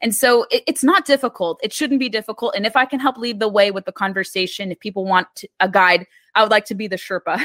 And 0.00 0.14
so 0.14 0.46
it, 0.50 0.62
it's 0.68 0.84
not 0.84 1.04
difficult. 1.04 1.58
It 1.62 1.72
shouldn't 1.72 1.98
be 1.98 2.08
difficult. 2.08 2.54
And 2.54 2.64
if 2.64 2.76
I 2.76 2.84
can 2.84 3.00
help 3.00 3.18
lead 3.18 3.40
the 3.40 3.48
way 3.48 3.72
with 3.72 3.84
the 3.84 3.92
conversation, 3.92 4.70
if 4.70 4.78
people 4.78 5.04
want 5.04 5.26
to, 5.36 5.48
a 5.58 5.68
guide, 5.68 6.06
I 6.36 6.42
would 6.42 6.52
like 6.52 6.64
to 6.66 6.74
be 6.76 6.86
the 6.86 6.96
Sherpa 6.96 7.44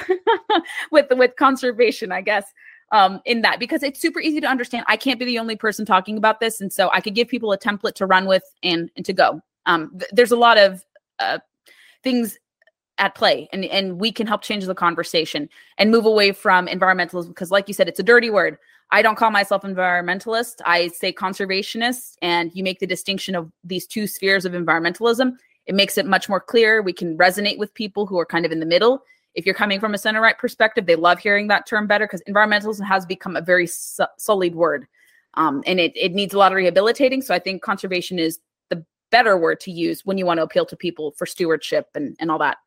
with 0.92 1.08
with 1.12 1.36
conservation, 1.36 2.12
I 2.12 2.22
guess. 2.22 2.46
Um, 2.92 3.22
in 3.26 3.42
that 3.42 3.60
because 3.60 3.82
it's 3.82 4.00
super 4.00 4.20
easy 4.20 4.40
to 4.40 4.46
understand. 4.46 4.86
I 4.88 4.98
can't 4.98 5.18
be 5.18 5.26
the 5.26 5.40
only 5.40 5.56
person 5.56 5.84
talking 5.84 6.16
about 6.16 6.40
this, 6.40 6.62
and 6.62 6.72
so 6.72 6.92
I 6.94 7.02
could 7.02 7.16
give 7.16 7.28
people 7.28 7.52
a 7.52 7.58
template 7.58 7.96
to 7.96 8.06
run 8.06 8.28
with 8.28 8.44
and 8.62 8.92
and 8.96 9.04
to 9.06 9.14
go. 9.14 9.42
Um, 9.66 9.98
th- 9.98 10.12
there's 10.14 10.32
a 10.32 10.36
lot 10.38 10.60
of 10.60 10.86
uh, 11.18 11.40
things 12.04 12.38
at 12.98 13.16
play 13.16 13.50
and 13.52 13.66
and 13.66 14.00
we 14.00 14.12
can 14.12 14.28
help 14.28 14.44
change 14.44 14.66
the 14.66 14.76
conversation 14.76 15.50
and 15.78 15.90
move 15.90 16.06
away 16.06 16.32
from 16.32 16.68
environmentalism 16.68 17.30
because 17.30 17.52
like 17.52 17.68
you 17.68 17.74
said 17.74 17.88
it's 17.88 18.00
a 18.00 18.04
dirty 18.04 18.30
word. 18.30 18.58
I 18.92 19.02
don't 19.02 19.16
call 19.16 19.32
myself 19.32 19.64
environmentalist. 19.64 20.62
I 20.66 20.90
say 20.90 21.12
conservationist 21.12 22.16
and 22.22 22.52
you 22.54 22.64
make 22.64 22.80
the 22.80 22.86
distinction 22.86 23.34
of 23.34 23.52
these 23.64 23.88
two 23.88 24.06
spheres 24.06 24.46
of 24.46 24.54
environmentalism. 24.54 25.38
It 25.66 25.74
makes 25.74 25.98
it 25.98 26.06
much 26.06 26.30
more 26.30 26.40
clear. 26.40 26.82
We 26.82 26.94
can 26.94 27.18
resonate 27.18 27.58
with 27.58 27.74
people 27.74 28.06
who 28.06 28.20
are 28.20 28.26
kind 28.26 28.46
of 28.46 28.52
in 28.52 28.60
the 28.60 28.66
middle. 28.66 29.04
If 29.34 29.48
you're 29.48 29.56
coming 29.56 29.80
from 29.80 29.96
a 29.96 29.98
center 29.98 30.22
right 30.22 30.38
perspective 30.38 30.86
they 30.86 30.96
love 30.96 31.20
hearing 31.20 31.48
that 31.48 31.66
term 31.66 31.88
better 31.88 32.06
because 32.06 32.22
environmentalism 32.30 32.86
has 32.86 33.06
become 33.06 33.36
a 33.36 33.42
very 33.42 33.66
su- 33.66 34.06
sullied 34.18 34.56
word. 34.56 34.88
Um, 35.36 35.64
and 35.66 35.80
it, 35.80 35.94
it 35.96 36.14
needs 36.14 36.36
a 36.36 36.38
lot 36.38 36.52
of 36.52 36.58
rehabilitating 36.58 37.24
so 37.24 37.34
i 37.34 37.40
think 37.40 37.64
conservation 37.64 38.20
is 38.20 38.38
the 38.70 38.86
better 39.10 39.36
word 39.36 39.60
to 39.62 39.72
use 39.72 40.06
when 40.06 40.20
you 40.20 40.28
want 40.28 40.38
to 40.38 40.44
appeal 40.44 40.64
to 40.68 40.76
people 40.76 41.10
for 41.18 41.26
stewardship 41.26 41.88
and, 41.96 42.16
and 42.20 42.30
all 42.30 42.38
that 42.38 42.58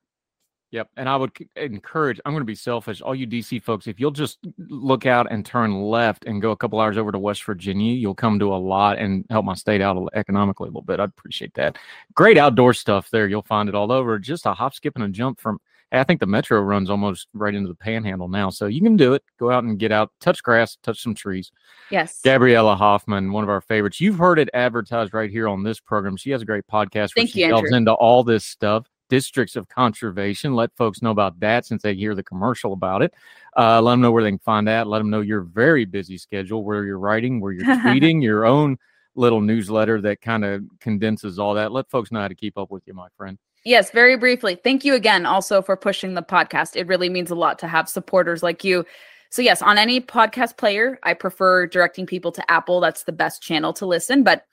Yep. 0.73 0.89
And 0.97 1.09
I 1.09 1.17
would 1.17 1.31
encourage, 1.55 2.21
I'm 2.25 2.33
going 2.33 2.41
to 2.41 2.45
be 2.45 2.57
selfish. 2.57 3.01
All 3.01 3.15
you 3.15 3.27
DC 3.27 3.63
folks, 3.63 3.87
if 3.87 4.01
you'll 4.01 4.11
just 4.11 4.39
look 4.59 5.07
out 5.07 5.31
and 5.31 5.47
turn 5.47 5.81
left 5.81 6.25
and 6.25 6.43
go 6.43 6.51
a 6.51 6.57
couple 6.57 6.81
hours 6.81 6.99
over 6.99 7.13
to 7.13 7.19
West 7.19 7.45
Virginia, 7.45 7.95
you'll 7.95 8.15
come 8.15 8.39
to 8.41 8.53
a 8.53 8.57
lot 8.57 8.99
and 8.99 9.25
help 9.31 9.45
my 9.45 9.55
state 9.55 9.81
out 9.81 9.97
economically 10.15 10.67
a 10.67 10.71
little 10.71 10.83
bit. 10.83 10.99
I'd 10.99 11.11
appreciate 11.11 11.55
that. 11.55 11.79
Great 12.15 12.37
outdoor 12.37 12.75
stuff 12.75 13.11
there. 13.11 13.29
You'll 13.29 13.43
find 13.43 13.69
it 13.69 13.75
all 13.75 13.93
over. 13.93 14.19
Just 14.19 14.45
a 14.45 14.55
hop, 14.55 14.75
skip, 14.75 14.97
and 14.97 15.05
a 15.05 15.09
jump 15.09 15.41
from, 15.41 15.61
I 15.93 16.03
think 16.03 16.19
the 16.19 16.27
metro 16.27 16.61
runs 16.61 16.91
almost 16.91 17.29
right 17.33 17.55
into 17.55 17.69
the 17.69 17.75
panhandle 17.77 18.29
now. 18.29 18.51
So 18.51 18.67
you 18.67 18.81
can 18.83 18.97
do 18.97 19.15
it. 19.15 19.23
Go 19.39 19.53
out 19.53 19.63
and 19.63 19.79
get 19.79 19.93
out, 19.93 20.11
touch 20.21 20.43
grass, 20.43 20.77
touch 20.83 21.01
some 21.01 21.15
trees. 21.15 21.53
yes 21.91 22.21
Gabriella 22.25 22.75
Hoffman, 22.75 23.31
one 23.33 23.45
of 23.45 23.51
our 23.51 23.61
favorites. 23.61 24.01
You've 24.01 24.19
heard 24.19 24.41
it 24.41 24.51
advertised 24.53 25.15
right 25.15 25.31
here 25.31 25.47
on 25.47 25.63
this 25.63 25.79
program. 25.79 26.17
She 26.17 26.31
has 26.31 26.43
a 26.43 26.45
great 26.45 26.67
podcast 26.67 27.15
where 27.15 27.23
Thank 27.23 27.31
she 27.31 27.43
you, 27.43 27.49
delves 27.49 27.67
Andrew. 27.67 27.77
into 27.77 27.93
all 27.93 28.25
this 28.25 28.45
stuff. 28.45 28.87
Districts 29.09 29.57
of 29.57 29.69
conservation. 29.69 30.55
Let 30.55 30.75
folks 30.77 31.03
know 31.03 31.11
about 31.11 31.39
that 31.41 31.67
since 31.67 31.83
they 31.83 31.95
hear 31.95 32.15
the 32.15 32.23
commercial 32.23 32.73
about 32.73 33.03
it. 33.03 33.15
Uh, 33.57 33.81
let 33.81 33.93
them 33.93 34.01
know 34.01 34.11
where 34.11 34.23
they 34.23 34.31
can 34.31 34.39
find 34.39 34.67
that. 34.69 34.87
Let 34.87 34.99
them 34.99 35.11
know 35.11 35.21
your 35.21 35.43
very 35.43 35.85
busy 35.85 36.19
schedule, 36.19 36.65
where 36.65 36.85
you're 36.85 36.99
writing, 36.99 37.41
where 37.41 37.53
you're 37.53 37.65
tweeting, 37.77 38.23
your 38.23 38.45
own 38.45 38.79
little 39.15 39.41
newsletter 39.41 40.01
that 40.03 40.21
kind 40.21 40.45
of 40.45 40.65
condenses 40.81 41.39
all 41.39 41.55
that. 41.55 41.73
Let 41.73 41.89
folks 41.91 42.13
know 42.13 42.21
how 42.21 42.29
to 42.29 42.35
keep 42.35 42.59
up 42.59 42.71
with 42.71 42.83
you, 42.87 42.95
my 42.95 43.09
friend. 43.17 43.39
Yes, 43.65 43.91
very 43.91 44.17
briefly. 44.17 44.57
Thank 44.63 44.85
you 44.85 44.95
again 44.95 45.27
also 45.27 45.61
for 45.61 45.77
pushing 45.77 46.15
the 46.15 46.23
podcast. 46.23 46.77
It 46.77 46.87
really 46.87 47.09
means 47.09 47.31
a 47.31 47.35
lot 47.35 47.59
to 47.61 47.67
have 47.67 47.89
supporters 47.89 48.43
like 48.43 48.63
you. 48.63 48.85
So, 49.31 49.43
yes, 49.43 49.61
on 49.61 49.77
any 49.77 50.01
podcast 50.01 50.57
player, 50.57 50.99
I 51.03 51.15
prefer 51.15 51.67
directing 51.67 52.07
people 52.07 52.31
to 52.33 52.51
Apple. 52.51 52.81
That's 52.81 53.03
the 53.03 53.13
best 53.13 53.43
channel 53.43 53.73
to 53.75 53.85
listen. 53.85 54.23
But 54.23 54.47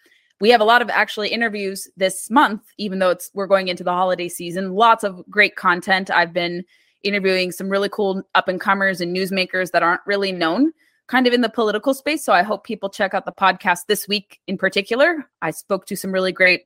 we 0.44 0.50
have 0.50 0.60
a 0.60 0.66
lot 0.66 0.82
of 0.82 0.90
actually 0.90 1.30
interviews 1.30 1.88
this 1.96 2.30
month, 2.30 2.64
even 2.78 3.00
though 3.00 3.12
it's 3.12 3.32
we're 3.34 3.48
going 3.48 3.70
into 3.70 3.82
the 3.82 3.94
holiday 3.94 4.28
season. 4.28 4.74
Lots 4.74 5.06
of 5.06 5.24
great 5.30 5.56
content. 5.56 6.12
I've 6.12 6.34
been 6.34 6.66
interviewing 7.02 7.54
some 7.54 7.70
really 7.70 7.88
cool 7.88 8.22
up 8.36 8.50
and 8.50 8.60
comers 8.60 9.00
and 9.00 9.16
newsmakers 9.16 9.72
that 9.72 9.84
aren't 9.84 10.02
really 10.06 10.34
known 10.34 10.74
kind 11.08 11.28
of 11.28 11.32
in 11.32 11.40
the 11.40 11.48
political 11.48 11.94
space. 11.94 12.26
So 12.26 12.34
I 12.34 12.44
hope 12.44 12.66
people 12.66 12.90
check 12.90 13.14
out 13.14 13.24
the 13.24 13.32
podcast 13.32 13.86
this 13.88 14.06
week 14.06 14.42
in 14.46 14.58
particular. 14.58 15.30
I 15.42 15.52
spoke 15.52 15.86
to 15.86 15.96
some 15.96 16.12
really 16.12 16.34
great 16.34 16.64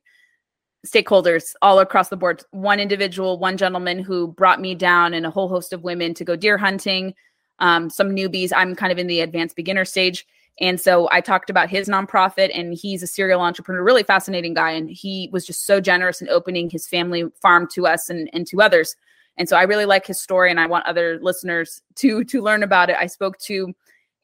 stakeholders 0.84 1.54
all 1.62 1.78
across 1.78 2.08
the 2.08 2.16
board. 2.16 2.42
One 2.50 2.80
individual, 2.80 3.38
one 3.38 3.56
gentleman 3.56 4.00
who 4.00 4.26
brought 4.26 4.60
me 4.60 4.74
down 4.74 5.14
and 5.14 5.24
a 5.24 5.30
whole 5.30 5.48
host 5.48 5.72
of 5.72 5.84
women 5.84 6.14
to 6.14 6.24
go 6.24 6.34
deer 6.34 6.58
hunting, 6.58 7.14
um, 7.60 7.90
some 7.90 8.10
newbies. 8.10 8.50
I'm 8.52 8.74
kind 8.74 8.90
of 8.90 8.98
in 8.98 9.06
the 9.06 9.20
advanced 9.20 9.54
beginner 9.54 9.84
stage. 9.84 10.26
And 10.60 10.80
so 10.80 11.08
I 11.12 11.20
talked 11.20 11.50
about 11.50 11.70
his 11.70 11.88
nonprofit, 11.88 12.50
and 12.52 12.74
he's 12.74 13.02
a 13.02 13.06
serial 13.06 13.40
entrepreneur, 13.40 13.82
really 13.82 14.02
fascinating 14.02 14.54
guy. 14.54 14.72
And 14.72 14.90
he 14.90 15.28
was 15.32 15.46
just 15.46 15.66
so 15.66 15.80
generous 15.80 16.20
in 16.20 16.28
opening 16.28 16.68
his 16.68 16.86
family 16.86 17.24
farm 17.40 17.68
to 17.74 17.86
us 17.86 18.10
and, 18.10 18.28
and 18.32 18.46
to 18.48 18.60
others. 18.60 18.96
And 19.36 19.48
so 19.48 19.56
I 19.56 19.62
really 19.62 19.84
like 19.84 20.04
his 20.04 20.20
story, 20.20 20.50
and 20.50 20.58
I 20.58 20.66
want 20.66 20.86
other 20.86 21.20
listeners 21.22 21.80
to 21.96 22.24
to 22.24 22.42
learn 22.42 22.64
about 22.64 22.90
it. 22.90 22.96
I 22.98 23.06
spoke 23.06 23.38
to 23.38 23.72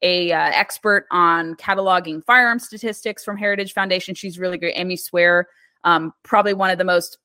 a 0.03 0.33
uh, 0.33 0.51
expert 0.53 1.07
on 1.13 1.55
cataloging 1.55 2.23
firearm 2.25 2.59
statistics 2.59 3.25
from 3.25 3.37
Heritage 3.37 3.73
Foundation. 3.73 4.15
She's 4.15 4.39
really 4.39 4.59
great, 4.59 4.75
Amy 4.77 4.97
Swearer, 4.97 5.47
um, 5.85 6.13
probably 6.25 6.53
one 6.53 6.71
of 6.71 6.79
the 6.79 6.85
most 6.85 7.19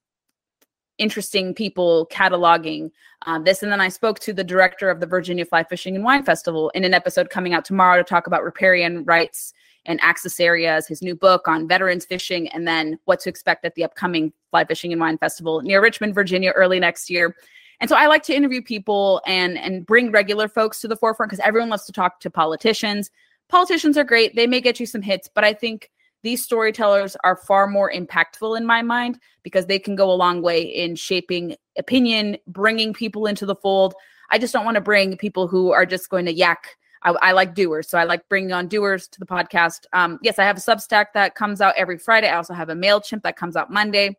interesting 1.00 1.54
people 1.54 2.08
cataloging 2.12 2.92
uh, 3.26 3.40
this. 3.40 3.64
And 3.64 3.72
then 3.72 3.82
I 3.82 3.90
spoke 3.90 4.20
to 4.20 4.34
the 4.34 4.44
director 4.44 4.90
of 4.90 5.00
the 5.00 5.08
Virginia 5.08 5.46
Fly 5.46 5.64
Fishing 5.64 5.96
and 5.96 6.04
Wine 6.04 6.24
Festival 6.24 6.70
in 6.70 6.84
an 6.84 6.94
episode 6.94 7.30
coming 7.30 7.54
out 7.54 7.66
tomorrow 7.66 7.98
to 7.98 8.04
talk 8.04 8.28
about 8.28 8.44
riparian 8.44 9.04
rights 9.06 9.54
and 9.86 10.00
access 10.02 10.40
areas, 10.40 10.88
his 10.88 11.02
new 11.02 11.16
book 11.16 11.48
on 11.48 11.68
veterans 11.68 12.06
fishing, 12.06 12.48
and 12.50 12.68
then 12.68 13.00
what 13.06 13.20
to 13.22 13.30
expect 13.30 13.66
at 13.66 13.76
the 13.76 13.84
upcoming 13.84 14.32
Fly 14.52 14.66
Fishing 14.66 14.92
and 14.92 15.02
Wine 15.02 15.18
Festival 15.18 15.62
near 15.62 15.82
Richmond, 15.82 16.14
Virginia, 16.14 16.52
early 16.52 16.80
next 16.80 17.10
year. 17.10 17.36
And 17.80 17.90
so 17.90 17.96
I 17.96 18.08
like 18.08 18.24
to 18.24 18.36
interview 18.36 18.62
people 18.62 19.22
and 19.26 19.58
and 19.58 19.86
bring 19.86 20.12
regular 20.12 20.48
folks 20.48 20.82
to 20.82 20.88
the 20.88 20.98
forefront 20.98 21.32
because 21.32 21.46
everyone 21.46 21.70
loves 21.70 21.86
to 21.86 21.94
talk 21.94 22.20
to 22.20 22.30
politicians. 22.30 23.10
Politicians 23.48 23.98
are 23.98 24.04
great; 24.04 24.36
they 24.36 24.48
may 24.48 24.60
get 24.60 24.80
you 24.80 24.86
some 24.86 25.02
hits, 25.02 25.30
but 25.34 25.44
I 25.44 25.54
think 25.54 25.90
these 26.24 26.44
storytellers 26.44 27.16
are 27.24 27.36
far 27.36 27.68
more 27.68 27.92
impactful 27.92 28.58
in 28.58 28.66
my 28.66 28.82
mind 28.82 29.20
because 29.44 29.66
they 29.66 29.80
can 29.80 29.96
go 29.96 30.12
a 30.12 30.14
long 30.14 30.42
way 30.42 30.62
in 30.62 30.96
shaping 30.96 31.56
opinion, 31.78 32.38
bringing 32.48 32.94
people 32.94 33.26
into 33.26 33.46
the 33.46 33.56
fold. 33.56 33.94
I 34.30 34.38
just 34.38 34.54
don't 34.54 34.66
want 34.66 34.76
to 34.76 34.82
bring 34.82 35.18
people 35.18 35.48
who 35.48 35.72
are 35.72 35.86
just 35.86 36.10
going 36.10 36.26
to 36.26 36.34
yak. 36.34 36.76
I, 37.02 37.12
I 37.22 37.32
like 37.32 37.56
doers, 37.56 37.90
so 37.90 37.98
I 37.98 38.04
like 38.04 38.28
bringing 38.28 38.52
on 38.52 38.68
doers 38.68 39.08
to 39.08 39.20
the 39.20 39.26
podcast. 39.26 39.86
Um, 39.94 40.20
yes, 40.22 40.38
I 40.38 40.44
have 40.44 40.58
a 40.58 40.62
Substack 40.62 41.08
that 41.14 41.36
comes 41.36 41.62
out 41.62 41.76
every 41.78 41.98
Friday. 41.98 42.28
I 42.28 42.36
also 42.36 42.54
have 42.54 42.70
a 42.70 42.76
Mailchimp 42.76 43.24
that 43.24 43.38
comes 43.38 43.56
out 43.56 43.72
Monday, 43.72 44.18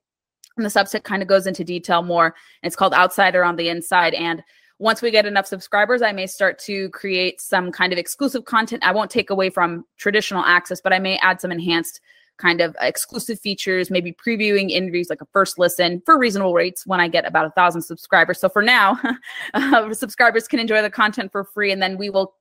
and 0.57 0.65
the 0.65 0.71
Substack 0.71 1.05
kind 1.05 1.21
of 1.21 1.29
goes 1.29 1.47
into 1.47 1.63
detail 1.63 2.03
more. 2.03 2.35
It's 2.63 2.77
called 2.77 2.95
Outsider 2.95 3.45
on 3.45 3.57
the 3.57 3.69
Inside, 3.69 4.15
and 4.15 4.43
once 4.81 5.03
we 5.03 5.11
get 5.11 5.27
enough 5.27 5.47
subscribers, 5.47 6.01
I 6.01 6.11
may 6.11 6.27
start 6.27 6.59
to 6.61 6.89
create 6.89 7.39
some 7.39 7.71
kind 7.71 7.93
of 7.93 7.99
exclusive 7.99 8.47
content. 8.47 8.83
I 8.83 8.93
won't 8.93 9.11
take 9.11 9.29
away 9.29 9.51
from 9.51 9.85
traditional 9.99 10.43
access, 10.43 10.81
but 10.81 10.95
I 10.95 10.99
may 10.99 11.19
add 11.19 11.39
some 11.39 11.53
enhanced 11.53 12.01
kind 12.39 12.63
of 12.63 12.75
exclusive 12.81 13.39
features, 13.39 13.91
maybe 13.91 14.15
previewing 14.15 14.71
interviews 14.71 15.11
like 15.11 15.21
a 15.21 15.27
first 15.35 15.59
listen 15.59 16.03
for 16.07 16.19
reasonable 16.19 16.55
rates 16.55 16.87
when 16.87 16.99
I 16.99 17.09
get 17.09 17.27
about 17.27 17.45
a 17.45 17.51
thousand 17.51 17.83
subscribers. 17.83 18.41
So 18.41 18.49
for 18.49 18.63
now, 18.63 18.99
uh, 19.55 19.93
subscribers 19.93 20.49
can 20.49 20.59
enjoy 20.59 20.81
the 20.81 20.89
content 20.89 21.31
for 21.31 21.45
free, 21.45 21.71
and 21.71 21.83
then 21.83 21.99
we 21.99 22.09
will 22.09 22.33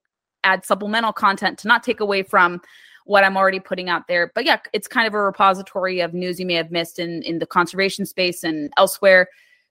add 0.46 0.64
supplemental 0.64 1.12
content 1.12 1.60
to 1.60 1.68
not 1.68 1.84
take 1.84 2.00
away 2.00 2.24
from 2.24 2.62
what 3.04 3.26
I'm 3.26 3.36
already 3.36 3.60
putting 3.60 3.90
out 3.90 4.08
there. 4.08 4.32
But 4.34 4.46
yeah, 4.46 4.60
it's 4.72 4.88
kind 4.88 5.06
of 5.06 5.14
a 5.14 5.22
repository 5.22 6.00
of 6.00 6.14
news 6.14 6.40
you 6.40 6.46
may 6.46 6.54
have 6.54 6.72
missed 6.72 7.00
in 7.00 7.22
in 7.24 7.40
the 7.40 7.46
conservation 7.46 8.06
space 8.06 8.46
and 8.46 8.72
elsewhere. 8.78 9.28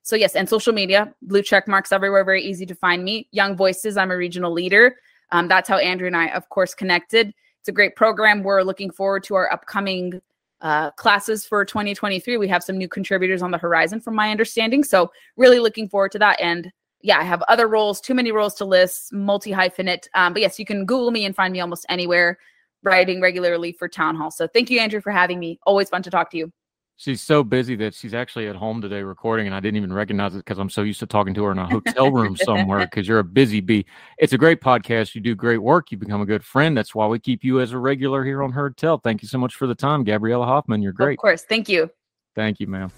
So 0.09 0.15
yes, 0.15 0.35
and 0.35 0.49
social 0.49 0.73
media, 0.73 1.13
blue 1.21 1.43
check 1.43 1.67
marks 1.67 1.91
everywhere, 1.91 2.25
very 2.25 2.43
easy 2.43 2.65
to 2.65 2.73
find 2.73 3.03
me. 3.03 3.27
Young 3.31 3.55
Voices, 3.55 3.95
I'm 3.95 4.09
a 4.09 4.17
regional 4.17 4.51
leader. 4.51 4.95
Um, 5.31 5.47
that's 5.47 5.69
how 5.69 5.77
Andrew 5.77 6.07
and 6.07 6.17
I, 6.17 6.29
of 6.29 6.49
course, 6.49 6.73
connected. 6.73 7.31
It's 7.59 7.69
a 7.69 7.71
great 7.71 7.95
program. 7.95 8.41
We're 8.41 8.63
looking 8.63 8.89
forward 8.89 9.23
to 9.25 9.35
our 9.35 9.53
upcoming 9.53 10.19
uh, 10.61 10.89
classes 10.93 11.45
for 11.45 11.63
2023. 11.63 12.37
We 12.37 12.47
have 12.47 12.63
some 12.63 12.75
new 12.75 12.87
contributors 12.87 13.43
on 13.43 13.51
the 13.51 13.59
horizon, 13.59 14.01
from 14.01 14.15
my 14.15 14.31
understanding. 14.31 14.83
So 14.83 15.11
really 15.37 15.59
looking 15.59 15.87
forward 15.87 16.11
to 16.13 16.19
that. 16.19 16.41
And 16.41 16.71
yeah, 17.01 17.19
I 17.19 17.23
have 17.23 17.43
other 17.43 17.67
roles, 17.67 18.01
too 18.01 18.15
many 18.15 18.31
roles 18.31 18.55
to 18.55 18.65
list, 18.65 19.13
multi 19.13 19.51
hyphenate. 19.51 20.07
Um, 20.15 20.33
but 20.33 20.41
yes, 20.41 20.57
you 20.57 20.65
can 20.65 20.87
Google 20.87 21.11
me 21.11 21.25
and 21.25 21.35
find 21.35 21.53
me 21.53 21.59
almost 21.59 21.85
anywhere, 21.87 22.39
writing 22.81 23.21
regularly 23.21 23.73
for 23.73 23.87
Townhall. 23.87 24.31
So 24.31 24.47
thank 24.47 24.71
you, 24.71 24.79
Andrew, 24.79 25.01
for 25.01 25.11
having 25.11 25.37
me. 25.37 25.59
Always 25.67 25.89
fun 25.89 26.01
to 26.01 26.09
talk 26.09 26.31
to 26.31 26.37
you. 26.37 26.51
She's 26.99 27.21
so 27.21 27.45
busy 27.45 27.77
that 27.77 27.93
she's 27.93 28.13
actually 28.13 28.49
at 28.49 28.57
home 28.57 28.81
today 28.81 29.03
recording, 29.03 29.45
and 29.45 29.55
I 29.55 29.61
didn't 29.61 29.77
even 29.77 29.93
recognize 29.93 30.35
it 30.35 30.39
because 30.39 30.59
I'm 30.59 30.69
so 30.69 30.81
used 30.81 30.99
to 30.99 31.05
talking 31.05 31.33
to 31.33 31.45
her 31.45 31.53
in 31.53 31.57
a 31.57 31.65
hotel 31.65 32.11
room 32.11 32.35
somewhere. 32.35 32.79
Because 32.81 33.07
you're 33.07 33.19
a 33.19 33.23
busy 33.23 33.61
bee. 33.61 33.85
It's 34.17 34.33
a 34.33 34.37
great 34.37 34.59
podcast. 34.59 35.15
You 35.15 35.21
do 35.21 35.33
great 35.33 35.59
work. 35.59 35.91
You 35.91 35.97
become 35.97 36.19
a 36.19 36.25
good 36.25 36.43
friend. 36.43 36.75
That's 36.75 36.93
why 36.93 37.07
we 37.07 37.17
keep 37.17 37.41
you 37.41 37.61
as 37.61 37.71
a 37.71 37.77
regular 37.77 38.25
here 38.25 38.43
on 38.43 38.51
Heard 38.51 38.75
Tell. 38.75 38.97
Thank 38.97 39.21
you 39.21 39.29
so 39.29 39.37
much 39.37 39.55
for 39.55 39.65
the 39.65 39.75
time, 39.75 40.03
Gabriella 40.03 40.45
Hoffman. 40.45 40.81
You're 40.81 40.91
great. 40.91 41.13
Of 41.13 41.21
course. 41.21 41.43
Thank 41.43 41.69
you. 41.69 41.89
Thank 42.35 42.59
you, 42.59 42.67
ma'am. 42.67 42.91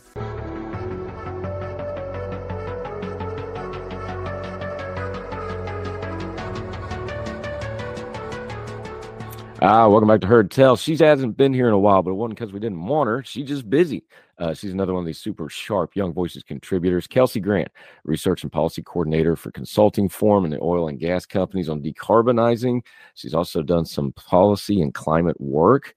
Ah, 9.63 9.87
welcome 9.87 10.07
back 10.07 10.21
to 10.21 10.25
Heard 10.27 10.49
Tell. 10.49 10.75
She 10.75 10.97
hasn't 10.97 11.37
been 11.37 11.53
here 11.53 11.67
in 11.67 11.73
a 11.75 11.79
while, 11.79 12.01
but 12.01 12.09
it 12.09 12.15
wasn't 12.15 12.39
because 12.39 12.51
we 12.51 12.59
didn't 12.59 12.83
want 12.83 13.07
her. 13.07 13.21
She's 13.23 13.47
just 13.47 13.69
busy. 13.69 14.03
Uh, 14.39 14.55
she's 14.55 14.73
another 14.73 14.91
one 14.91 15.03
of 15.03 15.05
these 15.05 15.19
super 15.19 15.49
sharp 15.49 15.95
Young 15.95 16.13
Voices 16.13 16.41
contributors. 16.41 17.05
Kelsey 17.05 17.39
Grant, 17.39 17.67
research 18.03 18.41
and 18.41 18.51
policy 18.51 18.81
coordinator 18.81 19.35
for 19.35 19.51
consulting 19.51 20.09
forum 20.09 20.45
and 20.45 20.53
the 20.53 20.59
oil 20.63 20.87
and 20.87 20.99
gas 20.99 21.27
companies 21.27 21.69
on 21.69 21.79
decarbonizing. 21.79 22.81
She's 23.13 23.35
also 23.35 23.61
done 23.61 23.85
some 23.85 24.13
policy 24.13 24.81
and 24.81 24.95
climate 24.95 25.39
work. 25.39 25.93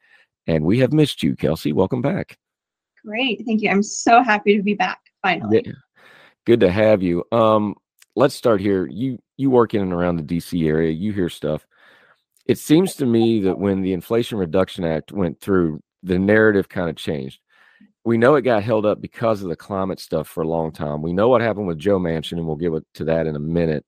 And 0.46 0.66
we 0.66 0.78
have 0.80 0.92
missed 0.92 1.22
you, 1.22 1.34
Kelsey. 1.34 1.72
Welcome 1.72 2.02
back. 2.02 2.36
Great. 3.02 3.44
Thank 3.46 3.62
you. 3.62 3.70
I'm 3.70 3.82
so 3.82 4.22
happy 4.22 4.58
to 4.58 4.62
be 4.62 4.74
back 4.74 5.00
finally. 5.22 5.62
Yeah. 5.64 5.72
Good 6.44 6.60
to 6.60 6.70
have 6.70 7.02
you. 7.02 7.24
Um, 7.32 7.76
let's 8.14 8.34
start 8.34 8.60
here. 8.60 8.86
You 8.86 9.18
you 9.38 9.48
work 9.48 9.72
in 9.72 9.80
and 9.80 9.94
around 9.94 10.16
the 10.16 10.22
DC 10.22 10.68
area. 10.68 10.92
You 10.92 11.14
hear 11.14 11.30
stuff 11.30 11.66
it 12.46 12.58
seems 12.58 12.94
to 12.96 13.06
me 13.06 13.40
that 13.40 13.58
when 13.58 13.82
the 13.82 13.92
Inflation 13.92 14.38
Reduction 14.38 14.84
Act 14.84 15.12
went 15.12 15.40
through, 15.40 15.80
the 16.02 16.18
narrative 16.18 16.68
kind 16.68 16.90
of 16.90 16.96
changed. 16.96 17.40
We 18.04 18.18
know 18.18 18.34
it 18.34 18.42
got 18.42 18.62
held 18.62 18.84
up 18.84 19.00
because 19.00 19.42
of 19.42 19.48
the 19.48 19.56
climate 19.56 19.98
stuff 19.98 20.28
for 20.28 20.42
a 20.42 20.48
long 20.48 20.72
time. 20.72 21.00
We 21.00 21.14
know 21.14 21.28
what 21.28 21.40
happened 21.40 21.66
with 21.66 21.78
Joe 21.78 21.98
Manchin, 21.98 22.32
and 22.32 22.46
we'll 22.46 22.56
get 22.56 22.72
to 22.94 23.04
that 23.04 23.26
in 23.26 23.34
a 23.34 23.40
minute. 23.40 23.86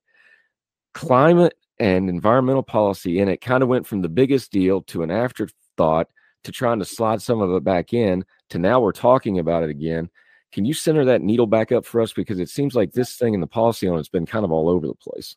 Climate 0.95 1.53
and 1.79 2.09
environmental 2.09 2.63
policy 2.63 3.21
and 3.21 3.31
it 3.31 3.41
kind 3.41 3.63
of 3.63 3.69
went 3.69 3.87
from 3.87 4.03
the 4.03 4.09
biggest 4.09 4.51
deal 4.51 4.81
to 4.83 5.03
an 5.03 5.11
afterthought 5.11 6.09
to 6.45 6.53
trying 6.53 6.79
to 6.79 6.85
slide 6.85 7.21
some 7.21 7.41
of 7.41 7.51
it 7.53 7.65
back 7.65 7.93
in 7.93 8.25
to 8.49 8.59
now 8.59 8.81
we're 8.81 8.93
talking 8.93 9.39
about 9.39 9.63
it 9.63 9.71
again. 9.71 10.09
Can 10.53 10.65
you 10.65 10.73
center 10.73 11.05
that 11.05 11.23
needle 11.23 11.47
back 11.47 11.73
up 11.73 11.85
for 11.85 12.01
us? 12.01 12.13
Because 12.13 12.39
it 12.39 12.49
seems 12.49 12.75
like 12.75 12.93
this 12.93 13.17
thing 13.17 13.35
in 13.35 13.41
the 13.41 13.47
policy 13.47 13.89
on 13.89 13.99
it's 13.99 14.09
been 14.09 14.27
kind 14.27 14.45
of 14.45 14.53
all 14.53 14.69
over 14.69 14.87
the 14.87 14.95
place. 14.95 15.37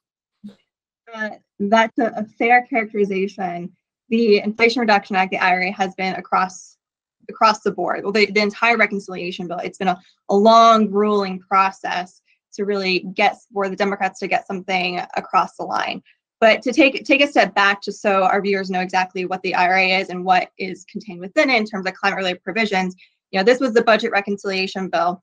That's 1.60 1.98
a, 2.00 2.14
a, 2.16 2.26
fair 2.38 2.66
characterization. 2.68 3.72
The 4.10 4.40
Inflation 4.40 4.80
Reduction 4.80 5.16
Act, 5.16 5.32
the 5.32 5.38
IRA, 5.38 5.72
has 5.72 5.94
been 5.96 6.16
across 6.16 6.78
across 7.30 7.62
the 7.62 7.72
board. 7.72 8.04
Well, 8.04 8.12
the, 8.12 8.26
the 8.32 8.42
entire 8.42 8.76
reconciliation 8.76 9.48
bill. 9.48 9.60
It's 9.60 9.78
been 9.78 9.88
a, 9.88 10.00
a 10.30 10.36
long, 10.36 10.88
grueling 10.90 11.40
process 11.40 12.22
to 12.54 12.66
really 12.66 13.00
get 13.14 13.38
for 13.54 13.70
the 13.70 13.76
Democrats 13.76 14.20
to 14.20 14.28
get 14.28 14.48
something 14.48 15.00
across 15.16 15.56
the 15.56 15.64
line. 15.64 16.02
But 16.40 16.62
to 16.64 16.72
take 16.72 17.06
take 17.06 17.22
a 17.22 17.28
step 17.28 17.54
back, 17.54 17.84
just 17.84 18.02
so 18.02 18.24
our 18.24 18.42
viewers 18.42 18.70
know 18.70 18.80
exactly 18.80 19.26
what 19.26 19.42
the 19.42 19.54
IRA 19.54 19.88
is 20.00 20.10
and 20.10 20.24
what 20.24 20.50
is 20.58 20.86
contained 20.86 21.20
within 21.20 21.50
it 21.50 21.58
in 21.58 21.66
terms 21.66 21.86
of 21.86 21.94
climate-related 21.94 22.44
provisions. 22.44 22.96
You 23.32 23.40
know, 23.40 23.44
this 23.44 23.60
was 23.60 23.74
the 23.74 23.84
budget 23.84 24.12
reconciliation 24.12 24.90
bill. 24.90 25.22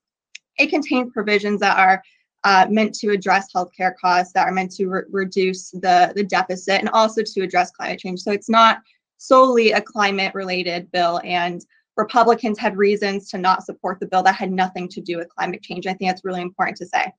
It 0.58 0.68
contains 0.68 1.12
provisions 1.12 1.60
that 1.60 1.78
are 1.78 2.02
uh, 2.46 2.64
meant 2.70 2.94
to 2.94 3.10
address 3.10 3.52
healthcare 3.52 3.92
costs 4.00 4.32
that 4.32 4.46
are 4.46 4.52
meant 4.52 4.70
to 4.70 4.86
re- 4.86 5.02
reduce 5.10 5.72
the, 5.72 6.12
the 6.14 6.22
deficit 6.22 6.78
and 6.78 6.88
also 6.90 7.20
to 7.20 7.40
address 7.40 7.72
climate 7.72 7.98
change. 7.98 8.20
So 8.20 8.30
it's 8.30 8.48
not 8.48 8.78
solely 9.16 9.72
a 9.72 9.80
climate 9.80 10.32
related 10.32 10.88
bill. 10.92 11.20
And 11.24 11.60
Republicans 11.96 12.56
had 12.56 12.76
reasons 12.76 13.28
to 13.30 13.38
not 13.38 13.64
support 13.64 13.98
the 13.98 14.06
bill 14.06 14.22
that 14.22 14.36
had 14.36 14.52
nothing 14.52 14.86
to 14.90 15.00
do 15.00 15.16
with 15.16 15.28
climate 15.28 15.60
change. 15.60 15.88
I 15.88 15.94
think 15.94 16.08
that's 16.08 16.24
really 16.24 16.40
important 16.40 16.76
to 16.76 16.86
say. 16.86 17.12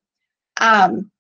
Um, 0.62 1.12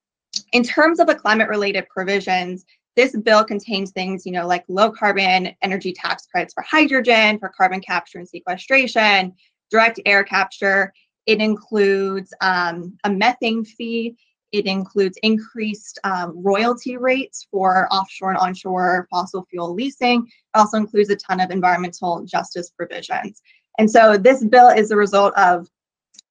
in 0.53 0.63
terms 0.63 1.01
of 1.01 1.07
the 1.07 1.15
climate 1.15 1.49
related 1.49 1.85
provisions, 1.89 2.63
this 2.95 3.13
bill 3.18 3.44
contains 3.44 3.91
things, 3.91 4.26
you 4.26 4.31
know, 4.31 4.47
like 4.47 4.63
low 4.69 4.89
carbon 4.89 5.53
energy 5.61 5.91
tax 5.91 6.27
credits 6.27 6.53
for 6.53 6.63
hydrogen, 6.63 7.39
for 7.39 7.49
carbon 7.49 7.81
capture 7.81 8.19
and 8.19 8.29
sequestration, 8.29 9.34
direct 9.69 9.99
air 10.05 10.23
capture, 10.23 10.94
it 11.28 11.39
includes 11.39 12.34
um, 12.41 12.97
a 13.04 13.12
methane 13.12 13.64
fee. 13.64 14.15
It 14.54 14.65
includes 14.65 15.20
increased 15.23 15.99
um, 16.06 16.34
royalty 16.41 16.96
rates 16.96 17.47
for 17.52 17.88
offshore 17.91 18.31
and 18.31 18.39
onshore 18.39 19.07
fossil 19.12 19.46
fuel 19.49 19.73
leasing. 19.73 20.26
It 20.26 20.57
also 20.57 20.78
includes 20.78 21.10
a 21.10 21.18
ton 21.18 21.41
of 21.41 21.52
environmental 21.52 22.23
justice 22.23 22.70
provisions. 22.70 23.41
And 23.78 23.91
so 23.91 24.18
this 24.18 24.44
bill 24.44 24.70
is 24.70 24.89
the 24.89 24.96
result 24.96 25.34
of 25.38 25.68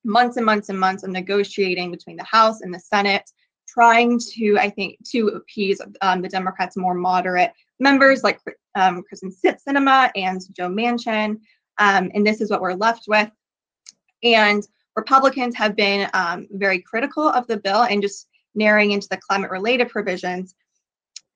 months 0.02 0.39
and 0.39 0.47
months 0.47 0.70
and 0.70 0.81
months 0.81 1.02
of 1.02 1.10
negotiating 1.10 1.91
between 1.91 2.16
the 2.16 2.25
House 2.25 2.62
and 2.62 2.73
the 2.73 2.81
Senate, 2.81 3.31
trying 3.68 4.18
to, 4.33 4.57
I 4.58 4.70
think, 4.70 4.97
to 5.10 5.28
appease 5.28 5.81
um, 6.00 6.23
the 6.23 6.28
Democrats' 6.28 6.76
more 6.76 6.94
moderate 6.94 7.52
members 7.81 8.25
like 8.25 8.41
um, 8.76 9.05
Kyrsten 9.12 9.31
Sinema 9.68 10.10
and 10.16 10.41
Joe 10.55 10.70
Manchin. 10.70 11.39
Um, 11.78 12.10
and 12.15 12.26
this 12.26 12.41
is 12.41 12.50
what 12.50 12.62
we're 12.62 12.73
left 12.73 13.05
with. 13.07 13.31
And 14.23 14.66
Republicans 14.97 15.55
have 15.55 15.76
been 15.76 16.08
um, 16.15 16.49
very 16.52 16.81
critical 16.81 17.28
of 17.28 17.47
the 17.47 17.58
bill 17.58 17.83
and 17.83 18.02
just 18.02 18.28
narrowing 18.55 18.92
into 18.92 19.08
the 19.08 19.18
climate 19.18 19.50
related 19.50 19.89
provisions. 19.91 20.55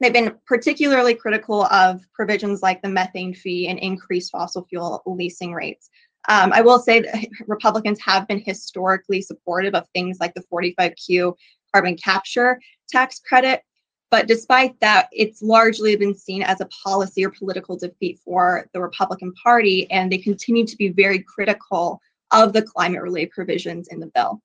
They've 0.00 0.12
been 0.12 0.34
particularly 0.46 1.14
critical 1.14 1.64
of 1.66 2.00
provisions 2.14 2.62
like 2.62 2.80
the 2.80 2.88
methane 2.88 3.34
fee 3.34 3.68
and 3.68 3.78
increased 3.78 4.32
fossil 4.32 4.64
fuel 4.64 5.02
leasing 5.04 5.52
rates. 5.52 5.90
Um, 6.28 6.52
I 6.52 6.62
will 6.62 6.78
say 6.78 7.00
that 7.00 7.26
Republicans 7.46 8.00
have 8.00 8.26
been 8.26 8.40
historically 8.40 9.20
supportive 9.20 9.74
of 9.74 9.86
things 9.94 10.18
like 10.20 10.34
the 10.34 10.44
45Q 10.52 11.34
carbon 11.72 11.96
capture 11.96 12.60
tax 12.88 13.20
credit. 13.20 13.62
But 14.10 14.26
despite 14.26 14.78
that, 14.80 15.08
it's 15.12 15.40
largely 15.40 15.94
been 15.94 16.16
seen 16.16 16.42
as 16.42 16.60
a 16.60 16.68
policy 16.84 17.24
or 17.24 17.30
political 17.30 17.76
defeat 17.76 18.18
for 18.24 18.68
the 18.72 18.80
Republican 18.80 19.32
Party, 19.34 19.88
and 19.90 20.10
they 20.10 20.18
continue 20.18 20.66
to 20.66 20.76
be 20.76 20.88
very 20.88 21.20
critical 21.20 22.00
of 22.32 22.52
the 22.52 22.62
climate 22.62 23.02
related 23.02 23.30
provisions 23.30 23.88
in 23.88 24.00
the 24.00 24.06
bill. 24.06 24.40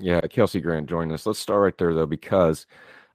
Yeah, 0.00 0.20
Kelsey 0.20 0.60
Grant 0.60 0.88
joined 0.88 1.12
us. 1.12 1.26
Let's 1.26 1.38
start 1.38 1.62
right 1.62 1.78
there 1.78 1.94
though, 1.94 2.06
because 2.06 2.66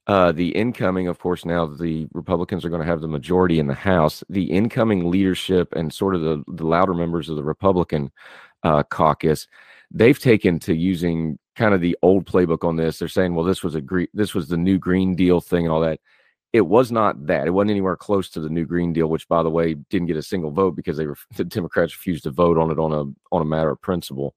uh, 0.07 0.33
the 0.33 0.49
incoming, 0.49 1.07
of 1.07 1.19
course, 1.19 1.45
now 1.45 1.65
the 1.65 2.07
Republicans 2.13 2.65
are 2.65 2.69
going 2.69 2.81
to 2.81 2.87
have 2.87 3.01
the 3.01 3.07
majority 3.07 3.59
in 3.59 3.67
the 3.67 3.73
House. 3.73 4.23
The 4.29 4.43
incoming 4.51 5.09
leadership 5.09 5.73
and 5.73 5.93
sort 5.93 6.15
of 6.15 6.21
the, 6.21 6.43
the 6.47 6.65
louder 6.65 6.93
members 6.93 7.29
of 7.29 7.37
the 7.37 7.43
Republican 7.43 8.11
uh, 8.63 8.83
caucus, 8.83 9.47
they've 9.91 10.19
taken 10.19 10.59
to 10.59 10.75
using 10.75 11.39
kind 11.55 11.73
of 11.73 11.81
the 11.81 11.97
old 12.01 12.25
playbook 12.25 12.67
on 12.67 12.75
this. 12.75 12.99
They're 12.99 13.07
saying, 13.07 13.33
well, 13.33 13.45
this 13.45 13.63
was 13.63 13.75
a 13.75 13.81
gre- 13.81 14.11
this 14.13 14.33
was 14.33 14.49
the 14.49 14.57
new 14.57 14.77
Green 14.77 15.15
Deal 15.15 15.39
thing 15.39 15.65
and 15.65 15.73
all 15.73 15.81
that 15.81 15.99
it 16.53 16.67
was 16.67 16.91
not 16.91 17.25
that. 17.25 17.47
It 17.47 17.49
wasn't 17.49 17.71
anywhere 17.71 17.97
close 17.97 18.29
to 18.29 18.39
the 18.39 18.49
new 18.49 18.65
Green 18.65 18.93
Deal, 18.93 19.07
which, 19.07 19.27
by 19.27 19.41
the 19.41 19.49
way, 19.49 19.73
didn't 19.73 20.07
get 20.07 20.17
a 20.17 20.21
single 20.21 20.51
vote 20.51 20.75
because 20.75 20.97
they 20.97 21.07
were 21.07 21.17
the 21.35 21.43
Democrats 21.43 21.97
refused 21.97 22.23
to 22.23 22.31
vote 22.31 22.57
on 22.57 22.71
it 22.71 22.79
on 22.79 22.93
a 22.93 23.35
on 23.35 23.41
a 23.41 23.45
matter 23.45 23.71
of 23.71 23.81
principle. 23.81 24.35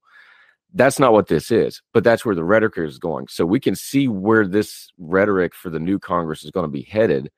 That's 0.73 0.99
not 0.99 1.13
what 1.13 1.27
this 1.27 1.49
is, 1.49 1.81
but 1.93 2.03
that's 2.03 2.25
where 2.25 2.35
the 2.35 2.43
rhetoric 2.43 2.77
is 2.77 2.99
going. 2.99 3.27
So 3.29 3.45
we 3.45 3.59
can 3.59 3.73
see 3.73 4.09
where 4.09 4.45
this 4.45 4.91
rhetoric 4.97 5.55
for 5.55 5.69
the 5.69 5.79
new 5.79 5.97
Congress 5.97 6.43
is 6.43 6.51
going 6.51 6.65
to 6.65 6.71
be 6.71 6.81
headed. 6.81 7.31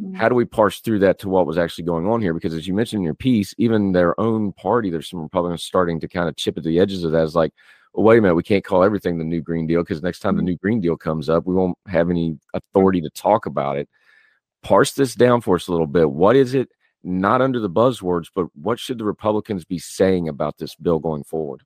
Mm-hmm. 0.00 0.16
How 0.16 0.28
do 0.28 0.34
we 0.34 0.44
parse 0.44 0.80
through 0.80 0.98
that 0.98 1.18
to 1.20 1.28
what 1.28 1.46
was 1.46 1.56
actually 1.56 1.84
going 1.84 2.06
on 2.06 2.20
here? 2.20 2.34
Because 2.34 2.52
as 2.52 2.66
you 2.66 2.74
mentioned 2.74 3.00
in 3.00 3.04
your 3.04 3.14
piece, 3.14 3.54
even 3.56 3.92
their 3.92 4.18
own 4.20 4.52
party, 4.52 4.90
there's 4.90 5.08
some 5.08 5.20
Republicans 5.20 5.62
starting 5.62 5.98
to 6.00 6.08
kind 6.08 6.28
of 6.28 6.36
chip 6.36 6.58
at 6.58 6.64
the 6.64 6.78
edges 6.78 7.04
of 7.04 7.12
that. 7.12 7.24
It's 7.24 7.34
like, 7.34 7.54
well, 7.94 8.04
wait 8.04 8.18
a 8.18 8.20
minute, 8.20 8.34
we 8.34 8.42
can't 8.42 8.64
call 8.64 8.84
everything 8.84 9.16
the 9.16 9.24
new 9.24 9.40
Green 9.40 9.66
Deal 9.66 9.82
because 9.82 10.02
next 10.02 10.18
time 10.18 10.36
the 10.36 10.40
mm-hmm. 10.40 10.46
new 10.46 10.56
Green 10.56 10.80
Deal 10.80 10.96
comes 10.96 11.30
up, 11.30 11.46
we 11.46 11.54
won't 11.54 11.78
have 11.88 12.10
any 12.10 12.38
authority 12.52 13.00
to 13.00 13.10
talk 13.10 13.46
about 13.46 13.78
it 13.78 13.88
parse 14.64 14.92
this 14.92 15.14
down 15.14 15.40
for 15.40 15.54
us 15.54 15.68
a 15.68 15.72
little 15.72 15.86
bit. 15.86 16.10
What 16.10 16.34
is 16.34 16.54
it 16.54 16.70
not 17.04 17.42
under 17.42 17.60
the 17.60 17.70
buzzwords, 17.70 18.28
but 18.34 18.46
what 18.56 18.80
should 18.80 18.98
the 18.98 19.04
Republicans 19.04 19.64
be 19.64 19.78
saying 19.78 20.28
about 20.28 20.56
this 20.58 20.74
bill 20.74 20.98
going 20.98 21.22
forward? 21.22 21.62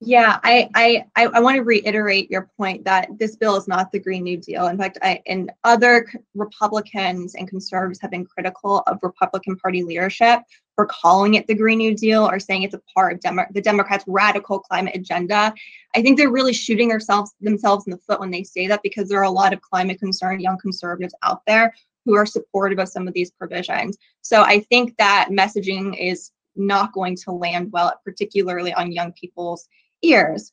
Yeah, 0.00 0.38
I, 0.42 0.68
I, 0.74 1.04
I, 1.16 1.40
want 1.40 1.56
to 1.56 1.62
reiterate 1.62 2.30
your 2.30 2.50
point 2.58 2.84
that 2.84 3.08
this 3.18 3.36
bill 3.36 3.56
is 3.56 3.68
not 3.68 3.90
the 3.90 4.00
Green 4.00 4.24
New 4.24 4.36
Deal. 4.36 4.66
In 4.66 4.76
fact, 4.76 4.98
I, 5.00 5.22
and 5.26 5.50
other 5.62 6.10
Republicans 6.34 7.36
and 7.36 7.48
conservatives 7.48 8.00
have 8.02 8.10
been 8.10 8.26
critical 8.26 8.82
of 8.86 8.98
Republican 9.02 9.56
Party 9.56 9.82
leadership 9.82 10.40
for 10.76 10.86
calling 10.86 11.34
it 11.34 11.46
the 11.46 11.54
Green 11.54 11.78
New 11.78 11.94
Deal 11.94 12.26
or 12.28 12.38
saying 12.38 12.62
it's 12.62 12.74
a 12.74 12.82
part 12.94 13.12
of 13.12 13.20
Demo- 13.20 13.46
the 13.52 13.60
Democrats' 13.60 14.04
radical 14.06 14.58
climate 14.58 14.96
agenda. 14.96 15.54
I 15.94 16.02
think 16.02 16.18
they're 16.18 16.30
really 16.30 16.52
shooting 16.52 16.88
themselves 16.88 17.32
themselves 17.40 17.86
in 17.86 17.92
the 17.92 17.98
foot 17.98 18.20
when 18.20 18.30
they 18.30 18.42
say 18.42 18.66
that 18.66 18.82
because 18.82 19.08
there 19.08 19.20
are 19.20 19.24
a 19.24 19.30
lot 19.30 19.52
of 19.52 19.60
climate 19.60 19.98
concerned 19.98 20.42
young 20.42 20.58
conservatives 20.58 21.14
out 21.22 21.42
there 21.46 21.74
who 22.04 22.14
are 22.14 22.26
supportive 22.26 22.78
of 22.78 22.88
some 22.88 23.08
of 23.08 23.14
these 23.14 23.30
provisions. 23.30 23.96
So 24.20 24.42
I 24.42 24.60
think 24.60 24.96
that 24.98 25.28
messaging 25.30 25.96
is 25.98 26.32
not 26.56 26.92
going 26.92 27.16
to 27.16 27.32
land 27.32 27.72
well, 27.72 27.92
particularly 28.04 28.72
on 28.74 28.92
young 28.92 29.12
people's 29.12 29.68
ears. 30.02 30.52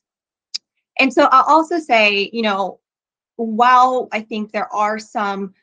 And 0.98 1.12
so 1.12 1.28
I'll 1.30 1.44
also 1.44 1.78
say, 1.78 2.30
you 2.32 2.42
know, 2.42 2.80
while 3.36 4.08
I 4.12 4.20
think 4.20 4.52
there 4.52 4.72
are 4.72 4.98
some 4.98 5.54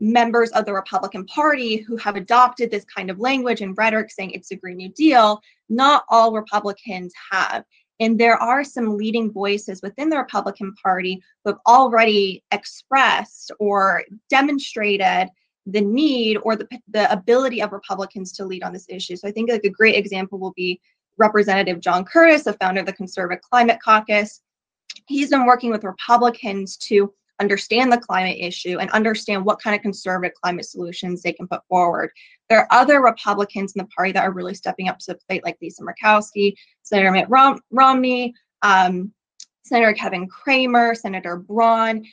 members 0.00 0.50
of 0.52 0.64
the 0.64 0.72
Republican 0.72 1.26
Party 1.26 1.76
who 1.76 1.96
have 1.96 2.16
adopted 2.16 2.70
this 2.70 2.84
kind 2.84 3.10
of 3.10 3.20
language 3.20 3.60
and 3.60 3.76
rhetoric 3.76 4.10
saying 4.10 4.30
it's 4.30 4.50
a 4.50 4.56
Green 4.56 4.78
New 4.78 4.88
Deal, 4.88 5.40
not 5.68 6.04
all 6.08 6.32
Republicans 6.32 7.12
have. 7.30 7.64
And 8.00 8.18
there 8.18 8.36
are 8.36 8.64
some 8.64 8.96
leading 8.96 9.30
voices 9.30 9.82
within 9.82 10.08
the 10.08 10.16
Republican 10.16 10.74
Party 10.82 11.22
who 11.44 11.50
have 11.50 11.60
already 11.66 12.42
expressed 12.50 13.52
or 13.60 14.02
demonstrated 14.30 15.28
the 15.66 15.82
need 15.82 16.38
or 16.38 16.56
the, 16.56 16.66
the 16.88 17.12
ability 17.12 17.60
of 17.60 17.72
Republicans 17.72 18.32
to 18.32 18.46
lead 18.46 18.62
on 18.62 18.72
this 18.72 18.86
issue. 18.88 19.16
So 19.16 19.28
I 19.28 19.32
think 19.32 19.50
like 19.50 19.64
a 19.64 19.70
great 19.70 19.96
example 19.96 20.38
will 20.38 20.54
be 20.56 20.80
Representative 21.18 21.80
John 21.80 22.04
Curtis, 22.04 22.44
the 22.44 22.54
founder 22.54 22.80
of 22.80 22.86
the 22.86 22.94
Conservative 22.94 23.42
Climate 23.42 23.78
Caucus. 23.84 24.40
He's 25.06 25.28
been 25.28 25.44
working 25.44 25.70
with 25.70 25.84
Republicans 25.84 26.78
to 26.78 27.12
understand 27.40 27.90
the 27.90 27.98
climate 27.98 28.36
issue 28.38 28.78
and 28.78 28.90
understand 28.90 29.44
what 29.44 29.60
kind 29.60 29.74
of 29.74 29.82
conservative 29.82 30.34
climate 30.40 30.66
solutions 30.66 31.22
they 31.22 31.32
can 31.32 31.48
put 31.48 31.66
forward. 31.68 32.10
There 32.48 32.60
are 32.60 32.68
other 32.70 33.00
Republicans 33.00 33.72
in 33.74 33.80
the 33.80 33.88
party 33.88 34.12
that 34.12 34.24
are 34.24 34.32
really 34.32 34.54
stepping 34.54 34.88
up 34.88 34.98
to 35.00 35.12
the 35.12 35.18
plate, 35.26 35.44
like 35.44 35.58
Lisa 35.60 35.82
Murkowski, 35.82 36.54
Senator 36.82 37.10
Mitt 37.10 37.28
Rom- 37.28 37.60
Romney, 37.70 38.34
um, 38.62 39.12
Senator 39.64 39.92
Kevin 39.92 40.26
Cramer, 40.26 40.94
Senator 40.94 41.36
Braun. 41.36 42.04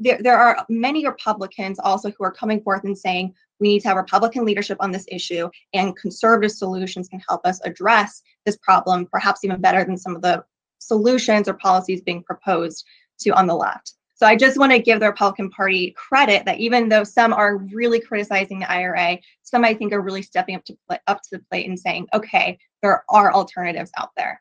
There, 0.00 0.18
there 0.20 0.38
are 0.38 0.64
many 0.68 1.06
Republicans 1.06 1.78
also 1.78 2.10
who 2.10 2.24
are 2.24 2.32
coming 2.32 2.60
forth 2.60 2.84
and 2.84 2.96
saying 2.96 3.34
we 3.58 3.68
need 3.68 3.80
to 3.80 3.88
have 3.88 3.96
Republican 3.96 4.44
leadership 4.44 4.76
on 4.80 4.92
this 4.92 5.06
issue, 5.08 5.48
and 5.72 5.96
conservative 5.96 6.52
solutions 6.52 7.08
can 7.08 7.22
help 7.26 7.46
us 7.46 7.60
address 7.64 8.22
this 8.44 8.58
problem, 8.58 9.06
perhaps 9.10 9.44
even 9.44 9.60
better 9.60 9.82
than 9.82 9.96
some 9.96 10.14
of 10.14 10.20
the 10.20 10.44
solutions 10.78 11.48
or 11.48 11.54
policies 11.54 12.02
being 12.02 12.22
proposed 12.22 12.84
to 13.20 13.30
on 13.30 13.46
the 13.46 13.54
left. 13.54 13.94
So 14.16 14.26
I 14.26 14.34
just 14.34 14.58
want 14.58 14.72
to 14.72 14.78
give 14.78 15.00
the 15.00 15.06
Republican 15.06 15.50
Party 15.50 15.90
credit 15.90 16.46
that 16.46 16.58
even 16.58 16.88
though 16.88 17.04
some 17.04 17.34
are 17.34 17.58
really 17.58 18.00
criticizing 18.00 18.58
the 18.58 18.70
IRA, 18.70 19.18
some 19.42 19.62
I 19.62 19.74
think 19.74 19.92
are 19.92 20.00
really 20.00 20.22
stepping 20.22 20.56
up 20.56 20.64
to 20.64 20.76
up 21.06 21.20
to 21.22 21.28
the 21.32 21.44
plate 21.50 21.68
and 21.68 21.78
saying, 21.78 22.08
okay, 22.14 22.58
there 22.82 23.04
are 23.10 23.32
alternatives 23.32 23.90
out 23.98 24.10
there. 24.16 24.40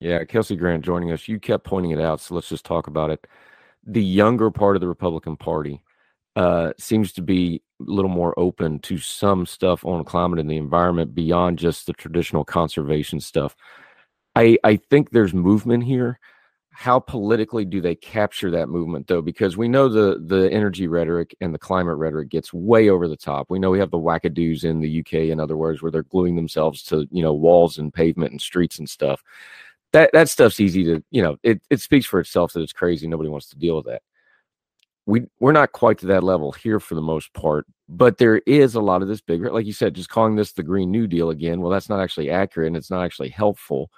Yeah, 0.00 0.24
Kelsey 0.24 0.56
Grant 0.56 0.84
joining 0.84 1.12
us. 1.12 1.28
You 1.28 1.38
kept 1.38 1.62
pointing 1.62 1.92
it 1.92 2.00
out, 2.00 2.20
so 2.20 2.34
let's 2.34 2.48
just 2.48 2.64
talk 2.64 2.88
about 2.88 3.10
it. 3.10 3.26
The 3.86 4.02
younger 4.02 4.50
part 4.50 4.76
of 4.76 4.80
the 4.80 4.88
Republican 4.88 5.36
Party 5.36 5.82
uh, 6.34 6.72
seems 6.76 7.12
to 7.12 7.22
be 7.22 7.62
a 7.80 7.90
little 7.90 8.10
more 8.10 8.36
open 8.38 8.80
to 8.80 8.98
some 8.98 9.46
stuff 9.46 9.84
on 9.84 10.04
climate 10.04 10.40
and 10.40 10.50
the 10.50 10.56
environment 10.56 11.14
beyond 11.14 11.58
just 11.60 11.86
the 11.86 11.92
traditional 11.92 12.44
conservation 12.44 13.20
stuff. 13.20 13.54
I 14.34 14.58
I 14.64 14.76
think 14.76 15.10
there's 15.10 15.32
movement 15.32 15.84
here. 15.84 16.18
How 16.72 16.98
politically 17.00 17.64
do 17.64 17.80
they 17.80 17.94
capture 17.94 18.50
that 18.52 18.68
movement 18.68 19.06
though? 19.06 19.22
Because 19.22 19.56
we 19.56 19.68
know 19.68 19.88
the 19.88 20.22
the 20.24 20.50
energy 20.52 20.86
rhetoric 20.86 21.34
and 21.40 21.52
the 21.52 21.58
climate 21.58 21.96
rhetoric 21.96 22.28
gets 22.28 22.52
way 22.52 22.88
over 22.88 23.08
the 23.08 23.16
top. 23.16 23.50
We 23.50 23.58
know 23.58 23.70
we 23.70 23.80
have 23.80 23.90
the 23.90 23.98
wackadoos 23.98 24.64
in 24.64 24.80
the 24.80 25.00
UK, 25.00 25.30
in 25.30 25.40
other 25.40 25.56
words, 25.56 25.82
where 25.82 25.90
they're 25.90 26.04
gluing 26.04 26.36
themselves 26.36 26.82
to 26.84 27.06
you 27.10 27.22
know 27.22 27.34
walls 27.34 27.78
and 27.78 27.92
pavement 27.92 28.30
and 28.32 28.40
streets 28.40 28.78
and 28.78 28.88
stuff. 28.88 29.22
That 29.92 30.10
that 30.12 30.28
stuff's 30.28 30.60
easy 30.60 30.84
to 30.84 31.02
you 31.10 31.22
know. 31.22 31.36
It 31.42 31.60
it 31.70 31.80
speaks 31.80 32.06
for 32.06 32.20
itself 32.20 32.52
that 32.52 32.62
it's 32.62 32.72
crazy. 32.72 33.06
Nobody 33.08 33.28
wants 33.30 33.48
to 33.50 33.58
deal 33.58 33.76
with 33.76 33.86
that 33.86 34.02
we 35.06 35.22
we're 35.40 35.52
not 35.52 35.72
quite 35.72 35.98
to 35.98 36.06
that 36.06 36.22
level 36.22 36.52
here 36.52 36.78
for 36.78 36.94
the 36.94 37.02
most 37.02 37.32
part 37.32 37.66
but 37.88 38.18
there 38.18 38.38
is 38.46 38.74
a 38.74 38.80
lot 38.80 39.02
of 39.02 39.08
this 39.08 39.20
bigger 39.20 39.50
like 39.50 39.66
you 39.66 39.72
said 39.72 39.94
just 39.94 40.08
calling 40.08 40.36
this 40.36 40.52
the 40.52 40.62
green 40.62 40.90
new 40.90 41.06
deal 41.06 41.30
again 41.30 41.60
well 41.60 41.70
that's 41.70 41.88
not 41.88 42.00
actually 42.00 42.30
accurate 42.30 42.68
and 42.68 42.76
it's 42.76 42.90
not 42.90 43.04
actually 43.04 43.28
helpful 43.28 43.90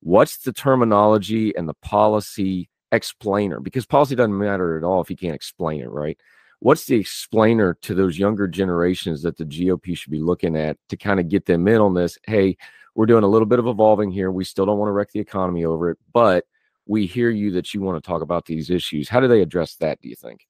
what's 0.00 0.38
the 0.38 0.52
terminology 0.52 1.56
and 1.56 1.68
the 1.68 1.74
policy 1.74 2.68
explainer 2.92 3.60
because 3.60 3.84
policy 3.84 4.14
doesn't 4.14 4.38
matter 4.38 4.76
at 4.76 4.84
all 4.84 5.00
if 5.00 5.10
you 5.10 5.16
can't 5.16 5.34
explain 5.34 5.80
it 5.80 5.90
right 5.90 6.18
what's 6.60 6.86
the 6.86 6.96
explainer 6.96 7.74
to 7.82 7.94
those 7.94 8.18
younger 8.18 8.46
generations 8.46 9.22
that 9.22 9.36
the 9.36 9.44
gop 9.44 9.96
should 9.96 10.12
be 10.12 10.20
looking 10.20 10.56
at 10.56 10.76
to 10.88 10.96
kind 10.96 11.18
of 11.18 11.28
get 11.28 11.44
them 11.46 11.66
in 11.66 11.80
on 11.80 11.94
this 11.94 12.16
hey 12.26 12.56
we're 12.94 13.06
doing 13.06 13.24
a 13.24 13.28
little 13.28 13.46
bit 13.46 13.58
of 13.58 13.66
evolving 13.66 14.10
here 14.10 14.30
we 14.30 14.44
still 14.44 14.64
don't 14.64 14.78
want 14.78 14.88
to 14.88 14.92
wreck 14.92 15.10
the 15.12 15.20
economy 15.20 15.64
over 15.64 15.90
it 15.90 15.98
but 16.12 16.44
we 16.86 17.06
hear 17.06 17.30
you 17.30 17.50
that 17.50 17.74
you 17.74 17.80
want 17.80 18.02
to 18.02 18.06
talk 18.06 18.22
about 18.22 18.46
these 18.46 18.70
issues. 18.70 19.08
How 19.08 19.20
do 19.20 19.28
they 19.28 19.42
address 19.42 19.74
that, 19.76 20.00
do 20.00 20.08
you 20.08 20.14
think? 20.14 20.46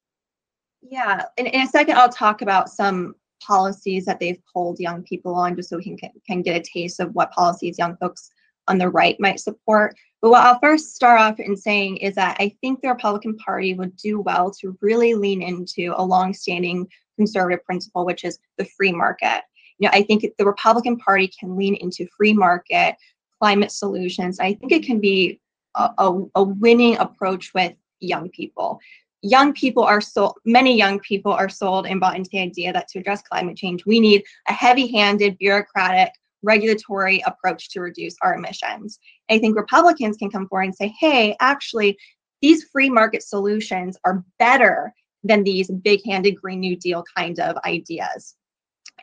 Yeah, 0.82 1.24
in, 1.36 1.46
in 1.46 1.62
a 1.62 1.66
second, 1.66 1.96
I'll 1.96 2.10
talk 2.10 2.42
about 2.42 2.68
some 2.68 3.14
policies 3.42 4.04
that 4.04 4.20
they've 4.20 4.40
polled 4.52 4.78
young 4.78 5.02
people 5.02 5.34
on, 5.34 5.56
just 5.56 5.70
so 5.70 5.78
we 5.78 5.96
can- 5.96 6.12
can 6.26 6.42
get 6.42 6.56
a 6.56 6.60
taste 6.60 7.00
of 7.00 7.14
what 7.14 7.32
policies 7.32 7.78
young 7.78 7.96
folks 7.96 8.30
on 8.68 8.78
the 8.78 8.88
right 8.88 9.18
might 9.20 9.40
support. 9.40 9.96
But 10.22 10.30
what 10.30 10.44
I'll 10.44 10.58
first 10.60 10.94
start 10.94 11.20
off 11.20 11.40
in 11.40 11.56
saying 11.56 11.98
is 11.98 12.14
that 12.14 12.36
I 12.40 12.54
think 12.60 12.80
the 12.80 12.88
Republican 12.88 13.36
Party 13.36 13.74
would 13.74 13.96
do 13.96 14.20
well 14.20 14.50
to 14.60 14.76
really 14.80 15.14
lean 15.14 15.42
into 15.42 15.94
a 15.96 16.04
longstanding 16.04 16.88
conservative 17.16 17.64
principle, 17.64 18.04
which 18.04 18.24
is 18.24 18.38
the 18.58 18.64
free 18.76 18.92
market. 18.92 19.42
You 19.78 19.88
know, 19.88 19.92
I 19.92 20.02
think 20.02 20.26
the 20.38 20.46
Republican 20.46 20.96
Party 20.98 21.30
can 21.38 21.56
lean 21.56 21.74
into 21.76 22.06
free 22.16 22.32
market 22.32 22.96
climate 23.40 23.70
solutions. 23.70 24.40
I 24.40 24.54
think 24.54 24.72
it 24.72 24.84
can 24.84 25.00
be 25.00 25.40
a, 25.74 25.90
a, 25.98 26.24
a 26.36 26.42
winning 26.42 26.96
approach 26.96 27.52
with 27.54 27.74
young 28.00 28.28
people 28.30 28.80
young 29.22 29.52
people 29.52 29.82
are 29.82 30.00
sold 30.00 30.34
many 30.44 30.76
young 30.76 31.00
people 31.00 31.32
are 31.32 31.48
sold 31.48 31.86
and 31.86 32.00
bought 32.00 32.16
into 32.16 32.30
the 32.30 32.40
idea 32.40 32.72
that 32.72 32.86
to 32.88 32.98
address 32.98 33.22
climate 33.22 33.56
change 33.56 33.84
we 33.86 33.98
need 33.98 34.22
a 34.48 34.52
heavy-handed 34.52 35.36
bureaucratic 35.38 36.10
regulatory 36.46 37.22
approach 37.26 37.70
to 37.70 37.80
reduce 37.80 38.16
our 38.22 38.34
emissions. 38.34 38.98
I 39.28 39.38
think 39.38 39.56
republicans 39.56 40.16
can 40.16 40.30
come 40.30 40.48
forward 40.48 40.64
and 40.64 40.74
say 40.74 40.94
hey 40.98 41.36
actually 41.40 41.98
these 42.40 42.64
free 42.64 42.90
market 42.90 43.22
solutions 43.22 43.96
are 44.04 44.24
better 44.38 44.92
than 45.24 45.42
these 45.42 45.70
big-handed 45.70 46.36
green 46.40 46.60
new 46.60 46.76
deal 46.76 47.02
kind 47.16 47.40
of 47.40 47.56
ideas. 47.64 48.36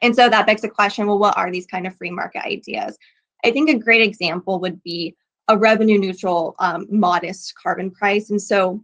And 0.02 0.16
so 0.16 0.30
that 0.30 0.46
begs 0.46 0.62
the 0.62 0.70
question 0.70 1.06
well 1.06 1.20
what 1.20 1.38
are 1.38 1.52
these 1.52 1.68
kind 1.68 1.86
of 1.86 1.96
free 1.98 2.12
market 2.12 2.44
ideas? 2.46 2.98
I 3.46 3.52
think 3.52 3.70
a 3.70 3.78
great 3.78 4.02
example 4.02 4.60
would 4.60 4.82
be 4.84 5.16
a 5.50 5.58
revenue 5.58 6.00
neutral 6.00 6.56
um, 6.60 6.88
modest 6.90 7.54
carbon 7.62 7.92
price. 7.92 8.30
And 8.30 8.42
so 8.42 8.82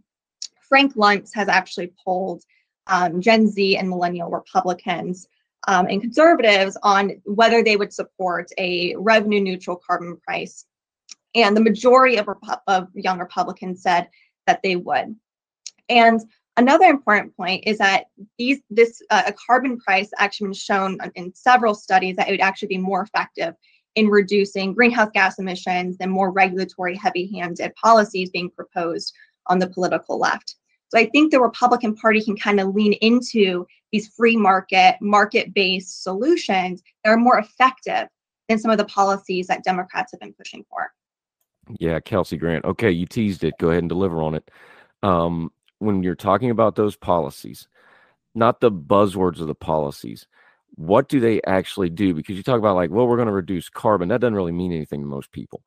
Frank 0.68 0.94
Luntz 0.94 1.30
has 1.34 1.48
actually 1.48 1.92
polled 2.04 2.42
um, 2.86 3.20
Gen 3.20 3.46
Z 3.48 3.76
and 3.76 3.88
millennial 3.88 4.30
Republicans 4.30 5.26
um, 5.68 5.86
and 5.86 6.00
conservatives 6.00 6.76
on 6.82 7.20
whether 7.24 7.62
they 7.62 7.76
would 7.76 7.92
support 7.92 8.50
a 8.58 8.94
revenue 8.96 9.40
neutral 9.40 9.76
carbon 9.76 10.16
price. 10.16 10.66
And 11.34 11.56
the 11.56 11.62
majority 11.62 12.16
of, 12.16 12.26
Repu- 12.26 12.60
of 12.66 12.88
young 12.94 13.18
Republicans 13.18 13.82
said 13.82 14.08
that 14.46 14.60
they 14.62 14.76
would. 14.76 15.14
And 15.88 16.20
another 16.56 16.86
important 16.86 17.36
point 17.36 17.64
is 17.66 17.78
that 17.78 18.06
these 18.38 18.60
this 18.70 19.02
uh, 19.10 19.22
a 19.26 19.32
carbon 19.32 19.78
price 19.78 20.10
actually 20.18 20.48
been 20.48 20.54
shown 20.54 20.98
in 21.14 21.34
several 21.34 21.74
studies 21.74 22.16
that 22.16 22.28
it 22.28 22.32
would 22.32 22.40
actually 22.40 22.68
be 22.68 22.78
more 22.78 23.02
effective 23.02 23.54
in 23.96 24.08
reducing 24.08 24.72
greenhouse 24.72 25.10
gas 25.12 25.38
emissions 25.38 25.98
than 25.98 26.10
more 26.10 26.30
regulatory 26.30 26.96
heavy-handed 26.96 27.74
policies 27.74 28.30
being 28.30 28.50
proposed 28.50 29.12
on 29.46 29.58
the 29.58 29.68
political 29.68 30.18
left. 30.18 30.56
So 30.90 30.98
I 30.98 31.06
think 31.06 31.30
the 31.30 31.40
Republican 31.40 31.94
Party 31.94 32.22
can 32.22 32.36
kind 32.36 32.60
of 32.60 32.74
lean 32.74 32.94
into 32.94 33.66
these 33.92 34.08
free 34.08 34.36
market, 34.36 34.96
market 35.00 35.54
based 35.54 36.02
solutions 36.02 36.82
that 37.04 37.10
are 37.10 37.16
more 37.16 37.38
effective 37.38 38.08
than 38.48 38.58
some 38.58 38.70
of 38.70 38.78
the 38.78 38.84
policies 38.84 39.46
that 39.46 39.64
Democrats 39.64 40.12
have 40.12 40.20
been 40.20 40.34
pushing 40.34 40.64
for. 40.68 40.92
Yeah, 41.78 42.00
Kelsey 42.00 42.36
Grant. 42.36 42.64
Okay, 42.64 42.90
you 42.90 43.06
teased 43.06 43.44
it. 43.44 43.54
Go 43.58 43.68
ahead 43.68 43.82
and 43.82 43.88
deliver 43.88 44.20
on 44.20 44.34
it. 44.34 44.50
Um, 45.02 45.52
when 45.78 46.02
you're 46.02 46.16
talking 46.16 46.50
about 46.50 46.74
those 46.74 46.96
policies, 46.96 47.68
not 48.34 48.60
the 48.60 48.72
buzzwords 48.72 49.40
of 49.40 49.46
the 49.46 49.54
policies, 49.54 50.26
what 50.74 51.08
do 51.08 51.20
they 51.20 51.40
actually 51.46 51.90
do? 51.90 52.14
Because 52.14 52.36
you 52.36 52.42
talk 52.42 52.58
about 52.58 52.76
like, 52.76 52.90
well, 52.90 53.06
we're 53.06 53.16
going 53.16 53.26
to 53.26 53.32
reduce 53.32 53.68
carbon. 53.68 54.08
That 54.08 54.20
doesn't 54.20 54.34
really 54.34 54.52
mean 54.52 54.72
anything 54.72 55.00
to 55.00 55.06
most 55.06 55.30
people. 55.30 55.62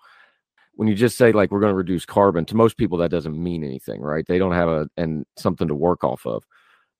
When 0.75 0.87
you 0.87 0.95
just 0.95 1.17
say 1.17 1.31
like 1.31 1.51
we're 1.51 1.59
going 1.59 1.71
to 1.71 1.75
reduce 1.77 2.05
carbon, 2.05 2.45
to 2.45 2.55
most 2.55 2.77
people 2.77 2.97
that 2.99 3.11
doesn't 3.11 3.41
mean 3.41 3.63
anything, 3.63 4.01
right? 4.01 4.25
They 4.27 4.37
don't 4.39 4.53
have 4.53 4.69
a 4.69 4.89
and 4.97 5.25
something 5.37 5.67
to 5.67 5.75
work 5.75 6.03
off 6.03 6.25
of. 6.25 6.43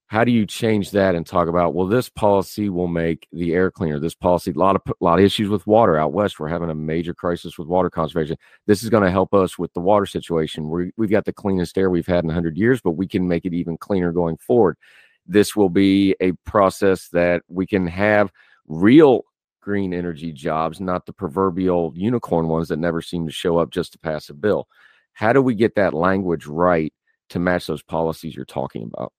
how 0.07 0.23
do 0.23 0.31
you 0.31 0.45
change 0.45 0.91
that 0.91 1.15
and 1.15 1.25
talk 1.25 1.47
about 1.47 1.73
well 1.73 1.87
this 1.87 2.09
policy 2.09 2.69
will 2.69 2.87
make 2.87 3.27
the 3.31 3.53
air 3.53 3.71
cleaner 3.71 3.99
this 3.99 4.15
policy 4.15 4.51
a 4.51 4.59
lot 4.59 4.75
of 4.75 4.81
a 4.87 5.03
lot 5.03 5.17
of 5.19 5.25
issues 5.25 5.49
with 5.49 5.65
water 5.65 5.97
out 5.97 6.13
west 6.13 6.39
we're 6.39 6.47
having 6.49 6.69
a 6.69 6.75
major 6.75 7.13
crisis 7.13 7.57
with 7.57 7.67
water 7.67 7.89
conservation 7.89 8.37
this 8.67 8.83
is 8.83 8.89
going 8.89 9.03
to 9.03 9.11
help 9.11 9.33
us 9.33 9.57
with 9.57 9.73
the 9.73 9.79
water 9.79 10.05
situation 10.05 10.69
we 10.69 10.91
we've 10.97 11.09
got 11.11 11.25
the 11.25 11.33
cleanest 11.33 11.77
air 11.77 11.89
we've 11.89 12.07
had 12.07 12.23
in 12.23 12.27
100 12.27 12.57
years 12.57 12.81
but 12.81 12.91
we 12.91 13.07
can 13.07 13.27
make 13.27 13.45
it 13.45 13.53
even 13.53 13.77
cleaner 13.77 14.11
going 14.11 14.37
forward 14.37 14.77
this 15.25 15.55
will 15.55 15.69
be 15.69 16.15
a 16.21 16.33
process 16.45 17.09
that 17.09 17.41
we 17.47 17.65
can 17.65 17.87
have 17.87 18.31
real 18.67 19.23
green 19.64 19.93
energy 19.93 20.32
jobs 20.32 20.82
not 20.82 21.06
the 21.06 21.14
proverbial 21.14 21.93
unicorn 21.95 22.48
ones 22.48 22.67
that 22.67 22.80
never 22.80 23.01
seem 23.01 23.25
to 23.25 23.32
show 23.32 23.58
up 23.58 23.72
just 23.72 23.93
to 23.93 24.00
pass 24.00 24.30
a 24.30 24.33
bill 24.33 24.67
how 25.14 25.32
do 25.32 25.42
we 25.42 25.56
get 25.56 25.75
that 25.75 25.93
language 25.93 26.45
right 26.45 26.93
to 27.30 27.40
match 27.40 27.67
those 27.67 27.83
policies 27.83 28.35
you're 28.35 28.45
talking 28.45 28.90
about 28.93 29.14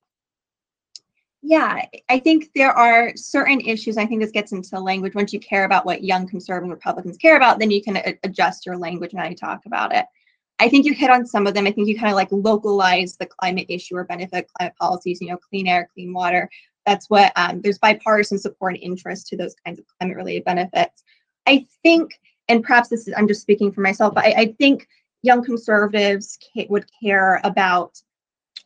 Yeah, 1.47 1.85
I 2.09 2.19
think 2.21 2.49
there 2.55 2.73
are 2.73 3.13
certain 3.17 3.61
issues. 3.61 3.99
I 3.99 4.07
think 4.07 4.23
this 4.23 4.31
gets 4.31 4.53
into 4.53 4.81
language. 4.81 5.15
Once 5.15 5.31
you 5.31 5.41
care 5.41 5.65
about 5.65 5.85
what 5.85 6.03
young 6.03 6.27
conservative 6.27 6.71
Republicans 6.71 7.19
care 7.19 7.37
about, 7.37 7.59
then 7.59 7.71
you 7.71 7.83
can 7.83 8.03
adjust 8.23 8.65
your 8.65 8.79
language 8.79 9.13
and 9.13 9.21
how 9.21 9.29
you 9.29 9.37
talk 9.37 9.61
about 9.67 9.95
it. 9.95 10.07
I 10.59 10.69
think 10.71 10.87
you 10.87 10.95
hit 10.95 11.11
on 11.11 11.27
some 11.27 11.47
of 11.47 11.53
them. 11.53 11.67
I 11.67 11.73
think 11.73 11.89
you 11.89 11.99
kind 11.99 12.11
of 12.11 12.17
like 12.17 12.29
localize 12.31 13.17
the 13.17 13.27
climate 13.27 13.67
issue 13.69 13.97
or 13.97 14.05
benefit 14.05 14.49
climate 14.57 14.75
policies, 14.81 15.21
you 15.21 15.29
know, 15.29 15.37
clean 15.37 15.67
air, 15.67 15.91
clean 15.93 16.15
water. 16.15 16.49
That's 16.87 17.09
what 17.09 17.33
um, 17.37 17.61
there's 17.61 17.79
bipartisan 17.79 18.39
support 18.39 18.75
and 18.75 18.83
interest 18.83 19.29
to 19.29 19.37
those 19.37 19.55
kinds 19.65 19.79
of 19.79 19.87
climate 19.99 20.17
related 20.17 20.45
benefits. 20.45 21.03
I 21.47 21.67
think, 21.83 22.21
and 22.49 22.63
perhaps 22.63 22.89
this 22.89 23.09
is, 23.09 23.15
I'm 23.17 23.29
just 23.29 23.43
speaking 23.43 23.73
for 23.73 23.81
myself, 23.81 24.15
but 24.15 24.25
I, 24.25 24.35
I 24.37 24.55
think 24.59 24.89
young 25.23 25.45
conservatives 25.45 26.39
ca- 26.55 26.67
would 26.69 26.85
care 27.03 27.41
about 27.45 28.01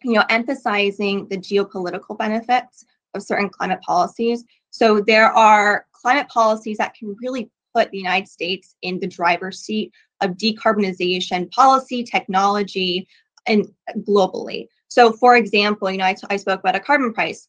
you 0.03 0.13
know, 0.13 0.25
emphasizing 0.29 1.27
the 1.29 1.37
geopolitical 1.37 2.17
benefits 2.17 2.85
of 3.15 3.23
certain 3.23 3.49
climate 3.49 3.81
policies. 3.81 4.45
So 4.71 5.01
there 5.01 5.31
are 5.33 5.87
climate 5.93 6.29
policies 6.29 6.79
that 6.79 6.95
can 6.95 7.17
really 7.21 7.51
put 7.75 7.91
the 7.91 7.99
United 7.99 8.29
States 8.29 8.77
in 8.83 9.01
the 9.01 9.07
driver's 9.07 9.61
seat 9.61 9.93
of 10.21 10.33
decarbonization 10.33 11.51
policy, 11.51 12.03
technology, 12.05 13.09
and 13.47 13.69
globally. 13.99 14.69
So, 14.89 15.13
for 15.13 15.37
example, 15.37 15.91
you 15.91 15.99
know, 15.99 16.05
I, 16.05 16.17
I 16.31 16.37
spoke 16.37 16.61
about 16.61 16.77
a 16.77 16.81
carbon 16.81 17.13
price. 17.13 17.49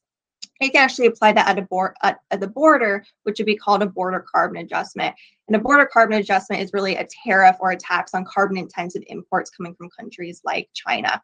You 0.59 0.71
can 0.71 0.83
actually 0.83 1.07
apply 1.07 1.33
that 1.33 1.57
at 1.57 1.69
board 1.69 1.93
at, 2.03 2.19
at 2.31 2.41
the 2.41 2.47
border, 2.47 3.05
which 3.23 3.39
would 3.39 3.45
be 3.45 3.55
called 3.55 3.81
a 3.81 3.85
border 3.85 4.25
carbon 4.29 4.57
adjustment. 4.57 5.15
And 5.47 5.55
a 5.55 5.59
border 5.59 5.85
carbon 5.85 6.19
adjustment 6.19 6.61
is 6.61 6.73
really 6.73 6.95
a 6.95 7.07
tariff 7.23 7.55
or 7.59 7.71
a 7.71 7.77
tax 7.77 8.13
on 8.13 8.25
carbon 8.25 8.57
intensive 8.57 9.03
imports 9.07 9.49
coming 9.49 9.73
from 9.75 9.89
countries 9.97 10.41
like 10.43 10.69
China. 10.73 11.21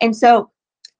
And 0.00 0.14
so 0.14 0.50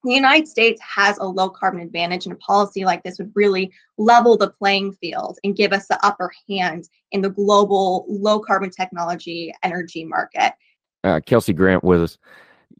the 0.02 0.12
United 0.12 0.46
States 0.48 0.80
has 0.82 1.18
a 1.18 1.24
low 1.24 1.48
carbon 1.48 1.80
advantage, 1.80 2.26
and 2.26 2.34
a 2.34 2.36
policy 2.36 2.84
like 2.84 3.02
this 3.02 3.18
would 3.18 3.32
really 3.34 3.72
level 3.96 4.36
the 4.36 4.50
playing 4.50 4.92
field 4.92 5.38
and 5.44 5.56
give 5.56 5.72
us 5.72 5.86
the 5.86 5.98
upper 6.04 6.30
hand 6.48 6.88
in 7.12 7.22
the 7.22 7.30
global 7.30 8.04
low 8.08 8.38
carbon 8.38 8.70
technology 8.70 9.52
energy 9.62 10.04
market. 10.04 10.52
uh, 11.04 11.20
Kelsey 11.24 11.52
Grant 11.52 11.82
with 11.82 12.02
us. 12.02 12.18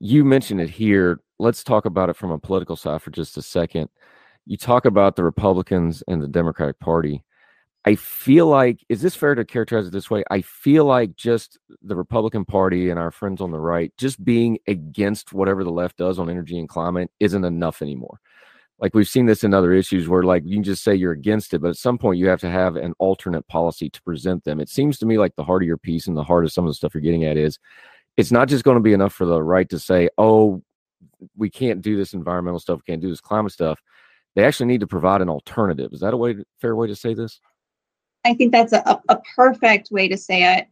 You 0.01 0.25
mentioned 0.25 0.61
it 0.61 0.71
here. 0.71 1.21
Let's 1.39 1.65
talk 1.65 1.87
about 1.87 2.11
it 2.11 2.17
from 2.17 2.31
a 2.31 2.39
political 2.39 2.77
side 2.77 3.01
for 3.01 3.11
just 3.11 3.37
a 3.37 3.43
second. 3.43 3.89
You 4.47 4.57
talk 4.57 4.85
about 4.85 5.17
the 5.17 5.25
Republicans 5.25 6.03
and 6.07 6.23
the 6.23 6.29
Democratic 6.29 6.79
Party. 6.79 7.25
I 7.87 7.97
feel 7.97 8.47
like, 8.47 8.85
is 8.89 9.03
this 9.03 9.15
fair 9.15 9.35
to 9.35 9.45
characterize 9.45 9.87
it 9.87 9.93
this 9.93 10.11
way? 10.11 10.25
I 10.31 10.41
feel 10.41 10.87
like 10.87 11.17
just 11.17 11.59
the 11.83 11.97
Republican 11.97 12.47
Party 12.47 12.89
and 12.89 12.99
our 12.99 13.11
friends 13.11 13.43
on 13.43 13.51
the 13.51 13.61
right, 13.61 13.93
just 13.99 14.25
being 14.25 14.59
against 14.67 15.35
whatever 15.35 15.65
the 15.65 15.71
left 15.71 15.99
does 15.99 16.19
on 16.19 16.31
energy 16.31 16.59
and 16.59 16.69
climate 16.69 17.11
isn't 17.21 17.45
enough 17.45 17.83
anymore. 17.83 18.21
Like 18.79 18.95
we've 18.95 19.09
seen 19.09 19.27
this 19.27 19.45
in 19.45 19.53
other 19.53 19.73
issues 19.73 20.09
where, 20.09 20.23
like, 20.23 20.45
you 20.47 20.57
can 20.57 20.65
just 20.65 20.83
say 20.83 20.95
you're 20.95 21.13
against 21.13 21.53
it, 21.53 21.61
but 21.61 21.69
at 21.69 21.77
some 21.77 21.99
point 21.99 22.19
you 22.19 22.29
have 22.29 22.41
to 22.41 22.51
have 22.51 22.77
an 22.77 22.95
alternate 22.99 23.47
policy 23.49 23.91
to 23.91 24.03
present 24.03 24.45
them. 24.45 24.61
It 24.61 24.69
seems 24.69 24.99
to 24.99 25.07
me 25.07 25.19
like 25.19 25.37
the 25.37 25.45
heart 25.45 25.63
of 25.63 25.67
your 25.67 25.79
piece 25.79 26.07
and 26.07 26.17
the 26.17 26.25
heart 26.25 26.45
of 26.45 26.53
some 26.53 26.65
of 26.65 26.71
the 26.71 26.75
stuff 26.75 26.95
you're 26.95 27.03
getting 27.03 27.25
at 27.25 27.37
is 27.37 27.59
it's 28.17 28.33
not 28.33 28.49
just 28.49 28.65
going 28.65 28.77
to 28.77 28.83
be 28.83 28.95
enough 28.95 29.13
for 29.13 29.27
the 29.27 29.43
right 29.43 29.69
to 29.69 29.79
say, 29.79 30.09
oh, 30.17 30.63
we 31.37 31.51
can't 31.51 31.83
do 31.83 31.97
this 31.97 32.15
environmental 32.15 32.61
stuff, 32.61 32.79
we 32.79 32.93
can't 32.93 33.03
do 33.03 33.11
this 33.11 33.21
climate 33.21 33.53
stuff. 33.53 33.81
They 34.35 34.45
actually 34.45 34.67
need 34.67 34.81
to 34.81 34.87
provide 34.87 35.21
an 35.21 35.29
alternative. 35.29 35.93
Is 35.93 36.01
that 36.01 36.15
a 36.15 36.17
way, 36.17 36.37
fair 36.61 36.75
way 36.75 36.87
to 36.89 36.97
say 36.97 37.15
this? 37.15 37.41
I 38.25 38.35
think 38.35 38.53
that's 38.53 38.73
a, 38.73 39.01
a, 39.09 39.21
perfect 39.37 39.91
way 39.91 40.09
to 40.09 40.17
say 40.17 40.57
it. 40.57 40.67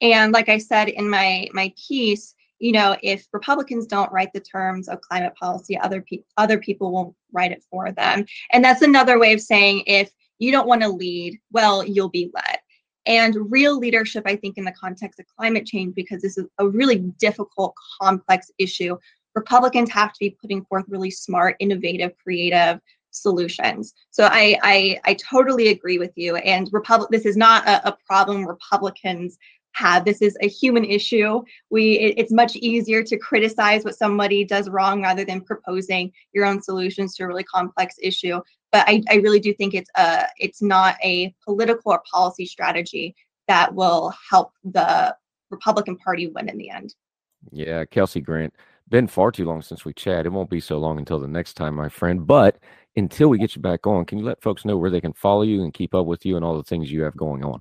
And 0.00 0.32
like 0.32 0.48
I 0.48 0.58
said 0.58 0.88
in 0.88 1.08
my 1.08 1.48
my 1.52 1.72
piece, 1.88 2.34
you 2.58 2.72
know, 2.72 2.96
if 3.02 3.26
Republicans 3.32 3.86
don't 3.86 4.12
write 4.12 4.32
the 4.32 4.40
terms 4.40 4.88
of 4.88 5.00
climate 5.00 5.34
policy, 5.36 5.78
other 5.78 6.02
people 6.02 6.26
other 6.36 6.58
people 6.58 6.92
will 6.92 7.16
write 7.32 7.52
it 7.52 7.64
for 7.70 7.92
them. 7.92 8.26
And 8.52 8.64
that's 8.64 8.82
another 8.82 9.18
way 9.18 9.32
of 9.32 9.40
saying 9.40 9.84
if 9.86 10.10
you 10.38 10.52
don't 10.52 10.68
want 10.68 10.82
to 10.82 10.88
lead, 10.88 11.38
well, 11.52 11.84
you'll 11.86 12.10
be 12.10 12.30
led. 12.34 12.58
And 13.06 13.52
real 13.52 13.78
leadership, 13.78 14.24
I 14.26 14.34
think, 14.34 14.58
in 14.58 14.64
the 14.64 14.72
context 14.72 15.20
of 15.20 15.26
climate 15.38 15.64
change, 15.64 15.94
because 15.94 16.22
this 16.22 16.36
is 16.36 16.46
a 16.58 16.68
really 16.68 16.98
difficult, 17.18 17.72
complex 18.02 18.50
issue, 18.58 18.98
Republicans 19.36 19.90
have 19.90 20.12
to 20.12 20.18
be 20.18 20.36
putting 20.40 20.64
forth 20.64 20.84
really 20.88 21.10
smart, 21.10 21.56
innovative, 21.60 22.12
creative 22.22 22.80
solutions. 23.10 23.94
So 24.10 24.24
I 24.30 24.58
I, 24.62 25.00
I 25.04 25.14
totally 25.14 25.68
agree 25.68 25.98
with 25.98 26.12
you. 26.16 26.36
And 26.36 26.68
Republic, 26.72 27.10
this 27.10 27.26
is 27.26 27.36
not 27.36 27.66
a, 27.66 27.88
a 27.88 27.96
problem 28.06 28.46
Republicans 28.46 29.38
have. 29.72 30.04
This 30.04 30.22
is 30.22 30.36
a 30.40 30.48
human 30.48 30.84
issue. 30.84 31.42
We 31.70 31.98
it- 31.98 32.14
it's 32.18 32.32
much 32.32 32.56
easier 32.56 33.02
to 33.02 33.16
criticize 33.18 33.84
what 33.84 33.96
somebody 33.96 34.44
does 34.44 34.68
wrong 34.68 35.02
rather 35.02 35.24
than 35.24 35.40
proposing 35.42 36.12
your 36.32 36.46
own 36.46 36.62
solutions 36.62 37.14
to 37.16 37.24
a 37.24 37.26
really 37.26 37.44
complex 37.44 37.96
issue. 38.02 38.40
But 38.72 38.84
I, 38.88 39.02
I 39.10 39.16
really 39.16 39.40
do 39.40 39.54
think 39.54 39.74
it's 39.74 39.90
a 39.96 40.24
it's 40.38 40.62
not 40.62 40.96
a 41.02 41.34
political 41.44 41.92
or 41.92 42.02
policy 42.10 42.46
strategy 42.46 43.14
that 43.48 43.74
will 43.74 44.12
help 44.30 44.52
the 44.64 45.14
Republican 45.50 45.96
Party 45.96 46.26
win 46.26 46.48
in 46.48 46.58
the 46.58 46.70
end. 46.70 46.94
Yeah, 47.52 47.84
Kelsey 47.84 48.20
Grant. 48.20 48.54
Been 48.88 49.08
far 49.08 49.32
too 49.32 49.44
long 49.44 49.62
since 49.62 49.84
we 49.84 49.92
chat. 49.92 50.26
It 50.26 50.32
won't 50.32 50.50
be 50.50 50.60
so 50.60 50.78
long 50.78 50.98
until 50.98 51.18
the 51.18 51.26
next 51.26 51.54
time, 51.54 51.74
my 51.74 51.88
friend. 51.88 52.26
But 52.26 52.58
until 52.96 53.28
we 53.28 53.38
get 53.38 53.56
you 53.56 53.62
back 53.62 53.86
on, 53.86 54.04
can 54.04 54.18
you 54.18 54.24
let 54.24 54.42
folks 54.42 54.64
know 54.64 54.76
where 54.76 54.90
they 54.90 55.00
can 55.00 55.12
follow 55.12 55.42
you 55.42 55.64
and 55.64 55.74
keep 55.74 55.94
up 55.94 56.06
with 56.06 56.24
you 56.24 56.36
and 56.36 56.44
all 56.44 56.56
the 56.56 56.62
things 56.62 56.90
you 56.90 57.02
have 57.02 57.16
going 57.16 57.44
on? 57.44 57.60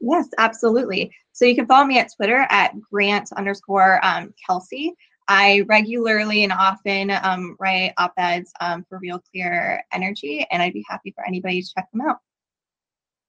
Yes, 0.00 0.28
absolutely. 0.38 1.12
So 1.32 1.44
you 1.44 1.54
can 1.54 1.66
follow 1.66 1.86
me 1.86 1.98
at 1.98 2.10
Twitter 2.16 2.46
at 2.50 2.72
Grant 2.80 3.30
underscore 3.36 4.04
um, 4.04 4.34
Kelsey. 4.44 4.94
I 5.28 5.64
regularly 5.68 6.42
and 6.42 6.52
often 6.52 7.12
um, 7.22 7.56
write 7.60 7.92
op 7.98 8.12
eds 8.18 8.50
um, 8.60 8.84
for 8.88 8.98
Real 8.98 9.22
Clear 9.30 9.84
Energy, 9.92 10.44
and 10.50 10.60
I'd 10.60 10.72
be 10.72 10.84
happy 10.88 11.12
for 11.12 11.24
anybody 11.24 11.62
to 11.62 11.68
check 11.76 11.88
them 11.92 12.00
out. 12.00 12.18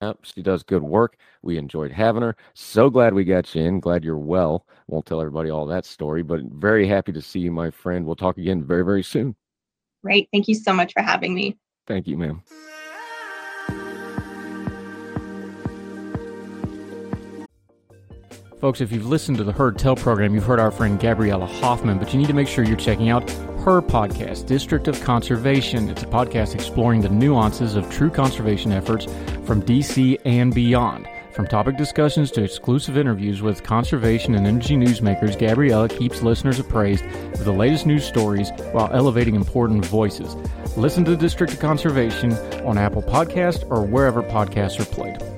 Yep, 0.02 0.20
she 0.24 0.42
does 0.42 0.64
good 0.64 0.82
work. 0.82 1.18
We 1.44 1.58
enjoyed 1.58 1.92
having 1.92 2.24
her. 2.24 2.36
So 2.56 2.90
glad 2.90 3.14
we 3.14 3.24
got 3.24 3.54
you 3.54 3.62
in. 3.62 3.80
Glad 3.80 4.04
you're 4.04 4.18
well. 4.18 4.66
Won't 4.88 5.06
tell 5.06 5.22
everybody 5.22 5.52
all 5.52 5.68
that 5.68 5.86
story, 5.86 6.24
but 6.24 6.42
very 6.42 6.88
happy 6.88 7.12
to 7.12 7.22
see 7.22 7.40
you, 7.40 7.52
my 7.52 7.70
friend. 7.70 8.06
We'll 8.06 8.16
talk 8.16 8.38
again 8.38 8.64
very, 8.64 8.84
very 8.84 9.04
soon. 9.04 9.36
Great. 10.04 10.28
Thank 10.32 10.48
you 10.48 10.56
so 10.56 10.74
much 10.74 10.94
for 10.94 11.04
having 11.04 11.36
me. 11.36 11.58
Thank 11.88 12.08
you, 12.08 12.18
ma'am. 12.18 12.42
Folks, 18.60 18.80
if 18.80 18.92
you've 18.92 19.08
listened 19.08 19.38
to 19.38 19.44
the 19.44 19.52
Heard 19.52 19.80
Tell 19.80 19.96
program, 19.96 20.36
you've 20.36 20.46
heard 20.46 20.60
our 20.60 20.70
friend 20.70 21.00
Gabriella 21.00 21.48
Hoffman, 21.48 21.98
but 21.98 22.14
you 22.14 22.20
need 22.20 22.28
to 22.28 22.34
make 22.34 22.48
sure 22.48 22.64
you're 22.64 22.76
checking 22.76 23.10
out 23.10 23.28
her 23.62 23.80
podcast, 23.80 24.48
District 24.48 24.88
of 24.88 25.00
Conservation. 25.02 25.88
It's 25.88 26.02
a 26.02 26.08
podcast 26.08 26.56
exploring 26.56 27.02
the 27.02 27.10
nuances 27.10 27.76
of 27.76 27.90
true 27.92 28.10
conservation 28.10 28.72
efforts 28.72 29.06
from 29.46 29.62
DC 29.62 30.20
and 30.26 30.54
beyond. 30.54 31.08
From 31.32 31.48
topic 31.48 31.78
discussions 31.78 32.32
to 32.32 32.44
exclusive 32.44 32.98
interviews 32.98 33.44
with 33.44 33.64
conservation 33.64 34.34
and 34.34 34.48
energy 34.48 34.76
newsmakers, 34.76 35.38
Gabriella 35.38 35.88
keeps 35.88 36.24
listeners 36.24 36.58
appraised 36.58 37.06
of 37.06 37.46
the 37.46 37.54
latest 37.54 37.86
news 37.86 38.04
stories 38.04 38.50
while 38.72 38.90
elevating 38.94 39.36
important 39.36 39.86
voices. 39.86 40.36
Listen 40.76 41.06
to 41.06 41.16
District 41.16 41.54
of 41.54 41.60
Conservation 41.60 42.34
on 42.66 42.80
Apple 42.80 43.04
Podcast 43.04 43.70
or 43.70 43.86
wherever 43.86 44.24
podcasts 44.24 44.80
are 44.80 44.86
played. 44.86 45.31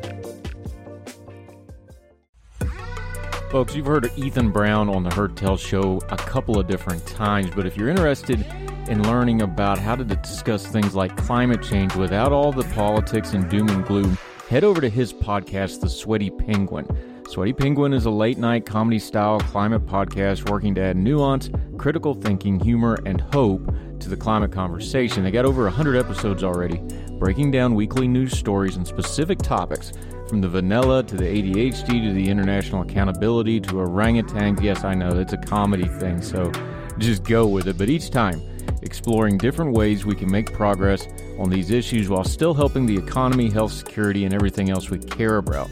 Folks, 3.53 3.75
you've 3.75 3.85
heard 3.85 4.11
Ethan 4.17 4.49
Brown 4.49 4.89
on 4.89 5.03
the 5.03 5.13
Heard 5.13 5.37
Tell 5.37 5.57
show 5.57 6.01
a 6.09 6.17
couple 6.17 6.57
of 6.57 6.65
different 6.65 7.05
times, 7.05 7.51
but 7.55 7.67
if 7.67 7.77
you're 7.77 7.87
interested 7.87 8.43
in 8.89 9.03
learning 9.03 9.43
about 9.43 9.77
how 9.77 9.95
to 9.95 10.03
discuss 10.03 10.65
things 10.65 10.95
like 10.95 11.15
climate 11.17 11.61
change 11.61 11.95
without 11.95 12.31
all 12.31 12.51
the 12.51 12.63
politics 12.73 13.33
and 13.33 13.47
doom 13.51 13.69
and 13.69 13.85
gloom, 13.85 14.17
head 14.49 14.63
over 14.63 14.81
to 14.81 14.89
his 14.89 15.13
podcast, 15.13 15.81
The 15.81 15.87
Sweaty 15.87 16.31
Penguin. 16.31 16.87
Sweaty 17.29 17.53
Penguin 17.53 17.93
is 17.93 18.05
a 18.05 18.09
late 18.09 18.39
night 18.39 18.65
comedy 18.65 18.97
style 18.97 19.39
climate 19.39 19.85
podcast 19.85 20.49
working 20.49 20.73
to 20.73 20.81
add 20.81 20.97
nuance, 20.97 21.51
critical 21.77 22.15
thinking, 22.15 22.59
humor, 22.59 22.97
and 23.05 23.21
hope 23.21 23.71
to 23.99 24.09
the 24.09 24.17
climate 24.17 24.51
conversation. 24.51 25.23
They 25.23 25.29
got 25.29 25.45
over 25.45 25.65
100 25.65 25.95
episodes 25.95 26.43
already, 26.43 26.81
breaking 27.19 27.51
down 27.51 27.75
weekly 27.75 28.07
news 28.07 28.35
stories 28.35 28.77
and 28.77 28.87
specific 28.87 29.37
topics 29.37 29.93
from 30.33 30.41
the 30.41 30.49
vanilla 30.49 31.03
to 31.03 31.15
the 31.15 31.25
ADHD 31.25 32.07
to 32.07 32.11
the 32.11 32.27
international 32.27 32.81
accountability 32.81 33.59
to 33.59 33.73
orangutans. 33.73 34.63
Yes, 34.63 34.83
I 34.83 34.95
know 34.95 35.09
it's 35.09 35.33
a 35.33 35.37
comedy 35.37 35.87
thing, 35.87 36.23
so 36.23 36.51
just 36.97 37.23
go 37.23 37.45
with 37.45 37.67
it. 37.67 37.77
But 37.77 37.87
each 37.87 38.09
time, 38.09 38.41
exploring 38.81 39.37
different 39.37 39.77
ways 39.77 40.07
we 40.07 40.15
can 40.15 40.31
make 40.31 40.51
progress 40.51 41.07
on 41.37 41.51
these 41.51 41.69
issues 41.69 42.09
while 42.09 42.23
still 42.23 42.55
helping 42.55 42.87
the 42.87 42.97
economy, 42.97 43.51
health, 43.51 43.73
security, 43.73 44.25
and 44.25 44.33
everything 44.33 44.71
else 44.71 44.89
we 44.89 44.97
care 44.97 45.37
about. 45.37 45.69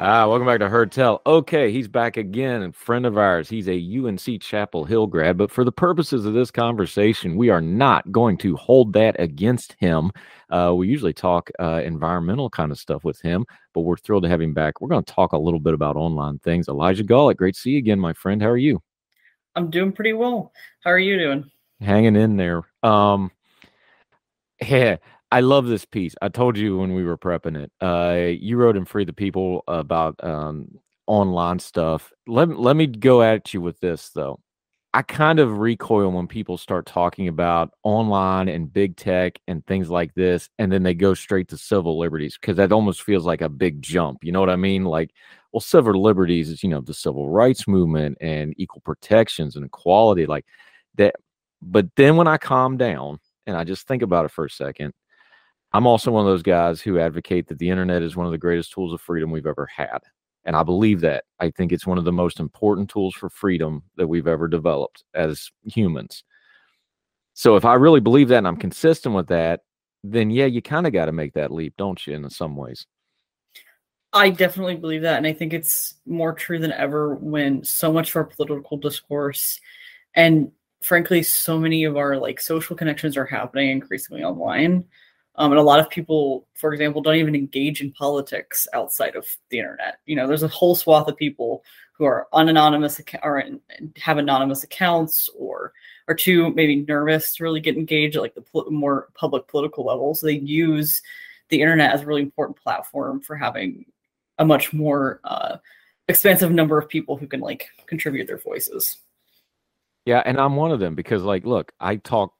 Ah, 0.00 0.28
welcome 0.28 0.46
back 0.46 0.60
to 0.60 0.68
Heard 0.68 0.92
Tell. 0.92 1.20
Okay, 1.26 1.72
he's 1.72 1.88
back 1.88 2.16
again, 2.16 2.62
and 2.62 2.72
friend 2.72 3.04
of 3.04 3.18
ours. 3.18 3.48
He's 3.48 3.68
a 3.68 3.98
UNC 3.98 4.40
Chapel 4.40 4.84
Hill 4.84 5.08
grad, 5.08 5.36
but 5.36 5.50
for 5.50 5.64
the 5.64 5.72
purposes 5.72 6.24
of 6.24 6.34
this 6.34 6.52
conversation, 6.52 7.34
we 7.34 7.50
are 7.50 7.60
not 7.60 8.12
going 8.12 8.38
to 8.38 8.54
hold 8.54 8.92
that 8.92 9.18
against 9.18 9.74
him. 9.80 10.12
Uh, 10.50 10.72
we 10.76 10.86
usually 10.86 11.12
talk 11.12 11.50
uh, 11.58 11.82
environmental 11.84 12.48
kind 12.48 12.70
of 12.70 12.78
stuff 12.78 13.02
with 13.02 13.20
him, 13.22 13.44
but 13.74 13.80
we're 13.80 13.96
thrilled 13.96 14.22
to 14.22 14.28
have 14.28 14.40
him 14.40 14.54
back. 14.54 14.80
We're 14.80 14.88
going 14.88 15.02
to 15.02 15.12
talk 15.12 15.32
a 15.32 15.38
little 15.38 15.58
bit 15.58 15.74
about 15.74 15.96
online 15.96 16.38
things. 16.38 16.68
Elijah 16.68 17.02
Gullett, 17.02 17.36
great 17.36 17.56
to 17.56 17.60
see 17.60 17.70
you 17.70 17.78
again, 17.78 17.98
my 17.98 18.12
friend. 18.12 18.40
How 18.40 18.50
are 18.50 18.56
you? 18.56 18.80
I'm 19.56 19.68
doing 19.68 19.90
pretty 19.90 20.12
well. 20.12 20.52
How 20.84 20.92
are 20.92 21.00
you 21.00 21.18
doing? 21.18 21.50
Hanging 21.80 22.14
in 22.14 22.36
there. 22.36 22.62
Um, 22.84 23.32
yeah, 24.64 24.98
I 25.30 25.40
love 25.40 25.66
this 25.66 25.84
piece. 25.84 26.14
I 26.22 26.28
told 26.28 26.56
you 26.56 26.78
when 26.78 26.94
we 26.94 27.04
were 27.04 27.18
prepping 27.18 27.56
it. 27.56 27.72
Uh, 27.80 28.38
you 28.40 28.56
wrote 28.56 28.76
in 28.76 28.84
Free 28.86 29.04
the 29.04 29.12
People 29.12 29.62
about 29.68 30.22
um, 30.24 30.78
online 31.06 31.58
stuff. 31.58 32.12
Let 32.26 32.48
let 32.58 32.76
me 32.76 32.86
go 32.86 33.22
at 33.22 33.52
you 33.52 33.60
with 33.60 33.78
this 33.80 34.10
though. 34.10 34.40
I 34.94 35.02
kind 35.02 35.38
of 35.38 35.58
recoil 35.58 36.10
when 36.10 36.26
people 36.28 36.56
start 36.56 36.86
talking 36.86 37.28
about 37.28 37.72
online 37.82 38.48
and 38.48 38.72
big 38.72 38.96
tech 38.96 39.38
and 39.46 39.64
things 39.66 39.90
like 39.90 40.14
this, 40.14 40.48
and 40.58 40.72
then 40.72 40.82
they 40.82 40.94
go 40.94 41.12
straight 41.12 41.48
to 41.48 41.58
civil 41.58 41.98
liberties 41.98 42.38
because 42.40 42.56
that 42.56 42.72
almost 42.72 43.02
feels 43.02 43.26
like 43.26 43.42
a 43.42 43.50
big 43.50 43.82
jump. 43.82 44.24
You 44.24 44.32
know 44.32 44.40
what 44.40 44.50
I 44.50 44.56
mean? 44.56 44.84
Like, 44.84 45.10
well, 45.52 45.60
civil 45.60 46.02
liberties 46.02 46.48
is 46.48 46.62
you 46.62 46.70
know 46.70 46.80
the 46.80 46.94
civil 46.94 47.28
rights 47.28 47.68
movement 47.68 48.16
and 48.22 48.54
equal 48.56 48.80
protections 48.80 49.56
and 49.56 49.66
equality, 49.66 50.24
like 50.26 50.46
that. 50.96 51.16
But 51.60 51.88
then 51.96 52.16
when 52.16 52.28
I 52.28 52.38
calm 52.38 52.78
down 52.78 53.18
and 53.46 53.56
I 53.56 53.64
just 53.64 53.86
think 53.86 54.02
about 54.02 54.24
it 54.24 54.30
for 54.30 54.46
a 54.46 54.50
second, 54.50 54.94
I'm 55.72 55.86
also 55.86 56.10
one 56.10 56.26
of 56.26 56.30
those 56.30 56.42
guys 56.42 56.80
who 56.80 56.98
advocate 56.98 57.46
that 57.48 57.58
the 57.58 57.68
internet 57.68 58.02
is 58.02 58.16
one 58.16 58.26
of 58.26 58.32
the 58.32 58.38
greatest 58.38 58.72
tools 58.72 58.92
of 58.92 59.00
freedom 59.00 59.30
we've 59.30 59.46
ever 59.46 59.66
had. 59.66 59.98
And 60.44 60.56
I 60.56 60.62
believe 60.62 61.00
that. 61.02 61.24
I 61.40 61.50
think 61.50 61.72
it's 61.72 61.86
one 61.86 61.98
of 61.98 62.04
the 62.04 62.12
most 62.12 62.40
important 62.40 62.88
tools 62.88 63.14
for 63.14 63.28
freedom 63.28 63.82
that 63.96 64.08
we've 64.08 64.28
ever 64.28 64.48
developed 64.48 65.04
as 65.14 65.50
humans. 65.66 66.24
So 67.34 67.56
if 67.56 67.64
I 67.64 67.74
really 67.74 68.00
believe 68.00 68.28
that 68.28 68.38
and 68.38 68.48
I'm 68.48 68.56
consistent 68.56 69.14
with 69.14 69.28
that, 69.28 69.60
then 70.02 70.30
yeah, 70.30 70.46
you 70.46 70.62
kind 70.62 70.86
of 70.86 70.92
got 70.92 71.06
to 71.06 71.12
make 71.12 71.34
that 71.34 71.52
leap, 71.52 71.74
don't 71.76 72.04
you, 72.06 72.14
in 72.14 72.28
some 72.30 72.56
ways? 72.56 72.86
I 74.12 74.30
definitely 74.30 74.76
believe 74.76 75.02
that. 75.02 75.18
And 75.18 75.26
I 75.26 75.34
think 75.34 75.52
it's 75.52 75.94
more 76.06 76.32
true 76.32 76.58
than 76.58 76.72
ever 76.72 77.14
when 77.16 77.62
so 77.62 77.92
much 77.92 78.10
of 78.10 78.16
our 78.16 78.24
political 78.24 78.78
discourse 78.78 79.60
and 80.14 80.50
frankly, 80.82 81.22
so 81.22 81.58
many 81.58 81.84
of 81.84 81.96
our 81.96 82.16
like 82.16 82.40
social 82.40 82.76
connections 82.76 83.16
are 83.16 83.26
happening 83.26 83.70
increasingly 83.70 84.22
online 84.22 84.84
um, 85.38 85.52
and 85.52 85.58
a 85.58 85.62
lot 85.62 85.78
of 85.78 85.88
people, 85.88 86.48
for 86.54 86.72
example, 86.72 87.00
don't 87.00 87.14
even 87.14 87.36
engage 87.36 87.80
in 87.80 87.92
politics 87.92 88.66
outside 88.74 89.14
of 89.14 89.24
the 89.50 89.58
internet. 89.60 90.00
You 90.04 90.16
know, 90.16 90.26
there's 90.26 90.42
a 90.42 90.48
whole 90.48 90.74
swath 90.74 91.06
of 91.06 91.16
people 91.16 91.64
who 91.92 92.04
are 92.04 92.26
unanonymous 92.32 93.00
or 93.22 93.44
have 93.96 94.18
anonymous 94.18 94.64
accounts 94.64 95.30
or 95.38 95.72
are 96.08 96.14
too 96.14 96.52
maybe 96.54 96.84
nervous 96.88 97.36
to 97.36 97.44
really 97.44 97.60
get 97.60 97.76
engaged 97.76 98.16
at 98.16 98.22
like 98.22 98.34
the 98.34 98.42
pol- 98.42 98.70
more 98.70 99.08
public 99.14 99.46
political 99.46 99.84
level. 99.84 100.12
So 100.14 100.26
they 100.26 100.38
use 100.38 101.02
the 101.50 101.62
internet 101.62 101.92
as 101.92 102.02
a 102.02 102.06
really 102.06 102.22
important 102.22 102.58
platform 102.58 103.20
for 103.20 103.36
having 103.36 103.86
a 104.38 104.44
much 104.44 104.72
more 104.72 105.20
uh, 105.22 105.58
expansive 106.08 106.50
number 106.50 106.78
of 106.78 106.88
people 106.88 107.16
who 107.16 107.28
can 107.28 107.40
like 107.40 107.68
contribute 107.86 108.26
their 108.26 108.38
voices. 108.38 108.98
Yeah, 110.04 110.22
and 110.26 110.40
I'm 110.40 110.56
one 110.56 110.72
of 110.72 110.80
them 110.80 110.96
because 110.96 111.22
like 111.22 111.44
look, 111.44 111.70
I 111.78 111.96
talk 111.96 112.32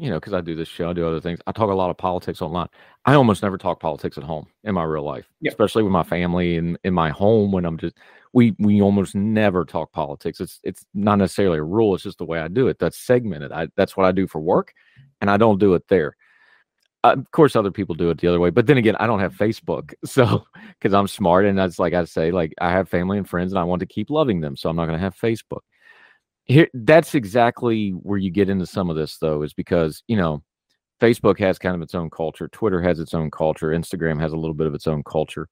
you 0.00 0.08
know, 0.08 0.18
because 0.18 0.32
I 0.32 0.40
do 0.40 0.54
this 0.54 0.66
show, 0.66 0.88
I 0.88 0.92
do 0.94 1.06
other 1.06 1.20
things. 1.20 1.40
I 1.46 1.52
talk 1.52 1.70
a 1.70 1.74
lot 1.74 1.90
of 1.90 1.98
politics 1.98 2.40
online. 2.40 2.68
I 3.04 3.14
almost 3.14 3.42
never 3.42 3.58
talk 3.58 3.80
politics 3.80 4.16
at 4.16 4.24
home 4.24 4.46
in 4.64 4.74
my 4.74 4.82
real 4.82 5.02
life, 5.02 5.26
especially 5.46 5.82
with 5.82 5.92
my 5.92 6.02
family 6.02 6.56
and 6.56 6.78
in 6.84 6.94
my 6.94 7.10
home 7.10 7.52
when 7.52 7.66
I'm 7.66 7.76
just 7.76 7.98
we 8.32 8.54
we 8.58 8.80
almost 8.80 9.14
never 9.14 9.66
talk 9.66 9.92
politics. 9.92 10.40
It's 10.40 10.58
it's 10.64 10.86
not 10.94 11.16
necessarily 11.16 11.58
a 11.58 11.62
rule. 11.62 11.94
It's 11.94 12.04
just 12.04 12.16
the 12.16 12.24
way 12.24 12.40
I 12.40 12.48
do 12.48 12.68
it. 12.68 12.78
That's 12.78 12.96
segmented. 12.96 13.52
I 13.52 13.68
that's 13.76 13.94
what 13.94 14.06
I 14.06 14.12
do 14.12 14.26
for 14.26 14.40
work, 14.40 14.72
and 15.20 15.30
I 15.30 15.36
don't 15.36 15.60
do 15.60 15.74
it 15.74 15.86
there. 15.88 16.16
Uh, 17.04 17.16
of 17.18 17.30
course, 17.32 17.54
other 17.54 17.70
people 17.70 17.94
do 17.94 18.08
it 18.08 18.18
the 18.18 18.28
other 18.28 18.40
way, 18.40 18.48
but 18.48 18.66
then 18.66 18.78
again, 18.78 18.96
I 18.96 19.06
don't 19.06 19.20
have 19.20 19.34
Facebook, 19.34 19.92
so 20.06 20.44
because 20.78 20.94
I'm 20.94 21.08
smart 21.08 21.44
and 21.44 21.58
that's 21.58 21.78
like 21.78 21.92
I 21.92 22.04
say, 22.04 22.30
like 22.30 22.54
I 22.58 22.70
have 22.70 22.88
family 22.88 23.18
and 23.18 23.28
friends, 23.28 23.52
and 23.52 23.58
I 23.58 23.64
want 23.64 23.80
to 23.80 23.86
keep 23.86 24.08
loving 24.08 24.40
them, 24.40 24.56
so 24.56 24.70
I'm 24.70 24.76
not 24.76 24.86
going 24.86 24.98
to 24.98 25.04
have 25.04 25.14
Facebook 25.14 25.60
here 26.50 26.68
that's 26.74 27.14
exactly 27.14 27.90
where 27.90 28.18
you 28.18 28.30
get 28.30 28.50
into 28.50 28.66
some 28.66 28.90
of 28.90 28.96
this 28.96 29.18
though 29.18 29.42
is 29.42 29.52
because 29.54 30.02
you 30.08 30.16
know 30.16 30.42
facebook 31.00 31.38
has 31.38 31.58
kind 31.58 31.76
of 31.76 31.82
its 31.82 31.94
own 31.94 32.10
culture 32.10 32.48
twitter 32.48 32.82
has 32.82 32.98
its 32.98 33.14
own 33.14 33.30
culture 33.30 33.68
instagram 33.68 34.20
has 34.20 34.32
a 34.32 34.36
little 34.36 34.54
bit 34.54 34.66
of 34.66 34.74
its 34.74 34.86
own 34.86 35.02
culture. 35.04 35.48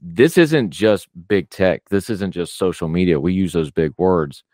This 0.00 0.38
isn't 0.38 0.70
just 0.70 1.08
big 1.28 1.50
tech. 1.50 1.82
This 1.90 2.08
isn't 2.10 2.30
just 2.30 2.56
social 2.56 2.88
media. 2.88 3.20
We 3.20 3.32
use 3.32 3.52
those 3.52 3.70
big 3.70 3.92
words. 3.98 4.44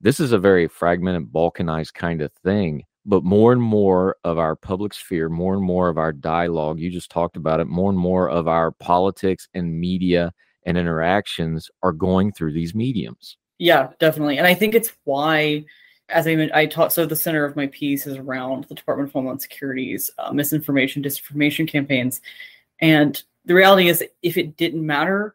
This 0.00 0.18
is 0.18 0.32
a 0.32 0.38
very 0.38 0.66
fragmented 0.66 1.30
balkanized 1.32 1.94
kind 1.94 2.22
of 2.22 2.32
thing 2.44 2.84
but 3.08 3.24
more 3.24 3.52
and 3.52 3.62
more 3.62 4.16
of 4.22 4.38
our 4.38 4.54
public 4.54 4.92
sphere 4.92 5.28
more 5.28 5.54
and 5.54 5.62
more 5.62 5.88
of 5.88 5.96
our 5.98 6.12
dialogue 6.12 6.78
you 6.78 6.90
just 6.90 7.10
talked 7.10 7.36
about 7.36 7.58
it 7.58 7.66
more 7.66 7.90
and 7.90 7.98
more 7.98 8.28
of 8.28 8.46
our 8.46 8.70
politics 8.72 9.48
and 9.54 9.80
media 9.80 10.30
and 10.66 10.76
interactions 10.76 11.70
are 11.82 11.92
going 11.92 12.30
through 12.30 12.52
these 12.52 12.74
mediums 12.74 13.37
Yeah, 13.58 13.90
definitely. 13.98 14.38
And 14.38 14.46
I 14.46 14.54
think 14.54 14.74
it's 14.74 14.92
why, 15.04 15.64
as 16.08 16.26
I 16.26 16.48
I 16.54 16.66
taught, 16.66 16.92
so 16.92 17.04
the 17.06 17.16
center 17.16 17.44
of 17.44 17.56
my 17.56 17.66
piece 17.68 18.06
is 18.06 18.16
around 18.16 18.64
the 18.64 18.74
Department 18.74 19.08
of 19.08 19.12
Homeland 19.12 19.42
Security's 19.42 20.10
uh, 20.18 20.32
misinformation, 20.32 21.02
disinformation 21.02 21.66
campaigns. 21.68 22.20
And 22.80 23.20
the 23.44 23.54
reality 23.54 23.88
is, 23.88 24.04
if 24.22 24.36
it 24.36 24.56
didn't 24.56 24.86
matter, 24.86 25.34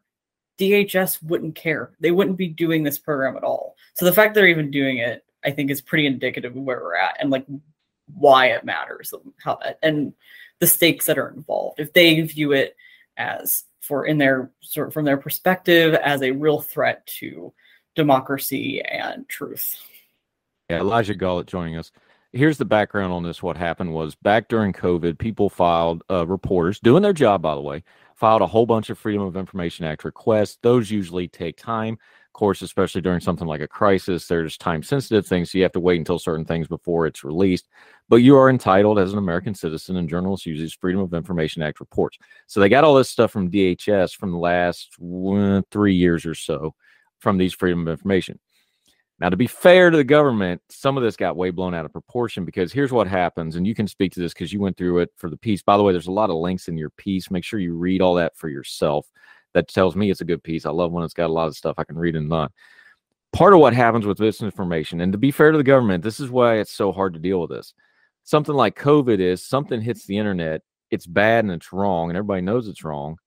DHS 0.57 1.21
wouldn't 1.23 1.55
care. 1.55 1.91
They 1.99 2.11
wouldn't 2.11 2.37
be 2.37 2.47
doing 2.47 2.83
this 2.83 2.97
program 2.97 3.35
at 3.35 3.43
all. 3.43 3.75
So 3.95 4.05
the 4.05 4.13
fact 4.13 4.35
they're 4.35 4.47
even 4.47 4.71
doing 4.71 4.99
it, 4.99 5.25
I 5.43 5.51
think, 5.51 5.69
is 5.69 5.81
pretty 5.81 6.05
indicative 6.05 6.55
of 6.55 6.61
where 6.63 6.79
we're 6.79 6.95
at 6.95 7.17
and 7.19 7.29
like 7.29 7.45
why 8.15 8.47
it 8.47 8.63
matters, 8.63 9.13
how 9.43 9.57
that, 9.63 9.79
and 9.83 10.13
the 10.59 10.67
stakes 10.67 11.05
that 11.07 11.17
are 11.17 11.29
involved. 11.29 11.79
If 11.79 11.91
they 11.93 12.21
view 12.21 12.53
it 12.53 12.75
as 13.17 13.65
for 13.81 14.05
in 14.05 14.17
their 14.17 14.49
sort 14.61 14.87
of 14.87 14.93
from 14.93 15.05
their 15.05 15.17
perspective 15.17 15.93
as 15.95 16.21
a 16.21 16.31
real 16.31 16.61
threat 16.61 17.05
to 17.05 17.53
democracy 17.95 18.81
and 18.81 19.27
truth. 19.29 19.75
Yeah, 20.69 20.79
Elijah 20.79 21.15
Gullett 21.15 21.47
joining 21.47 21.77
us. 21.77 21.91
Here's 22.31 22.57
the 22.57 22.65
background 22.65 23.13
on 23.13 23.21
this. 23.21 23.43
What 23.43 23.57
happened 23.57 23.93
was 23.93 24.15
back 24.15 24.47
during 24.47 24.73
COVID, 24.73 25.19
people 25.19 25.49
filed, 25.49 26.03
uh, 26.09 26.25
reporters 26.25 26.79
doing 26.79 27.03
their 27.03 27.13
job, 27.13 27.43
by 27.43 27.53
the 27.53 27.61
way, 27.61 27.83
filed 28.15 28.41
a 28.41 28.47
whole 28.47 28.65
bunch 28.65 28.89
of 28.89 28.97
Freedom 28.97 29.21
of 29.21 29.37
Information 29.37 29.85
Act 29.85 30.03
requests. 30.03 30.57
Those 30.63 30.89
usually 30.89 31.27
take 31.27 31.57
time. 31.57 31.93
Of 31.93 32.33
course, 32.33 32.63
especially 32.63 33.01
during 33.01 33.19
something 33.19 33.47
like 33.47 33.61
a 33.61 33.67
crisis, 33.67 34.27
there's 34.27 34.57
time 34.57 34.81
sensitive 34.81 35.27
things. 35.27 35.51
So 35.51 35.59
you 35.59 35.63
have 35.63 35.73
to 35.73 35.79
wait 35.79 35.99
until 35.99 36.17
certain 36.17 36.45
things 36.45 36.67
before 36.67 37.05
it's 37.05 37.23
released. 37.23 37.69
But 38.09 38.17
you 38.17 38.35
are 38.35 38.49
entitled 38.49 38.97
as 38.97 39.13
an 39.13 39.19
American 39.19 39.53
citizen, 39.53 39.97
and 39.97 40.09
journalists 40.09 40.47
use 40.47 40.59
these 40.59 40.73
Freedom 40.73 41.01
of 41.01 41.13
Information 41.13 41.61
Act 41.61 41.79
reports. 41.79 42.17
So 42.47 42.59
they 42.59 42.69
got 42.69 42.83
all 42.83 42.95
this 42.95 43.11
stuff 43.11 43.29
from 43.29 43.51
DHS 43.51 44.15
from 44.15 44.31
the 44.31 44.39
last 44.39 44.89
uh, 44.99 45.61
three 45.69 45.93
years 45.93 46.25
or 46.25 46.33
so 46.33 46.73
from 47.23 47.37
these 47.37 47.53
Freedom 47.53 47.87
of 47.87 47.87
Information. 47.87 48.37
Now, 49.19 49.29
to 49.29 49.37
be 49.37 49.47
fair 49.47 49.89
to 49.89 49.95
the 49.95 50.03
government, 50.03 50.61
some 50.69 50.97
of 50.97 51.03
this 51.03 51.15
got 51.15 51.37
way 51.37 51.49
blown 51.49 51.73
out 51.73 51.85
of 51.85 51.93
proportion 51.93 52.43
because 52.43 52.73
here's 52.73 52.91
what 52.91 53.07
happens, 53.07 53.55
and 53.55 53.65
you 53.65 53.73
can 53.73 53.87
speak 53.87 54.11
to 54.13 54.19
this 54.19 54.33
because 54.33 54.51
you 54.51 54.59
went 54.59 54.75
through 54.75 54.99
it 54.99 55.11
for 55.15 55.29
the 55.29 55.37
piece. 55.37 55.61
By 55.61 55.77
the 55.77 55.83
way, 55.83 55.93
there's 55.93 56.07
a 56.07 56.11
lot 56.11 56.29
of 56.29 56.35
links 56.35 56.67
in 56.67 56.77
your 56.77 56.89
piece. 56.89 57.31
Make 57.31 57.45
sure 57.45 57.59
you 57.59 57.75
read 57.75 58.01
all 58.01 58.15
that 58.15 58.35
for 58.35 58.49
yourself. 58.49 59.07
That 59.53 59.69
tells 59.69 59.95
me 59.95 60.11
it's 60.11 60.21
a 60.21 60.25
good 60.25 60.43
piece. 60.43 60.65
I 60.65 60.71
love 60.71 60.91
when 60.91 61.05
it's 61.05 61.13
got 61.13 61.29
a 61.29 61.33
lot 61.33 61.47
of 61.47 61.55
stuff 61.55 61.75
I 61.77 61.85
can 61.85 61.97
read 61.97 62.15
and 62.17 62.27
not. 62.27 62.51
Part 63.31 63.53
of 63.53 63.59
what 63.59 63.73
happens 63.73 64.05
with 64.05 64.17
this 64.17 64.41
information, 64.41 64.99
and 64.99 65.13
to 65.13 65.17
be 65.17 65.31
fair 65.31 65.51
to 65.51 65.57
the 65.57 65.63
government, 65.63 66.03
this 66.03 66.19
is 66.19 66.29
why 66.29 66.55
it's 66.55 66.71
so 66.71 66.91
hard 66.91 67.13
to 67.13 67.19
deal 67.19 67.39
with 67.39 67.51
this. 67.51 67.73
Something 68.23 68.55
like 68.55 68.77
COVID 68.77 69.19
is 69.19 69.47
something 69.47 69.79
hits 69.79 70.05
the 70.05 70.17
internet, 70.17 70.61
it's 70.91 71.07
bad 71.07 71.45
and 71.45 71.53
it's 71.53 71.71
wrong, 71.71 72.09
and 72.09 72.17
everybody 72.17 72.41
knows 72.41 72.67
it's 72.67 72.83
wrong 72.83 73.17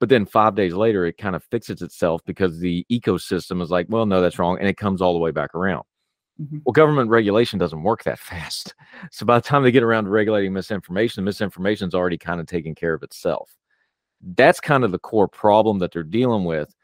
but 0.00 0.08
then 0.08 0.26
five 0.26 0.54
days 0.54 0.74
later 0.74 1.06
it 1.06 1.16
kind 1.18 1.36
of 1.36 1.44
fixes 1.44 1.82
itself 1.82 2.20
because 2.26 2.58
the 2.58 2.84
ecosystem 2.90 3.62
is 3.62 3.70
like 3.70 3.86
well 3.88 4.06
no 4.06 4.20
that's 4.20 4.38
wrong 4.38 4.58
and 4.58 4.68
it 4.68 4.76
comes 4.76 5.00
all 5.00 5.12
the 5.12 5.18
way 5.18 5.30
back 5.30 5.54
around 5.54 5.84
mm-hmm. 6.40 6.58
well 6.64 6.72
government 6.72 7.10
regulation 7.10 7.58
doesn't 7.58 7.82
work 7.82 8.02
that 8.02 8.18
fast 8.18 8.74
so 9.12 9.24
by 9.24 9.38
the 9.38 9.46
time 9.46 9.62
they 9.62 9.70
get 9.70 9.82
around 9.82 10.04
to 10.04 10.10
regulating 10.10 10.52
misinformation 10.52 11.22
misinformation 11.22 11.86
is 11.86 11.94
already 11.94 12.18
kind 12.18 12.40
of 12.40 12.46
taking 12.46 12.74
care 12.74 12.94
of 12.94 13.02
itself 13.02 13.54
that's 14.34 14.60
kind 14.60 14.84
of 14.84 14.90
the 14.90 14.98
core 14.98 15.28
problem 15.28 15.78
that 15.78 15.92
they're 15.92 16.02
dealing 16.02 16.44
with 16.44 16.74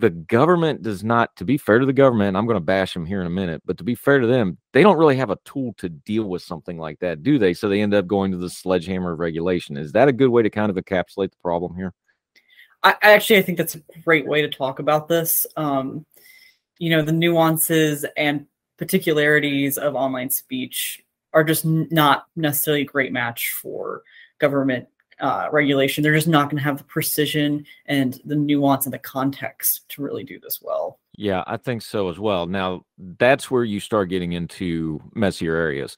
the 0.00 0.10
government 0.10 0.82
does 0.82 1.04
not, 1.04 1.36
to 1.36 1.44
be 1.44 1.58
fair 1.58 1.78
to 1.78 1.86
the 1.86 1.92
government, 1.92 2.36
I'm 2.36 2.46
going 2.46 2.56
to 2.56 2.64
bash 2.64 2.94
them 2.94 3.04
here 3.04 3.20
in 3.20 3.26
a 3.26 3.30
minute, 3.30 3.62
but 3.66 3.76
to 3.78 3.84
be 3.84 3.94
fair 3.94 4.18
to 4.18 4.26
them, 4.26 4.56
they 4.72 4.82
don't 4.82 4.96
really 4.96 5.16
have 5.16 5.30
a 5.30 5.38
tool 5.44 5.74
to 5.76 5.88
deal 5.88 6.24
with 6.24 6.42
something 6.42 6.78
like 6.78 6.98
that, 7.00 7.22
do 7.22 7.38
they? 7.38 7.52
So 7.52 7.68
they 7.68 7.82
end 7.82 7.92
up 7.92 8.06
going 8.06 8.32
to 8.32 8.38
the 8.38 8.48
sledgehammer 8.48 9.12
of 9.12 9.18
regulation. 9.18 9.76
Is 9.76 9.92
that 9.92 10.08
a 10.08 10.12
good 10.12 10.30
way 10.30 10.42
to 10.42 10.50
kind 10.50 10.70
of 10.70 10.76
encapsulate 10.76 11.30
the 11.30 11.36
problem 11.42 11.76
here? 11.76 11.92
I, 12.82 12.96
I 13.02 13.12
actually 13.12 13.38
I 13.38 13.42
think 13.42 13.58
that's 13.58 13.74
a 13.74 13.82
great 14.04 14.26
way 14.26 14.42
to 14.42 14.48
talk 14.48 14.78
about 14.78 15.08
this. 15.08 15.46
Um, 15.56 16.04
you 16.78 16.90
know, 16.90 17.02
the 17.02 17.12
nuances 17.12 18.06
and 18.16 18.46
particularities 18.78 19.76
of 19.76 19.94
online 19.94 20.30
speech 20.30 21.02
are 21.32 21.44
just 21.44 21.64
not 21.64 22.26
necessarily 22.36 22.82
a 22.82 22.86
great 22.86 23.12
match 23.12 23.52
for 23.52 24.02
government 24.38 24.88
uh, 25.20 25.48
regulation. 25.52 26.02
They're 26.02 26.14
just 26.14 26.26
not 26.26 26.50
going 26.50 26.56
to 26.56 26.64
have 26.64 26.78
the 26.78 26.84
precision 26.84 27.64
and 27.86 28.18
the 28.24 28.34
nuance 28.34 28.86
and 28.86 28.94
the 28.94 28.98
context 28.98 29.88
to 29.90 30.02
really 30.02 30.24
do 30.24 30.40
this 30.40 30.60
well. 30.62 30.98
Yeah, 31.16 31.44
I 31.46 31.58
think 31.58 31.82
so 31.82 32.08
as 32.08 32.18
well. 32.18 32.46
Now, 32.46 32.86
that's 33.18 33.50
where 33.50 33.64
you 33.64 33.80
start 33.80 34.08
getting 34.08 34.32
into 34.32 35.00
messier 35.14 35.54
areas. 35.54 35.96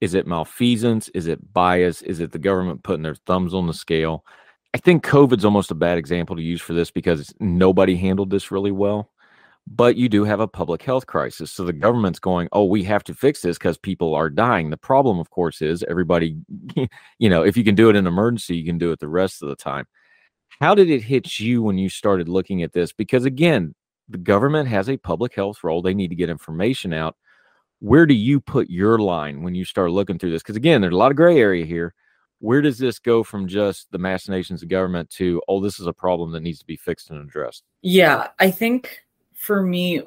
Is 0.00 0.14
it 0.14 0.26
malfeasance? 0.26 1.08
Is 1.10 1.26
it 1.26 1.52
bias? 1.52 2.02
Is 2.02 2.20
it 2.20 2.30
the 2.30 2.38
government 2.38 2.84
putting 2.84 3.02
their 3.02 3.16
thumbs 3.16 3.52
on 3.52 3.66
the 3.66 3.74
scale? 3.74 4.24
I 4.72 4.78
think 4.78 5.04
COVID's 5.04 5.44
almost 5.44 5.70
a 5.70 5.74
bad 5.74 5.98
example 5.98 6.36
to 6.36 6.42
use 6.42 6.60
for 6.60 6.74
this 6.74 6.90
because 6.90 7.34
nobody 7.40 7.96
handled 7.96 8.30
this 8.30 8.50
really 8.50 8.70
well. 8.70 9.10
But 9.66 9.96
you 9.96 10.08
do 10.08 10.24
have 10.24 10.40
a 10.40 10.48
public 10.48 10.82
health 10.82 11.06
crisis. 11.06 11.52
So 11.52 11.64
the 11.64 11.72
government's 11.72 12.18
going, 12.18 12.48
oh, 12.52 12.64
we 12.64 12.82
have 12.84 13.04
to 13.04 13.14
fix 13.14 13.42
this 13.42 13.58
because 13.58 13.76
people 13.76 14.14
are 14.14 14.30
dying. 14.30 14.70
The 14.70 14.76
problem, 14.76 15.18
of 15.18 15.30
course, 15.30 15.60
is 15.60 15.84
everybody, 15.84 16.36
you 17.18 17.28
know, 17.28 17.42
if 17.42 17.56
you 17.56 17.62
can 17.62 17.74
do 17.74 17.90
it 17.90 17.96
in 17.96 18.06
emergency, 18.06 18.56
you 18.56 18.64
can 18.64 18.78
do 18.78 18.90
it 18.90 19.00
the 19.00 19.08
rest 19.08 19.42
of 19.42 19.48
the 19.48 19.56
time. 19.56 19.86
How 20.60 20.74
did 20.74 20.90
it 20.90 21.02
hit 21.02 21.38
you 21.38 21.62
when 21.62 21.78
you 21.78 21.88
started 21.88 22.28
looking 22.28 22.62
at 22.62 22.72
this? 22.72 22.92
Because 22.92 23.24
again, 23.24 23.74
the 24.08 24.18
government 24.18 24.68
has 24.68 24.88
a 24.88 24.96
public 24.96 25.34
health 25.34 25.62
role. 25.62 25.82
They 25.82 25.94
need 25.94 26.08
to 26.08 26.16
get 26.16 26.30
information 26.30 26.92
out. 26.92 27.16
Where 27.80 28.06
do 28.06 28.14
you 28.14 28.40
put 28.40 28.70
your 28.70 28.98
line 28.98 29.42
when 29.42 29.54
you 29.54 29.64
start 29.64 29.90
looking 29.90 30.18
through 30.18 30.32
this? 30.32 30.42
Because 30.42 30.56
again, 30.56 30.80
there's 30.80 30.94
a 30.94 30.96
lot 30.96 31.12
of 31.12 31.16
gray 31.16 31.38
area 31.38 31.64
here 31.64 31.94
where 32.40 32.60
does 32.62 32.78
this 32.78 32.98
go 32.98 33.22
from 33.22 33.46
just 33.46 33.90
the 33.92 33.98
machinations 33.98 34.62
of 34.62 34.68
government 34.68 35.08
to 35.10 35.40
oh 35.48 35.60
this 35.60 35.78
is 35.78 35.86
a 35.86 35.92
problem 35.92 36.32
that 36.32 36.40
needs 36.40 36.58
to 36.58 36.66
be 36.66 36.76
fixed 36.76 37.10
and 37.10 37.20
addressed 37.20 37.64
Yeah, 37.82 38.28
I 38.38 38.50
think 38.50 39.02
for 39.34 39.62
me, 39.62 40.02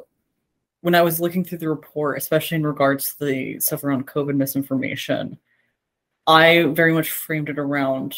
when 0.82 0.96
I 0.96 1.02
was 1.02 1.20
looking 1.20 1.44
through 1.44 1.60
the 1.60 1.70
report, 1.70 2.18
especially 2.18 2.56
in 2.56 2.66
regards 2.66 3.16
to 3.16 3.26
the 3.26 3.60
stuff 3.60 3.84
around 3.84 4.08
COVID 4.08 4.36
misinformation, 4.36 5.40
I 6.28 6.64
very 6.74 6.94
much 6.94 7.10
framed 7.10 7.50
it 7.50 7.58
around 7.58 8.16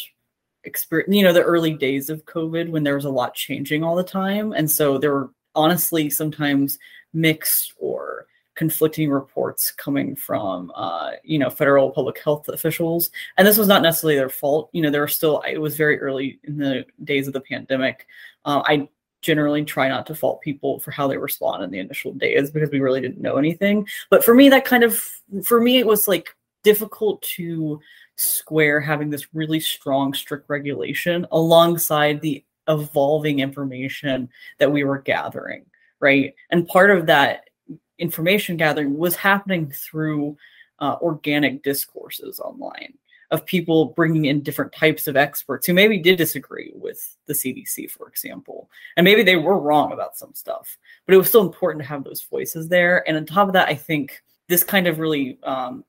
experience, 0.64 1.14
you 1.14 1.22
know, 1.22 1.32
the 1.32 1.42
early 1.42 1.74
days 1.74 2.10
of 2.10 2.24
COVID 2.26 2.70
when 2.70 2.82
there 2.82 2.96
was 2.96 3.04
a 3.04 3.10
lot 3.10 3.34
changing 3.34 3.82
all 3.82 3.96
the 3.96 4.04
time. 4.04 4.52
And 4.52 4.70
so 4.70 4.98
there 4.98 5.12
were 5.12 5.30
honestly 5.54 6.10
sometimes 6.10 6.78
mixed 7.14 7.72
or 7.78 8.26
conflicting 8.56 9.10
reports 9.10 9.70
coming 9.70 10.16
from 10.16 10.72
uh, 10.74 11.12
you 11.22 11.38
know 11.38 11.48
federal 11.48 11.90
public 11.90 12.18
health 12.18 12.48
officials. 12.48 13.10
And 13.36 13.46
this 13.46 13.58
was 13.58 13.68
not 13.68 13.82
necessarily 13.82 14.16
their 14.16 14.28
fault. 14.28 14.70
You 14.72 14.82
know 14.82 14.90
there 14.90 15.02
were 15.02 15.08
still 15.08 15.42
it 15.48 15.58
was 15.58 15.76
very 15.76 16.00
early 16.00 16.40
in 16.44 16.56
the 16.56 16.84
days 17.04 17.28
of 17.28 17.32
the 17.32 17.40
pandemic. 17.40 18.06
Uh, 18.44 18.62
i 18.66 18.88
generally 19.22 19.64
try 19.64 19.88
not 19.88 20.06
to 20.06 20.14
fault 20.14 20.40
people 20.40 20.78
for 20.78 20.92
how 20.92 21.08
they 21.08 21.16
respond 21.16 21.64
in 21.64 21.70
the 21.70 21.80
initial 21.80 22.12
days 22.12 22.48
because 22.50 22.70
we 22.70 22.78
really 22.80 23.00
didn't 23.00 23.20
know 23.20 23.38
anything. 23.38 23.86
But 24.08 24.24
for 24.24 24.34
me 24.34 24.48
that 24.50 24.64
kind 24.64 24.84
of 24.84 24.96
for 25.44 25.60
me 25.60 25.78
it 25.78 25.86
was 25.86 26.06
like 26.06 26.28
difficult 26.62 27.22
to 27.22 27.80
square 28.16 28.80
having 28.80 29.10
this 29.10 29.34
really 29.34 29.58
strong 29.58 30.14
strict 30.14 30.48
regulation 30.48 31.26
alongside 31.32 32.20
the 32.20 32.44
evolving 32.68 33.40
information 33.40 34.28
that 34.58 34.70
we 34.70 34.84
were 34.84 34.98
gathering 34.98 35.64
right? 36.00 36.34
And 36.50 36.66
part 36.68 36.90
of 36.90 37.06
that 37.06 37.45
information 37.98 38.56
gathering 38.56 38.96
was 38.96 39.16
happening 39.16 39.70
through 39.70 40.36
uh, 40.80 40.96
organic 41.00 41.62
discourses 41.62 42.40
online 42.40 42.94
of 43.30 43.44
people 43.44 43.86
bringing 43.86 44.26
in 44.26 44.42
different 44.42 44.72
types 44.72 45.08
of 45.08 45.16
experts 45.16 45.66
who 45.66 45.74
maybe 45.74 45.98
did 45.98 46.16
disagree 46.16 46.72
with 46.74 47.16
the 47.26 47.32
CDC, 47.32 47.90
for 47.90 48.08
example. 48.08 48.70
And 48.96 49.04
maybe 49.04 49.22
they 49.22 49.36
were 49.36 49.58
wrong 49.58 49.92
about 49.92 50.16
some 50.16 50.32
stuff, 50.34 50.78
but 51.04 51.14
it 51.14 51.18
was 51.18 51.28
still 51.28 51.42
important 51.42 51.82
to 51.82 51.88
have 51.88 52.04
those 52.04 52.22
voices 52.22 52.68
there. 52.68 53.06
And 53.08 53.16
on 53.16 53.26
top 53.26 53.48
of 53.48 53.54
that, 53.54 53.68
I 53.68 53.74
think 53.74 54.22
this 54.48 54.62
kind 54.62 54.86
of 54.86 54.98
really, 55.00 55.38
um, 55.42 55.84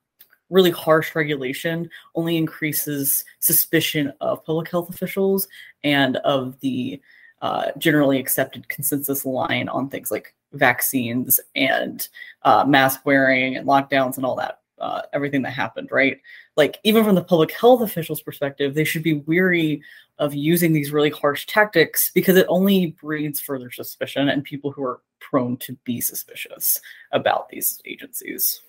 really 0.49 0.71
harsh 0.71 1.13
regulation 1.13 1.89
only 2.15 2.37
increases 2.37 3.23
suspicion 3.39 4.13
of 4.21 4.43
public 4.43 4.71
health 4.71 4.89
officials 4.89 5.47
and 5.83 6.17
of 6.17 6.59
the 6.61 6.99
uh, 7.41 7.67
generally 7.77 8.17
accepted 8.17 8.67
consensus 8.67 9.25
line 9.25 9.69
on 9.69 9.89
things 9.89 10.09
like 10.09 10.33
vaccines 10.53 11.39
and 11.55 12.07
uh, 12.43 12.63
mask 12.65 13.05
wearing 13.05 13.57
and 13.57 13.67
lockdowns 13.67 14.17
and 14.17 14.25
all 14.25 14.35
that, 14.35 14.61
uh, 14.79 15.01
everything 15.13 15.41
that 15.41 15.51
happened, 15.51 15.89
right? 15.91 16.19
Like, 16.55 16.79
even 16.83 17.03
from 17.03 17.15
the 17.15 17.23
public 17.23 17.51
health 17.51 17.81
officials' 17.81 18.21
perspective, 18.21 18.73
they 18.73 18.83
should 18.83 19.03
be 19.03 19.19
weary 19.25 19.81
of 20.19 20.33
using 20.33 20.73
these 20.73 20.91
really 20.91 21.11
harsh 21.11 21.45
tactics 21.45 22.11
because 22.13 22.37
it 22.37 22.47
only 22.49 22.87
breeds 23.01 23.39
further 23.39 23.71
suspicion 23.71 24.29
and 24.29 24.43
people 24.43 24.71
who 24.71 24.83
are 24.83 25.01
prone 25.19 25.57
to 25.57 25.73
be 25.83 26.01
suspicious 26.01 26.81
about 27.11 27.49
these 27.49 27.81
agencies. 27.85 28.61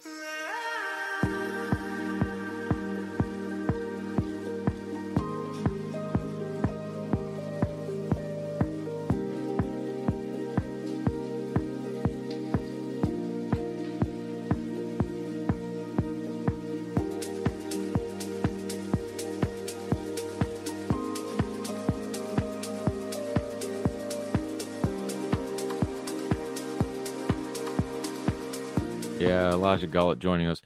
Yeah, 29.48 29.54
Elijah 29.54 29.86
Gullett 29.86 30.18
joining 30.18 30.46
us. 30.46 30.60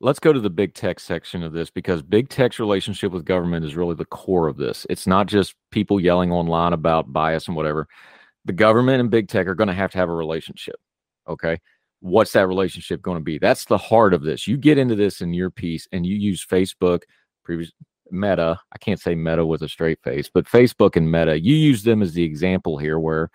Let's 0.00 0.20
go 0.20 0.32
to 0.32 0.38
the 0.38 0.48
big 0.48 0.72
tech 0.72 1.00
section 1.00 1.42
of 1.42 1.52
this 1.52 1.70
because 1.70 2.02
big 2.02 2.28
tech's 2.28 2.60
relationship 2.60 3.10
with 3.10 3.24
government 3.24 3.66
is 3.66 3.74
really 3.74 3.96
the 3.96 4.04
core 4.04 4.46
of 4.46 4.56
this. 4.56 4.86
It's 4.88 5.08
not 5.08 5.26
just 5.26 5.56
people 5.72 5.98
yelling 5.98 6.30
online 6.30 6.72
about 6.72 7.12
bias 7.12 7.48
and 7.48 7.56
whatever. 7.56 7.88
The 8.44 8.52
government 8.52 9.00
and 9.00 9.10
big 9.10 9.26
tech 9.26 9.48
are 9.48 9.56
going 9.56 9.68
to 9.68 9.74
have 9.74 9.90
to 9.90 9.98
have 9.98 10.08
a 10.08 10.14
relationship. 10.14 10.76
Okay. 11.26 11.58
What's 11.98 12.32
that 12.34 12.46
relationship 12.46 13.02
going 13.02 13.18
to 13.18 13.24
be? 13.24 13.38
That's 13.38 13.64
the 13.64 13.76
heart 13.76 14.14
of 14.14 14.22
this. 14.22 14.46
You 14.46 14.56
get 14.56 14.78
into 14.78 14.94
this 14.94 15.20
in 15.20 15.34
your 15.34 15.50
piece 15.50 15.88
and 15.90 16.06
you 16.06 16.14
use 16.14 16.46
Facebook, 16.46 17.02
previous 17.42 17.72
Meta. 18.12 18.60
I 18.72 18.78
can't 18.78 19.00
say 19.00 19.16
Meta 19.16 19.44
with 19.44 19.62
a 19.62 19.68
straight 19.68 19.98
face, 20.04 20.30
but 20.32 20.46
Facebook 20.46 20.94
and 20.94 21.10
Meta, 21.10 21.40
you 21.40 21.56
use 21.56 21.82
them 21.82 22.02
as 22.02 22.12
the 22.12 22.22
example 22.22 22.78
here 22.78 23.00
where 23.00 23.30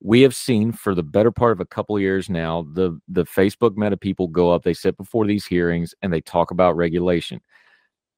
we 0.00 0.20
have 0.22 0.34
seen 0.34 0.72
for 0.72 0.94
the 0.94 1.02
better 1.02 1.32
part 1.32 1.52
of 1.52 1.60
a 1.60 1.66
couple 1.66 1.96
of 1.96 2.02
years 2.02 2.30
now 2.30 2.66
the 2.74 2.98
the 3.08 3.24
facebook 3.24 3.76
meta 3.76 3.96
people 3.96 4.28
go 4.28 4.52
up 4.52 4.62
they 4.62 4.74
sit 4.74 4.96
before 4.96 5.26
these 5.26 5.46
hearings 5.46 5.94
and 6.02 6.12
they 6.12 6.20
talk 6.20 6.50
about 6.50 6.76
regulation. 6.76 7.40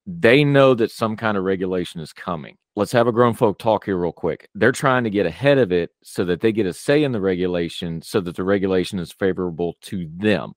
They 0.07 0.45
know 0.45 0.75
that 0.75 0.91
some 0.91 1.17
kind 1.17 1.37
of 1.37 1.45
regulation 1.45 2.01
is 2.01 2.13
coming. 2.13 2.57
Let's 2.77 2.93
have 2.93 3.07
a 3.07 3.13
grown 3.13 3.35
folk 3.35 3.59
talk 3.59 3.85
here 3.85 3.97
real 3.97 4.13
quick. 4.13 4.49
They're 4.55 4.73
trying 4.73 5.05
to 5.05 5.11
get 5.11 5.27
ahead 5.27 5.59
of 5.59 5.73
it 5.73 5.91
so 6.03 6.25
that 6.25 6.41
they 6.41 6.53
get 6.53 6.67
a 6.67 6.73
say 6.73 7.03
in 7.03 7.13
the 7.13 7.21
regulation 7.21 8.01
so 8.03 8.21
that 8.21 8.37
the 8.37 8.45
regulation 8.45 8.99
is 8.99 9.13
favorable 9.13 9.77
to 9.83 10.09
them. 10.17 10.53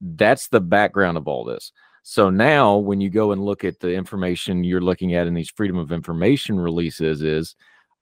That's 0.00 0.48
the 0.48 0.60
background 0.60 1.16
of 1.16 1.26
all 1.26 1.44
this. 1.44 1.72
So 2.02 2.28
now 2.28 2.76
when 2.76 3.00
you 3.00 3.08
go 3.08 3.32
and 3.32 3.42
look 3.42 3.64
at 3.64 3.80
the 3.80 3.94
information 3.94 4.62
you're 4.62 4.80
looking 4.80 5.14
at 5.14 5.26
in 5.26 5.34
these 5.34 5.50
freedom 5.50 5.78
of 5.78 5.90
information 5.90 6.60
releases 6.60 7.22
is 7.22 7.56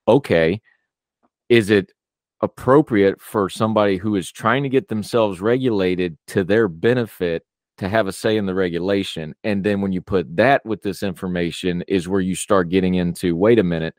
okay 0.09 0.61
is 1.49 1.71
it 1.71 1.93
appropriate 2.43 3.21
for 3.21 3.49
somebody 3.49 3.97
who 3.97 4.17
is 4.17 4.31
trying 4.31 4.65
to 4.65 4.69
get 4.69 4.89
themselves 4.89 5.41
regulated 5.41 6.19
to 6.27 6.45
their 6.45 6.69
benefit 6.69 7.45
to 7.79 7.89
have 7.89 8.07
a 8.07 8.13
say 8.13 8.37
in 8.37 8.47
the 8.47 8.55
regulation. 8.55 9.35
And 9.45 9.65
then 9.65 9.81
when 9.81 9.93
you 9.93 10.03
put 10.03 10.37
that 10.37 10.65
with 10.67 10.83
this 10.83 11.03
information, 11.03 11.83
is 11.89 12.09
where 12.09 12.21
you 12.21 12.35
start 12.35 12.69
getting 12.69 12.95
into 12.95 13.37
wait 13.37 13.59
a 13.59 13.63
minute, 13.63 13.95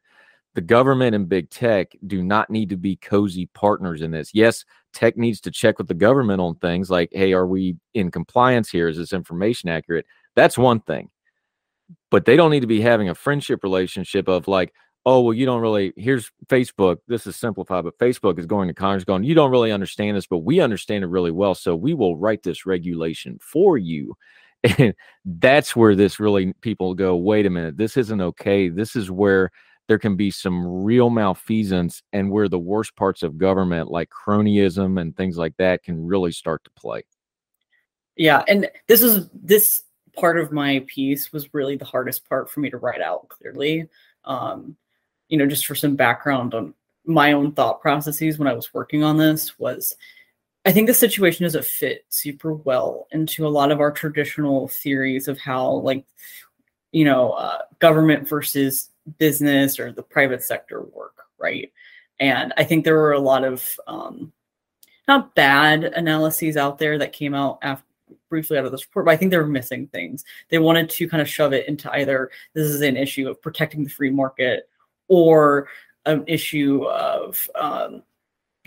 the 0.55 0.61
government 0.61 1.15
and 1.15 1.27
big 1.27 1.49
tech 1.49 1.93
do 2.05 2.21
not 2.21 2.49
need 2.49 2.69
to 2.69 2.77
be 2.77 2.95
cozy 2.97 3.47
partners 3.53 4.01
in 4.01 4.11
this. 4.11 4.31
Yes, 4.33 4.65
tech 4.93 5.17
needs 5.17 5.41
to 5.41 5.51
check 5.51 5.79
with 5.79 5.87
the 5.87 5.93
government 5.95 6.41
on 6.41 6.55
things 6.55 6.89
like, 6.91 7.09
hey, 7.11 7.33
are 7.33 7.47
we 7.47 7.77
in 7.93 8.11
compliance 8.11 8.69
here? 8.69 8.87
Is 8.87 8.97
this 8.97 9.13
information 9.13 9.69
accurate? 9.69 10.05
That's 10.35 10.57
one 10.57 10.81
thing. 10.81 11.09
But 12.11 12.25
they 12.25 12.35
don't 12.35 12.51
need 12.51 12.59
to 12.59 12.67
be 12.67 12.81
having 12.81 13.09
a 13.09 13.15
friendship 13.15 13.63
relationship 13.63 14.27
of 14.27 14.47
like, 14.47 14.73
oh 15.05 15.21
well 15.21 15.33
you 15.33 15.45
don't 15.45 15.61
really 15.61 15.93
here's 15.97 16.31
facebook 16.47 16.97
this 17.07 17.27
is 17.27 17.35
simplified 17.35 17.83
but 17.83 17.97
facebook 17.97 18.39
is 18.39 18.45
going 18.45 18.67
to 18.67 18.73
congress 18.73 19.03
going 19.03 19.23
you 19.23 19.33
don't 19.35 19.51
really 19.51 19.71
understand 19.71 20.15
this 20.15 20.27
but 20.27 20.39
we 20.39 20.59
understand 20.59 21.03
it 21.03 21.07
really 21.07 21.31
well 21.31 21.53
so 21.53 21.75
we 21.75 21.93
will 21.93 22.17
write 22.17 22.41
this 22.43 22.65
regulation 22.65 23.37
for 23.41 23.77
you 23.77 24.15
and 24.63 24.93
that's 25.25 25.75
where 25.75 25.95
this 25.95 26.19
really 26.19 26.53
people 26.61 26.93
go 26.93 27.15
wait 27.15 27.45
a 27.45 27.49
minute 27.49 27.77
this 27.77 27.97
isn't 27.97 28.21
okay. 28.21 28.69
This 28.69 28.95
is 28.95 29.11
where 29.11 29.51
there 29.87 29.99
can 29.99 30.15
be 30.15 30.31
some 30.31 30.65
real 30.65 31.09
malfeasance 31.09 32.01
and 32.13 32.31
where 32.31 32.47
the 32.47 32.59
worst 32.59 32.95
parts 32.95 33.23
of 33.23 33.37
government 33.37 33.91
like 33.91 34.09
cronyism 34.09 34.99
and 34.99 35.15
things 35.15 35.37
like 35.37 35.55
that 35.57 35.83
can 35.83 36.05
really 36.05 36.31
start 36.31 36.63
to 36.63 36.71
play. 36.71 37.03
Yeah, 38.15 38.43
and 38.47 38.69
this 38.87 39.01
is 39.01 39.29
this 39.33 39.83
part 40.15 40.39
of 40.39 40.51
my 40.51 40.85
piece 40.87 41.33
was 41.33 41.53
really 41.53 41.75
the 41.75 41.85
hardest 41.85 42.27
part 42.29 42.49
for 42.49 42.59
me 42.59 42.69
to 42.69 42.77
write 42.77 43.01
out 43.01 43.27
clearly. 43.27 43.89
Um, 44.23 44.77
you 45.29 45.37
know, 45.37 45.47
just 45.47 45.65
for 45.65 45.75
some 45.75 45.95
background 45.95 46.53
on 46.53 46.73
my 47.05 47.33
own 47.33 47.51
thought 47.51 47.81
processes 47.81 48.39
when 48.39 48.47
I 48.47 48.53
was 48.53 48.73
working 48.73 49.03
on 49.03 49.17
this 49.17 49.57
was 49.59 49.95
I 50.65 50.71
think 50.71 50.87
the 50.87 50.93
situation 50.93 51.43
doesn't 51.43 51.65
fit 51.65 52.05
super 52.09 52.53
well 52.53 53.07
into 53.11 53.45
a 53.45 53.49
lot 53.49 53.71
of 53.71 53.81
our 53.81 53.91
traditional 53.91 54.69
theories 54.69 55.27
of 55.27 55.37
how 55.37 55.69
like 55.69 56.05
you 56.91 57.05
know 57.05 57.31
uh, 57.31 57.63
government 57.79 58.27
versus 58.27 58.89
business 59.17 59.79
or 59.79 59.91
the 59.91 60.03
private 60.03 60.43
sector 60.43 60.81
work, 60.81 61.25
right? 61.37 61.71
And 62.19 62.53
I 62.57 62.63
think 62.63 62.85
there 62.85 62.95
were 62.95 63.13
a 63.13 63.19
lot 63.19 63.43
of 63.43 63.67
um, 63.87 64.31
not 65.07 65.35
bad 65.35 65.83
analyses 65.83 66.55
out 66.55 66.77
there 66.77 66.97
that 66.99 67.11
came 67.11 67.33
out 67.33 67.59
after 67.61 67.85
briefly 68.29 68.57
out 68.57 68.65
of 68.65 68.71
this 68.71 68.85
report, 68.87 69.05
but 69.05 69.11
I 69.11 69.17
think 69.17 69.29
they 69.29 69.37
were 69.37 69.45
missing 69.45 69.87
things. 69.87 70.23
They 70.49 70.57
wanted 70.57 70.89
to 70.89 71.07
kind 71.07 71.21
of 71.21 71.29
shove 71.29 71.53
it 71.53 71.67
into 71.67 71.91
either 71.93 72.31
this 72.53 72.67
is 72.67 72.81
an 72.81 72.97
issue 72.97 73.29
of 73.29 73.41
protecting 73.41 73.83
the 73.83 73.89
free 73.89 74.09
market 74.09 74.69
or 75.07 75.67
an 76.05 76.23
issue 76.27 76.83
of, 76.85 77.49
um, 77.55 78.03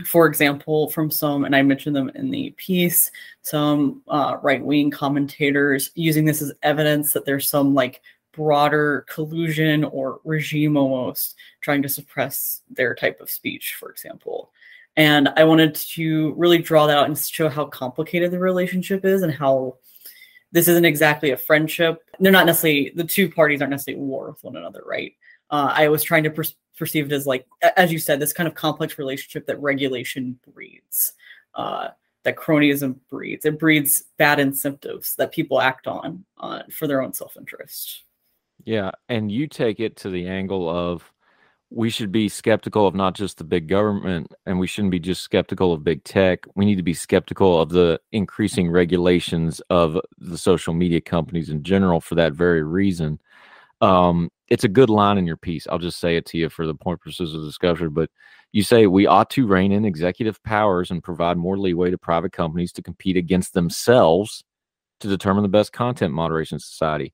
for 0.05 0.27
example, 0.27 0.91
from 0.91 1.11
some, 1.11 1.45
and 1.45 1.57
I 1.57 1.63
mentioned 1.63 1.97
them 1.97 2.11
in 2.15 2.31
the 2.31 2.51
piece, 2.57 3.11
some 3.43 4.03
uh, 4.09 4.37
right 4.43 4.63
wing 4.63 4.91
commentators 4.91 5.91
using 5.95 6.25
this 6.25 6.43
as 6.43 6.53
evidence 6.63 7.13
that 7.13 7.25
there's 7.25 7.49
some 7.49 7.75
like 7.75 8.03
broader 8.33 9.07
collusion 9.09 9.85
or 9.85 10.21
regime 10.25 10.77
almost 10.77 11.37
trying 11.63 11.83
to 11.83 11.89
suppress 11.89 12.61
their 12.71 12.95
type 12.95 13.21
of 13.21 13.31
speech, 13.31 13.77
for 13.79 13.91
example. 13.91 14.51
And 14.97 15.29
I 15.37 15.45
wanted 15.45 15.75
to 15.75 16.35
really 16.35 16.59
draw 16.59 16.87
that 16.87 16.97
out 16.97 17.07
and 17.07 17.19
show 17.19 17.49
how 17.49 17.67
complicated 17.67 18.31
the 18.31 18.39
relationship 18.39 19.05
is 19.05 19.23
and 19.23 19.33
how 19.33 19.77
this 20.53 20.69
isn't 20.69 20.85
exactly 20.85 21.31
a 21.31 21.37
friendship. 21.37 22.03
They're 22.21 22.33
not 22.33 22.47
necessarily, 22.47 22.93
the 22.95 23.05
two 23.05 23.31
parties 23.31 23.61
aren't 23.61 23.73
necessarily 23.73 24.03
at 24.03 24.07
war 24.07 24.31
with 24.31 24.45
one 24.45 24.57
another, 24.57 24.83
right? 24.87 25.15
Uh, 25.51 25.73
I 25.73 25.89
was 25.89 26.03
trying 26.03 26.25
to 26.25 26.31
per- 26.31 26.45
perceive 26.77 27.07
it 27.07 27.13
as 27.13 27.27
like, 27.27 27.47
as 27.77 27.93
you 27.93 27.99
said, 27.99 28.21
this 28.21 28.33
kind 28.33 28.49
of 28.49 28.55
complex 28.55 28.99
relationship 28.99 29.47
that 29.47 29.61
regulation 29.61 30.39
breeds, 30.53 31.13
uh, 31.55 31.89
that 32.25 32.37
cronyism 32.37 32.97
breeds. 33.09 33.45
It 33.45 33.59
breeds 33.59 34.05
bad 34.19 34.41
incentives 34.41 35.15
that 35.17 35.33
people 35.33 35.61
act 35.61 35.87
on 35.87 36.25
uh, 36.39 36.63
for 36.71 36.87
their 36.87 37.03
own 37.03 37.13
self 37.13 37.37
interest. 37.37 38.03
Yeah, 38.65 38.91
and 39.09 39.31
you 39.31 39.47
take 39.47 39.81
it 39.81 39.97
to 39.99 40.11
the 40.11 40.27
angle 40.27 40.69
of 40.69 41.11
we 41.71 41.91
should 41.91 42.13
be 42.13 42.29
skeptical 42.29 42.87
of 42.87 42.95
not 42.95 43.15
just 43.15 43.39
the 43.39 43.45
big 43.45 43.69
government 43.69 44.33
and 44.47 44.59
we 44.59 44.67
shouldn't 44.67 44.93
be 44.93 45.01
just 45.01 45.23
skeptical 45.23 45.73
of 45.73 45.83
big 45.83 46.05
tech. 46.05 46.45
We 46.55 46.65
need 46.65 46.77
to 46.77 46.83
be 46.83 46.95
skeptical 46.95 47.61
of 47.61 47.71
the 47.71 48.01
increasing 48.13 48.71
regulations 48.71 49.61
of 49.69 50.01
the 50.19 50.39
social 50.39 50.75
media 50.75 51.01
companies 51.01 51.51
in 51.51 51.63
general 51.65 52.01
for 52.01 52.15
that 52.15 52.35
very 52.35 52.63
reason. 52.63 53.21
Um, 53.81 54.31
it's 54.49 54.65
a 54.65 54.69
good 54.69 54.91
line 54.91 55.19
in 55.19 55.27
your 55.27 55.37
piece. 55.37 55.67
I'll 55.69 55.79
just 55.79 55.99
say 55.99 56.17
it 56.17 56.27
to 56.27 56.39
you 56.39 56.49
for 56.49 56.67
the 56.67 56.75
point 56.75 57.01
purposes 57.01 57.35
of 57.35 57.43
discussion. 57.43 57.91
But 57.91 58.11
you 58.53 58.63
say 58.63 58.87
we 58.87 59.07
ought 59.07 59.31
to 59.31 59.47
rein 59.47 59.73
in 59.73 59.85
executive 59.85 60.43
powers 60.45 60.91
and 60.91 61.03
provide 61.03 61.37
more 61.37 61.59
leeway 61.59 61.91
to 61.91 61.99
private 61.99 62.33
companies 62.33 62.73
to 62.73 62.83
compete 62.83 63.17
against 63.17 63.55
themselves 63.55 64.45
to 65.01 65.09
determine 65.09 65.43
the 65.43 65.49
best 65.49 65.73
content 65.73 66.15
moderation 66.15 66.59
society. 66.59 67.13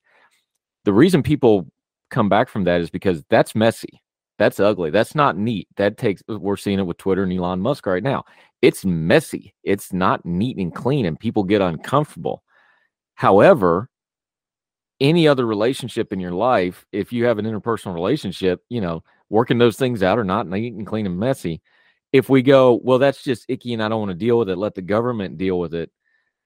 The 0.84 0.92
reason 0.92 1.22
people 1.22 1.68
come 2.10 2.28
back 2.28 2.48
from 2.48 2.64
that 2.64 2.80
is 2.80 2.90
because 2.90 3.24
that's 3.30 3.54
messy. 3.54 4.00
That's 4.38 4.60
ugly. 4.60 4.90
That's 4.90 5.14
not 5.14 5.36
neat. 5.36 5.68
That 5.76 5.98
takes 5.98 6.22
uh, 6.28 6.38
we're 6.38 6.56
seeing 6.56 6.78
it 6.78 6.86
with 6.86 6.96
Twitter 6.98 7.22
and 7.22 7.32
Elon 7.32 7.60
Musk 7.60 7.86
right 7.86 8.02
now. 8.02 8.24
It's 8.60 8.84
messy. 8.84 9.54
It's 9.62 9.92
not 9.92 10.24
neat 10.24 10.58
and 10.58 10.74
clean 10.74 11.06
and 11.06 11.18
people 11.18 11.44
get 11.44 11.60
uncomfortable. 11.60 12.42
However, 13.14 13.88
any 15.02 15.26
other 15.26 15.44
relationship 15.44 16.12
in 16.12 16.20
your 16.20 16.32
life, 16.32 16.86
if 16.92 17.12
you 17.12 17.24
have 17.26 17.38
an 17.38 17.44
interpersonal 17.44 17.92
relationship, 17.92 18.62
you 18.68 18.80
know, 18.80 19.02
working 19.28 19.58
those 19.58 19.76
things 19.76 20.02
out 20.02 20.18
or 20.18 20.24
not 20.24 20.46
neat 20.46 20.74
and 20.74 20.86
clean 20.86 21.06
and 21.06 21.18
messy. 21.18 21.60
If 22.12 22.28
we 22.28 22.40
go, 22.40 22.80
well, 22.84 22.98
that's 22.98 23.22
just 23.22 23.46
icky 23.48 23.72
and 23.72 23.82
I 23.82 23.88
don't 23.88 23.98
want 23.98 24.10
to 24.10 24.16
deal 24.16 24.38
with 24.38 24.48
it, 24.48 24.56
let 24.56 24.74
the 24.74 24.82
government 24.82 25.38
deal 25.38 25.58
with 25.58 25.74
it. 25.74 25.90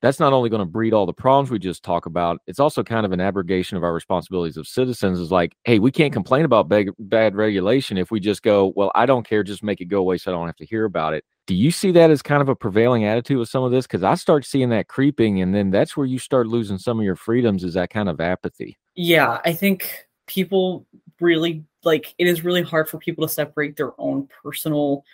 That's 0.00 0.20
not 0.20 0.32
only 0.32 0.48
going 0.48 0.60
to 0.60 0.66
breed 0.66 0.94
all 0.94 1.04
the 1.04 1.12
problems 1.12 1.50
we 1.50 1.58
just 1.58 1.82
talk 1.82 2.06
about, 2.06 2.40
it's 2.46 2.60
also 2.60 2.82
kind 2.82 3.04
of 3.04 3.12
an 3.12 3.20
abrogation 3.20 3.76
of 3.76 3.84
our 3.84 3.92
responsibilities 3.92 4.56
of 4.56 4.66
citizens. 4.66 5.18
Is 5.20 5.32
like, 5.32 5.54
hey, 5.64 5.78
we 5.78 5.90
can't 5.90 6.12
complain 6.12 6.44
about 6.44 6.68
bad, 6.68 6.88
bad 6.98 7.34
regulation 7.34 7.98
if 7.98 8.10
we 8.10 8.20
just 8.20 8.42
go, 8.42 8.72
well, 8.76 8.92
I 8.94 9.04
don't 9.04 9.26
care, 9.26 9.42
just 9.42 9.62
make 9.62 9.80
it 9.80 9.86
go 9.86 9.98
away 9.98 10.18
so 10.18 10.30
I 10.30 10.34
don't 10.34 10.46
have 10.46 10.56
to 10.56 10.66
hear 10.66 10.84
about 10.84 11.14
it. 11.14 11.24
Do 11.46 11.54
you 11.54 11.70
see 11.70 11.92
that 11.92 12.10
as 12.10 12.22
kind 12.22 12.42
of 12.42 12.48
a 12.48 12.56
prevailing 12.56 13.04
attitude 13.04 13.38
with 13.38 13.48
some 13.48 13.62
of 13.62 13.70
this? 13.70 13.86
Because 13.86 14.02
I 14.02 14.14
start 14.14 14.44
seeing 14.44 14.68
that 14.70 14.88
creeping, 14.88 15.42
and 15.42 15.54
then 15.54 15.70
that's 15.70 15.96
where 15.96 16.06
you 16.06 16.18
start 16.18 16.48
losing 16.48 16.78
some 16.78 16.98
of 16.98 17.04
your 17.04 17.16
freedoms. 17.16 17.62
Is 17.62 17.74
that 17.74 17.90
kind 17.90 18.08
of 18.08 18.20
apathy? 18.20 18.76
Yeah, 18.96 19.40
I 19.44 19.52
think 19.52 20.06
people 20.26 20.86
really 21.20 21.64
like 21.84 22.14
it 22.18 22.26
is 22.26 22.44
really 22.44 22.62
hard 22.62 22.88
for 22.88 22.98
people 22.98 23.26
to 23.26 23.32
separate 23.32 23.76
their 23.76 23.98
own 24.00 24.28
personal 24.42 25.04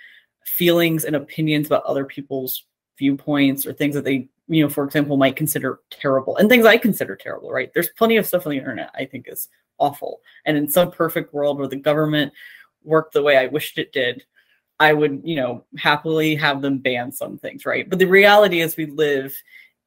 feelings 0.44 1.04
and 1.04 1.14
opinions 1.14 1.66
about 1.66 1.84
other 1.84 2.04
people's 2.04 2.64
viewpoints 2.98 3.66
or 3.66 3.72
things 3.72 3.94
that 3.94 4.04
they, 4.04 4.28
you 4.48 4.62
know, 4.62 4.70
for 4.70 4.84
example, 4.84 5.16
might 5.16 5.36
consider 5.36 5.80
terrible 5.90 6.36
and 6.38 6.48
things 6.48 6.64
I 6.64 6.78
consider 6.78 7.14
terrible, 7.14 7.50
right? 7.52 7.70
There's 7.74 7.90
plenty 7.90 8.16
of 8.16 8.26
stuff 8.26 8.46
on 8.46 8.52
the 8.52 8.58
internet 8.58 8.90
I 8.94 9.04
think 9.04 9.26
is 9.28 9.48
awful. 9.78 10.20
And 10.46 10.56
in 10.56 10.68
some 10.68 10.90
perfect 10.90 11.34
world 11.34 11.58
where 11.58 11.68
the 11.68 11.76
government 11.76 12.32
worked 12.84 13.12
the 13.12 13.22
way 13.22 13.36
I 13.36 13.46
wished 13.46 13.78
it 13.78 13.92
did, 13.92 14.24
I 14.82 14.92
would, 14.92 15.22
you 15.22 15.36
know, 15.36 15.64
happily 15.78 16.34
have 16.34 16.60
them 16.60 16.78
ban 16.78 17.12
some 17.12 17.38
things, 17.38 17.64
right? 17.64 17.88
But 17.88 18.00
the 18.00 18.06
reality 18.06 18.62
is 18.62 18.76
we 18.76 18.86
live 18.86 19.32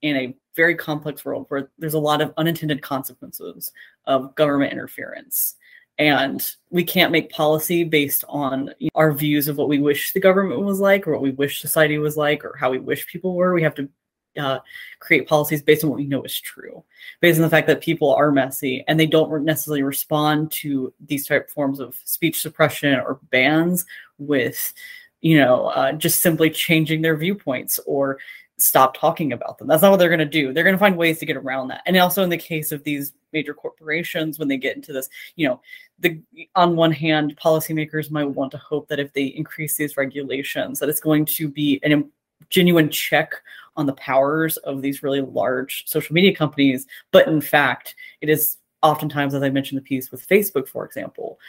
in 0.02 0.16
a 0.16 0.36
very 0.56 0.74
complex 0.74 1.26
world 1.26 1.48
where 1.50 1.70
there's 1.78 1.96
a 1.96 2.00
lot 2.00 2.22
of 2.22 2.34
unintended 2.38 2.82
consequences 2.82 3.74
of 4.06 4.34
government 4.36 4.72
interference. 4.72 5.56
And 5.98 6.50
we 6.70 6.86
can't 6.86 7.12
make 7.12 7.30
policy 7.30 7.84
based 7.84 8.24
on 8.30 8.74
our 8.96 9.12
views 9.12 9.50
of 9.50 9.58
what 9.58 9.68
we 9.68 9.80
wish 9.80 10.14
the 10.14 10.22
government 10.22 10.62
was 10.62 10.80
like, 10.80 11.06
or 11.06 11.12
what 11.12 11.22
we 11.22 11.32
wish 11.32 11.60
society 11.60 11.98
was 11.98 12.16
like, 12.16 12.46
or 12.46 12.56
how 12.58 12.72
we 12.72 12.80
wish 12.80 13.06
people 13.06 13.36
were. 13.36 13.54
We 13.54 13.64
have 13.64 13.76
to 13.76 13.90
uh, 14.38 14.60
create 15.00 15.28
policies 15.28 15.62
based 15.62 15.84
on 15.84 15.90
what 15.90 15.98
we 15.98 16.06
know 16.06 16.24
is 16.24 16.40
true, 16.40 16.84
based 17.22 17.38
on 17.38 17.44
the 17.44 17.50
fact 17.50 17.68
that 17.68 17.82
people 17.82 18.14
are 18.14 18.32
messy 18.32 18.84
and 18.88 19.00
they 19.00 19.06
don't 19.06 19.44
necessarily 19.44 19.84
respond 19.84 20.52
to 20.52 20.94
these 21.06 21.26
type 21.26 21.50
forms 21.50 21.80
of 21.80 21.98
speech 22.04 22.42
suppression 22.42 22.96
or 22.96 23.20
bans 23.32 23.86
with, 24.18 24.74
you 25.22 25.38
know, 25.38 25.68
uh, 25.68 25.92
just 25.92 26.22
simply 26.22 26.50
changing 26.50 27.02
their 27.02 27.18
viewpoints 27.18 27.80
or 27.86 28.20
stop 28.58 28.98
talking 28.98 29.34
about 29.34 29.58
them. 29.58 29.68
That's 29.68 29.82
not 29.82 29.92
what 29.92 29.98
they're 29.98 30.10
going 30.10 30.20
to 30.20 30.26
do. 30.26 30.54
They're 30.54 30.64
going 30.64 30.76
to 30.76 30.80
find 30.80 30.96
ways 30.96 31.20
to 31.20 31.26
get 31.26 31.38
around 31.38 31.68
that. 31.70 31.82
And 31.86 31.98
also 31.98 32.24
in 32.24 32.30
the 32.30 32.38
case 32.38 32.72
of 32.72 32.84
these 32.84 33.14
major 33.34 33.54
corporations, 33.54 34.40
when 34.40 34.48
they 34.48 34.58
get 34.58 34.76
into 34.76 34.94
this, 34.94 35.10
you 35.36 35.48
know, 35.48 35.62
the 36.00 36.22
on 36.56 36.76
one 36.76 36.92
hand, 36.92 37.38
policymakers 37.38 38.12
might 38.12 38.26
want 38.26 38.52
to 38.52 38.58
hope 38.58 38.88
that 38.88 39.00
if 39.00 39.14
they 39.14 39.26
increase 39.26 39.76
these 39.76 39.98
regulations, 39.98 40.80
that 40.80 40.90
it's 40.90 41.00
going 41.00 41.26
to 41.26 41.50
be 41.50 41.80
an 41.84 42.10
genuine 42.50 42.90
check 42.90 43.34
on 43.76 43.86
the 43.86 43.94
powers 43.94 44.58
of 44.58 44.82
these 44.82 45.04
really 45.04 45.22
large 45.22 45.84
social 45.88 46.14
media 46.14 46.34
companies. 46.34 46.88
But 47.12 47.28
in 47.28 47.42
fact, 47.42 47.96
it 48.22 48.30
is 48.30 48.58
oftentimes, 48.82 49.34
as 49.34 49.44
I 49.44 49.50
mentioned 49.50 49.78
the 49.78 49.84
piece 49.84 50.12
with 50.12 50.28
Facebook, 50.28 50.68
for 50.68 50.86
example, 50.86 51.40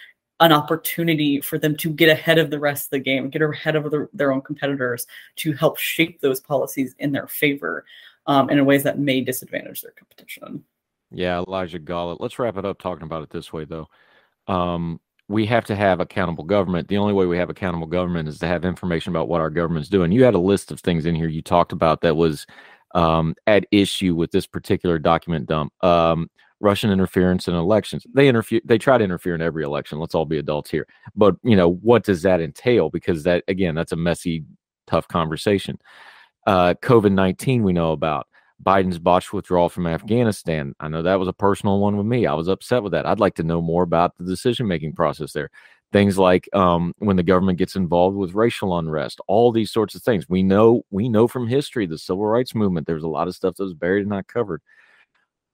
an 0.41 0.53
opportunity 0.53 1.41
for 1.41 1.59
them 1.59 1.77
to 1.77 1.91
get 1.91 2.09
ahead 2.09 2.39
of 2.39 2.51
the 2.51 2.59
rest 2.59 2.87
of 2.87 2.91
the 2.91 2.99
game, 2.99 3.31
get 3.31 3.43
ahead 3.43 3.77
of 3.77 3.91
the, 3.91 4.09
their 4.13 4.33
own 4.33 4.43
competitors 4.43 5.07
to 5.37 5.53
help 5.53 5.79
shape 5.79 6.21
those 6.21 6.41
policies 6.41 6.95
in 6.99 7.13
their 7.13 7.27
favor 7.27 7.85
um, 8.27 8.51
in 8.51 8.65
ways 8.67 8.83
that 8.83 8.99
may 8.99 9.21
disadvantage 9.21 9.83
their 9.83 9.93
competition. 9.93 10.63
Yeah, 11.11 11.39
Elijah 11.39 11.79
Gollett. 11.79 12.21
Let's 12.21 12.39
wrap 12.39 12.57
it 12.57 12.65
up 12.65 12.79
talking 12.79 13.05
about 13.05 13.23
it 13.23 13.31
this 13.31 13.53
way, 13.53 13.65
though. 13.65 13.89
Um, 14.47 15.01
we 15.29 15.45
have 15.47 15.65
to 15.65 15.75
have 15.75 16.01
accountable 16.01 16.45
government. 16.45 16.89
The 16.89 16.99
only 16.99 17.13
way 17.13 17.27
we 17.27 17.37
have 17.37 17.51
accountable 17.51 17.87
government 17.89 18.29
is 18.29 18.39
to 18.39 18.47
have 18.47 18.65
information 18.65 19.11
about 19.11 19.29
what 19.29 19.41
our 19.41 19.51
government's 19.51 19.89
doing. 19.89 20.13
You 20.13 20.25
had 20.25 20.35
a 20.35 20.39
list 20.39 20.71
of 20.71 20.81
things 20.81 21.05
in 21.05 21.15
here 21.15 21.29
you 21.29 21.43
talked 21.43 21.73
about 21.73 22.01
that 22.03 22.17
was 22.17 22.47
um, 22.95 23.35
at 23.47 23.67
issue 23.73 24.15
with 24.15 24.31
this 24.31 24.47
particular 24.47 24.99
document 24.99 25.47
dump. 25.47 25.73
Um, 25.85 26.31
Russian 26.61 26.91
interference 26.91 27.49
in 27.49 27.55
elections. 27.55 28.07
They 28.15 28.29
interfere. 28.29 28.61
They 28.65 28.79
try 28.79 28.97
to 28.97 29.05
interfere 29.05 29.35
in 29.35 29.43
every 29.43 29.63
election. 29.63 29.99
Let's 29.99 30.15
all 30.15 30.25
be 30.25 30.39
adults 30.39 30.71
here. 30.71 30.87
But 31.15 31.37
you 31.43 31.55
know 31.55 31.73
what 31.75 32.05
does 32.05 32.23
that 32.23 32.41
entail? 32.41 32.89
Because 32.89 33.25
that 33.25 33.45
again, 33.49 33.75
that's 33.75 33.93
a 33.93 33.97
messy, 33.97 34.45
tough 34.87 35.07
conversation. 35.09 35.79
Uh, 36.47 36.73
COVID 36.81 37.13
nineteen, 37.13 37.63
we 37.63 37.75
know 37.75 37.93
about. 37.93 38.27
Biden's 38.63 38.99
botched 38.99 39.33
withdrawal 39.33 39.69
from 39.69 39.87
Afghanistan. 39.87 40.75
I 40.81 40.89
know 40.89 41.03
that 41.03 41.19
was 41.19 41.29
a 41.29 41.33
personal 41.33 41.79
one 41.79 41.97
with 41.97 42.07
me. 42.07 42.27
I 42.27 42.35
was 42.35 42.49
upset 42.49 42.83
with 42.83 42.93
that. 42.93 43.07
I'd 43.07 43.21
like 43.21 43.35
to 43.37 43.43
know 43.43 43.61
more 43.61 43.83
about 43.83 44.17
the 44.17 44.25
decision 44.25 44.67
making 44.67 44.95
process 44.95 45.33
there. 45.33 45.51
Things 45.93 46.19
like 46.19 46.49
um, 46.53 46.93
when 46.99 47.17
the 47.17 47.23
government 47.23 47.59
gets 47.59 47.77
involved 47.77 48.17
with 48.17 48.35
racial 48.35 48.77
unrest, 48.77 49.21
all 49.29 49.53
these 49.53 49.71
sorts 49.71 49.95
of 49.95 50.03
things. 50.03 50.29
We 50.29 50.43
know 50.43 50.83
we 50.91 51.09
know 51.09 51.29
from 51.29 51.47
history 51.47 51.87
the 51.87 51.99
civil 51.99 52.27
rights 52.27 52.55
movement. 52.55 52.87
There's 52.87 53.05
a 53.05 53.09
lot 53.09 53.29
of 53.29 53.37
stuff 53.37 53.55
that 53.57 53.63
was 53.63 53.75
buried 53.75 54.01
and 54.01 54.11
not 54.11 54.27
covered. 54.27 54.63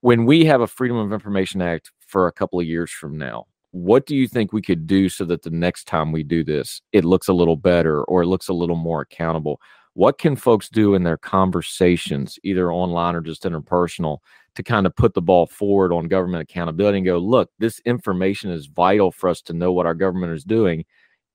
When 0.00 0.24
we 0.24 0.44
have 0.46 0.60
a 0.60 0.66
Freedom 0.66 0.96
of 0.96 1.12
Information 1.12 1.60
Act 1.60 1.92
for 2.06 2.26
a 2.26 2.32
couple 2.32 2.58
of 2.58 2.66
years 2.66 2.90
from 2.90 3.18
now, 3.18 3.46
what 3.72 4.06
do 4.06 4.16
you 4.16 4.26
think 4.26 4.52
we 4.52 4.62
could 4.62 4.86
do 4.86 5.08
so 5.08 5.24
that 5.26 5.42
the 5.42 5.50
next 5.50 5.84
time 5.84 6.12
we 6.12 6.22
do 6.22 6.44
this, 6.44 6.80
it 6.92 7.04
looks 7.04 7.28
a 7.28 7.32
little 7.32 7.56
better 7.56 8.02
or 8.04 8.22
it 8.22 8.26
looks 8.26 8.48
a 8.48 8.54
little 8.54 8.76
more 8.76 9.02
accountable? 9.02 9.60
What 9.94 10.18
can 10.18 10.36
folks 10.36 10.68
do 10.68 10.94
in 10.94 11.02
their 11.02 11.18
conversations, 11.18 12.38
either 12.42 12.72
online 12.72 13.14
or 13.14 13.20
just 13.20 13.44
interpersonal, 13.44 14.18
to 14.54 14.62
kind 14.62 14.86
of 14.86 14.96
put 14.96 15.14
the 15.14 15.22
ball 15.22 15.46
forward 15.46 15.92
on 15.92 16.08
government 16.08 16.42
accountability 16.42 16.98
and 16.98 17.06
go, 17.06 17.18
look, 17.18 17.50
this 17.58 17.80
information 17.80 18.50
is 18.50 18.66
vital 18.66 19.10
for 19.10 19.28
us 19.28 19.42
to 19.42 19.52
know 19.52 19.72
what 19.72 19.86
our 19.86 19.94
government 19.94 20.32
is 20.32 20.44
doing. 20.44 20.84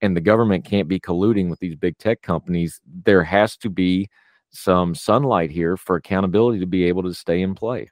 And 0.02 0.16
the 0.16 0.22
government 0.22 0.66
can't 0.66 0.88
be 0.88 1.00
colluding 1.00 1.50
with 1.50 1.60
these 1.60 1.76
big 1.76 1.98
tech 1.98 2.22
companies. 2.22 2.80
There 3.04 3.24
has 3.24 3.58
to 3.58 3.70
be 3.70 4.10
some 4.52 4.96
sunlight 4.96 5.50
here 5.50 5.78
for 5.78 5.96
accountability 5.96 6.60
to 6.60 6.68
be 6.68 6.84
able 6.86 7.04
to 7.04 7.14
stay 7.14 7.42
in 7.42 7.56
play. 7.56 7.90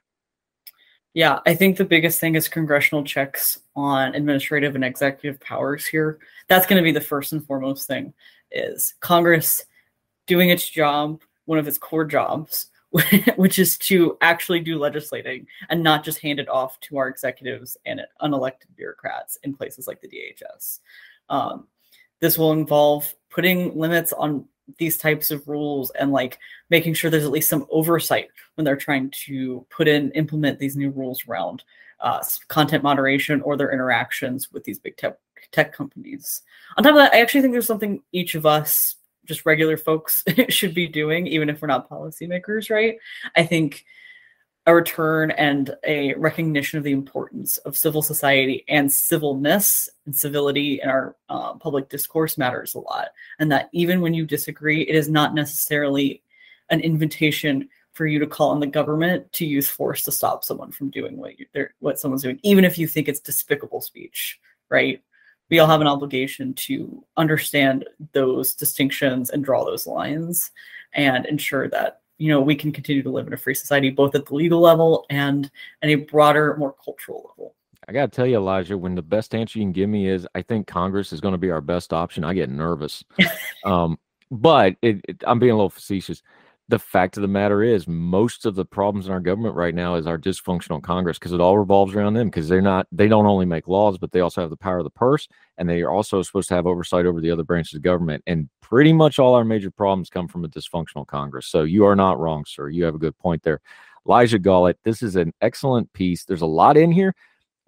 Yeah, 1.14 1.40
I 1.46 1.54
think 1.54 1.76
the 1.76 1.84
biggest 1.84 2.20
thing 2.20 2.34
is 2.34 2.46
congressional 2.46 3.02
checks 3.02 3.60
on 3.74 4.14
administrative 4.14 4.74
and 4.74 4.84
executive 4.84 5.40
powers 5.40 5.86
here. 5.86 6.18
That's 6.48 6.66
going 6.66 6.76
to 6.76 6.84
be 6.84 6.92
the 6.92 7.00
first 7.00 7.32
and 7.32 7.44
foremost 7.44 7.86
thing 7.86 8.12
is 8.52 8.94
Congress 9.00 9.64
doing 10.26 10.50
its 10.50 10.68
job, 10.68 11.22
one 11.44 11.58
of 11.58 11.68
its 11.68 11.78
core 11.78 12.04
jobs, 12.04 12.68
which 13.36 13.58
is 13.58 13.76
to 13.78 14.16
actually 14.20 14.60
do 14.60 14.78
legislating 14.78 15.46
and 15.68 15.82
not 15.82 16.04
just 16.04 16.20
hand 16.20 16.40
it 16.40 16.48
off 16.48 16.78
to 16.80 16.98
our 16.98 17.08
executives 17.08 17.76
and 17.86 18.00
unelected 18.22 18.74
bureaucrats 18.76 19.38
in 19.42 19.54
places 19.54 19.86
like 19.86 20.00
the 20.00 20.08
DHS. 20.08 20.80
Um, 21.28 21.66
this 22.20 22.38
will 22.38 22.52
involve 22.52 23.12
putting 23.30 23.76
limits 23.78 24.12
on 24.12 24.46
these 24.78 24.98
types 24.98 25.30
of 25.30 25.46
rules 25.46 25.90
and 25.90 26.10
like 26.10 26.38
making 26.70 26.94
sure 26.94 27.10
there's 27.10 27.24
at 27.24 27.30
least 27.30 27.50
some 27.50 27.66
oversight 27.70 28.28
when 28.54 28.64
they're 28.64 28.76
trying 28.76 29.10
to 29.10 29.64
put 29.70 29.86
in 29.86 30.10
implement 30.12 30.58
these 30.58 30.76
new 30.76 30.90
rules 30.90 31.24
around 31.28 31.62
uh, 32.00 32.22
content 32.48 32.82
moderation 32.82 33.40
or 33.42 33.56
their 33.56 33.72
interactions 33.72 34.52
with 34.52 34.64
these 34.64 34.78
big 34.78 34.96
tech 34.96 35.18
tech 35.52 35.72
companies. 35.72 36.42
On 36.76 36.82
top 36.82 36.90
of 36.90 36.96
that, 36.96 37.14
I 37.14 37.20
actually 37.20 37.40
think 37.42 37.52
there's 37.52 37.66
something 37.66 38.02
each 38.12 38.34
of 38.34 38.44
us, 38.44 38.96
just 39.26 39.46
regular 39.46 39.76
folks, 39.76 40.24
should 40.48 40.74
be 40.74 40.88
doing, 40.88 41.26
even 41.26 41.50
if 41.50 41.60
we're 41.60 41.68
not 41.68 41.90
policymakers, 41.90 42.70
right? 42.70 42.96
I 43.36 43.44
think 43.44 43.84
a 44.66 44.74
return 44.74 45.30
and 45.32 45.76
a 45.86 46.14
recognition 46.14 46.76
of 46.76 46.84
the 46.84 46.92
importance 46.92 47.58
of 47.58 47.76
civil 47.76 48.02
society 48.02 48.64
and 48.68 48.92
civilness 48.92 49.88
and 50.06 50.16
civility 50.16 50.80
in 50.82 50.88
our 50.88 51.14
uh, 51.28 51.54
public 51.54 51.88
discourse 51.88 52.36
matters 52.36 52.74
a 52.74 52.80
lot. 52.80 53.08
And 53.38 53.50
that 53.52 53.70
even 53.72 54.00
when 54.00 54.12
you 54.12 54.26
disagree, 54.26 54.82
it 54.82 54.96
is 54.96 55.08
not 55.08 55.34
necessarily 55.34 56.22
an 56.70 56.80
invitation 56.80 57.68
for 57.92 58.06
you 58.06 58.18
to 58.18 58.26
call 58.26 58.50
on 58.50 58.60
the 58.60 58.66
government 58.66 59.32
to 59.32 59.46
use 59.46 59.68
force 59.68 60.02
to 60.02 60.12
stop 60.12 60.44
someone 60.44 60.72
from 60.72 60.90
doing 60.90 61.16
what 61.16 61.38
you, 61.38 61.46
what 61.78 61.98
someone's 61.98 62.24
doing, 62.24 62.40
even 62.42 62.64
if 62.64 62.76
you 62.76 62.88
think 62.88 63.08
it's 63.08 63.20
despicable 63.20 63.80
speech, 63.80 64.40
right? 64.68 65.00
We 65.50 65.58
all 65.58 65.68
have 65.68 65.80
an 65.80 65.86
obligation 65.86 66.54
to 66.54 67.04
understand 67.16 67.86
those 68.12 68.54
distinctions 68.54 69.30
and 69.30 69.44
draw 69.44 69.64
those 69.64 69.86
lines 69.86 70.50
and 70.94 71.26
ensure 71.26 71.68
that 71.68 72.00
you 72.18 72.28
know 72.28 72.40
we 72.40 72.56
can 72.56 72.72
continue 72.72 73.02
to 73.02 73.10
live 73.10 73.26
in 73.26 73.32
a 73.32 73.36
free 73.36 73.54
society 73.54 73.90
both 73.90 74.14
at 74.14 74.26
the 74.26 74.34
legal 74.34 74.60
level 74.60 75.04
and 75.10 75.50
at 75.82 75.90
a 75.90 75.96
broader 75.96 76.56
more 76.58 76.74
cultural 76.84 77.30
level. 77.30 77.54
I 77.88 77.92
gotta 77.92 78.08
tell 78.08 78.26
you 78.26 78.36
elijah 78.36 78.76
when 78.76 78.94
the 78.94 79.02
best 79.02 79.34
answer 79.34 79.58
you 79.58 79.64
can 79.64 79.72
give 79.72 79.88
me 79.88 80.08
is 80.08 80.26
i 80.34 80.42
think 80.42 80.66
congress 80.66 81.12
is 81.12 81.20
going 81.20 81.32
to 81.32 81.38
be 81.38 81.50
our 81.50 81.60
best 81.60 81.92
option 81.92 82.24
i 82.24 82.34
get 82.34 82.50
nervous. 82.50 83.04
Um, 83.64 83.98
but 84.30 84.76
it, 84.80 85.00
it, 85.08 85.24
i'm 85.26 85.40
being 85.40 85.50
a 85.50 85.56
little 85.56 85.70
facetious 85.70 86.22
the 86.68 86.78
fact 86.78 87.16
of 87.16 87.20
the 87.20 87.28
matter 87.28 87.62
is 87.62 87.86
most 87.86 88.44
of 88.44 88.56
the 88.56 88.64
problems 88.64 89.06
in 89.06 89.12
our 89.12 89.20
government 89.20 89.54
right 89.54 89.74
now 89.74 89.94
is 89.94 90.06
our 90.06 90.18
dysfunctional 90.18 90.82
congress 90.82 91.18
because 91.18 91.32
it 91.32 91.40
all 91.40 91.58
revolves 91.58 91.94
around 91.94 92.14
them 92.14 92.28
because 92.28 92.48
they're 92.48 92.60
not 92.60 92.86
they 92.90 93.08
don't 93.08 93.26
only 93.26 93.46
make 93.46 93.68
laws 93.68 93.98
but 93.98 94.10
they 94.10 94.20
also 94.20 94.40
have 94.40 94.50
the 94.50 94.56
power 94.56 94.78
of 94.78 94.84
the 94.84 94.90
purse 94.90 95.28
and 95.58 95.68
they 95.68 95.82
are 95.82 95.90
also 95.90 96.22
supposed 96.22 96.48
to 96.48 96.54
have 96.54 96.66
oversight 96.66 97.06
over 97.06 97.20
the 97.20 97.30
other 97.30 97.44
branches 97.44 97.74
of 97.74 97.82
government 97.82 98.22
and 98.26 98.48
pretty 98.60 98.92
much 98.92 99.18
all 99.18 99.34
our 99.34 99.44
major 99.44 99.70
problems 99.70 100.10
come 100.10 100.26
from 100.26 100.44
a 100.44 100.48
dysfunctional 100.48 101.06
congress 101.06 101.46
so 101.46 101.62
you 101.62 101.84
are 101.84 101.96
not 101.96 102.18
wrong 102.18 102.44
sir 102.46 102.68
you 102.68 102.84
have 102.84 102.94
a 102.94 102.98
good 102.98 103.16
point 103.18 103.42
there 103.42 103.60
elijah 104.06 104.38
Gollitt 104.38 104.74
this 104.82 105.02
is 105.02 105.16
an 105.16 105.32
excellent 105.40 105.92
piece 105.92 106.24
there's 106.24 106.42
a 106.42 106.46
lot 106.46 106.76
in 106.76 106.90
here 106.90 107.14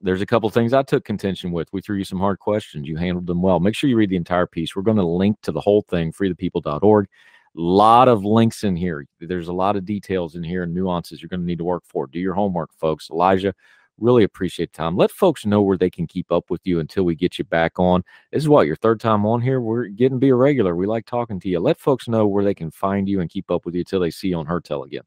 there's 0.00 0.22
a 0.22 0.26
couple 0.26 0.48
things 0.48 0.72
I 0.72 0.84
took 0.84 1.04
contention 1.04 1.50
with. 1.50 1.68
We 1.72 1.80
threw 1.80 1.96
you 1.96 2.04
some 2.04 2.20
hard 2.20 2.38
questions. 2.38 2.86
You 2.86 2.94
handled 2.94 3.26
them 3.26 3.42
well. 3.42 3.58
Make 3.58 3.74
sure 3.74 3.90
you 3.90 3.96
read 3.96 4.10
the 4.10 4.16
entire 4.16 4.46
piece. 4.46 4.76
We're 4.76 4.82
going 4.82 4.96
to 4.96 5.04
link 5.04 5.38
to 5.42 5.50
the 5.50 5.60
whole 5.60 5.82
thing, 5.82 6.12
freethepeople.org 6.12 7.08
lot 7.60 8.08
of 8.08 8.24
links 8.24 8.64
in 8.64 8.76
here. 8.76 9.06
There's 9.20 9.48
a 9.48 9.52
lot 9.52 9.76
of 9.76 9.84
details 9.84 10.36
in 10.36 10.42
here 10.42 10.62
and 10.62 10.72
nuances 10.72 11.20
you're 11.20 11.28
going 11.28 11.40
to 11.40 11.46
need 11.46 11.58
to 11.58 11.64
work 11.64 11.82
for. 11.86 12.06
Do 12.06 12.18
your 12.18 12.34
homework, 12.34 12.72
folks. 12.72 13.10
Elijah, 13.10 13.54
really 13.98 14.24
appreciate 14.24 14.72
time. 14.72 14.96
Let 14.96 15.10
folks 15.10 15.44
know 15.44 15.62
where 15.62 15.76
they 15.76 15.90
can 15.90 16.06
keep 16.06 16.30
up 16.30 16.50
with 16.50 16.60
you 16.64 16.80
until 16.80 17.04
we 17.04 17.14
get 17.14 17.38
you 17.38 17.44
back 17.44 17.78
on. 17.78 18.04
This 18.32 18.42
is 18.42 18.48
what 18.48 18.66
your 18.66 18.76
third 18.76 19.00
time 19.00 19.26
on 19.26 19.40
here. 19.40 19.60
We're 19.60 19.86
getting 19.86 20.18
to 20.18 20.20
be 20.20 20.28
a 20.28 20.34
regular. 20.34 20.76
We 20.76 20.86
like 20.86 21.06
talking 21.06 21.40
to 21.40 21.48
you. 21.48 21.58
Let 21.58 21.80
folks 21.80 22.08
know 22.08 22.26
where 22.26 22.44
they 22.44 22.54
can 22.54 22.70
find 22.70 23.08
you 23.08 23.20
and 23.20 23.30
keep 23.30 23.50
up 23.50 23.66
with 23.66 23.74
you 23.74 23.80
until 23.80 24.00
they 24.00 24.10
see 24.10 24.28
you 24.28 24.36
on 24.36 24.46
Heard 24.46 24.64
Tell 24.64 24.84
again. 24.84 25.02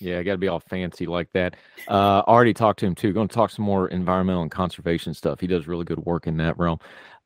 yeah, 0.00 0.20
I 0.20 0.22
got 0.22 0.32
to 0.32 0.38
be 0.38 0.46
all 0.46 0.60
fancy 0.60 1.06
like 1.06 1.32
that. 1.32 1.56
Uh, 1.88 2.22
already 2.28 2.54
talked 2.54 2.78
to 2.80 2.86
him 2.86 2.94
too. 2.94 3.12
Going 3.12 3.26
to 3.26 3.34
talk 3.34 3.50
some 3.50 3.64
more 3.64 3.88
environmental 3.88 4.42
and 4.42 4.50
conservation 4.50 5.12
stuff. 5.12 5.40
He 5.40 5.48
does 5.48 5.66
really 5.66 5.84
good 5.84 5.98
work 6.06 6.28
in 6.28 6.36
that 6.36 6.56
realm. 6.56 6.78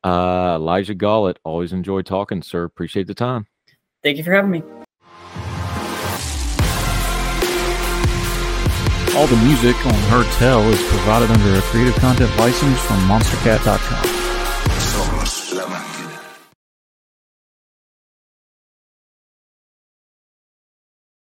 Uh, 0.03 0.53
Elijah 0.55 0.95
Gollitt, 0.95 1.37
always 1.43 1.71
enjoy 1.71 2.01
talking, 2.01 2.41
sir. 2.41 2.63
Appreciate 2.63 3.05
the 3.05 3.13
time. 3.13 3.45
Thank 4.03 4.17
you 4.17 4.23
for 4.23 4.33
having 4.33 4.51
me. 4.51 4.61
All 9.15 9.27
the 9.27 9.37
music 9.45 9.75
on 9.85 9.93
Heard 10.09 10.25
Tell 10.33 10.61
is 10.69 10.81
provided 10.89 11.29
under 11.31 11.57
a 11.57 11.61
Creative 11.61 11.95
Content 11.95 12.35
license 12.37 12.79
from 12.81 12.97
MonsterCat.com. 13.07 14.22